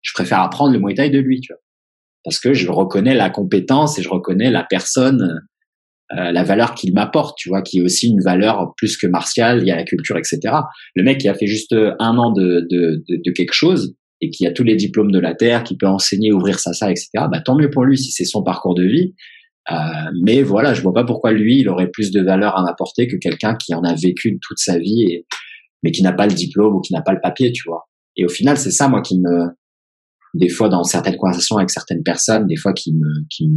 Je 0.00 0.12
préfère 0.14 0.40
apprendre 0.40 0.72
le 0.72 0.78
Muay 0.78 0.94
Thai 0.94 1.10
de 1.10 1.18
lui, 1.18 1.40
tu 1.40 1.52
vois. 1.52 1.60
Parce 2.24 2.38
que 2.38 2.54
je 2.54 2.70
reconnais 2.70 3.14
la 3.14 3.30
compétence 3.30 3.98
et 3.98 4.02
je 4.02 4.08
reconnais 4.08 4.50
la 4.50 4.64
personne 4.64 5.40
euh, 6.12 6.32
la 6.32 6.42
valeur 6.42 6.74
qu'il 6.74 6.92
m'apporte, 6.92 7.38
tu 7.38 7.50
vois, 7.50 7.62
qui 7.62 7.78
est 7.78 7.82
aussi 7.82 8.08
une 8.08 8.20
valeur 8.20 8.72
plus 8.76 8.96
que 8.96 9.06
martiale, 9.06 9.60
il 9.62 9.68
y 9.68 9.70
a 9.70 9.76
la 9.76 9.84
culture, 9.84 10.16
etc. 10.18 10.40
Le 10.96 11.04
mec 11.04 11.18
qui 11.18 11.28
a 11.28 11.34
fait 11.34 11.46
juste 11.46 11.72
un 11.72 12.18
an 12.18 12.32
de, 12.32 12.66
de, 12.68 13.04
de, 13.08 13.30
quelque 13.30 13.52
chose 13.52 13.94
et 14.20 14.30
qui 14.30 14.44
a 14.44 14.50
tous 14.50 14.64
les 14.64 14.74
diplômes 14.74 15.12
de 15.12 15.20
la 15.20 15.34
terre, 15.34 15.62
qui 15.62 15.76
peut 15.76 15.86
enseigner, 15.86 16.32
ouvrir 16.32 16.58
ça, 16.58 16.72
ça, 16.72 16.90
etc. 16.90 17.10
Bah 17.30 17.40
tant 17.40 17.54
mieux 17.54 17.70
pour 17.70 17.84
lui 17.84 17.96
si 17.96 18.10
c'est 18.10 18.24
son 18.24 18.42
parcours 18.42 18.74
de 18.74 18.82
vie. 18.82 19.14
Euh, 19.70 19.74
mais 20.22 20.42
voilà, 20.42 20.74
je 20.74 20.82
vois 20.82 20.92
pas 20.92 21.04
pourquoi 21.04 21.32
lui, 21.32 21.60
il 21.60 21.68
aurait 21.68 21.90
plus 21.90 22.10
de 22.10 22.22
valeur 22.22 22.58
à 22.58 22.62
m'apporter 22.62 23.06
que 23.06 23.16
quelqu'un 23.16 23.54
qui 23.54 23.74
en 23.74 23.82
a 23.84 23.94
vécu 23.94 24.38
toute 24.40 24.58
sa 24.58 24.78
vie, 24.78 25.02
et, 25.02 25.26
mais 25.82 25.90
qui 25.90 26.02
n'a 26.02 26.12
pas 26.12 26.26
le 26.26 26.34
diplôme 26.34 26.74
ou 26.76 26.80
qui 26.80 26.92
n'a 26.92 27.02
pas 27.02 27.12
le 27.12 27.20
papier, 27.20 27.52
tu 27.52 27.62
vois. 27.66 27.88
Et 28.16 28.24
au 28.24 28.28
final, 28.28 28.56
c'est 28.56 28.70
ça 28.70 28.88
moi 28.88 29.02
qui 29.02 29.20
me 29.20 29.48
des 30.34 30.48
fois 30.48 30.68
dans 30.68 30.84
certaines 30.84 31.16
conversations 31.16 31.56
avec 31.56 31.70
certaines 31.70 32.04
personnes, 32.04 32.46
des 32.46 32.56
fois 32.56 32.72
qui 32.72 32.94
me, 32.94 33.08
qui 33.28 33.50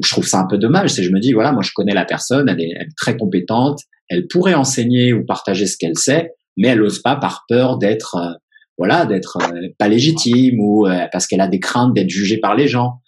je 0.00 0.08
trouve 0.08 0.24
ça 0.24 0.38
un 0.38 0.46
peu 0.46 0.56
dommage, 0.56 0.90
c'est 0.90 1.02
je 1.02 1.10
me 1.10 1.18
dis 1.18 1.32
voilà, 1.32 1.50
moi 1.50 1.62
je 1.62 1.72
connais 1.74 1.94
la 1.94 2.04
personne, 2.04 2.48
elle 2.48 2.60
est, 2.60 2.70
elle 2.76 2.86
est 2.86 2.96
très 2.96 3.16
compétente, 3.16 3.80
elle 4.08 4.28
pourrait 4.28 4.54
enseigner 4.54 5.12
ou 5.12 5.26
partager 5.26 5.66
ce 5.66 5.76
qu'elle 5.76 5.98
sait, 5.98 6.30
mais 6.56 6.68
elle 6.68 6.78
n'ose 6.78 7.00
pas 7.00 7.16
par 7.16 7.44
peur 7.48 7.76
d'être 7.76 8.38
voilà, 8.78 9.04
d'être 9.04 9.38
pas 9.78 9.88
légitime 9.88 10.60
ou 10.60 10.86
parce 11.12 11.26
qu'elle 11.26 11.40
a 11.40 11.48
des 11.48 11.60
craintes 11.60 11.94
d'être 11.94 12.08
jugée 12.10 12.38
par 12.38 12.54
les 12.54 12.68
gens. 12.68 13.01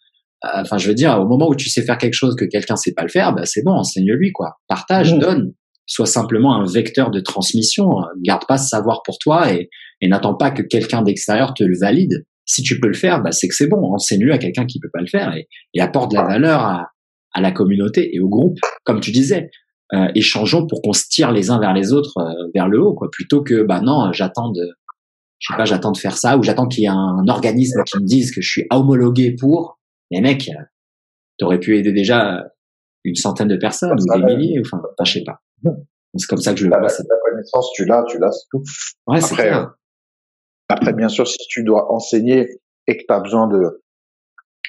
Enfin, 0.54 0.78
je 0.78 0.88
veux 0.88 0.94
dire, 0.94 1.18
au 1.20 1.26
moment 1.26 1.48
où 1.48 1.54
tu 1.54 1.68
sais 1.68 1.82
faire 1.82 1.98
quelque 1.98 2.14
chose 2.14 2.36
que 2.36 2.44
quelqu'un 2.44 2.76
sait 2.76 2.92
pas 2.92 3.02
le 3.02 3.08
faire, 3.08 3.34
bah, 3.34 3.44
c'est 3.44 3.62
bon, 3.62 3.72
enseigne-lui 3.72 4.32
quoi. 4.32 4.54
Partage, 4.68 5.14
mmh. 5.14 5.18
donne. 5.18 5.52
Sois 5.86 6.06
simplement 6.06 6.54
un 6.56 6.64
vecteur 6.64 7.10
de 7.10 7.20
transmission. 7.20 7.88
Garde 8.22 8.46
pas 8.46 8.56
ce 8.56 8.68
savoir 8.68 9.02
pour 9.04 9.18
toi 9.18 9.52
et, 9.52 9.68
et 10.00 10.08
n'attends 10.08 10.34
pas 10.34 10.50
que 10.50 10.62
quelqu'un 10.62 11.02
d'extérieur 11.02 11.54
te 11.54 11.62
le 11.62 11.76
valide. 11.78 12.24
Si 12.46 12.62
tu 12.62 12.80
peux 12.80 12.88
le 12.88 12.94
faire, 12.94 13.22
bah, 13.22 13.32
c'est 13.32 13.48
que 13.48 13.54
c'est 13.54 13.68
bon. 13.68 13.92
Enseigne-le 13.94 14.32
à 14.32 14.38
quelqu'un 14.38 14.66
qui 14.66 14.80
peut 14.80 14.90
pas 14.92 15.00
le 15.00 15.06
faire 15.06 15.34
et, 15.34 15.46
et 15.74 15.80
apporte 15.80 16.10
de 16.10 16.16
la 16.16 16.24
valeur 16.24 16.60
à, 16.60 16.88
à 17.32 17.40
la 17.40 17.52
communauté 17.52 18.14
et 18.14 18.20
au 18.20 18.28
groupe. 18.28 18.58
Comme 18.84 19.00
tu 19.00 19.10
disais, 19.10 19.50
euh, 19.92 20.08
échangeons 20.14 20.66
pour 20.66 20.80
qu'on 20.82 20.92
se 20.92 21.04
tire 21.08 21.32
les 21.32 21.50
uns 21.50 21.60
vers 21.60 21.74
les 21.74 21.92
autres 21.92 22.16
euh, 22.18 22.48
vers 22.54 22.68
le 22.68 22.80
haut, 22.80 22.94
quoi. 22.94 23.08
Plutôt 23.12 23.42
que, 23.42 23.62
bah 23.62 23.80
non, 23.82 24.12
j'attends 24.12 24.50
de, 24.50 24.62
je 25.38 25.52
sais 25.52 25.56
pas, 25.56 25.66
j'attends 25.66 25.92
de 25.92 25.98
faire 25.98 26.16
ça 26.16 26.38
ou 26.38 26.42
j'attends 26.42 26.66
qu'il 26.66 26.84
y 26.84 26.86
ait 26.86 26.90
un 26.90 27.28
organisme 27.28 27.82
qui 27.84 27.98
me 27.98 28.06
dise 28.06 28.30
que 28.34 28.40
je 28.40 28.48
suis 28.48 28.66
homologué 28.70 29.36
pour. 29.38 29.78
Les 30.10 30.20
mecs, 30.20 30.48
euh, 30.48 30.62
t'aurais 31.38 31.58
pu 31.58 31.76
aider 31.76 31.92
déjà 31.92 32.44
une 33.04 33.14
centaine 33.14 33.48
de 33.48 33.56
personnes 33.56 33.92
ou 33.92 33.96
des 33.96 34.24
milliers, 34.24 34.60
enfin, 34.64 34.82
je 35.04 35.12
sais 35.12 35.24
pas. 35.24 35.40
C'est 36.16 36.26
comme 36.28 36.38
ça 36.38 36.52
que 36.52 36.60
je 36.60 36.64
le 36.64 36.70
vois. 36.70 36.80
La 36.80 37.30
connaissance, 37.30 37.72
tu 37.74 37.84
l'as, 37.84 38.04
tu 38.08 38.18
l'as, 38.18 38.30
c'est 38.30 38.46
tout. 38.50 38.62
Ouais, 39.06 39.22
après, 39.22 39.52
après, 40.68 40.92
bien 40.92 41.08
sûr, 41.08 41.26
si 41.26 41.38
tu 41.48 41.64
dois 41.64 41.92
enseigner 41.92 42.48
et 42.86 42.96
que 42.96 43.02
tu 43.06 43.12
as 43.12 43.20
besoin 43.20 43.48
de 43.48 43.80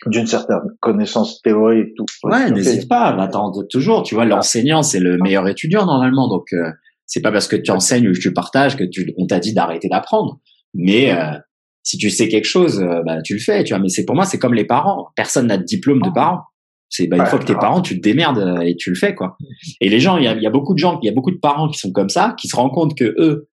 d'une 0.07 0.27
certaine 0.27 0.59
connaissance 0.81 1.41
théorique, 1.41 1.95
tout. 1.95 2.05
Ouais, 2.23 2.51
n'hésite 2.51 2.89
pas, 2.89 3.15
attends 3.19 3.51
toujours. 3.69 4.03
Tu 4.03 4.13
vois, 4.13 4.25
l'enseignant, 4.25 4.83
c'est 4.83 4.99
le 4.99 5.17
meilleur 5.17 5.47
étudiant 5.47 5.85
normalement, 5.85 6.27
donc 6.27 6.47
euh, 6.53 6.69
c'est 7.05 7.21
pas 7.21 7.31
parce 7.31 7.47
que 7.47 7.55
tu 7.55 7.71
enseignes 7.71 8.09
ou 8.09 8.13
que 8.13 8.19
tu 8.19 8.33
partages 8.33 8.75
que 8.75 8.83
tu, 8.83 9.13
on 9.17 9.25
t'a 9.25 9.39
dit 9.39 9.53
d'arrêter 9.53 9.87
d'apprendre. 9.87 10.41
Mais 10.73 11.13
euh, 11.13 11.37
si 11.85 11.97
tu 11.97 12.09
sais 12.09 12.27
quelque 12.27 12.45
chose, 12.45 12.81
euh, 12.81 13.03
bah, 13.05 13.21
tu 13.21 13.35
le 13.35 13.39
fais. 13.39 13.63
Tu 13.63 13.73
vois, 13.73 13.79
mais 13.79 13.89
c'est 13.89 14.05
pour 14.05 14.15
moi, 14.15 14.25
c'est 14.25 14.39
comme 14.39 14.55
les 14.55 14.65
parents. 14.65 15.09
Personne 15.15 15.47
n'a 15.47 15.57
de 15.57 15.63
diplôme 15.63 16.01
de 16.01 16.09
parent. 16.09 16.41
C'est 16.89 17.07
bah, 17.07 17.17
une 17.17 17.25
fois 17.25 17.39
que 17.39 17.45
t'es 17.45 17.53
parent, 17.53 17.81
tu 17.81 17.95
te 17.95 18.01
démerdes 18.01 18.59
et 18.63 18.75
tu 18.75 18.89
le 18.89 18.95
fais 18.95 19.15
quoi. 19.15 19.37
Et 19.81 19.89
les 19.89 19.99
gens, 19.99 20.17
il 20.17 20.23
y 20.23 20.27
a, 20.27 20.35
y 20.35 20.45
a, 20.45 20.49
beaucoup 20.49 20.73
de 20.73 20.79
gens, 20.79 20.99
il 21.01 21.05
y 21.05 21.09
a 21.09 21.13
beaucoup 21.13 21.31
de 21.31 21.39
parents 21.39 21.69
qui 21.69 21.77
sont 21.79 21.91
comme 21.91 22.09
ça, 22.09 22.35
qui 22.39 22.47
se 22.47 22.55
rendent 22.55 22.71
compte 22.71 22.95
que 22.97 23.15
eux, 23.19 23.49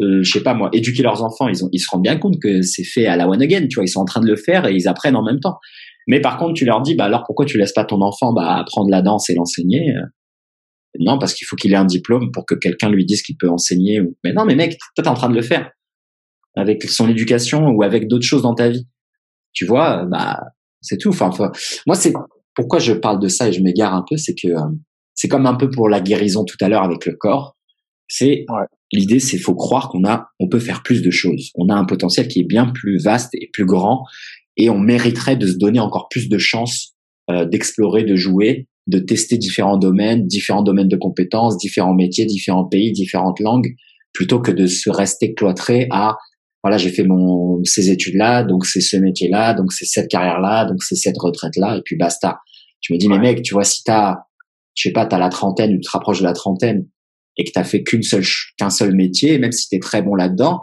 euh, 0.00 0.22
je 0.22 0.30
sais 0.30 0.42
pas 0.42 0.54
moi, 0.54 0.70
éduquer 0.72 1.02
leurs 1.02 1.22
enfants, 1.22 1.48
ils, 1.48 1.64
ont, 1.64 1.68
ils 1.72 1.78
se 1.78 1.88
rendent 1.90 2.02
bien 2.02 2.16
compte 2.16 2.40
que 2.40 2.62
c'est 2.62 2.84
fait 2.84 3.06
à 3.06 3.16
la 3.16 3.28
one 3.28 3.42
again, 3.42 3.66
tu 3.68 3.76
vois, 3.76 3.84
ils 3.84 3.88
sont 3.88 4.00
en 4.00 4.04
train 4.04 4.20
de 4.20 4.26
le 4.26 4.36
faire 4.36 4.66
et 4.66 4.74
ils 4.74 4.88
apprennent 4.88 5.16
en 5.16 5.24
même 5.24 5.40
temps. 5.40 5.58
Mais 6.06 6.20
par 6.20 6.36
contre, 6.36 6.54
tu 6.54 6.64
leur 6.64 6.82
dis, 6.82 6.94
bah 6.94 7.04
alors 7.04 7.22
pourquoi 7.26 7.46
tu 7.46 7.58
laisses 7.58 7.72
pas 7.72 7.84
ton 7.84 8.02
enfant 8.02 8.32
bah, 8.32 8.56
apprendre 8.56 8.90
la 8.90 9.02
danse 9.02 9.30
et 9.30 9.34
l'enseigner 9.34 9.94
Non, 10.98 11.18
parce 11.18 11.32
qu'il 11.32 11.46
faut 11.46 11.56
qu'il 11.56 11.72
ait 11.72 11.76
un 11.76 11.86
diplôme 11.86 12.30
pour 12.32 12.44
que 12.44 12.54
quelqu'un 12.54 12.90
lui 12.90 13.06
dise 13.06 13.22
qu'il 13.22 13.36
peut 13.36 13.48
enseigner. 13.48 14.00
Mais 14.22 14.32
non, 14.32 14.44
mais 14.44 14.54
mec, 14.54 14.78
toi 14.94 15.02
t'es 15.02 15.08
en 15.08 15.14
train 15.14 15.30
de 15.30 15.34
le 15.34 15.42
faire 15.42 15.70
avec 16.56 16.84
son 16.84 17.08
éducation 17.08 17.68
ou 17.68 17.82
avec 17.82 18.08
d'autres 18.08 18.24
choses 18.24 18.42
dans 18.42 18.54
ta 18.54 18.68
vie. 18.68 18.86
Tu 19.52 19.66
vois, 19.66 20.04
bah 20.04 20.40
c'est 20.80 20.98
tout. 20.98 21.10
Enfin, 21.10 21.30
moi 21.86 21.96
c'est 21.96 22.12
pourquoi 22.54 22.78
je 22.78 22.92
parle 22.92 23.20
de 23.20 23.28
ça 23.28 23.48
et 23.48 23.52
je 23.52 23.62
m'égare 23.62 23.94
un 23.94 24.04
peu, 24.08 24.16
c'est 24.16 24.34
que 24.34 24.48
c'est 25.14 25.28
comme 25.28 25.46
un 25.46 25.54
peu 25.54 25.70
pour 25.70 25.88
la 25.88 26.00
guérison 26.00 26.44
tout 26.44 26.56
à 26.60 26.68
l'heure 26.68 26.82
avec 26.82 27.06
le 27.06 27.14
corps. 27.14 27.56
C'est 28.08 28.44
l'idée, 28.92 29.18
c'est 29.18 29.38
faut 29.38 29.54
croire 29.54 29.88
qu'on 29.88 30.04
a, 30.04 30.28
on 30.38 30.48
peut 30.48 30.58
faire 30.60 30.82
plus 30.82 31.02
de 31.02 31.10
choses. 31.10 31.50
On 31.54 31.68
a 31.68 31.74
un 31.74 31.84
potentiel 31.84 32.28
qui 32.28 32.40
est 32.40 32.46
bien 32.46 32.66
plus 32.66 32.98
vaste 33.02 33.30
et 33.34 33.50
plus 33.52 33.64
grand, 33.64 34.04
et 34.56 34.70
on 34.70 34.78
mériterait 34.78 35.36
de 35.36 35.46
se 35.46 35.56
donner 35.56 35.80
encore 35.80 36.08
plus 36.08 36.28
de 36.28 36.38
chances 36.38 36.94
euh, 37.30 37.44
d'explorer, 37.46 38.04
de 38.04 38.16
jouer, 38.16 38.68
de 38.86 38.98
tester 38.98 39.38
différents 39.38 39.78
domaines, 39.78 40.26
différents 40.26 40.62
domaines 40.62 40.88
de 40.88 40.96
compétences, 40.96 41.56
différents 41.56 41.94
métiers, 41.94 42.26
différents 42.26 42.66
pays, 42.66 42.92
différentes 42.92 43.40
langues, 43.40 43.74
plutôt 44.12 44.40
que 44.40 44.50
de 44.50 44.66
se 44.66 44.90
rester 44.90 45.32
cloîtré 45.32 45.88
à 45.90 46.16
voilà, 46.64 46.78
j'ai 46.78 46.88
fait 46.88 47.04
mon 47.04 47.62
ces 47.64 47.90
études 47.90 48.14
là, 48.14 48.42
donc 48.42 48.64
c'est 48.64 48.80
ce 48.80 48.96
métier 48.96 49.28
là, 49.28 49.52
donc 49.52 49.70
c'est 49.70 49.84
cette 49.84 50.08
carrière 50.08 50.40
là, 50.40 50.64
donc 50.64 50.82
c'est 50.82 50.94
cette 50.94 51.18
retraite 51.18 51.56
là, 51.56 51.76
et 51.76 51.82
puis 51.84 51.94
basta. 51.94 52.38
Je 52.80 52.94
me 52.94 52.98
dis 52.98 53.06
mais 53.06 53.18
mec, 53.18 53.42
tu 53.42 53.52
vois 53.52 53.64
si 53.64 53.84
t'as, 53.84 54.14
je 54.74 54.88
sais 54.88 54.92
pas, 54.92 55.04
t'as 55.04 55.18
la 55.18 55.28
trentaine 55.28 55.74
ou 55.74 55.76
tu 55.76 55.82
te 55.82 55.90
rapproches 55.90 56.20
de 56.20 56.24
la 56.24 56.32
trentaine 56.32 56.86
et 57.36 57.44
que 57.44 57.50
t'as 57.52 57.64
fait 57.64 57.82
qu'une 57.82 58.02
seule 58.02 58.24
qu'un 58.56 58.70
seul 58.70 58.94
métier, 58.94 59.38
même 59.38 59.52
si 59.52 59.68
t'es 59.68 59.78
très 59.78 60.00
bon 60.00 60.14
là-dedans, 60.14 60.62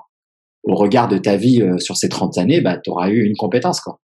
au 0.64 0.74
regard 0.74 1.08
de 1.08 1.20
ta 1.20 1.38
vie 1.38 1.62
euh, 1.62 1.78
sur 1.78 1.96
ces 1.98 2.10
30 2.10 2.36
années, 2.40 2.62
bah, 2.62 2.80
tu 2.84 2.90
auras 2.90 3.10
eu 3.10 3.24
une 3.24 3.36
compétence. 3.36 3.80
Quoi. 3.80 4.00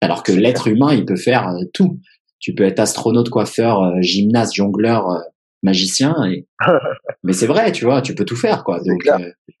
Alors 0.00 0.22
que 0.22 0.30
l'être 0.30 0.68
humain, 0.68 0.94
il 0.94 1.04
peut 1.04 1.16
faire 1.16 1.48
euh, 1.48 1.64
tout. 1.74 1.98
Tu 2.38 2.54
peux 2.54 2.64
être 2.64 2.78
astronaute, 2.78 3.28
coiffeur, 3.28 3.82
euh, 3.82 4.00
gymnaste, 4.02 4.54
jongleur, 4.54 5.08
magicien. 5.62 6.14
Et... 6.30 6.46
Mais 7.22 7.32
c'est 7.32 7.46
vrai, 7.46 7.72
tu 7.72 7.84
vois, 7.84 8.02
tu 8.02 8.14
peux 8.14 8.24
tout 8.24 8.36
faire. 8.36 8.64
quoi. 8.64 8.80
Donc, 8.84 9.04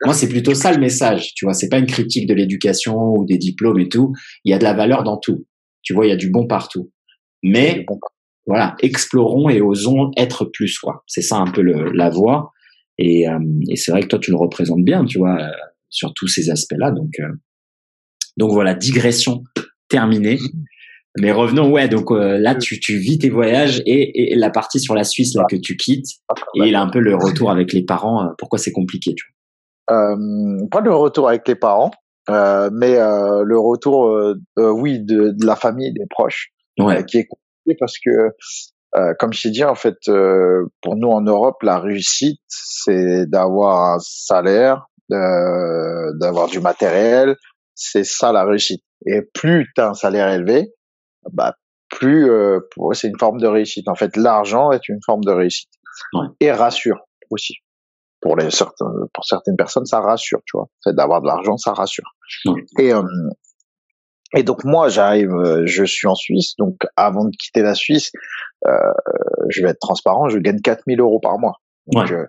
moi, 0.04 0.14
c'est 0.14 0.28
plutôt 0.28 0.54
ça 0.54 0.72
le 0.72 0.78
message. 0.78 1.34
Tu 1.34 1.44
vois, 1.44 1.54
c'est 1.54 1.68
pas 1.68 1.78
une 1.78 1.86
critique 1.86 2.28
de 2.28 2.34
l'éducation 2.34 2.96
ou 2.96 3.24
des 3.24 3.38
diplômes 3.38 3.80
et 3.80 3.88
tout. 3.88 4.12
Il 4.44 4.50
y 4.50 4.54
a 4.54 4.58
de 4.58 4.64
la 4.64 4.74
valeur 4.74 5.02
dans 5.04 5.18
tout. 5.18 5.46
Tu 5.82 5.94
vois, 5.94 6.06
il 6.06 6.10
y 6.10 6.12
a 6.12 6.16
du 6.16 6.30
bon 6.30 6.46
partout. 6.46 6.90
Mais 7.42 7.86
voilà, 8.46 8.76
explorons 8.80 9.48
et 9.48 9.60
osons 9.60 10.10
être 10.16 10.44
plus. 10.44 10.78
quoi. 10.78 11.02
C'est 11.06 11.22
ça 11.22 11.36
un 11.36 11.50
peu 11.50 11.62
le, 11.62 11.90
la 11.92 12.10
voie. 12.10 12.52
Et, 12.98 13.24
et 13.70 13.76
c'est 13.76 13.92
vrai 13.92 14.02
que 14.02 14.08
toi, 14.08 14.18
tu 14.18 14.30
le 14.30 14.36
représentes 14.36 14.84
bien, 14.84 15.06
tu 15.06 15.18
vois 15.18 15.38
sur 15.90 16.14
tous 16.14 16.28
ces 16.28 16.50
aspects-là. 16.50 16.92
Donc, 16.92 17.10
euh, 17.18 17.28
donc 18.36 18.52
voilà, 18.52 18.74
digression 18.74 19.44
terminée. 19.88 20.38
Mais 21.18 21.32
revenons, 21.32 21.70
ouais, 21.70 21.88
donc 21.88 22.12
euh, 22.12 22.38
là, 22.38 22.54
tu, 22.54 22.78
tu 22.78 22.96
vis 22.96 23.18
tes 23.18 23.30
voyages 23.30 23.82
et, 23.84 24.32
et, 24.32 24.36
la 24.36 24.50
partie 24.50 24.78
sur 24.78 24.94
la 24.94 25.02
Suisse 25.02 25.34
là 25.34 25.44
que 25.50 25.56
tu 25.56 25.76
quittes 25.76 26.06
et 26.54 26.68
il 26.68 26.74
a 26.76 26.80
un 26.80 26.88
peu 26.88 27.00
le 27.00 27.16
retour 27.16 27.50
avec 27.50 27.72
les 27.72 27.82
parents. 27.82 28.24
Euh, 28.24 28.28
pourquoi 28.38 28.58
c'est 28.58 28.70
compliqué, 28.70 29.14
tu 29.14 29.24
vois? 29.26 29.40
Euh, 29.90 30.66
Pas 30.70 30.80
le 30.80 30.94
retour 30.94 31.28
avec 31.28 31.48
les 31.48 31.56
parents, 31.56 31.90
euh, 32.28 32.70
mais 32.72 32.96
euh, 32.96 33.42
le 33.44 33.58
retour, 33.58 34.34
oui, 34.56 35.00
de, 35.00 35.30
de, 35.30 35.46
la 35.46 35.56
famille, 35.56 35.92
des 35.92 36.06
proches, 36.08 36.50
ouais. 36.78 37.04
qui 37.04 37.18
est 37.18 37.26
compliqué 37.26 37.76
parce 37.78 37.98
que, 37.98 38.30
comme 39.18 39.32
je 39.32 39.42
t'ai 39.42 39.50
dit, 39.50 39.64
en 39.64 39.74
fait, 39.74 39.96
pour 40.06 40.94
nous 40.94 41.08
en 41.08 41.22
Europe, 41.22 41.62
la 41.62 41.80
réussite, 41.80 42.40
c'est 42.46 43.26
d'avoir 43.26 43.94
un 43.94 43.98
salaire, 43.98 44.86
d'avoir 45.08 46.46
du 46.46 46.60
matériel, 46.60 47.34
c'est 47.74 48.04
ça 48.04 48.32
la 48.32 48.44
réussite. 48.44 48.84
Et 49.06 49.22
plus 49.34 49.66
tu 49.74 49.80
as 49.80 49.88
un 49.88 49.94
salaire 49.94 50.28
élevé, 50.28 50.72
bah 51.32 51.54
plus 51.90 52.30
euh, 52.30 52.60
c'est 52.92 53.08
une 53.08 53.18
forme 53.18 53.40
de 53.40 53.46
réussite. 53.46 53.88
En 53.88 53.94
fait, 53.94 54.16
l'argent 54.16 54.70
est 54.70 54.88
une 54.88 55.00
forme 55.04 55.24
de 55.24 55.32
réussite 55.32 55.70
ouais. 56.14 56.26
et 56.40 56.52
rassure 56.52 57.00
aussi. 57.30 57.54
Pour 58.20 58.36
les 58.36 58.50
certains, 58.50 58.92
pour 59.14 59.24
certaines 59.24 59.56
personnes, 59.56 59.86
ça 59.86 60.00
rassure, 60.00 60.40
tu 60.44 60.56
vois. 60.56 60.68
fait 60.84 60.92
d'avoir 60.94 61.22
de 61.22 61.26
l'argent, 61.26 61.56
ça 61.56 61.72
rassure. 61.72 62.04
Ouais. 62.44 62.64
Et 62.78 62.92
euh, 62.92 63.02
et 64.36 64.42
donc 64.42 64.64
moi, 64.64 64.88
j'arrive, 64.88 65.32
euh, 65.32 65.62
je 65.66 65.84
suis 65.84 66.06
en 66.06 66.14
Suisse, 66.14 66.54
donc 66.56 66.76
avant 66.96 67.24
de 67.24 67.36
quitter 67.36 67.62
la 67.62 67.74
Suisse, 67.74 68.12
euh, 68.66 68.76
je 69.48 69.62
vais 69.62 69.70
être 69.70 69.80
transparent, 69.80 70.28
je 70.28 70.38
gagne 70.38 70.60
4000 70.60 71.00
euros 71.00 71.18
par 71.20 71.38
mois. 71.38 71.54
Donc, 71.86 72.04
ouais. 72.08 72.12
euh, 72.12 72.26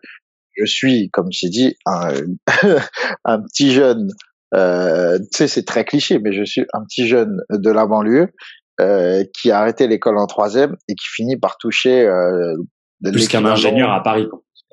je 0.57 0.65
suis, 0.65 1.09
comme 1.11 1.27
j'ai 1.29 1.49
dit, 1.49 1.75
un, 1.85 2.13
un 3.25 3.41
petit 3.41 3.71
jeune. 3.71 4.09
Euh, 4.53 5.17
tu 5.19 5.37
sais, 5.37 5.47
c'est 5.47 5.63
très 5.63 5.85
cliché, 5.85 6.19
mais 6.19 6.33
je 6.33 6.43
suis 6.43 6.65
un 6.73 6.83
petit 6.83 7.07
jeune 7.07 7.41
de 7.49 7.71
la 7.71 7.85
banlieue 7.85 8.33
euh, 8.81 9.23
qui 9.33 9.51
a 9.51 9.59
arrêté 9.59 9.87
l'école 9.87 10.17
en 10.17 10.27
troisième 10.27 10.75
et 10.87 10.95
qui 10.95 11.07
finit 11.07 11.37
par 11.37 11.57
toucher 11.57 12.05
euh, 12.05 12.55
plus 13.03 13.27
qu'un 13.27 13.45
ingénieur 13.45 13.91
à 13.91 14.03
Paris. 14.03 14.27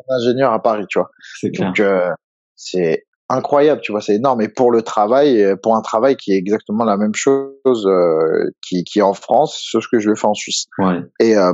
Un 0.09 0.17
ingénieur 0.17 0.53
à 0.53 0.63
Paris, 0.63 0.87
tu 0.89 0.99
vois. 0.99 1.11
C'est 1.41 1.51
clair. 1.51 1.69
Donc 1.69 1.81
euh, 1.81 2.11
c'est 2.57 3.05
incroyable, 3.29 3.81
tu 3.83 3.93
vois, 3.93 4.01
c'est 4.01 4.15
énorme. 4.15 4.41
Et 4.41 4.49
pour 4.49 4.71
le 4.71 4.83
travail, 4.83 5.55
pour 5.63 5.77
un 5.77 5.83
travail 5.83 6.17
qui 6.17 6.33
est 6.33 6.37
exactement 6.37 6.85
la 6.85 6.97
même 6.97 7.15
chose 7.15 7.53
euh, 7.87 8.51
qui, 8.63 8.85
qui 8.85 9.01
est 9.01 9.03
en 9.03 9.15
France, 9.15 9.69
ce 9.71 9.79
que 9.91 9.99
je 9.99 10.09
le 10.09 10.17
fais 10.17 10.27
en 10.27 10.35
Suisse. 10.35 10.67
Ouais. 10.79 11.01
Et 11.21 11.37
euh, 11.37 11.53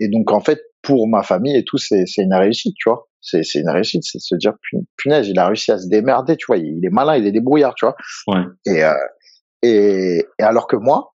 et 0.00 0.08
donc 0.08 0.32
en 0.32 0.40
fait, 0.40 0.60
pour 0.82 1.08
ma 1.08 1.22
famille 1.22 1.56
et 1.56 1.64
tout, 1.64 1.78
c'est 1.78 2.04
c'est 2.06 2.22
une 2.22 2.34
réussite, 2.34 2.74
tu 2.76 2.88
vois 2.88 3.08
c'est 3.20 3.42
c'est 3.42 3.60
une 3.60 3.70
réussite, 3.70 4.02
c'est 4.04 4.18
de 4.18 4.22
se 4.22 4.34
dire 4.36 4.54
punaise, 4.96 5.28
il 5.28 5.38
a 5.38 5.46
réussi 5.46 5.72
à 5.72 5.78
se 5.78 5.88
démerder, 5.88 6.36
tu 6.36 6.46
vois, 6.46 6.56
il 6.56 6.84
est 6.84 6.90
malin, 6.90 7.16
il 7.16 7.26
est 7.26 7.32
débrouillard, 7.32 7.74
tu 7.74 7.86
vois. 7.86 7.96
Ouais. 8.28 8.44
Et, 8.66 8.84
euh, 8.84 8.94
et 9.62 10.24
et 10.38 10.42
alors 10.42 10.66
que 10.66 10.76
moi, 10.76 11.14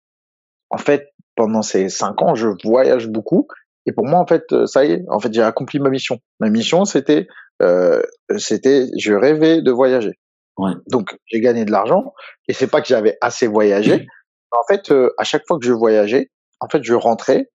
en 0.72 0.78
fait, 0.78 1.14
pendant 1.36 1.62
ces 1.62 1.90
cinq 1.90 2.22
ans, 2.22 2.34
je 2.34 2.48
voyage 2.64 3.08
beaucoup. 3.08 3.48
Et 3.86 3.92
pour 3.92 4.06
moi, 4.06 4.20
en 4.20 4.26
fait, 4.26 4.44
ça 4.66 4.86
y 4.86 4.94
est, 4.94 5.04
en 5.10 5.20
fait, 5.20 5.34
j'ai 5.34 5.42
accompli 5.42 5.80
ma 5.80 5.90
mission. 5.90 6.20
Ma 6.40 6.50
mission, 6.50 6.86
c'était, 6.86 7.28
euh, 7.62 8.02
c'était, 8.38 8.88
je 8.98 9.14
rêvais 9.14 9.62
de 9.62 9.72
voyager. 9.72 10.14
Ouais. 10.58 10.72
Donc, 10.88 11.18
j'ai 11.26 11.42
gagné 11.42 11.66
de 11.66 11.72
l'argent. 11.72 12.14
Et 12.48 12.54
c'est 12.54 12.68
pas 12.68 12.82
que 12.82 12.88
j'avais 12.88 13.18
assez 13.22 13.48
voyagé. 13.48 13.98
Mmh. 13.98 14.06
En 14.52 14.64
fait, 14.68 14.92
euh, 14.92 15.12
à 15.18 15.24
chaque 15.24 15.44
fois 15.48 15.60
que 15.60 15.66
je 15.66 15.74
voyageais, 15.74 16.32
en 16.60 16.70
fait, 16.70 16.84
je 16.84 16.94
rentrais 16.94 17.50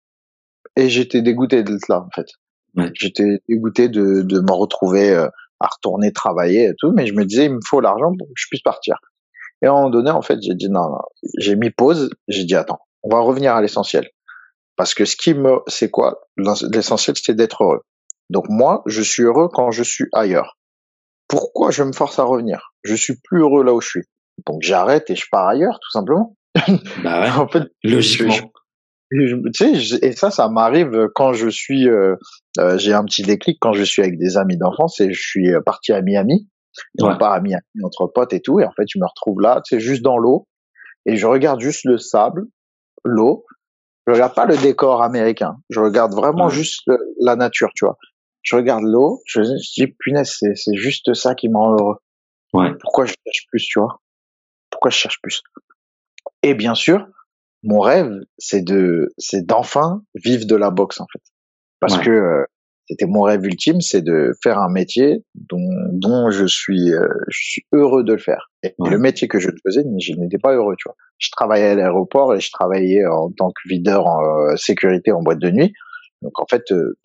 et 0.77 0.89
j'étais 0.89 1.23
dégoûté 1.23 1.63
d'être 1.63 1.89
là, 1.89 2.01
en 2.01 2.11
fait. 2.15 2.27
Ouais. 2.77 2.91
J'étais 2.95 3.41
dégoûté 3.49 3.89
de, 3.89 4.23
de 4.23 4.41
me 4.41 4.53
retrouver 4.53 5.11
euh, 5.11 5.29
à 5.61 5.69
retourner 5.69 6.13
travailler 6.13 6.67
et 6.67 6.75
tout, 6.79 6.93
mais 6.93 7.07
je 7.07 7.15
me 7.15 7.25
disais, 7.25 7.47
il 7.47 7.55
me 7.55 7.61
faut 7.65 7.81
l'argent 7.81 8.13
pour 8.19 8.27
que 8.27 8.35
je 8.37 8.47
puisse 8.51 8.63
partir. 8.63 8.97
Et 9.63 9.67
à 9.67 9.71
un 9.71 9.75
moment 9.75 9.91
donné, 9.91 10.11
en 10.11 10.23
fait, 10.23 10.39
j'ai 10.43 10.55
dit 10.55 10.69
non, 10.69 10.91
non. 10.91 10.99
j'ai 11.39 11.57
mis 11.57 11.71
pause, 11.71 12.11
j'ai 12.29 12.45
dit 12.45 12.55
attends, 12.55 12.81
on 13.07 13.15
va 13.15 13.21
revenir 13.21 13.55
à 13.55 13.63
l'essentiel. 13.63 14.09
Parce 14.77 14.95
que 14.95 15.05
ce 15.05 15.17
qui 15.17 15.33
me, 15.33 15.61
c'est 15.69 15.91
quoi? 15.91 16.21
L'essentiel, 16.37 17.17
c'était 17.17 17.35
d'être 17.35 17.63
heureux. 17.63 17.81
Donc 18.31 18.47
moi, 18.49 18.83
je 18.87 19.01
suis 19.01 19.23
heureux 19.23 19.49
quand 19.53 19.71
je 19.71 19.83
suis 19.83 20.07
ailleurs. 20.13 20.59
pourquoi 21.29 21.71
je 21.71 21.83
me 21.83 21.93
force 21.93 22.19
à 22.19 22.25
revenir? 22.25 22.73
Je 22.85 22.95
suis 22.95 23.15
plus 23.25 23.41
heureux 23.41 23.65
là 23.65 23.75
où 23.75 23.81
je 23.81 23.89
suis. 23.89 24.03
Donc 24.47 24.63
j'arrête 24.63 25.11
et 25.11 25.17
je 25.17 25.25
pars 25.31 25.49
ailleurs, 25.49 25.79
tout 25.81 25.91
simplement. 25.91 26.37
Bah 27.03 27.21
ouais. 27.21 27.31
en 27.39 27.49
fait, 27.49 27.65
logiquement. 27.83 28.35
tu 29.11 29.43
sais, 29.55 29.99
et 30.03 30.13
ça, 30.13 30.31
ça 30.31 30.49
m'arrive 30.49 31.09
quand 31.15 31.33
je 31.33 31.49
suis, 31.49 31.89
euh, 31.89 32.17
euh, 32.59 32.79
j'ai 32.79 32.93
un 32.93 33.05
petit 33.05 33.23
déclic 33.23 33.59
quand 33.61 33.73
je 33.73 33.83
suis 33.83 34.03
avec 34.03 34.19
des 34.19 34.37
amis 34.37 34.57
d'enfance 34.57 35.01
et 35.01 35.13
je 35.13 35.21
suis 35.21 35.53
euh, 35.53 35.61
parti 35.61 35.93
à 35.93 36.03
Miami. 36.03 36.49
On 37.01 37.17
part 37.17 37.33
à 37.33 37.41
Miami 37.41 37.63
entre 37.83 38.07
potes 38.07 38.35
et 38.35 38.41
tout, 38.41 38.61
et 38.61 38.65
en 38.65 38.73
fait, 38.73 38.85
je 38.89 38.99
me 38.99 39.07
retrouve 39.07 39.41
là, 39.41 39.63
tu 39.65 39.77
sais, 39.77 39.81
juste 39.81 40.03
dans 40.03 40.19
l'eau, 40.19 40.47
et 41.07 41.17
je 41.17 41.27
regarde 41.27 41.61
juste 41.61 41.85
le 41.85 41.97
sable, 41.97 42.43
l'eau. 43.07 43.45
Je 44.07 44.13
regarde 44.13 44.35
pas 44.35 44.47
le 44.47 44.57
décor 44.57 45.03
américain. 45.03 45.57
Je 45.69 45.81
regarde 45.81 46.15
vraiment 46.15 46.49
juste 46.49 46.91
la 47.21 47.37
nature, 47.37 47.71
tu 47.75 47.85
vois. 47.85 47.97
Je 48.43 48.55
regarde 48.55 48.85
l'eau, 48.85 49.21
je, 49.27 49.43
je 49.43 49.85
dis 49.85 49.93
punaise, 49.99 50.37
c'est, 50.39 50.77
juste 50.77 51.15
ça 51.15 51.35
qui 51.35 51.49
me 51.49 51.57
rend 51.57 51.73
heureux. 51.73 51.97
Ouais. 52.53 52.73
Pourquoi 52.81 53.05
je 53.05 53.15
cherche 53.25 53.47
plus, 53.51 53.67
tu 53.67 53.81
vois? 53.81 54.01
Pourquoi 54.71 54.93
je 54.93 54.97
cherche 54.97 55.21
plus? 55.21 55.43
Et 56.45 56.55
bien 56.55 56.77
sûr, 56.77 57.09
mon 57.65 57.81
rêve, 57.81 58.13
c'est 58.39 58.63
de, 58.63 59.13
c'est 59.19 59.45
d'enfin 59.45 60.03
vivre 60.15 60.47
de 60.47 60.55
la 60.55 60.71
boxe 60.71 61.01
en 61.01 61.07
fait, 61.13 61.23
parce 61.81 61.99
que 61.99 62.11
euh, 62.11 62.45
c'était 62.89 63.07
mon 63.07 63.23
rêve 63.23 63.45
ultime, 63.45 63.81
c'est 63.81 64.03
de 64.03 64.33
faire 64.43 64.59
un 64.59 64.71
métier 64.71 65.25
dont, 65.35 65.69
dont 65.93 66.31
je 66.31 66.47
suis, 66.47 66.93
euh, 66.93 67.09
je 67.29 67.39
suis 67.39 67.67
heureux 67.73 68.05
de 68.05 68.13
le 68.13 68.19
faire. 68.19 68.51
Et 68.63 68.75
le 68.79 68.99
métier 68.99 69.29
que 69.29 69.39
je 69.39 69.51
faisais, 69.65 69.83
je 70.01 70.13
n'étais 70.15 70.39
pas 70.39 70.55
heureux, 70.55 70.75
tu 70.79 70.85
vois. 70.87 70.97
Je 71.19 71.31
travaillais 71.31 71.71
à 71.71 71.75
l'aéroport 71.75 72.35
et 72.35 72.41
je 72.41 72.51
travaillais 72.53 73.05
en 73.07 73.31
tant 73.31 73.51
que 73.51 73.69
videur 73.69 74.07
en 74.07 74.23
euh, 74.23 74.57
sécurité 74.57 75.13
en 75.13 75.23
boîte 75.23 75.41
de 75.41 75.51
nuit. 75.51 75.73
Donc 76.23 76.39
en 76.39 76.47
fait, 76.49 76.71
euh, 76.71 76.97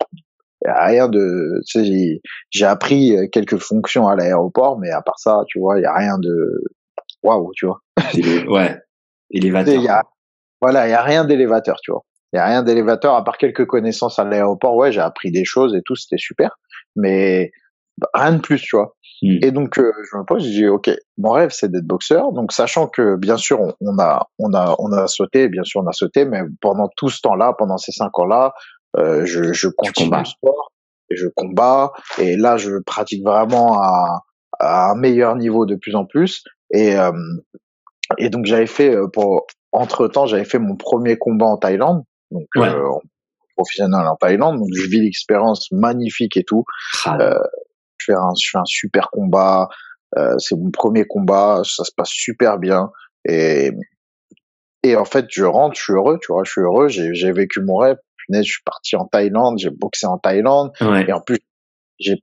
rien 0.64 1.08
de, 1.08 1.60
tu 1.68 1.84
sais, 1.84 2.20
j'ai 2.50 2.64
appris 2.64 3.16
quelques 3.32 3.58
fonctions 3.58 4.06
à 4.06 4.14
l'aéroport, 4.14 4.78
mais 4.78 4.90
à 4.90 5.02
part 5.02 5.18
ça, 5.18 5.42
tu 5.48 5.58
vois, 5.58 5.78
il 5.78 5.82
y 5.82 5.86
a 5.86 5.94
rien 5.94 6.18
de, 6.18 6.62
waouh, 7.24 7.50
tu 7.56 7.66
vois. 7.66 7.80
ouais, 8.48 8.76
élévateur. 9.30 10.04
voilà, 10.60 10.86
il 10.86 10.90
y 10.90 10.94
a 10.94 11.02
rien 11.02 11.24
d'élévateur, 11.24 11.78
tu 11.82 11.90
vois. 11.90 12.04
Il 12.32 12.36
y 12.36 12.38
a 12.38 12.46
rien 12.46 12.62
d'élévateur 12.62 13.14
à 13.14 13.24
part 13.24 13.36
quelques 13.36 13.66
connaissances 13.66 14.18
à 14.18 14.24
l'aéroport. 14.24 14.74
Ouais, 14.74 14.92
j'ai 14.92 15.00
appris 15.00 15.30
des 15.30 15.44
choses 15.44 15.74
et 15.74 15.82
tout, 15.84 15.96
c'était 15.96 16.18
super, 16.18 16.58
mais 16.96 17.52
bah, 17.98 18.08
rien 18.14 18.32
de 18.32 18.40
plus, 18.40 18.60
tu 18.60 18.76
vois. 18.76 18.94
Hmm. 19.22 19.38
Et 19.42 19.50
donc 19.52 19.78
euh, 19.78 19.92
je 20.10 20.16
me 20.16 20.24
pose, 20.24 20.42
je 20.44 20.48
dis 20.48 20.66
ok, 20.66 20.90
mon 21.18 21.30
rêve 21.30 21.50
c'est 21.50 21.70
d'être 21.70 21.86
boxeur. 21.86 22.32
Donc 22.32 22.52
sachant 22.52 22.88
que 22.88 23.16
bien 23.16 23.36
sûr 23.36 23.60
on, 23.80 23.98
a 23.98 24.28
on 24.38 24.52
a 24.52 24.74
on 24.78 24.92
a 24.92 25.06
sauté, 25.06 25.48
bien 25.48 25.62
sûr 25.62 25.82
on 25.82 25.86
a 25.86 25.92
sauté, 25.92 26.24
mais 26.24 26.40
pendant 26.60 26.88
tout 26.96 27.08
ce 27.08 27.20
temps-là, 27.20 27.54
pendant 27.56 27.76
ces 27.76 27.92
cinq 27.92 28.18
ans-là, 28.18 28.52
euh, 28.96 29.24
je, 29.24 29.52
je 29.52 29.68
continue 29.68 30.16
le 30.16 30.24
sport 30.24 30.72
et 31.10 31.16
je 31.16 31.28
combats. 31.36 31.92
Et 32.18 32.36
là 32.36 32.56
je 32.56 32.78
pratique 32.84 33.24
vraiment 33.24 33.80
à, 33.80 34.22
à 34.58 34.90
un 34.90 34.96
meilleur 34.96 35.36
niveau 35.36 35.66
de 35.66 35.76
plus 35.76 35.94
en 35.94 36.04
plus. 36.04 36.42
Et 36.72 36.96
euh, 36.98 37.12
et 38.18 38.28
donc 38.28 38.46
j'avais 38.46 38.66
fait 38.66 38.96
pour 39.12 39.46
entre 39.70 40.08
temps 40.08 40.26
j'avais 40.26 40.44
fait 40.44 40.58
mon 40.58 40.74
premier 40.74 41.16
combat 41.16 41.46
en 41.46 41.58
Thaïlande 41.58 42.02
donc 42.32 42.46
euh, 42.56 42.88
professionnel 43.56 44.06
en 44.06 44.16
Thaïlande. 44.16 44.58
Donc 44.58 44.68
je 44.74 44.88
vis 44.88 45.00
l'expérience 45.00 45.70
magnifique 45.72 46.36
et 46.36 46.44
tout. 46.44 46.64
Ah 47.04 47.16
euh, 47.20 47.38
je 47.98 48.06
fais 48.06 48.14
un, 48.14 48.30
je 48.40 48.50
fais 48.50 48.58
un 48.58 48.64
super 48.64 49.10
combat. 49.10 49.68
Euh, 50.18 50.36
c'est 50.38 50.56
mon 50.56 50.70
premier 50.70 51.06
combat, 51.06 51.62
ça 51.64 51.84
se 51.84 51.90
passe 51.96 52.10
super 52.10 52.58
bien 52.58 52.90
et 53.26 53.70
et 54.82 54.96
en 54.96 55.04
fait 55.04 55.26
je 55.30 55.44
rentre, 55.44 55.76
je 55.76 55.82
suis 55.82 55.92
heureux, 55.94 56.18
tu 56.20 56.32
vois, 56.32 56.42
je 56.44 56.50
suis 56.50 56.60
heureux. 56.60 56.88
J'ai 56.88 57.32
vécu 57.32 57.60
mon 57.60 57.76
rêve. 57.76 57.96
Punaise, 58.26 58.44
je 58.44 58.52
suis 58.52 58.62
parti 58.64 58.94
en 58.96 59.06
Thaïlande, 59.06 59.58
j'ai 59.58 59.70
boxé 59.70 60.06
en 60.06 60.18
Thaïlande 60.18 60.72
et 60.80 61.12
en 61.12 61.20
plus 61.20 61.38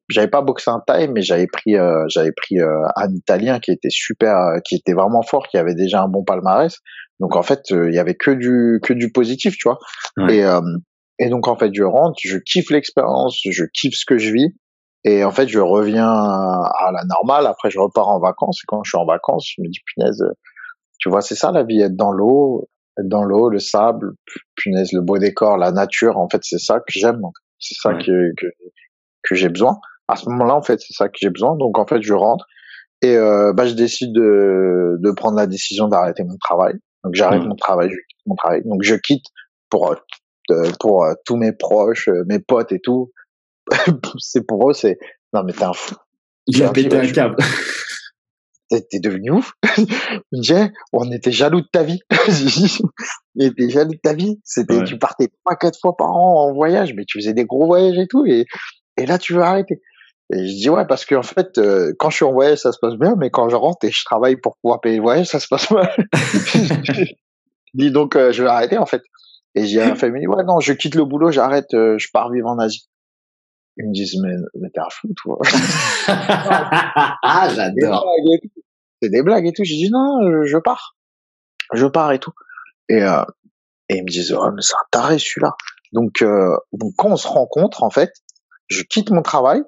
j'avais 0.09 0.27
pas 0.27 0.41
boxé 0.41 0.69
en 0.71 0.79
Thaï, 0.79 1.07
mais 1.07 1.21
j'avais 1.21 1.47
pris 1.47 1.75
euh, 1.75 2.05
j'avais 2.09 2.31
pris 2.31 2.59
euh, 2.59 2.83
un 2.95 3.13
Italien 3.13 3.59
qui 3.59 3.71
était 3.71 3.89
super, 3.89 4.35
qui 4.65 4.75
était 4.75 4.93
vraiment 4.93 5.21
fort, 5.21 5.47
qui 5.47 5.57
avait 5.57 5.75
déjà 5.75 6.01
un 6.01 6.07
bon 6.07 6.23
palmarès. 6.23 6.75
Donc 7.19 7.35
en 7.35 7.43
fait, 7.43 7.71
euh, 7.71 7.89
il 7.89 7.95
y 7.95 7.99
avait 7.99 8.15
que 8.15 8.31
du 8.31 8.79
que 8.83 8.93
du 8.93 9.11
positif, 9.11 9.55
tu 9.57 9.67
vois. 9.67 9.79
Et 10.29 10.43
euh, 10.43 10.61
et 11.19 11.29
donc 11.29 11.47
en 11.47 11.57
fait, 11.57 11.71
je 11.73 11.83
rentre, 11.83 12.17
je 12.23 12.37
kiffe 12.37 12.69
l'expérience, 12.69 13.39
je 13.43 13.65
kiffe 13.73 13.95
ce 13.95 14.05
que 14.05 14.17
je 14.17 14.31
vis. 14.31 14.55
Et 15.03 15.23
en 15.23 15.31
fait, 15.31 15.47
je 15.47 15.59
reviens 15.59 16.09
à 16.09 16.91
la 16.93 17.03
normale. 17.05 17.47
Après, 17.47 17.69
je 17.69 17.79
repars 17.79 18.09
en 18.09 18.19
vacances. 18.19 18.59
Et 18.63 18.65
quand 18.67 18.83
je 18.83 18.89
suis 18.89 18.97
en 18.97 19.05
vacances, 19.05 19.49
je 19.55 19.61
me 19.61 19.67
dis 19.69 19.79
punaise, 19.85 20.23
tu 20.99 21.09
vois, 21.09 21.21
c'est 21.21 21.35
ça 21.35 21.51
la 21.51 21.63
vie, 21.63 21.81
être 21.81 21.95
dans 21.95 22.11
l'eau, 22.11 22.67
être 22.99 23.07
dans 23.07 23.23
l'eau, 23.23 23.49
le 23.49 23.59
sable, 23.59 24.11
punaise, 24.55 24.91
le 24.93 25.01
beau 25.01 25.17
décor, 25.17 25.57
la 25.57 25.71
nature. 25.71 26.17
En 26.17 26.27
fait, 26.29 26.41
c'est 26.43 26.59
ça 26.59 26.79
que 26.79 26.91
j'aime. 26.91 27.21
C'est 27.59 27.75
ça 27.81 27.93
que, 27.93 28.33
que 28.37 28.47
que 29.23 29.35
j'ai 29.35 29.49
besoin. 29.49 29.79
À 30.07 30.15
ce 30.15 30.29
moment-là, 30.29 30.55
en 30.55 30.61
fait, 30.61 30.79
c'est 30.79 30.93
ça 30.93 31.07
que 31.07 31.17
j'ai 31.19 31.29
besoin. 31.29 31.55
Donc 31.55 31.77
en 31.77 31.85
fait, 31.85 32.01
je 32.01 32.13
rentre 32.13 32.45
et 33.01 33.15
euh, 33.15 33.53
bah, 33.53 33.65
je 33.65 33.73
décide 33.73 34.13
de, 34.13 34.97
de 34.99 35.11
prendre 35.11 35.37
la 35.37 35.47
décision 35.47 35.87
d'arrêter 35.87 36.23
mon 36.23 36.37
travail. 36.37 36.73
Donc 37.03 37.15
j'arrête 37.15 37.43
mmh. 37.43 37.47
mon 37.47 37.55
travail, 37.55 37.89
je 37.89 37.95
quitte 37.95 38.25
mon 38.25 38.35
travail. 38.35 38.61
Donc 38.65 38.83
je 38.83 38.95
quitte 38.95 39.25
pour 39.69 39.91
euh, 40.51 40.71
pour 40.79 41.03
euh, 41.03 41.13
tous 41.25 41.35
mes 41.35 41.51
proches, 41.51 42.09
euh, 42.09 42.23
mes 42.27 42.39
potes 42.39 42.71
et 42.71 42.79
tout. 42.79 43.11
c'est 44.17 44.45
pour 44.45 44.69
eux, 44.69 44.73
c'est 44.73 44.97
non 45.33 45.43
mais 45.43 45.53
t'es 45.53 45.63
un 45.63 45.73
fou. 45.73 45.95
Il 46.47 46.63
a 46.63 46.71
pété 46.71 46.97
un 46.97 47.11
câble. 47.11 47.35
T'es 48.69 48.99
devenu 48.99 49.31
ouf. 49.31 49.53
on 50.93 51.11
était 51.11 51.31
jaloux 51.31 51.61
de 51.61 51.67
ta 51.71 51.81
vie. 51.81 52.01
on 52.11 53.39
était 53.39 53.67
jaloux 53.67 53.93
de 53.93 53.99
ta 54.01 54.13
vie. 54.13 54.39
C'était, 54.43 54.83
tu 54.83 54.99
partais 54.99 55.27
trois, 55.43 55.55
quatre 55.55 55.79
fois 55.81 55.97
par 55.97 56.11
an 56.11 56.47
en 56.47 56.53
voyage, 56.53 56.93
mais 56.93 57.03
tu 57.05 57.17
faisais 57.17 57.33
des 57.33 57.45
gros 57.45 57.65
voyages 57.65 57.97
et 57.97 58.05
tout, 58.07 58.27
et, 58.27 58.45
et 58.99 59.05
là 59.05 59.17
tu 59.17 59.33
veux 59.33 59.41
arrêter. 59.41 59.81
Et 60.31 60.47
je 60.47 60.53
dis 60.53 60.69
ouais 60.69 60.85
parce 60.85 61.05
qu'en 61.05 61.23
fait 61.23 61.57
euh, 61.57 61.93
quand 61.97 62.11
je 62.11 62.17
suis 62.17 62.25
en 62.25 62.31
voyage 62.31 62.59
ça 62.59 62.71
se 62.71 62.77
passe 62.79 62.95
bien 62.95 63.15
mais 63.17 63.31
quand 63.31 63.49
je 63.49 63.55
rentre 63.55 63.83
et 63.85 63.91
je 63.91 64.03
travaille 64.05 64.35
pour 64.35 64.57
pouvoir 64.61 64.79
payer 64.79 64.97
le 64.97 65.01
voyage 65.01 65.27
ça 65.27 65.39
se 65.39 65.47
passe 65.47 65.71
mal. 65.71 65.89
dis 67.73 67.91
donc 67.91 68.15
euh, 68.15 68.31
je 68.31 68.43
vais 68.43 68.49
arrêter 68.49 68.77
en 68.77 68.85
fait. 68.85 69.01
Et 69.55 69.65
j'ai 69.65 69.81
un 69.81 69.95
famille 69.95 70.27
ouais 70.27 70.43
non 70.43 70.59
je 70.59 70.73
quitte 70.73 70.95
le 70.95 71.05
boulot 71.05 71.31
j'arrête 71.31 71.73
euh, 71.73 71.97
je 71.97 72.07
pars 72.13 72.29
vivre 72.29 72.47
en 72.47 72.59
Asie. 72.59 72.87
Ils 73.77 73.87
me 73.87 73.93
disent 73.93 74.17
mais, 74.21 74.35
mais 74.59 74.69
t'es 74.71 74.81
un 74.81 74.89
fou 74.91 75.07
toi. 75.15 75.39
ah 76.07 77.49
j'adore. 77.55 78.05
C'est 79.01 79.09
des 79.09 79.23
blagues 79.23 79.47
et 79.47 79.53
tout. 79.53 79.63
J'ai 79.63 79.75
dit 79.75 79.89
non 79.89 80.45
je 80.45 80.57
pars 80.57 80.95
je 81.73 81.85
pars 81.87 82.11
et 82.11 82.19
tout. 82.19 82.33
Et 82.87 82.99
et 82.99 83.97
ils 83.97 84.03
me 84.03 84.09
disent 84.09 84.33
oh 84.33 84.51
mais 84.53 84.61
c'est 84.61 84.75
un 84.75 84.87
taré 84.91 85.17
celui-là. 85.17 85.55
Donc 85.93 86.21
donc 86.21 86.93
quand 86.97 87.09
on 87.09 87.17
se 87.17 87.27
rencontre 87.27 87.81
en 87.81 87.89
fait 87.89 88.11
je 88.69 88.83
quitte 88.83 89.11
mon 89.11 89.21
travail 89.21 89.63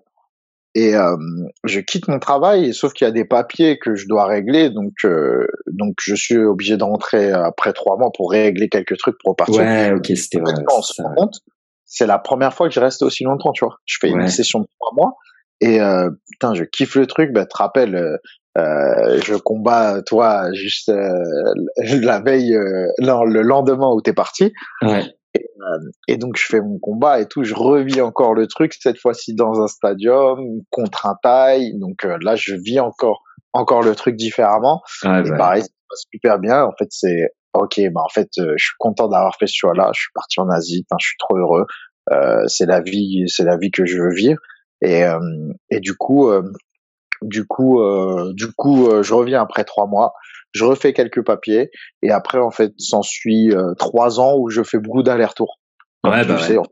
et 0.73 0.95
euh, 0.95 1.17
je 1.65 1.79
quitte 1.81 2.07
mon 2.07 2.19
travail 2.19 2.73
sauf 2.73 2.93
qu'il 2.93 3.05
y 3.05 3.09
a 3.09 3.11
des 3.11 3.25
papiers 3.25 3.77
que 3.77 3.95
je 3.95 4.07
dois 4.07 4.25
régler 4.25 4.69
donc 4.69 4.93
euh, 5.03 5.45
donc 5.67 5.95
je 6.01 6.15
suis 6.15 6.37
obligé 6.37 6.77
de 6.77 6.83
rentrer 6.83 7.31
après 7.31 7.73
trois 7.73 7.97
mois 7.97 8.11
pour 8.15 8.31
régler 8.31 8.69
quelques 8.69 8.97
trucs 8.97 9.17
pour 9.21 9.35
partir 9.35 9.61
ouais 9.61 9.91
ok 9.91 10.05
c'était 10.15 10.39
vrai 10.39 10.53
on 10.73 10.81
se 10.81 11.01
rend 11.01 11.13
compte 11.15 11.39
c'est 11.85 12.07
la 12.07 12.19
première 12.19 12.53
fois 12.53 12.69
que 12.69 12.73
je 12.73 12.79
reste 12.79 13.01
aussi 13.01 13.25
longtemps 13.25 13.51
tu 13.51 13.65
vois. 13.65 13.75
Je 13.85 13.97
fais 13.99 14.09
une 14.09 14.29
session 14.29 14.59
de 14.59 14.67
trois 14.79 14.93
mois 14.95 15.15
et 15.59 15.81
euh, 15.81 16.09
putain 16.31 16.53
je 16.53 16.63
kiffe 16.63 16.95
le 16.95 17.05
truc 17.05 17.33
bah 17.33 17.45
te 17.45 17.57
rappelles 17.57 17.95
euh, 17.95 18.17
euh 18.57 19.19
je 19.25 19.35
combats 19.35 20.01
toi 20.05 20.53
juste 20.53 20.89
la 21.77 22.21
veille 22.21 22.57
non, 22.99 23.25
le 23.25 23.41
lendemain 23.41 23.89
où 23.89 23.99
t'es 23.99 24.13
parti. 24.13 24.53
Ouais 24.81 25.03
euh, 25.39 25.91
et 26.07 26.17
donc 26.17 26.37
je 26.37 26.45
fais 26.45 26.61
mon 26.61 26.79
combat 26.79 27.19
et 27.21 27.27
tout, 27.27 27.43
je 27.43 27.53
revis 27.53 28.01
encore 28.01 28.33
le 28.33 28.47
truc 28.47 28.73
cette 28.73 28.99
fois-ci 28.99 29.33
dans 29.33 29.61
un 29.61 29.67
stadium 29.67 30.39
contre 30.69 31.05
un 31.05 31.15
taille. 31.21 31.77
Donc 31.77 32.05
euh, 32.05 32.17
là 32.21 32.35
je 32.35 32.55
vis 32.55 32.79
encore 32.79 33.23
encore 33.53 33.81
le 33.81 33.95
truc 33.95 34.15
différemment. 34.15 34.81
et 35.03 35.29
pareil, 35.37 35.63
ça 35.63 35.69
passe 35.89 36.03
super 36.11 36.39
bien. 36.39 36.63
En 36.63 36.73
fait 36.77 36.87
c'est 36.89 37.29
ok, 37.53 37.81
bah 37.91 38.01
en 38.03 38.09
fait 38.09 38.29
euh, 38.39 38.53
je 38.57 38.65
suis 38.65 38.75
content 38.79 39.07
d'avoir 39.07 39.35
fait 39.37 39.47
ce 39.47 39.55
choix-là. 39.55 39.91
Je 39.93 40.01
suis 40.01 40.11
parti 40.13 40.39
en 40.39 40.49
Asie, 40.49 40.85
je 40.99 41.05
suis 41.05 41.17
trop 41.17 41.37
heureux. 41.37 41.65
Euh, 42.11 42.43
c'est 42.47 42.65
la 42.65 42.81
vie, 42.81 43.25
c'est 43.27 43.43
la 43.43 43.57
vie 43.57 43.71
que 43.71 43.85
je 43.85 43.97
veux 43.97 44.13
vivre. 44.13 44.39
Et 44.83 45.03
et 45.69 45.79
du 45.79 45.93
coup 45.93 46.31
du 47.21 47.45
coup 47.45 47.81
du 48.33 48.51
coup 48.53 48.89
je 49.01 49.13
reviens 49.13 49.41
après 49.41 49.63
trois 49.63 49.87
mois 49.87 50.13
je 50.53 50.65
refais 50.65 50.93
quelques 50.93 51.23
papiers 51.23 51.71
et 52.01 52.11
après 52.11 52.39
en 52.39 52.51
fait 52.51 52.73
s'ensuit 52.77 53.51
euh, 53.51 53.73
trois 53.75 54.19
ans 54.19 54.37
où 54.37 54.49
je 54.49 54.63
fais 54.63 54.79
beaucoup 54.79 55.03
d'allers-retours. 55.03 55.59
Ouais, 56.03 56.25
bah 56.25 56.37
sais, 56.39 56.55
beaucoup 56.55 56.69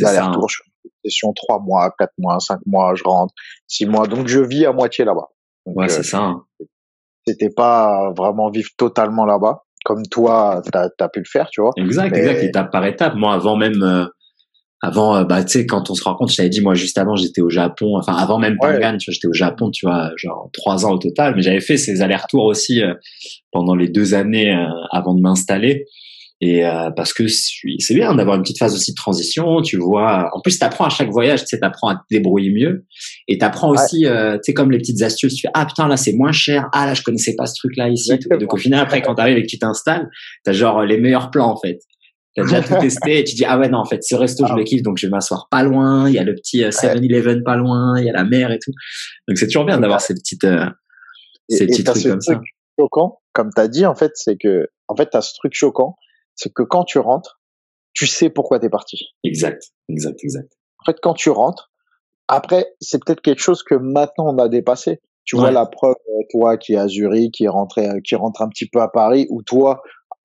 d'allers-retours. 0.00 0.44
Hein. 0.44 0.48
Je 0.48 0.56
fais 0.62 0.90
session 1.04 1.32
trois 1.34 1.60
mois, 1.60 1.92
quatre 1.98 2.12
mois, 2.18 2.38
cinq 2.40 2.60
mois, 2.66 2.94
je 2.94 3.04
rentre, 3.04 3.34
six 3.66 3.86
mois. 3.86 4.06
Donc 4.06 4.28
je 4.28 4.40
vis 4.40 4.66
à 4.66 4.72
moitié 4.72 5.04
là-bas. 5.04 5.28
Ouais, 5.66 5.88
c'est 5.88 6.00
euh, 6.00 6.02
ça. 6.02 6.18
Hein. 6.18 6.44
C'était 7.26 7.50
pas 7.50 8.12
vraiment 8.16 8.50
vivre 8.50 8.70
totalement 8.76 9.24
là-bas 9.24 9.62
comme 9.84 10.02
toi 10.06 10.62
t'as 10.72 10.88
as 10.98 11.08
pu 11.08 11.20
le 11.20 11.26
faire, 11.30 11.48
tu 11.48 11.60
vois. 11.60 11.70
Exact, 11.76 12.14
exact, 12.16 12.42
étape 12.42 12.72
par 12.72 12.84
étape. 12.86 13.14
Moi, 13.14 13.34
avant 13.34 13.56
même 13.56 13.82
euh, 13.82 14.06
avant, 14.82 15.16
euh, 15.16 15.24
bah, 15.24 15.42
tu 15.42 15.52
sais, 15.52 15.66
quand 15.66 15.90
on 15.90 15.94
se 15.94 16.04
rencontre, 16.04 16.32
je 16.32 16.36
t'avais 16.36 16.48
dit, 16.48 16.60
moi, 16.60 16.74
juste 16.74 16.98
avant, 16.98 17.16
j'étais 17.16 17.40
au 17.40 17.50
Japon, 17.50 17.96
enfin, 17.96 18.14
avant 18.14 18.38
même 18.38 18.56
Pangan, 18.60 18.96
tu 18.98 19.10
vois, 19.10 19.14
j'étais 19.14 19.28
au 19.28 19.32
Japon, 19.32 19.70
tu 19.70 19.86
vois, 19.86 20.10
genre 20.16 20.50
trois 20.52 20.84
ans 20.84 20.92
au 20.92 20.98
total, 20.98 21.34
mais 21.34 21.42
j'avais 21.42 21.60
fait 21.60 21.76
ces 21.76 22.02
allers-retours 22.02 22.44
aussi 22.44 22.82
euh, 22.82 22.94
pendant 23.52 23.74
les 23.74 23.88
deux 23.88 24.14
années 24.14 24.54
euh, 24.54 24.66
avant 24.92 25.14
de 25.14 25.20
m'installer. 25.20 25.86
Et 26.42 26.66
euh, 26.66 26.90
parce 26.90 27.14
que 27.14 27.26
c'est 27.28 27.94
bien 27.94 28.14
d'avoir 28.14 28.36
une 28.36 28.42
petite 28.42 28.58
phase 28.58 28.74
aussi 28.74 28.90
de 28.90 28.96
transition, 28.96 29.62
tu 29.62 29.78
vois. 29.78 30.28
En 30.34 30.42
plus, 30.42 30.58
t'apprends 30.58 30.84
à 30.84 30.90
chaque 30.90 31.08
voyage, 31.08 31.40
tu 31.40 31.46
sais, 31.46 31.58
t'apprends 31.58 31.88
à 31.88 31.94
te 31.94 32.00
débrouiller 32.10 32.50
mieux, 32.50 32.84
et 33.26 33.38
t'apprends 33.38 33.70
aussi, 33.70 34.04
euh, 34.04 34.34
tu 34.34 34.40
sais, 34.44 34.54
comme 34.54 34.70
les 34.70 34.76
petites 34.76 35.00
astuces. 35.00 35.34
Tu 35.34 35.42
fais 35.42 35.50
ah 35.54 35.64
putain 35.64 35.88
là 35.88 35.96
c'est 35.96 36.12
moins 36.12 36.32
cher, 36.32 36.68
ah 36.74 36.84
là 36.84 36.92
je 36.92 37.00
connaissais 37.02 37.34
pas 37.36 37.46
ce 37.46 37.54
truc 37.54 37.74
là 37.78 37.88
ici. 37.88 38.12
Donc 38.38 38.52
au 38.52 38.58
final 38.58 38.80
après 38.80 39.00
quand 39.00 39.14
t'arrives 39.14 39.38
et 39.38 39.42
que 39.42 39.46
tu 39.46 39.58
t'installes, 39.58 40.10
t'as 40.44 40.52
genre 40.52 40.82
les 40.82 40.98
meilleurs 40.98 41.30
plans 41.30 41.50
en 41.50 41.56
fait. 41.56 41.78
T'as 42.36 42.42
déjà 42.42 42.62
tout 42.62 42.74
testé 42.78 43.20
et 43.20 43.24
tu 43.24 43.34
dis 43.34 43.44
ah 43.46 43.58
ouais 43.58 43.68
non 43.68 43.78
en 43.78 43.84
fait 43.86 44.02
ce 44.02 44.14
resto 44.14 44.46
je 44.46 44.52
le 44.52 44.60
ah. 44.60 44.64
kiffe 44.64 44.82
donc 44.82 44.98
je 44.98 45.06
vais 45.06 45.10
m'asseoir 45.10 45.48
pas 45.50 45.62
loin. 45.62 46.08
Il 46.08 46.14
y 46.14 46.18
a 46.18 46.24
le 46.24 46.34
petit 46.34 46.60
7-Eleven 46.62 47.38
euh, 47.38 47.42
pas 47.42 47.56
loin, 47.56 47.98
il 47.98 48.04
y 48.04 48.10
a 48.10 48.12
la 48.12 48.24
mer 48.24 48.52
et 48.52 48.58
tout. 48.58 48.72
Donc 49.26 49.38
c'est 49.38 49.46
toujours 49.46 49.64
bien 49.64 49.78
d'avoir 49.78 50.00
ces 50.00 50.14
petites 50.14 50.44
euh, 50.44 50.66
ces 51.48 51.66
petits 51.66 51.82
trucs 51.82 52.02
comme 52.02 52.20
ça. 52.20 52.40
Choquant, 52.78 53.20
comme 53.32 53.50
t'as 53.54 53.68
dit 53.68 53.86
en 53.86 53.94
fait, 53.94 54.12
c'est 54.14 54.36
que 54.36 54.68
en 54.88 54.96
fait 54.96 55.08
t'as 55.10 55.22
ce 55.22 55.32
truc 55.34 55.54
choquant 55.54 55.96
c'est 56.36 56.52
que 56.52 56.62
quand 56.62 56.84
tu 56.84 56.98
rentres, 56.98 57.40
tu 57.94 58.06
sais 58.06 58.30
pourquoi 58.30 58.60
tu 58.60 58.66
es 58.66 58.68
parti. 58.68 58.98
Exact, 59.24 59.72
exact, 59.88 60.22
exact. 60.22 60.52
En 60.80 60.84
fait, 60.84 60.98
quand 61.02 61.14
tu 61.14 61.30
rentres, 61.30 61.72
après, 62.28 62.74
c'est 62.80 63.02
peut-être 63.02 63.22
quelque 63.22 63.40
chose 63.40 63.62
que 63.62 63.74
maintenant 63.74 64.32
on 64.32 64.38
a 64.38 64.48
dépassé. 64.48 65.00
Tu 65.24 65.34
vois 65.34 65.50
la 65.50 65.66
preuve, 65.66 65.96
euh, 66.08 66.22
toi 66.30 66.56
qui 66.56 66.74
es 66.74 66.76
à 66.76 66.86
Zurich, 66.86 67.34
qui 67.34 67.44
est 67.44 67.48
rentré, 67.48 67.88
euh, 67.88 67.98
qui 68.04 68.14
rentre 68.14 68.42
un 68.42 68.48
petit 68.48 68.68
peu 68.68 68.80
à 68.80 68.86
Paris, 68.86 69.26
où 69.28 69.42
toi, 69.42 69.82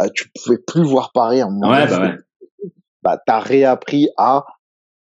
tu 0.10 0.30
pouvais 0.30 0.58
plus 0.58 0.84
voir 0.84 1.12
Paris. 1.14 1.44
En 1.44 1.54
ouais, 1.54 1.88
bah 1.88 2.02
ouais. 2.02 2.16
Bah, 3.04 3.20
t'as 3.26 3.40
réappris 3.40 4.10
à, 4.16 4.46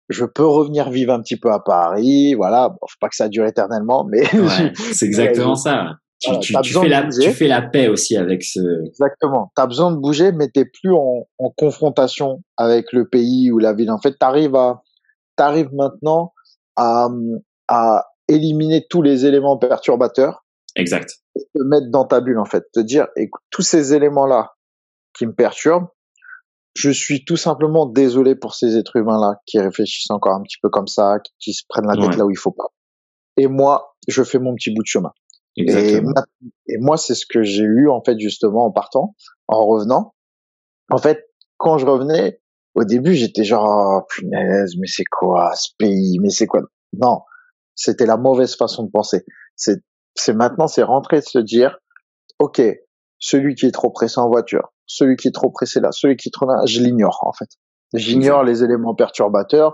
je 0.10 0.26
peux 0.26 0.46
revenir 0.46 0.90
vivre 0.90 1.14
un 1.14 1.22
petit 1.22 1.38
peu 1.38 1.50
à 1.54 1.60
Paris, 1.60 2.34
voilà. 2.34 2.68
Bon, 2.68 2.78
faut 2.82 2.98
pas 3.00 3.08
que 3.08 3.16
ça 3.16 3.30
dure 3.30 3.46
éternellement, 3.46 4.04
mais. 4.04 4.24
c'est 4.92 5.06
exactement 5.06 5.56
ça 5.56 5.96
tu, 6.20 6.54
fais 6.54 6.88
la, 6.88 7.08
tu, 7.08 7.32
fais 7.32 7.48
la, 7.48 7.62
paix 7.62 7.88
aussi 7.88 8.18
avec 8.18 8.44
ce. 8.44 8.60
Exactement. 8.88 9.52
Tu 9.56 9.62
as 9.62 9.68
besoin 9.68 9.92
de 9.92 9.98
bouger, 9.98 10.32
mais 10.32 10.50
tu 10.50 10.70
plus 10.70 10.94
en, 10.94 11.28
en, 11.40 11.50
confrontation 11.56 12.42
avec 12.58 12.92
le 12.94 13.08
pays 13.08 13.52
ou 13.52 13.60
la 13.60 13.74
ville. 13.74 13.92
En 13.92 14.00
fait, 14.00 14.12
tu 14.12 14.26
arrives, 14.26 14.56
à, 14.56 14.82
arrives 15.38 15.74
maintenant 15.74 16.34
à, 16.76 17.10
à 17.68 18.06
éliminer 18.28 18.86
tous 18.90 19.02
les 19.02 19.26
éléments 19.26 19.58
perturbateurs. 19.58 20.46
Exact. 20.76 21.10
Et 21.36 21.42
te 21.54 21.64
mettre 21.64 21.90
dans 21.90 22.06
ta 22.06 22.22
bulle, 22.22 22.40
en 22.40 22.46
fait. 22.46 22.64
Te 22.74 22.80
dire, 22.80 23.08
écoute, 23.16 23.42
tous 23.50 23.62
ces 23.62 23.94
éléments-là 23.94 24.55
qui 25.18 25.26
me 25.26 25.34
perturbent, 25.34 25.88
je 26.76 26.90
suis 26.90 27.24
tout 27.24 27.38
simplement 27.38 27.86
désolé 27.86 28.36
pour 28.36 28.54
ces 28.54 28.78
êtres 28.78 28.98
humains-là 28.98 29.40
qui 29.46 29.60
réfléchissent 29.60 30.12
encore 30.12 30.34
un 30.34 30.42
petit 30.42 30.58
peu 30.62 30.70
comme 30.70 30.88
ça, 30.88 31.20
qui, 31.40 31.54
se 31.54 31.64
prennent 31.68 31.88
la 31.88 31.96
tête 31.96 32.18
là 32.18 32.26
où 32.26 32.32
il 32.32 32.38
faut 32.38 32.52
pas. 32.52 32.68
Et 33.38 33.48
moi, 33.48 33.96
je 34.08 34.24
fais 34.24 34.40
mon 34.40 34.54
petit 34.56 34.74
bout 34.74 34.82
de 34.82 34.88
chemin. 34.88 35.12
Et, 35.58 35.72
et, 35.72 36.78
moi, 36.80 36.98
c'est 36.98 37.16
ce 37.16 37.26
que 37.26 37.44
j'ai 37.44 37.64
eu 37.64 37.90
en 37.90 38.02
fait 38.04 38.20
justement 38.20 38.66
en 38.66 38.72
partant, 38.72 39.16
en 39.48 39.66
revenant. 39.66 40.14
En 40.90 40.98
fait, 40.98 41.30
quand 41.58 41.78
je 41.78 41.86
revenais, 41.86 42.42
au 42.76 42.84
début, 42.84 43.14
j'étais 43.14 43.46
genre 43.46 44.02
oh, 44.02 44.06
punaise, 44.10 44.76
mais 44.78 44.88
c'est 44.88 45.06
quoi 45.06 45.56
ce 45.56 45.70
pays? 45.78 46.20
Mais 46.22 46.30
c'est 46.30 46.46
quoi? 46.46 46.62
Non, 46.92 47.22
c'était 47.74 48.06
la 48.06 48.18
mauvaise 48.18 48.56
façon 48.56 48.84
de 48.84 48.92
penser. 48.92 49.24
C'est 49.56 49.82
c'est 50.16 50.34
maintenant, 50.34 50.68
c'est 50.68 50.84
rentrer 50.84 51.20
de 51.20 51.26
se 51.26 51.40
dire, 51.40 51.78
ok, 52.40 52.62
celui 53.20 53.56
qui 53.56 53.66
est 53.66 53.72
trop 53.72 53.92
pressé 53.92 54.20
en 54.20 54.30
voiture, 54.30 54.74
celui 54.88 55.16
qui 55.16 55.28
est 55.28 55.32
trop 55.32 55.50
pressé 55.50 55.80
là, 55.80 55.92
celui 55.92 56.16
qui 56.16 56.30
est 56.30 56.32
trop 56.32 56.46
là, 56.46 56.66
je 56.66 56.82
l'ignore 56.82 57.20
en 57.22 57.34
fait. 57.34 57.50
J'ignore 57.94 58.44
les 58.44 58.64
éléments 58.64 58.96
perturbateurs. 58.96 59.74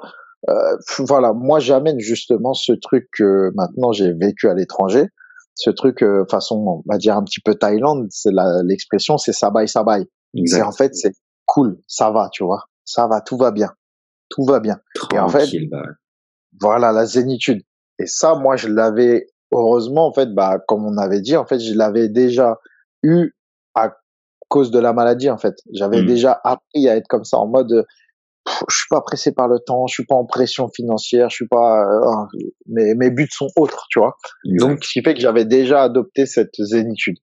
Euh, 0.49 0.77
voilà, 0.99 1.33
moi 1.33 1.59
j'amène 1.59 1.99
justement 1.99 2.53
ce 2.53 2.73
truc 2.73 3.09
que 3.13 3.51
maintenant 3.55 3.91
j'ai 3.91 4.13
vécu 4.13 4.49
à 4.49 4.53
l'étranger. 4.53 5.05
Ce 5.53 5.69
truc 5.69 6.01
euh, 6.01 6.25
façon 6.29 6.83
on 6.85 6.91
va 6.91 6.97
dire 6.97 7.15
un 7.15 7.23
petit 7.23 7.41
peu 7.41 7.55
Thaïlande 7.55 8.07
c'est 8.09 8.31
l'expression 8.63 9.17
c'est 9.17 9.33
sabai 9.33 9.67
sabai 9.67 10.07
c'est 10.45 10.61
en 10.61 10.71
fait 10.71 10.95
c'est 10.95 11.11
cool 11.45 11.77
ça 11.87 12.09
va 12.09 12.29
tu 12.31 12.43
vois. 12.43 12.65
Ça 12.85 13.07
va 13.07 13.21
tout 13.21 13.37
va 13.37 13.51
bien. 13.51 13.71
Tout 14.29 14.45
va 14.45 14.59
bien. 14.59 14.79
Et 15.13 15.19
en 15.19 15.27
fait 15.29 15.47
bah 15.69 15.83
voilà 16.59 16.91
la 16.91 17.05
zénitude. 17.05 17.61
Et 17.99 18.07
ça 18.07 18.35
moi 18.35 18.55
je 18.55 18.67
l'avais 18.67 19.27
heureusement 19.51 20.07
en 20.07 20.13
fait 20.13 20.33
bah 20.33 20.57
comme 20.67 20.85
on 20.85 20.97
avait 20.97 21.21
dit 21.21 21.35
en 21.37 21.45
fait 21.45 21.59
je 21.59 21.73
l'avais 21.75 22.09
déjà 22.09 22.57
eu 23.03 23.33
cause 24.51 24.69
de 24.71 24.79
la 24.79 24.93
maladie 24.93 25.29
en 25.29 25.37
fait 25.37 25.55
j'avais 25.73 26.01
mmh. 26.01 26.05
déjà 26.05 26.39
appris 26.43 26.89
à 26.89 26.95
être 26.97 27.07
comme 27.07 27.23
ça 27.23 27.37
en 27.37 27.47
mode 27.47 27.85
je 28.69 28.75
suis 28.75 28.87
pas 28.89 29.01
pressé 29.01 29.31
par 29.31 29.47
le 29.47 29.59
temps, 29.59 29.87
je 29.87 29.93
suis 29.93 30.05
pas 30.05 30.15
en 30.15 30.25
pression 30.25 30.67
financière, 30.69 31.29
je 31.29 31.35
suis 31.35 31.47
pas, 31.47 31.85
euh, 31.85 32.39
mes, 32.67 32.95
mes 32.95 33.11
buts 33.11 33.29
sont 33.31 33.49
autres, 33.55 33.85
tu 33.89 33.99
vois. 33.99 34.15
Donc, 34.45 34.83
ce 34.83 34.93
qui 34.93 35.03
fait 35.03 35.13
que 35.13 35.19
j'avais 35.19 35.45
déjà 35.45 35.83
adopté 35.83 36.25
cette 36.25 36.55
zénitude. 36.57 37.17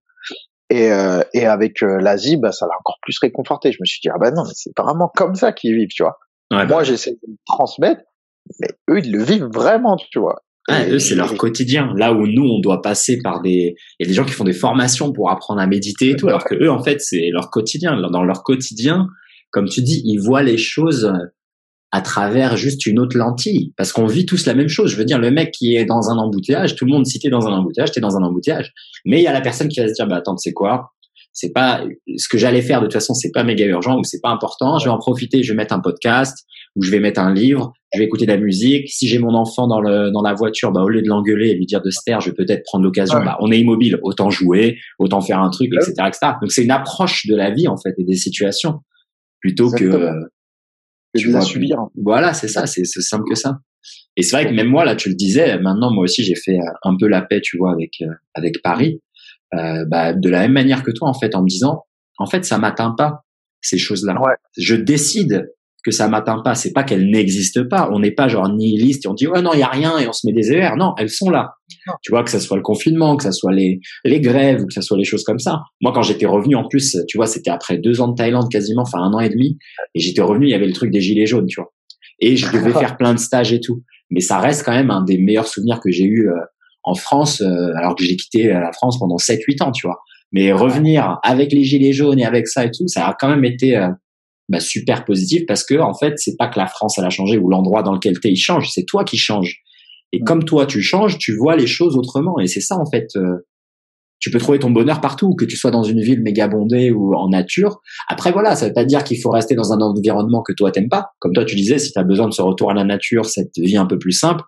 Et, 0.71 0.93
euh, 0.93 1.23
et 1.33 1.47
avec 1.47 1.83
euh, 1.83 1.99
l'Asie, 1.99 2.37
bah, 2.37 2.53
ça 2.53 2.67
l'a 2.67 2.75
encore 2.79 2.99
plus 3.03 3.19
réconforté. 3.21 3.73
Je 3.73 3.79
me 3.81 3.87
suis 3.87 4.01
dit, 4.03 4.11
ah 4.11 4.19
ben 4.21 4.33
non, 4.35 4.45
c'est 4.45 4.71
vraiment 4.79 5.11
comme 5.15 5.35
ça 5.35 5.53
qu'ils 5.53 5.75
vivent, 5.75 5.89
tu 5.89 6.03
vois. 6.03 6.19
Moi, 6.51 6.67
bah 6.67 6.83
j'essaie 6.83 7.13
de 7.13 7.19
le 7.27 7.37
transmettre, 7.47 8.03
mais 8.61 8.69
eux, 8.91 8.99
ils 8.99 9.13
le 9.13 9.23
vivent 9.23 9.49
vraiment, 9.53 9.97
tu 9.97 10.19
vois. 10.19 10.43
Eux, 10.70 10.99
c'est 10.99 11.15
leur 11.15 11.35
quotidien. 11.36 11.93
Là 11.97 12.12
où 12.12 12.27
nous, 12.27 12.45
on 12.45 12.61
doit 12.61 12.82
passer 12.82 13.19
par 13.23 13.40
des, 13.40 13.74
il 13.99 14.05
y 14.05 14.07
a 14.07 14.09
des 14.09 14.15
gens 14.15 14.24
qui 14.24 14.32
font 14.32 14.45
des 14.45 14.53
formations 14.53 15.12
pour 15.12 15.31
apprendre 15.31 15.61
à 15.61 15.66
méditer 15.66 16.11
et 16.11 16.16
tout, 16.16 16.28
alors 16.28 16.45
que 16.45 16.55
eux, 16.55 16.70
en 16.70 16.82
fait, 16.82 17.01
c'est 17.01 17.31
leur 17.32 17.51
quotidien. 17.51 18.01
Dans 18.11 18.23
leur 18.23 18.43
quotidien, 18.43 19.07
comme 19.51 19.69
tu 19.69 19.82
dis, 19.82 20.03
ils 20.05 20.19
voient 20.19 20.43
les 20.43 20.59
choses 20.59 21.12
à 21.90 22.03
travers 22.03 22.57
juste 22.57 22.85
une 22.85 22.99
autre 22.99 23.16
lentille, 23.16 23.73
parce 23.77 23.93
qu'on 23.93 24.07
vit 24.07 24.27
tous 24.27 24.45
la 24.45 24.55
même 24.55 24.69
chose. 24.69 24.90
Je 24.90 24.97
veux 24.97 25.07
dire, 25.07 25.19
le 25.19 25.31
mec 25.31 25.53
qui 25.53 25.74
est 25.74 25.86
dans 25.86 26.11
un 26.11 26.19
embouteillage, 26.19 26.77
tout 26.77 26.85
le 26.85 26.90
monde, 26.93 27.07
si 27.07 27.19
t'es 27.19 27.31
dans 27.31 27.47
un 27.47 27.53
embouteillage, 27.53 27.93
t'es 27.93 28.01
dans 28.01 28.16
un 28.16 28.23
embouteillage. 28.23 28.73
Mais 29.07 29.20
il 29.20 29.23
y 29.23 29.27
a 29.27 29.32
la 29.32 29.40
personne 29.40 29.69
qui 29.69 29.81
va 29.81 29.89
se 29.89 29.95
dire, 29.95 30.07
bah 30.07 30.16
attends, 30.16 30.36
c'est 30.36 30.53
quoi? 30.53 30.90
C'est 31.40 31.52
pas 31.52 31.85
ce 32.16 32.28
que 32.28 32.36
j'allais 32.36 32.62
faire 32.62 32.81
de 32.81 32.86
toute 32.86 32.94
façon, 32.94 33.15
c'est 33.15 33.31
pas 33.31 33.44
méga 33.44 33.65
urgent 33.66 33.97
ou 33.97 34.02
c'est 34.02 34.20
pas 34.20 34.31
important. 34.31 34.81
Je 34.81 34.86
vais 34.86 34.90
en 34.90 34.98
profiter, 34.98 35.44
je 35.44 35.52
vais 35.52 35.56
mettre 35.56 35.73
un 35.73 35.78
podcast 35.78 36.36
ou 36.74 36.82
je 36.82 36.90
vais 36.90 36.98
mettre 36.98 37.20
un 37.20 37.32
livre, 37.32 37.73
je 37.94 38.01
vais 38.01 38.06
écouter 38.06 38.27
de 38.27 38.32
la 38.32 38.39
musique. 38.39 38.89
Si 38.89 39.06
j'ai 39.06 39.20
mon 39.20 39.35
enfant 39.35 39.69
dans 39.69 39.81
le 39.81 40.10
dans 40.10 40.23
la 40.23 40.35
voiture, 40.35 40.73
bah 40.73 40.82
au 40.82 40.89
lieu 40.89 41.01
de 41.01 41.06
l'engueuler 41.06 41.51
et 41.51 41.55
lui 41.55 41.65
dire 41.65 41.81
de 41.81 41.90
se 41.90 42.01
taire, 42.05 42.20
je 42.20 42.31
vais 42.31 42.35
peut-être 42.35 42.65
prendre 42.65 42.82
l'occasion. 42.82 43.20
Bah 43.24 43.36
on 43.39 43.52
est 43.52 43.60
immobile, 43.60 44.01
autant 44.02 44.31
jouer, 44.31 44.78
autant 44.98 45.20
faire 45.20 45.39
un 45.39 45.51
truc, 45.51 45.70
etc., 45.74 45.93
etc. 46.09 46.32
Donc 46.43 46.51
c'est 46.51 46.65
une 46.65 46.73
approche 46.73 47.28
de 47.28 47.36
la 47.36 47.52
vie 47.52 47.69
en 47.69 47.77
fait 47.77 47.94
et 47.98 48.05
des 48.05 48.16
situations 48.16 48.81
plutôt 49.40 49.70
que 49.70 50.10
tu 51.16 51.31
vas 51.31 51.40
subir. 51.43 51.78
Voilà, 51.94 52.35
c'est 52.35 52.48
ça, 52.48 52.66
c'est 52.66 52.85
simple 52.85 53.24
que 53.28 53.36
ça. 53.36 53.60
Et 54.16 54.23
c'est 54.23 54.35
vrai 54.35 54.48
que 54.48 54.55
même 54.55 54.66
moi, 54.66 54.85
là, 54.85 54.97
tu 54.97 55.09
le 55.09 55.15
disais, 55.15 55.59
maintenant, 55.60 55.93
moi 55.93 56.02
aussi, 56.02 56.24
j'ai 56.24 56.35
fait 56.35 56.59
un 56.82 56.97
peu 56.98 57.06
la 57.06 57.23
paix, 57.23 57.40
tu 57.40 57.56
vois, 57.56 57.70
avec 57.70 57.93
euh, 58.02 58.12
avec 58.35 58.60
Paris, 58.62 59.01
euh, 59.55 59.85
bah, 59.87 60.12
de 60.12 60.29
la 60.29 60.41
même 60.41 60.53
manière 60.53 60.83
que 60.83 60.91
toi, 60.91 61.09
en 61.09 61.15
fait, 61.15 61.35
en 61.35 61.43
me 61.43 61.49
disant, 61.49 61.85
en 62.19 62.27
fait, 62.27 62.45
ça 62.45 62.59
m'atteint 62.59 62.95
pas 62.97 63.25
ces 63.61 63.79
choses-là. 63.79 64.15
Ouais. 64.20 64.35
Je 64.57 64.75
décide 64.75 65.49
que 65.85 65.91
ça 65.91 66.09
m'atteint 66.09 66.41
pas, 66.45 66.55
c'est 66.55 66.73
pas 66.73 66.83
qu'elles 66.83 67.09
n'existent 67.09 67.65
pas. 67.69 67.89
On 67.93 68.01
n'est 68.01 68.11
pas 68.11 68.29
genre 68.29 68.49
nihiliste 68.49 69.07
et 69.07 69.09
on 69.09 69.15
dit 69.15 69.27
ouais 69.27 69.43
non 69.43 69.53
il 69.55 69.61
y 69.61 69.62
a 69.62 69.69
rien 69.69 69.97
et 69.99 70.09
on 70.09 70.12
se 70.12 70.27
met 70.27 70.33
des 70.33 70.53
ER. 70.53 70.70
Non, 70.77 70.95
elles 70.99 71.11
sont 71.11 71.31
là. 71.31 71.53
Tu 72.03 72.11
vois 72.11 72.25
que 72.25 72.31
ça 72.31 72.41
soit 72.41 72.57
le 72.57 72.62
confinement, 72.62 73.16
que 73.16 73.23
ça 73.23 73.33
soit 73.33 73.53
les 73.53 73.81
les 74.05 74.20
grèves 74.20 74.62
ou 74.62 74.66
que 74.66 74.73
ça 74.73 74.83
soit 74.83 74.99
les 74.99 75.05
choses 75.05 75.25
comme 75.25 75.39
ça. 75.39 75.61
Moi 75.81 75.93
quand 75.93 76.03
j'étais 76.03 76.27
revenu 76.27 76.57
en 76.57 76.66
plus, 76.66 76.97
tu 77.09 77.16
vois 77.16 77.27
c'était 77.27 77.51
après 77.51 77.79
deux 77.79 78.01
ans 78.01 78.09
de 78.09 78.15
Thaïlande 78.15 78.51
quasiment, 78.51 78.83
enfin 78.83 78.99
un 78.99 79.12
an 79.12 79.20
et 79.20 79.29
demi, 79.29 79.57
et 79.95 80.01
j'étais 80.01 80.20
revenu 80.20 80.47
il 80.47 80.51
y 80.51 80.55
avait 80.55 80.66
le 80.66 80.73
truc 80.73 80.91
des 80.91 81.01
gilets 81.01 81.27
jaunes, 81.27 81.47
tu 81.47 81.61
vois. 81.61 81.73
Et 82.20 82.37
je 82.37 82.51
devais 82.53 82.73
faire 82.79 82.97
plein 82.97 83.15
de 83.15 83.19
stages 83.19 83.53
et 83.53 83.61
tout. 83.61 83.83
Mais 84.11 84.20
ça 84.20 84.41
reste 84.41 84.65
quand 84.65 84.73
même 84.73 84.91
un 84.91 85.05
des 85.05 85.19
meilleurs 85.19 85.47
souvenirs 85.47 85.81
que 85.81 85.91
j'ai 85.91 86.05
eu 86.05 86.29
euh, 86.29 86.35
en 86.89 86.94
France, 86.94 87.43
euh, 87.43 87.73
alors 87.77 87.94
que 87.94 88.02
j'ai 88.02 88.16
quitté 88.16 88.48
la 88.48 88.73
France 88.73 88.98
pendant 88.98 89.16
7-8 89.16 89.62
ans, 89.62 89.73
tu 89.73 89.86
vois. 89.86 89.98
Mais 90.32 90.52
revenir 90.52 91.19
avec 91.23 91.52
les 91.52 91.65
gilets 91.65 91.93
jaunes 91.93 92.19
et 92.19 92.24
avec 92.24 92.48
ça 92.48 92.65
et 92.65 92.70
tout, 92.70 92.89
ça 92.89 93.06
a 93.06 93.16
quand 93.19 93.28
même 93.28 93.44
été 93.44 93.77
euh, 93.77 93.89
bah, 94.48 94.60
super 94.60 95.05
positif 95.05 95.44
parce 95.47 95.65
que 95.65 95.78
en 95.78 95.94
fait 95.94 96.15
c'est 96.16 96.36
pas 96.36 96.48
que 96.48 96.59
la 96.59 96.66
France 96.66 96.98
elle 96.98 97.05
a 97.05 97.10
changé 97.10 97.39
ou 97.39 97.48
l'endroit 97.48 97.82
dans 97.82 97.93
lequel 97.93 98.19
t'es 98.19 98.31
il 98.31 98.36
change, 98.36 98.70
c'est 98.70 98.85
toi 98.85 99.05
qui 99.05 99.19
change. 99.19 99.59
Et 100.12 100.20
mm. 100.20 100.24
comme 100.24 100.44
toi 100.44 100.66
tu 100.66 100.82
changes, 100.82 101.19
tu 101.19 101.36
vois 101.36 101.56
les 101.56 101.66
choses 101.66 101.97
autrement 101.97 102.39
et 102.39 102.47
c'est 102.47 102.60
ça 102.60 102.77
en 102.77 102.86
fait. 102.90 103.09
Euh, 103.16 103.47
tu 104.20 104.32
peux 104.32 104.39
trouver 104.40 104.59
ton 104.59 104.73
bonheur 104.73 105.01
partout, 105.01 105.36
que 105.36 105.44
tu 105.44 105.56
sois 105.56 105.70
dans 105.70 105.85
une 105.85 106.01
ville 106.01 106.20
méga 106.23 106.48
bondée 106.48 106.90
ou 106.90 107.15
en 107.15 107.28
nature. 107.28 107.81
Après 108.09 108.32
voilà, 108.32 108.56
ça 108.56 108.66
veut 108.66 108.74
pas 108.74 108.85
dire 108.85 109.05
qu'il 109.05 109.20
faut 109.20 109.31
rester 109.31 109.55
dans 109.55 109.73
un 109.73 109.81
environnement 109.81 110.43
que 110.43 110.52
toi 110.52 110.73
t'aimes 110.73 110.89
pas. 110.89 111.10
Comme 111.20 111.32
toi 111.32 111.44
tu 111.44 111.55
disais, 111.55 111.78
si 111.78 111.93
tu 111.93 111.98
as 112.01 112.02
besoin 112.02 112.27
de 112.27 112.35
ce 112.35 112.43
retour 112.43 112.73
à 112.73 112.74
la 112.74 112.82
nature, 112.82 113.27
cette 113.27 113.56
vie 113.56 113.77
un 113.77 113.86
peu 113.86 113.97
plus 113.97 114.10
simple, 114.12 114.43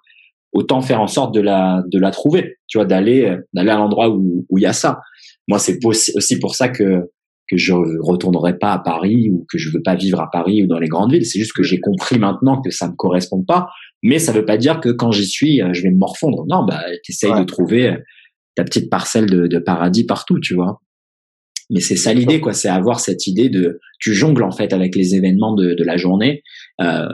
autant 0.53 0.81
faire 0.81 1.01
en 1.01 1.07
sorte 1.07 1.35
de 1.35 1.41
la 1.41 1.83
de 1.87 1.99
la 1.99 2.11
trouver. 2.11 2.57
Tu 2.69 2.79
vois, 2.79 2.85
d'aller 2.85 3.37
d'aller 3.53 3.71
à 3.71 3.77
l'endroit 3.77 4.11
où 4.11 4.47
où 4.49 4.59
il 4.59 4.63
y 4.63 4.67
a 4.67 4.73
ça. 4.73 5.01
Moi 5.49 5.59
c'est 5.59 5.79
aussi 5.85 6.39
pour 6.39 6.55
ça 6.55 6.69
que 6.69 7.11
que 7.51 7.57
je 7.57 7.73
retournerai 7.73 8.59
pas 8.59 8.73
à 8.73 8.79
Paris 8.79 9.29
ou 9.29 9.45
que 9.51 9.59
je 9.59 9.71
veux 9.71 9.83
pas 9.83 9.97
vivre 9.97 10.21
à 10.21 10.31
Paris 10.31 10.63
ou 10.63 10.67
dans 10.69 10.79
les 10.79 10.87
grandes 10.87 11.13
villes. 11.13 11.27
C'est 11.27 11.41
juste 11.41 11.53
que 11.53 11.65
j'ai 11.65 11.81
compris 11.81 12.19
maintenant 12.19 12.61
que 12.63 12.71
ça 12.71 12.89
me 12.89 12.95
correspond 12.95 13.43
pas. 13.43 13.69
Mais 14.03 14.19
ça 14.19 14.33
veut 14.33 14.45
pas 14.45 14.57
dire 14.57 14.81
que 14.81 14.89
quand 14.89 15.11
j'y 15.11 15.27
suis, 15.27 15.61
euh, 15.61 15.73
je 15.73 15.83
vais 15.83 15.91
me 15.91 15.99
morfondre. 15.99 16.45
Non, 16.49 16.65
bah, 16.65 16.85
t'essayes 17.05 17.35
de 17.35 17.45
trouver 17.45 17.89
euh, 17.89 17.97
ta 18.55 18.65
petite 18.65 18.89
parcelle 18.89 19.27
de, 19.27 19.49
de 19.49 19.59
paradis 19.59 20.05
partout, 20.05 20.39
tu 20.39 20.55
vois. 20.55 20.81
Mais 21.71 21.81
c'est 21.81 21.97
ça 21.97 22.15
l'idée, 22.15 22.41
quoi. 22.41 22.53
C'est 22.53 22.69
avoir 22.69 23.01
cette 23.01 23.27
idée 23.27 23.49
de, 23.49 23.81
tu 23.99 24.15
jongles 24.15 24.43
en 24.43 24.51
fait 24.53 24.73
avec 24.73 24.97
les 24.97 25.15
événements 25.15 25.55
de, 25.55 25.75
de 25.75 25.85
la 25.85 25.97
journée. 25.97 26.43
Euh, 26.81 27.07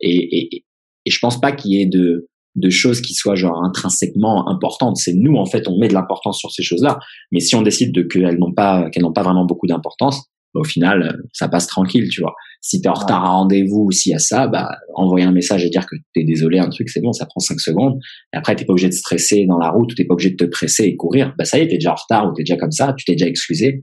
et, 0.00 0.38
et, 0.38 0.64
et 1.04 1.10
je 1.10 1.18
pense 1.20 1.40
pas 1.40 1.52
qu'il 1.52 1.72
y 1.72 1.82
ait 1.82 1.86
de, 1.86 2.28
de 2.56 2.70
choses 2.70 3.00
qui 3.00 3.14
soient 3.14 3.36
genre 3.36 3.62
intrinsèquement 3.62 4.48
importantes. 4.48 4.96
C'est 4.96 5.14
nous 5.14 5.36
en 5.36 5.46
fait, 5.46 5.68
on 5.68 5.78
met 5.78 5.88
de 5.88 5.94
l'importance 5.94 6.38
sur 6.38 6.50
ces 6.50 6.62
choses-là. 6.62 6.98
Mais 7.32 7.40
si 7.40 7.54
on 7.54 7.62
décide 7.62 7.92
de 7.94 8.02
qu'elles 8.02 8.38
n'ont 8.38 8.52
pas 8.52 8.90
qu'elles 8.90 9.02
n'ont 9.02 9.12
pas 9.12 9.22
vraiment 9.22 9.44
beaucoup 9.44 9.66
d'importance, 9.66 10.24
au 10.54 10.64
final, 10.64 11.22
ça 11.32 11.48
passe 11.48 11.66
tranquille, 11.66 12.08
tu 12.10 12.22
vois. 12.22 12.34
Si 12.60 12.80
t'es 12.80 12.88
en 12.88 12.94
retard 12.94 13.24
à 13.24 13.30
rendez-vous 13.30 13.86
ou 13.86 13.92
s'il 13.92 14.12
y 14.12 14.14
a 14.14 14.18
ça, 14.18 14.48
bah, 14.48 14.68
envoyer 14.94 15.24
un 15.24 15.32
message 15.32 15.64
et 15.64 15.70
dire 15.70 15.86
que 15.86 15.94
t'es 16.12 16.24
désolé, 16.24 16.58
un 16.58 16.68
truc, 16.68 16.88
c'est 16.88 17.00
bon, 17.00 17.12
ça 17.12 17.24
prend 17.24 17.40
cinq 17.40 17.60
secondes. 17.60 17.98
Et 18.34 18.36
après, 18.36 18.56
t'es 18.56 18.64
pas 18.64 18.72
obligé 18.72 18.88
de 18.88 18.94
stresser 18.94 19.46
dans 19.46 19.58
la 19.58 19.70
route 19.70 19.92
ou 19.92 19.94
t'es 19.94 20.04
pas 20.04 20.14
obligé 20.14 20.30
de 20.30 20.36
te 20.36 20.44
presser 20.44 20.84
et 20.84 20.96
courir. 20.96 21.34
Bah, 21.38 21.44
ça 21.44 21.58
y 21.58 21.62
est, 21.62 21.68
t'es 21.68 21.76
déjà 21.76 21.92
en 21.92 21.94
retard 21.94 22.28
ou 22.28 22.34
t'es 22.34 22.42
déjà 22.42 22.56
comme 22.56 22.72
ça, 22.72 22.94
tu 22.98 23.04
t'es 23.04 23.12
déjà 23.12 23.26
excusé. 23.26 23.82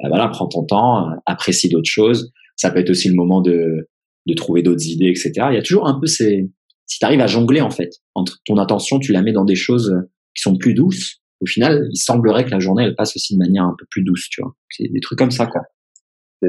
Bah, 0.00 0.08
voilà, 0.08 0.28
prends 0.28 0.46
ton 0.46 0.64
temps, 0.64 1.08
apprécie 1.26 1.68
d'autres 1.68 1.90
choses. 1.90 2.30
Ça 2.56 2.70
peut 2.70 2.78
être 2.78 2.90
aussi 2.90 3.08
le 3.08 3.14
moment 3.14 3.40
de, 3.40 3.88
de 4.26 4.34
trouver 4.34 4.62
d'autres 4.62 4.86
idées, 4.86 5.08
etc. 5.08 5.32
Il 5.50 5.54
y 5.54 5.58
a 5.58 5.62
toujours 5.62 5.88
un 5.88 5.98
peu 5.98 6.06
ces, 6.06 6.48
si 6.86 6.98
t'arrives 6.98 7.20
à 7.20 7.26
jongler, 7.26 7.60
en 7.60 7.70
fait, 7.70 7.90
entre 8.14 8.38
ton 8.44 8.58
attention, 8.58 8.98
tu 8.98 9.12
la 9.12 9.22
mets 9.22 9.32
dans 9.32 9.44
des 9.44 9.54
choses 9.54 9.94
qui 10.34 10.42
sont 10.42 10.56
plus 10.56 10.74
douces, 10.74 11.20
au 11.40 11.46
final, 11.46 11.88
il 11.90 11.96
semblerait 11.96 12.44
que 12.44 12.50
la 12.50 12.60
journée, 12.60 12.84
elle 12.84 12.94
passe 12.94 13.16
aussi 13.16 13.34
de 13.34 13.38
manière 13.38 13.64
un 13.64 13.74
peu 13.78 13.86
plus 13.90 14.02
douce, 14.02 14.28
tu 14.30 14.42
vois. 14.42 14.54
C'est 14.70 14.88
des 14.88 15.00
trucs 15.00 15.18
comme 15.18 15.30
ça, 15.30 15.46
quoi 15.46 15.62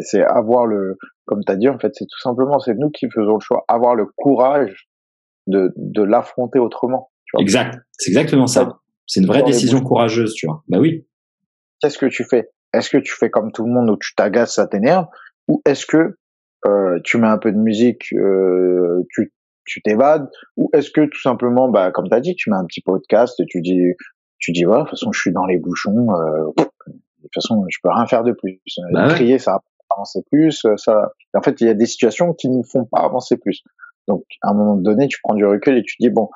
c'est 0.01 0.23
avoir 0.23 0.65
le, 0.65 0.97
comme 1.25 1.41
tu 1.45 1.51
as 1.51 1.55
dit, 1.55 1.69
en 1.69 1.79
fait, 1.79 1.91
c'est 1.93 2.05
tout 2.05 2.19
simplement, 2.21 2.59
c'est 2.59 2.75
nous 2.75 2.89
qui 2.89 3.07
faisons 3.09 3.35
le 3.35 3.39
choix, 3.39 3.65
avoir 3.67 3.95
le 3.95 4.05
courage 4.15 4.89
de, 5.47 5.71
de 5.75 6.03
l'affronter 6.03 6.59
autrement. 6.59 7.11
Tu 7.25 7.31
vois. 7.33 7.41
Exact, 7.41 7.79
c'est 7.97 8.11
exactement 8.11 8.47
ça. 8.47 8.79
C'est 9.07 9.19
une 9.19 9.27
vraie 9.27 9.43
décision 9.43 9.81
courageuse, 9.81 10.33
tu 10.33 10.47
vois. 10.47 10.63
Bah 10.67 10.79
oui. 10.79 11.07
Qu'est-ce 11.81 11.97
que 11.97 12.07
tu 12.07 12.23
fais? 12.23 12.49
Est-ce 12.73 12.89
que 12.89 12.97
tu 12.97 13.13
fais 13.13 13.29
comme 13.29 13.51
tout 13.51 13.65
le 13.65 13.71
monde 13.71 13.89
où 13.89 13.97
tu 13.97 14.15
t'agaces, 14.15 14.55
ça 14.55 14.67
t'énerve, 14.67 15.05
ou 15.47 15.61
est-ce 15.65 15.85
que 15.85 16.17
euh, 16.65 16.99
tu 17.03 17.17
mets 17.17 17.27
un 17.27 17.37
peu 17.37 17.51
de 17.51 17.57
musique, 17.57 18.11
euh, 18.13 19.03
tu 19.11 19.31
tu 19.65 19.81
t'évades, 19.81 20.29
ou 20.57 20.69
est-ce 20.73 20.91
que 20.91 21.01
tout 21.01 21.21
simplement, 21.21 21.69
bah 21.69 21.91
comme 21.91 22.07
tu 22.07 22.15
as 22.15 22.21
dit, 22.21 22.35
tu 22.35 22.49
mets 22.49 22.57
un 22.57 22.65
petit 22.65 22.81
podcast 22.81 23.39
et 23.39 23.45
tu 23.47 23.61
dis, 23.61 23.81
tu 24.39 24.51
dis 24.51 24.63
voilà, 24.63 24.83
de 24.83 24.89
toute 24.89 24.99
façon 24.99 25.11
je 25.11 25.19
suis 25.19 25.31
dans 25.31 25.45
les 25.45 25.57
bouchons, 25.57 26.07
euh, 26.11 26.51
de 26.57 26.63
toute 26.63 27.33
façon 27.33 27.63
je 27.69 27.77
peux 27.81 27.89
rien 27.89 28.05
faire 28.05 28.23
de 28.23 28.31
plus. 28.31 28.59
Bah 28.91 29.07
Crier 29.09 29.39
ça 29.39 29.59
avancer 29.95 30.23
plus. 30.31 30.65
Euh, 30.65 30.77
ça, 30.77 31.11
en 31.33 31.41
fait, 31.41 31.61
il 31.61 31.67
y 31.67 31.69
a 31.69 31.73
des 31.73 31.85
situations 31.85 32.33
qui 32.33 32.49
ne 32.49 32.63
font 32.63 32.85
pas 32.85 33.01
avancer 33.01 33.37
plus. 33.37 33.61
Donc, 34.07 34.23
à 34.41 34.51
un 34.51 34.53
moment 34.53 34.75
donné, 34.75 35.07
tu 35.07 35.19
prends 35.23 35.33
du 35.33 35.45
recul 35.45 35.77
et 35.77 35.83
tu 35.83 35.95
dis 35.99 36.09
bon, 36.09 36.29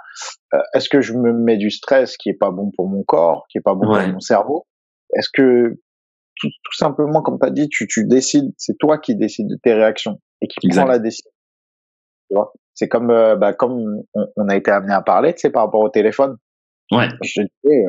euh, 0.54 0.60
est-ce 0.74 0.90
que 0.90 1.02
je 1.02 1.14
me 1.14 1.32
mets 1.34 1.58
du 1.58 1.70
stress 1.70 2.18
qui 2.18 2.30
est 2.30 2.38
pas 2.38 2.52
bon 2.52 2.72
pour 2.76 2.88
mon 2.88 3.04
corps, 3.04 3.46
qui 3.50 3.60
est 3.60 3.62
pas 3.62 3.76
bon 3.76 3.86
pour 3.86 4.08
mon 4.08 4.20
cerveau? 4.20 4.66
Est-ce 5.16 5.30
que 5.32 5.80
tout, 6.36 6.48
tout, 6.48 6.76
simplement, 6.76 7.22
comme 7.22 7.38
tu 7.40 7.46
as 7.46 7.52
dit, 7.52 7.70
tu, 7.70 7.88
tu 7.88 8.06
décides, 8.06 8.52
c'est 8.58 8.78
toi 8.78 8.98
qui 8.98 9.16
décides 9.16 9.48
de 9.48 9.58
tes 9.62 9.74
réactions 9.74 10.20
et 10.42 10.48
qui 10.48 10.68
prend 10.70 10.86
la 10.86 11.00
décision. 11.00 11.30
Tu 12.30 12.36
vois? 12.36 12.54
C'est 12.80 12.88
comme 12.88 13.12
euh, 13.12 13.36
bah, 13.36 13.52
comme 13.52 14.04
on, 14.14 14.48
a 14.48 14.56
été 14.56 14.72
amené 14.72 14.94
à 14.94 15.02
parler, 15.02 15.34
tu 15.34 15.42
sais, 15.42 15.50
par 15.50 15.66
rapport 15.66 15.82
au 15.82 15.90
téléphone. 15.90 16.38
Ouais. 16.94 17.10
Je 17.22 17.42
disais, 17.42 17.84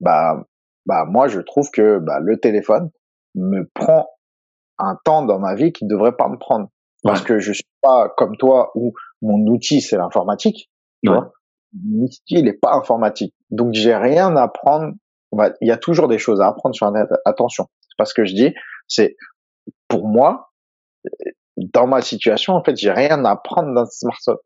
bah 0.00 0.44
bah 0.84 1.06
moi, 1.06 1.28
je 1.28 1.40
trouve 1.40 1.70
que 1.70 1.98
bah, 1.98 2.18
le 2.20 2.38
téléphone 2.38 2.90
me 3.34 3.64
prend 3.72 4.06
un 4.78 4.98
temps 5.02 5.24
dans 5.24 5.38
ma 5.38 5.54
vie 5.54 5.72
qui 5.72 5.86
ne 5.86 5.88
devrait 5.88 6.14
pas 6.14 6.28
me 6.28 6.36
prendre. 6.36 6.68
Parce 7.02 7.22
que 7.22 7.38
je 7.38 7.52
suis 7.52 7.64
pas 7.80 8.10
comme 8.18 8.36
toi 8.36 8.70
où 8.74 8.92
mon 9.22 9.46
outil 9.46 9.80
c'est 9.80 9.96
l'informatique. 9.96 10.70
Mon 11.02 12.02
outil 12.02 12.20
il 12.28 12.46
est 12.46 12.60
pas 12.60 12.74
informatique. 12.74 13.34
Donc 13.50 13.72
j'ai 13.72 13.96
rien 13.96 14.36
à 14.36 14.42
apprendre. 14.42 14.92
Il 15.62 15.68
y 15.68 15.72
a 15.72 15.78
toujours 15.78 16.08
des 16.08 16.18
choses 16.18 16.42
à 16.42 16.48
apprendre 16.48 16.74
sur 16.74 16.86
Internet. 16.86 17.10
Attention. 17.24 17.66
C'est 17.80 17.96
pas 17.96 18.04
ce 18.04 18.12
que 18.12 18.26
je 18.26 18.34
dis. 18.34 18.54
C'est 18.88 19.16
pour 19.88 20.06
moi, 20.06 20.50
dans 21.74 21.86
ma 21.86 22.00
situation, 22.00 22.54
en 22.54 22.62
fait, 22.62 22.76
j'ai 22.76 22.92
rien 22.92 23.24
à 23.24 23.32
apprendre 23.32 23.84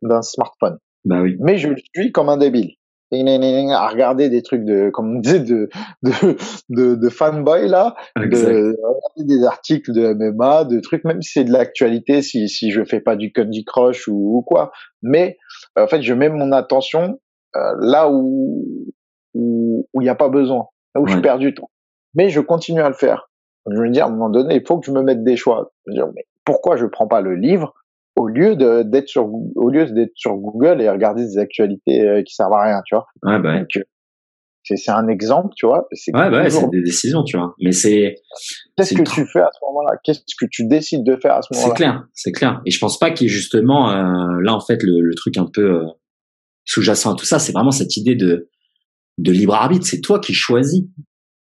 d'un 0.03 0.23
smartphone. 0.23 0.79
Bah 1.05 1.21
oui. 1.23 1.37
Mais 1.41 1.59
je 1.59 1.69
suis 1.95 2.11
comme 2.11 2.29
un 2.29 2.39
débile. 2.39 2.73
À 3.11 3.89
regarder 3.89 4.29
des 4.29 4.43
trucs 4.43 4.65
de 4.65 4.91
comme 4.91 5.17
on 5.17 5.21
disait 5.21 5.41
de 5.41 5.71
de 6.03 6.37
de, 6.69 6.95
de 6.95 7.09
fanboy 7.09 7.67
là 7.67 7.95
de 8.17 8.77
des 9.17 9.45
articles 9.45 9.95
de 9.95 10.13
MMA 10.13 10.65
de 10.65 10.79
trucs 10.81 11.05
même 11.05 11.23
si 11.23 11.33
c'est 11.33 11.45
de 11.45 11.51
l'actualité 11.51 12.21
si 12.21 12.51
si 12.51 12.71
je 12.71 12.85
fais 12.85 13.01
pas 13.01 13.17
du 13.17 13.33
Candy 13.33 13.65
Crush 13.65 14.09
ou, 14.09 14.37
ou 14.37 14.43
quoi. 14.43 14.73
Mais 15.01 15.39
en 15.75 15.87
fait 15.87 16.03
je 16.03 16.13
mets 16.13 16.29
mon 16.29 16.53
attention 16.53 17.19
euh, 17.57 17.73
là 17.81 18.11
où 18.11 18.63
où 19.33 19.89
il 19.95 20.03
n'y 20.03 20.11
a 20.11 20.15
pas 20.15 20.29
besoin 20.29 20.67
là 20.95 21.01
où 21.01 21.07
je 21.07 21.19
perds 21.19 21.39
du 21.39 21.55
temps. 21.55 21.71
Mais 22.13 22.29
je 22.29 22.41
continue 22.41 22.83
à 22.83 22.89
le 22.89 22.95
faire. 22.95 23.31
Je 23.71 23.81
me 23.81 23.89
dis 23.89 24.01
à 24.01 24.07
un 24.07 24.11
moment 24.11 24.29
donné 24.29 24.57
il 24.57 24.67
faut 24.67 24.79
que 24.79 24.85
je 24.85 24.93
me 24.93 25.01
mette 25.03 25.25
des 25.25 25.37
choix. 25.37 25.73
Je 25.87 25.93
me 25.93 25.97
dire, 25.97 26.09
mais 26.15 26.27
pourquoi 26.49 26.79
je 26.79 26.87
prends 26.87 27.07
pas 27.07 27.21
le 27.21 27.35
livre 27.35 27.75
au 28.17 28.27
lieu 28.27 28.57
d'être 28.57 29.07
sur 29.07 29.29
au 29.55 29.69
lieu 29.69 29.85
d'être 29.85 30.13
sur 30.15 30.35
Google 30.37 30.81
et 30.81 30.89
regarder 30.89 31.27
des 31.27 31.37
actualités 31.37 32.09
euh, 32.09 32.23
qui 32.23 32.35
servent 32.35 32.55
à 32.55 32.63
rien, 32.63 32.81
tu 32.87 32.95
vois. 32.95 33.05
Ouais, 33.23 33.39
bah. 33.39 33.59
Euh, 33.59 33.83
c'est 34.65 34.91
un 34.91 35.09
exemple, 35.09 35.51
tu 35.57 35.67
vois. 35.67 35.87
Ouais, 36.15 36.31
bah, 36.31 36.49
c'est 36.49 36.71
des 36.71 36.81
décisions, 36.81 37.23
tu 37.23 37.37
vois. 37.37 37.55
Mais 37.61 37.73
c'est. 37.73 38.15
Qu'est-ce 38.79 38.95
que 38.95 39.03
tu 39.03 39.27
fais 39.27 39.41
à 39.41 39.51
ce 39.53 39.59
moment-là? 39.67 39.99
Qu'est-ce 40.03 40.21
que 40.41 40.47
tu 40.51 40.67
décides 40.67 41.05
de 41.05 41.19
faire 41.21 41.35
à 41.35 41.43
ce 41.43 41.49
moment-là? 41.53 41.75
C'est 41.75 41.77
clair, 41.77 42.05
c'est 42.15 42.33
clair. 42.33 42.63
Et 42.65 42.71
je 42.71 42.79
pense 42.79 42.99
pas 42.99 43.11
qu'il 43.11 43.27
y 43.27 43.31
ait 43.31 43.33
justement 43.33 43.91
euh, 43.91 44.41
là 44.43 44.55
en 44.55 44.61
fait 44.61 44.83
le, 44.83 45.03
le 45.03 45.15
truc 45.15 45.37
un 45.37 45.47
peu 45.53 45.83
sous-jacent 46.65 47.13
à 47.13 47.15
tout 47.15 47.27
ça, 47.27 47.39
c'est 47.39 47.53
vraiment 47.53 47.73
cette 47.73 47.95
idée 47.99 48.17
de 48.17 48.49
de 49.19 49.33
libre 49.33 49.55
arbitre. 49.55 49.87
C'est 49.87 50.01
toi 50.01 50.19
qui 50.19 50.33
choisis. 50.33 50.85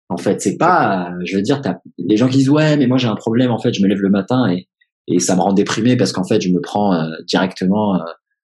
En 0.08 0.18
fait, 0.18 0.40
c'est 0.42 0.58
pas, 0.58 1.10
je 1.24 1.36
veux 1.36 1.42
dire, 1.42 1.60
les 1.98 2.16
gens 2.16 2.28
qui 2.28 2.36
disent 2.38 2.50
ouais, 2.50 2.76
mais 2.76 2.86
moi 2.86 2.98
j'ai 2.98 3.08
un 3.08 3.16
problème. 3.16 3.50
En 3.50 3.58
fait, 3.58 3.72
je 3.72 3.82
me 3.82 3.88
lève 3.88 4.00
le 4.00 4.10
matin 4.10 4.48
et 4.50 4.68
et 5.08 5.18
ça 5.18 5.36
me 5.36 5.40
rend 5.40 5.52
déprimé 5.52 5.96
parce 5.96 6.12
qu'en 6.12 6.24
fait 6.24 6.40
je 6.40 6.48
me 6.48 6.60
prends 6.60 6.94
euh, 6.94 7.10
directement 7.26 8.00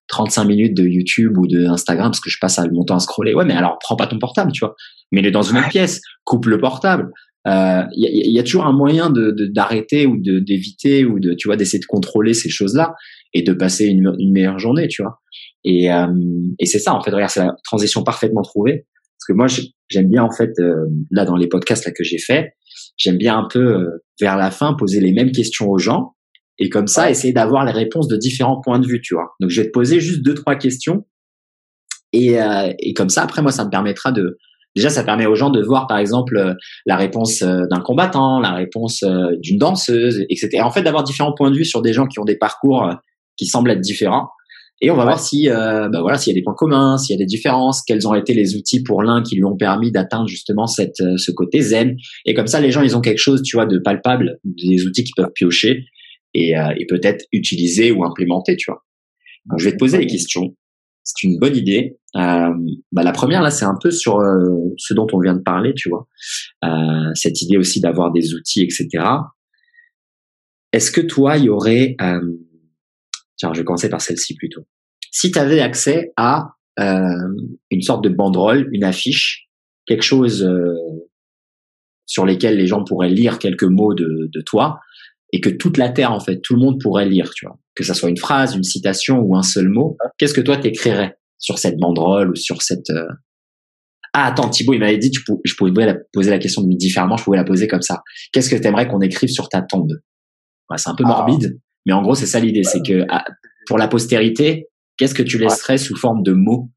35 0.09 0.41
euh, 0.41 0.47
minutes 0.47 0.77
de 0.77 0.83
YouTube 0.83 1.37
ou 1.37 1.47
de 1.47 1.65
Instagram 1.65 2.11
parce 2.11 2.19
que 2.19 2.29
je 2.29 2.37
passe 2.39 2.59
mon 2.71 2.83
temps 2.83 2.95
à 2.95 2.99
scroller. 2.99 3.33
Ouais, 3.33 3.45
mais 3.45 3.53
alors 3.53 3.77
prends 3.79 3.95
pas 3.95 4.07
ton 4.07 4.19
portable, 4.19 4.51
tu 4.51 4.59
vois. 4.59 4.75
Mets-le 5.11 5.31
dans 5.31 5.41
une 5.41 5.57
autre 5.57 5.69
pièce, 5.69 6.01
coupe 6.23 6.45
le 6.45 6.59
portable. 6.59 7.11
Il 7.45 7.51
euh, 7.51 7.83
y, 7.93 8.37
a, 8.37 8.43
toujours 8.43 8.65
un 8.65 8.73
moyen 8.73 9.09
de 9.09 9.33
d'arrêter 9.53 10.05
ou 10.05 10.17
de 10.21 10.39
d'éviter 10.39 11.05
ou 11.05 11.19
de 11.19 11.33
tu 11.33 11.47
vois 11.47 11.55
d'essayer 11.55 11.79
de 11.79 11.85
contrôler 11.85 12.33
ces 12.33 12.49
choses-là 12.49 12.93
et 13.33 13.41
de 13.41 13.53
passer 13.53 13.85
une, 13.85 14.13
une 14.19 14.33
meilleure 14.33 14.59
journée, 14.59 14.87
tu 14.87 15.01
vois. 15.01 15.19
Et, 15.63 15.87
et 15.87 16.65
c'est 16.65 16.79
ça 16.79 16.93
en 16.93 17.01
fait. 17.01 17.11
Regarde, 17.11 17.31
c'est 17.31 17.39
la 17.39 17.55
transition 17.63 18.03
parfaitement 18.03 18.41
trouvée 18.41 18.85
parce 19.17 19.25
que 19.27 19.33
moi 19.33 19.47
j'aime 19.89 20.09
bien 20.09 20.23
en 20.23 20.31
fait 20.31 20.51
là 21.11 21.25
dans 21.25 21.37
les 21.37 21.47
podcasts 21.47 21.85
là 21.85 21.91
que 21.91 22.03
j'ai 22.03 22.19
fait, 22.19 22.51
j'aime 22.97 23.17
bien 23.17 23.37
un 23.37 23.47
peu 23.49 23.87
vers 24.19 24.35
la 24.35 24.51
fin 24.51 24.73
poser 24.73 24.99
les 24.99 25.13
mêmes 25.13 25.31
questions 25.31 25.69
aux 25.69 25.79
gens 25.79 26.13
et 26.59 26.69
comme 26.69 26.87
ça, 26.87 27.09
essayer 27.09 27.33
d'avoir 27.33 27.63
les 27.65 27.71
réponses 27.71 28.07
de 28.07 28.17
différents 28.17 28.59
points 28.61 28.79
de 28.79 28.85
vue, 28.85 29.01
tu 29.01 29.13
vois. 29.13 29.35
Donc, 29.39 29.49
je 29.49 29.61
vais 29.61 29.67
te 29.67 29.71
poser 29.71 30.01
juste 30.01 30.21
deux, 30.23 30.33
trois 30.33 30.55
questions. 30.55 31.05
Et, 32.11 32.39
euh, 32.41 32.73
et 32.79 32.93
comme 32.93 33.09
ça, 33.09 33.23
après, 33.23 33.41
moi, 33.41 33.51
ça 33.51 33.65
me 33.65 33.69
permettra 33.69 34.11
de... 34.11 34.37
Déjà, 34.75 34.89
ça 34.89 35.03
permet 35.03 35.25
aux 35.25 35.35
gens 35.35 35.49
de 35.49 35.63
voir, 35.63 35.87
par 35.87 35.97
exemple, 35.97 36.37
euh, 36.37 36.53
la 36.85 36.97
réponse 36.97 37.41
euh, 37.41 37.61
d'un 37.71 37.79
combattant, 37.79 38.39
la 38.39 38.53
réponse 38.53 39.03
d'une 39.39 39.57
danseuse, 39.57 40.25
etc. 40.29 40.61
En 40.61 40.71
fait, 40.71 40.83
d'avoir 40.83 41.03
différents 41.03 41.33
points 41.33 41.49
de 41.49 41.55
vue 41.55 41.65
sur 41.65 41.81
des 41.81 41.93
gens 41.93 42.05
qui 42.05 42.19
ont 42.19 42.25
des 42.25 42.37
parcours 42.37 42.89
qui 43.37 43.45
semblent 43.45 43.71
être 43.71 43.81
différents. 43.81 44.27
Et 44.81 44.91
on 44.91 44.95
va 44.95 45.03
voir 45.03 45.19
si, 45.19 45.49
euh, 45.49 45.89
bah 45.89 46.01
voilà, 46.01 46.17
s'il 46.17 46.31
y 46.31 46.37
a 46.37 46.39
des 46.39 46.43
points 46.43 46.53
communs, 46.53 46.97
s'il 46.97 47.13
y 47.13 47.19
a 47.19 47.21
des 47.21 47.25
différences, 47.25 47.81
quels 47.85 48.07
ont 48.07 48.13
été 48.13 48.33
les 48.33 48.55
outils 48.55 48.81
pour 48.81 49.03
l'un 49.03 49.23
qui 49.23 49.35
lui 49.35 49.43
ont 49.43 49.57
permis 49.57 49.91
d'atteindre 49.91 50.27
justement 50.27 50.67
cette, 50.67 51.03
ce 51.17 51.31
côté 51.31 51.61
zen. 51.61 51.97
Et 52.25 52.33
comme 52.33 52.47
ça, 52.47 52.61
les 52.61 52.71
gens, 52.71 52.81
ils 52.81 52.95
ont 52.95 53.01
quelque 53.01 53.19
chose, 53.19 53.41
tu 53.41 53.57
vois, 53.57 53.65
de 53.65 53.77
palpable, 53.77 54.39
des 54.45 54.85
outils 54.85 55.03
qu'ils 55.03 55.15
peuvent 55.15 55.33
piocher 55.35 55.85
et, 56.33 56.57
euh, 56.57 56.73
et 56.77 56.85
peut-être 56.85 57.25
utiliser 57.31 57.91
ou 57.91 58.03
implémenter, 58.03 58.55
tu 58.55 58.71
vois. 58.71 58.83
Je 59.57 59.65
vais 59.65 59.71
te 59.71 59.77
poser 59.77 59.97
les 59.97 60.07
questions. 60.07 60.55
C'est 61.03 61.27
une 61.27 61.39
bonne 61.39 61.55
idée. 61.55 61.97
Euh, 62.15 62.53
bah, 62.91 63.03
la 63.03 63.11
première 63.11 63.41
là, 63.41 63.49
c'est 63.49 63.65
un 63.65 63.77
peu 63.81 63.89
sur 63.91 64.19
euh, 64.19 64.73
ce 64.77 64.93
dont 64.93 65.07
on 65.13 65.19
vient 65.19 65.33
de 65.33 65.41
parler, 65.41 65.73
tu 65.73 65.89
vois. 65.89 66.07
Euh, 66.63 67.11
cette 67.15 67.41
idée 67.41 67.57
aussi 67.57 67.79
d'avoir 67.81 68.11
des 68.11 68.33
outils, 68.35 68.61
etc. 68.61 68.87
Est-ce 70.71 70.91
que 70.91 71.01
toi, 71.01 71.37
il 71.37 71.45
y 71.45 71.49
aurait, 71.49 71.95
euh, 72.01 72.21
tiens, 73.37 73.53
je 73.53 73.59
vais 73.59 73.65
commencer 73.65 73.89
par 73.89 74.01
celle-ci 74.01 74.35
plutôt. 74.35 74.61
Si 75.11 75.31
tu 75.31 75.39
avais 75.39 75.61
accès 75.61 76.13
à 76.17 76.51
une 77.71 77.81
sorte 77.81 78.05
de 78.05 78.09
banderole, 78.09 78.69
une 78.71 78.85
affiche, 78.85 79.49
quelque 79.85 80.03
chose 80.03 80.49
sur 82.05 82.25
lesquels 82.25 82.55
les 82.55 82.67
gens 82.67 82.85
pourraient 82.85 83.09
lire 83.09 83.37
quelques 83.37 83.65
mots 83.65 83.93
de, 83.93 84.29
de 84.31 84.41
toi, 84.41 84.79
et 85.31 85.41
que 85.41 85.49
toute 85.49 85.77
la 85.77 85.89
terre 85.89 86.11
en 86.11 86.19
fait, 86.19 86.39
tout 86.41 86.55
le 86.55 86.61
monde 86.61 86.79
pourrait 86.81 87.07
lire, 87.07 87.31
tu 87.31 87.45
vois, 87.45 87.57
que 87.75 87.83
ça 87.83 87.93
soit 87.93 88.09
une 88.09 88.17
phrase, 88.17 88.55
une 88.55 88.63
citation 88.63 89.19
ou 89.19 89.35
un 89.35 89.43
seul 89.43 89.69
mot. 89.69 89.97
Qu'est-ce 90.17 90.33
que 90.33 90.41
toi 90.41 90.57
t'écrirais 90.57 91.17
sur 91.37 91.59
cette 91.59 91.77
banderole 91.77 92.31
ou 92.31 92.35
sur 92.35 92.61
cette 92.61 92.89
euh, 92.89 93.05
Ah 94.13 94.25
attends, 94.27 94.49
Thibaut, 94.49 94.73
il 94.73 94.79
m'avait 94.79 94.97
dit 94.97 95.11
tu 95.11 95.21
je 95.43 95.55
pouvais 95.55 95.85
la 95.85 95.95
poser 96.11 96.31
la 96.31 96.39
question 96.39 96.61
de 96.61 96.75
différemment, 96.75 97.17
je 97.17 97.23
pouvais 97.23 97.37
la 97.37 97.43
poser 97.43 97.67
comme 97.67 97.81
ça. 97.81 98.01
Qu'est-ce 98.31 98.49
que 98.49 98.55
t'aimerais 98.55 98.87
qu'on 98.87 99.01
écrive 99.01 99.29
sur 99.29 99.49
ta 99.49 99.61
tombe? 99.61 99.93
C'est 100.75 100.89
un 100.89 100.95
peu 100.95 101.03
ah. 101.05 101.09
morbide, 101.09 101.59
mais 101.85 101.93
en 101.93 102.01
gros 102.01 102.15
c'est 102.15 102.27
ça 102.27 102.39
l'idée, 102.39 102.63
c'est 102.63 102.81
que 102.85 103.05
ah, 103.09 103.25
pour 103.67 103.77
la 103.77 103.87
postérité, 103.87 104.67
qu'est-ce 104.97 105.15
que 105.15 105.23
tu 105.23 105.37
laisserais 105.37 105.77
sous 105.77 105.95
forme 105.95 106.23
de 106.23 106.33
mots? 106.33 106.69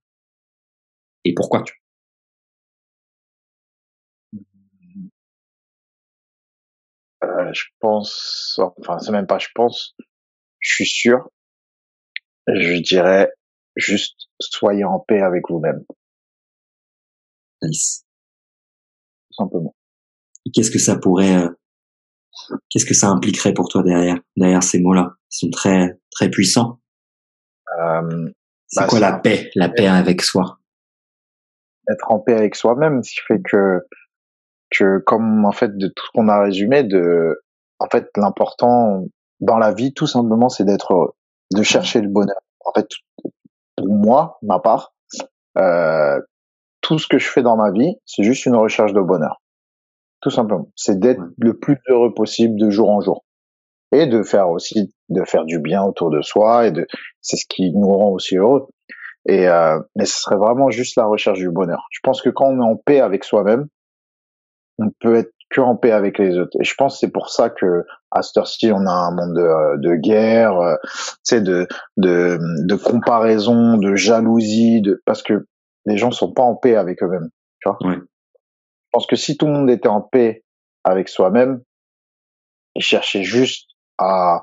Et 1.24 1.34
pourquoi 1.34 1.62
tu 1.62 1.81
Euh, 7.24 7.52
je 7.52 7.64
pense, 7.80 8.58
enfin 8.78 8.98
c'est 8.98 9.12
même 9.12 9.26
pas 9.26 9.38
je 9.38 9.48
pense, 9.54 9.94
je 10.58 10.74
suis 10.74 10.86
sûr, 10.86 11.28
je 12.48 12.80
dirais 12.80 13.30
juste 13.76 14.28
soyez 14.40 14.84
en 14.84 14.98
paix 14.98 15.20
avec 15.20 15.44
vous-même. 15.48 15.84
Nice. 17.62 18.04
Tout 19.30 19.44
simplement. 19.44 19.74
Qu'est-ce 20.52 20.72
que 20.72 20.80
ça 20.80 20.96
pourrait, 20.98 21.36
euh, 21.36 21.48
Qu'est-ce 22.68 22.86
que 22.86 22.94
ça 22.94 23.08
impliquerait 23.08 23.54
pour 23.54 23.68
toi 23.68 23.82
derrière, 23.82 24.18
derrière 24.36 24.62
ces 24.62 24.80
mots-là? 24.80 25.14
Ils 25.30 25.36
sont 25.36 25.50
très, 25.50 25.98
très 26.10 26.30
puissants. 26.30 26.80
Euh, 27.78 28.30
c'est 28.66 28.80
bah, 28.80 28.86
quoi 28.86 29.00
la 29.00 29.18
paix, 29.18 29.50
la 29.54 29.68
paix 29.68 29.86
avec 29.86 30.22
soi? 30.22 30.58
Être 31.90 32.10
en 32.10 32.18
paix 32.20 32.34
avec 32.34 32.54
soi-même, 32.54 33.02
ce 33.02 33.12
qui 33.12 33.20
fait 33.26 33.40
que, 33.42 33.80
que 34.76 34.98
comme 34.98 35.44
en 35.44 35.52
fait 35.52 35.76
de 35.76 35.88
tout 35.88 36.06
ce 36.06 36.10
qu'on 36.12 36.28
a 36.28 36.40
résumé, 36.40 36.82
de, 36.82 37.42
en 37.78 37.86
fait 37.88 38.08
l'important 38.16 39.04
dans 39.40 39.58
la 39.58 39.72
vie, 39.72 39.92
tout 39.92 40.06
simplement, 40.06 40.48
c'est 40.48 40.64
d'être 40.64 40.92
heureux, 40.92 41.12
de 41.52 41.62
chercher 41.62 42.00
le 42.00 42.08
bonheur. 42.08 42.40
En 42.64 42.72
fait, 42.72 42.86
pour 43.76 43.88
moi, 43.88 44.38
ma 44.42 44.60
part, 44.60 44.94
euh, 45.58 46.20
tout 46.80 46.98
ce 46.98 47.08
que 47.08 47.18
je 47.18 47.28
fais 47.28 47.42
dans 47.42 47.56
ma 47.56 47.72
vie, 47.72 47.96
c'est 48.06 48.22
juste 48.22 48.46
une 48.46 48.56
recherche 48.56 48.92
de 48.92 49.00
bonheur. 49.00 49.42
Tout 50.20 50.30
simplement. 50.30 50.68
C'est 50.76 50.98
d'être 50.98 51.20
le 51.38 51.58
plus 51.58 51.78
heureux 51.88 52.14
possible 52.14 52.58
de 52.58 52.70
jour 52.70 52.90
en 52.90 53.00
jour. 53.00 53.24
Et 53.90 54.06
de 54.06 54.22
faire 54.22 54.48
aussi, 54.48 54.94
de 55.08 55.24
faire 55.24 55.44
du 55.44 55.58
bien 55.58 55.82
autour 55.82 56.10
de 56.10 56.22
soi 56.22 56.66
et 56.68 56.70
de, 56.70 56.86
c'est 57.20 57.36
ce 57.36 57.44
qui 57.46 57.72
nous 57.72 57.88
rend 57.88 58.10
aussi 58.10 58.36
heureux. 58.36 58.68
Et, 59.28 59.48
euh, 59.48 59.80
mais 59.96 60.04
ce 60.04 60.20
serait 60.20 60.36
vraiment 60.36 60.70
juste 60.70 60.96
la 60.96 61.04
recherche 61.04 61.38
du 61.38 61.50
bonheur. 61.50 61.86
Je 61.90 61.98
pense 62.02 62.22
que 62.22 62.30
quand 62.30 62.46
on 62.46 62.58
est 62.60 62.64
en 62.64 62.76
paix 62.76 63.00
avec 63.00 63.24
soi-même, 63.24 63.66
on 64.78 64.90
peut 65.00 65.16
être 65.16 65.32
que 65.50 65.60
en 65.60 65.76
paix 65.76 65.92
avec 65.92 66.18
les 66.18 66.38
autres. 66.38 66.56
Et 66.60 66.64
je 66.64 66.74
pense 66.74 66.94
que 66.94 67.00
c'est 67.00 67.12
pour 67.12 67.28
ça 67.28 67.50
que 67.50 67.84
à 68.10 68.22
cette 68.22 68.38
heure-ci, 68.38 68.72
on 68.72 68.86
a 68.86 68.90
un 68.90 69.10
monde 69.10 69.34
de, 69.34 69.80
de 69.80 69.94
guerre, 69.94 70.58
euh, 70.58 70.76
de, 71.30 71.66
de, 71.96 72.38
de 72.66 72.74
comparaison, 72.74 73.76
de 73.76 73.94
jalousie, 73.94 74.80
de, 74.80 75.02
parce 75.04 75.22
que 75.22 75.46
les 75.84 75.98
gens 75.98 76.10
sont 76.10 76.32
pas 76.32 76.42
en 76.42 76.56
paix 76.56 76.76
avec 76.76 77.02
eux-mêmes. 77.02 77.28
Tu 77.60 77.68
vois 77.68 77.78
Je 77.82 77.98
pense 78.92 79.06
que 79.06 79.16
si 79.16 79.36
tout 79.36 79.46
le 79.46 79.52
monde 79.52 79.70
était 79.70 79.88
en 79.88 80.00
paix 80.00 80.42
avec 80.84 81.08
soi-même, 81.08 81.62
et 82.74 82.80
cherchait 82.80 83.22
juste 83.22 83.68
à, 83.98 84.42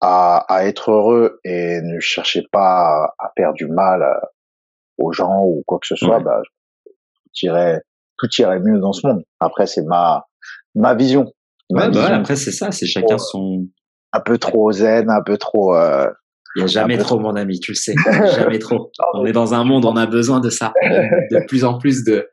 à, 0.00 0.44
à, 0.48 0.64
être 0.66 0.90
heureux 0.90 1.40
et 1.44 1.80
ne 1.82 1.98
cherchait 2.00 2.46
pas 2.52 3.14
à, 3.18 3.32
faire 3.36 3.52
du 3.52 3.66
mal 3.66 4.02
euh, 4.02 4.14
aux 4.98 5.12
gens 5.12 5.42
ou 5.42 5.62
quoi 5.66 5.78
que 5.80 5.86
ce 5.86 5.96
soit, 5.96 6.20
bah, 6.20 6.40
tout 6.84 6.92
irait, 7.42 7.82
tout 8.24 8.42
irait 8.42 8.60
mieux 8.60 8.78
dans 8.78 8.92
ce 8.92 9.06
monde. 9.06 9.22
Après, 9.40 9.66
c'est 9.66 9.82
ma, 9.82 10.24
ma 10.74 10.94
vision. 10.94 11.32
Ma 11.70 11.88
bah 11.88 12.14
après, 12.14 12.36
c'est 12.36 12.52
ça, 12.52 12.70
c'est 12.70 12.86
chacun 12.86 13.18
son. 13.18 13.66
Un 14.12 14.20
peu 14.20 14.38
trop 14.38 14.70
zen, 14.70 15.10
un 15.10 15.22
peu 15.22 15.36
trop. 15.38 15.74
Euh, 15.74 16.08
il 16.56 16.60
n'y 16.60 16.64
a 16.64 16.66
jamais 16.68 16.98
trop, 16.98 17.18
mon 17.18 17.34
ami, 17.34 17.58
tu 17.58 17.72
le 17.72 17.76
sais. 17.76 17.94
jamais 18.36 18.60
trop. 18.60 18.92
On 19.14 19.26
est 19.26 19.32
dans 19.32 19.54
un 19.54 19.64
monde, 19.64 19.84
on 19.84 19.96
a 19.96 20.06
besoin 20.06 20.40
de 20.40 20.50
ça. 20.50 20.72
De 20.82 21.44
plus 21.48 21.64
en 21.64 21.78
plus 21.78 22.04
de, 22.04 22.28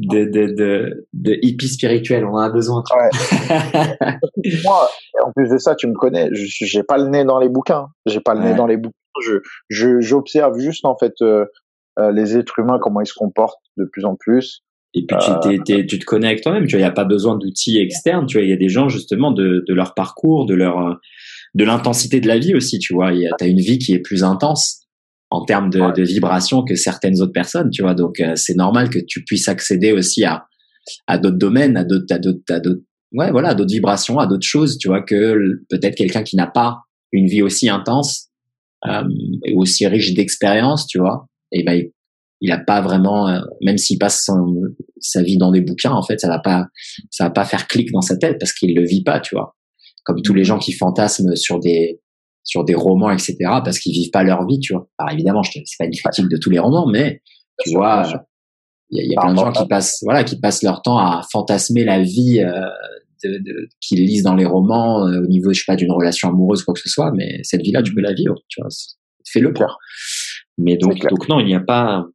de, 0.00 0.24
de, 0.24 0.54
de, 0.54 1.06
de 1.14 1.38
hippie 1.40 1.68
spirituel. 1.68 2.26
On 2.26 2.34
en 2.34 2.40
a 2.40 2.50
besoin. 2.50 2.82
Moi, 4.64 4.90
en 5.24 5.32
plus 5.32 5.48
de 5.48 5.56
ça, 5.56 5.74
tu 5.74 5.86
me 5.86 5.94
connais. 5.94 6.28
Je 6.32 6.66
j'ai 6.66 6.82
pas 6.82 6.98
le 6.98 7.08
nez 7.08 7.24
dans 7.24 7.38
les 7.38 7.48
bouquins. 7.48 7.86
J'ai 8.04 8.20
pas 8.20 8.34
le 8.34 8.40
nez 8.40 8.54
dans 8.54 8.66
les 8.66 8.76
bouquins. 8.76 8.92
Je, 9.22 9.38
je, 9.70 10.00
j'observe 10.00 10.58
juste 10.58 10.84
en 10.84 10.96
fait 10.96 11.14
euh, 11.22 11.46
euh, 11.98 12.12
les 12.12 12.36
êtres 12.36 12.58
humains 12.58 12.78
comment 12.80 13.00
ils 13.00 13.06
se 13.06 13.14
comportent 13.14 13.62
de 13.76 13.84
plus 13.84 14.04
en 14.04 14.14
plus. 14.14 14.62
Et 14.94 15.04
puis 15.06 15.16
tu, 15.20 15.72
euh, 15.74 15.84
tu 15.86 15.98
te 15.98 16.04
connais 16.04 16.28
avec 16.28 16.42
toi-même. 16.42 16.66
Tu 16.66 16.72
vois, 16.72 16.80
il 16.80 16.84
y 16.84 16.86
a 16.86 16.90
pas 16.90 17.04
besoin 17.04 17.36
d'outils 17.36 17.78
externes. 17.78 18.26
Tu 18.26 18.38
vois, 18.38 18.44
il 18.44 18.50
y 18.50 18.54
a 18.54 18.56
des 18.56 18.68
gens 18.68 18.88
justement 18.88 19.30
de, 19.32 19.64
de 19.66 19.74
leur 19.74 19.94
parcours, 19.94 20.46
de 20.46 20.54
leur 20.54 20.98
de 21.54 21.64
l'intensité 21.64 22.20
de 22.20 22.28
la 22.28 22.38
vie 22.38 22.54
aussi, 22.54 22.78
tu 22.78 22.94
vois. 22.94 23.12
Tu 23.12 23.44
as 23.44 23.46
une 23.46 23.60
vie 23.60 23.78
qui 23.78 23.92
est 23.92 23.98
plus 24.00 24.22
intense 24.24 24.86
en 25.30 25.44
termes 25.44 25.70
de, 25.70 25.94
de 25.94 26.02
vibration 26.02 26.62
que 26.62 26.74
certaines 26.74 27.20
autres 27.20 27.32
personnes, 27.32 27.70
tu 27.70 27.82
vois. 27.82 27.94
Donc, 27.94 28.20
euh, 28.20 28.32
c'est 28.36 28.56
normal 28.56 28.88
que 28.90 28.98
tu 28.98 29.24
puisses 29.24 29.48
accéder 29.48 29.92
aussi 29.92 30.24
à, 30.24 30.46
à 31.06 31.18
d'autres 31.18 31.36
domaines, 31.36 31.76
à 31.76 31.84
d'autres, 31.84 32.14
à 32.14 32.18
d'autres, 32.18 32.40
à 32.48 32.60
d'autres, 32.60 32.82
ouais, 33.12 33.30
voilà, 33.30 33.54
d'autres 33.54 33.72
vibrations, 33.72 34.18
à 34.18 34.26
d'autres 34.26 34.46
choses, 34.46 34.78
tu 34.78 34.88
vois, 34.88 35.02
que 35.02 35.60
peut-être 35.68 35.96
quelqu'un 35.96 36.22
qui 36.22 36.36
n'a 36.36 36.46
pas 36.46 36.78
une 37.12 37.26
vie 37.26 37.42
aussi 37.42 37.68
intense, 37.68 38.28
euh, 38.86 39.02
aussi 39.54 39.86
riche 39.86 40.14
d'expérience, 40.14 40.86
tu 40.86 40.98
vois, 40.98 41.26
et 41.52 41.62
ben, 41.62 41.74
il 41.74 41.90
a 42.46 42.58
pas 42.58 42.80
vraiment, 42.80 43.28
euh, 43.28 43.40
même 43.62 43.78
s'il 43.78 43.98
passe 43.98 44.28
sa 45.00 45.22
vie 45.22 45.38
dans 45.38 45.50
des 45.50 45.60
bouquins, 45.60 45.92
en 45.92 46.02
fait, 46.02 46.20
ça 46.20 46.28
va 46.28 46.38
pas, 46.38 46.66
ça 47.10 47.24
va 47.24 47.30
pas 47.30 47.44
faire 47.44 47.66
clic 47.66 47.90
dans 47.92 48.00
sa 48.00 48.16
tête 48.16 48.38
parce 48.38 48.52
qu'il 48.52 48.74
le 48.74 48.86
vit 48.86 49.02
pas, 49.02 49.20
tu 49.20 49.34
vois 49.34 49.54
comme 50.08 50.22
tous 50.22 50.32
les 50.32 50.42
gens 50.42 50.58
qui 50.58 50.72
fantasment 50.72 51.36
sur 51.36 51.60
des 51.60 52.00
sur 52.42 52.64
des 52.64 52.74
romans, 52.74 53.10
etc., 53.10 53.36
parce 53.62 53.78
qu'ils 53.78 53.92
vivent 53.92 54.10
pas 54.10 54.22
leur 54.22 54.46
vie, 54.46 54.58
tu 54.58 54.72
vois. 54.72 54.88
Alors 54.96 55.12
évidemment, 55.12 55.42
je 55.42 55.50
c'est 55.66 55.76
pas 55.78 55.84
une 55.84 55.92
critique 55.92 56.30
de 56.30 56.38
tous 56.38 56.48
les 56.48 56.58
romans, 56.58 56.88
mais 56.90 57.20
tu 57.62 57.72
vois, 57.74 58.24
il 58.90 59.06
y 59.06 59.14
a, 59.14 59.20
plein 59.20 59.34
de 59.34 59.38
gens 59.38 59.52
qui 59.52 59.68
passent, 59.68 59.98
voilà, 60.02 60.24
qui 60.24 60.40
passent 60.40 60.62
leur 60.62 60.80
temps 60.80 60.96
à 60.96 61.20
fantasmer 61.30 61.84
la 61.84 62.00
vie 62.00 62.40
euh, 62.40 62.70
de, 63.22 63.36
de, 63.36 63.68
qu'ils 63.82 64.02
lisent 64.02 64.22
dans 64.22 64.34
les 64.34 64.46
romans 64.46 65.06
euh, 65.06 65.20
au 65.24 65.26
niveau, 65.26 65.52
je 65.52 65.58
sais 65.58 65.64
pas, 65.66 65.76
d'une 65.76 65.92
relation 65.92 66.30
amoureuse, 66.30 66.62
quoi 66.62 66.72
que 66.72 66.80
ce 66.80 66.88
soit. 66.88 67.12
Mais 67.14 67.40
cette 67.42 67.60
vie-là, 67.60 67.82
tu 67.82 67.92
peux 67.92 68.00
la 68.00 68.14
vivre, 68.14 68.36
tu 68.48 68.62
vois. 68.62 68.70
Fais-le 69.30 69.52
quoi. 69.52 69.76
Mais 70.56 70.78
donc, 70.78 71.06
donc 71.10 71.28
non, 71.28 71.40
il 71.40 71.46
n'y 71.46 71.54
a 71.54 71.60
pas 71.60 72.06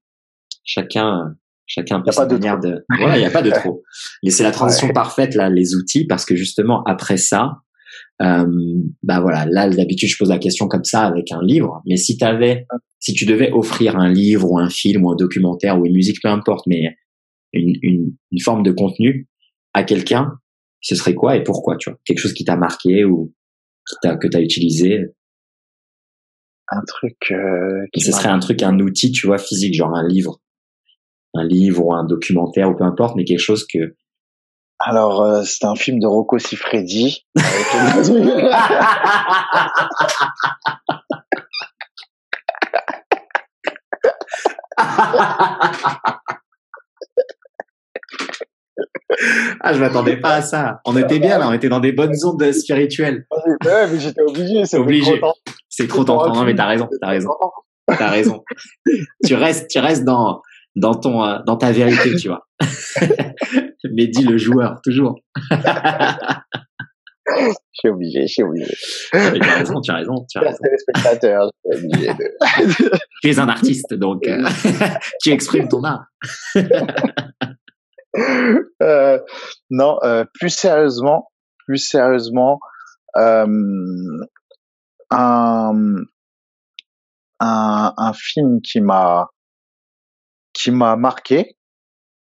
chacun 0.64 1.35
chacun 1.65 2.02
peut 2.02 2.11
sa 2.11 2.26
manière 2.26 2.60
de. 2.60 2.85
Voilà, 2.98 3.18
il 3.18 3.22
n'y 3.22 3.26
a 3.26 3.31
pas 3.31 3.41
de 3.41 3.52
trop. 3.52 3.84
Mais 4.23 4.30
c'est 4.30 4.44
la 4.44 4.52
transition 4.52 4.90
parfaite 4.90 5.35
là, 5.35 5.49
les 5.49 5.76
outils, 5.76 6.06
parce 6.06 6.26
que 6.26 6.35
justement 6.35 6.84
après 6.84 7.18
ça, 7.18 7.61
euh, 8.22 8.45
bah 9.02 9.19
voilà, 9.19 9.45
là 9.49 9.69
d'habitude 9.69 10.10
je 10.10 10.18
pose 10.18 10.30
la 10.30 10.40
question 10.40 10.68
comme 10.68 10.84
ça 10.84 11.03
avec 11.03 11.31
un 11.31 11.41
livre, 11.41 11.81
mais 11.85 11.98
si 11.98 12.18
t'avais, 12.18 12.65
si 12.99 13.14
tu 13.14 13.26
devais 13.26 13.52
offrir 13.52 13.98
un 13.98 14.11
livre 14.11 14.49
ou 14.52 14.60
un 14.60 14.69
film 14.69 15.06
ou 15.06 15.11
un 15.11 15.15
documentaire 15.15 15.80
ou 15.80 15.85
une 15.85 15.94
musique, 15.94 16.22
peu 16.22 16.30
importe, 16.30 16.65
mais 16.68 16.95
une, 17.53 17.76
une, 17.81 18.15
une 18.31 18.40
forme 18.41 18.64
de 18.64 18.72
contenu 18.72 19.27
à 19.73 19.84
quelqu'un, 19.84 20.34
ce 20.81 20.95
serait 20.95 21.15
quoi 21.15 21.35
et 21.35 21.44
pourquoi, 21.44 21.77
tu 21.77 21.90
vois? 21.90 21.99
Quelque 22.06 22.19
chose 22.19 22.34
qui 22.34 22.44
t'a 22.44 22.57
marqué 22.57 23.06
ou 23.06 23.34
qui 23.88 23.95
t'a, 24.02 24.18
que 24.18 24.27
t'as 24.27 24.41
utilisé? 24.41 24.99
Un 26.69 26.81
truc. 26.85 27.31
Euh, 27.31 27.85
qui 27.94 28.02
ce 28.02 28.11
serait 28.11 28.30
un 28.30 28.40
truc, 28.40 28.64
un 28.64 28.80
outil, 28.80 29.11
tu 29.11 29.27
vois, 29.27 29.38
physique, 29.38 29.73
genre 29.76 29.95
un 29.95 30.07
livre, 30.07 30.40
un 31.34 31.43
livre 31.43 31.85
ou 31.85 31.93
un 31.93 32.05
documentaire 32.05 32.69
ou 32.69 32.76
peu 32.76 32.84
importe, 32.84 33.15
mais 33.15 33.23
quelque 33.23 33.39
chose 33.39 33.65
que 33.65 33.95
alors, 34.85 35.22
euh, 35.22 35.43
c'est 35.45 35.65
un 35.65 35.76
film 35.76 35.99
de 35.99 36.07
Rocco 36.07 36.38
Siffredi. 36.39 37.26
ah, 49.61 49.73
je 49.73 49.80
m'attendais 49.80 50.18
pas 50.18 50.35
à 50.35 50.41
ça. 50.41 50.81
On 50.85 50.97
était 50.97 51.19
bien 51.19 51.38
là, 51.38 51.47
on 51.47 51.53
était 51.53 51.69
dans 51.69 51.80
des 51.80 51.93
bonnes 51.93 52.14
ondes 52.26 52.51
spirituelles. 52.51 53.26
Ouais, 53.64 53.88
mais 53.89 53.99
j'étais 53.99 54.22
obligé. 54.22 54.65
C'est 54.65 54.77
obligé. 54.77 55.22
C'est 55.69 55.88
trop 55.88 56.03
tentant. 56.03 56.34
Non, 56.34 56.43
mais 56.43 56.55
t'as 56.55 56.65
raison, 56.65 56.89
t'as 56.99 57.07
raison. 57.07 57.30
T'as 57.88 58.10
raison. 58.10 58.43
tu 59.26 59.35
restes, 59.35 59.69
tu 59.69 59.80
restes 59.80 60.03
dans, 60.03 60.41
dans 60.75 60.95
ton, 60.95 61.23
euh, 61.23 61.39
dans 61.45 61.57
ta 61.57 61.71
vérité, 61.71 62.15
tu 62.15 62.29
vois. 62.29 62.47
Mehdi 63.91 64.23
le 64.23 64.37
joueur, 64.37 64.79
toujours. 64.83 65.19
Je 67.25 67.53
suis 67.73 67.89
obligé, 67.89 68.21
je 68.27 68.33
suis 68.33 68.43
obligé. 68.43 68.73
tu 69.11 69.17
as 69.17 69.55
raison, 69.55 69.81
tu 69.81 69.91
as 69.91 69.95
raison. 69.95 70.25
Tu 70.29 70.37
as 70.37 70.41
raison. 70.41 70.57
spectateurs, 70.77 71.49
je 71.71 71.77
suis 71.77 71.85
obligé 71.85 72.13
de... 72.13 72.97
tu 73.21 73.29
es 73.29 73.39
un 73.39 73.49
artiste, 73.49 73.93
donc 73.93 74.27
euh, 74.27 74.43
tu 75.21 75.31
exprimes 75.31 75.67
ton 75.67 75.83
art. 75.83 76.05
euh, 78.81 79.19
non, 79.69 79.99
euh, 80.03 80.25
plus 80.33 80.49
sérieusement, 80.49 81.29
plus 81.65 81.77
sérieusement, 81.77 82.59
euh, 83.17 83.45
un, 85.11 85.73
un, 87.39 87.93
un 87.97 88.13
film 88.13 88.61
qui 88.61 88.81
m'a 88.81 89.27
qui 90.64 90.72
m'a 90.72 90.95
marqué, 90.95 91.57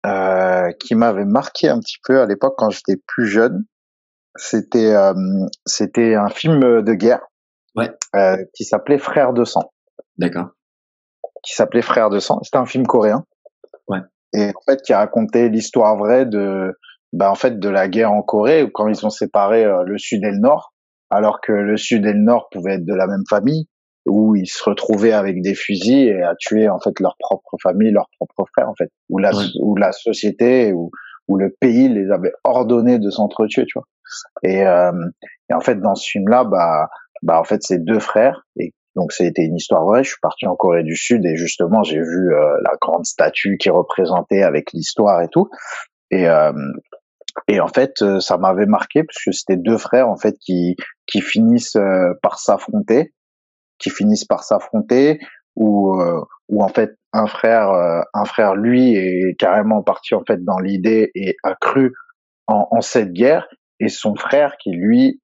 euh, 0.05 0.71
qui 0.79 0.95
m'avait 0.95 1.25
marqué 1.25 1.69
un 1.69 1.81
petit 1.81 1.97
peu 2.05 2.21
à 2.21 2.27
l'époque 2.27 2.55
quand 2.59 2.69
j'étais 2.69 3.01
plus 3.07 3.27
jeune. 3.27 3.65
C'était 4.37 4.93
euh, 4.93 5.15
c'était 5.65 6.15
un 6.15 6.29
film 6.29 6.83
de 6.83 6.93
guerre 6.93 7.23
ouais. 7.77 7.91
euh, 8.15 8.37
qui 8.55 8.65
s'appelait 8.65 8.99
Frères 8.99 9.33
de 9.33 9.45
sang. 9.45 9.73
D'accord. 10.19 10.49
Qui 11.43 11.55
s'appelait 11.55 11.81
Frères 11.81 12.11
de 12.11 12.19
sang. 12.19 12.39
C'était 12.43 12.59
un 12.59 12.67
film 12.67 12.87
coréen. 12.87 13.25
Ouais. 13.89 14.01
Et 14.35 14.49
en 14.49 14.61
fait 14.67 14.83
qui 14.83 14.93
racontait 14.93 15.49
l'histoire 15.49 15.97
vraie 15.97 16.27
de 16.27 16.75
bah 17.15 17.31
en 17.31 17.37
fait 17.37 17.59
de 17.59 17.69
la 17.71 17.89
guerre 17.89 18.13
en 18.13 18.23
Corée 18.23 18.65
où 18.65 18.71
quand 18.71 18.89
ils 18.89 19.07
ont 19.07 19.11
séparé 19.11 19.65
euh, 19.65 19.83
le 19.85 19.97
sud 19.97 20.23
et 20.25 20.31
le 20.31 20.39
nord 20.39 20.75
alors 21.09 21.41
que 21.41 21.53
le 21.53 21.79
sud 21.79 22.05
et 22.05 22.13
le 22.13 22.21
nord 22.21 22.49
pouvaient 22.51 22.75
être 22.75 22.85
de 22.85 22.95
la 22.95 23.07
même 23.07 23.25
famille 23.31 23.69
où 24.07 24.37
ils 24.37 24.47
se 24.47 24.63
retrouvaient 24.63 25.13
avec 25.13 25.43
des 25.43 25.55
fusils 25.55 26.09
et 26.09 26.23
à 26.23 26.35
tuer 26.39 26.69
en 26.69 26.79
fait 26.79 26.99
leur 27.01 27.17
propre 27.19 27.57
famille, 27.63 27.91
leurs 27.91 28.09
propres 28.19 28.49
frères 28.55 28.69
en 28.69 28.75
fait, 28.75 28.91
où 29.09 29.19
la 29.19 29.33
où 29.61 29.77
la 29.77 29.93
société 29.93 30.73
ou 30.73 30.91
où 31.29 31.37
le 31.37 31.55
pays 31.61 31.89
les 31.89 32.11
avait 32.11 32.33
ordonnés 32.45 32.99
de 32.99 33.11
s'entretuer, 33.11 33.65
tu 33.67 33.79
vois. 33.79 33.87
Et, 34.43 34.65
euh, 34.67 34.93
et 35.51 35.55
en 35.55 35.61
fait 35.61 35.81
dans 35.81 35.95
ce 35.95 36.09
film-là, 36.09 36.45
bah 36.45 36.89
bah 37.23 37.41
en 37.41 37.45
fait 37.45 37.63
c'est 37.63 37.83
deux 37.83 37.99
frères 37.99 38.47
et 38.59 38.73
donc 38.95 39.13
c'était 39.13 39.45
une 39.45 39.57
histoire 39.57 39.85
vraie. 39.85 40.05
Je 40.05 40.11
suis 40.11 40.21
parti 40.23 40.47
en 40.47 40.55
Corée 40.55 40.85
du 40.85 40.97
Sud 40.97 41.27
et 41.27 41.37
justement 41.37 41.83
j'ai 41.83 42.01
vu 42.01 42.33
euh, 42.33 42.57
la 42.63 42.73
grande 42.81 43.05
statue 43.05 43.57
qui 43.59 43.71
représentait 43.71 44.43
avec 44.43 44.73
l'histoire 44.73 45.21
et 45.23 45.29
tout. 45.29 45.49
Et 46.11 46.29
euh, 46.29 46.53
Et 47.49 47.61
en 47.61 47.69
fait, 47.69 48.03
ça 48.21 48.39
m'avait 48.39 48.67
marqué 48.67 49.05
parce 49.05 49.23
que 49.23 49.31
c'était 49.31 49.59
deux 49.59 49.77
frères 49.77 50.09
en 50.09 50.17
fait 50.17 50.37
qui 50.39 50.75
qui 51.07 51.21
finissent 51.21 51.77
par 52.23 52.39
s'affronter, 52.39 53.13
qui 53.79 53.91
finissent 53.91 54.25
par 54.25 54.45
s'affronter, 54.45 55.19
ou 55.55 56.01
ou 56.49 56.63
en 56.63 56.69
fait 56.69 56.97
un 57.13 57.27
frère 57.27 57.71
un 58.15 58.25
frère 58.25 58.55
lui 58.55 58.95
est 58.95 59.37
carrément 59.39 59.83
parti 59.83 60.15
en 60.15 60.23
fait 60.25 60.45
dans 60.45 60.59
l'idée 60.59 61.11
et 61.15 61.37
a 61.43 61.55
cru 61.55 61.93
en, 62.47 62.69
en 62.71 62.81
cette 62.81 63.13
guerre, 63.13 63.47
et 63.81 63.89
son 63.89 64.15
frère 64.15 64.57
qui 64.59 64.71
lui 64.71 65.21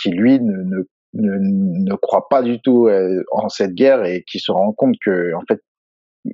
qui 0.00 0.10
lui 0.10 0.40
ne, 0.40 0.52
ne 0.52 0.84
ne, 1.14 1.38
ne 1.38 1.94
croit 1.94 2.28
pas 2.28 2.42
du 2.42 2.60
tout 2.60 2.88
euh, 2.88 3.22
en 3.32 3.48
cette 3.48 3.72
guerre 3.74 4.04
et 4.04 4.22
qui 4.28 4.38
se 4.38 4.52
rend 4.52 4.72
compte 4.72 4.96
que 5.04 5.34
en 5.34 5.42
fait 5.48 5.60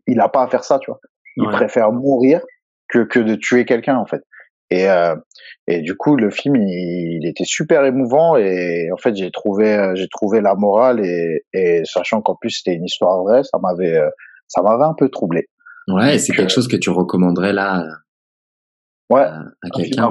il 0.07 0.21
a 0.21 0.29
pas 0.29 0.43
à 0.43 0.49
faire 0.49 0.65
ça 0.65 0.79
tu 0.79 0.91
vois. 0.91 1.01
Il 1.37 1.49
préfère 1.49 1.93
mourir 1.93 2.41
que 2.89 3.01
que 3.01 3.21
de 3.21 3.35
tuer 3.37 3.65
quelqu'un 3.65 3.97
en 3.97 4.07
fait 4.07 4.23
et 4.73 4.89
euh, 4.89 5.15
et 5.67 5.81
du 5.81 5.97
coup 5.97 6.17
le 6.17 6.31
film 6.31 6.57
il, 6.57 7.21
il, 7.23 7.29
était 7.29 7.45
super 7.45 7.85
émouvant 7.85 8.37
et 8.37 8.89
en 8.93 8.97
fait 8.97 9.15
j'ai 9.15 9.31
trouvé 9.31 9.75
euh, 9.75 9.95
j'ai 9.95 10.09
trouvé 10.09 10.41
la 10.41 10.55
morale 10.55 11.05
et, 11.05 11.45
et 11.53 11.83
sachant 11.85 12.23
qu'en 12.23 12.35
plus 12.35 12.51
c'était 12.51 12.75
une 12.75 12.85
histoire 12.85 13.23
vraie 13.23 13.43
ça 13.45 13.59
m'avait 13.63 13.97
euh, 13.97 14.09
ça 14.49 14.63
m'avait 14.63 14.85
un 14.85 14.95
peu 14.95 15.09
troublé 15.09 15.49
ouais 15.89 16.19
c'est 16.19 16.33
quelque 16.33 16.53
chose 16.53 16.69
que 16.69 16.77
tu 16.77 16.91
recommanderais 16.91 17.53
là 17.53 17.85
ouais 19.11 19.23
à, 19.23 19.71
quelqu'un 19.75 20.11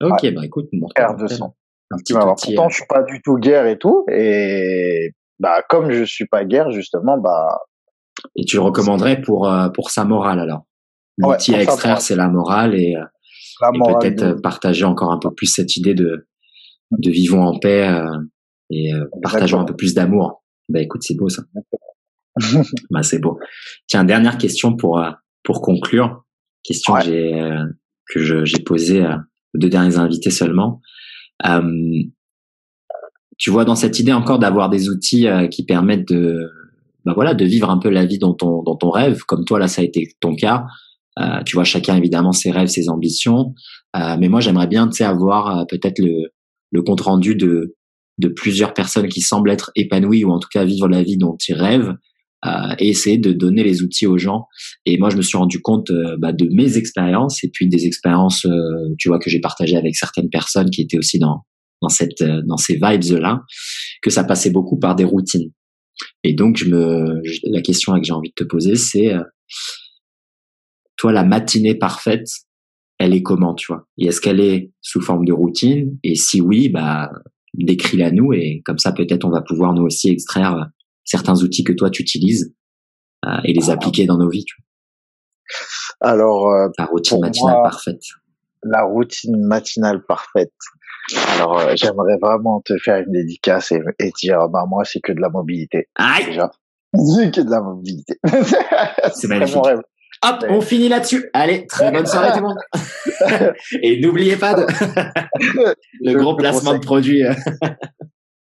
ok 0.00 0.34
bah 0.34 0.44
écoute 0.44 0.68
mon 0.72 0.86
R200 0.88 1.52
un 1.90 1.96
petit 1.96 2.14
Alors, 2.14 2.36
pourtant, 2.36 2.66
euh. 2.66 2.68
je 2.68 2.74
suis 2.74 2.86
pas 2.86 3.02
du 3.02 3.22
tout 3.22 3.38
guerre 3.38 3.66
et 3.66 3.78
tout, 3.78 4.04
et 4.12 5.14
bah 5.38 5.62
comme 5.70 5.90
je 5.90 6.04
suis 6.04 6.26
pas 6.26 6.44
guerre 6.44 6.70
justement, 6.70 7.16
bah. 7.16 7.60
Et 8.36 8.44
tu 8.44 8.56
le 8.56 8.62
recommanderais 8.62 9.22
pour 9.22 9.50
pour 9.72 9.88
sa 9.88 10.04
morale 10.04 10.38
alors? 10.38 10.66
L'outil 11.16 11.54
à 11.54 11.62
extraire, 11.62 12.02
c'est 12.02 12.14
la 12.14 12.28
morale 12.28 12.74
et, 12.74 12.94
euh, 13.62 13.98
peut-être 13.98 14.40
partager 14.42 14.84
encore 14.84 15.12
un 15.12 15.18
peu 15.18 15.32
plus 15.34 15.46
cette 15.46 15.76
idée 15.76 15.94
de 15.94 16.26
de 16.92 17.10
vivons 17.10 17.42
en 17.42 17.58
paix 17.58 17.92
et 18.70 18.92
partageons 19.22 19.60
un 19.60 19.64
peu 19.64 19.76
plus 19.76 19.94
d'amour. 19.94 20.42
Bah 20.70 20.80
écoute, 20.80 21.02
c'est 21.02 21.16
beau 21.16 21.28
ça. 21.28 21.42
bah 22.90 23.02
c'est 23.02 23.18
beau. 23.18 23.38
Tiens, 23.86 24.04
dernière 24.04 24.38
question 24.38 24.74
pour 24.74 25.02
pour 25.42 25.60
conclure. 25.60 26.24
Question 26.64 26.94
que 26.94 27.04
j'ai 27.04 27.52
que 28.08 28.44
j'ai 28.44 28.62
posée 28.64 29.04
aux 29.04 29.58
deux 29.58 29.68
derniers 29.68 29.98
invités 29.98 30.30
seulement. 30.30 30.80
Euh, 31.46 32.02
tu 33.36 33.50
vois 33.50 33.64
dans 33.64 33.76
cette 33.76 33.98
idée 33.98 34.12
encore 34.12 34.38
d'avoir 34.38 34.68
des 34.68 34.88
outils 34.88 35.28
euh, 35.28 35.46
qui 35.46 35.64
permettent 35.64 36.08
de 36.08 36.50
bah 37.04 37.12
voilà 37.14 37.34
de 37.34 37.44
vivre 37.44 37.70
un 37.70 37.78
peu 37.78 37.88
la 37.88 38.04
vie 38.04 38.18
dont 38.18 38.36
on 38.42 38.62
dont 38.62 38.78
on 38.82 38.90
rêve 38.90 39.22
comme 39.22 39.44
toi 39.44 39.60
là 39.60 39.68
ça 39.68 39.80
a 39.80 39.84
été 39.84 40.08
ton 40.20 40.34
cas 40.34 40.66
euh, 41.20 41.42
tu 41.44 41.56
vois 41.56 41.64
chacun 41.64 41.96
évidemment 41.96 42.32
ses 42.32 42.50
rêves 42.50 42.68
ses 42.68 42.88
ambitions 42.88 43.54
euh, 43.96 44.16
mais 44.18 44.28
moi 44.28 44.40
j'aimerais 44.40 44.66
bien 44.66 44.88
tu 44.88 44.96
sais 44.96 45.04
avoir 45.04 45.58
euh, 45.58 45.64
peut-être 45.68 45.98
le 45.98 46.32
le 46.70 46.82
compte 46.82 47.00
rendu 47.00 47.34
de 47.34 47.76
de 48.18 48.28
plusieurs 48.28 48.74
personnes 48.74 49.08
qui 49.08 49.20
semblent 49.20 49.50
être 49.50 49.70
épanouies 49.76 50.24
ou 50.24 50.32
en 50.32 50.38
tout 50.38 50.48
cas 50.52 50.64
vivre 50.64 50.88
la 50.88 51.02
vie 51.02 51.16
dont 51.16 51.36
ils 51.48 51.54
rêvent 51.54 51.94
euh, 52.46 52.74
et 52.78 52.88
essayer 52.88 53.18
de 53.18 53.32
donner 53.32 53.64
les 53.64 53.82
outils 53.82 54.06
aux 54.06 54.16
gens. 54.16 54.46
Et 54.86 54.96
moi, 54.96 55.10
je 55.10 55.16
me 55.16 55.22
suis 55.22 55.36
rendu 55.36 55.60
compte 55.60 55.90
euh, 55.90 56.16
bah, 56.18 56.32
de 56.32 56.48
mes 56.52 56.76
expériences 56.76 57.42
et 57.42 57.50
puis 57.52 57.68
des 57.68 57.84
expériences, 57.84 58.46
euh, 58.46 58.94
tu 58.96 59.08
vois, 59.08 59.18
que 59.18 59.28
j'ai 59.28 59.40
partagées 59.40 59.76
avec 59.76 59.96
certaines 59.96 60.30
personnes 60.30 60.70
qui 60.70 60.82
étaient 60.82 60.98
aussi 60.98 61.18
dans 61.18 61.42
dans 61.82 61.88
cette 61.88 62.22
dans 62.22 62.56
ces 62.56 62.74
vibes 62.74 63.20
là, 63.20 63.42
que 64.02 64.10
ça 64.10 64.22
passait 64.22 64.50
beaucoup 64.50 64.78
par 64.78 64.94
des 64.94 65.02
routines. 65.02 65.50
Et 66.22 66.32
donc, 66.32 66.56
je 66.58 66.66
me 66.66 67.20
la 67.44 67.60
question 67.60 67.94
que 67.98 68.04
j'ai 68.04 68.12
envie 68.12 68.30
de 68.30 68.34
te 68.34 68.44
poser, 68.44 68.76
c'est 68.76 69.14
toi 70.98 71.12
la 71.12 71.24
matinée 71.24 71.74
parfaite, 71.74 72.28
elle 72.98 73.14
est 73.14 73.22
comment, 73.22 73.54
tu 73.54 73.72
vois? 73.72 73.86
Et 73.96 74.08
est-ce 74.08 74.20
qu'elle 74.20 74.40
est 74.40 74.72
sous 74.82 75.00
forme 75.00 75.24
de 75.24 75.32
routine? 75.32 75.98
Et 76.02 76.14
si 76.14 76.42
oui, 76.42 76.68
bah 76.68 77.10
décris-la 77.54 78.10
nous 78.10 78.34
et 78.34 78.60
comme 78.66 78.78
ça 78.78 78.92
peut-être 78.92 79.24
on 79.24 79.30
va 79.30 79.40
pouvoir 79.40 79.72
nous 79.72 79.82
aussi 79.82 80.10
extraire 80.10 80.68
certains 81.04 81.42
outils 81.42 81.64
que 81.64 81.72
toi 81.72 81.88
tu 81.88 82.02
utilises 82.02 82.54
euh, 83.26 83.38
et 83.44 83.52
les 83.52 83.70
appliquer 83.70 84.06
dans 84.06 84.18
nos 84.18 84.28
vies. 84.28 84.44
Tu 84.44 84.54
vois. 84.58 86.10
Alors, 86.10 86.48
euh, 86.50 86.68
la 86.78 86.84
routine 86.84 87.20
matinale 87.20 87.62
parfaite. 87.62 88.02
La 88.62 88.82
routine 88.82 89.36
matinale 89.46 90.04
parfaite. 90.04 90.52
Alors, 91.28 91.58
euh, 91.58 91.72
j'aimerais 91.74 92.18
vraiment 92.20 92.60
te 92.60 92.76
faire 92.78 92.98
une 92.98 93.12
dédicace 93.12 93.72
et, 93.72 94.10
dire, 94.20 94.48
bah 94.48 94.66
moi, 94.68 94.84
c'est 94.84 95.00
que 95.00 95.12
de 95.12 95.20
la 95.20 95.30
mobilité. 95.30 95.88
Aïe 95.96 96.26
déjà. 96.26 96.50
C'est 96.94 97.34
que 97.34 97.40
de 97.40 97.50
la 97.50 97.60
mobilité. 97.60 98.18
c'est 99.14 99.28
magnifique. 99.28 99.56
Mon 99.56 99.62
rêve. 99.62 99.80
Hop, 100.24 100.44
on 100.48 100.60
finit 100.60 100.88
là-dessus. 100.88 101.30
Allez, 101.32 101.66
très 101.66 101.92
bonne 101.92 102.06
soirée 102.06 102.32
tout 102.32 102.40
le 102.40 102.48
monde. 102.48 103.54
Et 103.82 104.00
n'oubliez 104.00 104.36
pas 104.36 104.54
de 104.54 104.66
le 106.00 106.14
gros 106.18 106.36
placement 106.36 106.74
de 106.74 106.80
produit. 106.80 107.22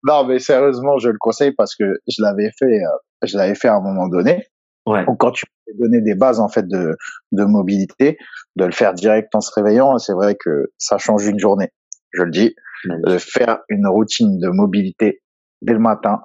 Non, 0.04 0.24
mais 0.24 0.40
sérieusement, 0.40 0.98
je 0.98 1.10
le 1.10 1.16
conseille 1.16 1.52
parce 1.52 1.76
que 1.76 1.84
je 2.08 2.20
l'avais 2.20 2.50
fait, 2.58 2.82
euh, 2.82 2.88
je 3.22 3.36
l'avais 3.36 3.54
fait 3.54 3.68
à 3.68 3.76
un 3.76 3.80
moment 3.80 4.08
donné. 4.08 4.48
Ouais. 4.84 5.04
Donc, 5.04 5.18
quand 5.20 5.30
tu 5.30 5.46
peux 5.46 5.74
donner 5.78 6.00
des 6.00 6.16
bases 6.16 6.40
en 6.40 6.48
fait 6.48 6.66
de, 6.66 6.96
de 7.30 7.44
mobilité, 7.44 8.18
de 8.56 8.64
le 8.64 8.72
faire 8.72 8.94
direct 8.94 9.32
en 9.32 9.40
se 9.40 9.52
réveillant, 9.54 9.96
c'est 9.98 10.12
vrai 10.12 10.34
que 10.34 10.72
ça 10.76 10.98
change 10.98 11.24
une 11.26 11.38
journée. 11.38 11.68
Je 12.14 12.24
le 12.24 12.32
dis, 12.32 12.52
de 12.84 13.16
faire 13.16 13.60
une 13.68 13.86
routine 13.86 14.38
de 14.38 14.48
mobilité 14.48 15.22
dès 15.62 15.72
le 15.72 15.78
matin, 15.78 16.22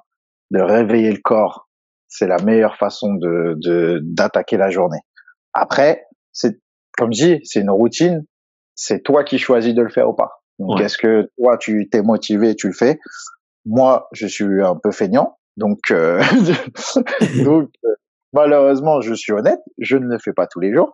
de 0.50 0.60
réveiller 0.60 1.12
le 1.12 1.20
corps, 1.24 1.70
c'est 2.08 2.28
la 2.28 2.42
meilleure 2.44 2.78
façon 2.78 3.14
de 3.14 4.00
d'attaquer 4.02 4.58
la 4.58 4.72
journée. 4.72 5.00
Après, 5.54 6.06
c'est 6.32 6.60
comme 6.98 7.14
je 7.14 7.24
dis, 7.24 7.40
c'est 7.44 7.62
une 7.62 7.70
routine. 7.70 8.26
C'est 8.76 9.02
toi 9.02 9.24
qui 9.24 9.40
choisis 9.40 9.74
de 9.74 9.82
le 9.82 9.90
faire 9.90 10.10
ou 10.10 10.14
pas. 10.14 10.42
Donc, 10.60 10.82
est-ce 10.82 10.98
que 10.98 11.30
toi, 11.38 11.58
tu 11.58 11.88
t'es 11.90 12.02
motivé, 12.02 12.56
tu 12.56 12.68
le 12.68 12.74
fais? 12.74 13.00
Moi, 13.66 14.08
je 14.12 14.28
suis 14.28 14.64
un 14.64 14.76
peu 14.76 14.92
feignant, 14.92 15.38
donc, 15.56 15.80
euh, 15.92 16.22
donc 17.44 17.70
euh, 17.86 17.94
malheureusement, 18.34 19.02
je 19.02 19.14
suis 19.14 19.34
honnête, 19.34 19.60
je 19.78 19.98
ne 19.98 20.06
le 20.06 20.18
fais 20.20 20.34
pas 20.34 20.48
tous 20.48 20.60
les 20.60 20.74
jours, 20.74 20.92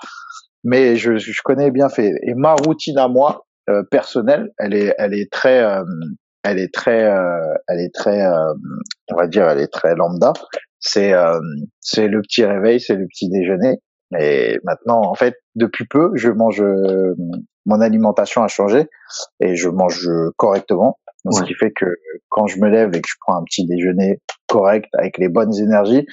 mais 0.63 0.95
je, 0.97 1.17
je 1.17 1.41
connais 1.43 1.71
bien 1.71 1.87
fait. 1.89 2.11
Et 2.23 2.33
ma 2.33 2.55
routine 2.55 2.97
à 2.97 3.07
moi 3.07 3.45
euh, 3.69 3.83
personnelle, 3.89 4.51
elle 4.57 4.73
est, 4.73 4.93
elle 4.97 5.13
est 5.13 5.31
très, 5.31 5.63
euh, 5.63 5.83
elle 6.43 6.59
est 6.59 6.73
très, 6.73 7.09
elle 7.67 7.79
est 7.79 7.93
très, 7.93 8.25
on 9.11 9.15
va 9.15 9.27
dire, 9.27 9.47
elle 9.47 9.59
est 9.59 9.71
très 9.71 9.95
lambda. 9.95 10.33
C'est, 10.79 11.13
c'est 11.79 12.09
le 12.09 12.21
petit 12.21 12.43
réveil, 12.43 12.81
c'est 12.81 12.95
le 12.95 13.07
petit 13.07 13.29
déjeuner. 13.29 13.77
Et 14.19 14.59
maintenant, 14.63 15.01
en 15.01 15.15
fait, 15.15 15.35
depuis 15.55 15.85
peu, 15.85 16.11
je 16.15 16.29
mange, 16.29 16.63
mon 17.65 17.81
alimentation 17.81 18.43
a 18.43 18.47
changé 18.47 18.87
et 19.39 19.55
je 19.55 19.69
mange 19.69 20.09
correctement. 20.37 20.99
Ce 21.31 21.43
qui 21.43 21.53
fait 21.53 21.71
que 21.71 21.85
quand 22.29 22.47
je 22.47 22.59
me 22.59 22.67
lève 22.69 22.93
et 22.93 23.01
que 23.01 23.07
je 23.07 23.15
prends 23.21 23.35
un 23.37 23.43
petit 23.43 23.65
déjeuner 23.65 24.19
correct 24.47 24.89
avec 24.93 25.17
les 25.17 25.29
bonnes 25.29 25.55
énergies, 25.55 26.05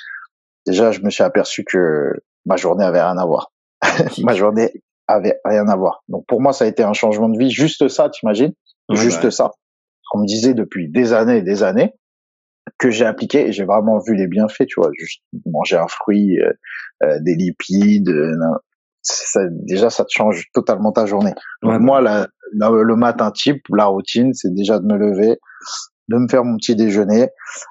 déjà 0.67 0.93
je 0.93 1.01
me 1.01 1.10
suis 1.10 1.25
aperçu 1.25 1.65
que 1.65 2.12
ma 2.47 2.57
journée 2.57 2.85
avait 2.85 3.02
rien 3.02 3.19
à 3.19 3.27
voir. 3.27 3.51
ma 4.23 4.35
journée 4.35 4.73
avait 5.09 5.41
rien 5.44 5.67
à 5.69 5.77
voir. 5.77 6.05
Donc 6.09 6.27
pour 6.27 6.41
moi 6.41 6.52
ça 6.52 6.65
a 6.65 6.69
été 6.69 6.85
un 6.85 6.93
changement 6.93 7.28
de 7.28 7.39
vie, 7.39 7.51
juste 7.51 7.89
ça, 7.89 8.09
t'imagines? 8.09 8.52
Juste 8.93 9.31
ça. 9.31 9.51
On 10.15 10.20
me 10.20 10.27
disait 10.27 10.55
depuis 10.55 10.89
des 10.89 11.12
années 11.12 11.39
et 11.39 11.43
des 11.43 11.62
années 11.62 11.93
que 12.78 12.90
j'ai 12.90 13.05
appliqué 13.05 13.49
et 13.49 13.52
j'ai 13.52 13.65
vraiment 13.65 13.99
vu 13.99 14.15
les 14.15 14.26
bienfaits, 14.26 14.66
tu 14.66 14.81
vois, 14.81 14.90
juste 14.99 15.23
manger 15.47 15.76
un 15.76 15.89
fruit, 15.89 16.39
euh, 16.40 16.52
euh, 17.02 17.18
des 17.20 17.34
lipides, 17.34 18.10
euh, 18.10 18.34
ça, 19.02 19.40
déjà 19.50 19.89
ça 19.89 20.05
te 20.05 20.10
change 20.12 20.44
totalement 20.52 20.92
ta 20.92 21.07
journée. 21.07 21.32
Donc 21.62 21.81
moi 21.81 22.00
la, 22.00 22.28
le 22.52 22.97
matin 22.97 23.31
type, 23.31 23.62
la 23.74 23.86
routine, 23.86 24.34
c'est 24.34 24.52
déjà 24.52 24.78
de 24.78 24.84
me 24.84 24.99
lever, 24.99 25.39
de 26.08 26.16
me 26.18 26.28
faire 26.28 26.44
mon 26.44 26.57
petit 26.57 26.76
déjeuner. 26.76 27.28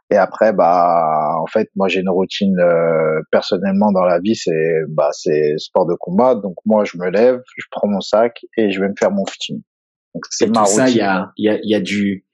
Et 0.09 0.17
après 0.17 0.53
bah 0.53 1.35
en 1.39 1.45
fait 1.45 1.69
moi 1.75 1.87
j'ai 1.87 1.99
une 1.99 2.09
routine 2.09 2.57
euh, 2.59 3.21
personnellement 3.31 3.91
dans 3.91 4.03
la 4.03 4.19
vie 4.19 4.35
c'est 4.35 4.79
bah 4.89 5.09
c'est 5.11 5.53
sport 5.57 5.85
de 5.85 5.93
combat. 5.93 6.35
Donc 6.35 6.55
moi 6.65 6.83
je 6.85 6.97
me 6.97 7.09
lève 7.09 7.41
je 7.57 7.65
prends 7.69 7.87
mon 7.87 8.01
sac 8.01 8.39
et 8.57 8.71
je 8.71 8.79
vais 8.79 8.89
me 8.89 8.95
faire 8.97 9.11
mon 9.11 9.25
footing. 9.25 9.61
Donc 10.15 10.23
c'est 10.31 10.47
ma 10.47 10.61
routine 10.61 10.75
ça 10.75 10.89
il 10.89 10.97
y 10.97 11.01
a 11.01 11.31
il 11.37 11.45
y 11.45 11.49
a, 11.49 11.59
y 11.61 11.75
a 11.75 11.81
du 11.81 12.25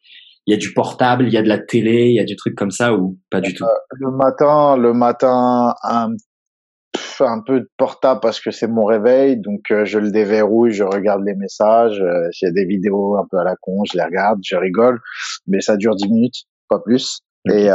il 0.48 0.54
y 0.54 0.54
a 0.54 0.60
du 0.60 0.74
portable, 0.74 1.26
il 1.26 1.34
y 1.34 1.38
a 1.38 1.42
de 1.42 1.48
la 1.48 1.58
télé, 1.58 2.08
il 2.10 2.16
y 2.16 2.20
a 2.20 2.24
du 2.24 2.36
truc 2.36 2.56
comme 2.56 2.72
ça 2.72 2.94
ou 2.94 3.18
pas 3.32 3.42
du 3.42 3.54
tout? 3.54 3.64
Euh, 3.64 3.68
Le 3.92 4.12
matin, 4.12 4.78
le 4.78 4.94
matin, 4.94 5.74
un 5.84 6.10
un 7.20 7.42
peu 7.42 7.62
de 7.62 7.70
portable 7.78 8.20
parce 8.22 8.42
que 8.42 8.52
c'est 8.52 8.68
mon 8.68 8.84
réveil, 8.84 9.38
donc 9.38 9.72
euh, 9.72 9.86
je 9.86 10.00
le 10.00 10.12
déverrouille, 10.12 10.72
je 10.72 10.84
regarde 10.84 11.24
les 11.26 11.34
messages. 11.34 12.02
Euh, 12.02 12.30
S'il 12.32 12.48
y 12.48 12.52
a 12.52 12.54
des 12.54 12.66
vidéos 12.66 13.18
un 13.18 13.26
peu 13.30 13.38
à 13.38 13.44
la 13.44 13.56
con, 13.56 13.84
je 13.90 13.98
les 13.98 14.04
regarde, 14.04 14.40
je 14.44 14.56
rigole, 14.56 15.00
mais 15.48 15.62
ça 15.62 15.78
dure 15.78 15.96
10 15.96 16.10
minutes, 16.10 16.44
pas 16.68 16.80
plus. 16.80 17.22
Et 17.52 17.70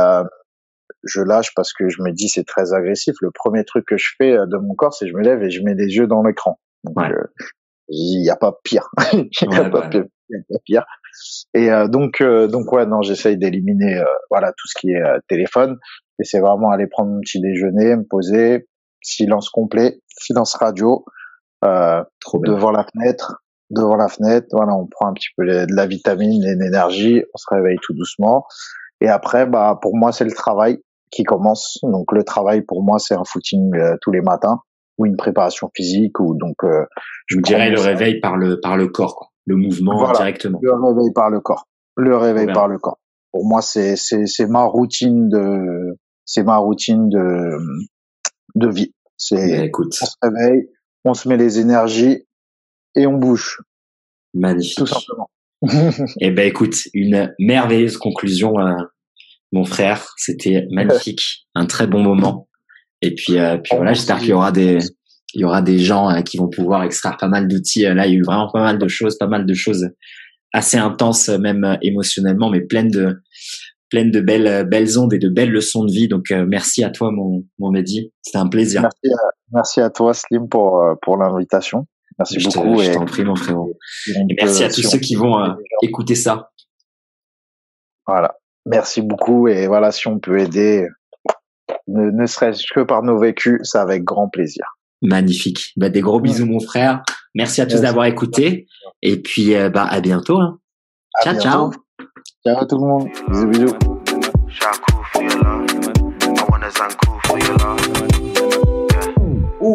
je 1.04 1.20
lâche 1.22 1.54
parce 1.54 1.72
que 1.72 1.88
je 1.88 2.02
me 2.02 2.12
dis 2.12 2.28
c'est 2.28 2.44
très 2.44 2.74
agressif. 2.74 3.14
Le 3.22 3.30
premier 3.30 3.64
truc 3.64 3.86
que 3.86 3.96
je 3.96 4.10
fais 4.18 4.32
de 4.32 4.56
mon 4.58 4.74
corps, 4.74 4.92
c'est 4.92 5.06
je 5.06 5.14
me 5.14 5.22
lève 5.22 5.42
et 5.42 5.50
je 5.50 5.62
mets 5.62 5.74
les 5.74 5.96
yeux 5.96 6.06
dans 6.06 6.22
l'écran. 6.22 6.58
Il 7.88 8.20
n'y 8.22 8.30
a 8.30 8.36
pas 8.36 8.58
pire. 8.62 8.88
Il 9.12 9.48
n'y 9.48 9.56
a, 9.56 9.70
pas 9.70 9.88
pire. 9.88 10.84
Et 11.54 11.68
donc, 11.88 12.22
donc 12.22 12.72
ouais, 12.72 12.86
non, 12.86 13.02
j'essaye 13.02 13.36
d'éliminer 13.36 14.02
voilà 14.30 14.52
tout 14.52 14.68
ce 14.68 14.78
qui 14.78 14.90
est 14.90 15.02
téléphone. 15.28 15.78
Et 16.20 16.24
c'est 16.24 16.40
vraiment 16.40 16.70
aller 16.70 16.86
prendre 16.86 17.10
mon 17.10 17.20
petit 17.20 17.40
déjeuner, 17.40 17.96
me 17.96 18.04
poser, 18.04 18.66
silence 19.02 19.48
complet, 19.48 20.00
silence 20.08 20.54
radio, 20.54 21.04
euh, 21.64 22.02
devant 22.44 22.70
la 22.70 22.84
fenêtre, 22.84 23.42
devant 23.70 23.96
la 23.96 24.08
fenêtre. 24.08 24.46
Voilà, 24.52 24.74
on 24.74 24.86
prend 24.86 25.08
un 25.08 25.14
petit 25.14 25.30
peu 25.36 25.46
de 25.46 25.74
la 25.74 25.86
vitamine 25.86 26.44
et 26.44 26.54
l'énergie. 26.56 27.22
On 27.34 27.38
se 27.38 27.46
réveille 27.50 27.78
tout 27.82 27.94
doucement. 27.94 28.44
Et 29.00 29.08
après, 29.08 29.46
bah, 29.46 29.78
pour 29.80 29.96
moi, 29.96 30.12
c'est 30.12 30.24
le 30.24 30.32
travail 30.32 30.78
qui 31.10 31.24
commence. 31.24 31.78
Donc, 31.82 32.12
le 32.12 32.22
travail, 32.22 32.62
pour 32.62 32.82
moi, 32.82 32.98
c'est 32.98 33.14
un 33.14 33.24
footing 33.24 33.74
euh, 33.74 33.96
tous 34.02 34.12
les 34.12 34.20
matins 34.20 34.60
ou 34.98 35.06
une 35.06 35.16
préparation 35.16 35.70
physique 35.74 36.20
ou 36.20 36.34
donc. 36.34 36.56
Euh, 36.64 36.84
je 37.26 37.36
me 37.36 37.42
dirais 37.42 37.70
le 37.70 37.80
réveil 37.80 38.20
par 38.20 38.36
le 38.36 38.60
par 38.60 38.76
le 38.76 38.88
corps, 38.88 39.16
quoi. 39.16 39.28
Le 39.50 39.56
mouvement 39.56 40.12
directement. 40.12 40.58
Le 40.62 40.72
réveil 40.72 41.12
par 41.12 41.30
le 41.30 41.40
corps. 41.40 41.66
Le 41.96 42.16
réveil 42.16 42.46
par 42.46 42.68
le 42.68 42.78
corps. 42.78 42.98
Pour 43.32 43.44
moi, 43.44 43.62
c'est 43.62 43.96
c'est 43.96 44.26
c'est 44.26 44.46
ma 44.46 44.64
routine 44.64 45.28
de 45.28 45.96
c'est 46.24 46.44
ma 46.44 46.56
routine 46.56 47.08
de 47.08 47.58
de 48.54 48.68
vie. 48.68 48.94
C'est 49.16 49.66
écoute. 49.66 49.94
on 50.00 50.06
se 50.06 50.16
réveille, 50.22 50.68
on 51.04 51.14
se 51.14 51.28
met 51.28 51.36
les 51.36 51.58
énergies 51.58 52.26
et 52.94 53.06
on 53.06 53.18
bouge. 53.18 53.60
Magnifique. 54.34 54.78
Tout 54.78 54.86
simplement. 54.86 55.30
eh 56.20 56.30
ben 56.30 56.46
écoute, 56.46 56.76
une 56.94 57.34
merveilleuse 57.38 57.98
conclusion, 57.98 58.58
euh, 58.58 58.72
mon 59.52 59.64
frère. 59.64 60.14
C'était 60.16 60.66
magnifique, 60.70 61.46
un 61.54 61.66
très 61.66 61.86
bon 61.86 62.02
moment. 62.02 62.48
Et 63.02 63.14
puis, 63.14 63.38
euh, 63.38 63.58
puis 63.58 63.76
voilà, 63.76 63.92
j'espère 63.92 64.18
qu'il 64.18 64.28
y 64.28 64.32
aura 64.32 64.52
des, 64.52 64.78
il 65.34 65.40
y 65.40 65.44
aura 65.44 65.62
des 65.62 65.78
gens 65.78 66.10
euh, 66.10 66.22
qui 66.22 66.36
vont 66.38 66.48
pouvoir 66.48 66.82
extraire 66.82 67.16
pas 67.16 67.28
mal 67.28 67.48
d'outils. 67.48 67.82
Là, 67.82 68.06
il 68.06 68.12
y 68.12 68.16
a 68.16 68.18
eu 68.18 68.22
vraiment 68.22 68.50
pas 68.52 68.62
mal 68.62 68.78
de 68.78 68.88
choses, 68.88 69.16
pas 69.18 69.28
mal 69.28 69.46
de 69.46 69.54
choses 69.54 69.88
assez 70.52 70.78
intenses, 70.78 71.28
même 71.28 71.78
émotionnellement, 71.82 72.50
mais 72.50 72.60
pleines 72.60 72.90
de, 72.90 73.20
pleines 73.88 74.10
de 74.10 74.20
belles, 74.20 74.66
belles 74.68 74.98
ondes 74.98 75.12
et 75.12 75.18
de 75.18 75.28
belles 75.28 75.50
leçons 75.50 75.84
de 75.84 75.92
vie. 75.92 76.08
Donc, 76.08 76.30
merci 76.30 76.82
à 76.82 76.90
toi, 76.90 77.12
mon, 77.12 77.44
mon 77.58 77.70
Mehdi. 77.70 78.12
C'était 78.22 78.38
un 78.38 78.48
plaisir. 78.48 78.82
Merci 78.82 79.12
à, 79.12 79.30
merci 79.52 79.80
à 79.80 79.90
toi, 79.90 80.12
Slim, 80.12 80.48
pour, 80.48 80.82
pour 81.02 81.16
l'invitation. 81.16 81.86
Merci 82.20 82.38
beaucoup. 82.38 82.78
je 82.82 82.92
t'en 82.92 83.06
prie, 83.06 83.24
mon 83.24 83.34
frérot. 83.34 83.78
Et 84.08 84.34
merci 84.38 84.62
à 84.62 84.68
tous 84.68 84.82
ceux 84.82 84.98
qui 84.98 85.14
vont 85.14 85.42
euh, 85.42 85.54
écouter 85.82 86.14
ça. 86.14 86.50
Voilà. 88.06 88.34
Merci 88.66 89.00
beaucoup. 89.00 89.48
Et 89.48 89.66
voilà, 89.66 89.90
si 89.90 90.06
on 90.06 90.18
peut 90.18 90.38
aider, 90.38 90.86
ne, 91.88 92.26
serait-ce 92.26 92.64
que 92.74 92.80
par 92.80 93.02
nos 93.02 93.18
vécus, 93.18 93.60
c'est 93.62 93.78
avec 93.78 94.04
grand 94.04 94.28
plaisir. 94.28 94.66
Magnifique. 95.02 95.72
Bah, 95.76 95.88
des 95.88 96.00
gros 96.00 96.20
bisous, 96.20 96.46
mon 96.46 96.60
frère. 96.60 97.02
Merci 97.34 97.60
à 97.60 97.66
tous 97.66 97.80
d'avoir 97.80 98.06
écouté. 98.06 98.66
Et 99.02 99.20
puis, 99.20 99.54
euh, 99.54 99.70
bah, 99.70 99.84
à 99.84 100.00
bientôt. 100.00 100.38
Hein. 100.38 100.58
ciao, 101.22 101.40
ciao. 101.40 101.70
Ciao 102.46 102.66
tout 102.66 102.76
le 102.76 102.86
monde. 102.86 103.08
Bisous, 103.28 103.46
bisous. 103.46 103.76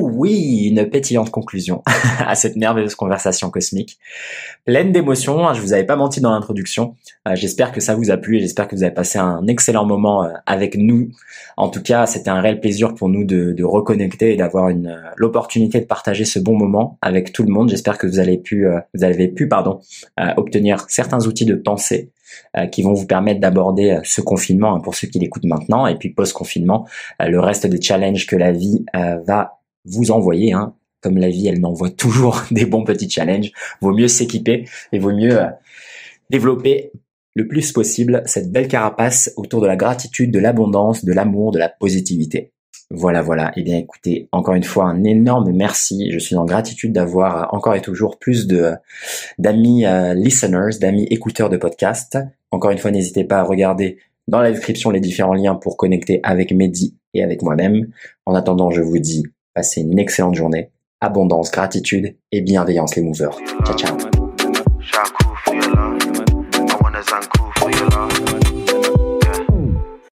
Oui, 0.02 0.70
une 0.70 0.90
pétillante 0.90 1.32
conclusion 1.32 1.84
à 2.20 2.36
cette 2.36 2.56
merveilleuse 2.56 2.96
conversation 2.96 3.50
cosmique, 3.50 4.00
pleine 4.66 4.92
d'émotions. 4.92 5.48
Hein, 5.48 5.54
je 5.54 5.62
vous 5.62 5.74
avais 5.74 5.84
pas 5.84 5.96
menti 5.96 6.22
dans 6.22 6.32
l'introduction. 6.32 6.96
Euh, 7.28 7.36
j'espère 7.36 7.72
que 7.72 7.82
ça 7.82 7.96
vous 7.96 8.12
a 8.12 8.18
plu 8.18 8.38
et 8.38 8.40
j'espère 8.40 8.68
que 8.68 8.76
vous 8.76 8.84
avez 8.84 8.94
passé 8.94 9.20
un 9.20 9.46
excellent 9.48 9.86
moment 9.86 10.24
euh, 10.24 10.30
avec 10.46 10.76
nous. 10.76 11.10
En 11.58 11.70
tout 11.70 11.82
cas, 11.82 12.06
c'était 12.06 12.30
un 12.30 12.42
réel 12.42 12.60
plaisir 12.60 12.96
pour 12.96 13.10
nous 13.10 13.26
de, 13.26 13.64
reconnecter 13.64 14.34
et 14.34 14.38
d'avoir 14.38 14.68
euh, 14.68 14.74
l'opportunité 15.18 15.80
de 15.80 15.86
partager 15.86 16.26
ce 16.26 16.40
bon 16.40 16.58
moment 16.58 16.98
avec 17.02 17.34
tout 17.34 17.44
le 17.44 17.52
monde. 17.52 17.70
J'espère 17.70 17.98
que 17.98 18.08
vous 18.08 18.20
avez 18.20 18.38
pu, 18.38 18.68
vous 18.94 19.04
avez 19.04 19.28
pu, 19.28 19.48
pardon, 19.48 19.80
obtenir 20.38 20.86
certains 20.90 21.26
outils 21.26 21.46
de 21.46 21.56
pensée 21.56 22.12
qui 22.72 22.84
vont 22.84 22.94
vous 22.94 23.08
permettre 23.08 23.40
d'aborder 23.40 24.00
ce 24.04 24.22
confinement 24.22 24.76
hein, 24.76 24.80
pour 24.80 24.96
ceux 24.96 25.08
qui 25.08 25.20
l'écoutent 25.20 25.46
maintenant 25.46 25.88
et 25.88 25.96
puis 25.96 26.10
post-confinement, 26.10 26.88
le 27.20 27.40
reste 27.40 27.66
des 27.66 27.82
challenges 27.82 28.28
que 28.28 28.36
la 28.36 28.52
vie 28.52 28.86
va 28.94 29.60
vous 29.86 30.12
envoyer. 30.12 30.54
Hein. 30.54 30.76
Comme 31.02 31.18
la 31.18 31.30
vie, 31.30 31.48
elle 31.48 31.60
m'envoie 31.60 31.90
toujours 31.98 32.44
des 32.52 32.66
bons 32.66 32.84
petits 32.84 33.10
challenges. 33.10 33.52
Vaut 33.82 33.94
mieux 33.94 34.08
s'équiper 34.08 34.66
et 34.92 35.00
vaut 35.00 35.14
mieux 35.14 35.40
euh, 35.40 35.50
développer 36.30 36.92
le 37.36 37.48
plus 37.48 37.72
possible 37.72 38.24
cette 38.26 38.52
belle 38.52 38.68
carapace 38.68 39.34
autour 39.36 39.62
de 39.62 39.68
la 39.68 39.76
gratitude, 39.76 40.32
de 40.32 40.40
l'abondance, 40.40 41.04
de 41.04 41.14
l'amour, 41.14 41.52
de 41.52 41.60
la 41.60 41.70
positivité. 41.70 42.54
Voilà, 42.92 43.22
voilà. 43.22 43.52
Eh 43.56 43.64
bien, 43.64 43.78
écoutez, 43.78 44.30
encore 44.32 44.54
une 44.54 44.64
fois, 44.64 44.86
un 44.86 45.04
énorme 45.04 45.52
merci. 45.52 46.12
Je 46.12 46.20
suis 46.20 46.36
en 46.36 46.46
gratitude 46.46 46.94
d'avoir 46.94 47.54
encore 47.54 47.76
et 47.76 47.82
toujours 47.82 48.20
plus 48.20 48.48
de 48.48 48.74
d'amis 49.40 49.86
euh, 49.86 50.14
listeners, 50.14 50.78
d'amis 50.80 51.06
écouteurs 51.10 51.50
de 51.50 51.58
podcast. 51.58 52.18
Encore 52.52 52.72
une 52.72 52.78
fois, 52.78 52.92
n'hésitez 52.92 53.24
pas 53.24 53.40
à 53.40 53.44
regarder 53.44 53.98
dans 54.28 54.40
la 54.40 54.52
description 54.52 54.92
les 54.92 55.00
différents 55.00 55.34
liens 55.34 55.56
pour 55.56 55.78
connecter 55.78 56.20
avec 56.24 56.52
Mehdi 56.52 56.96
et 57.14 57.24
avec 57.24 57.42
moi-même. 57.42 57.88
En 58.26 58.36
attendant, 58.36 58.70
je 58.70 58.82
vous 58.82 59.00
dis 59.00 59.24
Passez 59.56 59.82
une 59.82 59.98
excellente 59.98 60.36
journée. 60.36 60.70
Abondance, 61.00 61.50
gratitude 61.50 62.18
et 62.34 62.42
bienveillance 62.42 62.96
les 62.98 63.04
movers. 63.04 63.38
Ciao 63.66 63.78
ciao. 63.78 65.16